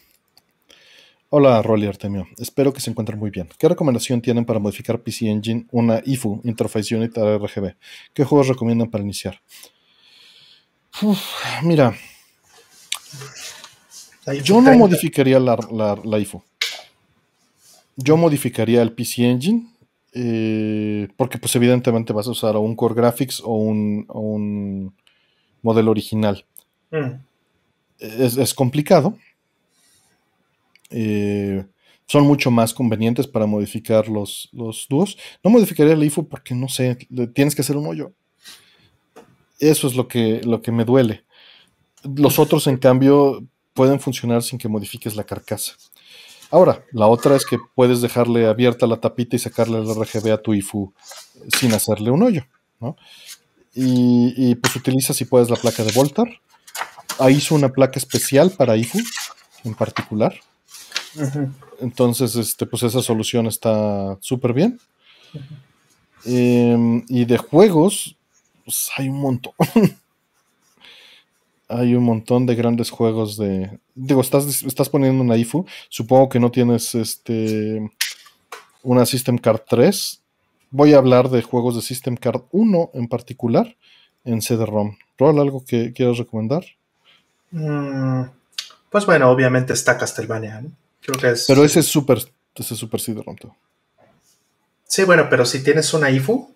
Hola, 1.29 1.61
Rolly 1.61 1.87
Artemio. 1.87 2.27
Espero 2.37 2.73
que 2.73 2.81
se 2.81 2.89
encuentren 2.89 3.19
muy 3.19 3.29
bien. 3.29 3.49
¿Qué 3.57 3.67
recomendación 3.67 4.21
tienen 4.21 4.45
para 4.45 4.59
modificar 4.59 5.01
PC 5.01 5.29
Engine 5.29 5.65
una 5.71 6.01
IFU, 6.05 6.41
Interface 6.43 6.95
Unit 6.95 7.17
RGB? 7.17 7.75
¿Qué 8.13 8.23
juegos 8.23 8.47
recomiendan 8.47 8.89
para 8.89 9.03
iniciar? 9.03 9.41
mira, 11.63 11.95
yo 14.43 14.61
no 14.61 14.73
modificaría 14.73 15.39
la, 15.39 15.57
la, 16.03 16.19
IFU. 16.19 16.43
Yo 17.95 18.17
modificaría 18.17 18.81
el 18.81 18.93
PC 18.93 19.29
Engine. 19.29 19.67
Eh, 20.13 21.07
porque 21.15 21.37
pues 21.37 21.55
evidentemente 21.55 22.11
vas 22.11 22.27
a 22.27 22.31
usar 22.31 22.57
un 22.57 22.75
Core 22.75 22.95
Graphics 22.95 23.41
o 23.43 23.55
un, 23.55 24.93
modelo 25.61 25.91
original. 25.91 26.45
Mm. 26.91 27.21
Es, 27.99 28.53
complicado. 28.53 29.17
Eh, 30.89 31.63
son 32.07 32.25
mucho 32.25 32.51
más 32.51 32.73
convenientes 32.73 33.27
para 33.27 33.45
modificar 33.45 34.09
los, 34.09 34.49
los 34.51 34.87
dúos. 34.89 35.17
No 35.43 35.51
modificaría 35.51 35.93
el 35.93 36.03
IFU 36.03 36.27
porque 36.27 36.53
no 36.53 36.67
sé, 36.67 36.97
tienes 37.33 37.55
que 37.55 37.61
hacer 37.61 37.77
un 37.77 37.87
hoyo. 37.87 38.11
Eso 39.59 39.87
es 39.87 39.95
lo 39.95 40.07
que, 40.07 40.41
lo 40.43 40.61
que 40.61 40.71
me 40.71 40.83
duele. 40.83 41.23
Los 42.03 42.39
otros, 42.39 42.65
en 42.65 42.77
cambio, 42.77 43.45
pueden 43.73 43.99
funcionar 43.99 44.41
sin 44.41 44.57
que 44.57 44.67
modifiques 44.67 45.15
la 45.15 45.23
carcasa. 45.23 45.75
Ahora, 46.51 46.83
la 46.91 47.07
otra 47.07 47.35
es 47.37 47.45
que 47.45 47.57
puedes 47.75 48.01
dejarle 48.01 48.45
abierta 48.45 48.85
la 48.85 48.97
tapita 48.97 49.37
y 49.37 49.39
sacarle 49.39 49.79
el 49.79 49.95
RGB 49.95 50.33
a 50.33 50.41
tu 50.41 50.53
IFU 50.53 50.93
sin 51.57 51.73
hacerle 51.73 52.11
un 52.11 52.23
hoyo, 52.23 52.45
¿no? 52.79 52.97
Y, 53.73 54.53
pues 54.55 54.75
utiliza 54.75 55.13
si 55.13 55.23
puedes 55.23 55.49
la 55.49 55.55
placa 55.55 55.83
de 55.83 55.93
Voltar. 55.93 56.27
Ahí 57.19 57.35
hizo 57.35 57.55
una 57.55 57.69
placa 57.69 57.97
especial 57.97 58.51
para 58.51 58.75
IFU 58.75 58.99
en 59.63 59.75
particular. 59.75 60.35
Entonces, 61.79 62.35
este, 62.35 62.65
pues 62.65 62.83
esa 62.83 63.01
solución 63.01 63.47
está 63.47 64.17
súper 64.19 64.53
bien. 64.53 64.79
Em, 66.25 67.03
y 67.07 67.23
de 67.25 67.37
juegos, 67.37 68.17
pues 68.65 68.89
hay 68.97 69.07
un 69.07 69.21
montón. 69.21 69.53
hay 71.71 71.95
un 71.95 72.03
montón 72.03 72.45
de 72.45 72.55
grandes 72.55 72.89
juegos 72.89 73.37
de. 73.37 73.79
Digo, 73.95 74.21
estás, 74.21 74.63
estás 74.63 74.89
poniendo 74.89 75.23
una 75.23 75.37
IFU. 75.37 75.65
Supongo 75.89 76.29
que 76.29 76.39
no 76.39 76.51
tienes 76.51 76.93
este. 76.95 77.91
Una 78.83 79.05
System 79.05 79.37
Card 79.37 79.61
3. 79.69 80.21
Voy 80.71 80.93
a 80.93 80.97
hablar 80.97 81.29
de 81.29 81.41
juegos 81.41 81.75
de 81.75 81.81
System 81.81 82.15
Card 82.15 82.43
1 82.51 82.91
en 82.93 83.07
particular 83.07 83.75
en 84.23 84.41
CD-ROM. 84.41 84.97
¿Rol, 85.17 85.39
algo 85.39 85.63
que 85.65 85.93
quieras 85.93 86.17
recomendar? 86.17 86.63
Mm, 87.51 88.23
pues 88.89 89.05
bueno, 89.05 89.29
obviamente 89.29 89.73
está 89.73 89.97
Castlevania, 89.97 90.63
Creo 91.01 91.19
que 91.19 91.31
es. 91.31 91.45
Pero 91.47 91.63
ese 91.63 91.81
es 91.81 91.87
super, 91.87 92.17
ese 92.55 92.73
es 92.73 92.79
super 92.79 92.99
CD-ROM. 92.99 93.35
Sí, 94.85 95.03
bueno, 95.03 95.27
pero 95.29 95.45
si 95.45 95.63
tienes 95.63 95.93
una 95.93 96.09
IFU. 96.09 96.53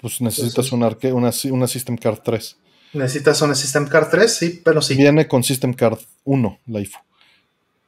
Pues 0.00 0.20
necesitas 0.20 0.72
una, 0.72 0.88
una, 1.12 1.30
una 1.50 1.66
System 1.68 1.96
Card 1.96 2.18
3. 2.24 2.56
¿Necesitas 2.92 3.40
una 3.42 3.54
System 3.54 3.86
Card 3.86 4.08
3? 4.10 4.36
Sí, 4.36 4.60
pero 4.64 4.82
sí. 4.82 4.94
Viene 4.94 5.26
con 5.26 5.42
System 5.42 5.72
Card 5.72 5.98
1, 6.24 6.58
la 6.66 6.80
IFU. 6.80 6.98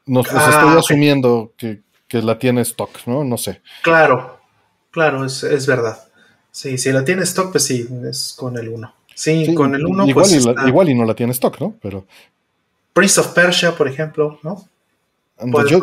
Nos, 0.06 0.26
ah, 0.30 0.50
estoy 0.50 0.78
asumiendo 0.78 1.52
que, 1.56 1.82
la 2.10 2.38
tiene 2.38 2.60
stock, 2.60 2.90
¿no? 3.06 3.24
No 3.24 3.36
sé. 3.36 3.60
Claro, 3.82 4.38
claro, 4.92 5.24
es, 5.24 5.66
verdad. 5.66 5.98
Sí, 6.52 6.78
si 6.78 6.92
la 6.92 7.04
tiene 7.04 7.24
stock, 7.24 7.50
pues 7.50 7.64
sí, 7.64 7.88
es 8.08 8.34
con 8.38 8.56
el 8.56 8.68
1. 8.68 8.94
Sí, 9.14 9.52
con 9.52 9.74
el 9.74 9.84
1. 9.84 10.06
Igual, 10.06 10.26
pues 10.30 10.46
igual 10.66 10.88
y 10.90 10.94
no 10.94 11.04
la 11.04 11.14
tiene 11.14 11.32
stock, 11.32 11.60
¿no? 11.60 11.74
Pero. 11.82 12.06
Prince 12.92 13.20
of 13.20 13.34
Persia, 13.34 13.76
por 13.76 13.88
ejemplo, 13.88 14.38
¿no? 14.44 14.64
Yo, 15.68 15.82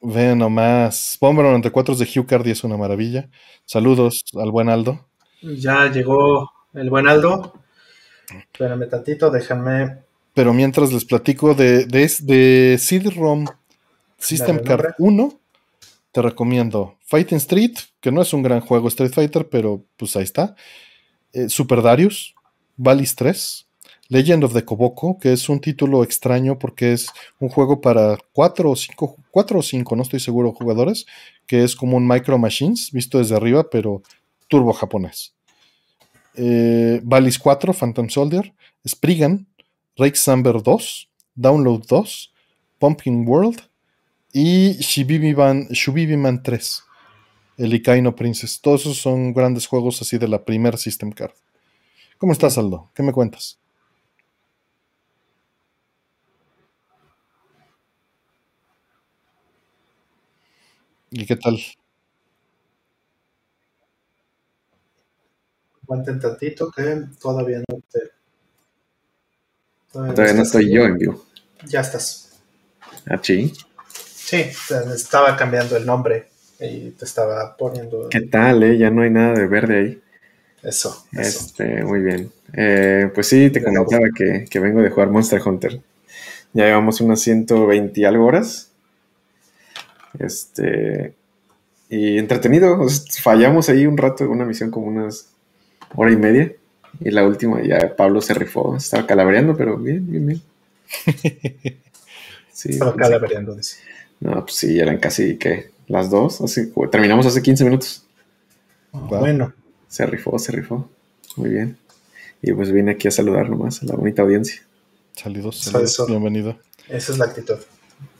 ve 0.00 0.34
nomás. 0.34 1.16
Bomber 1.20 1.44
94 1.44 1.94
de 1.94 2.04
Hugh 2.04 2.26
Cardi 2.26 2.50
es 2.50 2.64
una 2.64 2.76
maravilla. 2.76 3.28
Saludos 3.64 4.24
al 4.34 4.50
buen 4.50 4.68
Aldo. 4.68 5.06
Ya 5.42 5.86
llegó 5.86 6.50
el 6.74 6.90
buen 6.90 7.08
Aldo. 7.08 7.54
Espérame 8.38 8.88
tantito, 8.88 9.30
déjenme. 9.30 9.98
Pero 10.34 10.54
mientras 10.54 10.92
les 10.92 11.04
platico 11.04 11.54
de, 11.54 11.86
de, 11.86 12.10
de 12.22 12.78
CD-ROM 12.78 13.46
System 14.18 14.62
Card 14.62 14.94
1, 14.98 15.40
te 16.12 16.22
recomiendo 16.22 16.96
Fighting 17.04 17.38
Street, 17.38 17.74
que 18.00 18.12
no 18.12 18.22
es 18.22 18.32
un 18.32 18.42
gran 18.42 18.60
juego 18.60 18.88
Street 18.88 19.12
Fighter, 19.12 19.48
pero 19.48 19.84
pues 19.96 20.16
ahí 20.16 20.22
está. 20.22 20.54
Eh, 21.32 21.48
Super 21.48 21.82
Darius, 21.82 22.34
Valis 22.76 23.14
3, 23.14 23.66
Legend 24.08 24.44
of 24.44 24.52
the 24.52 24.64
Koboko, 24.64 25.18
que 25.18 25.32
es 25.32 25.48
un 25.48 25.60
título 25.60 26.02
extraño 26.02 26.58
porque 26.58 26.92
es 26.92 27.08
un 27.38 27.48
juego 27.48 27.80
para 27.80 28.18
4 28.32 28.70
o 28.70 28.76
5, 28.76 29.16
4 29.30 29.58
o 29.58 29.62
5, 29.62 29.96
no 29.96 30.02
estoy 30.02 30.20
seguro, 30.20 30.52
jugadores, 30.52 31.06
que 31.46 31.64
es 31.64 31.76
como 31.76 31.96
un 31.96 32.06
Micro 32.06 32.38
Machines, 32.38 32.90
visto 32.92 33.18
desde 33.18 33.36
arriba, 33.36 33.68
pero 33.70 34.02
turbo 34.48 34.72
japonés 34.72 35.34
eh, 36.34 37.00
Valis 37.04 37.38
4, 37.38 37.72
Phantom 37.72 38.08
Soldier, 38.08 38.52
Spriggan, 38.86 39.46
Rake 39.96 40.16
Samber 40.16 40.62
2, 40.62 41.08
Download 41.34 41.84
2, 41.86 42.32
Pumping 42.78 43.26
World 43.26 43.60
y 44.32 44.72
Shubibi 44.80 45.34
Man 46.16 46.42
3, 46.42 46.84
el 47.58 47.74
Ikaino 47.74 48.14
Princess. 48.14 48.60
Todos 48.60 48.82
esos 48.82 48.98
son 48.98 49.32
grandes 49.32 49.66
juegos 49.66 50.00
así 50.00 50.18
de 50.18 50.28
la 50.28 50.44
primer 50.44 50.78
System 50.78 51.12
Card. 51.12 51.32
¿Cómo 52.18 52.32
estás, 52.32 52.58
Aldo? 52.58 52.90
¿Qué 52.94 53.02
me 53.02 53.12
cuentas? 53.12 53.58
¿Y 61.10 61.26
qué 61.26 61.36
tal? 61.36 61.58
Aguanten 65.90 66.20
tantito 66.20 66.70
que 66.70 67.02
todavía 67.20 67.58
no 67.68 67.80
te. 67.90 67.98
Todavía, 69.92 70.34
no, 70.34 70.42
estoy 70.42 70.72
yo 70.72 70.84
en 70.84 70.98
vivo. 70.98 71.24
Ya 71.66 71.80
estás. 71.80 72.38
¿Ah, 73.08 73.18
sí? 73.20 73.52
Sí, 73.88 74.46
estaba 74.94 75.36
cambiando 75.36 75.76
el 75.76 75.84
nombre 75.84 76.28
y 76.60 76.90
te 76.90 77.04
estaba 77.04 77.56
poniendo. 77.56 78.08
¿Qué 78.08 78.20
tal, 78.20 78.62
eh? 78.62 78.78
Ya 78.78 78.92
no 78.92 79.02
hay 79.02 79.10
nada 79.10 79.34
de 79.34 79.48
verde 79.48 79.78
ahí. 79.78 80.02
Eso. 80.62 81.06
Este, 81.10 81.82
muy 81.82 82.02
bien. 82.02 82.30
Eh, 82.52 83.10
pues 83.12 83.26
sí, 83.26 83.50
te 83.50 83.60
comentaba 83.60 84.06
que, 84.14 84.44
que, 84.48 84.60
vengo 84.60 84.82
de 84.82 84.90
jugar 84.90 85.10
Monster 85.10 85.42
Hunter. 85.44 85.80
Ya 86.52 86.66
llevamos 86.66 87.00
unas 87.00 87.20
120 87.20 88.00
y 88.00 88.04
algo 88.04 88.26
horas. 88.26 88.70
Este. 90.20 91.14
Y 91.88 92.16
entretenido. 92.16 92.78
Fallamos 93.20 93.68
ahí 93.68 93.88
un 93.88 93.96
rato, 93.96 94.30
una 94.30 94.44
misión 94.44 94.70
como 94.70 94.86
unas 94.86 95.29
hora 95.94 96.12
y 96.12 96.16
media. 96.16 96.52
Y 97.00 97.10
la 97.10 97.26
última 97.26 97.62
ya 97.62 97.96
Pablo 97.96 98.20
se 98.20 98.34
rifó, 98.34 98.76
estaba 98.76 99.06
calavereando, 99.06 99.56
pero 99.56 99.76
bien, 99.76 100.10
bien, 100.10 100.26
bien. 100.26 100.42
Sí, 102.52 102.72
estaba 102.72 102.94
calavereando, 102.94 103.54
dice. 103.54 103.78
No, 104.20 104.34
pues 104.42 104.54
sí, 104.56 104.78
eran 104.78 104.98
casi 104.98 105.38
que 105.38 105.70
las 105.86 106.10
dos, 106.10 106.42
así, 106.42 106.70
terminamos 106.90 107.24
hace 107.24 107.40
15 107.40 107.64
minutos. 107.64 108.04
Bueno. 108.92 109.54
Se 109.88 110.04
rifó, 110.04 110.38
se 110.38 110.52
rifó. 110.52 110.86
Muy 111.36 111.48
bien. 111.48 111.78
Y 112.42 112.52
pues 112.52 112.70
vine 112.70 112.90
aquí 112.90 113.08
a 113.08 113.12
saludar 113.12 113.48
nomás 113.48 113.82
a 113.82 113.86
la 113.86 113.94
bonita 113.94 114.20
audiencia. 114.20 114.62
Saludos, 115.16 115.58
saludos. 115.58 116.06
bienvenido. 116.06 116.58
Esa 116.86 117.12
es 117.12 117.18
la 117.18 117.24
actitud. 117.24 117.56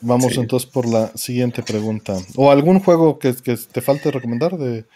Vamos 0.01 0.39
entonces 0.39 0.71
por 0.71 0.87
la 0.87 1.15
siguiente 1.17 1.63
pregunta. 1.63 2.17
¿O 2.37 2.51
algún 2.51 2.81
juego 2.81 3.19
que, 3.19 3.35
que 3.35 3.57
te 3.57 3.81
falte 3.83 4.11
recomendar 4.11 4.57
de, 4.57 4.87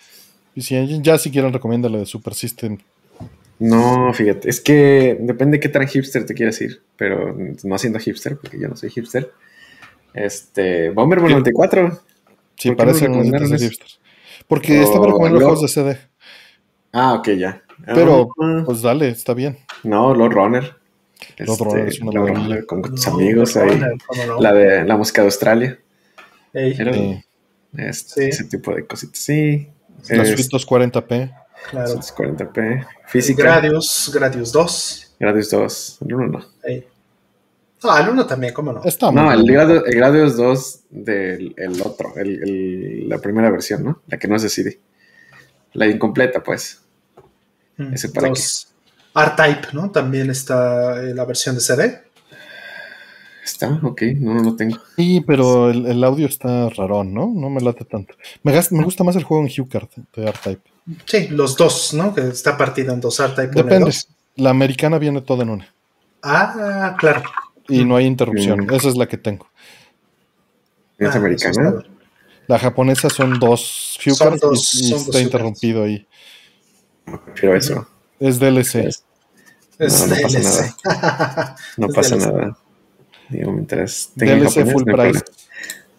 y 0.55 0.63
si 0.63 1.03
ya 1.03 1.19
si 1.19 1.31
quieren 1.31 1.53
la 1.89 1.99
de 1.99 2.07
Super 2.07 2.35
System. 2.35 2.79
No, 3.59 4.13
fíjate, 4.13 4.49
es 4.51 4.61
que 4.61 5.17
depende 5.21 5.57
de 5.59 5.61
qué 5.61 5.69
tan 5.69 5.87
hipster 5.87 6.27
te 6.27 6.35
quieras 6.35 6.61
ir, 6.61 6.83
pero 6.97 7.37
no 7.63 7.79
siendo 7.79 7.99
hipster, 8.01 8.37
porque 8.37 8.59
yo 8.59 8.69
no 8.69 8.77
soy 8.77 8.91
hipster. 8.91 9.31
Este, 10.13 10.91
Bomberman 10.91 11.31
94. 11.31 12.01
Sí, 12.57 12.73
parece 12.73 13.07
que 13.07 13.13
hipster. 13.59 13.87
Porque 14.47 14.79
Oh, 14.81 14.83
estaba 14.83 15.07
recomendando 15.07 15.41
no. 15.41 15.47
juegos 15.47 15.63
de 15.63 15.69
CD. 15.69 15.99
Ah, 16.93 17.15
ok, 17.15 17.29
ya. 17.31 17.63
Pero, 17.87 18.29
Ah, 18.41 18.63
pues 18.67 18.83
dale, 18.83 19.09
está 19.09 19.35
bien. 19.35 19.59
no, 19.83 20.15
Lord 20.15 20.33
Runner. 20.35 20.77
Este, 21.31 21.45
Lord 21.47 21.59
Runner 21.61 21.89
es 21.89 22.01
una 22.01 22.13
Lord. 22.13 22.35
Runner 22.35 22.67
con 22.67 22.83
tus 22.83 23.07
No, 23.07 23.15
amigos 23.15 23.57
ahí. 23.57 23.71
Runner, 23.71 23.93
¿cómo 24.07 24.27
no? 24.27 24.41
La 24.41 24.53
de 24.53 24.85
la 24.85 24.97
música 24.97 25.23
de 25.23 25.27
Australia. 25.27 25.79
Sí. 26.53 27.23
este, 27.77 28.11
Sí. 28.23 28.29
ese 28.29 28.45
tipo 28.45 28.75
de 28.75 28.87
cositas. 28.87 29.19
Sí. 29.19 29.69
Las 30.09 30.29
Es- 30.29 30.47
Suite 30.47 30.57
240p. 30.57 31.35
claro. 31.71 31.95
40p. 32.01 32.87
Física. 33.07 33.43
Gradius, 33.43 34.11
Gradius 34.15 34.53
2. 34.53 35.15
Gradius 35.19 35.51
2. 35.51 35.99
El 36.07 36.15
1 36.15 36.27
no. 36.29 36.45
No, 37.83 37.99
el 37.99 38.09
1 38.09 38.27
también, 38.27 38.55
¿cómo 38.55 38.73
no? 38.73 38.83
Está 38.85 39.11
No, 39.13 39.31
el. 39.33 39.45
Gradius, 39.45 39.83
el 39.87 39.95
Gradius 39.95 40.37
2 40.37 40.81
del 40.91 41.55
el 41.57 41.83
otro. 41.83 42.15
El, 42.17 42.43
el- 42.43 43.09
la 43.09 43.19
primera 43.19 43.51
versión, 43.51 43.85
¿no? 43.85 44.01
La 44.07 44.19
que 44.19 44.27
no 44.29 44.37
es 44.37 44.43
de 44.43 44.49
CD. 44.49 44.81
La 45.75 45.87
incompleta, 45.87 46.43
pues. 46.43 46.81
Mm, 47.77 47.93
¿ese 47.95 48.09
para. 48.11 48.29
R-Type, 48.29 49.69
¿no? 49.75 49.91
También 49.91 50.31
está 50.31 51.03
eh, 51.03 51.15
la 51.15 51.25
versión 51.25 51.55
de 51.55 51.61
CD. 51.61 52.03
¿Está? 53.45 53.79
Ok, 53.83 54.03
no, 54.17 54.35
no 54.35 54.43
lo 54.43 54.57
tengo. 54.57 54.79
Sí, 54.97 55.21
pero 55.27 55.69
el, 55.71 55.85
el 55.87 56.03
audio 56.03 56.27
está 56.27 56.71
rarón, 56.71 57.13
¿no? 57.13 57.31
No 57.35 57.51
me 57.51 57.61
late 57.61 57.85
tanto. 57.85 58.15
Me, 58.43 58.53
me 58.71 58.85
gusta 58.85 59.05
más 59.05 59.17
el 59.17 59.25
juego 59.25 59.45
en 59.45 59.51
HuCard 59.63 59.89
de 60.17 60.25
R-Type. 60.29 60.63
Sí, 61.05 61.29
los 61.29 61.57
dos, 61.57 61.93
¿no? 61.93 62.15
Que 62.15 62.23
está 62.29 62.57
partido 62.57 62.95
en 62.95 63.01
dos 63.01 63.21
R-Type. 63.21 63.55
Depende. 63.55 63.85
dos. 63.87 64.09
La 64.37 64.51
americana 64.51 64.99
viene 64.99 65.21
toda 65.21 65.43
en 65.43 65.51
una. 65.51 65.75
Ah, 66.23 66.97
claro. 66.99 67.23
Y 67.69 67.85
no 67.85 67.97
hay 67.97 68.07
interrupción. 68.07 68.61
Mm. 68.67 68.73
Esa 68.75 68.89
es 68.89 68.97
la 68.97 69.07
que 69.07 69.19
tengo. 69.19 69.47
¿Es 70.99 71.15
Ah, 71.15 71.19
americana? 71.19 71.83
La 72.47 72.59
japonesa 72.59 73.11
son 73.11 73.39
dos 73.39 73.99
dos- 74.01 74.07
y, 74.07 74.11
y 74.11 74.15
son 74.15 74.99
dos 74.99 75.09
está 75.09 75.21
interrumpido 75.21 75.83
ahí. 75.85 76.07
Prefiero 77.27 77.57
eso. 77.57 77.87
Es 78.19 78.39
DLC. 78.39 78.87
Es 78.87 79.05
No, 79.79 80.07
no 80.07 80.23
pasa 80.23 80.39
DLC. 80.39 80.75
No 81.77 81.87
Es 81.89 81.95
pasa 81.95 82.17
DLC. 82.17 82.27
nada. 82.33 82.59
Digo, 83.31 83.53
mientras 83.53 84.11
tenga 84.17 84.33
en 84.35 84.41
DLC 84.41 84.51
japonés, 84.55 84.73
full 84.73 84.83
no 84.87 84.97
price. 84.97 85.25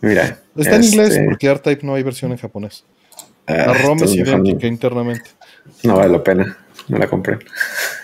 Mira. 0.01 0.39
Está 0.55 0.75
en 0.75 0.83
inglés 0.83 1.09
este, 1.09 1.25
porque 1.25 1.47
R-Type 1.47 1.85
no 1.85 1.95
hay 1.95 2.03
versión 2.03 2.31
en 2.31 2.37
japonés. 2.37 2.83
ah, 3.47 3.53
La 3.53 3.73
ROM 3.73 4.03
es 4.03 4.13
idéntica 4.13 4.67
internamente. 4.67 5.29
No, 5.83 5.95
vale 5.97 6.11
la 6.11 6.23
pena. 6.23 6.57
No 6.87 6.97
la 6.99 7.07
compré. 7.07 7.39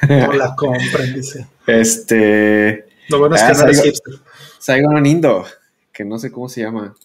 No 0.09 0.33
la 0.33 0.55
compren, 0.55 1.13
dice. 1.13 1.45
Este. 1.67 2.85
Lo 3.09 3.19
bueno 3.19 3.35
es 3.35 3.41
Ah, 3.43 3.51
que 3.51 3.57
no 3.57 3.63
eres 3.65 3.77
Saigo- 3.77 3.83
hipster. 3.83 4.13
Saigon 4.59 5.05
Indo. 5.05 5.45
Que 5.93 6.03
no 6.05 6.17
sé 6.17 6.31
cómo 6.31 6.49
se 6.49 6.61
llama. 6.61 6.95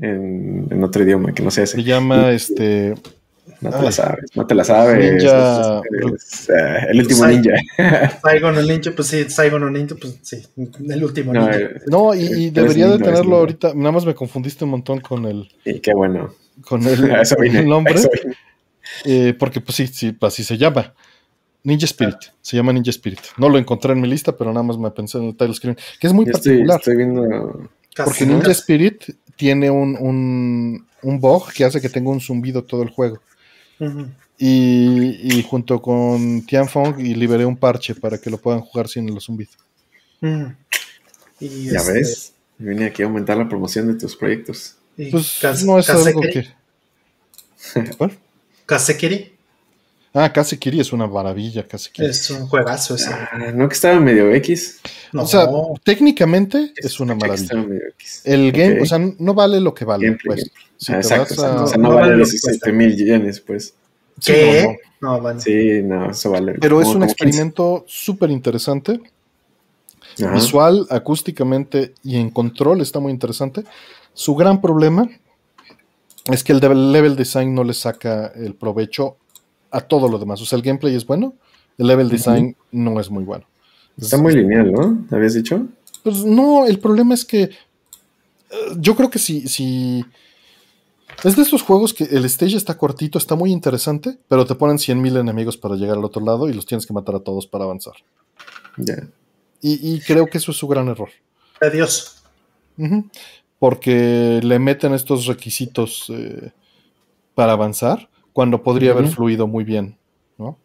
En, 0.00 0.66
en 0.70 0.84
otro 0.84 1.02
idioma, 1.02 1.32
que 1.34 1.42
no 1.42 1.50
sé 1.50 1.66
Se 1.66 1.76
ese. 1.78 1.84
llama 1.88 2.30
este. 2.30 2.94
No 3.60 3.70
te 3.70 3.82
la 3.82 3.92
sabes. 3.92 4.24
No 4.36 4.46
te 4.46 4.54
la 4.54 4.64
sabes. 4.64 4.98
Ninja- 5.22 5.80
Es- 6.14 6.48
eh, 6.50 6.86
el 6.90 7.00
último 7.00 7.20
Sai- 7.24 7.36
ninja. 7.40 8.18
Saigon 8.22 8.54
no 8.54 8.62
Ninja, 8.62 8.90
pues 8.94 9.08
sí, 9.08 9.24
Saigon 9.28 9.60
no 9.62 9.70
Ninja, 9.70 9.94
pues 10.00 10.18
sí, 10.22 10.42
el 10.88 11.04
último 11.04 11.32
No, 11.32 11.42
ninja. 11.42 11.58
eh, 11.58 11.80
No, 11.88 12.14
y, 12.14 12.50
debería 12.50 12.88
de 12.88 12.98
tenerlo 12.98 13.36
ahorita. 13.36 13.72
Nada 13.74 13.92
más 13.92 14.04
me 14.06 14.14
confundiste 14.14 14.64
un 14.64 14.70
montón 14.70 15.00
con 15.00 15.24
el, 15.24 15.48
y 15.64 15.80
qué 15.80 15.92
bueno. 15.94 16.34
con 16.64 16.82
el, 16.86 17.10
A 17.12 17.22
eso 17.22 17.36
vine, 17.40 17.60
el 17.60 17.68
nombre. 17.68 17.94
eso 17.94 18.08
eh, 19.04 19.34
porque, 19.38 19.60
pues 19.60 19.76
sí, 19.76 19.86
sí, 19.86 20.16
así 20.20 20.44
se 20.44 20.56
llama. 20.56 20.94
Ninja 21.64 21.84
Spirit. 21.86 22.16
Se 22.40 22.56
llama 22.56 22.72
Ninja 22.72 22.90
Spirit. 22.90 23.18
No 23.36 23.48
lo 23.48 23.58
encontré 23.58 23.92
en 23.92 24.00
mi 24.00 24.08
lista, 24.08 24.36
pero 24.36 24.50
nada 24.52 24.62
más 24.62 24.78
me 24.78 24.90
pensé 24.90 25.18
en 25.18 25.24
el 25.24 25.36
title 25.36 25.54
screen. 25.54 25.76
Que 26.00 26.06
es 26.06 26.12
muy 26.12 26.24
Yo 26.24 26.32
particular. 26.32 26.78
estoy 26.78 26.96
viendo. 26.96 27.68
Casi, 27.94 28.08
Porque 28.10 28.26
Ninja 28.26 28.48
casi. 28.48 28.60
Spirit 28.60 29.02
tiene 29.36 29.68
un, 29.70 29.96
un, 30.00 30.86
un 31.02 31.20
bug 31.20 31.52
que 31.52 31.64
hace 31.64 31.80
que 31.80 31.88
tenga 31.88 32.10
un 32.10 32.20
zumbido 32.20 32.62
todo 32.64 32.82
el 32.82 32.90
juego. 32.90 33.18
Y, 34.38 35.38
y 35.38 35.42
junto 35.42 35.82
con 35.82 36.44
Tianfeng 36.46 37.00
y 37.00 37.14
liberé 37.14 37.44
un 37.44 37.56
parche 37.56 37.94
para 37.94 38.18
que 38.18 38.30
lo 38.30 38.38
puedan 38.38 38.60
jugar 38.60 38.88
sin 38.88 39.12
los 39.12 39.24
zumbidos. 39.24 39.56
Y 41.40 41.70
Ya 41.70 41.78
este, 41.78 41.92
ves. 41.92 42.32
Vine 42.58 42.86
aquí 42.86 43.02
a 43.02 43.06
aumentar 43.06 43.36
la 43.36 43.48
promoción 43.48 43.86
de 43.88 43.94
tus 43.94 44.16
proyectos. 44.16 44.76
Pues 45.10 45.64
no 45.64 45.78
es 45.78 45.88
algo 45.90 46.20
que. 46.20 46.48
¿Cuál? 47.96 48.18
Ah, 50.14 50.32
Kazekiri 50.32 50.80
es 50.80 50.92
una 50.92 51.06
maravilla, 51.06 51.66
es 51.98 52.30
un 52.30 52.46
juegazo 52.48 52.94
ese. 52.94 53.10
Ah, 53.10 53.52
no 53.54 53.68
que 53.68 53.74
estaba 53.74 54.00
medio 54.00 54.32
X. 54.34 54.80
No, 55.12 55.22
O 55.22 55.26
sea, 55.26 55.46
técnicamente 55.84 56.72
es 56.76 56.98
una 56.98 57.14
maravilla. 57.14 57.64
El 58.24 58.50
game, 58.52 58.80
o 58.80 58.86
sea, 58.86 58.98
no 58.98 59.34
vale 59.34 59.60
lo 59.60 59.74
que 59.74 59.84
vale. 59.84 60.06
Gameplay, 60.06 60.36
pues. 60.38 60.50
Si 60.78 60.92
Ah, 60.92 60.96
exacto. 60.96 61.34
o 61.34 61.36
sea, 61.36 61.48
a- 61.52 61.62
o 61.64 61.66
sea, 61.66 61.76
no, 61.76 61.88
no 61.90 61.94
vale 61.94 62.00
vale 62.08 62.16
lo 62.18 62.24
que 62.24 62.30
17 62.30 62.72
mil 62.72 62.96
yenes, 62.96 63.40
pues. 63.40 63.74
Sí, 64.20 64.32
¿Qué? 64.32 64.62
no, 65.00 65.10
no. 65.10 65.16
No, 65.16 65.20
bueno. 65.22 65.40
Sí, 65.40 65.80
no, 65.84 66.10
eso 66.10 66.30
vale. 66.30 66.54
Pero 66.60 66.80
es 66.80 66.88
un 66.88 67.02
experimento 67.04 67.84
súper 67.86 68.30
interesante. 68.30 68.98
15. 70.16 70.24
Ajá. 70.24 70.34
Visual, 70.34 70.86
acústicamente 70.90 71.94
y 72.02 72.16
en 72.16 72.30
control 72.30 72.80
está 72.80 72.98
muy 72.98 73.12
interesante. 73.12 73.62
Su 74.14 74.34
gran 74.34 74.60
problema 74.60 75.08
es 76.26 76.42
que 76.42 76.52
el 76.52 76.60
level 76.92 77.14
design 77.14 77.54
no 77.54 77.62
le 77.62 77.74
saca 77.74 78.32
el 78.34 78.54
provecho 78.54 79.16
a 79.70 79.80
todo 79.80 80.08
lo 80.08 80.18
demás. 80.18 80.40
O 80.40 80.46
sea, 80.46 80.56
el 80.56 80.62
gameplay 80.62 80.94
es 80.94 81.06
bueno, 81.06 81.34
el 81.76 81.86
level 81.86 82.08
design 82.08 82.56
no 82.72 82.98
es 83.00 83.10
muy 83.10 83.24
bueno. 83.24 83.44
Está 83.96 84.16
muy 84.16 84.34
lineal, 84.34 84.72
¿no? 84.72 85.04
¿Habías 85.10 85.34
dicho? 85.34 85.66
Pues 86.02 86.24
no, 86.24 86.66
el 86.66 86.78
problema 86.78 87.14
es 87.14 87.24
que 87.24 87.42
eh, 87.42 87.50
yo 88.76 88.94
creo 88.94 89.10
que 89.10 89.18
si, 89.18 89.48
si 89.48 90.04
es 91.24 91.36
de 91.36 91.42
estos 91.42 91.62
juegos 91.62 91.92
que 91.92 92.04
el 92.04 92.24
stage 92.26 92.56
está 92.56 92.76
cortito, 92.78 93.18
está 93.18 93.34
muy 93.34 93.50
interesante, 93.50 94.18
pero 94.28 94.46
te 94.46 94.54
ponen 94.54 94.76
100.000 94.76 95.20
enemigos 95.20 95.56
para 95.56 95.74
llegar 95.74 95.98
al 95.98 96.04
otro 96.04 96.24
lado 96.24 96.48
y 96.48 96.52
los 96.52 96.66
tienes 96.66 96.86
que 96.86 96.92
matar 96.92 97.16
a 97.16 97.20
todos 97.20 97.46
para 97.46 97.64
avanzar. 97.64 97.94
Ya. 98.76 99.08
Y, 99.60 99.94
y 99.94 100.00
creo 100.00 100.26
que 100.26 100.38
eso 100.38 100.52
es 100.52 100.56
su 100.56 100.68
gran 100.68 100.88
error. 100.88 101.10
Adiós. 101.60 102.22
Porque 103.58 104.40
le 104.42 104.58
meten 104.60 104.94
estos 104.94 105.26
requisitos 105.26 106.06
eh, 106.10 106.52
para 107.34 107.52
avanzar 107.52 108.08
cuando 108.38 108.62
podría 108.62 108.92
haber 108.92 109.08
fluido 109.08 109.48
muy 109.48 109.64
bien, 109.64 109.96
¿no? 110.38 110.56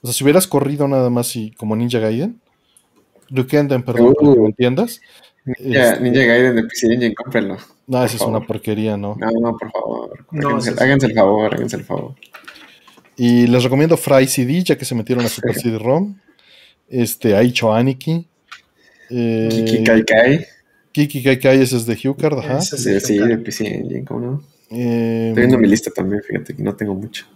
O 0.00 0.06
sea, 0.06 0.14
si 0.14 0.24
hubieras 0.24 0.46
corrido 0.46 0.88
nada 0.88 1.10
más 1.10 1.36
y 1.36 1.50
como 1.50 1.76
Ninja 1.76 1.98
Gaiden, 1.98 2.40
Ryukenden, 3.28 3.82
perdón, 3.82 4.14
que 4.18 4.24
Uh. 4.24 4.40
me 4.40 4.46
entiendas. 4.46 5.02
Ninja, 5.44 5.90
este, 5.92 6.02
Ninja 6.02 6.22
Gaiden 6.24 6.56
de 6.56 6.62
PC 6.62 6.86
Engine, 6.94 7.14
cómprenlo. 7.14 7.58
No, 7.86 8.02
esa 8.02 8.14
es 8.14 8.20
favor. 8.22 8.36
una 8.38 8.46
porquería, 8.46 8.96
¿no? 8.96 9.16
No, 9.20 9.30
no, 9.38 9.54
por 9.58 9.70
favor. 9.70 10.24
No, 10.30 10.48
háganse, 10.48 11.08
el 11.08 11.12
favor, 11.12 11.54
háganse 11.54 11.76
el 11.76 11.84
favor. 11.84 12.14
Y 13.18 13.46
les 13.48 13.62
recomiendo 13.64 13.98
Fry 13.98 14.26
CD, 14.26 14.62
ya 14.64 14.78
que 14.78 14.86
se 14.86 14.94
metieron 14.94 15.26
a 15.26 15.28
Super 15.28 15.56
CD-ROM. 15.56 16.16
Este, 16.88 17.36
Aicho 17.36 17.70
Aniki. 17.70 18.26
Eh, 19.10 19.48
Kiki 19.52 19.84
Kai 19.84 20.04
Kai. 20.06 20.46
Kiki 20.92 21.22
Kai 21.22 21.38
Kai, 21.38 21.60
ese 21.60 21.76
es 21.76 21.84
de 21.84 21.98
Hucard, 22.08 22.38
ajá. 22.38 22.58
Ese 22.60 22.76
es 22.76 22.82
Sí, 23.06 23.18
sí, 23.18 23.18
de 23.18 23.36
PC 23.36 23.66
Engine, 23.74 24.04
¿cómo 24.06 24.20
no? 24.20 24.57
Eh, 24.70 25.28
Estoy 25.28 25.42
viendo 25.42 25.58
mi 25.58 25.66
lista 25.68 25.90
también, 25.90 26.22
fíjate 26.22 26.54
que 26.54 26.62
no 26.62 26.74
tengo 26.76 26.94
mucho. 26.94 27.26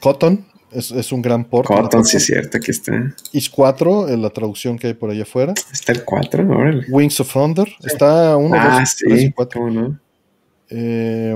Cotton, 0.00 0.46
es, 0.70 0.90
es 0.90 1.10
un 1.12 1.22
gran 1.22 1.44
port. 1.44 1.66
Cotton, 1.66 2.04
sí 2.04 2.18
es 2.18 2.26
cierto, 2.26 2.58
aquí 2.58 2.70
está. 2.70 3.14
Is 3.32 3.48
4, 3.48 4.08
en 4.10 4.20
la 4.22 4.30
traducción 4.30 4.78
que 4.78 4.88
hay 4.88 4.94
por 4.94 5.10
allá 5.10 5.22
afuera. 5.22 5.54
Está 5.72 5.92
el 5.92 6.04
4, 6.04 6.48
órale. 6.50 6.84
Wings 6.90 7.18
of 7.20 7.32
Thunder, 7.32 7.68
está 7.84 8.36
1, 8.36 8.54
Ah, 8.58 8.80
2, 8.80 8.96
3 8.96 9.18
y 9.18 9.22
sí, 9.26 9.32
4. 9.32 9.60
cómo 9.60 9.70
no. 9.72 10.00
Eh, 10.68 11.34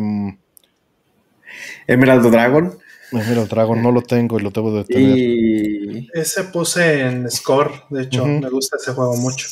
Emerald 1.86 2.30
Dragon. 2.30 2.78
el 3.12 3.48
Dragon 3.48 3.82
no 3.82 3.90
lo 3.92 4.02
tengo 4.02 4.38
y 4.38 4.42
lo 4.42 4.50
debo 4.50 4.74
de 4.74 4.84
tener. 4.84 5.18
Y. 5.18 6.08
Ese 6.12 6.44
puse 6.44 7.00
en 7.00 7.30
Score, 7.30 7.72
de 7.90 8.02
hecho, 8.02 8.26
me 8.26 8.50
gusta 8.50 8.76
ese 8.76 8.92
juego 8.92 9.16
mucho. 9.16 9.46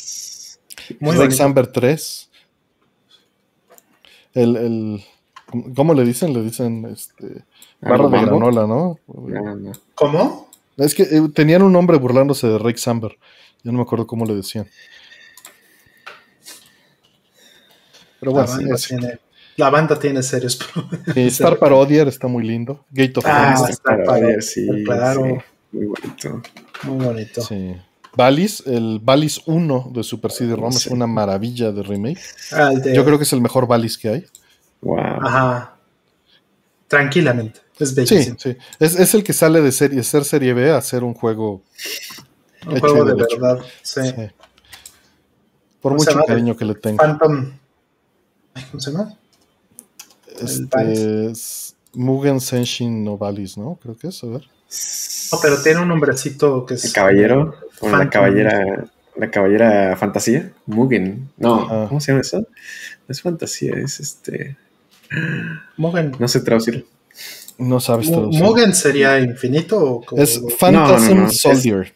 Muy 0.99 1.11
Rex 1.15 1.19
bonito. 1.29 1.43
Amber 1.43 1.67
3. 1.67 2.29
El, 4.35 4.55
el, 4.55 5.03
¿Cómo 5.75 5.93
le 5.93 6.03
dicen? 6.03 6.33
Le 6.33 6.41
dicen 6.41 6.85
este, 6.91 7.43
barra 7.81 8.07
de 8.09 8.21
granola, 8.25 8.67
¿no? 8.67 8.99
¿Cómo? 9.95 10.49
Es 10.77 10.93
que 10.93 11.03
eh, 11.03 11.21
tenían 11.33 11.61
un 11.63 11.71
nombre 11.73 11.97
burlándose 11.97 12.47
de 12.47 12.57
Rex 12.57 12.87
Amber. 12.87 13.17
Ya 13.63 13.71
no 13.71 13.77
me 13.77 13.83
acuerdo 13.83 14.05
cómo 14.05 14.25
le 14.25 14.35
decían. 14.35 14.67
Pero 18.19 18.31
La 18.31 18.43
bueno, 18.43 18.51
banda, 18.57 18.75
es- 18.75 18.87
tiene, 18.87 19.19
la 19.57 19.69
banda 19.69 19.99
tiene 19.99 20.23
serios 20.23 20.55
problemas. 20.57 21.15
eh, 21.17 21.27
Star 21.27 21.57
Parodier 21.57 22.07
está 22.07 22.27
muy 22.27 22.43
lindo. 22.45 22.85
Gate 22.91 23.13
of 23.19 23.25
Ah, 23.27 23.55
Para 23.83 24.03
padre, 24.03 24.25
ver, 24.27 24.43
sí, 24.43 24.67
claro. 24.85 25.23
sí, 25.25 25.77
Muy 25.77 25.85
bonito. 25.85 26.41
Muy 26.83 27.05
bonito. 27.05 27.41
sí. 27.41 27.75
Valis, 28.15 28.63
el 28.65 28.99
Valis 28.99 29.41
1 29.45 29.91
de 29.93 30.03
Super 30.03 30.31
CD-ROM 30.31 30.69
es 30.69 30.79
Sí. 30.81 30.89
una 30.93 31.05
maravilla 31.05 31.71
de 31.71 31.83
remake. 31.83 32.19
Ah, 32.51 32.71
de- 32.71 32.95
Yo 32.95 33.05
creo 33.05 33.17
que 33.19 33.25
es 33.25 33.33
el 33.33 33.41
mejor 33.41 33.67
Valis 33.67 33.97
que 33.97 34.09
hay. 34.09 34.25
Wow. 34.81 34.97
Ajá. 35.21 35.75
Tranquilamente. 36.87 37.59
Es 37.79 37.89
Sí, 37.89 37.95
bellísimo. 37.95 38.37
sí. 38.39 38.57
Es, 38.79 38.97
es 38.99 39.13
el 39.13 39.23
que 39.23 39.33
sale 39.33 39.61
de 39.61 39.71
serie, 39.71 40.01
ser 40.03 40.23
serie 40.25 40.53
B 40.53 40.71
a 40.71 40.81
ser 40.81 41.03
un 41.03 41.13
juego. 41.13 41.61
Un 42.65 42.77
hecho 42.77 42.87
juego 42.87 43.05
de 43.05 43.13
verdad. 43.15 43.59
Sí. 43.83 44.01
sí. 44.03 44.13
Por 45.81 45.91
¿Cómo 45.93 46.03
se 46.03 46.13
mucho 46.15 46.25
cariño 46.25 46.55
que 46.57 46.65
le 46.65 46.73
tengo. 46.75 46.97
Phantom. 46.97 47.51
¿Cómo 48.71 48.81
se 48.81 48.91
llama? 48.91 49.13
Este 50.39 51.25
es 51.31 51.75
Mugen 51.93 52.41
Senshin 52.41 53.03
Novalis, 53.03 53.57
¿no? 53.57 53.77
Creo 53.81 53.95
que 53.97 54.07
es, 54.07 54.23
a 54.23 54.27
ver. 54.27 54.41
No, 55.31 55.39
pero 55.41 55.61
tiene 55.61 55.81
un 55.81 55.87
nombrecito 55.87 56.65
que 56.65 56.73
es. 56.75 56.85
El 56.85 56.93
caballero, 56.93 57.55
o 57.79 57.89
la 57.89 58.09
caballera, 58.09 58.85
la 59.15 59.31
caballera 59.31 59.95
fantasía, 59.97 60.51
Mugen. 60.65 61.29
No, 61.37 61.67
Ah. 61.69 61.85
¿cómo 61.87 61.99
se 62.01 62.11
llama 62.11 62.21
eso? 62.21 62.39
No 62.39 62.45
es 63.07 63.21
fantasía, 63.21 63.73
es 63.75 63.99
este. 63.99 64.57
No 65.77 66.27
sé 66.27 66.41
traducirlo. 66.41 66.83
No 67.57 67.79
sabes 67.79 68.11
traducir. 68.11 68.43
¿Mugen 68.43 68.73
sería 68.75 69.19
infinito 69.19 69.79
o 69.79 70.01
como- 70.01 70.21
Es 70.21 70.39
Phantasm 70.59 71.09
No, 71.09 71.15
no, 71.15 71.21
no, 71.23 71.27
es- 71.27 71.39
Soldier. 71.41 71.93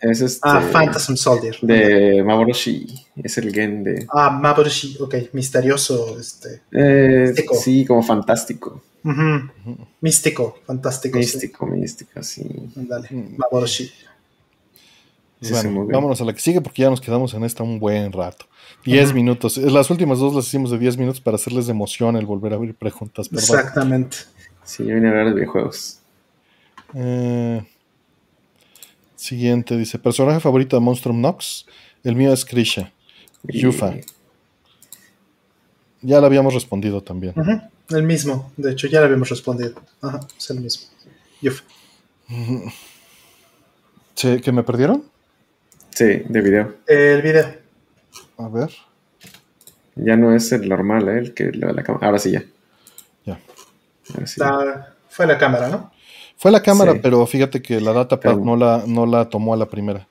Es 0.00 0.20
este. 0.20 0.40
Ah, 0.42 0.60
Phantasm 0.72 1.14
Soldier. 1.16 1.56
De 1.62 2.22
Maboroshi. 2.22 2.86
Es 3.22 3.38
el 3.38 3.52
gen 3.54 3.82
de. 3.84 4.06
Ah, 4.10 4.30
Maboroshi, 4.30 4.96
ok, 5.00 5.14
misterioso, 5.32 6.18
este. 6.18 6.60
Eh, 6.72 7.24
Místico. 7.28 7.54
sí, 7.54 7.84
como 7.86 8.02
fantástico. 8.02 8.82
Místico, 10.00 10.58
fantástico. 10.66 11.14
sí. 11.18 11.24
Místico, 11.24 11.66
místico, 11.66 12.22
sí. 12.22 12.42
Dale, 12.74 13.08
Mm. 13.10 13.36
Maboroshi. 13.38 13.90
Sí, 15.40 15.52
Bueno, 15.52 15.86
vámonos 15.86 16.20
a 16.20 16.24
la 16.24 16.32
que 16.32 16.40
sigue 16.40 16.60
porque 16.60 16.82
ya 16.82 16.90
nos 16.90 17.00
quedamos 17.00 17.34
en 17.34 17.44
esta 17.44 17.62
un 17.62 17.78
buen 17.78 18.12
rato. 18.12 18.46
10 18.86 19.06
Ujú. 19.08 19.14
minutos. 19.16 19.56
Las 19.58 19.90
últimas 19.90 20.18
dos 20.18 20.34
las 20.34 20.46
hicimos 20.46 20.70
de 20.70 20.78
10 20.78 20.96
minutos 20.96 21.20
para 21.20 21.34
hacerles 21.36 21.66
de 21.66 21.72
emoción 21.72 22.16
el 22.16 22.24
volver 22.26 22.52
a 22.52 22.56
abrir 22.56 22.74
preguntas, 22.74 23.28
¿verdad? 23.30 23.44
Exactamente. 23.58 24.16
Sí, 24.64 24.84
yo 24.86 24.94
vine 24.94 25.08
a 25.08 25.10
hablar 25.10 25.26
de 25.28 25.34
videojuegos. 25.34 26.00
Eh, 26.94 27.62
siguiente, 29.16 29.76
dice, 29.76 29.98
personaje 29.98 30.40
favorito 30.40 30.76
de 30.76 30.80
Monstrum 30.80 31.20
Nox. 31.20 31.66
El 32.02 32.16
mío 32.16 32.32
es 32.32 32.44
Krisha. 32.44 32.92
Y- 33.48 33.60
Yufa. 33.60 33.94
Ya 36.00 36.20
la 36.20 36.26
habíamos 36.26 36.54
respondido 36.54 37.02
también. 37.02 37.34
El 37.90 38.02
mismo, 38.02 38.52
de 38.56 38.72
hecho, 38.72 38.86
ya 38.86 39.00
le 39.00 39.06
habíamos 39.06 39.28
respondido. 39.28 39.74
Ajá, 40.02 40.20
es 40.38 40.50
el 40.50 40.60
mismo. 40.60 40.86
Yuf. 41.42 41.60
Sí, 44.14 44.40
¿Que 44.40 44.52
me 44.52 44.62
perdieron? 44.62 45.04
Sí, 45.94 46.22
de 46.28 46.40
video. 46.40 46.74
El 46.86 47.22
video. 47.22 47.46
A 48.38 48.48
ver. 48.48 48.70
Ya 49.96 50.16
no 50.16 50.34
es 50.34 50.50
el 50.52 50.68
normal, 50.68 51.08
¿eh? 51.08 51.18
El 51.18 51.34
que 51.34 51.52
lo 51.52 51.68
de 51.68 51.74
la 51.74 51.82
cámara. 51.84 52.06
Ahora 52.06 52.18
sí 52.18 52.32
ya. 52.32 52.42
Ya. 53.24 53.38
Ahora 54.12 54.26
sí. 54.26 54.40
La- 54.40 54.94
fue 55.08 55.26
la 55.26 55.38
cámara, 55.38 55.68
¿no? 55.68 55.92
Fue 56.36 56.50
la 56.50 56.60
cámara, 56.60 56.92
Sí. 56.94 56.98
pero 57.02 57.24
fíjate 57.26 57.62
que 57.62 57.80
la 57.80 57.92
datapad 57.92 58.36
no 58.36 58.56
la, 58.56 58.82
no 58.86 59.06
la 59.06 59.28
tomó 59.28 59.54
a 59.54 59.56
la 59.56 59.66
primera. 59.66 60.06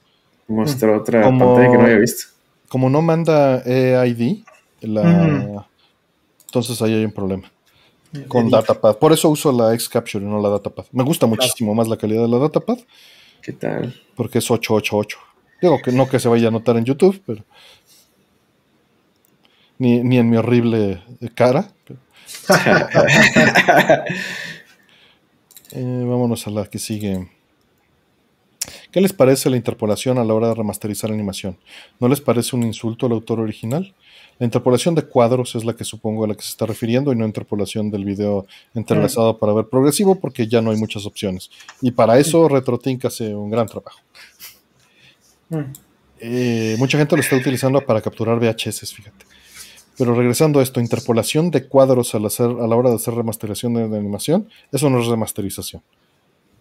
Mostró 0.47 0.97
otra 0.97 1.21
Como- 1.23 1.53
pantalla 1.55 1.71
que 1.71 1.77
no 1.77 1.83
había 1.83 1.97
visto. 1.97 2.27
Como 2.69 2.89
no 2.89 3.01
manda 3.01 3.61
EID, 3.65 4.43
la... 4.81 5.65
Entonces 6.45 6.81
ahí 6.81 6.93
hay 6.93 7.05
un 7.05 7.11
problema. 7.11 7.51
con 8.27 8.45
El- 8.45 8.51
datapad. 8.51 8.97
Por 8.99 9.11
eso 9.11 9.27
uso 9.29 9.51
la 9.51 9.73
X-Capture 9.73 10.23
y 10.23 10.27
no 10.27 10.39
la 10.41 10.49
datapad. 10.49 10.85
Me 10.91 11.03
gusta 11.03 11.25
muchísimo 11.25 11.73
más 11.75 11.87
la 11.87 11.97
calidad 11.97 12.21
de 12.21 12.27
la 12.27 12.37
datapad 12.37 12.77
¿Qué 13.41 13.51
tal? 13.53 13.93
porque 14.15 14.37
es 14.37 14.49
888. 14.51 15.17
Digo 15.63 15.81
que 15.81 15.93
no 15.93 16.09
que 16.09 16.19
se 16.19 16.27
vaya 16.27 16.49
a 16.49 16.51
notar 16.51 16.75
en 16.75 16.83
YouTube, 16.83 17.23
pero 17.25 17.41
ni, 19.79 20.03
ni 20.03 20.17
en 20.17 20.29
mi 20.29 20.35
horrible 20.35 21.01
cara. 21.35 21.71
Eh, 25.75 26.05
vámonos 26.05 26.45
a 26.45 26.51
la 26.51 26.67
que 26.67 26.77
sigue. 26.77 27.27
¿Qué 28.91 29.01
les 29.01 29.11
parece 29.11 29.49
la 29.49 29.57
interpolación 29.57 30.19
a 30.19 30.23
la 30.23 30.35
hora 30.35 30.49
de 30.49 30.53
remasterizar 30.53 31.11
animación? 31.11 31.57
¿No 31.99 32.07
les 32.07 32.21
parece 32.21 32.55
un 32.55 32.61
insulto 32.61 33.07
al 33.07 33.13
autor 33.13 33.39
original? 33.39 33.95
La 34.37 34.45
interpolación 34.45 34.93
de 34.93 35.01
cuadros 35.01 35.55
es 35.55 35.65
la 35.65 35.73
que 35.73 35.83
supongo 35.83 36.25
a 36.25 36.27
la 36.27 36.35
que 36.35 36.43
se 36.43 36.49
está 36.49 36.67
refiriendo 36.67 37.11
y 37.11 37.15
no 37.15 37.25
interpolación 37.25 37.89
del 37.89 38.05
video 38.05 38.45
entrelazado 38.75 39.39
para 39.39 39.51
ver 39.53 39.65
progresivo 39.65 40.13
porque 40.19 40.47
ya 40.47 40.61
no 40.61 40.69
hay 40.69 40.77
muchas 40.77 41.07
opciones. 41.07 41.49
Y 41.81 41.89
para 41.89 42.19
eso 42.19 42.47
RetroTink 42.47 43.05
hace 43.05 43.33
un 43.33 43.49
gran 43.49 43.65
trabajo. 43.65 43.97
Mm. 45.57 45.73
Eh, 46.19 46.75
mucha 46.77 46.97
gente 46.97 47.15
lo 47.15 47.21
está 47.21 47.35
utilizando 47.35 47.81
para 47.81 48.01
capturar 48.01 48.39
VHS, 48.39 48.93
fíjate. 48.93 49.25
Pero 49.97 50.15
regresando 50.15 50.59
a 50.59 50.63
esto, 50.63 50.79
interpolación 50.79 51.51
de 51.51 51.67
cuadros 51.67 52.15
al 52.15 52.25
hacer, 52.25 52.45
a 52.45 52.67
la 52.67 52.75
hora 52.75 52.89
de 52.89 52.95
hacer 52.95 53.13
remasterización 53.13 53.73
de, 53.73 53.87
de 53.87 53.97
animación, 53.97 54.49
eso 54.71 54.89
no 54.89 54.99
es 54.99 55.07
remasterización. 55.07 55.83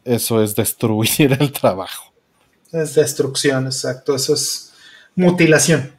Eso 0.04 0.42
es 0.42 0.54
destruir 0.54 1.32
el 1.40 1.52
trabajo. 1.52 2.12
Es 2.72 2.94
destrucción, 2.94 3.66
exacto. 3.66 4.14
Eso 4.14 4.34
es 4.34 4.72
mutilación. 5.14 5.92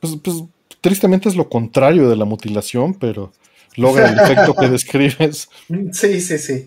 Pues, 0.00 0.16
pues, 0.22 0.44
tristemente 0.80 1.28
es 1.28 1.36
lo 1.36 1.48
contrario 1.48 2.08
de 2.08 2.16
la 2.16 2.24
mutilación, 2.24 2.94
pero 2.94 3.32
logra 3.76 4.08
el 4.08 4.18
efecto 4.18 4.54
que 4.54 4.68
describes. 4.70 5.48
Sí, 5.92 6.20
sí, 6.20 6.38
sí. 6.38 6.66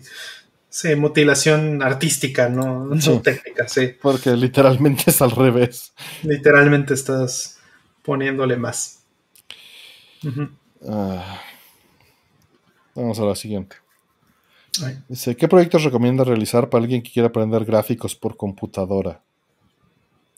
Sí, 0.78 0.94
mutilación 0.94 1.82
artística, 1.82 2.50
no, 2.50 2.84
no 2.84 3.00
Sí. 3.00 3.18
técnica, 3.20 3.66
sí. 3.66 3.94
Porque 4.02 4.36
literalmente 4.36 5.04
es 5.06 5.22
al 5.22 5.30
revés. 5.30 5.94
Literalmente 6.22 6.92
estás 6.92 7.58
poniéndole 8.02 8.58
más. 8.58 9.02
Ah. 10.86 11.40
Vamos 12.94 13.18
a 13.18 13.24
la 13.24 13.34
siguiente. 13.34 13.76
Ay. 14.84 14.98
Dice, 15.08 15.34
¿qué 15.34 15.48
proyectos 15.48 15.82
recomienda 15.82 16.24
realizar 16.24 16.68
para 16.68 16.82
alguien 16.82 17.02
que 17.02 17.10
quiera 17.10 17.28
aprender 17.28 17.64
gráficos 17.64 18.14
por 18.14 18.36
computadora? 18.36 19.22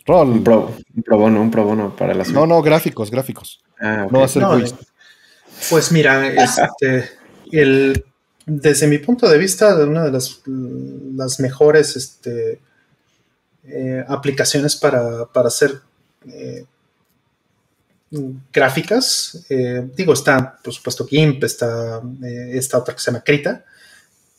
Rol. 0.07 0.28
Un 0.28 0.44
pro, 0.44 0.73
un 0.94 1.02
pro 1.02 1.18
bono, 1.18 1.42
un 1.42 1.50
pro 1.50 1.65
bono 1.65 1.97
para 1.97 2.15
la 2.15 2.23
No, 2.26 2.47
no, 2.47 2.62
gráficos, 2.62 3.10
gráficos. 3.10 3.60
Ah. 3.81 4.07
No 4.08 4.20
va 4.20 4.26
a 4.26 4.28
ser 4.28 4.42
No, 4.42 4.57
quiz. 4.57 4.73
Pues 5.68 5.91
mira, 5.91 6.28
este, 6.28 7.10
el, 7.50 8.05
desde 8.49 8.86
mi 8.86 8.99
punto 8.99 9.28
de 9.28 9.39
vista, 9.39 9.77
una 9.77 10.05
de 10.05 10.10
las, 10.10 10.41
las 10.47 11.39
mejores 11.39 11.97
este, 11.97 12.60
eh, 13.65 14.05
aplicaciones 14.09 14.75
para, 14.77 15.27
para 15.27 15.49
hacer 15.49 15.81
eh, 16.27 16.65
gráficas, 18.51 19.44
eh, 19.51 19.86
digo, 19.94 20.15
está 20.15 20.59
por 20.65 20.73
supuesto 20.73 21.07
GIMP, 21.07 21.44
está 21.44 22.01
esta 22.23 22.78
otra 22.78 22.94
que 22.94 23.01
se 23.01 23.10
llama 23.10 23.23
Krita, 23.23 23.65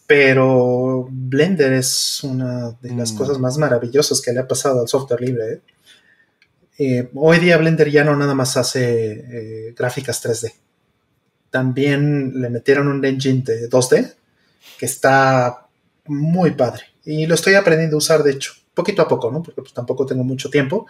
pero 0.07 1.07
Blender 1.11 1.73
es 1.73 2.23
una 2.23 2.71
de 2.81 2.95
las 2.95 3.13
Mm. 3.13 3.17
cosas 3.17 3.37
más 3.37 3.59
maravillosas 3.59 4.21
que 4.21 4.33
le 4.33 4.39
ha 4.39 4.47
pasado 4.47 4.81
al 4.81 4.87
software 4.87 5.21
libre. 5.21 5.61
hoy 7.13 7.37
día 7.39 7.57
Blender 7.57 7.91
ya 7.91 8.03
no 8.03 8.15
nada 8.15 8.33
más 8.33 8.57
hace 8.57 9.73
gráficas 9.77 10.19
3D. 10.23 10.53
También 11.49 12.41
le 12.41 12.49
metieron 12.49 12.87
un 12.87 13.03
engine 13.03 13.41
de 13.43 13.69
2D 13.69 14.13
que 14.77 14.85
está 14.85 15.67
muy 16.05 16.51
padre. 16.51 16.83
Y 17.05 17.25
lo 17.25 17.35
estoy 17.35 17.55
aprendiendo 17.55 17.97
a 17.97 17.99
usar, 17.99 18.23
de 18.23 18.31
hecho, 18.31 18.53
poquito 18.73 19.01
a 19.01 19.07
poco, 19.07 19.31
¿no? 19.31 19.41
Porque 19.41 19.61
pues, 19.61 19.73
tampoco 19.73 20.05
tengo 20.05 20.23
mucho 20.23 20.49
tiempo. 20.49 20.87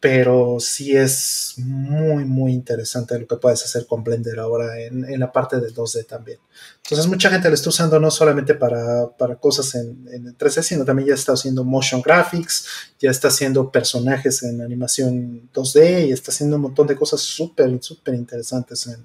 Pero 0.00 0.56
sí 0.58 0.96
es 0.96 1.54
muy, 1.58 2.24
muy 2.24 2.52
interesante 2.52 3.16
lo 3.20 3.28
que 3.28 3.36
puedes 3.36 3.62
hacer 3.62 3.86
con 3.86 4.02
Blender 4.02 4.40
ahora 4.40 4.80
en, 4.80 5.04
en 5.04 5.20
la 5.20 5.30
parte 5.30 5.60
de 5.60 5.72
2D 5.72 6.08
también. 6.08 6.40
Entonces 6.82 7.06
mucha 7.06 7.30
gente 7.30 7.48
lo 7.48 7.54
está 7.54 7.68
usando 7.68 8.00
no 8.00 8.10
solamente 8.10 8.54
para, 8.54 9.08
para 9.16 9.36
cosas 9.36 9.72
en, 9.76 10.08
en 10.10 10.36
3D, 10.36 10.62
sino 10.62 10.84
también 10.84 11.10
ya 11.10 11.14
está 11.14 11.34
haciendo 11.34 11.62
motion 11.62 12.02
graphics, 12.02 12.66
ya 12.98 13.12
está 13.12 13.28
haciendo 13.28 13.70
personajes 13.70 14.42
en 14.42 14.60
animación 14.60 15.48
2D 15.54 16.08
y 16.08 16.10
está 16.10 16.32
haciendo 16.32 16.56
un 16.56 16.62
montón 16.62 16.88
de 16.88 16.96
cosas 16.96 17.20
súper, 17.20 17.80
súper 17.80 18.14
interesantes 18.14 18.88
en, 18.88 19.04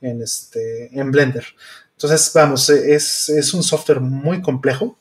en, 0.00 0.22
este, 0.22 0.98
en 0.98 1.10
Blender. 1.10 1.44
Entonces, 1.92 2.30
vamos, 2.34 2.68
es, 2.70 3.28
es 3.28 3.54
un 3.54 3.62
software 3.62 4.00
muy 4.00 4.40
complejo, 4.40 4.96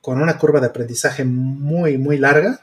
con 0.00 0.20
una 0.20 0.38
curva 0.38 0.60
de 0.60 0.66
aprendizaje 0.66 1.24
muy, 1.24 1.98
muy 1.98 2.18
larga, 2.18 2.60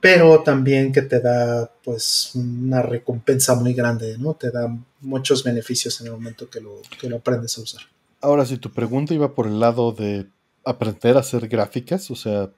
pero 0.00 0.42
también 0.42 0.92
que 0.92 1.02
te 1.02 1.20
da 1.20 1.70
pues 1.84 2.32
una 2.34 2.82
recompensa 2.82 3.54
muy 3.54 3.72
grande, 3.72 4.18
¿no? 4.18 4.34
Te 4.34 4.50
da 4.50 4.68
muchos 5.00 5.44
beneficios 5.44 6.00
en 6.00 6.08
el 6.08 6.12
momento 6.12 6.50
que 6.50 6.60
lo, 6.60 6.82
que 7.00 7.08
lo 7.08 7.16
aprendes 7.18 7.56
a 7.56 7.60
usar. 7.62 7.82
Ahora, 8.20 8.44
si 8.44 8.56
tu 8.58 8.70
pregunta 8.72 9.14
iba 9.14 9.32
por 9.34 9.46
el 9.46 9.60
lado 9.60 9.92
de 9.92 10.26
aprender 10.64 11.16
a 11.16 11.20
hacer 11.20 11.48
gráficas, 11.48 12.10
o 12.10 12.16
sea, 12.16 12.50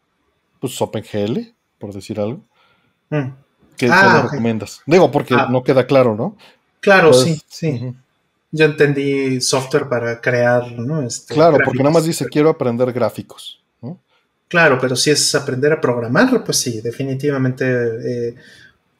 pues 0.58 0.80
OpenGL, 0.80 1.54
por 1.78 1.92
decir 1.92 2.18
algo, 2.18 2.40
Mm. 3.10 3.28
¿qué, 3.76 3.88
Ah, 3.92 4.14
le 4.14 4.18
ok. 4.26 4.30
recomiendas? 4.32 4.80
Digo, 4.86 5.10
porque 5.10 5.34
Ah. 5.34 5.48
no 5.50 5.62
queda 5.62 5.86
claro, 5.86 6.16
¿no? 6.16 6.36
Claro, 6.80 7.10
Pues, 7.10 7.22
sí, 7.24 7.40
sí. 7.46 7.94
Yo 8.56 8.66
entendí 8.66 9.40
software 9.40 9.88
para 9.88 10.20
crear, 10.20 10.70
¿no? 10.70 11.02
Este, 11.02 11.34
Claro, 11.34 11.58
porque 11.64 11.82
nada 11.82 11.90
más 11.90 12.04
dice 12.04 12.26
quiero 12.26 12.50
aprender 12.50 12.92
gráficos, 12.92 13.60
¿no? 13.82 13.98
Claro, 14.46 14.78
pero 14.80 14.94
si 14.94 15.10
es 15.10 15.34
aprender 15.34 15.72
a 15.72 15.80
programar, 15.80 16.44
pues 16.44 16.58
sí, 16.58 16.80
definitivamente. 16.80 17.64
eh, 17.66 18.34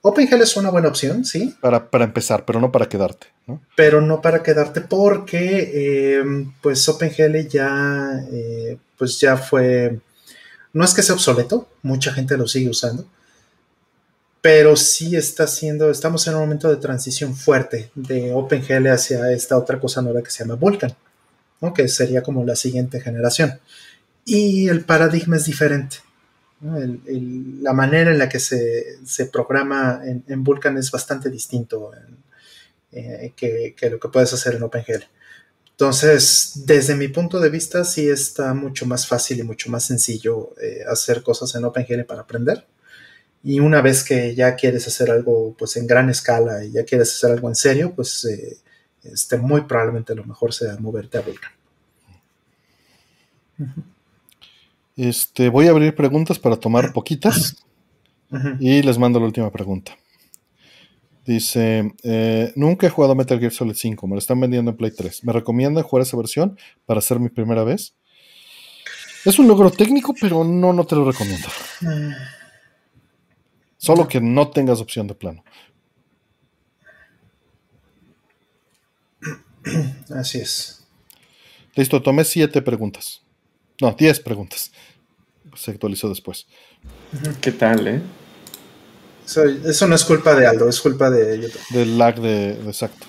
OpenGL 0.06 0.42
es 0.42 0.56
una 0.56 0.70
buena 0.70 0.88
opción, 0.88 1.24
sí, 1.24 1.54
Para, 1.60 1.88
para 1.88 2.04
empezar, 2.04 2.44
pero 2.44 2.60
no 2.60 2.72
para 2.72 2.88
quedarte, 2.88 3.28
¿no? 3.46 3.62
pero 3.76 4.00
no 4.00 4.20
para 4.20 4.42
quedarte 4.42 4.80
porque 4.80 5.70
eh, 5.72 6.24
pues 6.60 6.86
OpenGL 6.88 7.48
ya, 7.48 8.22
eh, 8.32 8.76
pues 8.98 9.20
ya 9.20 9.36
fue, 9.36 10.00
no 10.72 10.84
es 10.84 10.92
que 10.92 11.02
sea 11.02 11.14
obsoleto, 11.14 11.68
mucha 11.82 12.12
gente 12.12 12.36
lo 12.36 12.48
sigue 12.48 12.70
usando, 12.70 13.06
pero 14.44 14.76
sí 14.76 15.16
está 15.16 15.44
haciendo, 15.44 15.90
estamos 15.90 16.26
en 16.26 16.34
un 16.34 16.40
momento 16.40 16.68
de 16.68 16.76
transición 16.76 17.34
fuerte 17.34 17.90
de 17.94 18.30
OpenGL 18.30 18.88
hacia 18.88 19.32
esta 19.32 19.56
otra 19.56 19.80
cosa 19.80 20.02
nueva 20.02 20.22
que 20.22 20.30
se 20.30 20.44
llama 20.44 20.56
Vulkan, 20.56 20.94
¿no? 21.62 21.72
que 21.72 21.88
sería 21.88 22.22
como 22.22 22.44
la 22.44 22.54
siguiente 22.54 23.00
generación. 23.00 23.58
Y 24.26 24.68
el 24.68 24.84
paradigma 24.84 25.36
es 25.36 25.46
diferente. 25.46 25.96
la 26.60 27.72
manera 27.72 28.10
en 28.10 28.18
la 28.18 28.28
que 28.28 28.38
se, 28.38 28.98
programa 29.32 30.02
en, 30.04 30.44
Vulkan 30.44 30.76
es 30.76 30.90
bastante 30.90 31.30
distinto 31.30 31.92
eh, 32.92 33.32
que, 33.34 33.74
lo 33.88 33.98
que 33.98 34.08
puedes 34.10 34.34
hacer 34.34 34.56
en 34.56 34.62
OpenGL. 34.62 35.04
Entonces, 35.70 36.64
desde 36.66 36.94
mi 36.96 37.08
punto 37.08 37.40
de 37.40 37.48
vista, 37.48 37.82
sí 37.82 38.10
está 38.10 38.52
mucho 38.52 38.84
más 38.84 39.06
fácil 39.06 39.38
y 39.38 39.42
mucho 39.42 39.70
más 39.70 39.86
sencillo 39.86 40.54
eh, 40.60 40.80
hacer 40.86 41.22
cosas 41.22 41.54
en 41.54 41.64
OpenGL 41.64 42.04
para 42.04 42.20
aprender 42.20 42.66
y 43.44 43.60
una 43.60 43.82
vez 43.82 44.02
que 44.02 44.34
ya 44.34 44.56
quieres 44.56 44.88
hacer 44.88 45.10
algo 45.10 45.54
pues 45.58 45.76
en 45.76 45.86
gran 45.86 46.08
escala 46.08 46.64
y 46.64 46.72
ya 46.72 46.84
quieres 46.84 47.14
hacer 47.14 47.32
algo 47.32 47.48
en 47.48 47.54
serio, 47.54 47.92
pues 47.94 48.24
eh, 48.24 48.56
este, 49.04 49.36
muy 49.36 49.60
probablemente 49.60 50.14
lo 50.14 50.24
mejor 50.24 50.54
sea 50.54 50.76
moverte 50.80 51.18
a 51.18 51.20
Vulkan. 51.20 51.52
Este, 54.96 55.50
voy 55.50 55.66
a 55.66 55.72
abrir 55.72 55.94
preguntas 55.94 56.38
para 56.38 56.56
tomar 56.56 56.94
poquitas 56.94 57.62
y 58.58 58.80
les 58.80 58.98
mando 58.98 59.20
la 59.20 59.26
última 59.26 59.52
pregunta. 59.52 59.94
Dice, 61.26 61.92
eh, 62.02 62.52
nunca 62.56 62.86
he 62.86 62.90
jugado 62.90 63.14
Metal 63.14 63.38
Gear 63.38 63.52
Solid 63.52 63.74
5, 63.74 64.06
me 64.06 64.14
lo 64.14 64.18
están 64.18 64.40
vendiendo 64.40 64.70
en 64.70 64.76
Play 64.76 64.90
3. 64.90 65.22
¿Me 65.22 65.34
recomiendan 65.34 65.84
jugar 65.84 66.02
esa 66.02 66.16
versión 66.16 66.58
para 66.86 66.98
hacer 66.98 67.20
mi 67.20 67.28
primera 67.28 67.62
vez? 67.62 67.94
Es 69.26 69.38
un 69.38 69.48
logro 69.48 69.70
técnico, 69.70 70.14
pero 70.18 70.44
no, 70.44 70.72
no 70.72 70.84
te 70.86 70.96
lo 70.96 71.04
recomiendo. 71.04 71.48
Mm. 71.82 72.12
Solo 73.84 74.08
que 74.08 74.18
no 74.18 74.48
tengas 74.48 74.80
opción 74.80 75.06
de 75.06 75.14
plano. 75.14 75.44
Así 80.14 80.38
es. 80.38 80.86
Listo, 81.74 82.00
tomé 82.00 82.24
siete 82.24 82.62
preguntas. 82.62 83.20
No, 83.82 83.92
diez 83.92 84.20
preguntas. 84.20 84.72
Se 85.54 85.72
actualizó 85.72 86.08
después. 86.08 86.46
¿Qué 87.42 87.52
tal, 87.52 87.86
eh? 87.86 88.00
Eso, 89.26 89.86
no 89.86 89.94
es 89.94 90.04
culpa 90.04 90.34
de 90.34 90.46
Aldo, 90.46 90.66
es 90.66 90.80
culpa 90.80 91.10
de 91.10 91.42
YouTube. 91.42 91.60
Del 91.68 91.98
lag 91.98 92.18
de, 92.18 92.52
exacto. 92.52 93.06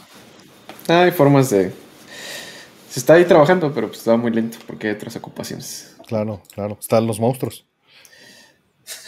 hay 0.89 1.11
formas 1.11 1.51
de. 1.51 1.71
Se 2.89 2.99
está 2.99 3.13
ahí 3.13 3.23
trabajando, 3.23 3.73
pero 3.73 3.87
pues 3.87 3.99
está 3.99 4.17
muy 4.17 4.31
lento 4.31 4.57
porque 4.67 4.89
hay 4.89 4.95
otras 4.95 5.15
ocupaciones. 5.15 5.95
Claro, 6.05 6.43
claro. 6.53 6.77
Están 6.81 7.07
los 7.07 7.17
monstruos. 7.17 7.65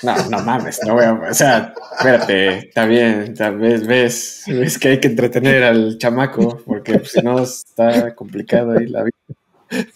No, 0.04 0.30
no 0.30 0.40
mames, 0.44 0.80
no 0.86 0.94
voy 0.94 1.06
a. 1.06 1.14
O 1.14 1.34
sea, 1.34 1.74
espérate, 1.98 2.58
está 2.70 2.86
bien, 2.86 3.34
tal 3.34 3.58
vez 3.58 3.86
ves, 3.86 4.44
ves 4.48 4.78
que 4.80 4.90
hay 4.90 5.00
que 5.00 5.08
entretener 5.08 5.64
al 5.64 5.98
chamaco, 5.98 6.62
porque 6.66 7.00
pues, 7.00 7.12
si 7.12 7.22
no 7.22 7.40
está 7.40 8.16
complicado 8.16 8.72
ahí 8.78 8.88
la 8.88 9.04
vida. 9.04 9.88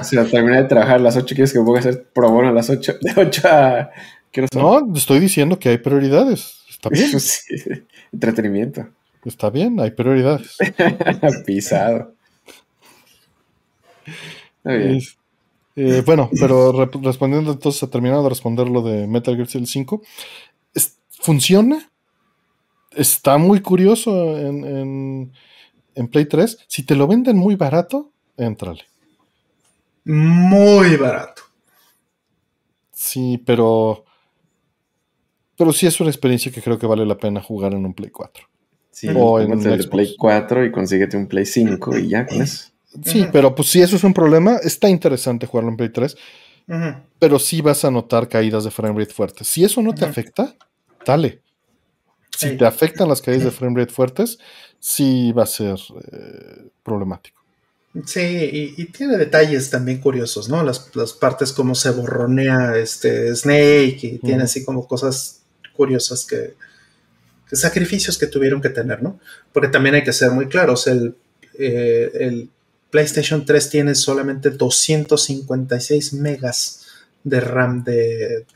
o 0.00 0.04
sea, 0.04 0.24
terminé 0.26 0.62
de 0.62 0.68
trabajar 0.68 0.96
a 0.96 1.00
las 1.00 1.16
8, 1.16 1.34
¿quieres 1.34 1.52
que 1.52 1.58
voy 1.58 1.76
a 1.76 1.80
hacer 1.80 2.04
pro 2.12 2.30
bono 2.30 2.48
a 2.48 2.52
las 2.52 2.70
8? 2.70 2.98
De 3.00 3.12
8 3.16 3.48
a. 3.48 3.90
No, 4.54 4.94
estoy 4.94 5.18
diciendo 5.18 5.58
que 5.58 5.70
hay 5.70 5.78
prioridades. 5.78 6.60
Está 6.68 6.90
bien. 6.90 7.10
Entretenimiento. 8.12 8.88
Está 9.24 9.50
bien, 9.50 9.80
hay 9.80 9.90
prioridades. 9.90 10.56
Pisado. 11.46 12.14
Está 14.58 14.72
bien. 14.72 15.00
Eh, 15.76 16.02
bueno, 16.04 16.30
pero 16.40 16.72
respondiendo 16.72 17.52
entonces, 17.52 17.88
terminado 17.90 18.22
de 18.24 18.30
responder 18.30 18.68
lo 18.68 18.82
de 18.82 19.06
Metal 19.06 19.36
Gear 19.36 19.48
Solid 19.48 19.66
5, 19.66 20.02
¿funciona? 21.20 21.90
Está 22.92 23.36
muy 23.36 23.60
curioso 23.60 24.38
en, 24.38 25.32
Play 26.10 26.26
3. 26.26 26.58
Si 26.66 26.82
te 26.84 26.94
lo 26.94 27.06
venden 27.06 27.36
muy 27.36 27.56
barato, 27.56 28.10
entrale. 28.36 28.84
Muy 30.04 30.96
barato. 30.96 31.42
Sí, 32.92 33.42
pero. 33.44 34.04
Pero 35.58 35.72
sí 35.72 35.86
es 35.86 36.00
una 36.00 36.10
experiencia 36.10 36.52
que 36.52 36.62
creo 36.62 36.78
que 36.78 36.86
vale 36.86 37.04
la 37.06 37.16
pena 37.16 37.42
jugar 37.42 37.72
en 37.74 37.84
un 37.84 37.94
Play 37.94 38.10
4. 38.10 38.46
Sí, 38.90 39.08
o 39.14 39.40
en 39.40 39.52
el 39.52 39.88
Play 39.88 40.14
4 40.16 40.64
y 40.64 40.72
consíguete 40.72 41.16
un 41.16 41.26
Play 41.26 41.44
5 41.44 41.98
y 41.98 42.08
ya 42.08 42.26
con 42.26 42.40
eso. 42.42 42.70
Sí, 43.04 43.26
pero 43.32 43.54
pues 43.54 43.68
si 43.68 43.80
eso 43.80 43.96
es 43.96 44.04
un 44.04 44.14
problema, 44.14 44.56
está 44.62 44.88
interesante 44.88 45.46
jugarlo 45.46 45.70
en 45.70 45.76
Play 45.76 45.90
3. 45.90 46.16
Pero 47.18 47.38
sí 47.38 47.60
vas 47.60 47.84
a 47.84 47.90
notar 47.90 48.28
caídas 48.28 48.64
de 48.64 48.70
frame 48.70 48.98
rate 48.98 49.14
fuertes. 49.14 49.46
Si 49.46 49.64
eso 49.64 49.82
no 49.82 49.94
te 49.94 50.04
afecta, 50.04 50.54
dale. 51.04 51.40
Si 52.36 52.56
te 52.56 52.66
afectan 52.66 53.08
las 53.08 53.22
caídas 53.22 53.44
de 53.44 53.50
frame 53.50 53.80
rate 53.80 53.92
fuertes, 53.92 54.38
sí 54.78 55.32
va 55.32 55.44
a 55.44 55.46
ser 55.46 55.78
eh, 56.12 56.68
problemático. 56.82 57.40
Sí, 58.04 58.74
y, 58.76 58.84
tiene 58.86 59.16
detalles 59.16 59.70
también 59.70 60.00
curiosos, 60.00 60.50
¿no? 60.50 60.62
Las, 60.62 60.90
partes 61.18 61.52
como 61.52 61.74
se 61.74 61.90
borronea 61.90 62.76
este 62.76 63.34
Snake 63.34 64.00
y 64.02 64.18
tiene 64.18 64.42
así 64.42 64.64
como 64.64 64.86
cosas 64.86 65.40
curiosas 65.74 66.26
que, 66.26 66.54
sacrificios 67.50 68.18
que 68.18 68.26
tuvieron 68.26 68.60
que 68.60 68.68
tener, 68.68 69.02
¿no? 69.02 69.18
Porque 69.52 69.68
también 69.68 69.94
hay 69.94 70.04
que 70.04 70.12
ser 70.12 70.30
muy 70.32 70.46
claros, 70.46 70.86
el, 70.88 71.16
eh, 71.58 72.10
el 72.14 72.50
PlayStation 72.96 73.44
3 73.44 73.68
tiene 73.68 73.94
solamente 73.94 74.48
256 74.48 76.14
megas 76.14 76.86
de 77.24 77.40
RAM 77.40 77.84
de, 77.84 78.46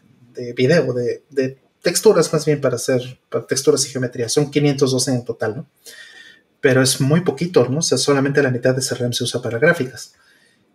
video, 0.57 0.95
de, 0.95 1.59
texturas 1.83 2.33
más 2.33 2.47
bien 2.47 2.59
para 2.59 2.77
hacer 2.77 3.21
texturas 3.47 3.85
y 3.85 3.91
geometría. 3.91 4.31
Son 4.31 4.51
512 4.51 5.11
en 5.11 5.25
total, 5.27 5.57
¿no? 5.59 5.67
Pero 6.59 6.81
es 6.81 7.03
muy 7.03 7.21
poquito, 7.21 7.69
¿no? 7.69 7.81
O 7.81 7.83
sea, 7.83 7.99
solamente 7.99 8.43
la 8.43 8.51
mitad 8.51 8.73
de 8.73 8.81
ese 8.81 8.95
RAM 8.95 9.13
se 9.13 9.25
usa 9.25 9.43
para 9.43 9.59
gráficas. 9.59 10.15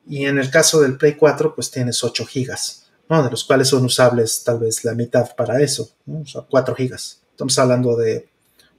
Y 0.07 0.25
en 0.25 0.37
el 0.37 0.51
caso 0.51 0.79
del 0.79 0.97
Play 0.97 1.15
4, 1.15 1.55
pues 1.55 1.71
tienes 1.71 2.03
8 2.03 2.23
gigas, 2.27 2.85
¿no? 3.09 3.23
De 3.23 3.31
los 3.31 3.45
cuales 3.45 3.69
son 3.69 3.83
usables 3.83 4.43
tal 4.43 4.59
vez 4.59 4.85
la 4.85 4.93
mitad 4.93 5.35
para 5.35 5.59
eso, 5.59 5.89
¿no? 6.05 6.19
O 6.19 6.25
sea, 6.27 6.41
4 6.47 6.75
gigas. 6.75 7.19
Estamos 7.31 7.57
hablando 7.57 7.97
de 7.97 8.29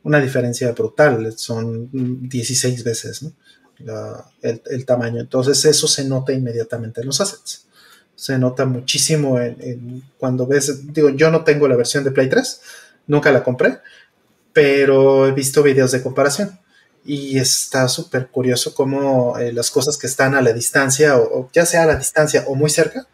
una 0.05 0.20
diferencia 0.20 0.70
brutal, 0.70 1.36
son 1.36 1.89
16 2.28 2.84
veces, 2.84 3.24
¿no? 3.24 3.32
El, 4.42 4.86
tamaño. 4.86 5.20
Entonces 5.20 5.64
eso 5.64 5.88
se 5.88 6.05
nota 6.05 6.32
inmediatamente 6.32 7.00
en 7.00 7.06
los 7.06 7.20
assets. 7.20 7.66
Se 8.14 8.38
nota 8.38 8.64
muchísimo 8.64 9.38
cuando 10.18 10.46
ves, 10.46 10.92
digo, 10.92 11.10
yo 11.10 11.30
no 11.30 11.44
tengo 11.44 11.68
la 11.68 11.76
versión 11.76 12.02
de 12.02 12.10
Play 12.10 12.28
3, 12.30 12.60
nunca 13.08 13.30
la 13.30 13.44
compré, 13.44 13.78
pero 14.52 15.26
he 15.26 15.32
visto 15.32 15.62
videos 15.62 15.92
de 15.92 16.02
comparación. 16.02 16.58
Y 17.05 17.38
está 17.38 17.88
súper 17.88 18.28
curioso 18.28 18.74
cómo 18.74 19.38
eh, 19.38 19.52
las 19.52 19.70
cosas 19.70 19.96
que 19.96 20.08
están 20.08 20.34
a 20.34 20.40
la 20.40 20.52
distancia, 20.52 21.16
o, 21.18 21.48
ya 21.52 21.64
sea 21.64 21.84
a 21.84 21.86
la 21.86 21.96
distancia 21.96 22.44
o 22.48 22.55
muy 22.55 22.70
cerca, 22.70 23.06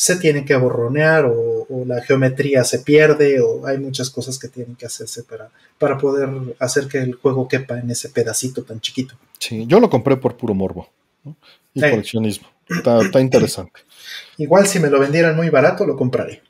se 0.00 0.16
tienen 0.16 0.46
que 0.46 0.56
borronear 0.56 1.26
o, 1.26 1.66
la 1.84 2.00
geometría 2.00 2.64
se 2.64 2.78
pierde 2.78 3.40
o 3.40 3.66
hay 3.66 3.78
muchas 3.78 4.08
cosas 4.08 4.38
que 4.38 4.48
tienen 4.48 4.74
que 4.74 4.86
hacerse 4.86 5.22
para, 5.24 5.50
para 5.78 5.98
poder 5.98 6.30
hacer 6.58 6.88
que 6.88 6.98
el 6.98 7.14
juego 7.14 7.46
quepa 7.46 7.78
en 7.78 7.90
ese 7.90 8.08
pedacito 8.08 8.64
tan 8.64 8.80
chiquito. 8.80 9.14
Sí, 9.38 9.66
yo 9.66 9.78
lo 9.78 9.90
compré 9.90 10.16
por 10.16 10.38
puro 10.38 10.54
morbo 10.54 10.88
y 11.74 11.80
coleccionismo. 11.80 12.48
Está, 12.66 13.20
interesante. 13.20 13.80
Igual 14.38 14.66
si 14.66 14.80
me 14.80 14.88
lo 14.88 14.98
vendieran 14.98 15.36
muy 15.36 15.50
barato, 15.50 15.86
lo 15.86 15.96
compraré. 15.96 16.42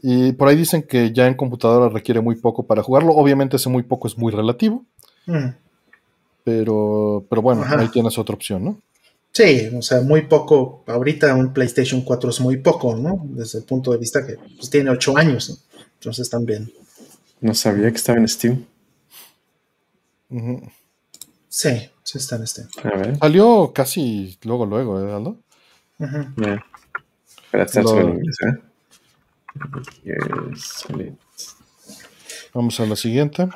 Y 0.00 0.32
por 0.32 0.48
ahí 0.48 0.56
dicen 0.56 0.82
que 0.82 1.12
ya 1.12 1.26
en 1.26 1.34
computadora 1.34 1.90
requiere 1.90 2.22
muy 2.22 2.36
poco 2.36 2.64
para 2.64 2.82
jugarlo. 2.82 3.12
Obviamente 3.12 3.56
ese 3.56 3.68
muy 3.68 3.82
poco 3.82 4.08
es 4.08 4.16
muy 4.16 4.32
relativo. 4.32 4.84
Mm. 5.26 5.48
Pero, 6.44 7.26
pero 7.28 7.42
bueno, 7.42 7.62
ahí 7.76 7.88
tienes 7.88 8.16
otra 8.16 8.34
opción, 8.34 8.64
¿no? 8.64 8.80
Sí, 9.36 9.68
o 9.76 9.82
sea, 9.82 10.00
muy 10.00 10.22
poco. 10.22 10.82
Ahorita 10.86 11.34
un 11.34 11.52
PlayStation 11.52 12.00
4 12.00 12.30
es 12.30 12.40
muy 12.40 12.56
poco, 12.56 12.96
¿no? 12.96 13.20
Desde 13.22 13.58
el 13.58 13.64
punto 13.64 13.92
de 13.92 13.98
vista 13.98 14.26
que 14.26 14.38
pues, 14.56 14.70
tiene 14.70 14.88
8 14.88 15.18
años, 15.18 15.62
Entonces 15.98 16.30
también. 16.30 16.72
No 17.42 17.52
sabía 17.52 17.90
que 17.90 17.98
estaba 17.98 18.18
en 18.18 18.28
Steam. 18.28 18.64
Sí, 21.50 21.90
sí 22.02 22.16
está 22.16 22.36
en 22.36 22.46
Steam. 22.46 22.68
A 22.82 22.96
ver. 22.96 23.18
Salió 23.18 23.72
casi 23.74 24.38
luego, 24.44 24.64
luego, 24.64 25.06
¿eh, 25.06 25.12
Aldo? 25.12 25.36
Para 27.50 27.64
estar 27.64 27.82
solo 27.82 28.08
en 28.08 28.16
inglés, 28.16 28.38
¿eh? 30.06 31.14
Vamos 32.54 32.80
a 32.80 32.86
la 32.86 32.96
siguiente. 32.96 33.46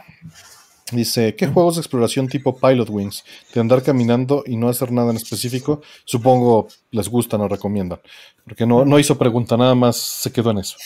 Dice, 0.93 1.37
¿qué 1.37 1.47
juegos 1.47 1.77
de 1.77 1.83
exploración 1.83 2.29
tipo 2.29 2.57
Pilot 2.57 2.91
Wings, 2.91 3.25
de 3.55 3.61
andar 3.61 3.83
caminando 3.83 4.43
y 4.47 4.57
no 4.57 4.69
hacer 4.69 4.91
nada 4.91 5.11
en 5.11 5.17
específico, 5.17 5.83
supongo 6.05 6.69
les 6.91 7.09
gustan 7.09 7.41
o 7.43 7.49
recomiendan? 7.49 8.01
Porque 8.45 8.67
no, 8.67 8.85
no 8.85 8.99
hizo 8.99 9.17
pregunta, 9.17 9.57
nada 9.57 9.75
más 9.75 9.97
se 9.97 10.33
quedó 10.33 10.51
en 10.51 10.59
eso. 10.59 10.77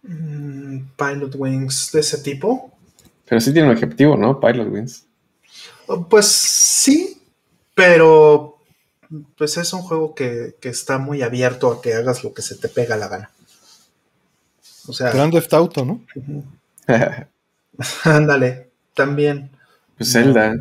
Mm, 0.00 0.90
Pilot 0.96 1.34
Wings 1.36 1.90
de 1.92 2.00
ese 2.00 2.18
tipo. 2.18 2.72
Pero 3.28 3.40
sí 3.40 3.52
tiene 3.52 3.68
un 3.68 3.74
objetivo, 3.74 4.16
¿no? 4.16 4.40
Pilot 4.40 4.72
Wings. 4.72 5.04
Oh, 5.86 6.08
pues 6.08 6.26
sí, 6.26 7.20
pero 7.74 8.58
pues 9.36 9.56
es 9.56 9.72
un 9.72 9.82
juego 9.82 10.14
que, 10.14 10.56
que 10.60 10.68
está 10.68 10.98
muy 10.98 11.22
abierto 11.22 11.70
a 11.70 11.82
que 11.82 11.94
hagas 11.94 12.24
lo 12.24 12.32
que 12.32 12.42
se 12.42 12.56
te 12.56 12.68
pega 12.68 12.96
la 12.96 13.08
gana. 13.08 13.30
O 14.86 14.92
sea, 14.92 15.10
Grand 15.10 15.32
Theft 15.32 15.52
Auto, 15.52 15.84
¿no? 15.84 16.00
ándale, 18.04 18.70
también. 18.94 19.50
Pues 19.96 20.12
Zelda. 20.12 20.54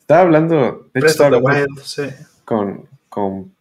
Estaba 0.00 0.22
hablando, 0.22 0.88
de 0.92 1.00
hecho, 1.00 1.06
estaba 1.06 1.36
hablando 1.36 1.72
Wild, 1.72 1.80
sí. 1.84 2.02
con, 2.44 2.86
con, 3.08 3.52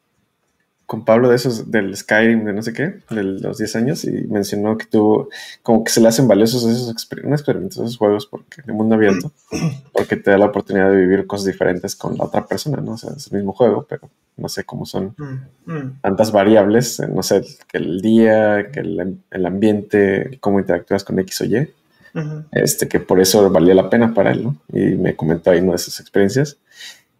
con 0.85 1.05
Pablo 1.05 1.29
de 1.29 1.37
esos 1.37 1.71
del 1.71 1.95
Skyrim, 1.95 2.43
de 2.43 2.53
no 2.53 2.61
sé 2.61 2.73
qué, 2.73 2.99
de 3.09 3.23
los 3.23 3.57
10 3.57 3.75
años, 3.77 4.03
y 4.03 4.11
mencionó 4.27 4.77
que 4.77 4.85
tuvo, 4.85 5.29
como 5.61 5.83
que 5.83 5.91
se 5.91 6.01
le 6.01 6.09
hacen 6.09 6.27
valiosos 6.27 6.65
esos 6.65 6.93
exper- 6.93 7.31
experimentos, 7.31 7.77
esos 7.77 7.97
juegos, 7.97 8.25
porque 8.25 8.61
de 8.63 8.73
mundo 8.73 8.95
abierto, 8.95 9.31
porque 9.93 10.17
te 10.17 10.31
da 10.31 10.37
la 10.37 10.47
oportunidad 10.47 10.89
de 10.91 10.97
vivir 10.97 11.25
cosas 11.27 11.45
diferentes 11.47 11.95
con 11.95 12.17
la 12.17 12.25
otra 12.25 12.45
persona, 12.45 12.77
¿no? 12.81 12.93
O 12.93 12.97
sea, 12.97 13.11
es 13.15 13.27
el 13.31 13.37
mismo 13.37 13.53
juego, 13.53 13.85
pero 13.87 14.09
no 14.37 14.49
sé 14.49 14.65
cómo 14.65 14.85
son 14.85 15.15
Mm, 15.17 15.71
mm, 15.71 15.99
tantas 16.01 16.31
variables, 16.31 16.99
eh, 16.99 17.07
no 17.07 17.23
sé, 17.23 17.43
que 17.67 17.77
el 17.77 18.01
día, 18.01 18.69
que 18.71 18.81
el, 18.81 19.17
el 19.31 19.45
ambiente, 19.45 20.37
cómo 20.41 20.59
interactúas 20.59 21.03
con 21.03 21.17
X 21.19 21.41
o 21.41 21.45
Y, 21.45 21.69
ujú. 22.13 22.45
este, 22.51 22.87
que 22.87 22.99
por 22.99 23.19
eso 23.19 23.49
valía 23.49 23.75
la 23.75 23.89
pena 23.89 24.13
para 24.13 24.31
él, 24.31 24.43
¿no? 24.43 24.57
Y 24.71 24.95
me 24.95 25.15
comentó 25.15 25.51
ahí 25.51 25.59
una 25.59 25.73
de 25.73 25.77
sus 25.77 25.99
experiencias. 25.99 26.57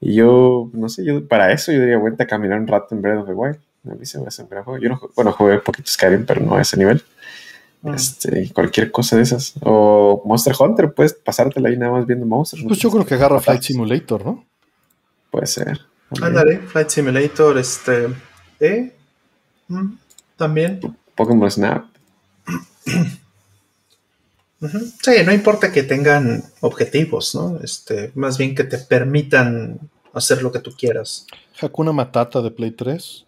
Y 0.01 0.15
yo, 0.15 0.69
no 0.73 0.89
sé, 0.89 1.05
yo 1.05 1.25
para 1.27 1.51
eso 1.51 1.71
yo 1.71 1.79
diría, 1.79 1.97
vente 1.97 2.23
a 2.23 2.27
caminar 2.27 2.59
un 2.59 2.67
rato 2.67 2.93
en 2.93 3.01
Breath 3.01 3.19
of 3.19 3.27
the 3.27 3.33
Wild. 3.33 3.57
A 3.89 3.95
mí 3.95 4.05
se 4.05 4.19
me 4.19 4.27
hace 4.27 4.41
un 4.43 4.49
gran 4.49 4.63
juego. 4.63 4.81
Yo 4.81 4.89
no, 4.89 4.99
bueno, 5.15 5.31
jugué 5.31 5.55
un 5.55 5.61
poquito 5.61 5.89
Skyrim, 5.89 6.25
pero 6.25 6.41
no 6.41 6.55
a 6.55 6.61
ese 6.61 6.77
nivel. 6.77 7.03
Este, 7.83 8.49
cualquier 8.53 8.91
cosa 8.91 9.17
de 9.17 9.23
esas. 9.23 9.53
O 9.61 10.21
Monster 10.25 10.53
Hunter, 10.57 10.93
puedes 10.93 11.13
pasártela 11.13 11.69
ahí 11.69 11.77
nada 11.77 11.91
más 11.91 12.05
viendo 12.05 12.25
monstruos. 12.25 12.63
¿no? 12.63 12.69
Pues 12.69 12.79
yo 12.79 12.89
creo 12.89 13.05
que 13.05 13.15
agarra. 13.15 13.41
Flight 13.41 13.61
Simulator, 13.61 14.25
¿no? 14.25 14.45
Puede 15.31 15.47
ser. 15.47 15.81
Ándale, 16.21 16.59
Flight 16.59 16.89
Simulator, 16.89 17.57
este. 17.57 18.07
¿Eh? 18.59 18.93
Mm, 19.67 19.93
También. 20.37 20.79
Pokémon 21.15 21.51
Snap. 21.51 21.85
Sí, 25.01 25.11
no 25.25 25.33
importa 25.33 25.71
que 25.71 25.83
tengan 25.83 26.43
objetivos, 26.61 27.35
¿no? 27.35 27.59
Este, 27.63 28.11
más 28.15 28.37
bien 28.37 28.55
que 28.55 28.63
te 28.63 28.77
permitan 28.77 29.79
hacer 30.13 30.41
lo 30.41 30.51
que 30.51 30.59
tú 30.59 30.71
quieras. 30.77 31.27
Hakuna 31.61 31.91
Matata 31.91 32.41
de 32.41 32.51
Play 32.51 32.71
3. 32.71 33.25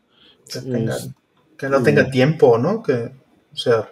Que, 0.52 0.60
tengan- 0.60 0.90
Es- 0.98 1.10
que 1.58 1.70
no 1.70 1.82
tenga 1.84 2.10
tiempo, 2.10 2.58
¿no? 2.58 2.84
Que, 2.84 2.94
o 3.54 3.58
sea, 3.58 3.90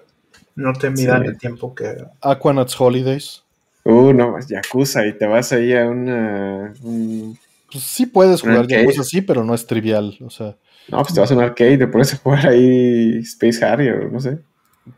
no 0.56 0.74
te 0.74 0.90
midan 0.90 1.24
Sí. 1.24 1.28
el 1.30 1.38
tiempo 1.38 1.74
que. 1.74 2.06
Aquanauts 2.22 2.80
Holidays. 2.80 3.42
Uh, 3.86 4.14
no, 4.14 4.38
Yakuza, 4.48 5.06
y 5.06 5.14
te 5.18 5.26
vas 5.28 5.52
ahí 5.52 5.74
a 5.74 5.86
una. 5.88 6.74
un- 6.84 7.38
Pues 7.72 7.84
sí 7.84 8.06
puedes 8.06 8.42
jugar. 8.42 8.68
Yakuza 8.68 9.02
así, 9.02 9.22
pero 9.22 9.44
no 9.44 9.54
es 9.56 9.66
trivial. 9.66 10.18
O 10.26 10.30
sea, 10.30 10.56
No, 10.90 11.02
pues 11.02 11.14
te 11.14 11.20
vas 11.22 11.32
a 11.32 11.34
un 11.34 11.42
arcade, 11.42 11.78
te 11.78 11.88
pones 11.88 12.14
a 12.14 12.18
jugar 12.18 12.48
ahí 12.48 13.18
Space 13.20 13.64
Harrier, 13.66 14.12
no 14.12 14.20
sé. 14.20 14.38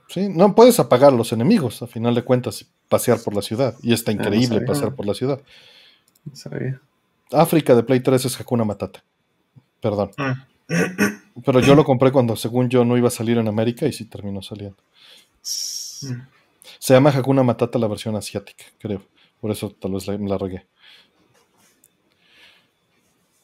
Sí, 0.08 0.30
no 0.30 0.56
puedes 0.56 0.80
apagar 0.80 1.14
a 1.14 1.16
los 1.16 1.32
enemigos, 1.32 1.82
a 1.82 1.88
final 1.88 2.16
de 2.16 2.24
cuentas, 2.24 2.66
pasear 2.90 3.20
por 3.20 3.34
la 3.36 3.42
ciudad. 3.42 3.76
Y 3.82 3.94
está 3.94 4.12
Ah, 4.12 4.16
no 4.16 4.22
increíble 4.22 4.56
sabía. 4.60 4.68
pasear 4.68 4.96
por 4.96 5.06
la 5.06 5.14
ciudad. 5.14 5.42
No 6.26 6.36
sabía. 6.36 6.82
África 7.32 7.76
de 7.76 7.84
Play 7.84 8.00
3 8.02 8.26
es 8.26 8.40
Hakuna 8.40 8.64
Matata. 8.64 9.04
Perdón. 9.82 10.12
Mm. 10.18 11.12
Pero 11.46 11.60
yo 11.60 11.76
lo 11.76 11.84
compré 11.84 12.12
cuando, 12.12 12.36
según 12.36 12.70
yo, 12.70 12.86
no 12.86 12.98
iba 12.98 13.08
a 13.10 13.12
salir 13.12 13.38
en 13.38 13.48
América 13.48 13.86
y 13.88 13.94
sí 13.94 14.06
terminó 14.06 14.42
saliendo. 14.42 14.78
Mm. 16.02 16.22
Se 16.80 16.94
llama 16.94 17.10
Hakuna 17.12 17.44
Matata 17.44 17.78
la 17.80 17.88
versión 17.88 18.16
asiática, 18.16 18.64
creo. 18.80 19.02
Por 19.42 19.52
eso 19.52 19.70
tal 19.72 19.92
vez 19.94 20.08
la, 20.08 20.18
me 20.18 20.30
la 20.30 20.38
regué. 20.38 20.66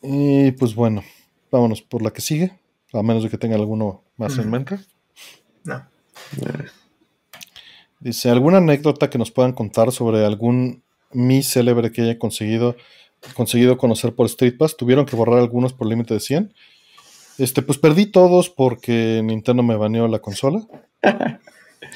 Y 0.01 0.51
pues 0.53 0.73
bueno, 0.73 1.03
vámonos 1.51 1.81
por 1.81 2.01
la 2.01 2.11
que 2.11 2.21
sigue. 2.21 2.57
A 2.93 3.03
menos 3.03 3.23
de 3.23 3.29
que 3.29 3.37
tenga 3.37 3.55
alguno 3.55 4.03
más 4.17 4.33
en 4.33 4.41
Ujú. 4.41 4.49
mente. 4.49 4.79
No. 5.63 5.85
Dice, 7.99 8.29
¿alguna 8.29 8.57
anécdota 8.57 9.09
que 9.09 9.17
nos 9.17 9.31
puedan 9.31 9.53
contar 9.53 9.91
sobre 9.91 10.25
algún 10.25 10.81
mi 11.11 11.43
célebre 11.43 11.91
que 11.91 12.01
haya 12.01 12.17
conseguido, 12.17 12.75
conseguido 13.35 13.77
conocer 13.77 14.15
por 14.15 14.25
Street 14.25 14.57
Pass? 14.57 14.75
¿Tuvieron 14.75 15.05
que 15.05 15.15
borrar 15.15 15.39
algunos 15.39 15.73
por 15.73 15.87
límite 15.87 16.15
de 16.15 16.19
100? 16.19 16.53
Este, 17.37 17.61
pues 17.61 17.77
perdí 17.77 18.07
todos 18.07 18.49
porque 18.49 19.21
Nintendo 19.23 19.63
me 19.63 19.75
baneó 19.75 20.07
la 20.07 20.19
consola. 20.19 20.65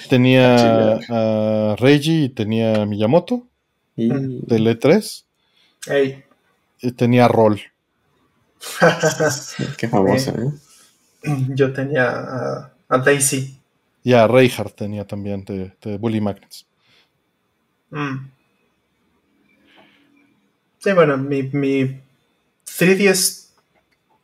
Tenía 0.09 0.99
a 1.09 1.75
Reggie 1.77 2.25
y 2.25 2.29
tenía 2.29 2.81
a 2.81 2.85
Miyamoto 2.85 3.47
Y 3.95 4.09
del 4.09 4.67
E3 4.67 5.23
Ey. 5.87 6.23
y 6.81 6.91
tenía 6.91 7.25
a 7.25 7.27
Roll. 7.27 7.61
qué 9.77 9.87
famosa, 9.87 10.31
¿eh? 10.31 10.51
Yo 11.49 11.71
tenía 11.71 12.09
a, 12.09 12.73
a 12.89 12.97
Daisy. 12.97 13.59
Y 14.05 14.13
a 14.13 14.25
Reinhardt 14.25 14.73
tenía 14.75 15.05
también 15.05 15.43
de, 15.43 15.75
de 15.81 15.97
Bully 15.97 16.21
Magnets. 16.21 16.65
Mm. 17.91 18.29
Sí, 20.79 20.93
bueno, 20.93 21.17
mi, 21.17 21.43
mi 21.43 22.01
3DS 22.77 23.53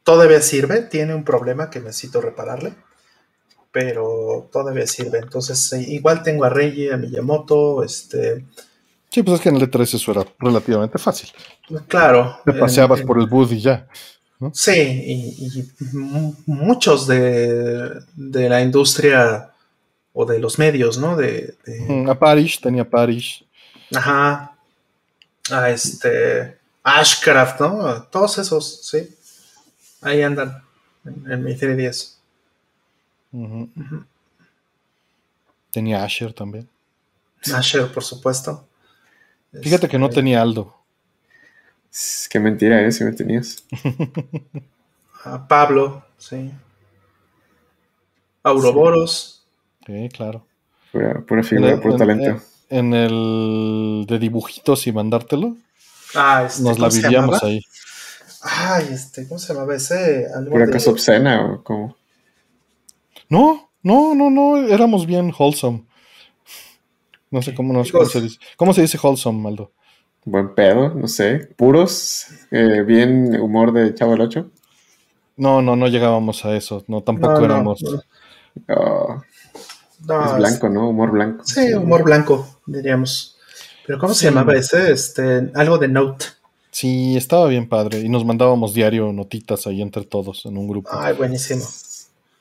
todavía 0.03 0.41
sirve, 0.41 0.81
tiene 0.83 1.15
un 1.15 1.23
problema 1.23 1.69
que 1.69 1.79
necesito 1.79 2.21
repararle, 2.21 2.73
pero 3.71 4.49
todavía 4.51 4.87
sirve. 4.87 5.19
Entonces, 5.19 5.73
igual 5.87 6.23
tengo 6.23 6.45
a 6.45 6.49
Reggie, 6.49 6.93
a 6.93 6.97
Miyamoto, 6.97 7.83
este, 7.83 8.45
Sí, 9.09 9.23
pues 9.23 9.35
es 9.35 9.41
que 9.43 9.49
en 9.49 9.57
el 9.57 9.63
E3 9.63 9.93
eso 9.93 10.11
era 10.11 10.25
relativamente 10.39 10.97
fácil. 10.97 11.29
claro. 11.87 12.37
Te 12.45 12.53
paseabas 12.53 13.01
por 13.01 13.19
el 13.19 13.27
booth 13.27 13.51
y 13.51 13.59
ya. 13.59 13.87
Sí, 14.53 14.71
y, 14.71 15.59
y 15.59 15.95
mu- 15.95 16.33
muchos 16.47 17.07
de, 17.07 17.91
de 18.15 18.49
la 18.49 18.61
industria 18.61 19.50
o 20.13 20.25
de 20.25 20.39
los 20.39 20.59
medios, 20.59 20.97
¿no? 20.97 21.15
De, 21.15 21.55
de- 21.65 21.79
Mm, 21.87 22.09
A 22.09 22.19
Parish, 22.19 22.59
tenía 22.59 22.89
Parish. 22.89 23.45
Ajá. 23.95 24.55
A 25.51 25.69
este. 25.69 26.57
Ashcraft, 26.83 27.59
¿no? 27.61 28.03
Todos 28.03 28.37
esos, 28.37 28.85
sí. 28.87 29.15
Ahí 30.01 30.21
andan. 30.21 30.63
En, 31.05 31.31
en 31.31 31.43
mi 31.43 31.53
3DS. 31.55 32.15
Ujú. 33.31 33.69
Ujú. 33.75 34.05
Tenía 35.71 36.03
Asher 36.03 36.33
también. 36.33 36.67
Asher, 37.53 37.91
por 37.91 38.03
supuesto. 38.03 38.67
Fíjate 39.61 39.87
que 39.87 39.97
no 39.99 40.05
Este, 40.07 40.15
tenía 40.15 40.41
Aldo. 40.41 40.75
Es- 41.91 42.27
Qué 42.29 42.39
mentira, 42.39 42.81
¿eh? 42.81 42.91
Si 42.91 43.03
me 43.03 43.11
tenías. 43.13 43.63
A 45.23 45.47
Pablo, 45.47 46.03
sí. 46.17 46.51
Auroboros. 48.43 49.37
Sí, 49.37 49.40
claro. 50.13 50.45
Pura, 50.91 51.21
pura 51.25 51.43
figura, 51.43 51.69
En 51.69 51.73
el- 51.75 51.81
puro 51.81 51.93
en- 51.93 51.99
talento. 51.99 52.43
En 52.69 52.93
el 52.93 54.05
de 54.07 54.19
dibujitos 54.19 54.87
y 54.87 54.91
mandártelo, 54.91 55.55
Ah, 56.15 56.43
este, 56.47 56.63
nos 56.63 56.77
la 56.79 56.87
¿cómo 56.87 56.91
se 56.91 57.01
vivíamos 57.01 57.43
ahí. 57.43 57.61
Ay, 58.43 58.87
este, 58.91 59.27
¿cómo 59.27 59.39
se 59.39 59.53
llamaba 59.53 59.75
ese? 59.75 60.25
Algo 60.35 60.51
¿Pura 60.51 60.65
de- 60.65 60.71
cosa 60.73 60.91
obscena 60.91 61.45
o 61.45 61.63
cómo? 61.63 61.95
No, 63.29 63.69
no, 63.83 64.13
no, 64.15 64.29
no, 64.29 64.57
éramos 64.67 65.05
bien 65.05 65.33
wholesome. 65.37 65.85
No 67.29 67.41
sé 67.41 67.53
cómo, 67.55 67.71
no 67.71 67.85
sé 67.85 67.91
cómo 67.91 68.05
se 68.05 68.21
dice. 68.21 68.39
¿Cómo 68.57 68.73
se 68.73 68.81
dice 68.81 68.97
wholesome, 69.01 69.47
Aldo? 69.47 69.71
Buen 70.25 70.53
pedo, 70.53 70.89
no 70.93 71.07
sé. 71.07 71.49
Puros, 71.57 72.27
eh, 72.51 72.83
bien 72.85 73.39
humor 73.39 73.71
de 73.73 73.93
Chavo 73.95 74.13
el 74.15 74.21
8. 74.21 74.51
No, 75.37 75.61
no, 75.61 75.75
no 75.75 75.87
llegábamos 75.87 76.43
a 76.45 76.55
eso. 76.55 76.83
No, 76.87 77.01
tampoco 77.01 77.33
No, 77.33 77.39
no, 77.39 77.45
éramos. 77.45 77.81
no, 77.83 78.01
Oh, 78.67 79.21
no, 80.05 80.25
es 80.31 80.37
blanco, 80.37 80.69
¿no? 80.69 80.89
Humor 80.89 81.11
blanco. 81.11 81.43
Sí, 81.45 81.73
humor 81.73 82.03
blanco, 82.03 82.59
diríamos. 82.65 83.37
Pero 83.85 83.99
¿cómo 83.99 84.13
Sí. 84.13 84.21
se 84.21 84.25
llamaba 84.25 84.55
ese? 84.55 84.91
Este, 84.91 85.51
algo 85.55 85.77
de 85.77 85.87
Note. 85.87 86.25
Sí, 86.71 87.17
estaba 87.17 87.47
bien 87.47 87.67
padre. 87.67 87.99
Y 87.99 88.09
nos 88.09 88.23
mandábamos 88.25 88.73
diario 88.73 89.11
notitas 89.11 89.67
ahí 89.67 89.81
entre 89.81 90.05
todos 90.05 90.45
en 90.45 90.57
un 90.57 90.67
grupo. 90.67 90.89
Ay, 90.93 91.13
buenísimo. 91.15 91.65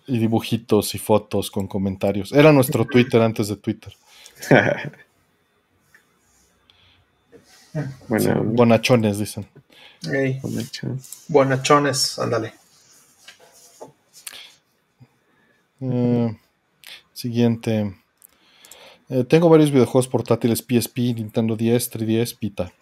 Y 0.06 0.18
dibujitos 0.18 0.94
y 0.94 0.98
fotos 0.98 1.50
con 1.50 1.66
comentarios. 1.66 2.32
Era 2.32 2.52
nuestro 2.52 2.84
Twitter 2.84 3.20
antes 3.22 3.48
de 3.48 3.56
Twitter. 3.56 3.92
Buena 8.08 8.32
onda. 8.34 8.52
Bonachones, 8.56 9.18
dicen. 9.18 9.46
Ey, 10.12 10.38
Buena 10.40 10.62
chava. 10.70 10.94
buenachones, 11.28 12.18
ándale. 12.18 12.52
Eh, 15.80 16.36
siguiente. 17.20 17.94
Eh, 19.08 19.24
tengo 19.24 19.48
varios 19.48 19.70
videojuegos 19.70 20.08
portátiles 20.08 20.62
PSP, 20.62 21.14
Nintendo 21.14 21.56
10, 21.56 21.90
3DS, 21.90 22.36
Vita. 22.40 22.72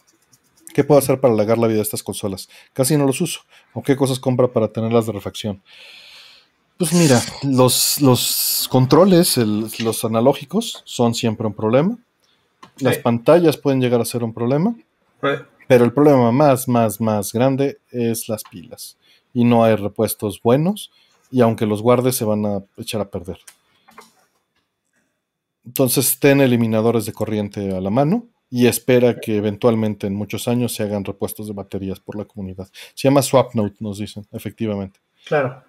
¿Qué 0.75 0.85
puedo 0.85 0.99
hacer 0.99 1.21
para 1.21 1.33
alargar 1.35 1.59
la 1.59 1.67
vida 1.67 1.77
de 1.79 1.83
estas 1.83 2.03
consolas? 2.03 2.49
Casi 2.73 2.97
no 2.97 3.07
los 3.07 3.21
uso. 3.21 3.41
¿O 3.73 3.83
qué 3.83 3.97
cosas 3.97 4.21
compra 4.21 4.49
para 4.49 4.69
tenerlas 4.69 5.07
de 5.07 5.13
refacción? 5.13 5.63
Pues 6.77 6.93
mira, 6.93 7.21
los, 7.43 8.01
los 8.01 8.69
controles, 8.71 9.37
el- 9.39 9.67
los 9.81 10.05
analógicos, 10.05 10.83
son 10.85 11.15
siempre 11.15 11.47
un 11.47 11.55
problema. 11.55 11.99
Las 12.79 12.97
Sí. 12.97 13.03
pantallas 13.03 13.57
pueden 13.57 13.81
llegar 13.81 14.01
a 14.01 14.05
ser 14.05 14.23
un 14.23 14.33
problema. 14.33 14.77
Pero 15.67 15.85
el 15.85 15.93
problema 15.93 16.31
más, 16.31 16.69
más, 16.69 17.01
más 17.01 17.33
grande 17.33 17.79
es 17.91 18.29
las 18.29 18.45
pilas. 18.45 18.97
Y 19.35 19.45
no 19.45 19.65
hay 19.65 19.75
repuestos 19.75 20.41
buenos. 20.43 20.93
Y 21.31 21.41
aunque 21.41 21.67
los 21.67 21.83
guardes, 21.83 22.15
se 22.17 22.25
van 22.25 22.47
a 22.47 22.63
echar 22.77 23.01
a 23.01 23.11
perder. 23.11 23.39
Entonces 25.69 26.19
ten 26.19 26.41
eliminadores 26.41 27.05
de 27.05 27.13
corriente 27.13 27.77
a 27.77 27.81
la 27.83 27.91
mano 27.91 28.27
y 28.49 28.69
espera 28.69 29.21
que 29.21 29.37
eventualmente 29.37 30.07
en 30.07 30.15
muchos 30.15 30.49
años 30.49 30.75
se 30.75 30.83
hagan 30.83 31.05
repuestos 31.05 31.47
de 31.47 31.53
baterías 31.53 32.01
por 32.01 32.17
la 32.17 32.25
comunidad. 32.25 32.69
Se 32.95 33.07
llama 33.07 33.21
SwapNote, 33.21 33.77
nos 33.81 33.99
dicen, 33.99 34.27
efectivamente. 34.33 34.99
Claro. 35.27 35.63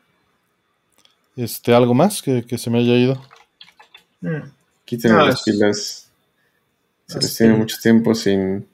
Este, 1.36 1.74
¿Algo 1.74 1.94
más 1.94 2.22
que, 2.22 2.46
se 2.58 2.70
me 2.70 2.80
haya 2.80 2.96
ido? 2.96 3.22
Mm. 4.22 4.50
Quiten 4.86 5.18
las 5.18 5.44
pilas. 5.44 6.10
Se 7.06 7.20
les 7.20 7.36
tiene 7.36 7.56
mucho 7.56 7.76
tiempo 7.84 8.16
sin, 8.16 8.70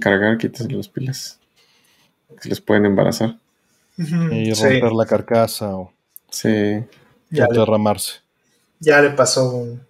cargar, 0.00 0.38
quítense 0.38 0.72
las 0.72 0.88
pilas. 0.88 1.38
Se 2.40 2.48
les 2.48 2.60
pueden 2.62 2.86
embarazar. 2.86 3.36
Y 3.98 4.50
romper 4.54 4.92
la 4.92 5.04
carcasa 5.04 5.76
o 5.76 5.92
sí. 6.30 6.48
derramarse. 7.28 8.14
Ya 8.80 9.02
le 9.02 9.10
pasó 9.10 9.52
un, 9.52 9.82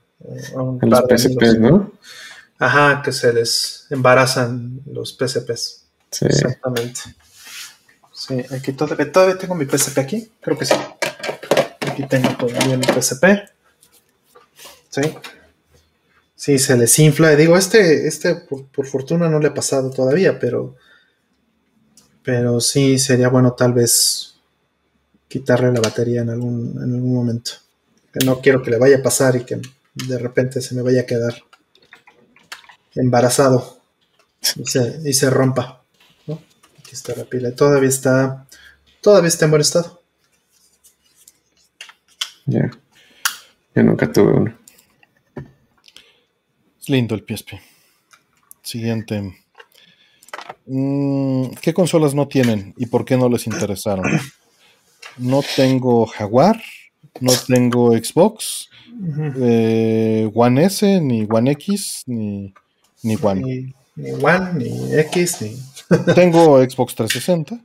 un 0.55 0.79
a 0.83 0.87
los 0.87 1.05
PSPs, 1.09 1.59
¿no? 1.59 1.93
Ajá, 2.59 3.03
que 3.03 3.13
se 3.13 3.33
les 3.33 3.87
embarazan 3.91 4.81
los 4.87 5.13
PSPs. 5.13 5.85
Sí. 6.11 6.27
Exactamente. 6.27 7.01
Sí, 8.13 8.43
aquí 8.51 8.73
todavía, 8.73 9.11
todavía 9.11 9.37
tengo 9.37 9.55
mi 9.55 9.67
PSP 9.67 9.99
aquí, 9.99 10.33
creo 10.41 10.57
que 10.57 10.65
sí. 10.65 10.75
Aquí 11.87 12.07
tengo 12.07 12.29
todavía 12.37 12.77
mi 12.77 12.85
PSP. 12.85 13.25
Sí. 14.89 15.03
Sí, 16.35 16.59
se 16.59 16.77
les 16.77 16.99
infla. 16.99 17.35
Digo, 17.37 17.57
este, 17.57 18.07
este 18.07 18.35
por, 18.35 18.87
fortuna 18.87 19.29
no 19.29 19.41
le 19.41 19.49
ha 19.49 19.55
pasado 19.55 19.91
todavía, 19.91 20.39
pero. 20.39 20.77
Pero 22.23 22.61
sí 22.61 22.99
sería 22.99 23.29
bueno 23.29 23.53
tal 23.53 23.75
vez 23.75 24.37
quitarle 25.29 25.73
la 25.73 25.81
batería 25.81 26.23
en 26.23 26.31
algún, 26.31 26.77
en 26.83 26.95
algún 26.95 27.15
momento. 27.15 27.53
No 28.25 28.41
quiero 28.41 28.63
que 28.63 28.71
le 28.71 28.79
vaya 28.79 28.99
a 28.99 29.03
pasar 29.03 29.37
y 29.37 29.45
que 29.45 29.61
de 29.95 30.19
repente 30.19 30.61
se 30.61 30.75
me 30.75 30.83
vaya 30.83 31.03
a 31.03 31.07
quedar 31.07 31.35
embarazado 32.95 33.81
y 35.05 35.13
se, 35.13 35.31
rompa. 35.31 35.83
Aquí 36.79 36.91
está 36.93 37.15
la 37.17 37.25
pila. 37.25 37.55
Todavía 37.55 37.89
está, 37.89 38.47
todavía 39.01 39.29
está 39.29 39.47
en 39.47 39.51
buen 39.51 39.63
estado. 39.63 40.03
Ya. 42.47 42.71
Yo 43.75 43.83
nunca 43.83 44.13
tuve 44.13 44.33
uno. 44.33 44.59
Es 46.81 46.89
lindo 46.89 47.15
el 47.15 47.25
PSP. 47.27 47.55
Siguiente. 48.63 49.45
Mm, 50.67 51.49
¿Qué 51.61 51.73
consolas 51.73 52.15
no 52.15 52.29
tienen 52.29 52.75
y 52.77 52.87
por 52.87 53.05
qué 53.05 53.17
no 53.17 53.29
les 53.29 53.47
interesaron? 53.47 54.05
No 55.17 55.43
tengo 55.57 56.07
Jaguar, 56.07 56.61
no 57.21 57.33
tengo 57.47 57.93
Xbox, 57.93 58.69
eh, 59.41 60.31
One 60.35 60.65
S, 60.65 61.01
ni 61.01 61.27
One 61.29 61.51
X, 61.53 62.05
ni 62.07 62.55
ni 63.05 63.19
One. 63.21 63.75
Ni, 63.97 64.13
One, 64.13 64.55
ni 64.55 64.95
X, 64.95 65.43
ni. 65.43 65.57
Tengo 66.15 66.59
Xbox 66.59 66.95
360, 66.95 67.63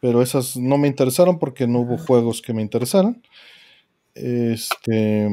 pero 0.00 0.22
esas 0.22 0.56
no 0.56 0.78
me 0.78 0.88
interesaron 0.88 1.38
porque 1.38 1.66
no 1.66 1.80
hubo 1.80 1.98
juegos 1.98 2.42
que 2.42 2.54
me 2.54 2.62
interesaran. 2.62 3.22
Este. 4.14 5.28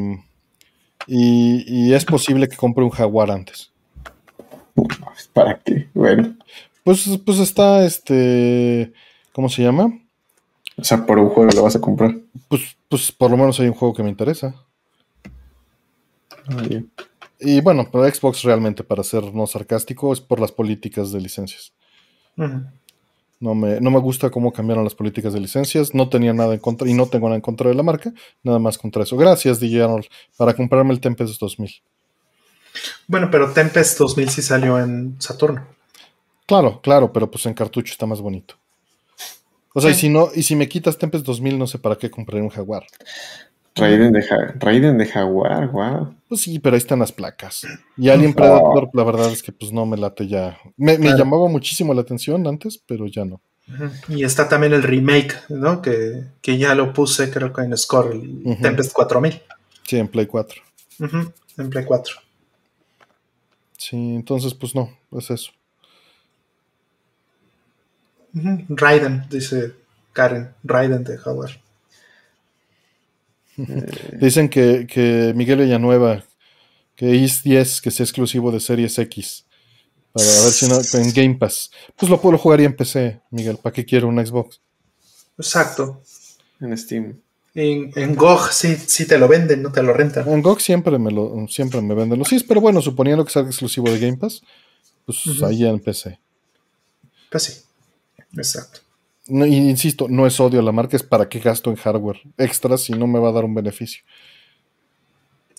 Y, 1.08 1.94
es 1.94 2.06
posible 2.06 2.48
que 2.48 2.58
compre 2.58 2.84
un 2.84 2.90
Jaguar 2.90 3.32
antes. 3.32 3.72
¿Para 5.34 5.60
qué? 5.60 5.88
Bueno. 5.94 6.36
Pues, 6.84 7.08
pues 7.26 7.40
está 7.40 7.86
este. 7.86 8.92
¿Cómo 9.32 9.50
se 9.50 9.64
llama? 9.64 9.98
O 10.78 10.84
sea, 10.84 11.06
por 11.06 11.18
un 11.18 11.30
juego 11.30 11.52
lo 11.52 11.64
vas 11.64 11.76
a 11.76 11.82
comprar. 11.82 12.16
Pues, 12.50 12.76
pues 12.90 13.12
por 13.12 13.32
lo 13.32 13.38
menos 13.38 13.60
hay 13.60 13.68
un 13.68 13.74
juego 13.74 13.94
que 13.94 14.04
me 14.04 14.10
interesa. 14.10 14.65
Ah, 16.48 16.64
y 17.40 17.62
bueno, 17.62 17.88
pero 17.92 18.10
Xbox 18.10 18.44
realmente, 18.44 18.84
para 18.84 19.04
ser 19.04 19.34
no 19.34 19.46
sarcástico, 19.48 20.14
es 20.14 20.22
por 20.22 20.40
las 20.40 20.52
políticas 20.52 21.12
de 21.12 21.22
licencias. 21.22 21.74
no, 23.40 23.56
me, 23.56 23.80
no 23.82 23.92
me 23.92 24.00
gusta 24.00 24.30
cómo 24.30 24.52
cambiaron 24.54 24.84
las 24.84 24.96
políticas 24.96 25.34
de 25.34 25.40
licencias. 25.40 25.94
No 25.94 26.10
tenía 26.10 26.34
nada 26.34 26.54
en 26.54 26.60
contra, 26.60 26.90
y 26.90 26.94
no 26.94 27.08
tengo 27.08 27.28
nada 27.28 27.36
en 27.36 27.42
contra 27.42 27.70
de 27.70 27.76
la 27.76 27.84
marca, 27.84 28.14
nada 28.44 28.60
más 28.60 28.78
contra 28.78 29.04
eso. 29.04 29.18
Gracias, 29.18 29.60
DJ 29.60 29.84
Arnold, 29.84 30.06
para 30.38 30.54
comprarme 30.54 30.94
el 30.94 31.00
Tempest 31.02 31.40
2000. 31.40 31.82
Bueno, 33.08 33.30
pero 33.32 33.52
Tempest 33.52 33.98
2000 34.00 34.30
sí 34.30 34.42
salió 34.42 34.80
en 34.80 35.16
Saturno. 35.20 35.68
Claro, 36.46 36.80
claro, 36.82 37.12
pero 37.12 37.30
pues 37.30 37.46
en 37.46 37.54
cartucho 37.54 37.92
está 37.92 38.06
más 38.06 38.22
bonito. 38.22 38.56
O 39.74 39.82
sea, 39.82 39.92
y 39.92 39.94
si 39.94 40.08
no, 40.08 40.30
y 40.34 40.44
si 40.44 40.56
me 40.56 40.70
quitas 40.70 40.98
Tempest 40.98 41.26
2000, 41.26 41.60
no 41.60 41.68
sé 41.68 41.80
para 41.80 41.98
qué 41.98 42.10
compraré 42.10 42.42
un 42.42 42.50
Jaguar. 42.50 42.86
Raiden 43.76 44.14
de, 44.14 44.94
de 44.94 45.06
Jaguar, 45.06 45.70
wow. 45.70 46.16
Pues 46.30 46.42
sí, 46.42 46.60
pero 46.60 46.76
ahí 46.76 46.78
están 46.78 47.00
las 47.00 47.12
placas. 47.12 47.68
Y 47.98 48.10
Alien 48.10 48.34
Predator, 48.34 48.90
la 48.94 49.04
verdad 49.04 49.32
es 49.32 49.44
que 49.44 49.52
pues 49.52 49.74
no 49.74 49.86
me 49.86 49.98
late 49.98 50.28
ya. 50.28 50.58
Me, 50.78 50.98
llamaba 50.98 51.50
muchísimo 51.50 51.94
la 51.94 52.02
atención 52.02 52.48
antes, 52.48 52.78
pero 52.78 53.06
ya 53.08 53.26
no. 53.26 53.42
Y 54.08 54.24
está 54.24 54.48
también 54.48 54.74
el 54.74 54.84
remake, 54.84 55.36
¿no? 55.50 55.82
Que, 55.82 56.24
ya 56.42 56.74
lo 56.74 56.94
puse, 56.94 57.30
creo 57.30 57.52
que 57.52 57.64
en 57.64 57.78
Score, 57.78 58.14
el 58.14 58.58
Tempest 58.62 58.94
4000. 58.94 59.42
Sí, 59.84 59.98
en 59.98 60.08
Play 60.08 60.26
4. 60.26 60.62
En 61.58 61.70
Play 61.70 61.84
4. 61.84 62.16
Sí, 63.78 64.16
entonces 64.16 64.54
pues 64.54 64.74
no, 64.74 64.90
es 65.12 65.30
eso. 65.30 65.52
Raiden, 68.70 69.26
dice 69.30 69.74
Karen, 70.14 70.54
Raiden 70.64 71.04
de 71.04 71.18
Jaguar. 71.18 71.65
Dicen 74.20 74.50
que, 74.50 75.34
Miguel 75.36 75.60
Villanueva, 75.60 76.24
que 76.96 77.16
IS 77.16 77.44
10, 77.44 77.82
que 77.82 77.92
sea 77.92 78.04
exclusivo 78.04 78.52
de 78.52 78.60
Series 78.60 78.98
X. 78.98 79.46
Para 80.12 80.26
ver 80.26 80.52
si 80.52 80.68
no, 80.68 80.80
en 80.94 81.14
Game 81.14 81.36
Pass. 81.36 81.72
Pues 81.98 82.10
lo 82.10 82.22
puedo 82.22 82.38
jugar 82.38 82.62
y 82.62 82.66
en 82.66 82.76
PC, 82.76 83.22
Miguel. 83.32 83.58
¿Para 83.58 83.74
qué 83.74 83.86
quiero 83.86 84.08
un 84.08 84.26
Xbox? 84.26 84.62
Exacto. 85.38 86.02
En 86.62 86.78
Steam. 86.78 87.20
En, 87.54 87.92
en 87.96 88.16
GOG 88.16 88.52
sí, 88.52 89.06
te 89.06 89.18
lo 89.18 89.28
venden, 89.28 89.62
no 89.62 89.72
te 89.72 89.84
lo 89.84 89.94
rentan. 89.94 90.28
En 90.30 90.42
GOG 90.42 90.62
siempre 90.62 90.98
me, 91.00 91.12
lo, 91.12 91.48
siempre 91.48 91.82
me 91.82 91.94
venden 91.94 92.20
los 92.20 92.28
sí, 92.28 92.44
pero 92.46 92.60
bueno, 92.60 92.82
suponiendo 92.82 93.24
que 93.24 93.32
sea 93.32 93.44
exclusivo 93.44 93.90
de 93.90 94.00
Game 94.00 94.18
Pass, 94.18 94.42
pues 95.06 95.42
ahí 95.42 95.66
en 95.66 95.80
PC. 95.80 96.20
Pues 97.30 97.44
sí, 97.44 97.62
exacto 98.36 98.85
insisto, 99.28 100.08
no 100.08 100.28
es 100.28 100.40
odio 100.40 100.60
a 100.60 100.64
la 100.64 100.72
marca, 100.72 100.96
es 100.96 101.04
para 101.04 101.28
qué 101.30 101.40
gasto 101.40 101.70
en 101.70 101.78
hardware 101.78 102.22
extra 102.38 102.78
si 102.78 102.94
no 102.94 103.08
me 103.08 103.20
va 103.20 103.30
a 103.30 103.34
dar 103.34 103.46
un 103.46 103.56
beneficio. 103.56 104.04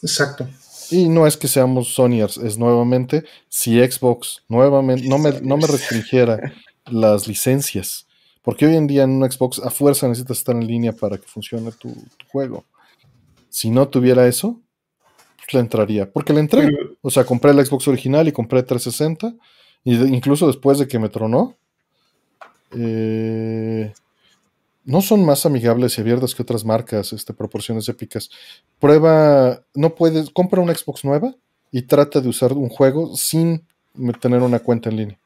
Exacto. 0.02 0.46
Y 0.90 1.08
no 1.08 1.26
es 1.26 1.36
que 1.36 1.48
seamos 1.48 1.94
Sonyers, 1.94 2.36
es 2.36 2.58
nuevamente, 2.58 3.24
si 3.48 3.78
Xbox 3.80 4.44
nuevamente 4.48 5.08
no 5.08 5.18
me, 5.18 5.32
no 5.40 5.56
me 5.56 5.66
restringiera 5.66 6.52
las 6.84 7.26
licencias, 7.26 8.06
porque 8.42 8.66
hoy 8.66 8.76
en 8.76 8.86
día 8.86 9.02
en 9.02 9.10
un 9.10 9.30
Xbox 9.30 9.58
a 9.58 9.70
fuerza 9.70 10.06
necesitas 10.06 10.38
estar 10.38 10.54
en 10.54 10.66
línea 10.66 10.92
para 10.92 11.16
que 11.16 11.26
funcione 11.26 11.72
tu, 11.72 11.92
juego. 12.28 12.64
Si 13.48 13.70
no 13.70 13.88
tuviera 13.88 14.28
eso, 14.28 14.60
pues 15.36 15.54
le 15.54 15.60
entraría, 15.60 16.08
porque 16.10 16.32
le 16.32 16.40
entré. 16.40 16.70
O 17.02 17.10
sea, 17.10 17.24
compré 17.24 17.50
el 17.50 17.66
Xbox 17.66 17.88
original 17.88 18.28
y 18.28 18.32
compré 18.32 18.62
360, 18.62 19.34
y 19.82 19.96
incluso 20.14 20.46
después 20.46 20.78
de 20.78 20.86
que 20.86 21.00
me 21.00 21.08
tronó, 21.08 21.56
eh, 22.72 23.92
no 24.84 25.02
son 25.02 25.24
más 25.24 25.44
amigables 25.46 25.98
y 25.98 26.00
abiertas 26.00 26.34
que 26.34 26.42
otras 26.42 26.64
marcas, 26.64 27.12
este, 27.12 27.34
proporciones 27.34 27.88
épicas. 27.88 28.30
Prueba, 28.78 29.64
no 29.74 29.94
puedes, 29.94 30.30
compra 30.30 30.60
una 30.60 30.74
Xbox 30.74 31.04
nueva 31.04 31.34
y 31.72 31.82
trata 31.82 32.20
de 32.20 32.28
usar 32.28 32.52
un 32.52 32.68
juego 32.68 33.16
sin 33.16 33.66
tener 34.20 34.42
una 34.42 34.60
cuenta 34.60 34.88
en 34.88 34.96
línea. 34.96 35.18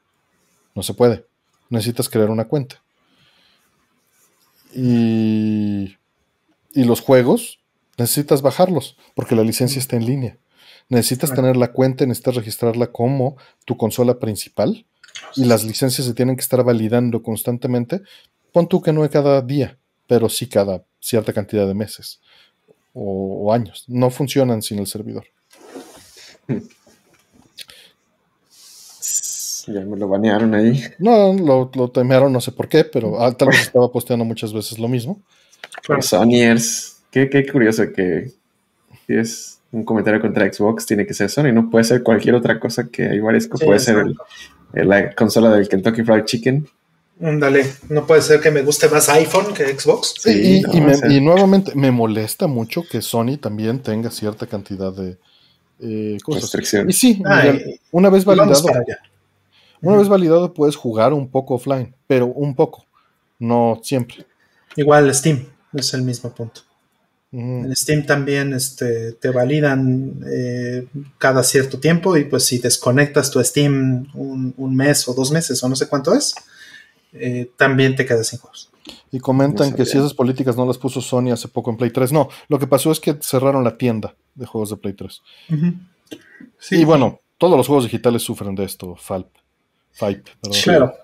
No 0.75 0.83
se 0.83 0.95
puede. 0.95 1.27
Necesitas 1.69 2.09
crear 2.09 2.31
una 2.31 2.47
cuenta. 2.49 2.83
Y, 4.75 5.97
y 6.73 6.85
los 6.85 7.01
juegos 7.01 7.61
necesitas 7.99 8.41
bajarlos 8.41 8.97
porque 9.15 9.37
la 9.37 9.43
licencia 9.43 9.79
está 9.79 9.97
en 9.97 10.07
línea. 10.07 10.39
Necesitas 10.89 11.35
tener 11.35 11.57
la 11.57 11.73
cuenta, 11.73 12.07
necesitas 12.07 12.37
registrarla 12.37 12.89
como 12.89 13.37
tu 13.65 13.77
consola 13.77 14.19
principal 14.19 14.87
y 15.37 15.45
las 15.45 15.65
licencias 15.65 16.07
se 16.07 16.15
tienen 16.15 16.37
que 16.37 16.43
estar 16.43 16.63
validando 16.65 17.23
constantemente, 17.23 18.03
pon 18.53 18.69
tú 18.69 18.81
que 18.81 18.93
no 18.93 19.05
es 19.05 19.11
cada 19.11 19.41
día, 19.43 19.79
pero 20.07 20.29
sí 20.29 20.49
cada 20.49 20.83
cierta 21.01 21.33
cantidad 21.33 21.67
de 21.67 21.75
meses 21.75 22.21
o, 22.93 23.53
años. 23.53 23.85
No 23.89 24.11
funcionan 24.11 24.63
sin 24.63 24.79
el 24.79 24.87
servidor. 24.87 25.25
Ya 29.67 29.83
me 29.83 29.97
lo 29.97 30.09
banearon 30.09 30.53
ahí. 30.55 30.83
No, 30.99 31.33
lo, 31.33 31.71
lo 31.75 31.91
temearon, 31.91 32.33
no 32.33 32.41
sé 32.41 32.51
por 32.51 32.67
qué, 32.67 32.83
pero 32.83 33.23
ah, 33.23 33.31
tal 33.31 33.49
vez 33.49 33.61
estaba 33.61 33.93
posteando 33.93 34.25
muchas 34.25 34.53
veces 34.53 34.81
lo 34.81 34.89
mismo. 34.89 35.21
Sonyers. 36.01 37.03
Qué, 37.11 37.29
qué 37.29 37.47
curioso 37.47 37.85
que 37.95 38.33
es 39.07 39.61
un 39.73 39.85
comentario 39.85 40.21
contra 40.21 40.53
Xbox, 40.53 40.87
tiene 40.87 41.07
que 41.07 41.15
ser 41.15 41.31
Sony, 41.31 41.53
no 41.53 41.71
puede 41.71 41.85
ser 41.85 42.03
cualquier 42.03 42.35
otra 42.35 42.59
cosa 42.59 42.89
que 42.89 43.05
hay 43.05 43.21
varias 43.21 43.47
que 43.47 43.65
puede 43.65 43.79
ser 43.79 43.99
el, 43.99 44.17
la 44.73 45.15
consola 45.15 45.51
del 45.51 45.69
Kentucky 45.69 46.03
Fried 46.03 46.25
Chicken. 46.25 46.69
Dale, 47.21 47.67
no 47.91 48.07
puede 48.07 48.23
ser 48.23 48.41
que 48.41 48.51
me 48.51 48.63
guste 48.63 48.89
más 48.89 49.11
iPhone 49.11 49.53
que 49.53 49.79
Xbox. 49.79 50.27
y, 50.27 50.63
nuevamente 51.21 51.75
me 51.75 51.91
molesta 51.91 52.47
mucho 52.47 52.83
que 52.91 53.03
Sony 53.03 53.37
también 53.39 53.81
tenga 53.81 54.11
cierta 54.11 54.47
cantidad 54.47 54.91
de, 54.91 55.19
eh, 55.81 56.19
cosas. 56.23 56.43
Restricciones. 56.45 56.97
Y 56.97 56.99
sí, 56.99 57.23
Miguel, 57.23 57.79
una 57.91 58.09
vez 58.09 58.25
Vamos 58.25 58.49
validado, 58.49 58.65
para 58.65 58.79
allá. 58.81 58.99
una 59.83 59.99
vez 59.99 60.09
validado 60.09 60.55
puedes 60.55 60.77
jugar 60.77 61.13
un 61.13 61.29
poco 61.29 61.57
offline, 61.57 61.95
pero 62.07 62.27
un 62.27 62.55
poco, 62.55 62.87
no 63.39 63.81
siempre. 63.83 64.25
Igual 64.77 65.15
Steam, 65.15 65.47
es 65.75 65.93
el 65.93 66.03
mismo 66.03 66.31
punto. 66.31 66.63
En 67.33 67.75
Steam 67.77 68.07
también 68.07 68.53
este, 68.55 69.13
te 69.13 69.31
validan 69.31 70.21
eh, 70.27 70.87
cada 71.19 71.45
cierto 71.45 71.79
tiempo 71.79 72.17
y 72.17 72.25
pues 72.25 72.45
si 72.45 72.59
desconectas 72.59 73.31
tu 73.31 73.43
Steam 73.45 74.09
un, 74.15 74.53
un 74.57 74.77
mes 74.77 75.07
o 75.07 75.15
dos 75.15 75.31
meses 75.31 75.63
o 75.63 75.69
no 75.69 75.77
sé 75.77 75.87
cuánto 75.87 76.13
es, 76.13 76.35
eh, 77.13 77.51
también 77.57 77.95
te 77.95 78.05
quedas 78.05 78.27
sin 78.29 78.41
juegos. 78.41 78.71
Y 79.13 79.21
comentan 79.21 79.71
No 79.71 79.77
que 79.77 79.87
si 79.87 79.99
esas 79.99 80.15
políticas 80.15 80.57
no 80.57 80.67
las 80.67 80.79
puso 80.79 81.01
Sony 81.01 81.31
hace 81.33 81.49
poco 81.49 81.71
en 81.71 81.77
Play 81.77 81.91
3. 81.91 82.13
No, 82.13 82.29
lo 82.49 82.59
que 82.59 82.67
pasó 82.67 82.91
es 82.91 83.01
que 83.01 83.17
cerraron 83.21 83.63
la 83.63 83.77
tienda 83.77 84.15
de 84.35 84.47
juegos 84.47 84.71
de 84.71 84.77
Play 84.77 84.95
3. 84.95 85.23
Sí, 86.59 86.81
Y 86.81 86.85
bueno, 86.85 87.21
todos 87.39 87.57
los 87.57 87.67
juegos 87.67 87.85
digitales 87.85 88.23
sufren 88.23 88.55
de 88.55 88.65
esto, 88.65 88.97
FALP. 88.97 89.29
FIPE. 89.93 90.31
Claro, 90.63 90.95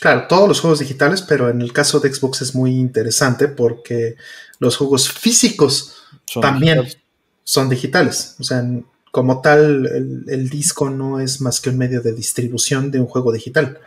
claro, 0.00 0.26
todos 0.28 0.48
los 0.48 0.60
juegos 0.60 0.78
digitales, 0.78 1.22
pero 1.22 1.48
en 1.48 1.60
el 1.60 1.72
caso 1.72 2.00
de 2.00 2.12
Xbox 2.12 2.42
es 2.42 2.54
muy 2.54 2.72
interesante 2.72 3.48
porque 3.48 4.16
los 4.58 4.76
juegos 4.76 5.10
físicos 5.10 5.94
Son 6.26 6.42
también 6.42 6.78
digitales. 6.80 7.02
son 7.44 7.68
digitales. 7.68 8.36
O 8.40 8.44
sea, 8.44 8.64
como 9.10 9.40
tal, 9.40 9.86
el, 9.86 10.24
el 10.28 10.48
disco 10.50 10.90
no 10.90 11.20
es 11.20 11.40
más 11.40 11.60
que 11.60 11.70
un 11.70 11.78
medio 11.78 12.02
de 12.02 12.12
distribución 12.12 12.90
de 12.90 13.00
un 13.00 13.06
juego 13.06 13.32
digital, 13.32 13.78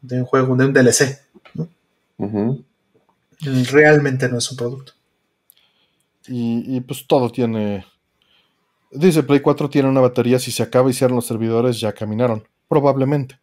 de 0.00 0.18
un 0.20 0.24
juego, 0.26 0.56
de 0.56 0.64
un 0.66 0.72
DLC. 0.72 1.20
Ujú. 2.18 2.64
Realmente 3.70 4.28
no 4.28 4.38
es 4.38 4.50
un 4.50 4.56
producto. 4.56 4.92
Y, 6.28 6.76
y, 6.76 6.80
pues 6.80 7.06
todo 7.06 7.30
tiene. 7.30 7.84
Dice 8.92 9.22
Play 9.22 9.40
4 9.40 9.68
tiene 9.70 9.88
una 9.88 10.00
batería. 10.00 10.38
Si 10.38 10.52
se 10.52 10.62
acaba 10.62 10.90
y 10.90 10.92
cierran 10.92 11.16
los 11.16 11.26
servidores, 11.26 11.80
ya 11.80 11.92
caminaron. 11.92 12.46
Probablemente. 12.68 13.38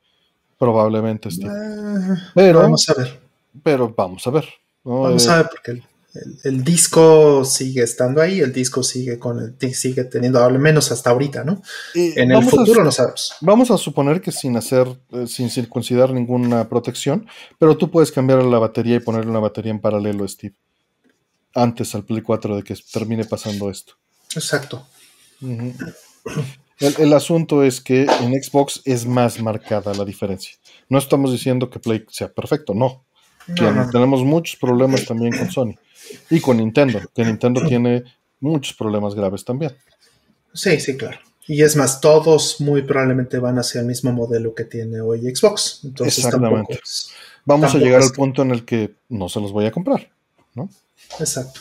Probablemente, 0.58 1.32
Steve. 1.32 1.52
Ah, 1.54 2.32
Pero, 2.36 2.60
vamos 2.62 2.88
a 2.90 2.94
ver. 2.94 3.20
pero 3.64 3.94
vamos 3.96 4.26
a 4.28 4.30
ver. 4.32 4.46
¿no? 4.84 5.02
Vamos 5.02 5.26
Eh, 5.26 5.32
a 5.32 5.38
ver 5.38 5.50
porque 5.50 5.84
el, 6.44 6.64
disco 6.64 7.46
sigue 7.46 7.84
estando 7.84 8.22
ahí, 8.22 8.40
el 8.40 8.52
disco 8.52 8.82
sigue 8.84 9.20
con 9.20 9.40
el 9.40 9.76
sigue 9.76 10.04
teniendo 10.06 10.44
al 10.44 10.58
menos 10.58 10.92
hasta 10.92 11.12
ahorita, 11.12 11.44
¿no? 11.44 11.62
y 11.94 12.20
En 12.20 12.32
el 12.32 12.38
a- 12.38 12.42
futuro 12.42 12.84
no 12.84 12.92
sabemos. 12.92 13.34
Vamos 13.42 13.70
a 13.72 13.78
suponer 13.78 14.20
que 14.22 14.32
sin 14.32 14.58
hacer, 14.58 14.88
eh, 15.12 15.28
sin 15.28 15.50
circuncidar 15.50 16.12
ninguna 16.12 16.68
protección, 16.68 17.28
pero 17.60 17.78
tú 17.78 17.92
puedes 17.92 18.12
cambiar 18.12 18.44
la 18.44 18.60
batería 18.60 18.96
y 18.96 19.00
ponerle 19.00 19.30
una 19.30 19.40
batería 19.40 19.72
en 19.72 19.80
paralelo, 19.80 20.28
Steve. 20.28 20.56
Antes 21.54 21.94
al 21.96 22.04
Play 22.06 22.22
4 22.22 22.56
de 22.56 22.64
que 22.64 22.76
termine 22.92 23.26
pasando 23.26 23.70
esto. 23.70 23.94
Exacto. 24.36 24.86
El 26.80 27.14
asunto 27.14 27.64
es 27.64 27.82
que 27.82 28.04
en 28.04 28.42
Xbox 28.42 28.82
es 28.86 29.06
más 29.06 29.42
marcada 29.42 29.94
la 29.94 30.06
diferencia. 30.06 30.54
No 30.88 30.98
estamos 30.98 31.32
diciendo 31.32 31.70
que 31.70 31.80
Play 31.80 32.06
sea 32.10 32.32
perfecto, 32.32 32.74
no. 32.74 33.04
No, 33.50 33.56
Tiene- 33.56 33.72
no, 33.74 33.86
no. 33.86 33.92
Tenemos 33.92 34.24
muchos 34.24 34.56
problemas 34.56 35.06
también 35.06 35.38
con 35.38 35.50
Sony. 35.52 35.76
Y 36.30 36.40
con 36.40 36.58
Nintendo, 36.58 37.00
que 37.14 37.24
Nintendo 37.26 37.62
tiene 37.68 38.04
muchos 38.40 38.74
problemas 38.76 39.14
graves 39.16 39.44
también. 39.46 39.74
Sí, 40.54 40.80
sí, 40.80 40.98
claro. 40.98 41.20
Y 41.48 41.62
es 41.64 41.76
más, 41.76 42.00
todos 42.00 42.62
muy 42.62 42.84
probablemente 42.84 43.40
van 43.40 43.58
hacia 43.60 43.82
el 43.82 43.88
mismo 43.88 44.12
modelo 44.12 44.54
que 44.54 44.66
tiene 44.66 45.02
hoy 45.02 45.22
Xbox. 45.36 45.82
Entonces 45.84 46.18
Exactamente. 46.26 46.80
es- 46.84 47.12
Vamos 47.46 47.74
a 47.74 47.78
llegar 47.80 48.00
es 48.02 48.08
al 48.08 48.12
que- 48.12 48.18
punto 48.18 48.42
en 48.44 48.52
el 48.52 48.66
que 48.66 48.96
no 49.10 49.30
se 49.30 49.40
los 49.40 49.52
voy 49.52 49.66
a 49.66 49.72
comprar. 49.72 50.10
Exacto. 51.20 51.60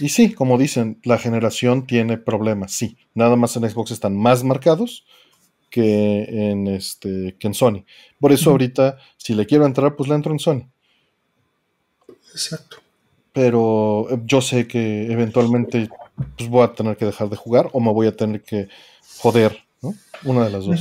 Y 0.00 0.08
sí, 0.08 0.32
como 0.34 0.58
dicen, 0.58 0.98
la 1.04 1.18
generación 1.18 1.86
tiene 1.86 2.18
problemas, 2.18 2.72
sí. 2.72 2.96
Nada 3.14 3.36
más 3.36 3.56
en 3.56 3.68
Xbox 3.70 3.90
están 3.92 4.16
más 4.16 4.42
marcados 4.44 5.04
que 5.70 6.24
en 6.50 6.66
este 6.66 7.36
que 7.38 7.46
en 7.46 7.54
Sony. 7.54 7.84
Por 8.20 8.32
eso 8.32 8.50
ahorita, 8.50 8.98
si 9.16 9.34
le 9.34 9.46
quiero 9.46 9.64
entrar, 9.66 9.94
pues 9.96 10.08
le 10.08 10.14
entro 10.16 10.32
en 10.32 10.38
Sony. 10.38 10.68
Exacto. 12.38 12.76
Pero 13.32 14.06
eh, 14.10 14.18
yo 14.24 14.40
sé 14.40 14.66
que 14.66 15.10
eventualmente 15.12 15.88
pues, 16.36 16.48
voy 16.48 16.62
a 16.64 16.72
tener 16.72 16.96
que 16.96 17.04
dejar 17.06 17.28
de 17.28 17.36
jugar 17.36 17.68
o 17.72 17.80
me 17.80 17.92
voy 17.92 18.06
a 18.06 18.16
tener 18.16 18.42
que 18.42 18.68
joder, 19.18 19.58
¿no? 19.82 19.94
Una 20.24 20.44
de 20.44 20.50
las 20.50 20.64
dos. 20.64 20.80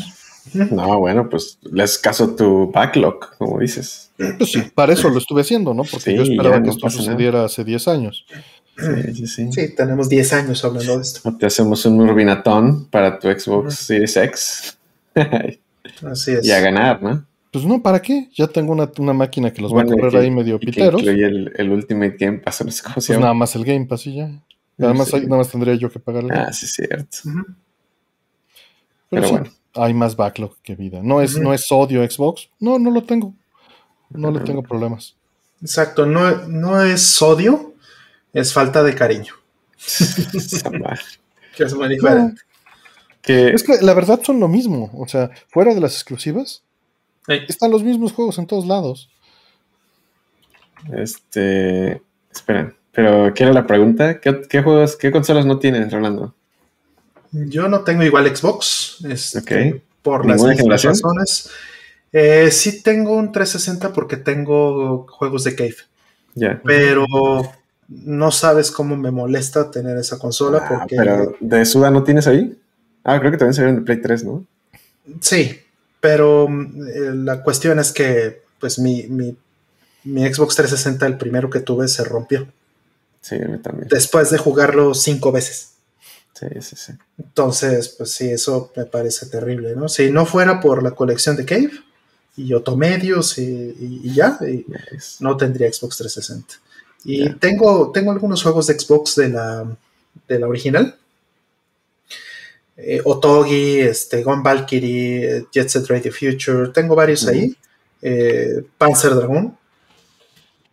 No, 0.71 0.99
bueno, 0.99 1.27
pues 1.29 1.59
les 1.63 1.97
caso 1.97 2.33
tu 2.35 2.71
backlog, 2.71 3.35
como 3.37 3.59
dices. 3.59 4.11
Pues 4.37 4.51
sí, 4.51 4.61
para 4.73 4.93
eso 4.93 5.09
lo 5.09 5.17
estuve 5.17 5.41
haciendo, 5.41 5.73
¿no? 5.73 5.83
Porque 5.83 6.11
Sí, 6.11 6.15
yo 6.15 6.23
esperaba 6.23 6.55
que 6.61 6.67
no 6.67 6.71
esto 6.71 6.87
nada. 6.87 6.97
sucediera 6.97 7.43
hace 7.45 7.63
10 7.65 7.87
años. 7.89 8.25
Sí, 8.77 9.13
sí, 9.13 9.27
sí. 9.27 9.51
Sí, 9.51 9.75
tenemos 9.75 10.07
10 10.07 10.31
años 10.33 10.63
hablando 10.63 10.95
de 10.97 11.01
esto. 11.01 11.27
O 11.27 11.35
te 11.35 11.47
hacemos 11.47 11.85
un 11.85 11.99
urbinatón 11.99 12.85
para 12.85 13.19
tu 13.19 13.27
Xbox 13.27 13.75
Series 13.75 14.15
X. 14.15 14.77
Así 16.05 16.31
es. 16.31 16.45
y 16.45 16.51
a 16.51 16.59
ganar, 16.61 17.01
¿no? 17.03 17.25
Pues 17.51 17.65
no, 17.65 17.81
¿para 17.81 18.01
qué? 18.01 18.29
Ya 18.35 18.47
tengo 18.47 18.73
una, 18.73 18.91
una 18.99 19.13
máquina 19.13 19.51
que 19.53 19.61
los 19.61 19.73
va 19.73 19.81
a 19.81 19.85
correr 19.85 20.11
que- 20.11 20.17
ahí 20.17 20.31
medio 20.31 20.55
y 20.57 20.59
que 20.59 20.65
piteros. 20.67 21.01
incluye 21.01 21.25
el, 21.25 21.53
el 21.55 21.69
Ultimate 21.69 22.15
Game 22.19 22.39
Pass, 22.39 22.63
no 22.65 22.71
sé 22.71 22.83
cómo 22.83 22.95
se 23.01 23.13
Pues 23.13 23.19
nada 23.19 23.33
más 23.33 23.55
el 23.55 23.63
Game 23.65 23.85
Pass 23.85 24.05
y 24.07 24.15
ya. 24.15 24.29
Además, 24.79 25.07
Sí. 25.09 25.21
nada 25.21 25.37
más 25.37 25.49
tendría 25.49 25.73
yo 25.75 25.89
que 25.89 25.99
pagar 25.99 26.23
el 26.23 26.29
Game 26.29 26.41
Ah, 26.47 26.53
sí, 26.53 26.65
es 26.65 26.73
cierto. 26.73 27.17
Pero, 27.23 27.45
Pero 29.09 29.23
sí, 29.23 29.31
bueno. 29.31 29.49
hay 29.75 29.93
más 29.93 30.15
backlog 30.15 30.55
que 30.61 30.75
vida. 30.75 30.99
No 31.01 31.21
es, 31.21 31.35
Ujú. 31.35 31.43
no 31.43 31.53
es 31.53 31.71
odio 31.71 32.07
Xbox. 32.09 32.49
No, 32.59 32.77
no 32.77 32.91
lo 32.91 33.03
tengo. 33.03 33.33
No 34.09 34.29
le 34.31 34.41
tengo 34.41 34.61
problemas. 34.63 35.15
Exacto. 35.61 36.05
No, 36.05 36.47
no 36.47 36.81
es 36.83 37.19
odio, 37.21 37.73
es 38.33 38.53
falta 38.53 38.83
de 38.83 38.93
cariño. 38.93 39.33
Que 41.55 41.63
es 41.63 41.73
muy 41.73 41.89
diferente. 41.89 42.41
Que, 43.21 43.49
Es 43.49 43.63
que 43.63 43.77
la 43.81 43.93
verdad 43.95 44.19
son 44.23 44.39
lo 44.39 44.47
mismo. 44.47 44.91
O 44.93 45.07
sea, 45.07 45.31
fuera 45.49 45.73
de 45.73 45.81
las 45.81 45.93
exclusivas, 45.93 46.63
Están 47.27 47.71
los 47.71 47.83
mismos 47.83 48.13
juegos 48.13 48.37
en 48.37 48.47
todos 48.47 48.65
lados. 48.65 49.09
este. 50.93 52.01
Esperen. 52.31 52.75
Pero, 52.91 53.31
¿qué 53.33 53.43
era 53.43 53.53
la 53.53 53.67
pregunta? 53.67 54.19
¿Qué, 54.19 54.41
qué 54.49 54.61
juegos, 54.63 54.95
qué 54.95 55.11
consolas 55.11 55.45
no 55.45 55.59
tienes, 55.59 55.91
Rolando? 55.91 56.33
Yo 57.31 57.67
no 57.67 57.81
tengo 57.81 58.03
igual 58.03 58.35
Xbox. 58.35 59.03
este, 59.07 59.39
Ok. 59.75 59.81
Por 60.01 60.25
las 60.25 60.37
¿Ninguna 60.37 60.53
mismas 60.53 60.57
generación? 60.81 60.93
razones. 60.93 61.49
Eh, 62.13 62.49
sí 62.51 62.81
tengo 62.81 63.13
un 63.15 63.31
360 63.31 63.91
porque 63.93 64.17
tengo 64.17 65.05
juegos 65.09 65.43
de 65.43 65.55
Cave. 65.55 65.75
Ya. 66.35 66.61
Pero 66.63 67.05
no 67.89 68.31
sabes 68.31 68.71
cómo 68.71 68.95
me 68.95 69.11
molesta 69.11 69.69
tener 69.69 69.97
esa 69.97 70.17
consola 70.17 70.59
Ah, 70.63 70.67
porque 70.79 70.95
pero, 70.95 71.35
¿de 71.39 71.65
Suda 71.65 71.91
no 71.91 72.03
tienes 72.03 72.25
ahí? 72.27 72.57
Ah, 73.03 73.19
creo 73.19 73.31
que 73.31 73.37
también 73.37 73.53
salieron 73.53 73.75
de 73.77 73.81
Play 73.81 74.01
3, 74.01 74.23
¿no? 74.23 74.45
sí, 75.21 75.59
pero 75.99 76.47
mm, 76.47 76.87
eh, 76.87 77.11
la 77.15 77.43
cuestión 77.43 77.79
es 77.79 77.91
que 77.91 78.41
pues 78.59 78.79
mi, 78.79 79.03
mi, 79.07 79.35
mi 80.03 80.21
Xbox 80.33 80.55
360, 80.55 81.05
el 81.05 81.17
primero 81.17 81.49
que 81.49 81.59
tuve, 81.59 81.87
se 81.87 82.03
rompió 82.03 82.47
Sí, 83.21 83.35
a 83.35 83.47
mí 83.47 83.57
también. 83.59 83.87
después 83.89 84.29
de 84.29 84.37
jugarlo 84.37 84.93
cinco 84.93 85.31
veces. 85.31 85.71
Sí, 86.33 86.45
sí, 86.61 86.75
sí. 86.75 86.93
Entonces, 87.17 87.89
pues 87.89 88.11
sí, 88.11 88.29
eso 88.29 88.71
me 88.75 88.85
parece 88.85 89.25
terrible, 89.25 89.75
¿no? 89.75 89.89
Si 89.89 90.11
no 90.11 90.25
fuera 90.25 90.59
por 90.61 90.83
la 90.83 90.91
colección 90.91 91.35
de 91.35 91.45
Cave 91.45 91.71
y 92.35 92.53
Otomedios 92.53 93.37
y, 93.39 93.41
y- 93.43 94.01
y 94.03 94.13
ya, 94.13 94.37
y 94.47 94.65
no 95.19 95.35
tendría 95.35 95.71
Xbox 95.73 95.97
360. 95.97 96.53
Y 97.05 97.29
tengo, 97.35 97.91
tengo 97.91 98.11
algunos 98.11 98.43
juegos 98.43 98.67
de 98.67 98.79
Xbox 98.79 99.15
de 99.15 99.29
la, 99.29 99.65
de 100.27 100.39
la 100.39 100.47
original. 100.47 100.95
Eh, 102.77 103.01
Otogi, 103.03 103.79
este, 103.79 104.21
Gone 104.23 104.43
Valkyrie, 104.43 105.47
Jet 105.51 105.67
Set 105.69 105.87
Radio 105.87 106.11
Future, 106.11 106.69
tengo 106.69 106.95
varios 106.95 107.27
ahí. 107.27 107.55
Eh, 108.01 108.63
Panzer 108.77 109.15
Dragon. 109.15 109.57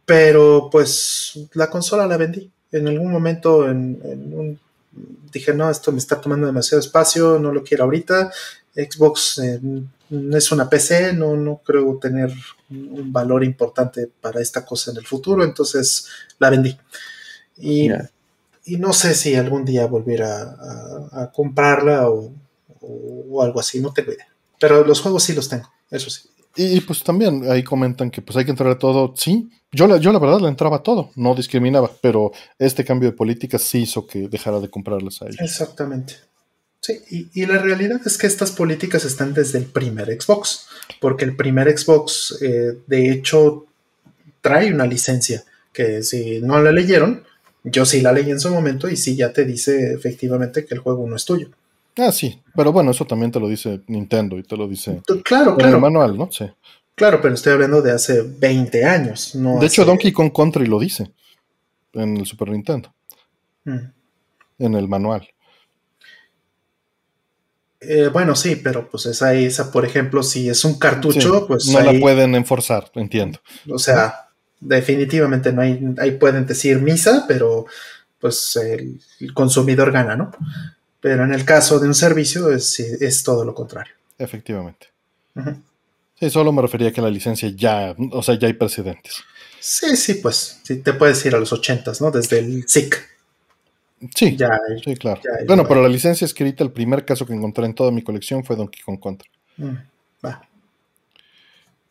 Pero 0.04 0.68
pues 0.70 1.38
la 1.54 1.70
consola 1.70 2.06
la 2.06 2.16
vendí. 2.16 2.50
En 2.72 2.88
algún 2.88 3.10
momento 3.10 3.68
en, 3.68 3.98
en 4.04 4.34
un- 4.38 4.60
dije, 5.32 5.52
no, 5.54 5.70
esto 5.70 5.90
me 5.92 5.98
está 5.98 6.20
tomando 6.20 6.46
demasiado 6.46 6.80
espacio, 6.80 7.38
no 7.38 7.52
lo 7.52 7.64
quiero 7.64 7.84
ahorita. 7.84 8.30
Xbox 8.74 9.38
eh, 9.38 9.60
es 10.32 10.52
una 10.52 10.68
PC, 10.68 11.12
no, 11.14 11.36
no 11.36 11.60
creo 11.64 11.98
tener 12.00 12.32
un 12.70 13.12
valor 13.12 13.42
importante 13.44 14.08
para 14.20 14.40
esta 14.40 14.64
cosa 14.64 14.90
en 14.90 14.98
el 14.98 15.06
futuro, 15.06 15.42
entonces 15.42 16.06
la 16.38 16.50
vendí. 16.50 16.76
Y. 17.56 17.88
y 18.64 18.76
no 18.76 18.92
sé 18.92 19.14
si 19.14 19.34
algún 19.34 19.64
día 19.64 19.86
volviera 19.86 20.42
a, 21.12 21.22
a 21.24 21.32
comprarla 21.32 22.08
o, 22.08 22.32
o- 22.80 23.24
o 23.30 23.42
algo 23.42 23.60
así, 23.60 23.80
no 23.80 23.92
tengo 23.92 24.12
idea. 24.12 24.28
Pero 24.60 24.84
los 24.84 25.00
juegos 25.00 25.22
sí 25.24 25.32
los 25.34 25.48
tengo, 25.48 25.70
eso 25.90 26.08
sí. 26.10 26.28
Y, 26.56 26.76
y, 26.76 26.80
pues 26.82 27.02
también 27.02 27.50
ahí 27.50 27.64
comentan 27.64 28.10
que 28.10 28.22
pues 28.22 28.36
hay 28.36 28.44
que 28.44 28.52
entrar 28.52 28.70
a 28.70 28.78
todo. 28.78 29.12
Sí, 29.16 29.50
yo 29.72 29.88
la, 29.88 29.96
yo 29.96 30.12
la 30.12 30.20
verdad 30.20 30.40
le 30.40 30.46
entraba 30.48 30.76
a 30.76 30.82
todo, 30.84 31.10
no 31.16 31.34
discriminaba, 31.34 31.90
pero 32.00 32.30
este 32.58 32.84
cambio 32.84 33.10
de 33.10 33.16
política 33.16 33.58
sí 33.58 33.82
hizo 33.82 34.06
que 34.06 34.28
dejara 34.28 34.60
de 34.60 34.70
comprarlas 34.70 35.20
a 35.20 35.24
ellos. 35.26 35.40
Exactamente. 35.40 36.14
Sí, 36.80 37.00
y, 37.10 37.42
y 37.42 37.46
la 37.46 37.58
realidad 37.58 38.00
es 38.06 38.16
que 38.18 38.26
estas 38.28 38.52
políticas 38.52 39.04
están 39.04 39.34
desde 39.34 39.58
el 39.58 39.64
primer 39.64 40.06
Xbox, 40.22 40.66
porque 41.00 41.24
el 41.24 41.34
primer 41.34 41.76
Xbox, 41.76 42.38
eh, 42.40 42.78
de 42.86 43.10
hecho, 43.10 43.66
trae 44.40 44.72
una 44.72 44.86
licencia 44.86 45.42
que 45.72 46.02
si 46.04 46.40
no 46.40 46.60
la 46.62 46.70
leyeron, 46.70 47.24
yo 47.64 47.84
sí 47.86 48.00
la 48.02 48.12
leí 48.12 48.30
en 48.30 48.38
su 48.40 48.50
momento 48.50 48.88
y 48.88 48.96
sí 48.96 49.16
ya 49.16 49.32
te 49.32 49.44
dice 49.44 49.94
efectivamente 49.94 50.64
que 50.64 50.74
el 50.74 50.80
juego 50.80 51.06
no 51.08 51.16
es 51.16 51.24
tuyo. 51.24 51.48
Ah, 51.96 52.12
sí, 52.12 52.40
pero 52.56 52.72
bueno, 52.72 52.90
eso 52.90 53.04
también 53.06 53.30
te 53.32 53.40
lo 53.40 53.48
dice 53.48 53.80
Nintendo 53.86 54.36
y 54.38 54.42
te 54.42 54.56
lo 54.56 54.66
dice 54.68 55.00
Claro, 55.24 55.56
en 55.58 55.66
el 55.66 55.78
manual, 55.78 56.16
¿no? 56.18 56.30
Sí. 56.30 56.44
Claro, 56.96 57.20
pero 57.20 57.34
estoy 57.34 57.52
hablando 57.54 57.82
de 57.82 57.92
hace 57.92 58.22
20 58.22 58.84
años. 58.84 59.34
No 59.34 59.58
De 59.58 59.66
hecho, 59.66 59.84
Donkey 59.84 60.12
Kong 60.12 60.32
Country 60.34 60.66
lo 60.66 60.78
dice 60.78 61.10
en 61.92 62.16
el 62.16 62.26
Super 62.26 62.50
Nintendo, 62.50 62.92
Mm. 63.64 63.78
en 64.58 64.74
el 64.74 64.88
manual. 64.88 65.26
Eh, 67.80 68.08
bueno, 68.12 68.34
sí, 68.34 68.56
pero 68.56 68.88
pues 68.90 69.06
esa, 69.06 69.34
esa, 69.34 69.70
por 69.70 69.84
ejemplo, 69.84 70.22
si 70.22 70.48
es 70.48 70.64
un 70.64 70.78
cartucho, 70.78 71.20
Sí, 71.40 71.44
pues 71.46 71.66
no 71.68 71.78
ahí, 71.78 71.94
la 71.94 72.00
pueden 72.00 72.34
enforzar, 72.34 72.90
entiendo. 72.94 73.40
o 73.70 73.78
sea, 73.78 74.28
definitivamente 74.60 75.52
no 75.52 75.62
hay, 75.62 75.80
ahí 75.98 76.12
pueden 76.12 76.46
decir 76.46 76.80
misa, 76.80 77.24
pero 77.28 77.66
pues 78.18 78.56
el, 78.56 79.00
el 79.20 79.34
consumidor 79.34 79.92
gana, 79.92 80.16
¿no? 80.16 80.30
Pero 81.00 81.24
en 81.24 81.34
el 81.34 81.44
caso 81.44 81.78
de 81.78 81.86
un 81.86 81.94
servicio 81.94 82.50
es, 82.50 82.80
es 82.80 83.22
todo 83.22 83.44
lo 83.44 83.54
contrario. 83.54 83.92
Efectivamente. 84.18 84.86
Sí, 86.18 86.30
solo 86.30 86.52
me 86.52 86.62
refería 86.62 86.88
a 86.88 86.92
que 86.92 87.02
la 87.02 87.10
licencia 87.10 87.50
ya, 87.54 87.94
o 88.12 88.22
sea, 88.22 88.38
ya 88.38 88.46
hay 88.46 88.54
precedentes. 88.54 89.22
Sí, 89.60 89.96
sí, 89.96 90.14
pues, 90.14 90.60
sí, 90.62 90.76
te 90.76 90.92
puedes 90.94 91.24
ir 91.26 91.34
a 91.34 91.38
los 91.40 91.52
ochentas, 91.52 92.00
¿no? 92.00 92.10
Desde 92.10 92.38
el 92.38 92.66
SIC. 92.68 92.96
Sí, 94.14 94.36
Ya, 94.36 94.58
sí, 94.84 94.94
claro. 94.96 95.20
ya 95.24 95.44
bueno, 95.46 95.66
pero 95.66 95.82
la 95.82 95.88
licencia 95.88 96.24
escrita, 96.26 96.62
el 96.62 96.72
primer 96.72 97.04
caso 97.04 97.24
que 97.26 97.32
encontré 97.32 97.64
en 97.64 97.74
toda 97.74 97.90
mi 97.90 98.02
colección 98.02 98.44
fue 98.44 98.54
Donkey 98.56 98.82
Kong 98.82 99.00
Country. 99.02 99.28
mm. 99.56 99.74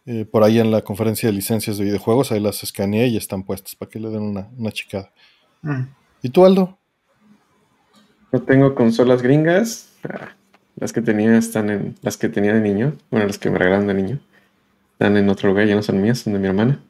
Eh, 0.06 0.26
por 0.26 0.44
ahí 0.44 0.60
en 0.60 0.70
la 0.70 0.82
conferencia 0.82 1.30
de 1.30 1.34
licencias 1.34 1.78
de 1.78 1.86
videojuegos, 1.86 2.32
ahí 2.32 2.40
las 2.40 2.62
escaneé 2.64 3.08
y 3.08 3.18
están 3.18 3.44
puestas 3.44 3.76
para 3.76 3.90
que 3.90 4.00
le 4.00 4.10
den 4.10 4.24
una, 4.24 4.50
una 4.58 4.72
chicada. 4.72 5.12
Mm. 5.62 5.84
¿Y 6.24 6.30
tú, 6.30 6.46
Aldo? 6.46 6.78
Yo 8.34 8.42
tengo 8.42 8.74
consolas 8.76 9.22
gringas. 9.22 9.90
Ah, 10.04 10.36
Las 10.76 10.92
que 10.92 11.02
tenía 11.02 11.38
están 11.38 11.70
en. 11.70 11.96
Las 12.02 12.18
que 12.18 12.30
tenía 12.30 12.54
de 12.54 12.62
niño. 12.62 12.94
Bueno, 13.12 13.28
las 13.28 13.38
que 13.38 13.50
me 13.50 13.60
regalaron 13.60 13.88
de 13.88 13.94
niño. 13.94 14.20
Están 14.94 15.16
en 15.18 15.30
otro 15.30 15.50
lugar, 15.50 15.68
ya 15.68 15.76
no 15.76 15.84
son 15.84 16.02
mías, 16.02 16.20
son 16.20 16.34
de 16.34 16.40
mi 16.40 16.48
hermana. 16.48 16.84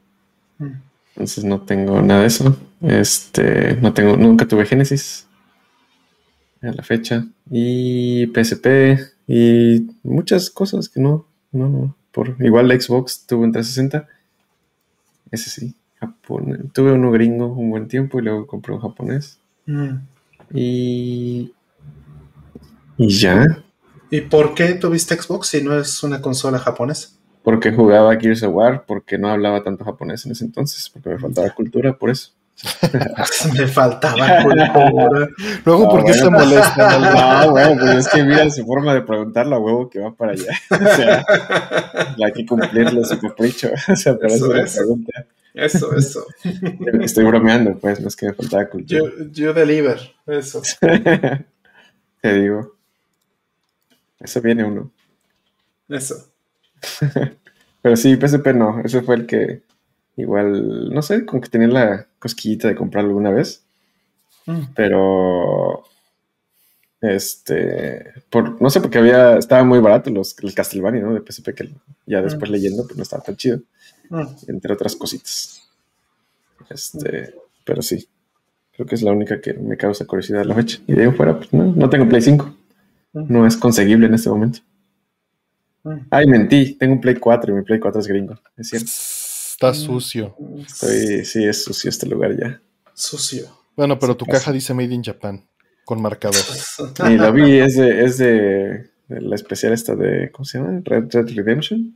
Mm. 0.58 0.72
Entonces 1.09 1.43
no 1.43 1.61
tengo 1.61 2.01
nada 2.01 2.22
de 2.22 2.27
eso. 2.27 2.58
Este. 2.82 3.75
No 3.82 3.93
tengo. 3.93 4.16
Nunca 4.16 4.48
tuve 4.48 4.66
Genesis. 4.66 5.27
A 6.61 6.72
la 6.72 6.83
fecha. 6.83 7.25
Y 7.51 8.27
PSP. 8.27 9.00
Y 9.27 9.88
muchas 10.01 10.50
cosas 10.50 10.88
que 10.90 11.01
no. 11.01 11.27
No, 11.51 11.67
no. 11.67 11.95
Por, 12.14 12.35
igual 12.40 12.69
Xbox 12.80 13.25
tuve 13.25 13.45
un 13.45 13.51
360. 13.51 14.08
Ese 15.32 15.50
sí. 15.50 15.75
Japón. 16.00 16.72
Tuve 16.74 16.92
uno 16.92 17.11
gringo 17.11 17.48
un 17.48 17.69
buen 17.69 17.88
tiempo 17.88 18.19
y 18.19 18.24
luego 18.24 18.45
compré 18.45 18.74
un 18.74 18.82
japonés. 18.82 19.40
Mm. 19.66 19.95
Y. 20.53 21.53
Y 22.98 23.09
ya. 23.09 23.64
¿Y 24.09 24.22
por 24.22 24.53
qué 24.53 24.75
tuviste 24.75 25.16
Xbox 25.16 25.48
si 25.48 25.64
no 25.64 25.77
es 25.77 26.03
una 26.03 26.22
consola 26.22 26.59
japonesa? 26.59 27.09
Porque 27.42 27.72
jugaba 27.72 28.16
Gears 28.16 28.43
of 28.43 28.53
War, 28.53 28.85
porque 28.85 29.17
no 29.17 29.30
hablaba 29.30 29.64
tanto 29.64 29.83
japonés 29.83 30.25
en 30.25 30.33
ese 30.33 30.45
entonces, 30.45 30.90
porque 30.90 31.09
me 31.09 31.19
faltaba 31.19 31.50
cultura, 31.50 31.98
por 31.98 32.09
eso. 32.09 32.32
Me 33.57 33.67
faltaba. 33.67 34.43
Luego, 35.65 35.85
Ah, 35.85 35.90
¿por 35.90 36.06
qué 36.06 36.11
bueno. 36.11 36.14
se 36.14 36.30
molestan? 36.30 37.03
Aldo? 37.06 37.14
No, 37.45 37.51
güey, 37.51 37.77
pues 37.77 37.95
es 37.98 38.07
que 38.09 38.23
mira 38.23 38.49
su 38.49 38.65
forma 38.65 38.93
de 38.93 39.01
preguntarlo 39.01 39.56
a 39.56 39.59
huevo 39.59 39.90
que 39.90 39.99
va 39.99 40.14
para 40.14 40.32
allá. 40.33 40.51
O 40.72 40.95
sea, 40.95 41.25
hay 42.23 42.32
que 42.33 42.45
cumplirle 42.45 43.03
su 43.06 43.19
capricho. 43.19 43.69
O 43.91 43.95
sea, 43.95 44.15
por 44.15 44.27
eso 44.27 44.45
Eso 44.45 44.53
la 44.53 44.64
es. 44.64 44.75
pregunta. 44.77 45.25
Eso, 45.53 45.95
eso. 45.95 46.25
Estoy 47.01 47.25
bromeando, 47.25 47.77
pues, 47.77 47.99
no 47.99 48.07
es 48.07 48.15
que 48.15 48.27
me 48.27 48.33
faltaba 48.33 48.67
cultura. 48.69 49.01
You, 49.01 49.30
you 49.32 49.53
deliver. 49.53 49.99
Eso. 50.25 50.61
Te 52.22 52.33
digo. 52.33 52.75
Eso 54.19 54.41
viene 54.41 54.64
uno. 54.64 54.90
Eso. 55.90 56.27
Pero 57.82 57.95
sí, 57.98 58.15
PSP 58.15 58.48
no, 58.53 58.80
ese 58.83 59.01
fue 59.01 59.15
el 59.15 59.25
que 59.27 59.61
igual, 60.17 60.93
no 60.93 61.01
sé, 61.01 61.25
como 61.25 61.42
que 61.42 61.50
tenía 61.50 61.67
la 61.67 62.08
cosquillita 62.19 62.67
de 62.67 62.75
comprarlo 62.75 63.09
alguna 63.09 63.32
vez. 63.32 63.64
Mm. 64.45 64.74
pero 64.75 65.83
este 67.01 68.14
por 68.30 68.61
no 68.61 68.69
sé 68.69 68.80
porque 68.82 68.98
había 68.98 69.38
estaba 69.38 69.64
muy 69.64 69.80
barato 69.80 70.09
los 70.09 70.35
el 70.42 70.53
Castlevania 70.53 71.01
¿no? 71.01 71.14
de 71.14 71.22
PSP 71.22 71.53
que 71.53 71.69
ya 72.06 72.22
después 72.22 72.50
leyendo 72.50 72.83
pues 72.85 72.98
no 72.98 73.03
estaba 73.03 73.24
tan 73.24 73.35
chido 73.35 73.59
Mm. 74.09 74.25
entre 74.50 74.74
otras 74.74 74.95
cositas 74.98 75.61
este 76.69 77.33
pero 77.64 77.82
sí 77.82 78.06
creo 78.74 78.85
que 78.85 78.95
es 78.95 79.01
la 79.01 79.11
única 79.14 79.40
que 79.40 79.53
me 79.53 79.77
causa 79.77 80.06
curiosidad 80.06 80.42
a 80.42 80.45
la 80.45 80.56
fecha 80.56 80.80
y 80.88 80.93
de 80.93 81.06
ahí 81.06 81.11
fuera 81.11 81.38
pues 81.38 81.51
no, 81.53 81.64
no 81.74 81.90
tengo 81.90 82.08
Play 82.09 82.22
5 82.22 82.53
Mm. 83.14 83.25
no 83.32 83.48
es 83.48 83.56
conseguible 83.56 84.08
en 84.08 84.14
este 84.16 84.30
momento 84.30 84.59
Mm. 85.85 85.98
ay 86.11 86.27
mentí 86.27 86.75
tengo 86.75 86.93
un 86.95 87.01
Play 87.01 87.16
4 87.16 87.53
y 87.53 87.56
mi 87.58 87.64
Play 87.64 87.80
4 87.80 88.01
es 88.01 88.08
gringo 88.08 88.35
es 88.58 88.67
cierto 88.69 88.92
Está 89.53 89.72
sucio. 89.75 90.35
Estoy, 90.65 91.23
sí 91.25 91.45
es 91.45 91.64
sucio 91.64 91.88
este 91.91 92.07
lugar 92.07 92.35
ya 92.35 92.59
Sucio. 92.95 93.45
Bueno, 93.75 93.99
pero 93.99 94.14
Sí, 94.14 94.17
tu 94.17 94.25
caja 94.25 94.51
dice 94.51 94.73
Made 94.73 94.93
in 94.93 95.03
Japan, 95.03 95.48
con 95.85 96.01
marcador. 96.01 96.43
Y 97.09 97.17
lo 97.17 97.32
vi, 97.32 97.59
es 97.59 97.75
de, 97.75 98.03
es 98.03 98.17
de, 98.17 98.90
de 99.07 99.22
la 99.22 99.35
especial 99.35 99.72
esta 99.72 99.95
de, 99.95 100.32
¿cómo 100.32 100.43
se 100.43 100.57
llama? 100.57 100.82
Red 100.83 101.03
Dead 101.03 101.27
Redemption. 101.35 101.95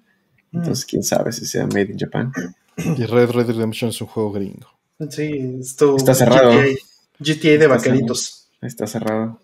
Entonces, 0.53 0.85
quién 0.85 1.01
sabe 1.01 1.31
si 1.31 1.45
sea 1.45 1.65
Made 1.65 1.91
in 1.91 1.97
Japan. 1.97 2.31
Y 2.77 3.05
Red 3.05 3.31
Red 3.31 3.47
Redemption 3.47 3.89
es 3.89 3.99
un 4.01 4.07
juego 4.07 4.31
gringo. 4.31 4.69
Sí, 5.09 5.57
esto. 5.59 5.97
Está 5.97 6.13
cerrado. 6.13 6.51
GTA, 6.51 6.77
GTA 7.19 7.41
de 7.41 7.55
Está 7.55 7.67
vaqueritos. 7.67 8.49
Está 8.61 8.85
cerrado. 8.85 9.39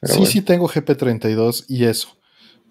Pero 0.00 0.14
sí, 0.14 0.18
bueno. 0.20 0.32
sí 0.32 0.40
tengo 0.40 0.68
GP32 0.68 1.66
y 1.68 1.84
eso. 1.84 2.16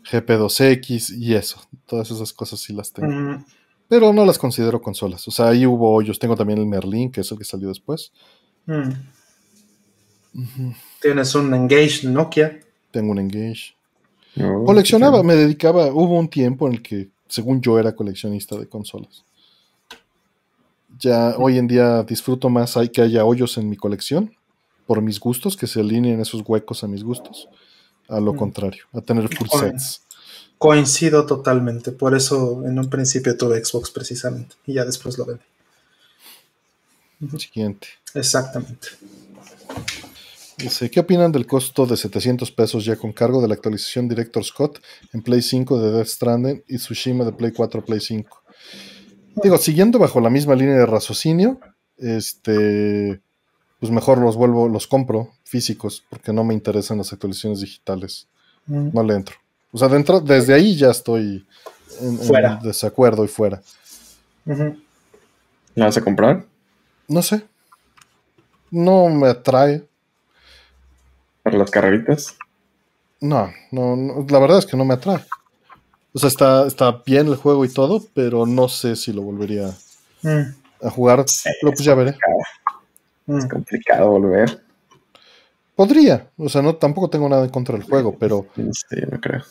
GP2X 0.09 1.17
y 1.17 1.35
eso. 1.35 1.61
Todas 1.85 2.11
esas 2.11 2.33
cosas 2.33 2.59
sí 2.59 2.73
las 2.73 2.91
tengo. 2.91 3.11
Mm, 3.11 3.45
Pero 3.87 4.13
no 4.13 4.25
las 4.25 4.37
considero 4.37 4.81
consolas. 4.81 5.27
O 5.27 5.31
sea, 5.31 5.49
ahí 5.49 5.65
hubo 5.65 5.93
hoyos. 5.93 6.19
Tengo 6.19 6.35
también 6.35 6.59
el 6.59 6.65
Merlin, 6.65 7.11
que 7.11 7.21
es 7.21 7.31
el 7.31 7.37
que 7.37 7.43
salió 7.45 7.69
después. 7.69 8.11
mm. 8.65 8.89
Tienes 11.01 11.35
un 11.35 11.53
Engage 11.53 12.07
Nokia. 12.07 12.59
Tengo 12.91 13.11
un 13.11 13.19
Engage. 13.19 13.75
No, 14.35 14.63
Coleccionaba, 14.63 15.19
sí, 15.21 15.25
me 15.27 15.35
dedicaba. 15.35 15.87
Hubo 15.87 16.17
un 16.17 16.27
tiempo 16.27 16.67
en 16.67 16.73
el 16.73 16.81
que, 16.81 17.09
según 17.27 17.61
yo, 17.61 17.77
era 17.77 17.95
coleccionista 17.95 18.57
de 18.57 18.67
consolas. 18.67 19.23
Ya 20.99 21.35
hoy 21.37 21.57
en 21.57 21.67
día 21.67 22.03
disfruto 22.03 22.49
más 22.49 22.77
hay 22.77 22.89
que 22.89 23.01
haya 23.01 23.25
hoyos 23.25 23.57
en 23.57 23.69
mi 23.69 23.75
colección 23.75 24.33
por 24.85 25.01
mis 25.01 25.19
gustos, 25.19 25.55
que 25.55 25.67
se 25.67 25.79
alineen 25.79 26.19
esos 26.19 26.43
huecos 26.45 26.83
a 26.83 26.87
mis 26.87 27.03
gustos. 27.03 27.47
A 28.13 28.19
lo 28.19 28.35
contrario, 28.35 28.83
a 28.93 29.01
tener 29.01 29.27
full 29.35 29.47
sets. 29.47 30.03
Coincido 30.59 31.25
totalmente. 31.25 31.91
Por 31.91 32.15
eso 32.15 32.63
en 32.65 32.77
un 32.77 32.89
principio 32.89 33.35
tuve 33.35 33.63
Xbox 33.65 33.89
precisamente. 33.89 34.55
Y 34.67 34.73
ya 34.73 34.85
después 34.85 35.17
lo 35.17 35.25
vendí. 35.25 35.43
Siguiente. 37.39 37.87
Exactamente. 38.13 38.89
Dice, 40.57 40.91
¿qué 40.91 40.99
opinan 40.99 41.31
del 41.31 41.47
costo 41.47 41.85
de 41.87 41.97
700 41.97 42.51
pesos 42.51 42.85
ya 42.85 42.95
con 42.95 43.11
cargo 43.11 43.41
de 43.41 43.47
la 43.47 43.55
actualización 43.55 44.07
Director 44.07 44.43
Scott 44.45 44.79
en 45.11 45.23
Play 45.23 45.41
5 45.41 45.81
de 45.81 45.91
Death 45.91 46.07
Stranding 46.07 46.63
y 46.67 46.77
Tsushima 46.77 47.25
de 47.25 47.33
Play 47.33 47.51
4 47.51 47.83
Play 47.83 47.99
5? 47.99 48.43
Digo, 49.43 49.57
siguiendo 49.57 49.97
bajo 49.97 50.21
la 50.21 50.29
misma 50.29 50.53
línea 50.53 50.75
de 50.75 50.85
raciocinio, 50.85 51.59
este, 51.97 53.19
pues 53.83 53.91
mejor 53.91 54.17
los 54.19 54.37
vuelvo, 54.37 54.69
los 54.69 54.87
compro 54.87 55.33
físicos, 55.43 56.05
porque 56.09 56.31
no 56.31 56.45
me 56.45 56.53
interesan 56.53 56.99
las 56.99 57.11
actualizaciones 57.11 57.59
digitales. 57.59 58.27
Mm. 58.65 58.91
No 58.93 59.03
le 59.03 59.13
entro. 59.15 59.35
O 59.73 59.77
sea, 59.77 59.89
dentro, 59.89 60.21
desde 60.21 60.53
ahí 60.53 60.77
ya 60.77 60.89
estoy 60.89 61.45
en, 61.99 62.07
en 62.13 62.17
Fuera. 62.19 62.59
desacuerdo 62.63 63.25
y 63.25 63.27
fuera. 63.27 63.61
Ujú. 64.45 64.77
¿La 65.75 65.87
vas 65.87 65.97
a 65.97 66.01
comprar? 66.01 66.45
No 67.09 67.21
sé. 67.21 67.43
No 68.71 69.09
me 69.09 69.27
atrae. 69.27 69.83
¿Para 71.43 71.57
las 71.57 71.69
carreritas? 71.69 72.37
No, 73.19 73.51
no, 73.71 73.97
no, 73.97 74.25
la 74.29 74.39
verdad 74.39 74.59
es 74.59 74.65
que 74.65 74.77
no 74.77 74.85
me 74.85 74.93
atrae. 74.93 75.25
O 76.13 76.19
sea, 76.19 76.29
está, 76.29 76.65
está 76.67 77.01
bien 77.05 77.27
el 77.27 77.35
juego 77.35 77.65
y 77.65 77.69
todo, 77.69 78.01
pero 78.13 78.45
no 78.45 78.69
sé 78.69 78.95
si 78.95 79.11
lo 79.11 79.23
volvería 79.23 79.73
Mm. 80.21 80.55
a 80.85 80.89
jugar. 80.89 81.25
Pero 81.59 81.73
pues 81.73 81.83
ya 81.83 81.95
veré. 81.95 82.15
Mm. 83.25 83.47
Complicado 83.47 84.09
volver. 84.11 84.61
Podría. 85.75 86.29
O 86.37 86.49
sea, 86.49 86.61
no, 86.61 86.75
tampoco 86.75 87.09
tengo 87.09 87.27
nada 87.29 87.45
en 87.45 87.49
contra 87.49 87.75
del 87.77 87.83
juego, 87.87 88.15
pero, 88.19 88.45
yo 88.55 88.63
no 89.11 89.19
creo. 89.19 89.41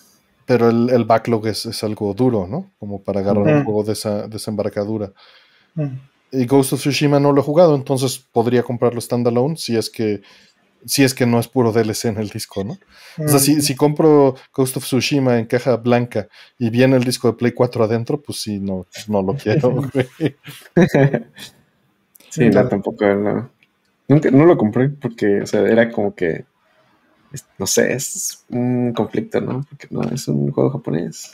pero 0.46 0.70
el, 0.70 0.90
el 0.90 1.04
backlog 1.04 1.46
es, 1.48 1.66
es 1.66 1.82
algo 1.82 2.14
duro, 2.14 2.46
¿no? 2.46 2.70
Como 2.78 3.02
para 3.02 3.20
agarrar 3.20 3.42
un 3.44 3.54
Ujú. 3.56 3.64
juego 3.64 3.84
de 3.84 3.92
esa, 3.94 4.28
de 4.28 4.36
esa 4.36 4.50
embarcadura. 4.50 5.12
Mm. 5.74 5.96
Y 6.32 6.46
Ghost 6.46 6.74
of 6.74 6.80
Tsushima 6.80 7.18
no 7.20 7.32
lo 7.32 7.40
he 7.40 7.44
jugado, 7.44 7.74
entonces 7.74 8.18
podría 8.18 8.62
comprarlo 8.62 9.00
standalone 9.00 9.56
si 9.56 9.76
es 9.76 9.90
que 9.90 10.22
si 10.84 11.04
es 11.04 11.14
que 11.14 11.26
no 11.26 11.38
es 11.38 11.46
puro 11.46 11.70
DLC 11.72 12.06
en 12.06 12.16
el 12.18 12.28
disco, 12.30 12.64
¿no? 12.64 12.76
O 13.24 13.28
sea, 13.28 13.38
si, 13.38 13.54
Mm. 13.56 13.60
si 13.60 13.76
compro 13.76 14.34
Ghost 14.52 14.76
of 14.78 14.84
Tsushima 14.84 15.38
en 15.38 15.46
caja 15.46 15.76
blanca 15.76 16.26
y 16.58 16.70
viene 16.70 16.96
el 16.96 17.04
disco 17.04 17.28
de 17.28 17.34
Play 17.34 17.52
4 17.52 17.84
adentro, 17.84 18.20
pues 18.20 18.40
sí, 18.42 18.58
no, 18.58 18.86
no 19.08 19.22
lo 19.22 19.34
quiero. 19.36 19.82
Sí, 22.30 22.48
no, 22.48 22.66
tampoco 22.66 23.04
no. 23.06 23.50
Nunca, 24.12 24.30
no 24.30 24.44
lo 24.44 24.56
compré 24.56 24.88
porque, 24.90 25.42
o 25.42 25.46
sea, 25.46 25.60
era 25.62 25.90
como 25.90 26.14
que 26.14 26.44
no 27.58 27.66
sé, 27.66 27.92
es 27.94 28.44
un 28.50 28.92
conflicto, 28.94 29.40
¿no? 29.40 29.64
Porque 29.68 29.86
no 29.90 30.02
es 30.02 30.28
un 30.28 30.50
juego 30.52 30.70
japonés. 30.70 31.32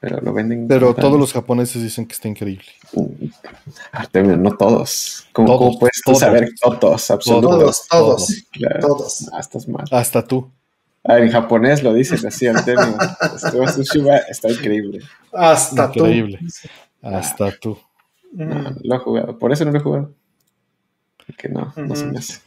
Pero 0.00 0.20
lo 0.20 0.32
venden. 0.32 0.68
Pero 0.68 0.94
tal. 0.94 1.02
todos 1.06 1.18
los 1.18 1.32
japoneses 1.32 1.82
dicen 1.82 2.06
que 2.06 2.12
está 2.12 2.28
increíble. 2.28 2.66
Artemio, 3.90 4.36
no 4.36 4.56
todos. 4.56 5.26
¿Cómo, 5.32 5.48
Todos, 5.48 5.58
cómo 5.58 5.78
puedes 5.80 6.02
todos. 6.04 6.18
saber 6.20 6.50
todos? 6.60 7.10
Absolutamente. 7.10 7.64
Todos, 7.64 7.88
todos, 7.88 8.44
Claro. 8.52 8.80
todos. 8.80 9.28
Ah, 9.32 9.40
estás 9.40 9.66
mal. 9.66 9.84
Hasta 9.90 10.24
tú. 10.24 10.48
Ah, 11.02 11.18
en 11.18 11.30
japonés 11.30 11.82
lo 11.82 11.92
dicen 11.94 12.24
así, 12.26 12.46
Artemio. 12.46 12.96
Este 13.34 13.58
Tsushima 13.82 14.18
está 14.18 14.50
increíble. 14.50 15.00
Hasta 15.32 15.90
tú. 15.90 16.00
Increíble. 16.00 16.38
Hasta 17.02 17.50
tú. 17.58 17.76
No, 18.32 18.76
lo 18.82 18.94
he 18.94 18.98
jugado. 18.98 19.38
Por 19.38 19.50
eso 19.52 19.64
no 19.64 19.72
lo 19.72 19.78
he 19.78 19.82
jugado. 19.82 20.12
Porque 21.28 21.48
no, 21.48 21.72
no 21.76 21.94
se 21.94 22.06
me 22.06 22.18
hace. 22.18 22.40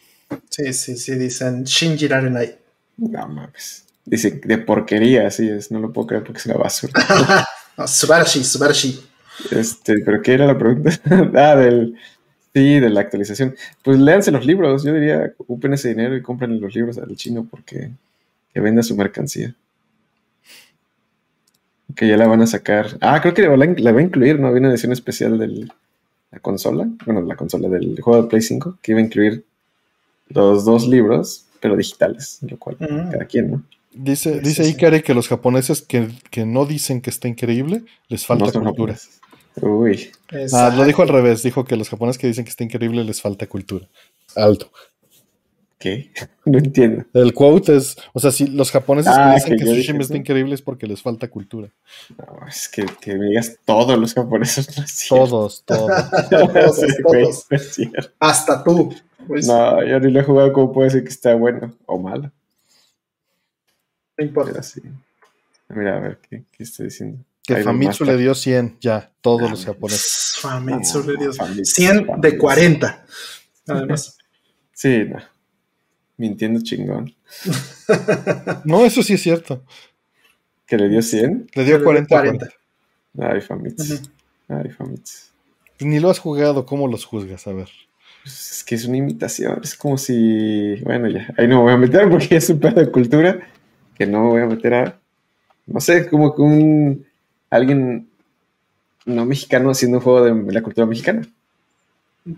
Sí, 0.50 0.74
sí, 0.74 0.98
sí, 0.98 1.16
dicen 1.16 1.64
Shinji 1.64 2.08
Rarenai. 2.08 2.58
No 2.98 3.28
mames. 3.28 3.86
Dice 4.06 4.42
de 4.44 4.58
porquería, 4.58 5.28
así 5.28 5.48
es. 5.48 5.72
No 5.72 5.80
lo 5.80 5.94
puedo 5.94 6.08
creer 6.08 6.24
porque 6.24 6.40
es 6.40 6.46
una 6.48 6.58
basura. 6.58 6.94
No, 7.78 7.88
Subarashi, 7.88 8.44
Subarashi. 8.44 9.02
Este, 9.50 10.00
pero 10.04 10.22
¿qué 10.22 10.34
era 10.34 10.46
la 10.46 10.58
pregunta? 10.58 10.92
ah, 11.36 11.56
del. 11.56 11.96
Sí, 12.54 12.82
de 12.82 12.90
la 12.90 13.00
actualización. 13.00 13.56
Pues 13.82 13.98
léanse 13.98 14.30
los 14.30 14.46
libros. 14.46 14.84
Yo 14.84 14.94
diría, 14.94 15.32
ocupen 15.38 15.72
ese 15.74 15.88
dinero 15.88 16.18
y 16.18 16.22
compren 16.22 16.60
los 16.60 16.76
libros 16.76 16.98
al 16.98 17.16
chino 17.16 17.48
porque 17.50 17.92
que 18.54 18.60
venda 18.60 18.84
su 18.84 18.98
mercancía. 18.98 19.56
Que 21.96 22.10
ya 22.10 22.18
la 22.18 22.28
van 22.28 22.42
a 22.42 22.48
sacar. 22.48 22.98
Ah, 23.00 23.22
creo 23.22 23.34
que 23.34 23.42
la, 23.42 23.56
la 23.56 23.92
va 23.94 24.00
a 24.00 24.04
incluir, 24.04 24.38
¿no? 24.38 24.48
Había 24.48 24.60
una 24.60 24.72
edición 24.72 24.92
especial 24.92 25.40
de 25.40 25.70
la 26.32 26.40
consola. 26.40 26.88
Bueno, 27.06 27.22
la 27.22 27.36
consola 27.36 27.68
del 27.70 28.00
juego 28.02 28.24
de 28.24 28.30
Play 28.30 28.42
5, 28.42 28.78
que 28.82 28.92
iba 28.94 29.02
a 29.02 29.04
incluir 29.04 29.44
los 30.30 30.64
dos 30.66 30.88
libros, 30.88 31.46
pero 31.60 31.76
digitales, 31.76 32.40
lo 32.42 32.58
cual 32.58 32.78
Mm. 32.80 33.12
cada 33.12 33.26
quien, 33.26 33.52
¿no? 33.52 33.64
Dice, 33.94 34.36
Sí, 34.36 34.40
dice 34.40 34.64
sí, 34.64 34.72
Ikari 34.72 35.02
que 35.02 35.14
los 35.14 35.28
japoneses 35.28 35.82
que, 35.82 36.08
que 36.30 36.46
no 36.46 36.66
dicen 36.66 37.02
que 37.02 37.10
está 37.10 37.28
increíble, 37.28 37.84
les 38.08 38.26
falta 38.26 38.46
No 38.46 38.52
cultura. 38.52 38.94
japoneses. 38.96 39.20
Uy, 39.62 40.10
Ah, 40.54 40.74
lo 40.76 40.86
dijo 40.86 41.02
al 41.02 41.10
revés, 41.10 41.44
dijo 41.44 41.66
que 41.66 41.76
los 41.76 41.90
japoneses 41.90 42.18
que 42.18 42.28
dicen 42.28 42.46
que 42.46 42.52
está 42.52 42.64
increíble 42.64 43.04
les 43.04 43.22
falta 43.22 43.48
cultura. 43.48 43.86
Alto. 44.38 44.72
¿Qué? 45.82 46.12
No 46.46 46.58
entiendo. 46.58 47.06
El 47.14 47.34
quote 47.34 47.76
es, 47.76 47.96
o 48.14 48.20
sea, 48.20 48.32
si 48.32 48.48
los 48.48 48.72
japoneses 48.72 49.12
Ah, 49.16 49.30
que 49.30 49.36
dicen 49.36 49.58
que 49.58 49.64
que 49.66 49.72
dije 49.78 49.98
está 50.00 50.18
increíble 50.18 50.56
es 50.56 50.62
porque 50.64 50.88
les 50.88 51.02
falta 51.02 51.28
cultura. 51.30 51.70
No, 52.18 52.48
es 52.48 52.68
que, 52.70 52.84
que 53.00 53.16
me 53.16 53.28
digas 53.28 53.60
todos 53.66 54.00
los 54.00 54.14
japoneses. 54.16 54.76
No 54.78 54.84
es. 54.84 55.06
Todos, 55.08 55.64
todos. 55.66 55.92
Todos, 56.30 56.76
Sí, 56.78 56.88
güey, 57.04 57.24
todos. 57.24 57.46
no 57.50 57.58
es 57.58 57.74
cierto. 57.76 58.10
Hasta 58.20 58.64
tú. 58.64 58.92
Pues, 59.28 59.46
no. 59.48 59.76
No, 59.76 59.86
yo 59.86 60.00
ni 60.00 60.12
lo 60.12 60.20
he 60.20 60.24
jugado, 60.24 60.52
¿cómo 60.54 60.74
puede 60.74 60.90
ser 60.90 61.04
que 61.04 61.10
está 61.10 61.36
bueno 61.36 61.76
o 61.86 62.00
malo? 62.00 62.32
importa. 64.18 64.52
Pero 64.52 64.64
sí. 64.64 64.82
Mira, 65.70 65.98
a 65.98 66.00
ver, 66.00 66.20
¿qué, 66.28 66.44
qué 66.52 66.64
estoy 66.64 66.86
diciendo? 66.88 67.24
Que 67.44 67.58
Famitsu 67.64 68.04
le 68.06 68.18
dio 68.18 68.34
100, 68.36 68.78
ya, 68.82 69.12
todos 69.22 69.44
Ah, 69.48 69.52
los 69.52 69.66
japoneses. 69.66 70.36
Famitsu 70.42 71.04
le 71.04 71.18
dio 71.18 71.34
Famitsu, 71.34 71.74
100 71.76 71.98
de 71.98 72.06
Famitsu. 72.06 72.38
40. 72.40 73.06
Además. 73.68 74.18
Sí, 74.74 75.06
no. 75.08 75.20
Mintiendo 76.22 76.62
chingón. 76.62 77.16
No, 78.64 78.86
eso 78.86 79.02
sí 79.02 79.14
es 79.14 79.22
cierto. 79.22 79.64
¿Que 80.68 80.78
le 80.78 80.88
dio 80.88 81.02
100? 81.02 81.48
Le 81.56 81.66
dio 81.66 81.84
40. 81.84 82.16
40. 82.16 82.48
Ay, 83.20 83.42
Famitsu. 83.42 83.96
Ujú. 83.96 84.04
Ay, 84.48 84.70
Famitsu. 84.70 85.18
Pues 85.78 85.90
Ni 85.90 86.00
lo 86.00 86.12
has 86.12 86.20
jugado, 86.20 86.66
¿cómo 86.66 86.88
los 86.88 87.06
juzgas? 87.06 87.48
A 87.48 87.54
ver. 87.54 87.70
Pues 88.24 88.52
es 88.52 88.64
que 88.64 88.76
es 88.76 88.86
una 88.86 88.98
imitación. 88.98 89.60
Es 89.64 89.76
como 89.76 89.98
si. 89.98 90.76
Bueno, 90.84 91.10
ya. 91.10 91.34
Ahí 91.38 91.48
no 91.48 91.58
me 91.58 91.64
voy 91.64 91.74
a 91.74 91.78
meter 91.78 92.08
porque 92.10 92.36
es 92.36 92.50
un 92.52 92.60
pedo 92.60 92.80
de 92.80 92.92
cultura. 92.92 93.40
Que 93.96 94.06
no 94.06 94.24
me 94.24 94.30
voy 94.30 94.42
a 94.44 94.46
meter 94.46 94.74
a. 94.76 95.00
No 95.66 95.82
sé, 95.82 96.08
como 96.08 96.36
que 96.36 96.42
un. 96.44 97.06
Alguien 97.50 98.08
no 99.06 99.26
mexicano 99.26 99.72
haciendo 99.72 99.98
un 99.98 100.04
juego 100.04 100.24
de 100.24 100.54
la 100.54 100.62
cultura 100.62 100.86
mexicana. 100.86 101.28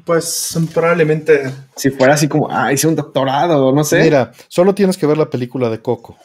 Pues 0.05 0.57
probablemente. 0.73 1.51
Si 1.75 1.89
fuera 1.89 2.13
así 2.13 2.27
como, 2.27 2.49
ah, 2.49 2.71
hice 2.71 2.87
un 2.87 2.95
doctorado, 2.95 3.71
no 3.73 3.83
sé. 3.83 4.03
Mira, 4.03 4.31
solo 4.47 4.73
tienes 4.73 4.97
que 4.97 5.05
ver 5.05 5.17
la 5.17 5.29
película 5.29 5.69
de 5.69 5.81
Coco. 5.81 6.17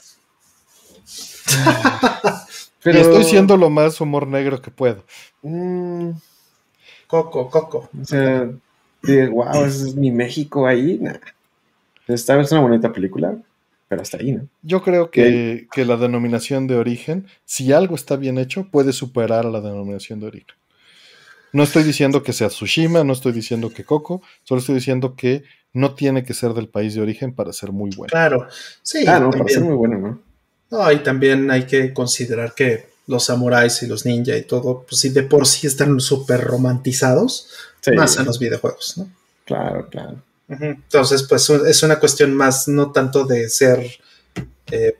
pero 2.83 2.99
Y 2.99 3.03
estoy 3.03 3.25
siendo 3.25 3.57
lo 3.57 3.69
más 3.69 4.01
humor 4.01 4.29
negro 4.29 4.63
que 4.63 4.71
puedo. 4.71 5.05
Mm, 5.43 6.11
Coco, 7.09 7.51
Coco. 7.51 7.89
o 8.01 8.05
sea, 8.05 8.49
wow, 9.03 9.65
ese 9.65 9.89
es 9.89 9.95
mi 9.97 10.13
México 10.13 10.67
ahí. 10.67 10.99
Nah. 11.01 11.15
Esta 12.07 12.41
es 12.41 12.53
una 12.53 12.61
bonita 12.61 12.93
película, 12.93 13.37
pero 13.89 14.03
hasta 14.03 14.19
ahí, 14.19 14.33
¿no? 14.33 14.47
Yo 14.63 14.83
creo 14.83 15.11
que, 15.11 15.67
que 15.73 15.85
la 15.85 15.97
denominación 15.97 16.69
de 16.69 16.77
origen, 16.77 17.27
si 17.45 17.73
algo 17.73 17.97
está 17.97 18.15
bien 18.17 18.39
hecho, 18.39 18.69
puede 18.71 18.93
superar 18.93 19.47
a 19.47 19.51
la 19.51 19.61
denominación 19.61 20.21
de 20.21 20.27
origen. 20.29 20.57
No 21.53 21.63
estoy 21.63 21.83
diciendo 21.83 22.23
que 22.23 22.33
sea 22.33 22.49
Tsushima, 22.49 23.05
no 23.05 23.13
estoy 23.13 23.33
diciendo 23.33 23.71
que 23.73 23.85
Coco, 23.85 24.23
solo 24.45 24.61
estoy 24.61 24.75
diciendo 24.77 25.15
que 25.17 25.45
no 25.73 25.95
tiene 25.95 26.25
que 26.25 26.35
ser 26.35 26.53
del 26.55 26.69
país 26.69 26.95
de 26.95 27.01
origen 27.01 27.35
para 27.35 27.53
ser 27.53 27.73
muy 27.73 27.91
bueno. 27.97 28.11
Claro. 28.11 28.47
Sí, 28.83 29.05
Ah, 29.07 29.19
no, 29.21 29.27
para 29.31 29.39
también. 29.39 29.59
ser 29.59 29.65
muy 29.69 29.77
bueno, 29.77 29.99
¿no? 29.99 30.21
No, 30.71 30.93
y 30.93 30.99
también 31.03 31.51
hay 31.51 31.65
que 31.65 31.93
considerar 31.95 32.55
que 32.55 32.89
los 33.07 33.25
samuráis 33.25 33.83
y 33.83 33.87
los 33.87 34.05
ninja 34.05 34.37
y 34.37 34.43
todo, 34.43 34.85
pues 34.87 35.01
sí, 35.01 35.09
de 35.11 35.23
por 35.23 35.47
sí 35.47 35.67
están 35.67 35.99
súper 36.01 36.43
romantizados, 36.43 37.49
Sí, 37.81 37.93
más 37.93 38.19
en 38.19 38.27
los 38.27 38.39
videojuegos, 38.39 38.99
¿no? 38.99 39.09
claro, 39.47 39.89
claro. 39.89 40.21
Entonces, 40.49 41.23
pues 41.23 41.49
es 41.51 41.83
una 41.83 41.99
cuestión 42.01 42.35
más, 42.35 42.69
no 42.69 42.91
tanto 42.93 43.25
de 43.25 43.49
ser, 43.49 43.87
eh, 44.71 44.97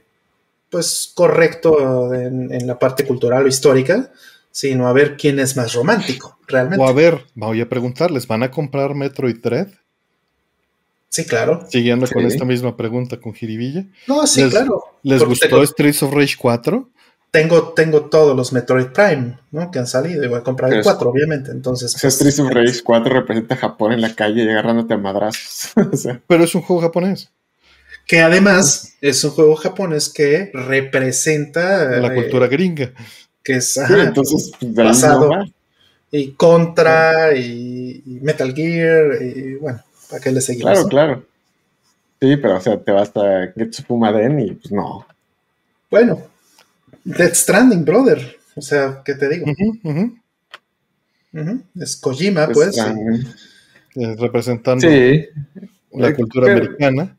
pues, 0.71 1.11
correcto 1.15 2.15
en, 2.15 2.53
en 2.53 2.67
la 2.67 2.79
parte 2.79 3.07
cultural 3.07 3.45
o 3.45 3.49
histórica, 3.49 4.11
sino 4.51 4.89
a 4.89 4.93
ver 4.93 5.17
quién 5.17 5.39
es 5.39 5.57
más 5.57 5.73
romántico, 5.75 6.39
realmente. 6.47 6.85
O 6.85 6.89
a 6.89 6.93
ver, 6.93 7.25
voy 7.35 7.61
a 7.61 7.69
preguntarles, 7.69 8.27
¿van 8.27 8.43
a 8.43 8.51
comprar 8.51 8.95
Metroid 8.95 9.39
Dread? 9.41 9.69
Sí, 11.11 11.25
claro. 11.25 11.67
Siguiendo 11.71 12.07
Sí. 12.07 12.15
con 12.15 12.27
esta 12.27 12.45
misma 12.45 12.77
pregunta 12.77 13.19
con 13.19 13.33
Jiribilla. 13.33 13.87
No, 14.07 14.27
sí, 14.27 14.43
Les- 14.43 14.51
claro. 14.51 14.85
¿Les 15.03 15.19
Porque 15.19 15.31
gustó 15.31 15.49
tengo, 15.49 15.67
Streets 15.67 16.03
of 16.03 16.13
Rage 16.15 16.35
4? 16.39 16.91
tengo, 17.31 17.73
tengo 17.75 18.03
todos 18.07 18.37
los 18.37 18.53
Metroid 18.53 18.87
Prime, 18.89 19.39
¿no? 19.51 19.71
Que 19.71 19.79
han 19.79 19.87
salido 19.87 20.23
y 20.25 20.29
voy 20.29 20.39
a 20.39 20.43
comprar 20.43 20.69
el 20.71 20.73
Pero 20.73 20.81
es- 20.81 20.87
4, 20.87 21.11
obviamente. 21.11 21.51
Entonces, 21.51 21.95
O 21.95 21.99
sea, 21.99 22.09
pues, 22.09 22.15
Streets 22.15 22.39
of 22.41 22.51
Rage 22.51 22.83
4 22.83 23.13
representa 23.15 23.55
a 23.55 23.59
Japón 23.59 23.93
en 23.93 24.01
la 24.03 24.15
calle 24.15 24.45
y 24.45 24.49
agarrándote 24.49 24.95
a 24.95 24.99
madrazos. 24.99 25.73
o 25.93 25.97
sea, 25.97 26.21
Pero 26.27 26.45
es 26.45 26.55
un 26.55 26.63
juego 26.63 26.83
japonés. 26.83 27.31
que 28.07 28.21
además 28.21 28.95
es 29.01 29.23
un 29.25 29.31
juego 29.33 29.57
japonés 29.57 30.09
que 30.11 30.51
representa 30.55 31.85
La 32.01 32.09
eh, 32.09 32.15
cultura 32.15 32.47
gringa. 32.49 32.93
Que 33.49 33.57
es 33.57 33.73
sí, 33.73 33.81
ajá, 33.81 34.03
entonces, 34.05 34.53
pues, 34.61 34.75
basado. 34.75 35.31
va. 35.31 35.49
y 36.13 36.33
Contra 36.33 37.35
y, 37.35 38.03
y 38.05 38.11
Metal 38.21 38.53
Gear 38.55 39.23
y 39.23 39.55
bueno, 39.55 39.81
¿para 40.11 40.23
qué 40.23 40.33
le 40.33 40.43
seguimos? 40.43 40.71
Claro, 40.71 40.83
no? 40.83 40.89
claro. 40.91 41.27
Sí, 42.21 42.37
pero 42.37 42.57
o 42.57 42.61
sea, 42.61 42.79
te 42.79 42.93
vas 42.93 43.11
a 43.17 43.51
Getsu 43.57 43.85
Fumaden 43.85 44.39
y 44.41 44.51
pues 44.53 44.71
no. 44.71 45.07
Bueno, 45.91 46.21
Death 47.05 47.35
Stranding, 47.35 47.87
brother. 47.87 48.37
O 48.55 48.61
sea, 48.61 49.01
¿qué 49.03 49.15
te 49.15 49.29
digo? 49.31 49.47
Es 51.81 51.97
Kojima, 51.97 52.49
pues. 52.49 52.77
Representando 53.95 54.87
Sí. 54.87 55.25
la 55.93 56.15
cultura 56.15 56.47
pero- 56.49 56.59
americana. 56.67 57.17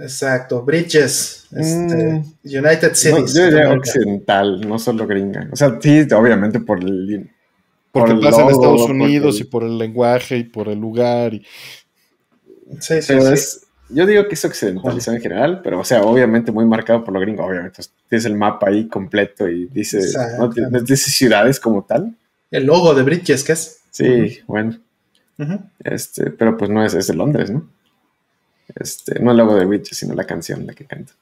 Exacto. 0.00 0.62
Bridges. 0.62 1.46
este, 1.54 1.96
Mm. 2.12 2.24
United 2.44 2.88
No, 2.90 2.94
Cities. 2.94 3.34
yo 3.34 3.44
diría 3.44 3.70
occidental, 3.72 4.60
no 4.66 4.78
solo 4.78 5.06
gringa. 5.06 5.48
O 5.52 5.56
sea, 5.56 5.78
sí, 5.80 6.06
obviamente 6.14 6.60
por 6.60 6.82
el. 6.82 7.30
Porque 7.92 8.12
por 8.14 8.18
el 8.18 8.24
pasa 8.24 8.36
en 8.42 8.46
logo, 8.48 8.50
Estados 8.60 8.80
porque 8.86 8.92
Unidos 9.04 9.34
el- 9.36 9.40
y 9.42 9.44
por 9.44 9.64
el 9.64 9.76
lenguaje 9.78 10.36
y 10.38 10.44
por 10.44 10.68
el 10.68 10.78
lugar. 10.78 11.34
Y, 11.34 11.44
Sí, 12.80 13.02
sí, 13.02 13.08
Pero 13.08 13.26
sí. 13.26 13.32
es, 13.34 13.66
yo 13.90 14.06
digo 14.06 14.26
que 14.28 14.34
es 14.34 14.44
occidentalizado 14.46 15.14
en 15.14 15.22
general, 15.22 15.60
pero 15.62 15.80
o 15.80 15.84
sea, 15.84 16.00
obviamente 16.02 16.50
muy 16.52 16.64
marcado 16.64 17.04
por 17.04 17.12
lo 17.12 17.20
gringo, 17.20 17.44
obviamente. 17.44 17.82
Tienes 18.08 18.24
el 18.24 18.34
mapa 18.34 18.68
ahí 18.70 18.88
completo 18.88 19.46
y 19.46 19.66
dice, 19.66 19.98
Exacto. 19.98 20.38
¿no? 20.46 20.50
Tienes- 20.50 20.84
dice 20.86 21.10
ciudades 21.10 21.60
como 21.60 21.84
tal. 21.84 22.14
El 22.50 22.64
logo 22.64 22.94
de 22.94 23.02
Bridges, 23.02 23.44
¿qué 23.44 23.52
es? 23.52 23.80
Sí, 23.90 24.38
bueno, 24.46 24.78
este, 25.84 26.30
pero 26.30 26.56
pues 26.56 26.70
no 26.70 26.82
es, 26.82 26.94
es 26.94 27.08
de 27.08 27.14
Londres, 27.14 27.50
¿no? 27.50 27.68
Este, 28.76 29.18
no 29.20 29.30
el 29.32 29.36
logo 29.36 29.54
de 29.56 29.66
Witcher, 29.66 29.94
sino 29.94 30.14
la 30.14 30.24
canción 30.24 30.66
la 30.66 30.74
que 30.74 30.84
canta. 30.84 31.12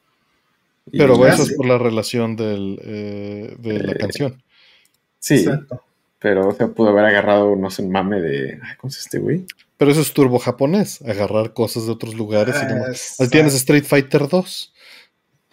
Y- 0.91 0.99
pero 0.99 1.27
eso 1.27 1.43
es 1.43 1.53
por 1.55 1.67
la 1.67 1.79
relación 1.79 2.37
del, 2.37 2.81
eh, 2.83 3.55
de 3.59 3.79
la 3.83 3.93
Eh, 3.93 3.97
canción. 3.99 4.43
Sí, 5.19 5.35
Exacto. 5.37 5.83
pero 6.19 6.49
o 6.49 6.55
sea, 6.55 6.69
pudo 6.69 6.89
haber 6.91 7.05
agarrado, 7.05 7.55
no 7.57 7.71
sé, 7.71 7.83
un 7.83 7.91
mame 7.93 8.21
de. 8.21 8.59
ay, 8.63 8.77
¿Cómo 8.79 8.91
se 8.91 9.01
este 9.01 9.19
güey? 9.19 9.45
Pero 9.77 9.91
eso 9.93 10.01
es 10.01 10.13
turbo 10.13 10.39
japonés, 10.39 11.01
agarrar 11.03 11.53
cosas 11.55 11.87
de 11.87 11.93
otros 11.93 12.15
lugares. 12.15 12.55
y 12.57 12.59
Ah, 12.65 12.69
demás. 12.69 12.89
exacto. 12.91 13.23
Ahí 13.25 13.29
tienes 13.31 13.55
Street 13.55 13.85
Fighter 13.85 14.29
2. 14.29 14.73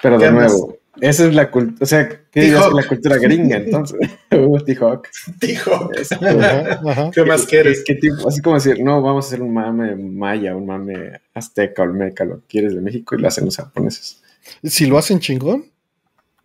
Pero 0.02 0.18
¿Qué 0.18 0.26
de 0.26 0.32
nuevo, 0.32 0.77
Esa 1.02 1.28
es 1.28 1.36
la 1.36 1.52
cultura, 1.52 1.78
o 1.82 1.86
sea, 1.86 2.10
¿qué 2.32 2.50
la 2.50 2.88
cultura 2.88 3.18
gringa 3.18 3.58
entonces? 3.58 3.98
uh, 4.32 4.58
T-Hawk. 4.60 5.08
T-Hawk. 5.40 7.12
¿Qué 7.14 7.24
más 7.24 7.46
quieres? 7.46 7.84
¿Qué, 7.86 7.94
qué 7.96 8.00
tipo? 8.02 8.28
Así 8.28 8.42
como 8.42 8.56
decir, 8.56 8.84
no, 8.84 9.02
vamos 9.02 9.26
a 9.26 9.28
hacer 9.28 9.42
un 9.42 9.54
mame 9.54 9.96
maya, 9.96 10.56
un 10.56 10.66
mame 10.66 11.22
azteca, 11.34 11.84
olmeca, 11.84 12.26
lo 12.26 12.40
que 12.42 12.48
quieres 12.48 12.74
de 12.74 12.82
México 12.82 13.16
y 13.16 13.22
lo 13.22 13.28
hacen 13.28 13.46
los 13.46 13.58
japoneses. 13.58 14.22
Si 14.64 14.86
lo 14.86 14.98
hacen 14.98 15.20
chingón, 15.20 15.66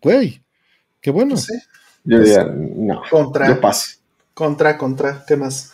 güey, 0.01 0.41
qué 1.01 1.09
bueno. 1.09 1.35
Sí. 1.37 1.53
Yo 2.03 2.17
Pues, 2.17 2.29
diría, 2.29 2.43
no, 2.45 3.01
Contra, 3.09 3.47
yo 3.47 3.61
paso. 3.61 3.97
contra, 4.33 4.77
contra. 4.77 5.23
¿Qué 5.27 5.35
más? 5.37 5.73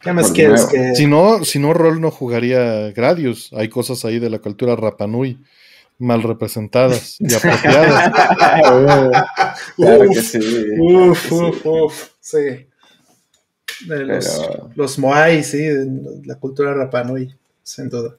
¿Qué 0.00 0.12
más 0.12 0.26
Por 0.26 0.34
quieres? 0.34 0.64
Que... 0.66 0.94
Si 0.94 1.06
no, 1.06 1.44
si 1.44 1.58
no, 1.58 1.72
Rol 1.72 2.00
no 2.00 2.10
jugaría 2.10 2.90
Gradius. 2.90 3.52
Hay 3.54 3.68
cosas 3.68 4.04
ahí 4.04 4.18
de 4.18 4.30
la 4.30 4.40
cultura 4.40 4.76
Rapanui 4.76 5.38
mal 6.02 6.22
representadas 6.22 7.16
y 7.20 7.32
apropiadas. 7.34 8.12
claro 9.76 10.08
Uf, 10.08 10.14
que 10.14 10.22
sí. 10.22 10.38
Uf, 10.78 11.28
claro 11.28 11.50
que 11.52 11.58
sí. 11.58 11.64
uf, 11.64 11.66
uf, 11.66 12.08
sí. 12.20 12.38
De 13.86 14.04
los, 14.04 14.26
Pero- 14.46 14.70
los 14.76 14.98
Moai, 14.98 15.42
sí, 15.42 15.58
de 15.58 15.86
la 16.24 16.36
cultura 16.36 16.74
Rapanui, 16.74 17.34
sin 17.62 17.88
duda. 17.88 18.16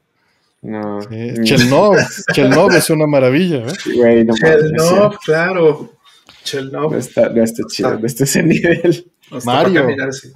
No. 0.61 1.01
Sí, 1.01 1.07
Mm, 1.15 1.43
Chelnov, 1.43 1.95
Chelnov 2.33 2.71
es 2.73 2.89
una 2.89 3.05
maravilla. 3.07 3.65
¿eh? 3.67 3.73
Güey, 3.95 4.23
no 4.25 4.33
Chelnov, 4.35 5.17
claro. 5.19 5.93
Chelnov. 6.43 6.91
No 6.93 6.97
está, 6.97 7.29
no 7.29 7.43
está 7.43 7.63
chido, 7.69 7.97
no 7.99 8.05
está 8.05 8.23
ese 8.25 8.43
nivel. 8.43 9.11
Mario. 9.45 9.81
caminar 9.81 10.09
así. 10.09 10.31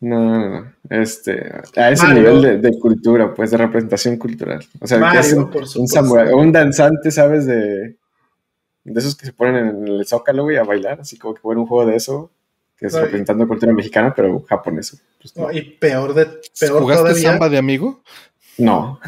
No, 0.00 0.18
no, 0.18 0.48
no. 0.60 0.72
Este, 0.88 1.52
a 1.76 1.90
ese 1.90 2.06
Mario. 2.06 2.18
nivel 2.34 2.42
de, 2.62 2.70
de 2.70 2.78
cultura, 2.78 3.34
pues, 3.34 3.50
de 3.50 3.58
representación 3.58 4.16
cultural. 4.16 4.64
O 4.80 4.86
sea, 4.86 4.98
Mario, 4.98 5.20
que 5.20 5.26
es 5.26 5.32
un, 5.34 5.50
por 5.50 5.62
un 5.62 5.68
supuesto. 5.68 5.94
samurái, 5.96 6.32
un 6.32 6.52
danzante, 6.52 7.10
¿sabes? 7.10 7.44
De, 7.46 7.96
de 8.84 8.98
esos 8.98 9.14
que 9.14 9.26
se 9.26 9.32
ponen 9.34 9.56
en 9.68 9.88
el 9.88 10.06
zócalo, 10.06 10.44
güey, 10.44 10.56
a 10.56 10.64
bailar, 10.64 11.00
así 11.00 11.18
como 11.18 11.34
que 11.34 11.40
fuera 11.42 11.60
un 11.60 11.66
juego 11.66 11.88
de 11.90 11.96
eso, 11.96 12.30
que 12.78 12.86
es 12.86 12.94
Ay. 12.94 13.02
representando 13.02 13.46
cultura 13.46 13.72
mexicana, 13.74 14.14
pero 14.16 14.40
japonesa. 14.48 14.96
Pues, 15.20 15.36
no. 15.36 15.44
No, 15.44 15.52
y 15.52 15.62
peor, 15.62 16.14
de, 16.14 16.26
peor 16.58 16.80
¿Jugaste 16.82 17.02
todavía, 17.02 17.30
samba 17.30 17.48
de 17.50 17.58
amigo? 17.58 18.02
no, 18.56 18.98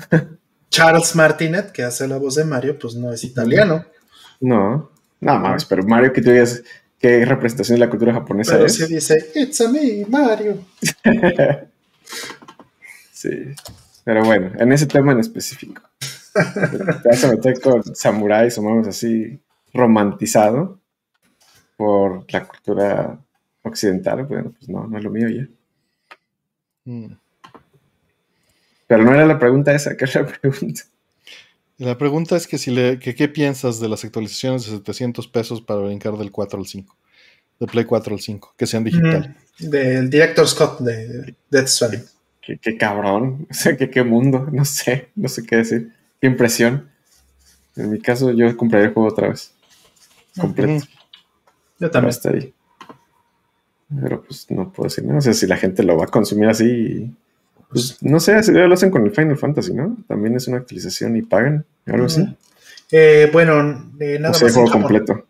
Charles 0.71 1.15
Martinet, 1.17 1.73
que 1.73 1.83
hace 1.85 2.07
la 2.07 2.19
voz 2.19 2.35
de 2.35 2.45
Mario, 2.45 2.79
pues 2.79 2.95
no 2.95 3.13
es 3.13 3.25
italiano. 3.25 3.85
no, 4.41 4.91
no 5.21 5.39
mames, 5.39 5.65
pero 5.65 5.83
Mario, 5.85 6.13
que 6.13 6.21
tú 6.21 6.31
digas 6.31 6.63
qué 7.03 7.25
representación 7.25 7.77
de 7.77 7.85
la 7.85 7.91
cultura 7.91 8.15
japonesa 8.15 8.53
Pero 8.53 8.67
es. 8.67 8.77
sí 8.77 8.87
dice, 8.87 9.33
it's 9.35 9.61
a 9.61 9.69
me, 9.69 10.07
Mario. 10.09 10.65
Sí, 13.13 13.55
pero 14.03 14.25
bueno, 14.25 14.51
en 14.59 14.73
ese 14.73 14.87
tema 14.87 15.13
en 15.13 15.21
específico. 15.21 15.81
Te 16.35 17.09
vas 17.09 17.23
a 17.23 17.29
meter 17.29 17.61
con 17.61 17.95
samuráis 17.95 18.59
o 18.59 18.63
mames 18.63 18.89
así 18.89 19.39
romantizado 19.73 20.81
por 21.77 22.25
la 22.33 22.45
cultura 22.49 23.19
occidental, 23.63 24.25
bueno, 24.25 24.51
pues 24.51 24.69
no, 24.69 24.89
no 24.89 24.99
es 24.99 25.05
lo 25.05 25.11
mío 25.11 25.29
ya. 25.29 25.47
Mm. 26.85 27.15
Pero 28.89 29.05
no 29.05 29.15
era 29.15 29.25
la 29.25 29.39
pregunta 29.39 29.73
esa, 29.73 29.97
¿qué 29.97 30.05
era 30.05 30.23
la 30.23 30.33
pregunta? 30.41 30.83
Y 31.79 31.85
La 31.85 31.99
pregunta 31.99 32.37
es 32.37 32.47
que 32.47 32.59
si 32.59 32.71
le, 32.71 32.99
que 32.99 33.15
qué 33.15 33.29
piensas 33.29 33.81
de 33.81 33.89
las 33.89 34.05
actualizaciones 34.05 34.65
de 34.67 34.73
700 34.77 35.27
pesos 35.29 35.61
para 35.63 35.81
brincar 35.81 36.17
del 36.17 36.31
4 36.31 36.59
al 36.59 36.67
5, 36.67 36.97
de 37.61 37.67
Play 37.67 37.85
4 37.85 38.15
al 38.15 38.21
5, 38.21 38.55
que 38.57 38.67
sean 38.67 38.85
digital. 38.85 39.37
Mm, 39.61 39.69
Del 39.71 40.11
director 40.11 40.47
Scott 40.49 40.81
de 40.81 41.35
Death 41.51 41.67
Stranding. 41.69 42.05
Qué, 42.41 42.59
qué 42.59 42.77
cabrón, 42.77 43.47
o 43.51 43.55
sea, 43.55 43.77
qué, 43.77 43.91
qué 43.91 44.03
mundo, 44.03 44.49
no 44.53 44.65
sé, 44.65 45.11
no 45.15 45.29
sé 45.29 45.45
qué 45.45 45.57
decir. 45.57 45.93
Qué 46.21 46.27
impresión. 46.29 46.89
En 47.75 47.91
mi 47.91 48.01
caso, 48.01 48.31
yo 48.33 48.55
compraría 48.57 48.89
el 48.89 48.95
juego 48.95 49.09
otra 49.09 49.29
vez. 49.31 49.53
Completo. 50.39 50.85
Yo 50.85 50.91
Pero 51.79 51.91
también. 51.91 52.11
hasta 52.11 52.31
ahí. 52.31 52.55
Pero 54.01 54.23
pues 54.23 54.51
no 54.51 54.73
puedo 54.73 54.89
decir 54.89 55.05
nada. 55.05 55.19
O 55.19 55.23
sea, 55.23 55.35
si 55.35 55.47
la 55.47 55.57
gente 55.57 55.83
lo 55.83 55.97
va 55.97 56.05
a 56.05 56.09
consumir 56.09 56.49
así, 56.49 57.11
pues 57.73 57.97
no 58.03 58.21
sé, 58.21 58.41
lo 58.53 58.75
hacen 58.75 58.91
con 58.91 59.05
el 59.05 59.13
Final 59.13 59.39
Fantasy, 59.39 59.73
¿no? 59.73 59.97
También 60.07 60.37
es 60.37 60.47
una 60.47 60.59
actualización 60.59 61.17
y 61.17 61.23
pagan, 61.23 61.65
algo 61.87 62.07
así. 62.07 62.27
Eh, 62.91 63.31
bueno, 63.33 63.93
eh, 63.99 64.19
nada 64.21 64.35
sé, 64.35 64.47
el 64.47 64.51
más 64.51 64.51
en 64.51 64.53
juego 64.53 64.67
Japón. 64.69 64.83
completo. 64.83 65.27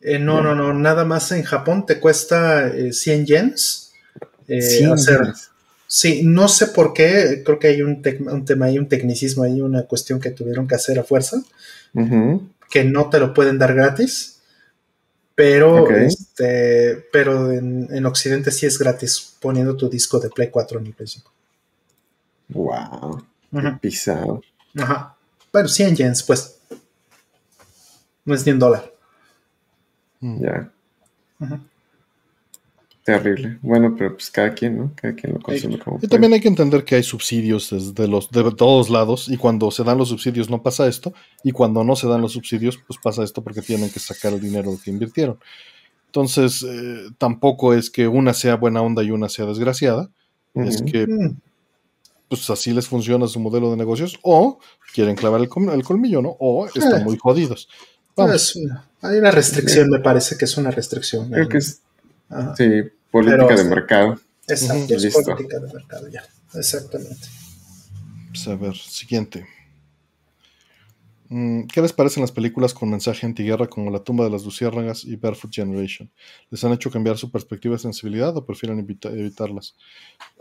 Eh, 0.00 0.18
no, 0.18 0.40
no, 0.40 0.54
no, 0.54 0.72
nada 0.72 1.04
más 1.04 1.32
en 1.32 1.42
Japón 1.42 1.86
te 1.86 1.98
cuesta 1.98 2.68
eh, 2.68 2.92
100 2.92 3.26
yens. 3.26 3.92
Sí, 4.48 4.84
hacer. 4.84 5.32
Sí, 5.86 6.22
no 6.24 6.48
sé 6.48 6.68
por 6.68 6.94
qué, 6.94 7.42
creo 7.44 7.58
que 7.58 7.68
hay 7.68 7.82
un, 7.82 8.02
tema 8.02 8.66
ahí, 8.66 8.78
un 8.78 8.88
tecnicismo 8.88 9.42
ahí, 9.42 9.60
una 9.60 9.82
cuestión 9.82 10.20
que 10.20 10.30
tuvieron 10.30 10.66
que 10.66 10.74
hacer 10.74 10.98
a 10.98 11.04
fuerza, 11.04 11.42
que 12.70 12.84
no 12.84 13.10
te 13.10 13.20
lo 13.20 13.34
pueden 13.34 13.58
dar 13.58 13.74
gratis, 13.74 14.40
pero, 15.34 15.90
este, 15.90 17.04
pero 17.12 17.52
en, 17.52 17.88
en 17.90 18.06
Occidente 18.06 18.50
sí 18.50 18.64
es 18.64 18.78
gratis 18.78 19.34
poniendo 19.38 19.76
tu 19.76 19.90
disco 19.90 20.18
de 20.18 20.30
Play 20.30 20.48
4 20.50 20.80
en 20.80 20.86
el 20.86 20.94
Play 20.94 21.08
5. 21.08 21.32
Wow, 22.52 23.22
qué 23.52 23.70
pisado. 23.80 24.42
Ajá. 24.76 25.16
Bueno, 25.52 25.68
100 25.68 25.96
yens, 25.96 26.22
pues. 26.22 26.60
No 28.24 28.34
es 28.34 28.46
ni 28.46 28.52
un 28.52 28.58
dólar. 28.58 28.92
Ya, 30.20 30.70
terrible. 33.04 33.58
Bueno, 33.62 33.94
pero 33.98 34.12
pues 34.14 34.30
cada 34.30 34.54
quien, 34.54 34.78
¿no? 34.78 34.92
Cada 34.94 35.14
quien 35.14 35.32
lo 35.32 35.40
consume 35.40 35.78
como 35.78 35.96
Y 35.96 36.00
puede. 36.00 36.08
también 36.08 36.32
hay 36.32 36.40
que 36.40 36.46
entender 36.48 36.84
que 36.84 36.94
hay 36.94 37.02
subsidios 37.02 37.70
desde 37.70 38.06
los, 38.06 38.30
de 38.30 38.48
todos 38.52 38.90
lados 38.90 39.28
y 39.28 39.36
cuando 39.36 39.70
se 39.72 39.82
dan 39.82 39.98
los 39.98 40.08
subsidios 40.10 40.48
no 40.48 40.62
pasa 40.62 40.86
esto 40.86 41.12
y 41.42 41.50
cuando 41.50 41.82
no 41.82 41.96
se 41.96 42.06
dan 42.06 42.20
los 42.20 42.32
subsidios 42.32 42.78
pues 42.86 42.98
pasa 43.02 43.24
esto 43.24 43.42
porque 43.42 43.60
tienen 43.62 43.90
que 43.90 43.98
sacar 43.98 44.32
el 44.32 44.40
dinero 44.40 44.78
que 44.82 44.90
invirtieron. 44.90 45.38
Entonces 46.06 46.62
eh, 46.62 47.08
tampoco 47.18 47.74
es 47.74 47.90
que 47.90 48.06
una 48.06 48.34
sea 48.34 48.54
buena 48.54 48.82
onda 48.82 49.02
y 49.02 49.10
una 49.10 49.28
sea 49.28 49.46
desgraciada, 49.46 50.08
es 50.54 50.82
que 50.82 51.06
Mm. 51.08 51.36
Pues 52.36 52.48
así 52.50 52.72
les 52.72 52.86
funciona 52.86 53.26
su 53.28 53.38
modelo 53.40 53.70
de 53.70 53.76
negocios 53.76 54.18
o 54.22 54.58
quieren 54.94 55.16
clavar 55.16 55.40
el, 55.40 55.48
el 55.72 55.82
colmillo, 55.84 56.22
¿no? 56.22 56.36
O 56.38 56.66
están 56.66 57.00
Eh. 57.02 57.04
muy 57.04 57.16
jodidos. 57.18 57.68
Vamos. 58.16 58.56
Una- 58.56 58.88
hay 59.02 59.18
una 59.18 59.30
restricción, 59.30 59.88
me 59.90 59.98
parece 60.00 60.36
que 60.36 60.44
es 60.46 60.56
una 60.56 60.70
restricción. 60.70 61.30
Creo 61.30 61.48
que 61.48 61.58
es, 61.58 61.80
Ajá. 62.28 62.54
sí, 62.56 62.64
política 63.10 63.46
Pero- 63.48 63.62
de 63.62 63.64
mercado. 63.68 64.20
Exacto, 64.48 64.94
es 64.94 65.02
Listo. 65.02 65.22
política 65.22 65.58
de 65.60 65.72
mercado 65.72 66.08
ya. 66.08 66.22
Exactamente. 66.54 67.26
Pues, 68.30 68.48
a 68.48 68.56
ver, 68.56 68.76
siguiente. 68.76 69.46
Mm, 71.34 71.66
¿Qué 71.66 71.80
les 71.80 71.94
parecen 71.94 72.20
las 72.20 72.30
películas 72.30 72.74
con 72.74 72.90
mensaje 72.90 73.24
antiguerra 73.24 73.66
como 73.66 73.90
La 73.90 74.00
tumba 74.04 74.24
de 74.24 74.30
las 74.30 74.44
luciérnagas 74.44 75.02
y 75.04 75.16
Barefoot 75.16 75.50
Generation? 75.50 76.10
¿Les 76.50 76.62
han 76.62 76.72
hecho 76.72 76.90
cambiar 76.90 77.16
su 77.16 77.30
perspectiva 77.30 77.76
y 77.76 77.78
sensibilidad 77.78 78.36
o 78.36 78.44
prefieren 78.44 78.78
evita- 78.86 79.10
evitarlas? 79.10 79.74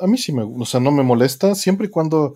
A 0.01 0.05
mí 0.07 0.17
sí 0.17 0.33
me, 0.33 0.43
o 0.43 0.65
sea, 0.65 0.81
no 0.81 0.91
me 0.91 1.01
molesta, 1.01 1.55
siempre 1.55 1.87
y 1.87 1.89
cuando 1.89 2.35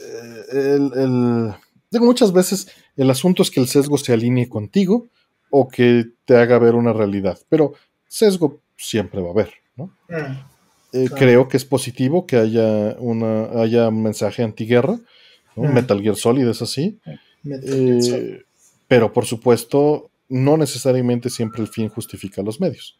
eh, 0.00 0.42
el, 0.50 0.90
el- 0.98 1.54
digo, 1.90 2.04
muchas 2.04 2.32
veces 2.32 2.68
el 2.96 3.10
asunto 3.10 3.42
es 3.44 3.50
que 3.52 3.60
el 3.60 3.68
sesgo 3.68 3.96
se 3.96 4.12
alinee 4.12 4.48
contigo 4.48 5.06
o 5.50 5.68
que 5.68 6.04
te 6.24 6.36
haga 6.36 6.58
ver 6.58 6.74
una 6.74 6.92
realidad, 6.92 7.38
pero 7.48 7.74
sesgo 8.08 8.60
siempre 8.76 9.20
va 9.22 9.28
a 9.28 9.32
haber, 9.32 9.52
¿no? 9.76 9.84
Mm, 10.08 10.36
Eh. 10.94 11.08
Creo 11.14 11.46
que 11.48 11.58
es 11.58 11.64
positivo 11.66 12.26
que 12.26 12.38
haya, 12.38 12.96
una, 12.98 13.60
haya 13.62 13.88
un 13.88 14.02
mensaje 14.02 14.42
antiguerra, 14.42 14.98
¿no? 15.54 15.64
Mm. 15.68 15.74
Metal 15.74 16.00
Gear 16.02 16.16
Solid 16.16 16.48
es 16.48 16.60
así, 16.62 16.98
eh, 17.50 18.44
pero 18.86 19.12
por 19.12 19.26
supuesto 19.26 20.10
no 20.28 20.56
necesariamente 20.56 21.30
siempre 21.30 21.62
el 21.62 21.68
fin 21.68 21.88
justifica 21.88 22.42
los 22.42 22.60
medios. 22.60 22.98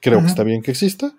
Creo 0.00 0.20
que 0.20 0.26
está 0.26 0.42
bien 0.42 0.60
que 0.62 0.70
exista, 0.70 1.14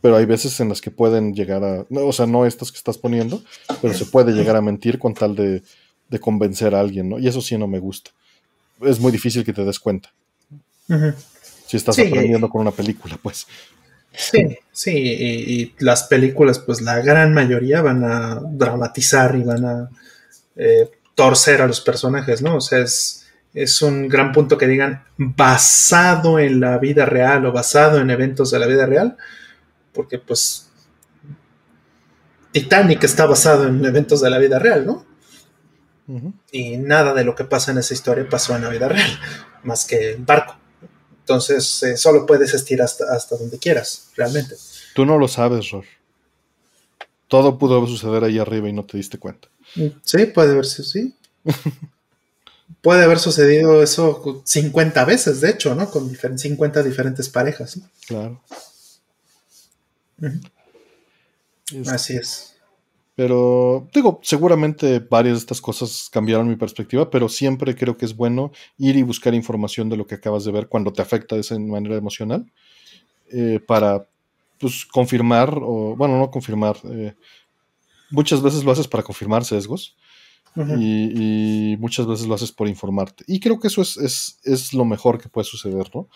pero 0.00 0.16
hay 0.16 0.24
veces 0.26 0.58
en 0.60 0.68
las 0.68 0.80
que 0.80 0.90
pueden 0.90 1.32
llegar 1.32 1.62
a, 1.62 1.86
no, 1.90 2.06
o 2.06 2.12
sea, 2.12 2.26
no 2.26 2.44
estas 2.44 2.72
que 2.72 2.78
estás 2.78 2.98
poniendo, 2.98 3.42
pero 3.80 3.94
se 3.94 4.04
puede 4.06 4.32
llegar 4.32 4.56
a 4.56 4.60
mentir 4.60 4.98
con 4.98 5.14
tal 5.14 5.36
de, 5.36 5.62
de 6.08 6.18
convencer 6.18 6.74
a 6.74 6.80
alguien, 6.80 7.08
¿no? 7.08 7.18
Y 7.20 7.28
eso 7.28 7.40
sí 7.40 7.56
no 7.56 7.68
me 7.68 7.78
gusta. 7.78 8.10
Es 8.80 8.98
muy 8.98 9.12
difícil 9.12 9.44
que 9.44 9.52
te 9.52 9.64
des 9.64 9.78
cuenta, 9.78 10.12
si 11.66 11.76
estás 11.76 11.94
Sí. 11.96 12.02
aprendiendo 12.02 12.48
con 12.48 12.60
una 12.62 12.72
película, 12.72 13.16
pues. 13.22 13.46
Sí, 14.12 14.56
sí, 14.72 14.90
y, 14.96 15.62
y 15.62 15.74
las 15.78 16.04
películas, 16.04 16.58
pues 16.58 16.80
la 16.80 17.00
gran 17.00 17.32
mayoría 17.34 17.80
van 17.82 18.02
a 18.04 18.40
dramatizar 18.42 19.36
y 19.36 19.42
van 19.42 19.64
a 19.64 19.90
eh, 20.56 20.90
torcer 21.14 21.62
a 21.62 21.66
los 21.66 21.80
personajes, 21.80 22.42
¿no? 22.42 22.56
O 22.56 22.60
sea, 22.60 22.80
es, 22.80 23.26
es 23.54 23.80
un 23.82 24.08
gran 24.08 24.32
punto 24.32 24.58
que 24.58 24.66
digan 24.66 25.04
basado 25.16 26.38
en 26.38 26.60
la 26.60 26.78
vida 26.78 27.06
real 27.06 27.46
o 27.46 27.52
basado 27.52 28.00
en 28.00 28.10
eventos 28.10 28.50
de 28.50 28.58
la 28.58 28.66
vida 28.66 28.86
real, 28.86 29.16
porque 29.92 30.18
pues 30.18 30.70
Titanic 32.52 33.04
está 33.04 33.26
basado 33.26 33.66
en 33.66 33.84
eventos 33.84 34.20
de 34.20 34.30
la 34.30 34.38
vida 34.38 34.58
real, 34.58 34.86
¿no? 34.86 35.04
Y 36.52 36.76
nada 36.76 37.12
de 37.14 37.24
lo 37.24 37.34
que 37.34 37.44
pasa 37.44 37.72
en 37.72 37.78
esa 37.78 37.94
historia 37.94 38.28
pasó 38.28 38.54
en 38.54 38.62
la 38.62 38.68
vida 38.68 38.88
real, 38.88 39.10
más 39.64 39.84
que 39.84 40.12
el 40.12 40.24
barco. 40.24 40.56
Entonces, 41.20 41.82
eh, 41.82 41.96
solo 41.96 42.24
puedes 42.24 42.54
estirar 42.54 42.84
hasta, 42.84 43.12
hasta 43.12 43.36
donde 43.36 43.58
quieras, 43.58 44.10
realmente. 44.16 44.54
Tú 44.94 45.04
no 45.04 45.18
lo 45.18 45.26
sabes, 45.26 45.70
Ror. 45.70 45.84
Todo 47.26 47.58
pudo 47.58 47.84
suceder 47.86 48.22
ahí 48.22 48.38
arriba 48.38 48.68
y 48.68 48.72
no 48.72 48.84
te 48.84 48.96
diste 48.96 49.18
cuenta. 49.18 49.48
Sí, 50.02 50.26
puede 50.26 50.54
verse, 50.54 50.82
sí. 50.82 51.14
Puede 52.82 53.04
haber 53.04 53.18
sucedido 53.18 53.82
eso 53.82 54.42
50 54.44 55.04
veces, 55.04 55.40
de 55.40 55.50
hecho, 55.50 55.74
¿no? 55.74 55.90
Con 55.90 56.08
50 56.38 56.82
diferentes 56.82 57.28
parejas. 57.28 57.80
Claro. 58.06 58.40
Así 61.86 62.16
es. 62.16 62.56
Pero 63.16 63.88
digo, 63.94 64.20
seguramente 64.22 64.98
varias 64.98 65.36
de 65.36 65.38
estas 65.40 65.60
cosas 65.60 66.10
cambiaron 66.12 66.48
mi 66.48 66.56
perspectiva, 66.56 67.08
pero 67.08 67.28
siempre 67.28 67.74
creo 67.74 67.96
que 67.96 68.04
es 68.04 68.14
bueno 68.14 68.52
ir 68.76 68.96
y 68.96 69.02
buscar 69.02 69.34
información 69.34 69.88
de 69.88 69.96
lo 69.96 70.06
que 70.06 70.16
acabas 70.16 70.44
de 70.44 70.52
ver 70.52 70.68
cuando 70.68 70.92
te 70.92 71.00
afecta 71.00 71.34
de 71.34 71.40
esa 71.40 71.58
manera 71.58 71.96
emocional 71.96 72.52
eh, 73.32 73.58
para 73.66 74.06
pues, 74.58 74.84
confirmar, 74.84 75.58
o 75.60 75.96
bueno, 75.96 76.18
no 76.18 76.30
confirmar, 76.30 76.76
eh, 76.84 77.14
muchas 78.10 78.42
veces 78.42 78.64
lo 78.64 78.72
haces 78.72 78.88
para 78.88 79.02
confirmar 79.02 79.44
sesgos 79.44 79.96
y, 80.56 81.76
muchas 81.78 82.06
veces 82.06 82.26
lo 82.26 82.34
haces 82.34 82.50
por 82.52 82.68
informarte. 82.68 83.24
Y 83.26 83.40
creo 83.40 83.60
que 83.60 83.68
eso 83.68 83.82
es, 83.82 84.38
es, 84.42 84.72
lo 84.72 84.84
mejor 84.84 85.20
que 85.20 85.28
puede 85.28 85.44
suceder, 85.44 85.90
¿no? 85.94 86.08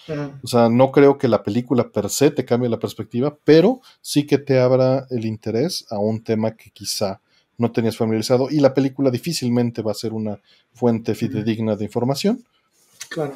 O 0.43 0.47
sea, 0.47 0.69
no 0.69 0.91
creo 0.93 1.19
que 1.19 1.29
la 1.29 1.43
película 1.43 1.91
per 1.91 2.09
se 2.09 2.31
te 2.31 2.45
cambie 2.45 2.71
la 2.71 2.79
perspectiva, 2.79 3.37
pero 3.45 3.81
sí 4.01 4.27
que 4.27 4.39
te 4.39 4.59
abra 4.59 5.07
el 5.11 5.27
interés 5.27 5.87
a 5.91 5.99
un 5.99 6.23
tema 6.23 6.57
que 6.57 6.71
quizá 6.71 7.21
no 7.59 7.71
tenías 7.71 7.97
familiarizado 7.97 8.49
y 8.51 8.61
la 8.61 8.73
película 8.73 9.11
difícilmente 9.11 9.83
va 9.83 9.91
a 9.91 9.95
ser 9.95 10.15
una 10.15 10.41
fuente 10.73 11.15
fidedigna 11.15 11.77
de 11.77 11.85
información. 11.85 12.43
Claro. 13.11 13.35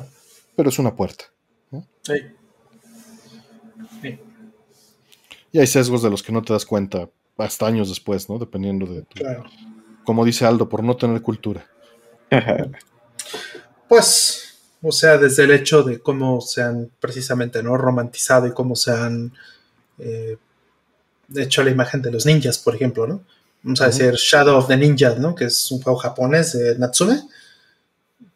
Pero 0.57 0.71
es 0.71 0.79
una 0.79 0.97
puerta. 0.97 1.25
Sí. 2.03 2.15
sí. 4.01 4.19
Y 5.53 5.59
hay 5.59 5.67
sesgos 5.67 6.03
de 6.03 6.11
los 6.11 6.23
que 6.23 6.33
no 6.33 6.43
te 6.43 6.53
das 6.53 6.65
cuenta 6.65 7.11
hasta 7.37 7.67
años 7.67 7.89
después, 7.89 8.29
¿no? 8.29 8.39
Dependiendo 8.39 8.87
de 8.87 9.03
tu, 9.03 9.21
claro 9.21 9.45
como 10.05 10.25
dice 10.25 10.45
Aldo, 10.45 10.69
por 10.69 10.85
no 10.85 10.97
tener 10.97 11.21
cultura. 11.23 11.67
pues, 13.89 14.55
o 14.83 14.93
sea, 14.93 15.19
desde 15.19 15.45
el 15.45 15.51
hecho 15.51 15.83
de 15.83 15.99
cómo 15.99 16.41
se 16.41 16.63
han 16.63 16.91
precisamente 17.01 17.63
no 17.63 17.77
romantizado 17.77 18.47
y 18.47 18.53
cómo 18.53 18.77
se 18.77 18.93
han 18.93 19.33
eh, 19.99 20.37
hecho 21.35 21.65
la 21.65 21.71
imagen 21.71 22.03
de 22.03 22.13
los 22.13 22.27
ninjas, 22.27 22.59
por 22.59 22.75
ejemplo, 22.75 23.07
¿no? 23.07 23.23
Vamos 23.63 23.81
a 23.81 23.87
decir 23.87 24.13
Shadow 24.13 24.59
of 24.59 24.69
the 24.69 24.77
Ninja, 24.77 25.15
¿no? 25.15 25.35
Que 25.35 25.47
es 25.47 25.71
un 25.71 25.81
juego 25.81 25.99
japonés 25.99 26.53
de 26.53 26.79
Natsume. 26.79 27.23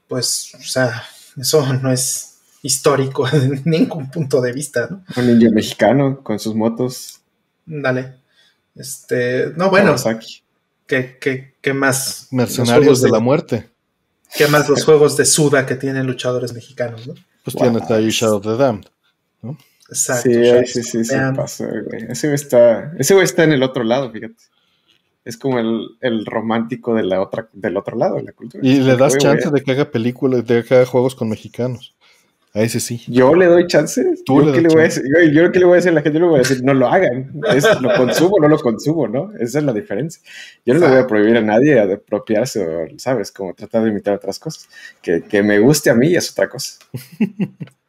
Pues, 0.09 0.55
o 0.55 0.63
sea, 0.63 1.05
eso 1.37 1.71
no 1.75 1.93
es 1.93 2.39
histórico 2.63 3.29
en 3.33 3.63
ningún 3.67 4.11
punto 4.11 4.41
de 4.41 4.53
vista, 4.55 4.89
¿no? 4.91 5.05
Un 5.17 5.27
ninja 5.27 5.51
mexicano 5.51 6.23
con 6.23 6.39
sus 6.39 6.55
motos. 6.55 7.21
Dale. 7.67 8.18
Este, 8.79 9.53
no, 9.57 9.71
bueno. 9.71 9.95
¿Qué, 10.87 11.75
más? 11.75 12.29
Mercenarios 12.31 13.03
de, 13.03 13.11
la 13.11 13.19
muerte. 13.19 13.69
¿Qué 14.37 14.47
más 14.47 14.69
los 14.69 14.85
juegos 14.85 15.17
de 15.17 15.27
Suda 15.27 15.67
que 15.67 15.75
tienen 15.75 16.07
luchadores 16.07 16.53
mexicanos, 16.55 17.07
¿no? 17.07 17.15
Pues 17.45 17.57
tiene 17.57 17.81
ahí 17.91 18.11
Shadow 18.11 18.39
of 18.39 18.45
the 18.45 18.57
Damned, 18.57 18.87
¿no? 19.43 19.59
Exacto. 19.89 20.31
Sí, 20.31 20.67
sí, 20.67 20.83
sí, 20.83 21.05
sí, 21.05 21.15
pasó, 21.35 21.65
güey. 21.65 22.07
Ese 22.09 22.29
güey 22.29 22.35
está, 22.35 22.93
ese 22.99 23.15
güey 23.15 23.25
está 23.25 23.45
en 23.45 23.53
el 23.53 23.63
otro 23.63 23.85
lado, 23.85 24.11
fíjate. 24.11 24.37
Es 25.25 25.37
como 25.37 25.59
el, 25.59 25.87
el 26.01 26.25
romántico 26.25 26.95
de 26.95 27.03
la 27.03 27.21
otra, 27.21 27.49
del 27.53 27.77
otro 27.77 27.97
lado 27.97 28.17
de 28.17 28.23
la 28.23 28.33
cultura. 28.33 28.67
Y 28.67 28.81
le 28.81 28.97
das 28.97 29.19
chance 29.19 29.51
de 29.51 29.63
que 29.63 29.73
haga 29.73 29.91
películas, 29.91 30.47
de 30.47 30.65
que 30.65 30.75
haga 30.75 30.87
juegos 30.87 31.15
con 31.15 31.29
mexicanos. 31.29 31.95
A 32.55 32.63
ese 32.63 32.81
sí. 32.81 33.03
Yo 33.09 33.35
le 33.35 33.47
doy 33.47 33.67
chance. 33.67 34.03
¿Tú 34.25 34.41
yo, 34.41 34.51
le, 34.51 34.63
le 34.63 34.69
voy 34.69 34.81
a 34.81 34.85
decir, 34.85 35.05
yo, 35.33 35.53
que 35.53 35.59
le 35.59 35.65
voy 35.67 35.75
a 35.75 35.77
decir 35.77 35.91
a 35.91 35.95
la 35.95 36.03
gente, 36.03 36.19
yo 36.19 36.25
le 36.25 36.31
voy 36.31 36.37
a 36.37 36.43
decir, 36.43 36.65
no 36.65 36.73
lo 36.75 36.89
hagan. 36.89 37.33
Es, 37.55 37.65
lo 37.81 37.95
consumo 37.95 38.39
no 38.41 38.49
lo 38.49 38.59
consumo, 38.59 39.07
¿no? 39.07 39.33
Esa 39.39 39.59
es 39.59 39.65
la 39.65 39.73
diferencia. 39.73 40.23
Yo 40.65 40.75
no 40.75 40.81
le 40.81 40.89
voy 40.89 40.99
a 40.99 41.07
prohibir 41.07 41.37
a 41.37 41.43
nadie 41.43 41.79
a 41.79 41.85
apropiarse 41.85 42.67
o, 42.67 42.99
¿sabes? 42.99 43.33
Como 43.33 43.55
tratar 43.55 43.83
de 43.85 43.91
imitar 43.91 44.15
otras 44.15 44.39
cosas. 44.39 44.69
Que, 45.03 45.23
que 45.23 45.43
me 45.43 45.59
guste 45.59 45.91
a 45.91 45.95
mí 45.95 46.15
es 46.15 46.31
otra 46.31 46.49
cosa. 46.49 46.79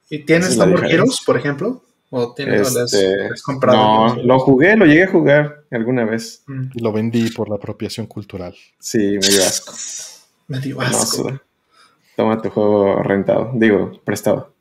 ¿Y 0.10 0.26
tienes 0.26 0.58
Heroes, 0.58 1.22
por 1.26 1.38
ejemplo? 1.38 1.84
¿O 2.12 2.34
tienes 2.34 2.76
este, 2.76 3.30
comprado? 3.44 4.16
No, 4.16 4.24
lo 4.24 4.40
jugué, 4.40 4.76
lo 4.76 4.86
llegué 4.86 5.04
a 5.04 5.12
jugar 5.12 5.64
alguna 5.70 6.06
vez. 6.06 6.44
Mm. 6.48 6.70
Lo 6.82 6.92
vendí 6.92 7.30
por 7.30 7.50
la 7.50 7.56
apropiación 7.56 8.08
cultural. 8.08 8.56
Sí, 8.80 8.98
me 8.98 9.28
dio 9.28 9.44
asco. 9.46 9.74
Me 10.48 10.60
dio 10.60 10.82
asco. 10.82 11.40
Toma 12.20 12.42
tu 12.42 12.50
juego 12.50 13.02
rentado, 13.02 13.50
digo, 13.54 13.94
prestado. 14.04 14.54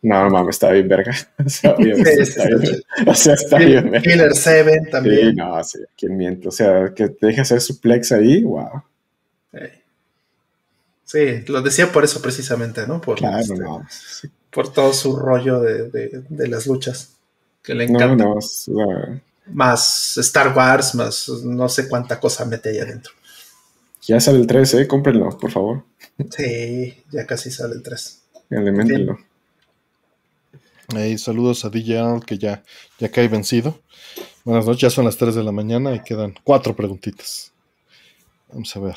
no, 0.00 0.24
no 0.24 0.30
mames, 0.30 0.56
está 0.56 0.70
bien 0.70 0.88
verga. 0.88 1.14
O 1.44 1.50
sea, 1.50 1.72
está 1.72 2.46
bien. 2.46 2.82
O 3.06 3.14
sea, 3.14 3.34
está 3.34 3.58
bien. 3.58 3.92
Killer 4.00 4.34
7 4.34 4.88
también. 4.90 5.32
Sí, 5.32 5.36
no, 5.36 5.62
sí, 5.62 5.78
quién 5.94 6.16
miente. 6.16 6.48
O 6.48 6.50
sea, 6.50 6.94
que 6.96 7.10
te 7.10 7.26
deje 7.26 7.42
hacer 7.42 7.60
suplex 7.60 8.10
ahí, 8.12 8.42
wow. 8.42 8.82
Sí, 11.04 11.44
lo 11.48 11.60
decía 11.60 11.92
por 11.92 12.04
eso 12.04 12.22
precisamente, 12.22 12.86
¿no? 12.86 12.98
Por, 12.98 13.18
claro, 13.18 13.40
este, 13.40 13.58
no. 13.58 13.86
por 14.48 14.72
todo 14.72 14.94
su 14.94 15.14
rollo 15.14 15.60
de, 15.60 15.90
de, 15.90 16.48
las 16.48 16.66
luchas 16.66 17.18
que 17.62 17.74
le 17.74 17.84
encanta. 17.84 18.24
No, 18.24 18.36
no, 18.68 19.20
Más 19.48 20.16
Star 20.16 20.56
Wars, 20.56 20.94
más 20.94 21.28
no 21.44 21.68
sé 21.68 21.86
cuánta 21.86 22.18
cosa 22.18 22.46
mete 22.46 22.70
ahí 22.70 22.78
adentro. 22.78 23.12
Ya 24.02 24.18
sale 24.18 24.38
el 24.38 24.46
3, 24.48 24.74
¿eh? 24.74 24.88
Cómprenlo, 24.88 25.38
por 25.38 25.50
favor. 25.52 25.84
Sí, 26.30 27.04
ya 27.12 27.24
casi 27.24 27.52
sale 27.52 27.74
el 27.74 27.82
3. 27.82 28.22
Elementenlo. 28.50 29.18
Hey, 30.94 31.16
saludos 31.18 31.64
a 31.64 31.70
DJ 31.70 31.98
Arnold 31.98 32.24
que 32.24 32.36
ya, 32.36 32.64
ya 32.98 33.10
cae 33.10 33.28
vencido. 33.28 33.80
Buenas 34.44 34.66
noches, 34.66 34.82
ya 34.82 34.90
son 34.90 35.04
las 35.04 35.16
3 35.16 35.36
de 35.36 35.44
la 35.44 35.52
mañana 35.52 35.94
y 35.94 36.02
quedan 36.02 36.34
cuatro 36.42 36.74
preguntitas. 36.74 37.52
Vamos 38.52 38.74
a 38.76 38.80
ver. 38.80 38.96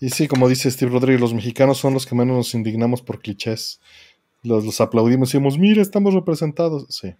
Y 0.00 0.10
sí, 0.10 0.28
como 0.28 0.46
dice 0.46 0.70
Steve 0.70 0.92
Rodríguez, 0.92 1.22
los 1.22 1.32
mexicanos 1.32 1.78
son 1.78 1.94
los 1.94 2.04
que 2.04 2.14
menos 2.14 2.36
nos 2.36 2.54
indignamos 2.54 3.00
por 3.00 3.20
clichés. 3.20 3.80
Los, 4.42 4.66
los 4.66 4.82
aplaudimos 4.82 5.30
y 5.30 5.38
decimos, 5.38 5.58
mira, 5.58 5.80
estamos 5.80 6.12
representados. 6.12 6.86
Sí. 6.90 7.14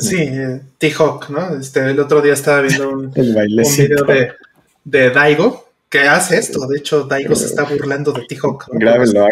Sí, 0.00 0.16
eh, 0.18 0.60
T-Hawk, 0.78 1.30
¿no? 1.30 1.54
Este, 1.54 1.88
el 1.88 2.00
otro 2.00 2.20
día 2.20 2.32
estaba 2.32 2.62
viendo 2.62 2.90
un, 2.90 3.04
un 3.14 3.14
video 3.14 4.04
de, 4.04 4.32
de 4.90 5.10
Daigo, 5.10 5.68
que 5.88 6.00
hace 6.00 6.38
esto. 6.38 6.66
De 6.66 6.78
hecho, 6.78 7.04
Daigo 7.04 7.34
se 7.34 7.46
está 7.46 7.64
burlando 7.64 8.12
de 8.12 8.24
T-Hawk. 8.26 8.66
Grábenlo, 8.72 9.26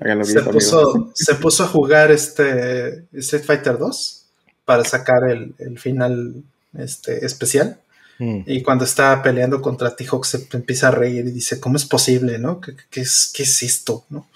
háganlo 0.00 0.24
se, 0.24 0.42
puso, 0.42 1.10
se 1.14 1.34
puso 1.36 1.64
a 1.64 1.68
jugar 1.68 2.10
este 2.10 3.04
Street 3.12 3.44
Fighter 3.44 3.78
2 3.78 4.24
para 4.64 4.84
sacar 4.84 5.28
el, 5.28 5.78
final 5.78 6.34
este, 6.76 7.24
especial. 7.24 7.78
Mm. 8.18 8.40
Y 8.46 8.62
cuando 8.62 8.84
está 8.84 9.22
peleando 9.22 9.60
contra 9.60 9.94
T-Hawk 9.94 10.24
se 10.24 10.48
empieza 10.52 10.88
a 10.88 10.92
reír 10.92 11.26
y 11.26 11.30
dice, 11.30 11.60
¿cómo 11.60 11.76
es 11.76 11.84
posible, 11.84 12.38
no? 12.38 12.60
¿Qué, 12.60 12.74
es, 13.00 13.30
qué 13.34 13.42
es, 13.42 13.62
esto, 13.62 14.04
no? 14.08 14.28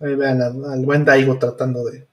Ahí 0.00 0.14
vean 0.14 0.40
al, 0.42 0.84
buen 0.84 1.04
Daigo 1.04 1.38
tratando 1.38 1.84
de, 1.84 2.06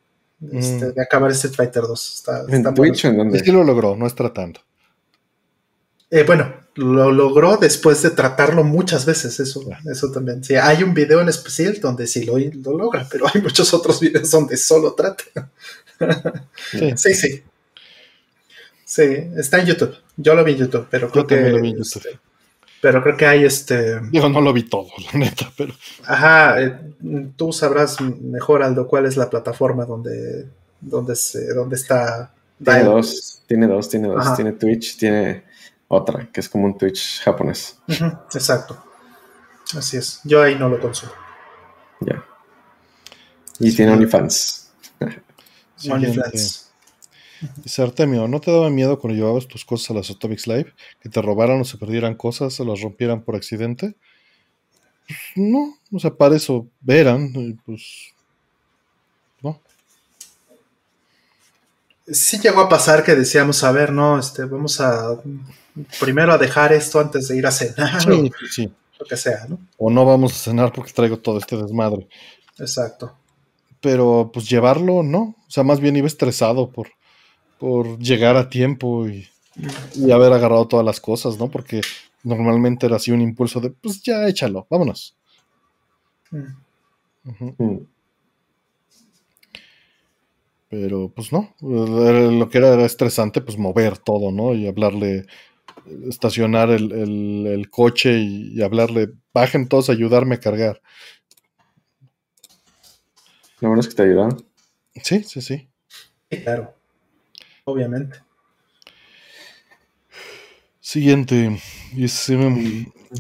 este, 0.51 0.88
mm. 0.88 0.93
de 0.93 1.01
acabar 1.01 1.32
Street 1.32 1.56
Fighter 1.56 1.83
2. 1.83 2.16
Está, 2.16 2.45
¿En 2.50 2.74
Twitch 2.74 3.06
en 3.06 3.17
dónde? 3.17 3.38
Es 3.38 3.43
que 3.43 3.51
lo 3.51 3.64
logró, 3.64 3.95
no 3.95 4.08
es 4.08 4.16
tratando. 4.16 4.61
Eh, 6.16 6.24
bueno, 6.27 6.53
lo 6.75 7.11
logró 7.11 7.58
después 7.58 8.03
de 8.03 8.11
tratarlo 8.11 8.64
muchas 8.64 9.03
veces, 9.03 9.40
eso, 9.40 9.64
eso 9.92 10.11
también. 10.11 10.43
Sí, 10.43 10.53
hay 10.53 10.83
un 10.83 10.93
video 10.93 11.22
en 11.22 11.30
especial 11.30 11.80
donde 11.82 12.06
sí 12.06 12.24
lo, 12.24 12.38
lo 12.38 12.77
logra, 12.77 13.08
pero 13.09 13.25
hay 13.33 13.42
muchos 13.42 13.74
otros 13.74 14.00
videos 14.00 14.30
donde 14.30 14.56
solo 14.56 14.93
trata. 14.93 15.24
Sí. 16.72 16.93
sí, 16.98 17.43
sí. 18.85 19.03
está 19.38 19.59
en 19.59 19.66
YouTube. 19.66 19.95
Yo 20.16 20.35
lo 20.35 20.43
vi 20.43 20.51
en 20.51 20.59
YouTube, 20.59 20.85
pero 20.88 21.09
creo 21.09 21.25
que. 21.25 21.50
Lo 21.50 21.59
vi 21.59 21.69
en 21.69 21.77
YouTube. 21.77 22.06
Este, 22.06 22.19
pero 22.80 23.01
creo 23.01 23.17
que 23.17 23.25
hay 23.25 23.45
este. 23.45 24.00
Digo, 24.11 24.30
no 24.30 24.40
lo 24.40 24.53
vi 24.53 24.69
todo, 24.69 24.90
la 25.14 25.19
neta, 25.19 25.51
pero. 25.58 25.74
Ajá, 26.06 26.61
eh, 26.61 26.80
tú 27.35 27.51
sabrás 27.51 28.00
mejor, 28.01 28.61
Aldo, 28.61 28.88
cuál 28.88 29.08
es 29.08 29.17
la 29.17 29.32
plataforma 29.32 29.85
donde, 29.85 30.48
donde, 30.80 31.16
se, 31.16 31.56
donde 31.56 31.75
está. 31.75 32.32
Tiene 32.64 32.83
dos, 32.83 33.42
tiene 33.48 33.66
dos, 33.66 33.90
tiene 33.90 34.08
dos. 34.09 34.35
Tiene 34.35 34.51
Twitch, 34.51 34.98
tiene 34.98 35.52
otra, 35.88 36.30
que 36.32 36.40
es 36.40 36.50
como 36.50 36.66
un 36.66 36.78
Twitch 36.78 37.22
japonés. 37.22 37.80
exacto. 38.34 38.84
Así 39.78 39.98
es. 39.98 40.22
Yo 40.24 40.42
ahí 40.42 40.56
no 40.56 40.70
lo 40.70 40.80
consumo. 40.80 41.12
Ya. 42.02 42.24
Y 43.60 43.76
tiene 43.76 43.92
OnlyFans. 43.92 44.72
OnlyFans. 45.90 46.72
Dice 47.58 47.82
Artemio, 47.82 48.28
¿no 48.28 48.40
te 48.40 48.52
daba 48.52 48.70
miedo 48.70 49.00
cuando 49.00 49.18
llevabas 49.18 49.48
tus 49.48 49.66
cosas 49.66 49.92
a 49.92 49.94
las 49.95 50.10
Atomics 50.10 50.48
Live? 50.48 50.74
¿Que 51.02 51.10
te 51.10 51.22
robaran 51.22 51.60
o 51.60 51.66
se 51.66 51.78
perdieran 51.78 52.16
cosas 52.16 52.60
o 52.60 52.66
las 52.66 52.82
rompieran 52.82 53.22
por 53.24 53.36
accidente? 53.36 53.95
Pues, 55.08 55.20
no, 55.36 55.78
o 55.92 56.00
sea, 56.00 56.16
para 56.16 56.36
eso 56.36 56.68
verán, 56.80 57.60
pues 57.66 58.12
sí 62.07 62.40
llegó 62.40 62.61
a 62.61 62.69
pasar 62.69 63.03
que 63.03 63.15
decíamos, 63.15 63.64
a 63.64 63.72
ver, 63.72 63.91
no, 63.91 64.19
este, 64.19 64.45
vamos 64.45 64.80
a 64.82 65.17
primero 65.99 66.33
a 66.33 66.38
dejar 66.38 66.73
esto 66.73 66.99
antes 66.99 67.27
de 67.27 67.38
ir 67.38 67.48
a 67.48 67.51
cenar. 67.51 68.01
Sí, 68.01 68.32
sí. 68.49 68.73
Lo 68.99 69.06
que 69.06 69.17
sea, 69.17 69.45
¿no? 69.48 69.59
O 69.77 69.90
no 69.90 70.06
vamos 70.06 70.33
a 70.33 70.35
cenar 70.35 70.72
porque 70.72 70.93
traigo 70.93 71.17
todo 71.17 71.38
este 71.38 71.57
desmadre. 71.57 72.07
Exacto. 72.59 73.17
Pero 73.82 74.30
pues 74.33 74.49
llevarlo, 74.49 75.03
no. 75.03 75.35
O 75.48 75.51
sea, 75.51 75.64
más 75.64 75.80
bien 75.80 75.95
iba 75.95 76.07
estresado 76.07 76.72
por, 76.72 76.90
por 77.59 77.98
llegar 77.99 78.38
a 78.38 78.49
tiempo 78.49 79.07
y, 79.07 79.27
y 79.95 80.11
haber 80.11 80.32
agarrado 80.32 80.67
todas 80.67 80.85
las 80.85 81.01
cosas, 81.01 81.38
¿no? 81.38 81.49
Porque 81.49 81.82
normalmente 82.23 82.85
era 82.85 82.95
así 82.95 83.11
un 83.11 83.22
impulso 83.22 83.59
de, 83.59 83.72
pues 83.72 84.01
ya 84.01 84.27
échalo, 84.27 84.67
vámonos. 84.69 85.15
Mm. 86.32 87.77
Pero 90.74 91.14
pues 91.16 91.32
no, 91.32 91.53
lo 91.61 92.50
que 92.50 92.58
era, 92.58 92.84
estresante, 92.84 93.42
pues 93.42 93.60
mover 93.60 94.00
todo, 94.00 94.32
¿no? 94.32 94.56
Y 94.56 94.68
hablarle, 94.68 95.27
estacionar 96.10 96.72
el, 96.72 97.68
coche 97.69 98.18
y, 98.18 98.60
hablarle, 98.60 99.10
bajen 99.32 99.68
todos 99.68 99.90
a 99.90 99.92
ayudarme 99.92 100.34
a 100.34 100.40
cargar. 100.40 100.82
Lo 103.60 103.68
bueno 103.68 103.82
es 103.82 103.88
que 103.88 103.93
te 103.93 104.02
ayudaron. 104.02 104.43
Sí, 104.95 105.22
sí, 105.22 105.42
sí. 105.43 105.69
Sí, 106.32 106.42
claro. 106.42 106.74
Obviamente. 107.66 108.18
Siguiente. 110.80 111.61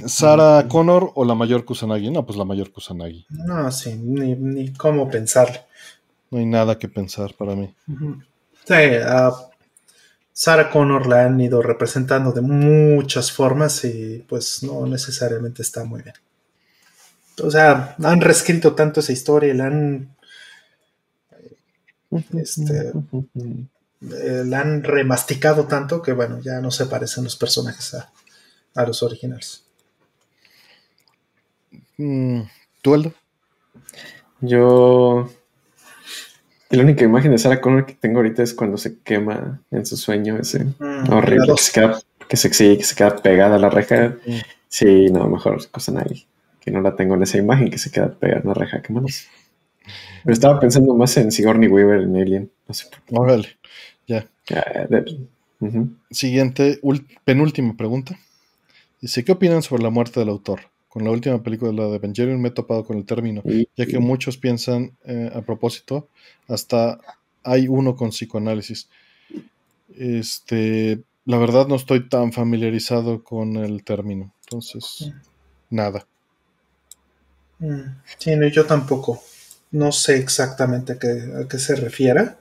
¿Sara 0.07 0.67
Connor 0.67 1.11
o 1.13 1.23
la 1.23 1.35
mayor 1.35 1.65
Kusanagi? 1.65 2.09
No, 2.09 2.25
pues 2.25 2.35
la 2.35 2.45
mayor 2.45 2.71
Kusanagi. 2.71 3.27
No, 3.29 3.71
sí, 3.71 3.93
ni, 3.95 4.33
ni 4.35 4.73
cómo 4.73 5.07
pensar. 5.07 5.67
No 6.33 6.39
hay 6.39 6.47
nada 6.47 6.79
que 6.79 6.89
pensar 6.89 7.35
para 7.35 7.55
mí. 7.55 7.71
Sí, 8.65 8.73
a 8.73 9.31
Sarah 10.31 10.71
Connor 10.71 11.05
la 11.05 11.25
han 11.25 11.39
ido 11.39 11.61
representando 11.61 12.31
de 12.31 12.41
muchas 12.41 13.31
formas 13.31 13.85
y 13.85 14.25
pues 14.27 14.63
no 14.63 14.87
necesariamente 14.87 15.61
está 15.61 15.83
muy 15.83 16.01
bien. 16.01 16.15
O 17.43 17.51
sea, 17.51 17.95
han 18.03 18.19
reescrito 18.19 18.73
tanto 18.73 19.01
esa 19.01 19.11
historia 19.11 19.53
y 19.53 19.57
la 19.57 19.67
han 19.67 20.15
este, 22.33 22.93
eh, 24.01 24.43
la 24.43 24.61
han 24.61 24.81
remasticado 24.81 25.67
tanto 25.67 26.01
que 26.01 26.13
bueno, 26.13 26.39
ya 26.39 26.59
no 26.61 26.71
se 26.71 26.87
parecen 26.87 27.25
los 27.25 27.35
personajes 27.35 27.93
a, 27.93 28.11
a 28.73 28.87
los 28.87 29.03
originales. 29.03 29.65
Mm, 31.97 32.41
¿Tú, 32.81 32.93
Aldo? 32.95 33.13
Yo. 34.41 35.29
La 36.73 36.81
única 36.81 37.03
imagen 37.03 37.29
de 37.29 37.37
Sarah 37.37 37.61
Connor 37.61 37.85
que 37.85 37.93
tengo 37.93 38.17
ahorita 38.17 38.41
es 38.41 38.55
cuando 38.55 38.77
se 38.77 38.97
quema 39.01 39.61
en 39.69 39.85
su 39.85 39.95
sueño, 39.95 40.39
ese 40.39 40.65
mm, 40.65 41.11
horrible, 41.11 41.53
que 41.55 41.61
se, 41.61 41.71
queda, 41.71 41.99
que, 42.27 42.35
se, 42.35 42.49
que 42.49 42.83
se 42.83 42.95
queda 42.95 43.15
pegada 43.15 43.57
a 43.57 43.59
la 43.59 43.69
reja. 43.69 44.17
Sí, 44.69 45.05
no, 45.11 45.27
mejor 45.27 45.69
cosa 45.69 45.91
nadie. 45.91 46.25
Que 46.59 46.71
no 46.71 46.81
la 46.81 46.95
tengo 46.95 47.13
en 47.13 47.21
esa 47.21 47.37
imagen, 47.37 47.69
que 47.69 47.77
se 47.77 47.91
queda 47.91 48.11
pegada 48.11 48.41
a 48.41 48.47
la 48.47 48.53
reja, 48.55 48.81
qué 48.81 48.91
manos. 48.91 49.27
Pero 50.23 50.33
estaba 50.33 50.59
pensando 50.59 50.95
más 50.95 51.15
en 51.17 51.31
Sigourney 51.31 51.69
Weaver 51.69 52.01
en 52.01 52.15
Alien. 52.15 52.51
No 52.67 52.73
sé 52.73 52.87
por 53.07 53.21
Órale, 53.21 53.49
ya. 54.07 54.25
Siguiente, 56.09 56.79
penúltima 57.23 57.77
pregunta. 57.77 58.17
Dice, 58.99 59.23
¿qué 59.23 59.31
opinan 59.31 59.61
sobre 59.61 59.83
la 59.83 59.91
muerte 59.91 60.19
del 60.19 60.29
autor? 60.29 60.61
Con 60.93 61.05
la 61.05 61.09
última 61.09 61.41
película 61.41 61.87
de 61.87 61.95
Evangelion 61.95 62.39
me 62.39 62.49
he 62.49 62.51
topado 62.51 62.85
con 62.85 62.97
el 62.97 63.05
término, 63.05 63.41
ya 63.75 63.87
que 63.87 63.97
muchos 63.97 64.37
piensan, 64.37 64.95
eh, 65.05 65.31
a 65.33 65.41
propósito, 65.41 66.07
hasta 66.47 66.99
hay 67.43 67.67
uno 67.67 67.95
con 67.95 68.11
psicoanálisis. 68.11 68.89
Este, 69.97 71.01
la 71.25 71.39
verdad 71.39 71.65
no 71.65 71.77
estoy 71.77 72.07
tan 72.07 72.31
familiarizado 72.31 73.23
con 73.23 73.57
el 73.57 73.83
término, 73.83 74.31
entonces, 74.43 75.11
nada. 75.71 76.05
Mm, 77.57 77.95
sí, 78.19 78.35
no, 78.35 78.47
yo 78.49 78.67
tampoco. 78.67 79.19
No 79.71 79.91
sé 79.91 80.17
exactamente 80.17 80.93
a 80.93 80.99
qué, 80.99 81.07
a 81.43 81.47
qué 81.47 81.57
se 81.57 81.75
refiere. 81.75 82.35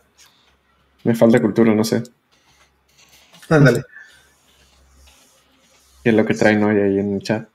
Me 1.04 1.14
falta 1.14 1.40
cultura, 1.40 1.74
no 1.74 1.84
sé. 1.84 2.02
Ándale. 3.48 3.82
¿Qué 6.04 6.10
es 6.10 6.14
lo 6.14 6.26
que 6.26 6.34
traen 6.34 6.62
hoy 6.62 6.78
ahí 6.78 6.98
en 6.98 7.14
el 7.14 7.22
chat? 7.22 7.48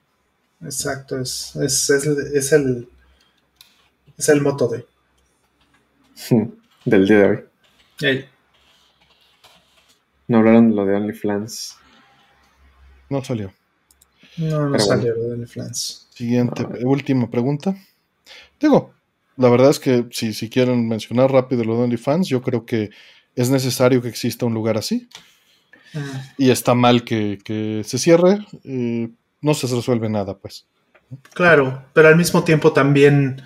Exacto, 0.62 1.20
es, 1.20 1.56
es, 1.56 1.90
es, 1.90 2.52
el 2.52 2.90
es 4.18 4.30
el 4.30 4.42
moto 4.42 4.68
de 4.68 4.86
del 6.86 7.08
día 7.08 7.18
de 7.20 7.50
hoy. 8.02 8.26
No 10.28 10.40
hablaron 10.40 10.70
de 10.70 10.76
lo 10.76 10.86
de 10.86 10.96
OnlyFans. 10.96 11.78
No 13.10 13.24
salió. 13.24 13.54
No, 14.38 14.70
no 14.70 14.80
salió 14.80 15.16
lo 15.16 15.24
de 15.24 15.34
OnlyFans. 15.34 16.08
Siguiente, 16.12 16.66
última 16.84 17.30
pregunta. 17.30 17.76
Digo, 18.60 18.94
la 19.38 19.50
verdad 19.50 19.70
es 19.70 19.80
que 19.80 20.08
si, 20.12 20.34
si 20.34 20.50
quieren 20.50 20.88
mencionar 20.88 21.32
rápido 21.32 21.64
lo 21.64 21.78
de 21.78 21.84
OnlyFans, 21.84 22.28
yo 22.28 22.42
creo 22.42 22.66
que 22.66 22.90
es 23.36 23.52
necesario 23.52 24.02
que 24.02 24.10
exista 24.10 24.46
un 24.48 24.54
lugar 24.54 24.78
así. 24.78 25.08
Y 26.38 26.50
está 26.50 26.74
mal 26.74 27.04
que, 27.04 27.84
se 27.86 27.98
cierre. 27.98 28.40
Eh, 28.64 29.10
no 29.48 29.54
se 29.54 29.68
resuelve 29.68 30.10
nada, 30.10 30.38
pues. 30.38 30.66
Claro, 31.34 31.86
pero 31.94 32.10
al 32.10 32.18
mismo 32.18 32.44
tiempo 32.44 32.74
también, 32.74 33.42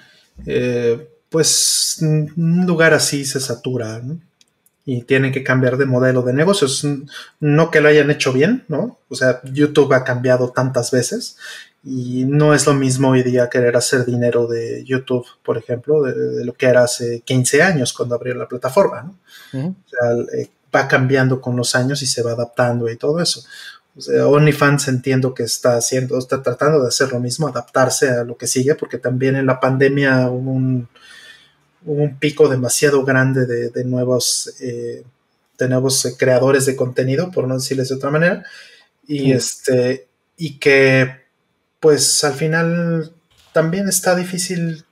eh, 0.45 1.07
pues, 1.29 1.99
un 2.01 2.65
lugar 2.65 2.93
así 2.93 3.23
se 3.23 3.39
satura, 3.39 3.99
¿no? 3.99 4.19
Y 4.83 5.03
tienen 5.03 5.31
que 5.31 5.43
cambiar 5.43 5.77
de 5.77 5.85
modelo 5.85 6.23
de 6.23 6.33
negocios. 6.33 6.85
No 7.39 7.69
que 7.69 7.81
lo 7.81 7.87
hayan 7.87 8.09
hecho 8.09 8.33
bien, 8.33 8.65
¿no? 8.67 8.97
O 9.09 9.15
sea, 9.15 9.39
YouTube 9.43 9.93
ha 9.93 10.03
cambiado 10.03 10.49
tantas 10.49 10.89
veces 10.89 11.37
y 11.83 12.25
no 12.25 12.55
es 12.55 12.65
lo 12.65 12.73
mismo 12.73 13.09
hoy 13.09 13.21
día 13.21 13.49
querer 13.49 13.77
hacer 13.77 14.05
dinero 14.05 14.47
de 14.47 14.83
YouTube, 14.83 15.25
por 15.43 15.57
ejemplo, 15.57 16.01
de, 16.01 16.43
lo 16.43 16.53
que 16.53 16.65
era 16.65 16.83
hace 16.83 17.21
15 17.21 17.61
años 17.61 17.93
cuando 17.93 18.15
abrió 18.15 18.33
la 18.33 18.47
plataforma, 18.47 19.03
¿no? 19.53 19.67
O 19.69 19.89
sea, 19.89 20.39
eh, 20.39 20.49
va 20.75 20.87
cambiando 20.87 21.41
con 21.41 21.55
los 21.55 21.75
años 21.75 22.01
y 22.01 22.07
se 22.07 22.23
va 22.23 22.31
adaptando 22.31 22.89
y 22.89 22.97
todo 22.97 23.19
eso. 23.19 23.43
O 23.95 24.01
sea, 24.01 24.27
OnlyFans 24.27 24.87
entiendo 24.87 25.33
que 25.33 25.43
está 25.43 25.75
haciendo, 25.75 26.17
está 26.17 26.41
tratando 26.41 26.81
de 26.81 26.87
hacer 26.87 27.11
lo 27.11 27.19
mismo, 27.19 27.47
adaptarse 27.47 28.09
a 28.09 28.23
lo 28.23 28.37
que 28.37 28.47
sigue, 28.47 28.75
porque 28.75 28.97
también 28.97 29.35
en 29.35 29.45
la 29.45 29.59
pandemia 29.59 30.29
hubo 30.29 30.51
un, 30.51 30.87
un 31.85 32.17
pico 32.17 32.47
demasiado 32.47 33.03
grande 33.03 33.45
de, 33.45 33.83
nuevos, 33.83 34.53
eh, 34.61 35.03
de 35.57 35.69
nuevos 35.69 36.05
eh, 36.05 36.15
creadores 36.17 36.65
de 36.65 36.75
contenido, 36.75 37.31
por 37.31 37.47
no 37.47 37.55
decirles 37.55 37.89
de 37.89 37.95
otra 37.95 38.11
manera, 38.11 38.45
y 39.07 39.33
este, 39.33 40.07
y 40.37 40.57
que 40.57 41.21
pues 41.79 42.23
al 42.23 42.33
final 42.33 43.11
también 43.51 43.89
está 43.89 44.15
difícil 44.15 44.85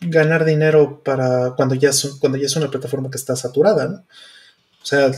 ganar 0.00 0.44
dinero 0.44 1.00
para 1.04 1.52
cuando 1.56 1.74
ya, 1.74 1.90
cuando 2.18 2.38
ya 2.38 2.46
es 2.46 2.56
una 2.56 2.70
plataforma 2.70 3.10
que 3.10 3.18
está 3.18 3.36
saturada, 3.36 3.86
¿no? 3.86 4.04
O 4.82 4.84
sea, 4.84 5.12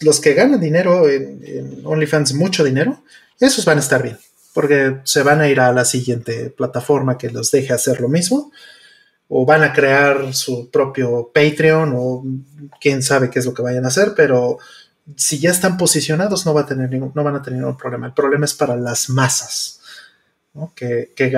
los 0.00 0.20
que 0.20 0.34
ganan 0.34 0.60
dinero 0.60 1.08
en, 1.08 1.82
OnlyFans, 1.84 2.34
mucho 2.34 2.64
dinero, 2.64 3.02
esos 3.38 3.64
van 3.64 3.76
a 3.76 3.80
estar 3.80 4.02
bien, 4.02 4.18
porque 4.54 4.96
se 5.04 5.22
van 5.22 5.40
a 5.40 5.48
ir 5.48 5.60
a 5.60 5.72
la 5.72 5.84
siguiente 5.84 6.50
plataforma 6.50 7.18
que 7.18 7.30
los 7.30 7.50
deje 7.50 7.72
hacer 7.72 8.00
lo 8.00 8.08
mismo, 8.08 8.50
o 9.28 9.44
van 9.44 9.62
a 9.62 9.72
crear 9.72 10.34
su 10.34 10.70
propio 10.70 11.30
Patreon, 11.34 11.92
o 11.94 12.24
quién 12.80 13.02
sabe 13.02 13.30
qué 13.30 13.38
es 13.38 13.46
lo 13.46 13.54
que 13.54 13.62
vayan 13.62 13.84
a 13.84 13.88
hacer, 13.88 14.14
pero 14.16 14.58
si 15.16 15.38
ya 15.38 15.50
están 15.50 15.76
posicionados 15.76 16.46
no, 16.46 16.54
va 16.54 16.62
a 16.62 16.66
tener 16.66 16.90
ningún, 16.90 17.12
no 17.14 17.22
van 17.22 17.36
a 17.36 17.42
tener 17.42 17.60
ningún 17.60 17.76
problema. 17.76 18.06
El 18.06 18.14
problema 18.14 18.44
es 18.44 18.54
para 18.54 18.76
las 18.76 19.10
masas, 19.10 19.80
que, 20.74 21.12
que, 21.14 21.30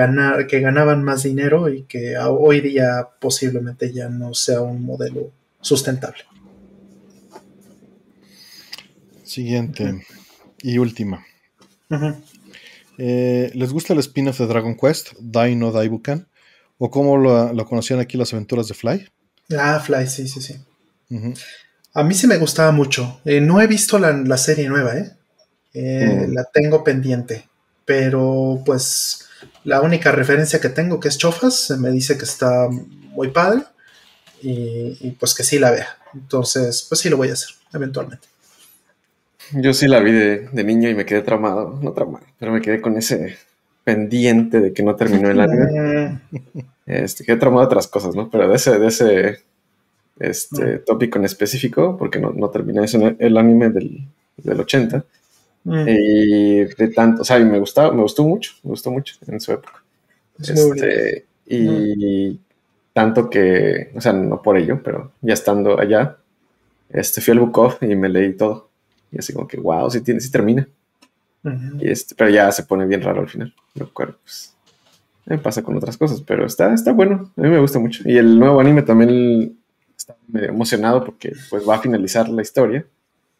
que 0.47 0.59
ganaban 0.59 1.03
más 1.03 1.23
dinero 1.23 1.69
y 1.69 1.83
que 1.83 2.17
hoy 2.17 2.61
día 2.61 3.07
posiblemente 3.19 3.91
ya 3.91 4.09
no 4.09 4.33
sea 4.33 4.61
un 4.61 4.83
modelo 4.83 5.31
sustentable. 5.61 6.23
Siguiente 9.33 10.05
y 10.61 10.77
última. 10.77 11.25
Eh, 12.99 13.49
¿Les 13.55 13.71
gusta 13.71 13.93
el 13.93 13.99
spin-off 13.99 14.37
de 14.37 14.45
Dragon 14.45 14.77
Quest, 14.77 15.13
Dino 15.19 15.71
Daibukan? 15.71 16.27
¿O 16.77 16.91
cómo 16.91 17.17
lo, 17.17 17.65
conocían 17.65 17.99
aquí 17.99 18.15
las 18.15 18.31
aventuras 18.33 18.67
de 18.67 18.75
Fly? 18.75 19.09
Ah, 19.57 19.79
Fly, 19.79 20.05
sí, 20.05 20.27
sí, 20.27 20.39
sí. 20.39 20.55
A 21.95 22.03
mí 22.03 22.13
sí 22.13 22.27
me 22.27 22.37
gustaba 22.37 22.71
mucho. 22.71 23.21
Eh, 23.25 23.41
no 23.41 23.59
he 23.59 23.65
visto 23.65 23.97
la, 23.97 24.37
serie 24.37 24.69
nueva, 24.69 24.97
¿eh? 24.97 25.11
eh 25.73 26.27
mm. 26.27 26.33
La 26.33 26.43
tengo 26.43 26.83
pendiente. 26.83 27.49
Pero 27.85 28.61
pues 28.63 29.29
la 29.63 29.81
única 29.81 30.11
referencia 30.11 30.61
que 30.61 30.69
tengo, 30.69 30.99
que 30.99 31.07
es 31.07 31.17
Chofas, 31.17 31.71
me 31.79 31.89
dice 31.89 32.19
que 32.19 32.25
está 32.25 32.69
muy 32.69 33.31
padre. 33.31 33.63
Y, 34.43 34.95
y 35.01 35.11
pues 35.19 35.33
que 35.33 35.43
sí 35.43 35.57
la 35.57 35.71
vea. 35.71 35.97
Entonces, 36.13 36.85
pues 36.87 37.01
sí 37.01 37.09
lo 37.09 37.17
voy 37.17 37.29
a 37.29 37.33
hacer, 37.33 37.49
eventualmente. 37.73 38.32
Yo 39.55 39.73
sí 39.73 39.87
la 39.87 39.99
vi 39.99 40.11
de, 40.11 40.63
niño 40.63 40.89
y 40.89 40.95
me 40.95 41.05
quedé 41.05 41.21
traumado, 41.21 41.79
no 41.81 41.91
traumado, 41.93 42.25
pero 42.39 42.51
me 42.51 42.61
quedé 42.61 42.81
con 42.81 42.97
ese 42.97 43.37
pendiente 43.83 44.59
de 44.59 44.73
que 44.73 44.83
no 44.83 44.95
terminó 44.95 45.29
el 45.29 45.39
anime. 45.39 46.21
Este, 46.85 47.23
quedé 47.23 47.37
traumado 47.37 47.61
de 47.61 47.67
otras 47.67 47.87
cosas, 47.87 48.13
¿no? 48.13 48.29
Pero 48.29 48.49
de 48.49 48.57
ese, 48.57 48.77
de 48.77 48.87
ese 48.87 49.39
este, 50.19 50.79
tópico 50.79 51.17
en 51.17 51.23
específico, 51.23 51.95
porque 51.97 52.19
no, 52.19 52.33
no 52.33 52.49
terminé 52.49 52.83
eso 52.83 52.97
en 52.97 53.15
el 53.19 53.37
anime 53.37 53.69
del, 53.69 54.05
del 54.35 54.59
80. 54.59 55.05
Mm. 55.63 55.85
Y 55.87 56.63
de 56.65 56.87
tanto, 56.93 57.21
o 57.21 57.25
sea, 57.25 57.39
me 57.39 57.59
gustaba, 57.59 57.93
me 57.93 58.01
gustó 58.01 58.23
mucho, 58.23 58.51
me 58.63 58.71
gustó 58.71 58.91
mucho 58.91 59.15
en 59.27 59.39
su 59.39 59.53
época. 59.53 59.81
Este, 60.39 61.25
y 61.45 62.31
mm. 62.31 62.37
tanto 62.93 63.29
que, 63.29 63.91
o 63.95 64.01
sea, 64.01 64.13
no 64.13 64.41
por 64.41 64.57
ello, 64.57 64.81
pero 64.83 65.11
ya 65.21 65.33
estando 65.33 65.79
allá, 65.79 66.17
este, 66.89 67.21
fui 67.21 67.31
al 67.31 67.39
off 67.39 67.81
y 67.81 67.95
me 67.95 68.09
leí 68.09 68.33
todo. 68.33 68.69
Y 69.13 69.19
así 69.19 69.33
como 69.33 69.47
que, 69.47 69.57
wow, 69.57 69.89
sí, 69.89 70.01
tiene, 70.01 70.19
sí 70.19 70.31
termina. 70.31 70.67
y 71.79 71.89
este, 71.89 72.15
pero 72.15 72.29
ya 72.29 72.51
se 72.51 72.63
pone 72.63 72.85
bien 72.85 73.01
raro 73.01 73.21
al 73.21 73.29
final. 73.29 73.53
Lo 73.75 73.93
cual, 73.93 74.15
pues, 74.23 74.55
me 75.25 75.37
pasa 75.37 75.61
con 75.61 75.77
otras 75.77 75.97
cosas, 75.97 76.21
pero 76.21 76.45
está, 76.45 76.73
está 76.73 76.91
bueno. 76.91 77.31
A 77.37 77.41
mí 77.41 77.49
me 77.49 77.59
gusta 77.59 77.79
mucho. 77.79 78.03
Y 78.05 78.17
el 78.17 78.37
nuevo 78.37 78.59
anime 78.59 78.81
también 78.81 79.57
está 79.95 80.15
medio 80.27 80.49
emocionado 80.49 81.03
porque 81.03 81.33
pues 81.49 81.67
va 81.67 81.75
a 81.75 81.79
finalizar 81.79 82.27
la 82.27 82.41
historia, 82.41 82.85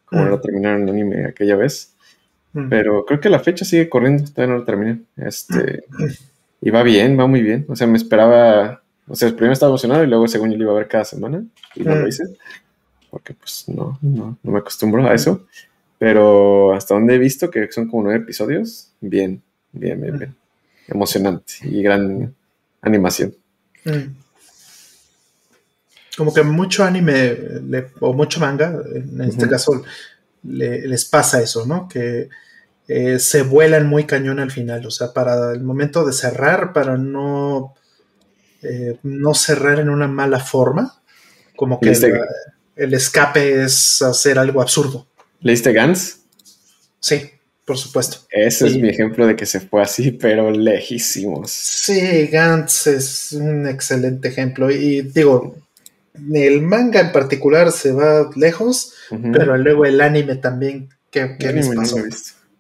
como 0.06 0.26
lo 0.26 0.40
terminaron 0.40 0.84
el 0.84 0.90
anime 0.90 1.26
aquella 1.26 1.56
vez. 1.56 1.94
Pero 2.70 3.04
creo 3.06 3.20
que 3.20 3.32
la 3.32 3.40
fecha 3.40 3.66
sigue 3.66 3.90
corriendo, 3.90 4.24
todavía 4.26 4.54
no 4.54 4.60
lo 4.60 4.66
terminé. 4.66 5.02
Este, 5.18 5.86
y 6.62 6.70
va 6.70 6.84
bien, 6.84 7.20
va 7.20 7.26
muy 7.26 7.42
bien. 7.42 7.66
O 7.68 7.76
sea, 7.76 7.88
me 7.88 7.98
esperaba, 7.98 8.84
o 9.08 9.16
sea, 9.16 9.30
primero 9.30 9.54
estaba 9.54 9.72
emocionado 9.72 10.04
y 10.04 10.08
luego 10.08 10.28
según 10.28 10.52
yo 10.52 10.58
lo 10.58 10.64
iba 10.66 10.72
a 10.72 10.76
ver 10.76 10.88
cada 10.88 11.04
semana 11.04 11.44
y 11.76 11.84
no 11.84 11.96
lo 11.96 12.08
hice. 12.08 12.24
Porque 13.14 13.36
pues 13.36 13.66
no, 13.68 14.00
no, 14.02 14.40
no 14.42 14.52
me 14.52 14.58
acostumbro 14.58 15.08
a 15.08 15.14
eso. 15.14 15.46
Pero 16.00 16.74
hasta 16.74 16.96
donde 16.96 17.14
he 17.14 17.20
visto 17.20 17.52
que 17.52 17.72
son 17.72 17.88
como 17.88 18.02
nueve 18.02 18.24
episodios, 18.24 18.90
bien, 19.02 19.44
bien, 19.72 20.02
bien, 20.02 20.18
bien. 20.18 20.36
Emocionante 20.88 21.54
y 21.62 21.84
gran 21.84 22.34
animación. 22.82 23.36
Como 26.18 26.34
que 26.34 26.42
mucho 26.42 26.84
anime 26.84 27.38
o 28.00 28.14
mucho 28.14 28.40
manga, 28.40 28.82
en 28.96 29.22
este 29.22 29.48
caso, 29.48 29.84
les 30.42 31.06
pasa 31.06 31.40
eso, 31.40 31.68
¿no? 31.68 31.88
Que 31.88 32.30
eh, 32.88 33.20
se 33.20 33.44
vuelan 33.44 33.88
muy 33.88 34.06
cañón 34.06 34.40
al 34.40 34.50
final. 34.50 34.88
O 34.88 34.92
sea, 34.92 35.14
para 35.14 35.52
el 35.52 35.62
momento 35.62 36.04
de 36.04 36.14
cerrar, 36.14 36.74
para 36.74 36.98
no, 36.98 37.76
eh, 38.64 38.98
no 39.04 39.36
cerrar 39.36 39.80
en 39.80 39.90
una 39.90 40.08
mala 40.08 40.40
forma, 40.40 40.96
como 41.56 41.80
que 41.80 41.94
el 42.76 42.94
escape 42.94 43.64
es 43.64 44.02
hacer 44.02 44.40
algo 44.40 44.62
absurdo. 44.62 45.08
¿Leíste 45.42 45.74
Gans? 45.74 46.22
Sí, 47.00 47.32
por 47.66 47.78
supuesto. 47.78 48.18
Ese 48.30 48.68
es 48.68 48.78
mi 48.78 48.90
ejemplo 48.90 49.28
de 49.28 49.36
que 49.36 49.46
se 49.46 49.60
fue 49.60 49.82
así, 49.82 50.12
pero 50.22 50.52
lejísimos. 50.52 51.52
Sí, 51.52 52.28
Gantz 52.28 52.88
es 52.88 53.32
un 53.34 53.68
excelente 53.68 54.28
ejemplo. 54.28 54.70
Y 54.72 55.02
digo, 55.02 55.56
el 56.34 56.62
manga 56.62 57.00
en 57.00 57.12
particular 57.12 57.72
se 57.72 57.92
va 57.92 58.30
lejos, 58.36 58.94
pero 59.32 59.58
luego 59.58 59.86
el 59.86 60.02
anime 60.02 60.36
también. 60.36 60.90
¿Qué, 61.10 61.36
qué 61.40 61.50
el 61.50 61.58
anime 61.60 61.76
No 61.76 61.82
lo 61.82 62.06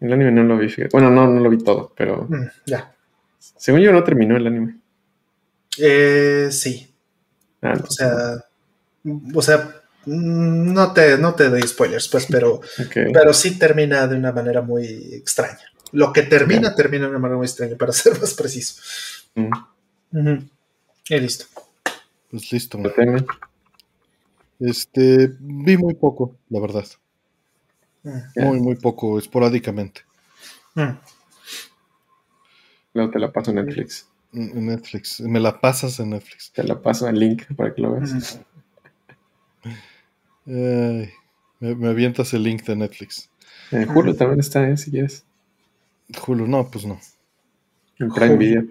El 0.02 0.14
anime 0.14 0.32
no 0.32 0.44
lo 0.44 0.58
vi. 0.58 0.74
Bueno, 0.92 1.10
no, 1.10 1.28
no 1.28 1.40
lo 1.40 1.50
vi 1.50 1.58
todo, 1.58 1.92
pero. 1.96 2.28
Mm, 2.30 2.48
ya. 2.66 2.94
Según 3.40 3.82
yo, 3.82 3.92
no 3.92 4.04
terminó 4.04 4.38
el 4.38 4.48
anime. 4.48 4.78
Eh, 5.78 6.50
sí. 6.52 6.94
Ah, 7.62 7.74
o 7.82 7.92
sea. 7.92 8.46
O 9.34 9.42
sea, 9.42 9.83
no 10.06 10.94
te, 10.94 11.18
no 11.18 11.34
te 11.36 11.50
doy 11.50 11.62
spoilers, 11.62 12.08
pues, 12.08 12.26
pero, 12.30 12.62
pero 12.94 13.34
sí 13.34 13.58
termina 13.58 14.08
de 14.08 14.18
una 14.18 14.32
manera 14.32 14.62
muy 14.62 14.86
extraña. 15.14 15.62
Lo 15.92 16.12
que 16.12 16.24
termina, 16.24 16.76
termina 16.76 17.06
de 17.06 17.12
una 17.12 17.20
manera 17.20 17.38
muy 17.38 17.46
extraña, 17.46 17.76
para 17.78 17.94
ser 17.94 18.20
más 18.20 18.34
preciso. 18.34 18.82
Mm. 19.36 20.38
Y 21.10 21.20
listo. 21.20 21.46
Pues 22.30 22.52
listo. 22.52 22.80
Este, 24.60 25.32
vi 25.40 25.78
muy 25.78 25.94
poco, 25.96 26.36
la 26.50 26.60
verdad. 26.60 26.86
Mm. 28.04 28.20
Muy, 28.36 28.60
muy 28.60 28.76
poco, 28.76 29.20
esporádicamente. 29.20 30.02
Luego 32.94 33.12
te 33.12 33.20
la 33.20 33.32
paso 33.32 33.52
en 33.52 33.58
Netflix. 33.58 34.08
En 34.34 34.66
Netflix. 34.66 35.22
Me 35.22 35.40
la 35.40 35.62
pasas 35.62 36.00
en 36.00 36.10
Netflix. 36.12 36.52
Te 36.52 36.64
la 36.64 36.82
paso 36.82 37.08
en 37.08 37.20
link 37.20 37.44
para 37.56 37.74
que 37.74 37.82
lo 37.82 37.94
veas 37.94 38.40
me, 40.46 41.90
avientas 41.90 42.34
el 42.34 42.44
link 42.44 42.64
de 42.64 42.76
Netflix. 42.76 43.30
En 43.72 43.90
Hulu 43.90 44.16
también 44.16 44.40
está, 44.40 44.68
¿eh? 44.68 44.78
si 44.78 44.92
quieres. 44.92 45.26
Hulu, 46.28 46.48
no, 46.48 46.70
pues 46.70 46.86
no. 46.86 47.00
En 48.00 48.10
Prime 48.12 48.38
Video. 48.38 48.64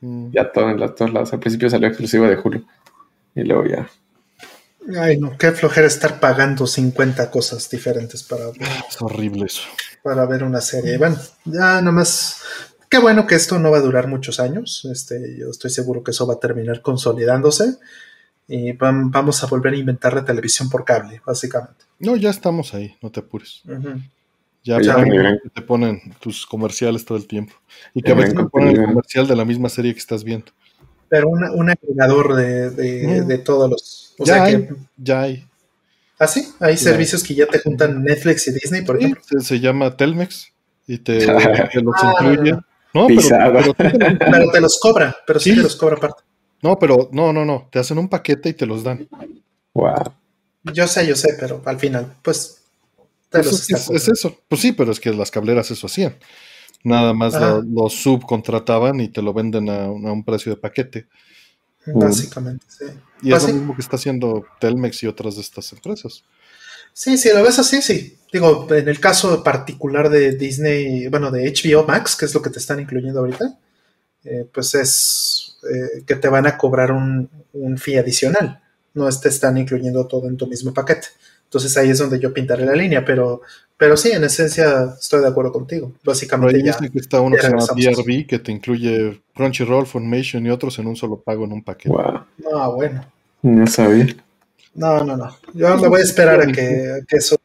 Mm. 0.00 0.30
Ya 0.32 0.50
todo 0.50 0.70
en 0.70 0.78
todos 0.94 1.12
lados. 1.12 1.32
Al 1.32 1.40
principio 1.40 1.68
salió 1.68 1.88
exclusivo 1.88 2.26
de 2.26 2.36
Hulu. 2.36 2.64
Y 3.34 3.44
luego 3.44 3.66
ya. 3.66 3.88
Ay, 4.98 5.18
no, 5.18 5.36
qué 5.36 5.52
flojera 5.52 5.86
estar 5.86 6.18
pagando 6.20 6.66
50 6.66 7.30
cosas 7.30 7.68
diferentes 7.68 8.22
para 8.22 8.46
ver. 8.46 8.56
Es 8.88 9.00
horrible 9.00 9.44
eso. 9.44 9.62
Para 10.02 10.24
ver 10.26 10.42
una 10.42 10.60
serie. 10.60 10.96
Bueno, 10.96 11.16
ya 11.44 11.82
nomás. 11.82 12.42
Qué 12.88 12.98
bueno 12.98 13.26
que 13.26 13.36
esto 13.36 13.58
no 13.58 13.70
va 13.70 13.78
a 13.78 13.82
durar 13.82 14.08
muchos 14.08 14.40
años. 14.40 14.88
Este, 14.90 15.36
yo 15.38 15.50
estoy 15.50 15.70
seguro 15.70 16.02
que 16.02 16.10
eso 16.10 16.26
va 16.26 16.34
a 16.34 16.40
terminar 16.40 16.82
consolidándose 16.82 17.76
y 18.52 18.72
vamos 18.72 19.44
a 19.44 19.46
volver 19.46 19.74
a 19.74 19.76
inventar 19.76 20.12
la 20.12 20.24
televisión 20.24 20.68
por 20.68 20.84
cable, 20.84 21.22
básicamente. 21.24 21.84
No, 22.00 22.16
ya 22.16 22.30
estamos 22.30 22.74
ahí, 22.74 22.96
no 23.00 23.08
te 23.08 23.20
apures. 23.20 23.62
Ya, 24.64 24.78
te 24.80 25.62
ponen 25.62 26.00
tus 26.20 26.46
comerciales 26.46 27.04
todo 27.04 27.16
el 27.16 27.28
tiempo. 27.28 27.54
Y 27.94 28.02
que 28.02 28.10
a 28.10 28.14
veces 28.16 28.34
te 28.34 28.44
ponen 28.44 28.76
el 28.76 28.86
comercial 28.86 29.28
de 29.28 29.36
la 29.36 29.44
misma 29.44 29.68
serie 29.68 29.92
que 29.92 30.00
estás 30.00 30.24
viendo. 30.24 30.46
Pero 31.08 31.28
un 31.28 31.70
agregador 31.70 32.34
de, 32.34 32.70
de, 32.70 33.38
todos 33.38 33.70
los. 33.70 34.14
ya, 34.18 34.42
hay, 34.42 34.68
ya 34.96 35.22
hay. 35.22 35.46
¿Ah, 36.18 36.26
sí? 36.26 36.48
Hay 36.58 36.76
servicios 36.76 37.22
que 37.22 37.36
ya 37.36 37.46
te 37.46 37.60
juntan 37.60 38.02
Netflix 38.02 38.48
y 38.48 38.52
Disney, 38.52 38.82
por 38.82 38.96
ejemplo. 38.96 39.22
Se, 39.40 39.60
llama 39.60 39.96
Telmex 39.96 40.52
y 40.88 40.98
te, 40.98 41.24
los 41.24 41.94
ah. 42.02 42.16
incluye. 42.20 42.52
No, 42.92 43.06
pero, 43.06 43.74
pero, 44.18 44.50
te 44.50 44.60
los 44.60 44.80
cobra, 44.80 45.16
pero 45.24 45.38
sí, 45.38 45.54
te 45.54 45.62
los 45.62 45.76
cobra 45.76 45.96
aparte. 45.96 46.24
No, 46.62 46.78
pero 46.78 47.08
no, 47.12 47.32
no, 47.32 47.44
no. 47.44 47.68
Te 47.70 47.78
hacen 47.78 47.98
un 47.98 48.08
paquete 48.08 48.50
y 48.50 48.54
te 48.54 48.66
los 48.66 48.82
dan. 48.84 49.08
Wow. 49.74 50.12
Yo 50.74 50.86
sé, 50.86 51.06
yo 51.06 51.16
sé, 51.16 51.36
pero 51.38 51.62
al 51.64 51.78
final, 51.78 52.14
pues. 52.22 52.62
pues 53.30 53.70
es, 53.70 54.08
eso. 54.08 54.36
Pues 54.48 54.60
sí, 54.60 54.72
pero 54.72 54.92
es 54.92 55.00
que 55.00 55.12
las 55.12 55.30
cableras 55.30 55.70
eso 55.70 55.86
hacían. 55.86 56.16
Nada 56.82 57.12
más 57.12 57.34
lo, 57.66 57.88
subcontrataban 57.90 59.00
y 59.00 59.08
te 59.08 59.22
lo 59.22 59.32
venden 59.32 59.68
a, 59.68 59.90
un 59.90 60.24
precio 60.24 60.52
de 60.52 60.60
paquete. 60.60 61.06
Básicamente, 61.86 62.66
sí. 62.68 62.86
Y 63.22 63.32
es 63.32 63.46
lo 63.46 63.54
mismo 63.54 63.74
que 63.74 63.82
está 63.82 63.96
haciendo 63.96 64.44
Telmex 64.60 65.02
y 65.02 65.06
otras 65.06 65.36
de 65.36 65.42
estas 65.42 65.72
empresas. 65.72 66.24
Sí, 66.92 67.16
sí, 67.16 67.30
lo 67.32 67.42
ves 67.42 67.58
así, 67.58 67.82
sí. 67.82 68.18
Digo, 68.32 68.66
en 68.70 68.88
el 68.88 69.00
caso 69.00 69.42
particular 69.42 70.08
de 70.10 70.32
Disney, 70.32 71.08
bueno, 71.08 71.30
de 71.30 71.52
HBO 71.52 71.84
Max, 71.84 72.16
que 72.16 72.26
es 72.26 72.34
lo 72.34 72.42
que 72.42 72.50
te 72.50 72.58
están 72.58 72.80
incluyendo 72.80 73.20
ahorita, 73.20 73.58
eh, 74.24 74.46
pues 74.52 74.74
es 74.74 75.39
eh, 75.62 76.02
que 76.06 76.16
te 76.16 76.28
van 76.28 76.46
a 76.46 76.56
cobrar 76.56 76.92
un, 76.92 77.28
un 77.52 77.78
fee 77.78 77.98
adicional. 77.98 78.60
No 78.94 79.08
te 79.10 79.28
están 79.28 79.58
incluyendo 79.58 80.06
todo 80.06 80.28
en 80.28 80.36
tu 80.36 80.46
mismo 80.46 80.72
paquete. 80.72 81.08
Entonces 81.44 81.76
ahí 81.76 81.90
es 81.90 81.98
donde 81.98 82.18
yo 82.18 82.32
pintaré 82.32 82.64
la 82.64 82.74
línea, 82.74 83.04
pero, 83.04 83.42
pero 83.76 83.96
sí, 83.96 84.12
en 84.12 84.22
esencia 84.24 84.94
estoy 84.98 85.20
de 85.20 85.28
acuerdo 85.28 85.52
contigo. 85.52 85.92
Básicamente 86.04 86.62
ya. 86.62 86.76
que 86.78 86.98
está 86.98 87.20
uno 87.20 87.36
que 87.36 87.42
se 87.42 87.48
llama 87.48 87.66
DRB 87.76 88.26
que 88.26 88.38
te 88.38 88.52
incluye 88.52 89.20
Crunchyroll, 89.34 89.86
Formation 89.86 90.46
y 90.46 90.50
otros 90.50 90.78
en 90.78 90.86
un 90.86 90.96
solo 90.96 91.20
pago 91.20 91.44
en 91.44 91.52
un 91.52 91.62
paquete. 91.62 91.90
Wow. 91.90 92.20
No, 92.38 92.74
bueno. 92.74 93.04
No 93.42 93.66
sabía. 93.66 94.06
No, 94.74 95.04
no, 95.04 95.16
no. 95.16 95.36
Yo 95.52 95.76
me 95.76 95.88
voy 95.88 96.00
a 96.00 96.04
esperar 96.04 96.40
a 96.40 96.46
que, 96.46 97.00
a 97.02 97.04
que 97.04 97.16
eso 97.16 97.36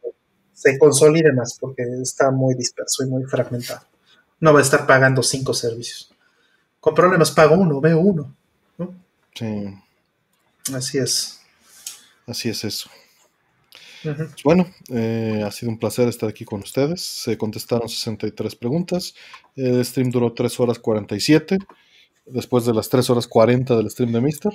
se 0.52 0.78
consolide 0.78 1.32
más 1.32 1.58
porque 1.60 1.82
está 2.00 2.30
muy 2.30 2.54
disperso 2.54 3.04
y 3.04 3.08
muy 3.08 3.24
fragmentado. 3.24 3.80
No 4.38 4.52
va 4.52 4.60
a 4.60 4.62
estar 4.62 4.86
pagando 4.86 5.22
cinco 5.22 5.52
servicios 5.52 6.15
con 6.86 6.94
problemas 6.94 7.32
pago 7.32 7.56
uno, 7.56 7.80
veo 7.80 7.98
uno. 7.98 8.32
Sí. 9.34 9.74
Así 10.72 10.98
es. 10.98 11.40
Así 12.28 12.48
es 12.48 12.62
eso. 12.62 12.88
Pues 14.04 14.44
bueno, 14.44 14.68
eh, 14.90 15.42
ha 15.44 15.50
sido 15.50 15.72
un 15.72 15.80
placer 15.80 16.06
estar 16.06 16.28
aquí 16.28 16.44
con 16.44 16.60
ustedes. 16.60 17.02
Se 17.02 17.36
contestaron 17.36 17.88
63 17.88 18.54
preguntas. 18.54 19.16
El 19.56 19.84
stream 19.84 20.12
duró 20.12 20.32
3 20.32 20.60
horas 20.60 20.78
47, 20.78 21.58
después 22.26 22.64
de 22.64 22.72
las 22.72 22.88
3 22.88 23.10
horas 23.10 23.26
40 23.26 23.76
del 23.76 23.90
stream 23.90 24.12
de 24.12 24.20
Mister. 24.20 24.52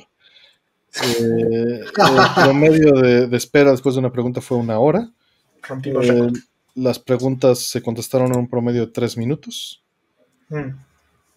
Eh, 1.04 1.82
el 1.82 1.86
promedio 2.46 2.94
de, 2.94 3.36
espera 3.36 3.72
después 3.72 3.96
de 3.96 4.00
una 4.00 4.14
pregunta 4.14 4.40
fue 4.40 4.56
una 4.56 4.80
hora. 4.80 5.12
Eh, 5.84 6.32
las 6.76 6.98
preguntas 6.98 7.60
se 7.60 7.82
contestaron 7.82 8.32
en 8.32 8.40
un 8.40 8.48
promedio 8.48 8.86
de 8.86 8.94
3 8.94 9.18
minutos. 9.18 9.84
Mm. 10.48 10.91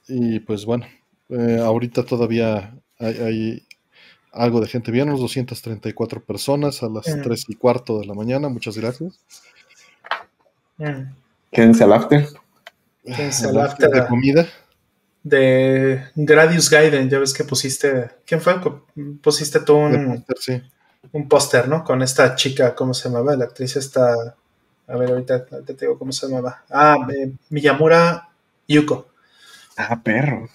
Y 0.08 0.41
pues 0.41 0.65
bueno, 0.65 0.86
eh, 1.28 1.60
ahorita 1.62 2.05
todavía 2.05 2.74
hay, 2.99 3.66
algo 4.33 4.60
de 4.60 4.66
gente. 4.66 4.91
Vieron 4.91 5.16
234 5.16 6.23
personas 6.24 6.83
a 6.83 6.89
las 6.89 7.05
3 7.05 7.26
mm. 7.26 7.52
y 7.52 7.55
cuarto 7.55 8.00
de 8.00 8.07
la 8.07 8.15
mañana. 8.15 8.49
Muchas 8.49 8.76
gracias. 8.76 9.20
Mm. 10.76 11.12
Quédense 11.52 11.84
al 11.84 11.92
after. 11.92 12.26
Quédense 13.05 13.49
al 13.49 13.60
after 13.60 13.91
de 13.91 14.07
comida. 14.07 14.47
De 15.23 16.02
Gradius 16.16 16.68
Gaiden, 16.68 17.08
ya 17.08 17.18
ves 17.18 17.33
que 17.33 17.44
pusiste. 17.44 18.10
¿Quién 18.26 18.41
fue? 18.41 18.57
Pusiste 19.23 19.60
tú 19.60 19.76
un, 19.76 20.24
un 21.12 21.28
póster, 21.28 21.68
¿no? 21.68 21.84
Con 21.84 22.02
esta 22.02 22.34
chica, 22.34 22.74
¿cómo 22.74 22.92
se 22.92 23.08
llamaba? 23.08 23.36
La 23.36 23.44
actriz 23.44 23.76
está. 23.76 24.36
A 24.86 24.97
ver, 24.97 25.10
ahorita 25.10 25.47
te 25.47 25.74
digo 25.74 25.99
cómo 25.99 26.12
se 26.12 26.26
llamaba. 26.26 26.65
Ah, 26.70 26.97
eh, 27.15 27.33
Miyamura 27.49 28.28
Yuko. 28.68 29.07
Ah, 29.77 30.01
perro. 30.03 30.49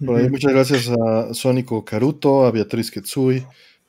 muchas 0.00 0.52
gracias 0.52 0.88
a 0.88 1.32
Sónico 1.32 1.84
Caruto, 1.84 2.44
a 2.44 2.50
Beatriz 2.50 2.90
Ketsui, 2.90 3.46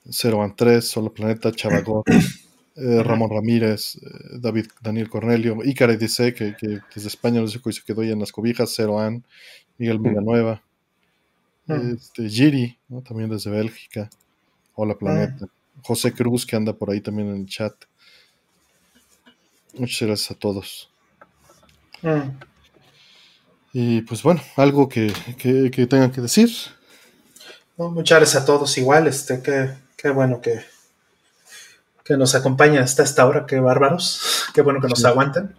0 0.09 0.53
3, 0.55 0.87
Solo 0.87 1.13
Planeta, 1.13 1.51
Chavagón, 1.51 2.03
eh, 2.75 3.03
Ramón 3.03 3.29
Ramírez, 3.31 3.95
eh, 3.95 4.37
David 4.39 4.67
Daniel 4.81 5.09
Cornelio, 5.09 5.57
Icare 5.63 5.97
dice 5.97 6.33
que, 6.33 6.55
que 6.55 6.79
desde 6.93 7.07
España 7.07 7.41
nos 7.41 7.53
dijo 7.53 7.69
y 7.69 7.73
se 7.73 7.83
quedó 7.83 8.03
ya 8.03 8.13
en 8.13 8.19
las 8.19 8.31
cobijas, 8.31 8.75
Ceroan, 8.75 9.23
Miguel 9.77 9.99
Villanueva, 9.99 10.61
este, 11.67 12.29
Giri, 12.29 12.77
¿no? 12.89 13.01
también 13.01 13.29
desde 13.29 13.49
Bélgica, 13.49 14.09
Hola 14.75 14.95
Planeta, 14.95 15.47
José 15.81 16.13
Cruz 16.13 16.45
que 16.45 16.55
anda 16.55 16.73
por 16.73 16.91
ahí 16.91 17.01
también 17.01 17.29
en 17.29 17.41
el 17.41 17.47
chat. 17.47 17.73
Muchas 19.77 20.07
gracias 20.07 20.31
a 20.31 20.35
todos. 20.35 20.91
Mm. 22.01 22.52
Y 23.73 24.01
pues 24.01 24.21
bueno, 24.21 24.41
algo 24.55 24.87
que, 24.87 25.11
que, 25.37 25.71
que 25.71 25.87
tengan 25.87 26.11
que 26.11 26.21
decir. 26.21 26.49
No, 27.77 27.89
muchas 27.89 28.19
gracias 28.19 28.43
a 28.43 28.45
todos 28.45 28.77
igual, 28.77 29.07
este, 29.07 29.41
qué, 29.41 29.73
qué 29.97 30.09
bueno 30.11 30.39
que, 30.41 30.63
que 32.03 32.15
nos 32.17 32.35
acompaña 32.35 32.81
hasta 32.83 33.01
esta 33.03 33.25
hora, 33.25 33.45
qué 33.47 33.59
bárbaros, 33.59 34.45
qué 34.53 34.61
bueno 34.61 34.79
que 34.79 34.87
nos 34.89 34.99
Sí. 34.99 35.05
aguanten. 35.07 35.55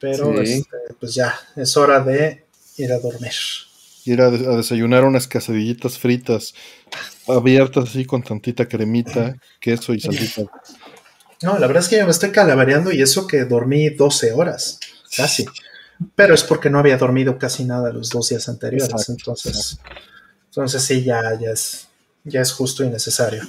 Pero 0.00 0.44
Sí. 0.44 0.52
este, 0.54 0.76
pues 0.98 1.14
ya, 1.14 1.38
es 1.56 1.76
hora 1.76 2.00
de 2.00 2.44
ir 2.76 2.92
a 2.92 2.98
dormir. 2.98 3.32
Ir 4.06 4.20
a, 4.22 4.30
des- 4.30 4.46
a 4.46 4.56
desayunar 4.56 5.04
unas 5.04 5.28
quesadillitas 5.28 5.98
fritas, 5.98 6.54
abiertas 7.28 7.90
así 7.90 8.04
con 8.06 8.22
tantita 8.22 8.66
cremita, 8.66 9.36
queso 9.60 9.92
y 9.94 10.00
salsita. 10.00 10.42
No, 11.42 11.58
la 11.58 11.66
verdad 11.66 11.82
es 11.82 11.88
que 11.88 11.98
yo 11.98 12.04
me 12.04 12.10
estoy 12.10 12.32
calabareando 12.32 12.90
y 12.92 13.00
eso 13.00 13.26
que 13.26 13.44
dormí 13.44 13.90
12 13.90 14.32
horas, 14.32 14.80
casi. 15.16 15.46
Pero 16.14 16.34
es 16.34 16.42
porque 16.44 16.70
no 16.70 16.78
había 16.78 16.96
dormido 16.96 17.36
casi 17.38 17.64
nada 17.64 17.92
los 17.92 18.08
dos 18.10 18.28
días 18.28 18.48
anteriores. 18.48 18.90
Exacto, 18.90 19.12
entonces, 19.12 19.78
entonces 20.46 20.82
sí, 20.82 21.04
ya, 21.04 21.20
ya, 21.38 21.50
es, 21.50 21.88
ya 22.24 22.40
es 22.40 22.52
justo 22.52 22.84
y 22.84 22.88
necesario. 22.88 23.42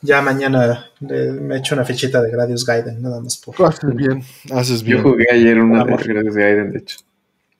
Ya 0.00 0.20
mañana 0.22 0.90
le- 1.00 1.32
me 1.32 1.58
echo 1.58 1.74
una 1.74 1.84
fichita 1.84 2.20
de 2.22 2.30
Gradius 2.30 2.64
Gaiden, 2.66 3.00
nada 3.02 3.20
más 3.20 3.36
por. 3.36 3.54
Haces 3.66 3.94
bien, 3.94 4.22
haces 4.52 4.82
Yo 4.82 4.96
bien. 4.96 5.02
jugué 5.02 5.26
ayer 5.32 5.58
una 5.58 5.84
de. 5.84 5.96
Gradius 5.96 6.34
Gaiden, 6.36 6.72
de 6.72 6.78
hecho. 6.80 6.98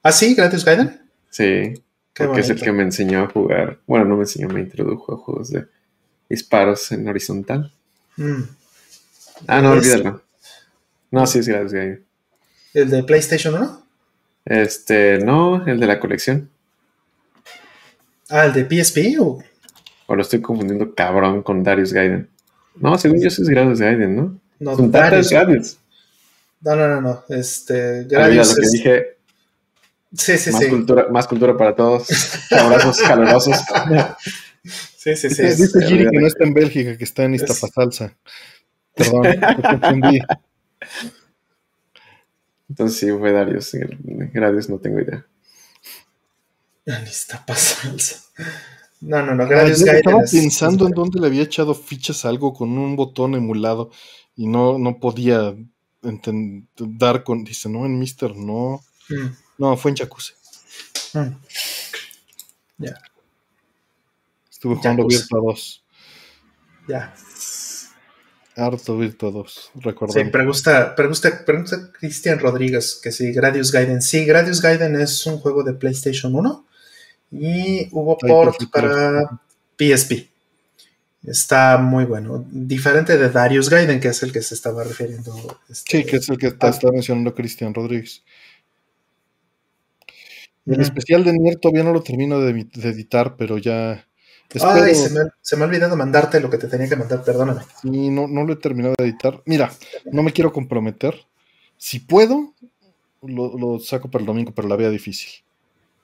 ¿Ah, 0.03 0.11
sí? 0.13 0.35
¿Gradius 0.35 0.65
Gaiden? 0.65 1.01
Sí, 1.31 1.75
Qué 2.13 2.25
porque 2.27 2.41
es 2.41 2.51
el 2.51 2.61
que 2.61 2.73
me 2.73 2.83
enseñó 2.83 3.23
a 3.25 3.29
jugar. 3.29 3.79
Bueno, 3.87 4.05
no 4.07 4.17
me 4.17 4.23
enseñó, 4.23 4.49
me 4.49 4.61
introdujo 4.61 5.15
a 5.15 5.17
juegos 5.19 5.51
de 5.51 5.67
disparos 6.29 6.91
en 6.93 7.09
horizontal. 7.09 7.73
Mm. 8.17 8.43
Ah, 9.47 9.61
no, 9.63 9.71
olvídalo. 9.73 10.23
No, 11.11 11.27
sí 11.27 11.39
es 11.41 11.49
Gradius 11.49 11.73
Gaiden. 11.73 12.05
¿El 12.75 12.91
de 12.91 13.03
PlayStation 13.05 13.55
1? 13.55 13.87
Este, 14.45 15.19
no, 15.19 15.65
el 15.67 15.79
de 15.81 15.87
la 15.87 16.01
colección. 16.01 16.51
Ah, 18.29 18.47
¿el 18.47 18.53
de 18.53 18.65
PSP? 18.85 19.19
¿O? 19.21 19.43
O 20.07 20.15
lo 20.17 20.23
estoy 20.23 20.41
confundiendo 20.41 20.95
cabrón 20.95 21.43
con 21.43 21.63
Darius 21.63 21.93
Gaiden. 21.93 22.29
No, 22.77 22.97
según 22.99 23.21
yo 23.23 23.31
sí 23.31 23.43
es 23.43 23.49
Gradius 23.49 23.81
Gaiden, 23.81 24.17
¿no? 24.17 24.39
No, 24.59 24.77
tantas 24.77 25.31
Darius. 25.31 25.79
No, 26.61 26.77
no, 26.77 26.89
no, 26.89 27.01
no. 27.01 27.25
Este, 27.29 28.05
Gradius 28.05 28.51
lo 28.51 28.55
que 28.57 28.63
es- 28.63 28.73
dije. 28.73 29.07
Sí, 30.15 30.37
sí, 30.37 30.51
más, 30.51 30.63
sí. 30.63 30.69
Cultura, 30.69 31.07
más 31.11 31.27
cultura 31.27 31.57
para 31.57 31.75
todos. 31.75 32.07
Abrazos 32.51 32.99
calurosos. 33.01 33.57
Sí, 34.97 35.17
sí, 35.17 35.31
sí. 35.31 35.43
Dice, 35.43 35.67
sí, 35.69 35.81
Giri 35.87 36.09
que 36.11 36.19
no 36.21 36.27
está 36.27 36.45
en 36.45 36.53
Bélgica, 36.55 36.97
que 36.99 37.05
está 37.05 37.25
en 37.25 37.35
Es- 37.35 37.43
Iztapasalsa. 37.43 38.15
Perdón, 38.95 39.23
te 39.23 39.63
confundí. 39.63 40.21
Entonces 42.73 42.99
sí 42.99 43.11
fue 43.13 43.33
Darius. 43.33 43.71
Gradius 44.33 44.71
no 44.71 44.79
tengo 44.79 44.99
idea. 44.99 45.27
Está 46.87 47.45
pasando. 47.45 48.03
No, 49.03 49.23
no, 49.27 49.35
no. 49.35 49.43
Ah, 49.43 49.47
Gradius 49.47 49.81
yo 49.81 49.87
Gaiden 49.87 49.99
estaba 50.07 50.23
es- 50.25 50.31
pensando 50.33 50.85
es- 50.85 50.91
en 50.91 50.95
dónde 50.95 51.21
le 51.21 51.27
había 51.27 51.43
echado 51.43 51.75
fichas 51.75 52.25
a 52.25 52.31
algo 52.31 52.55
con 52.55 52.79
un 52.79 52.97
botón 52.97 53.35
emulado 53.35 53.91
y 54.37 54.47
no, 54.47 54.79
no 54.79 54.99
podía 54.99 55.55
dar 56.77 57.23
con. 57.25 57.45
Dice, 57.45 57.69
no, 57.69 57.85
en 57.85 57.99
Mister 57.99 58.35
no. 58.35 58.81
Mm, 59.11 59.27
No, 59.59 59.77
fue 59.77 59.91
en 59.91 59.97
Jacuzzi. 59.99 60.33
mm. 61.13 61.29
Ya, 62.79 62.95
Estuve 64.51 64.77
jugando. 64.77 65.07
Virtua 65.07 65.41
2. 65.45 65.85
ya. 66.89 67.15
Harto 68.57 68.99
Virtua 68.99 69.31
2. 69.31 69.71
Sí, 70.09 70.25
pregunta, 70.25 70.95
pregunta, 70.95 71.45
pregunta 71.45 71.93
Cristian 71.99 72.39
Rodríguez 72.39 73.01
que 73.03 73.11
si 73.11 73.33
Gradius 73.33 73.73
Gaiden. 73.73 74.03
Sí, 74.03 74.25
Gradius 74.25 74.61
Gaiden 74.61 75.01
es 75.01 75.27
un 75.27 75.39
juego 75.39 75.63
de 75.63 75.73
PlayStation 75.73 76.35
1 76.35 76.67
y 77.33 77.89
hubo 77.93 78.19
port 78.19 78.57
para 78.71 79.41
PSP. 79.79 80.29
Está 81.25 81.79
muy 81.79 82.05
bueno. 82.05 82.45
Diferente 82.51 83.17
de 83.17 83.31
Darius 83.31 83.71
Gaiden, 83.71 84.01
que 84.01 84.09
es 84.09 84.23
el 84.23 84.33
que 84.33 84.43
se 84.43 84.55
estaba 84.55 84.83
refiriendo. 84.85 85.61
este, 85.69 85.99
Sí, 85.99 86.05
que 86.05 86.17
es 86.17 86.29
el 86.29 86.37
que 86.37 86.49
está, 86.49 86.69
está 86.69 86.91
mencionando 86.91 87.35
Cristian 87.35 87.73
Rodríguez. 87.73 88.23
El 90.67 90.81
especial 90.81 91.25
de 91.25 91.33
Nier 91.33 91.57
todavía 91.57 91.85
no 91.85 91.93
lo 91.93 92.03
termino 92.03 92.41
de 92.41 92.67
editar, 92.83 93.37
pero 93.37 93.59
ya. 93.59 94.07
Espero, 94.55 94.73
Ay, 94.85 94.95
se 94.95 95.11
me, 95.11 95.21
se 95.41 95.57
me 95.57 95.65
ha 95.65 95.67
olvidado 95.67 95.97
mandarte 95.97 96.39
lo 96.41 96.51
que 96.51 96.59
te 96.59 96.69
tenía 96.69 96.89
que 96.89 96.97
mandar, 96.97 97.23
perdóname. 97.25 97.63
Sí, 97.81 98.11
no, 98.11 98.27
no 98.29 98.45
lo 98.45 98.53
he 98.53 98.57
terminado 98.57 98.95
de 98.99 99.05
editar. 99.05 99.43
Mira, 99.47 99.73
no 100.11 100.23
me 100.23 100.33
quiero 100.33 100.53
comprometer. 100.53 101.15
Si 101.79 102.01
puedo, 102.01 102.53
lo, 103.23 103.57
lo 103.59 103.79
saco 103.81 104.11
para 104.11 104.23
el 104.23 104.27
domingo, 104.27 104.53
pero 104.55 104.69
la 104.69 104.77
vea 104.77 104.91
difícil. 104.91 105.31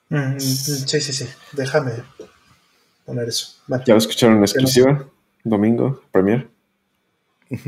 Mm, 0.09 0.39
sí, 0.39 0.99
sí, 1.01 1.13
sí. 1.13 1.25
Déjame 1.53 1.91
poner 3.05 3.29
eso. 3.29 3.57
Vale. 3.67 3.83
Ya 3.85 3.93
lo 3.93 3.99
escucharon 3.99 4.37
en 4.37 4.43
exclusiva. 4.43 5.07
Domingo, 5.43 6.01
Premier. 6.11 6.49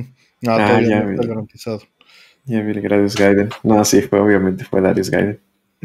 No, 0.43 0.53
Ah, 0.53 0.65
todavía 0.65 0.89
ya 0.89 1.01
no 1.03 1.11
está 1.11 1.21
vi. 1.21 1.27
garantizado. 1.27 1.81
Ya 2.45 2.61
vi 2.61 2.71
el 2.71 2.81
Gradius 2.81 3.15
Gaiden. 3.15 3.49
No, 3.61 3.85
sí, 3.85 4.01
fue, 4.01 4.19
obviamente 4.19 4.65
fue 4.65 4.81
Darius 4.81 5.11
Gaiden. 5.11 5.39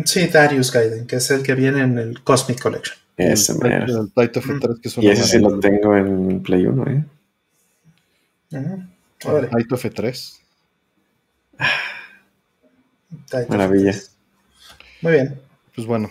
Sí, 0.04 0.26
Darius 0.26 0.72
Gaiden, 0.72 1.06
que 1.06 1.16
es 1.16 1.30
el 1.30 1.42
que 1.42 1.54
viene 1.54 1.80
en 1.80 1.98
el 1.98 2.22
Cosmic 2.22 2.60
Collection. 2.60 2.98
Ese 3.16 3.52
el, 3.52 3.90
el 3.90 4.12
Taito 4.12 4.42
F3, 4.42 4.80
que 4.80 4.88
es 4.88 4.98
Y 4.98 5.08
ese 5.08 5.24
sí 5.24 5.38
lo 5.38 5.58
tengo 5.58 5.96
en 5.96 6.42
Play 6.42 6.66
1, 6.66 6.86
¿eh? 6.90 7.04
El 8.50 8.88
Órale. 9.24 9.48
Taito 9.48 9.76
F3. 9.76 10.38
Titan 13.24 13.46
Maravilla. 13.48 13.92
Fortress. 13.92 14.16
Muy 15.00 15.12
bien. 15.12 15.40
Pues 15.74 15.86
bueno, 15.86 16.10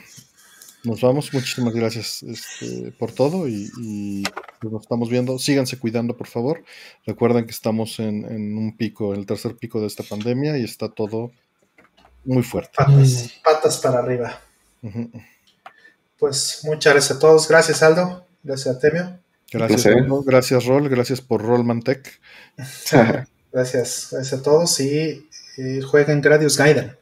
nos 0.83 1.01
vamos. 1.01 1.31
Muchísimas 1.31 1.73
gracias 1.75 2.23
este, 2.23 2.91
por 2.93 3.11
todo 3.11 3.47
y, 3.47 3.69
y, 3.80 4.23
pues 4.59 4.73
nos 4.73 4.81
estamos 4.81 5.09
viendo. 5.09 5.38
Síganse 5.38 5.77
cuidando, 5.77 6.17
por 6.17 6.27
favor. 6.27 6.64
Recuerden 7.05 7.45
que 7.45 7.51
estamos 7.51 7.99
en, 7.99 8.25
en 8.25 8.57
un 8.57 8.75
pico, 8.75 9.14
el 9.14 9.27
tercer 9.27 9.55
pico 9.55 9.80
de 9.80 9.88
esta 9.88 10.03
pandemia 10.03 10.57
y 10.57 10.64
está 10.64 10.89
todo 10.89 11.31
muy 12.25 12.43
fuerte. 12.43 12.71
Patas, 12.75 13.33
patas 13.43 13.77
para 13.77 13.99
arriba. 13.99 14.39
Pues 16.17 16.61
muchas 16.63 16.93
gracias 16.93 17.17
a 17.17 17.19
todos. 17.19 17.47
Gracias, 17.47 17.83
Aldo. 17.83 18.25
Gracias, 18.43 18.75
Artemio. 18.75 19.19
Gracias. 19.51 19.85
Rolo. 19.85 20.23
gracias, 20.23 20.65
Rol. 20.65 20.89
Gracias 20.89 21.21
por 21.21 21.41
Rollmantech. 21.41 22.19
Gracias, 23.51 24.09
gracias 24.11 24.33
a 24.33 24.43
todos 24.43 24.81
y, 24.81 25.29
y 25.55 25.79
jueguen 25.79 26.19
Gradius 26.19 26.57
Gaiden. 26.57 26.97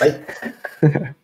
Bye. 0.00 1.14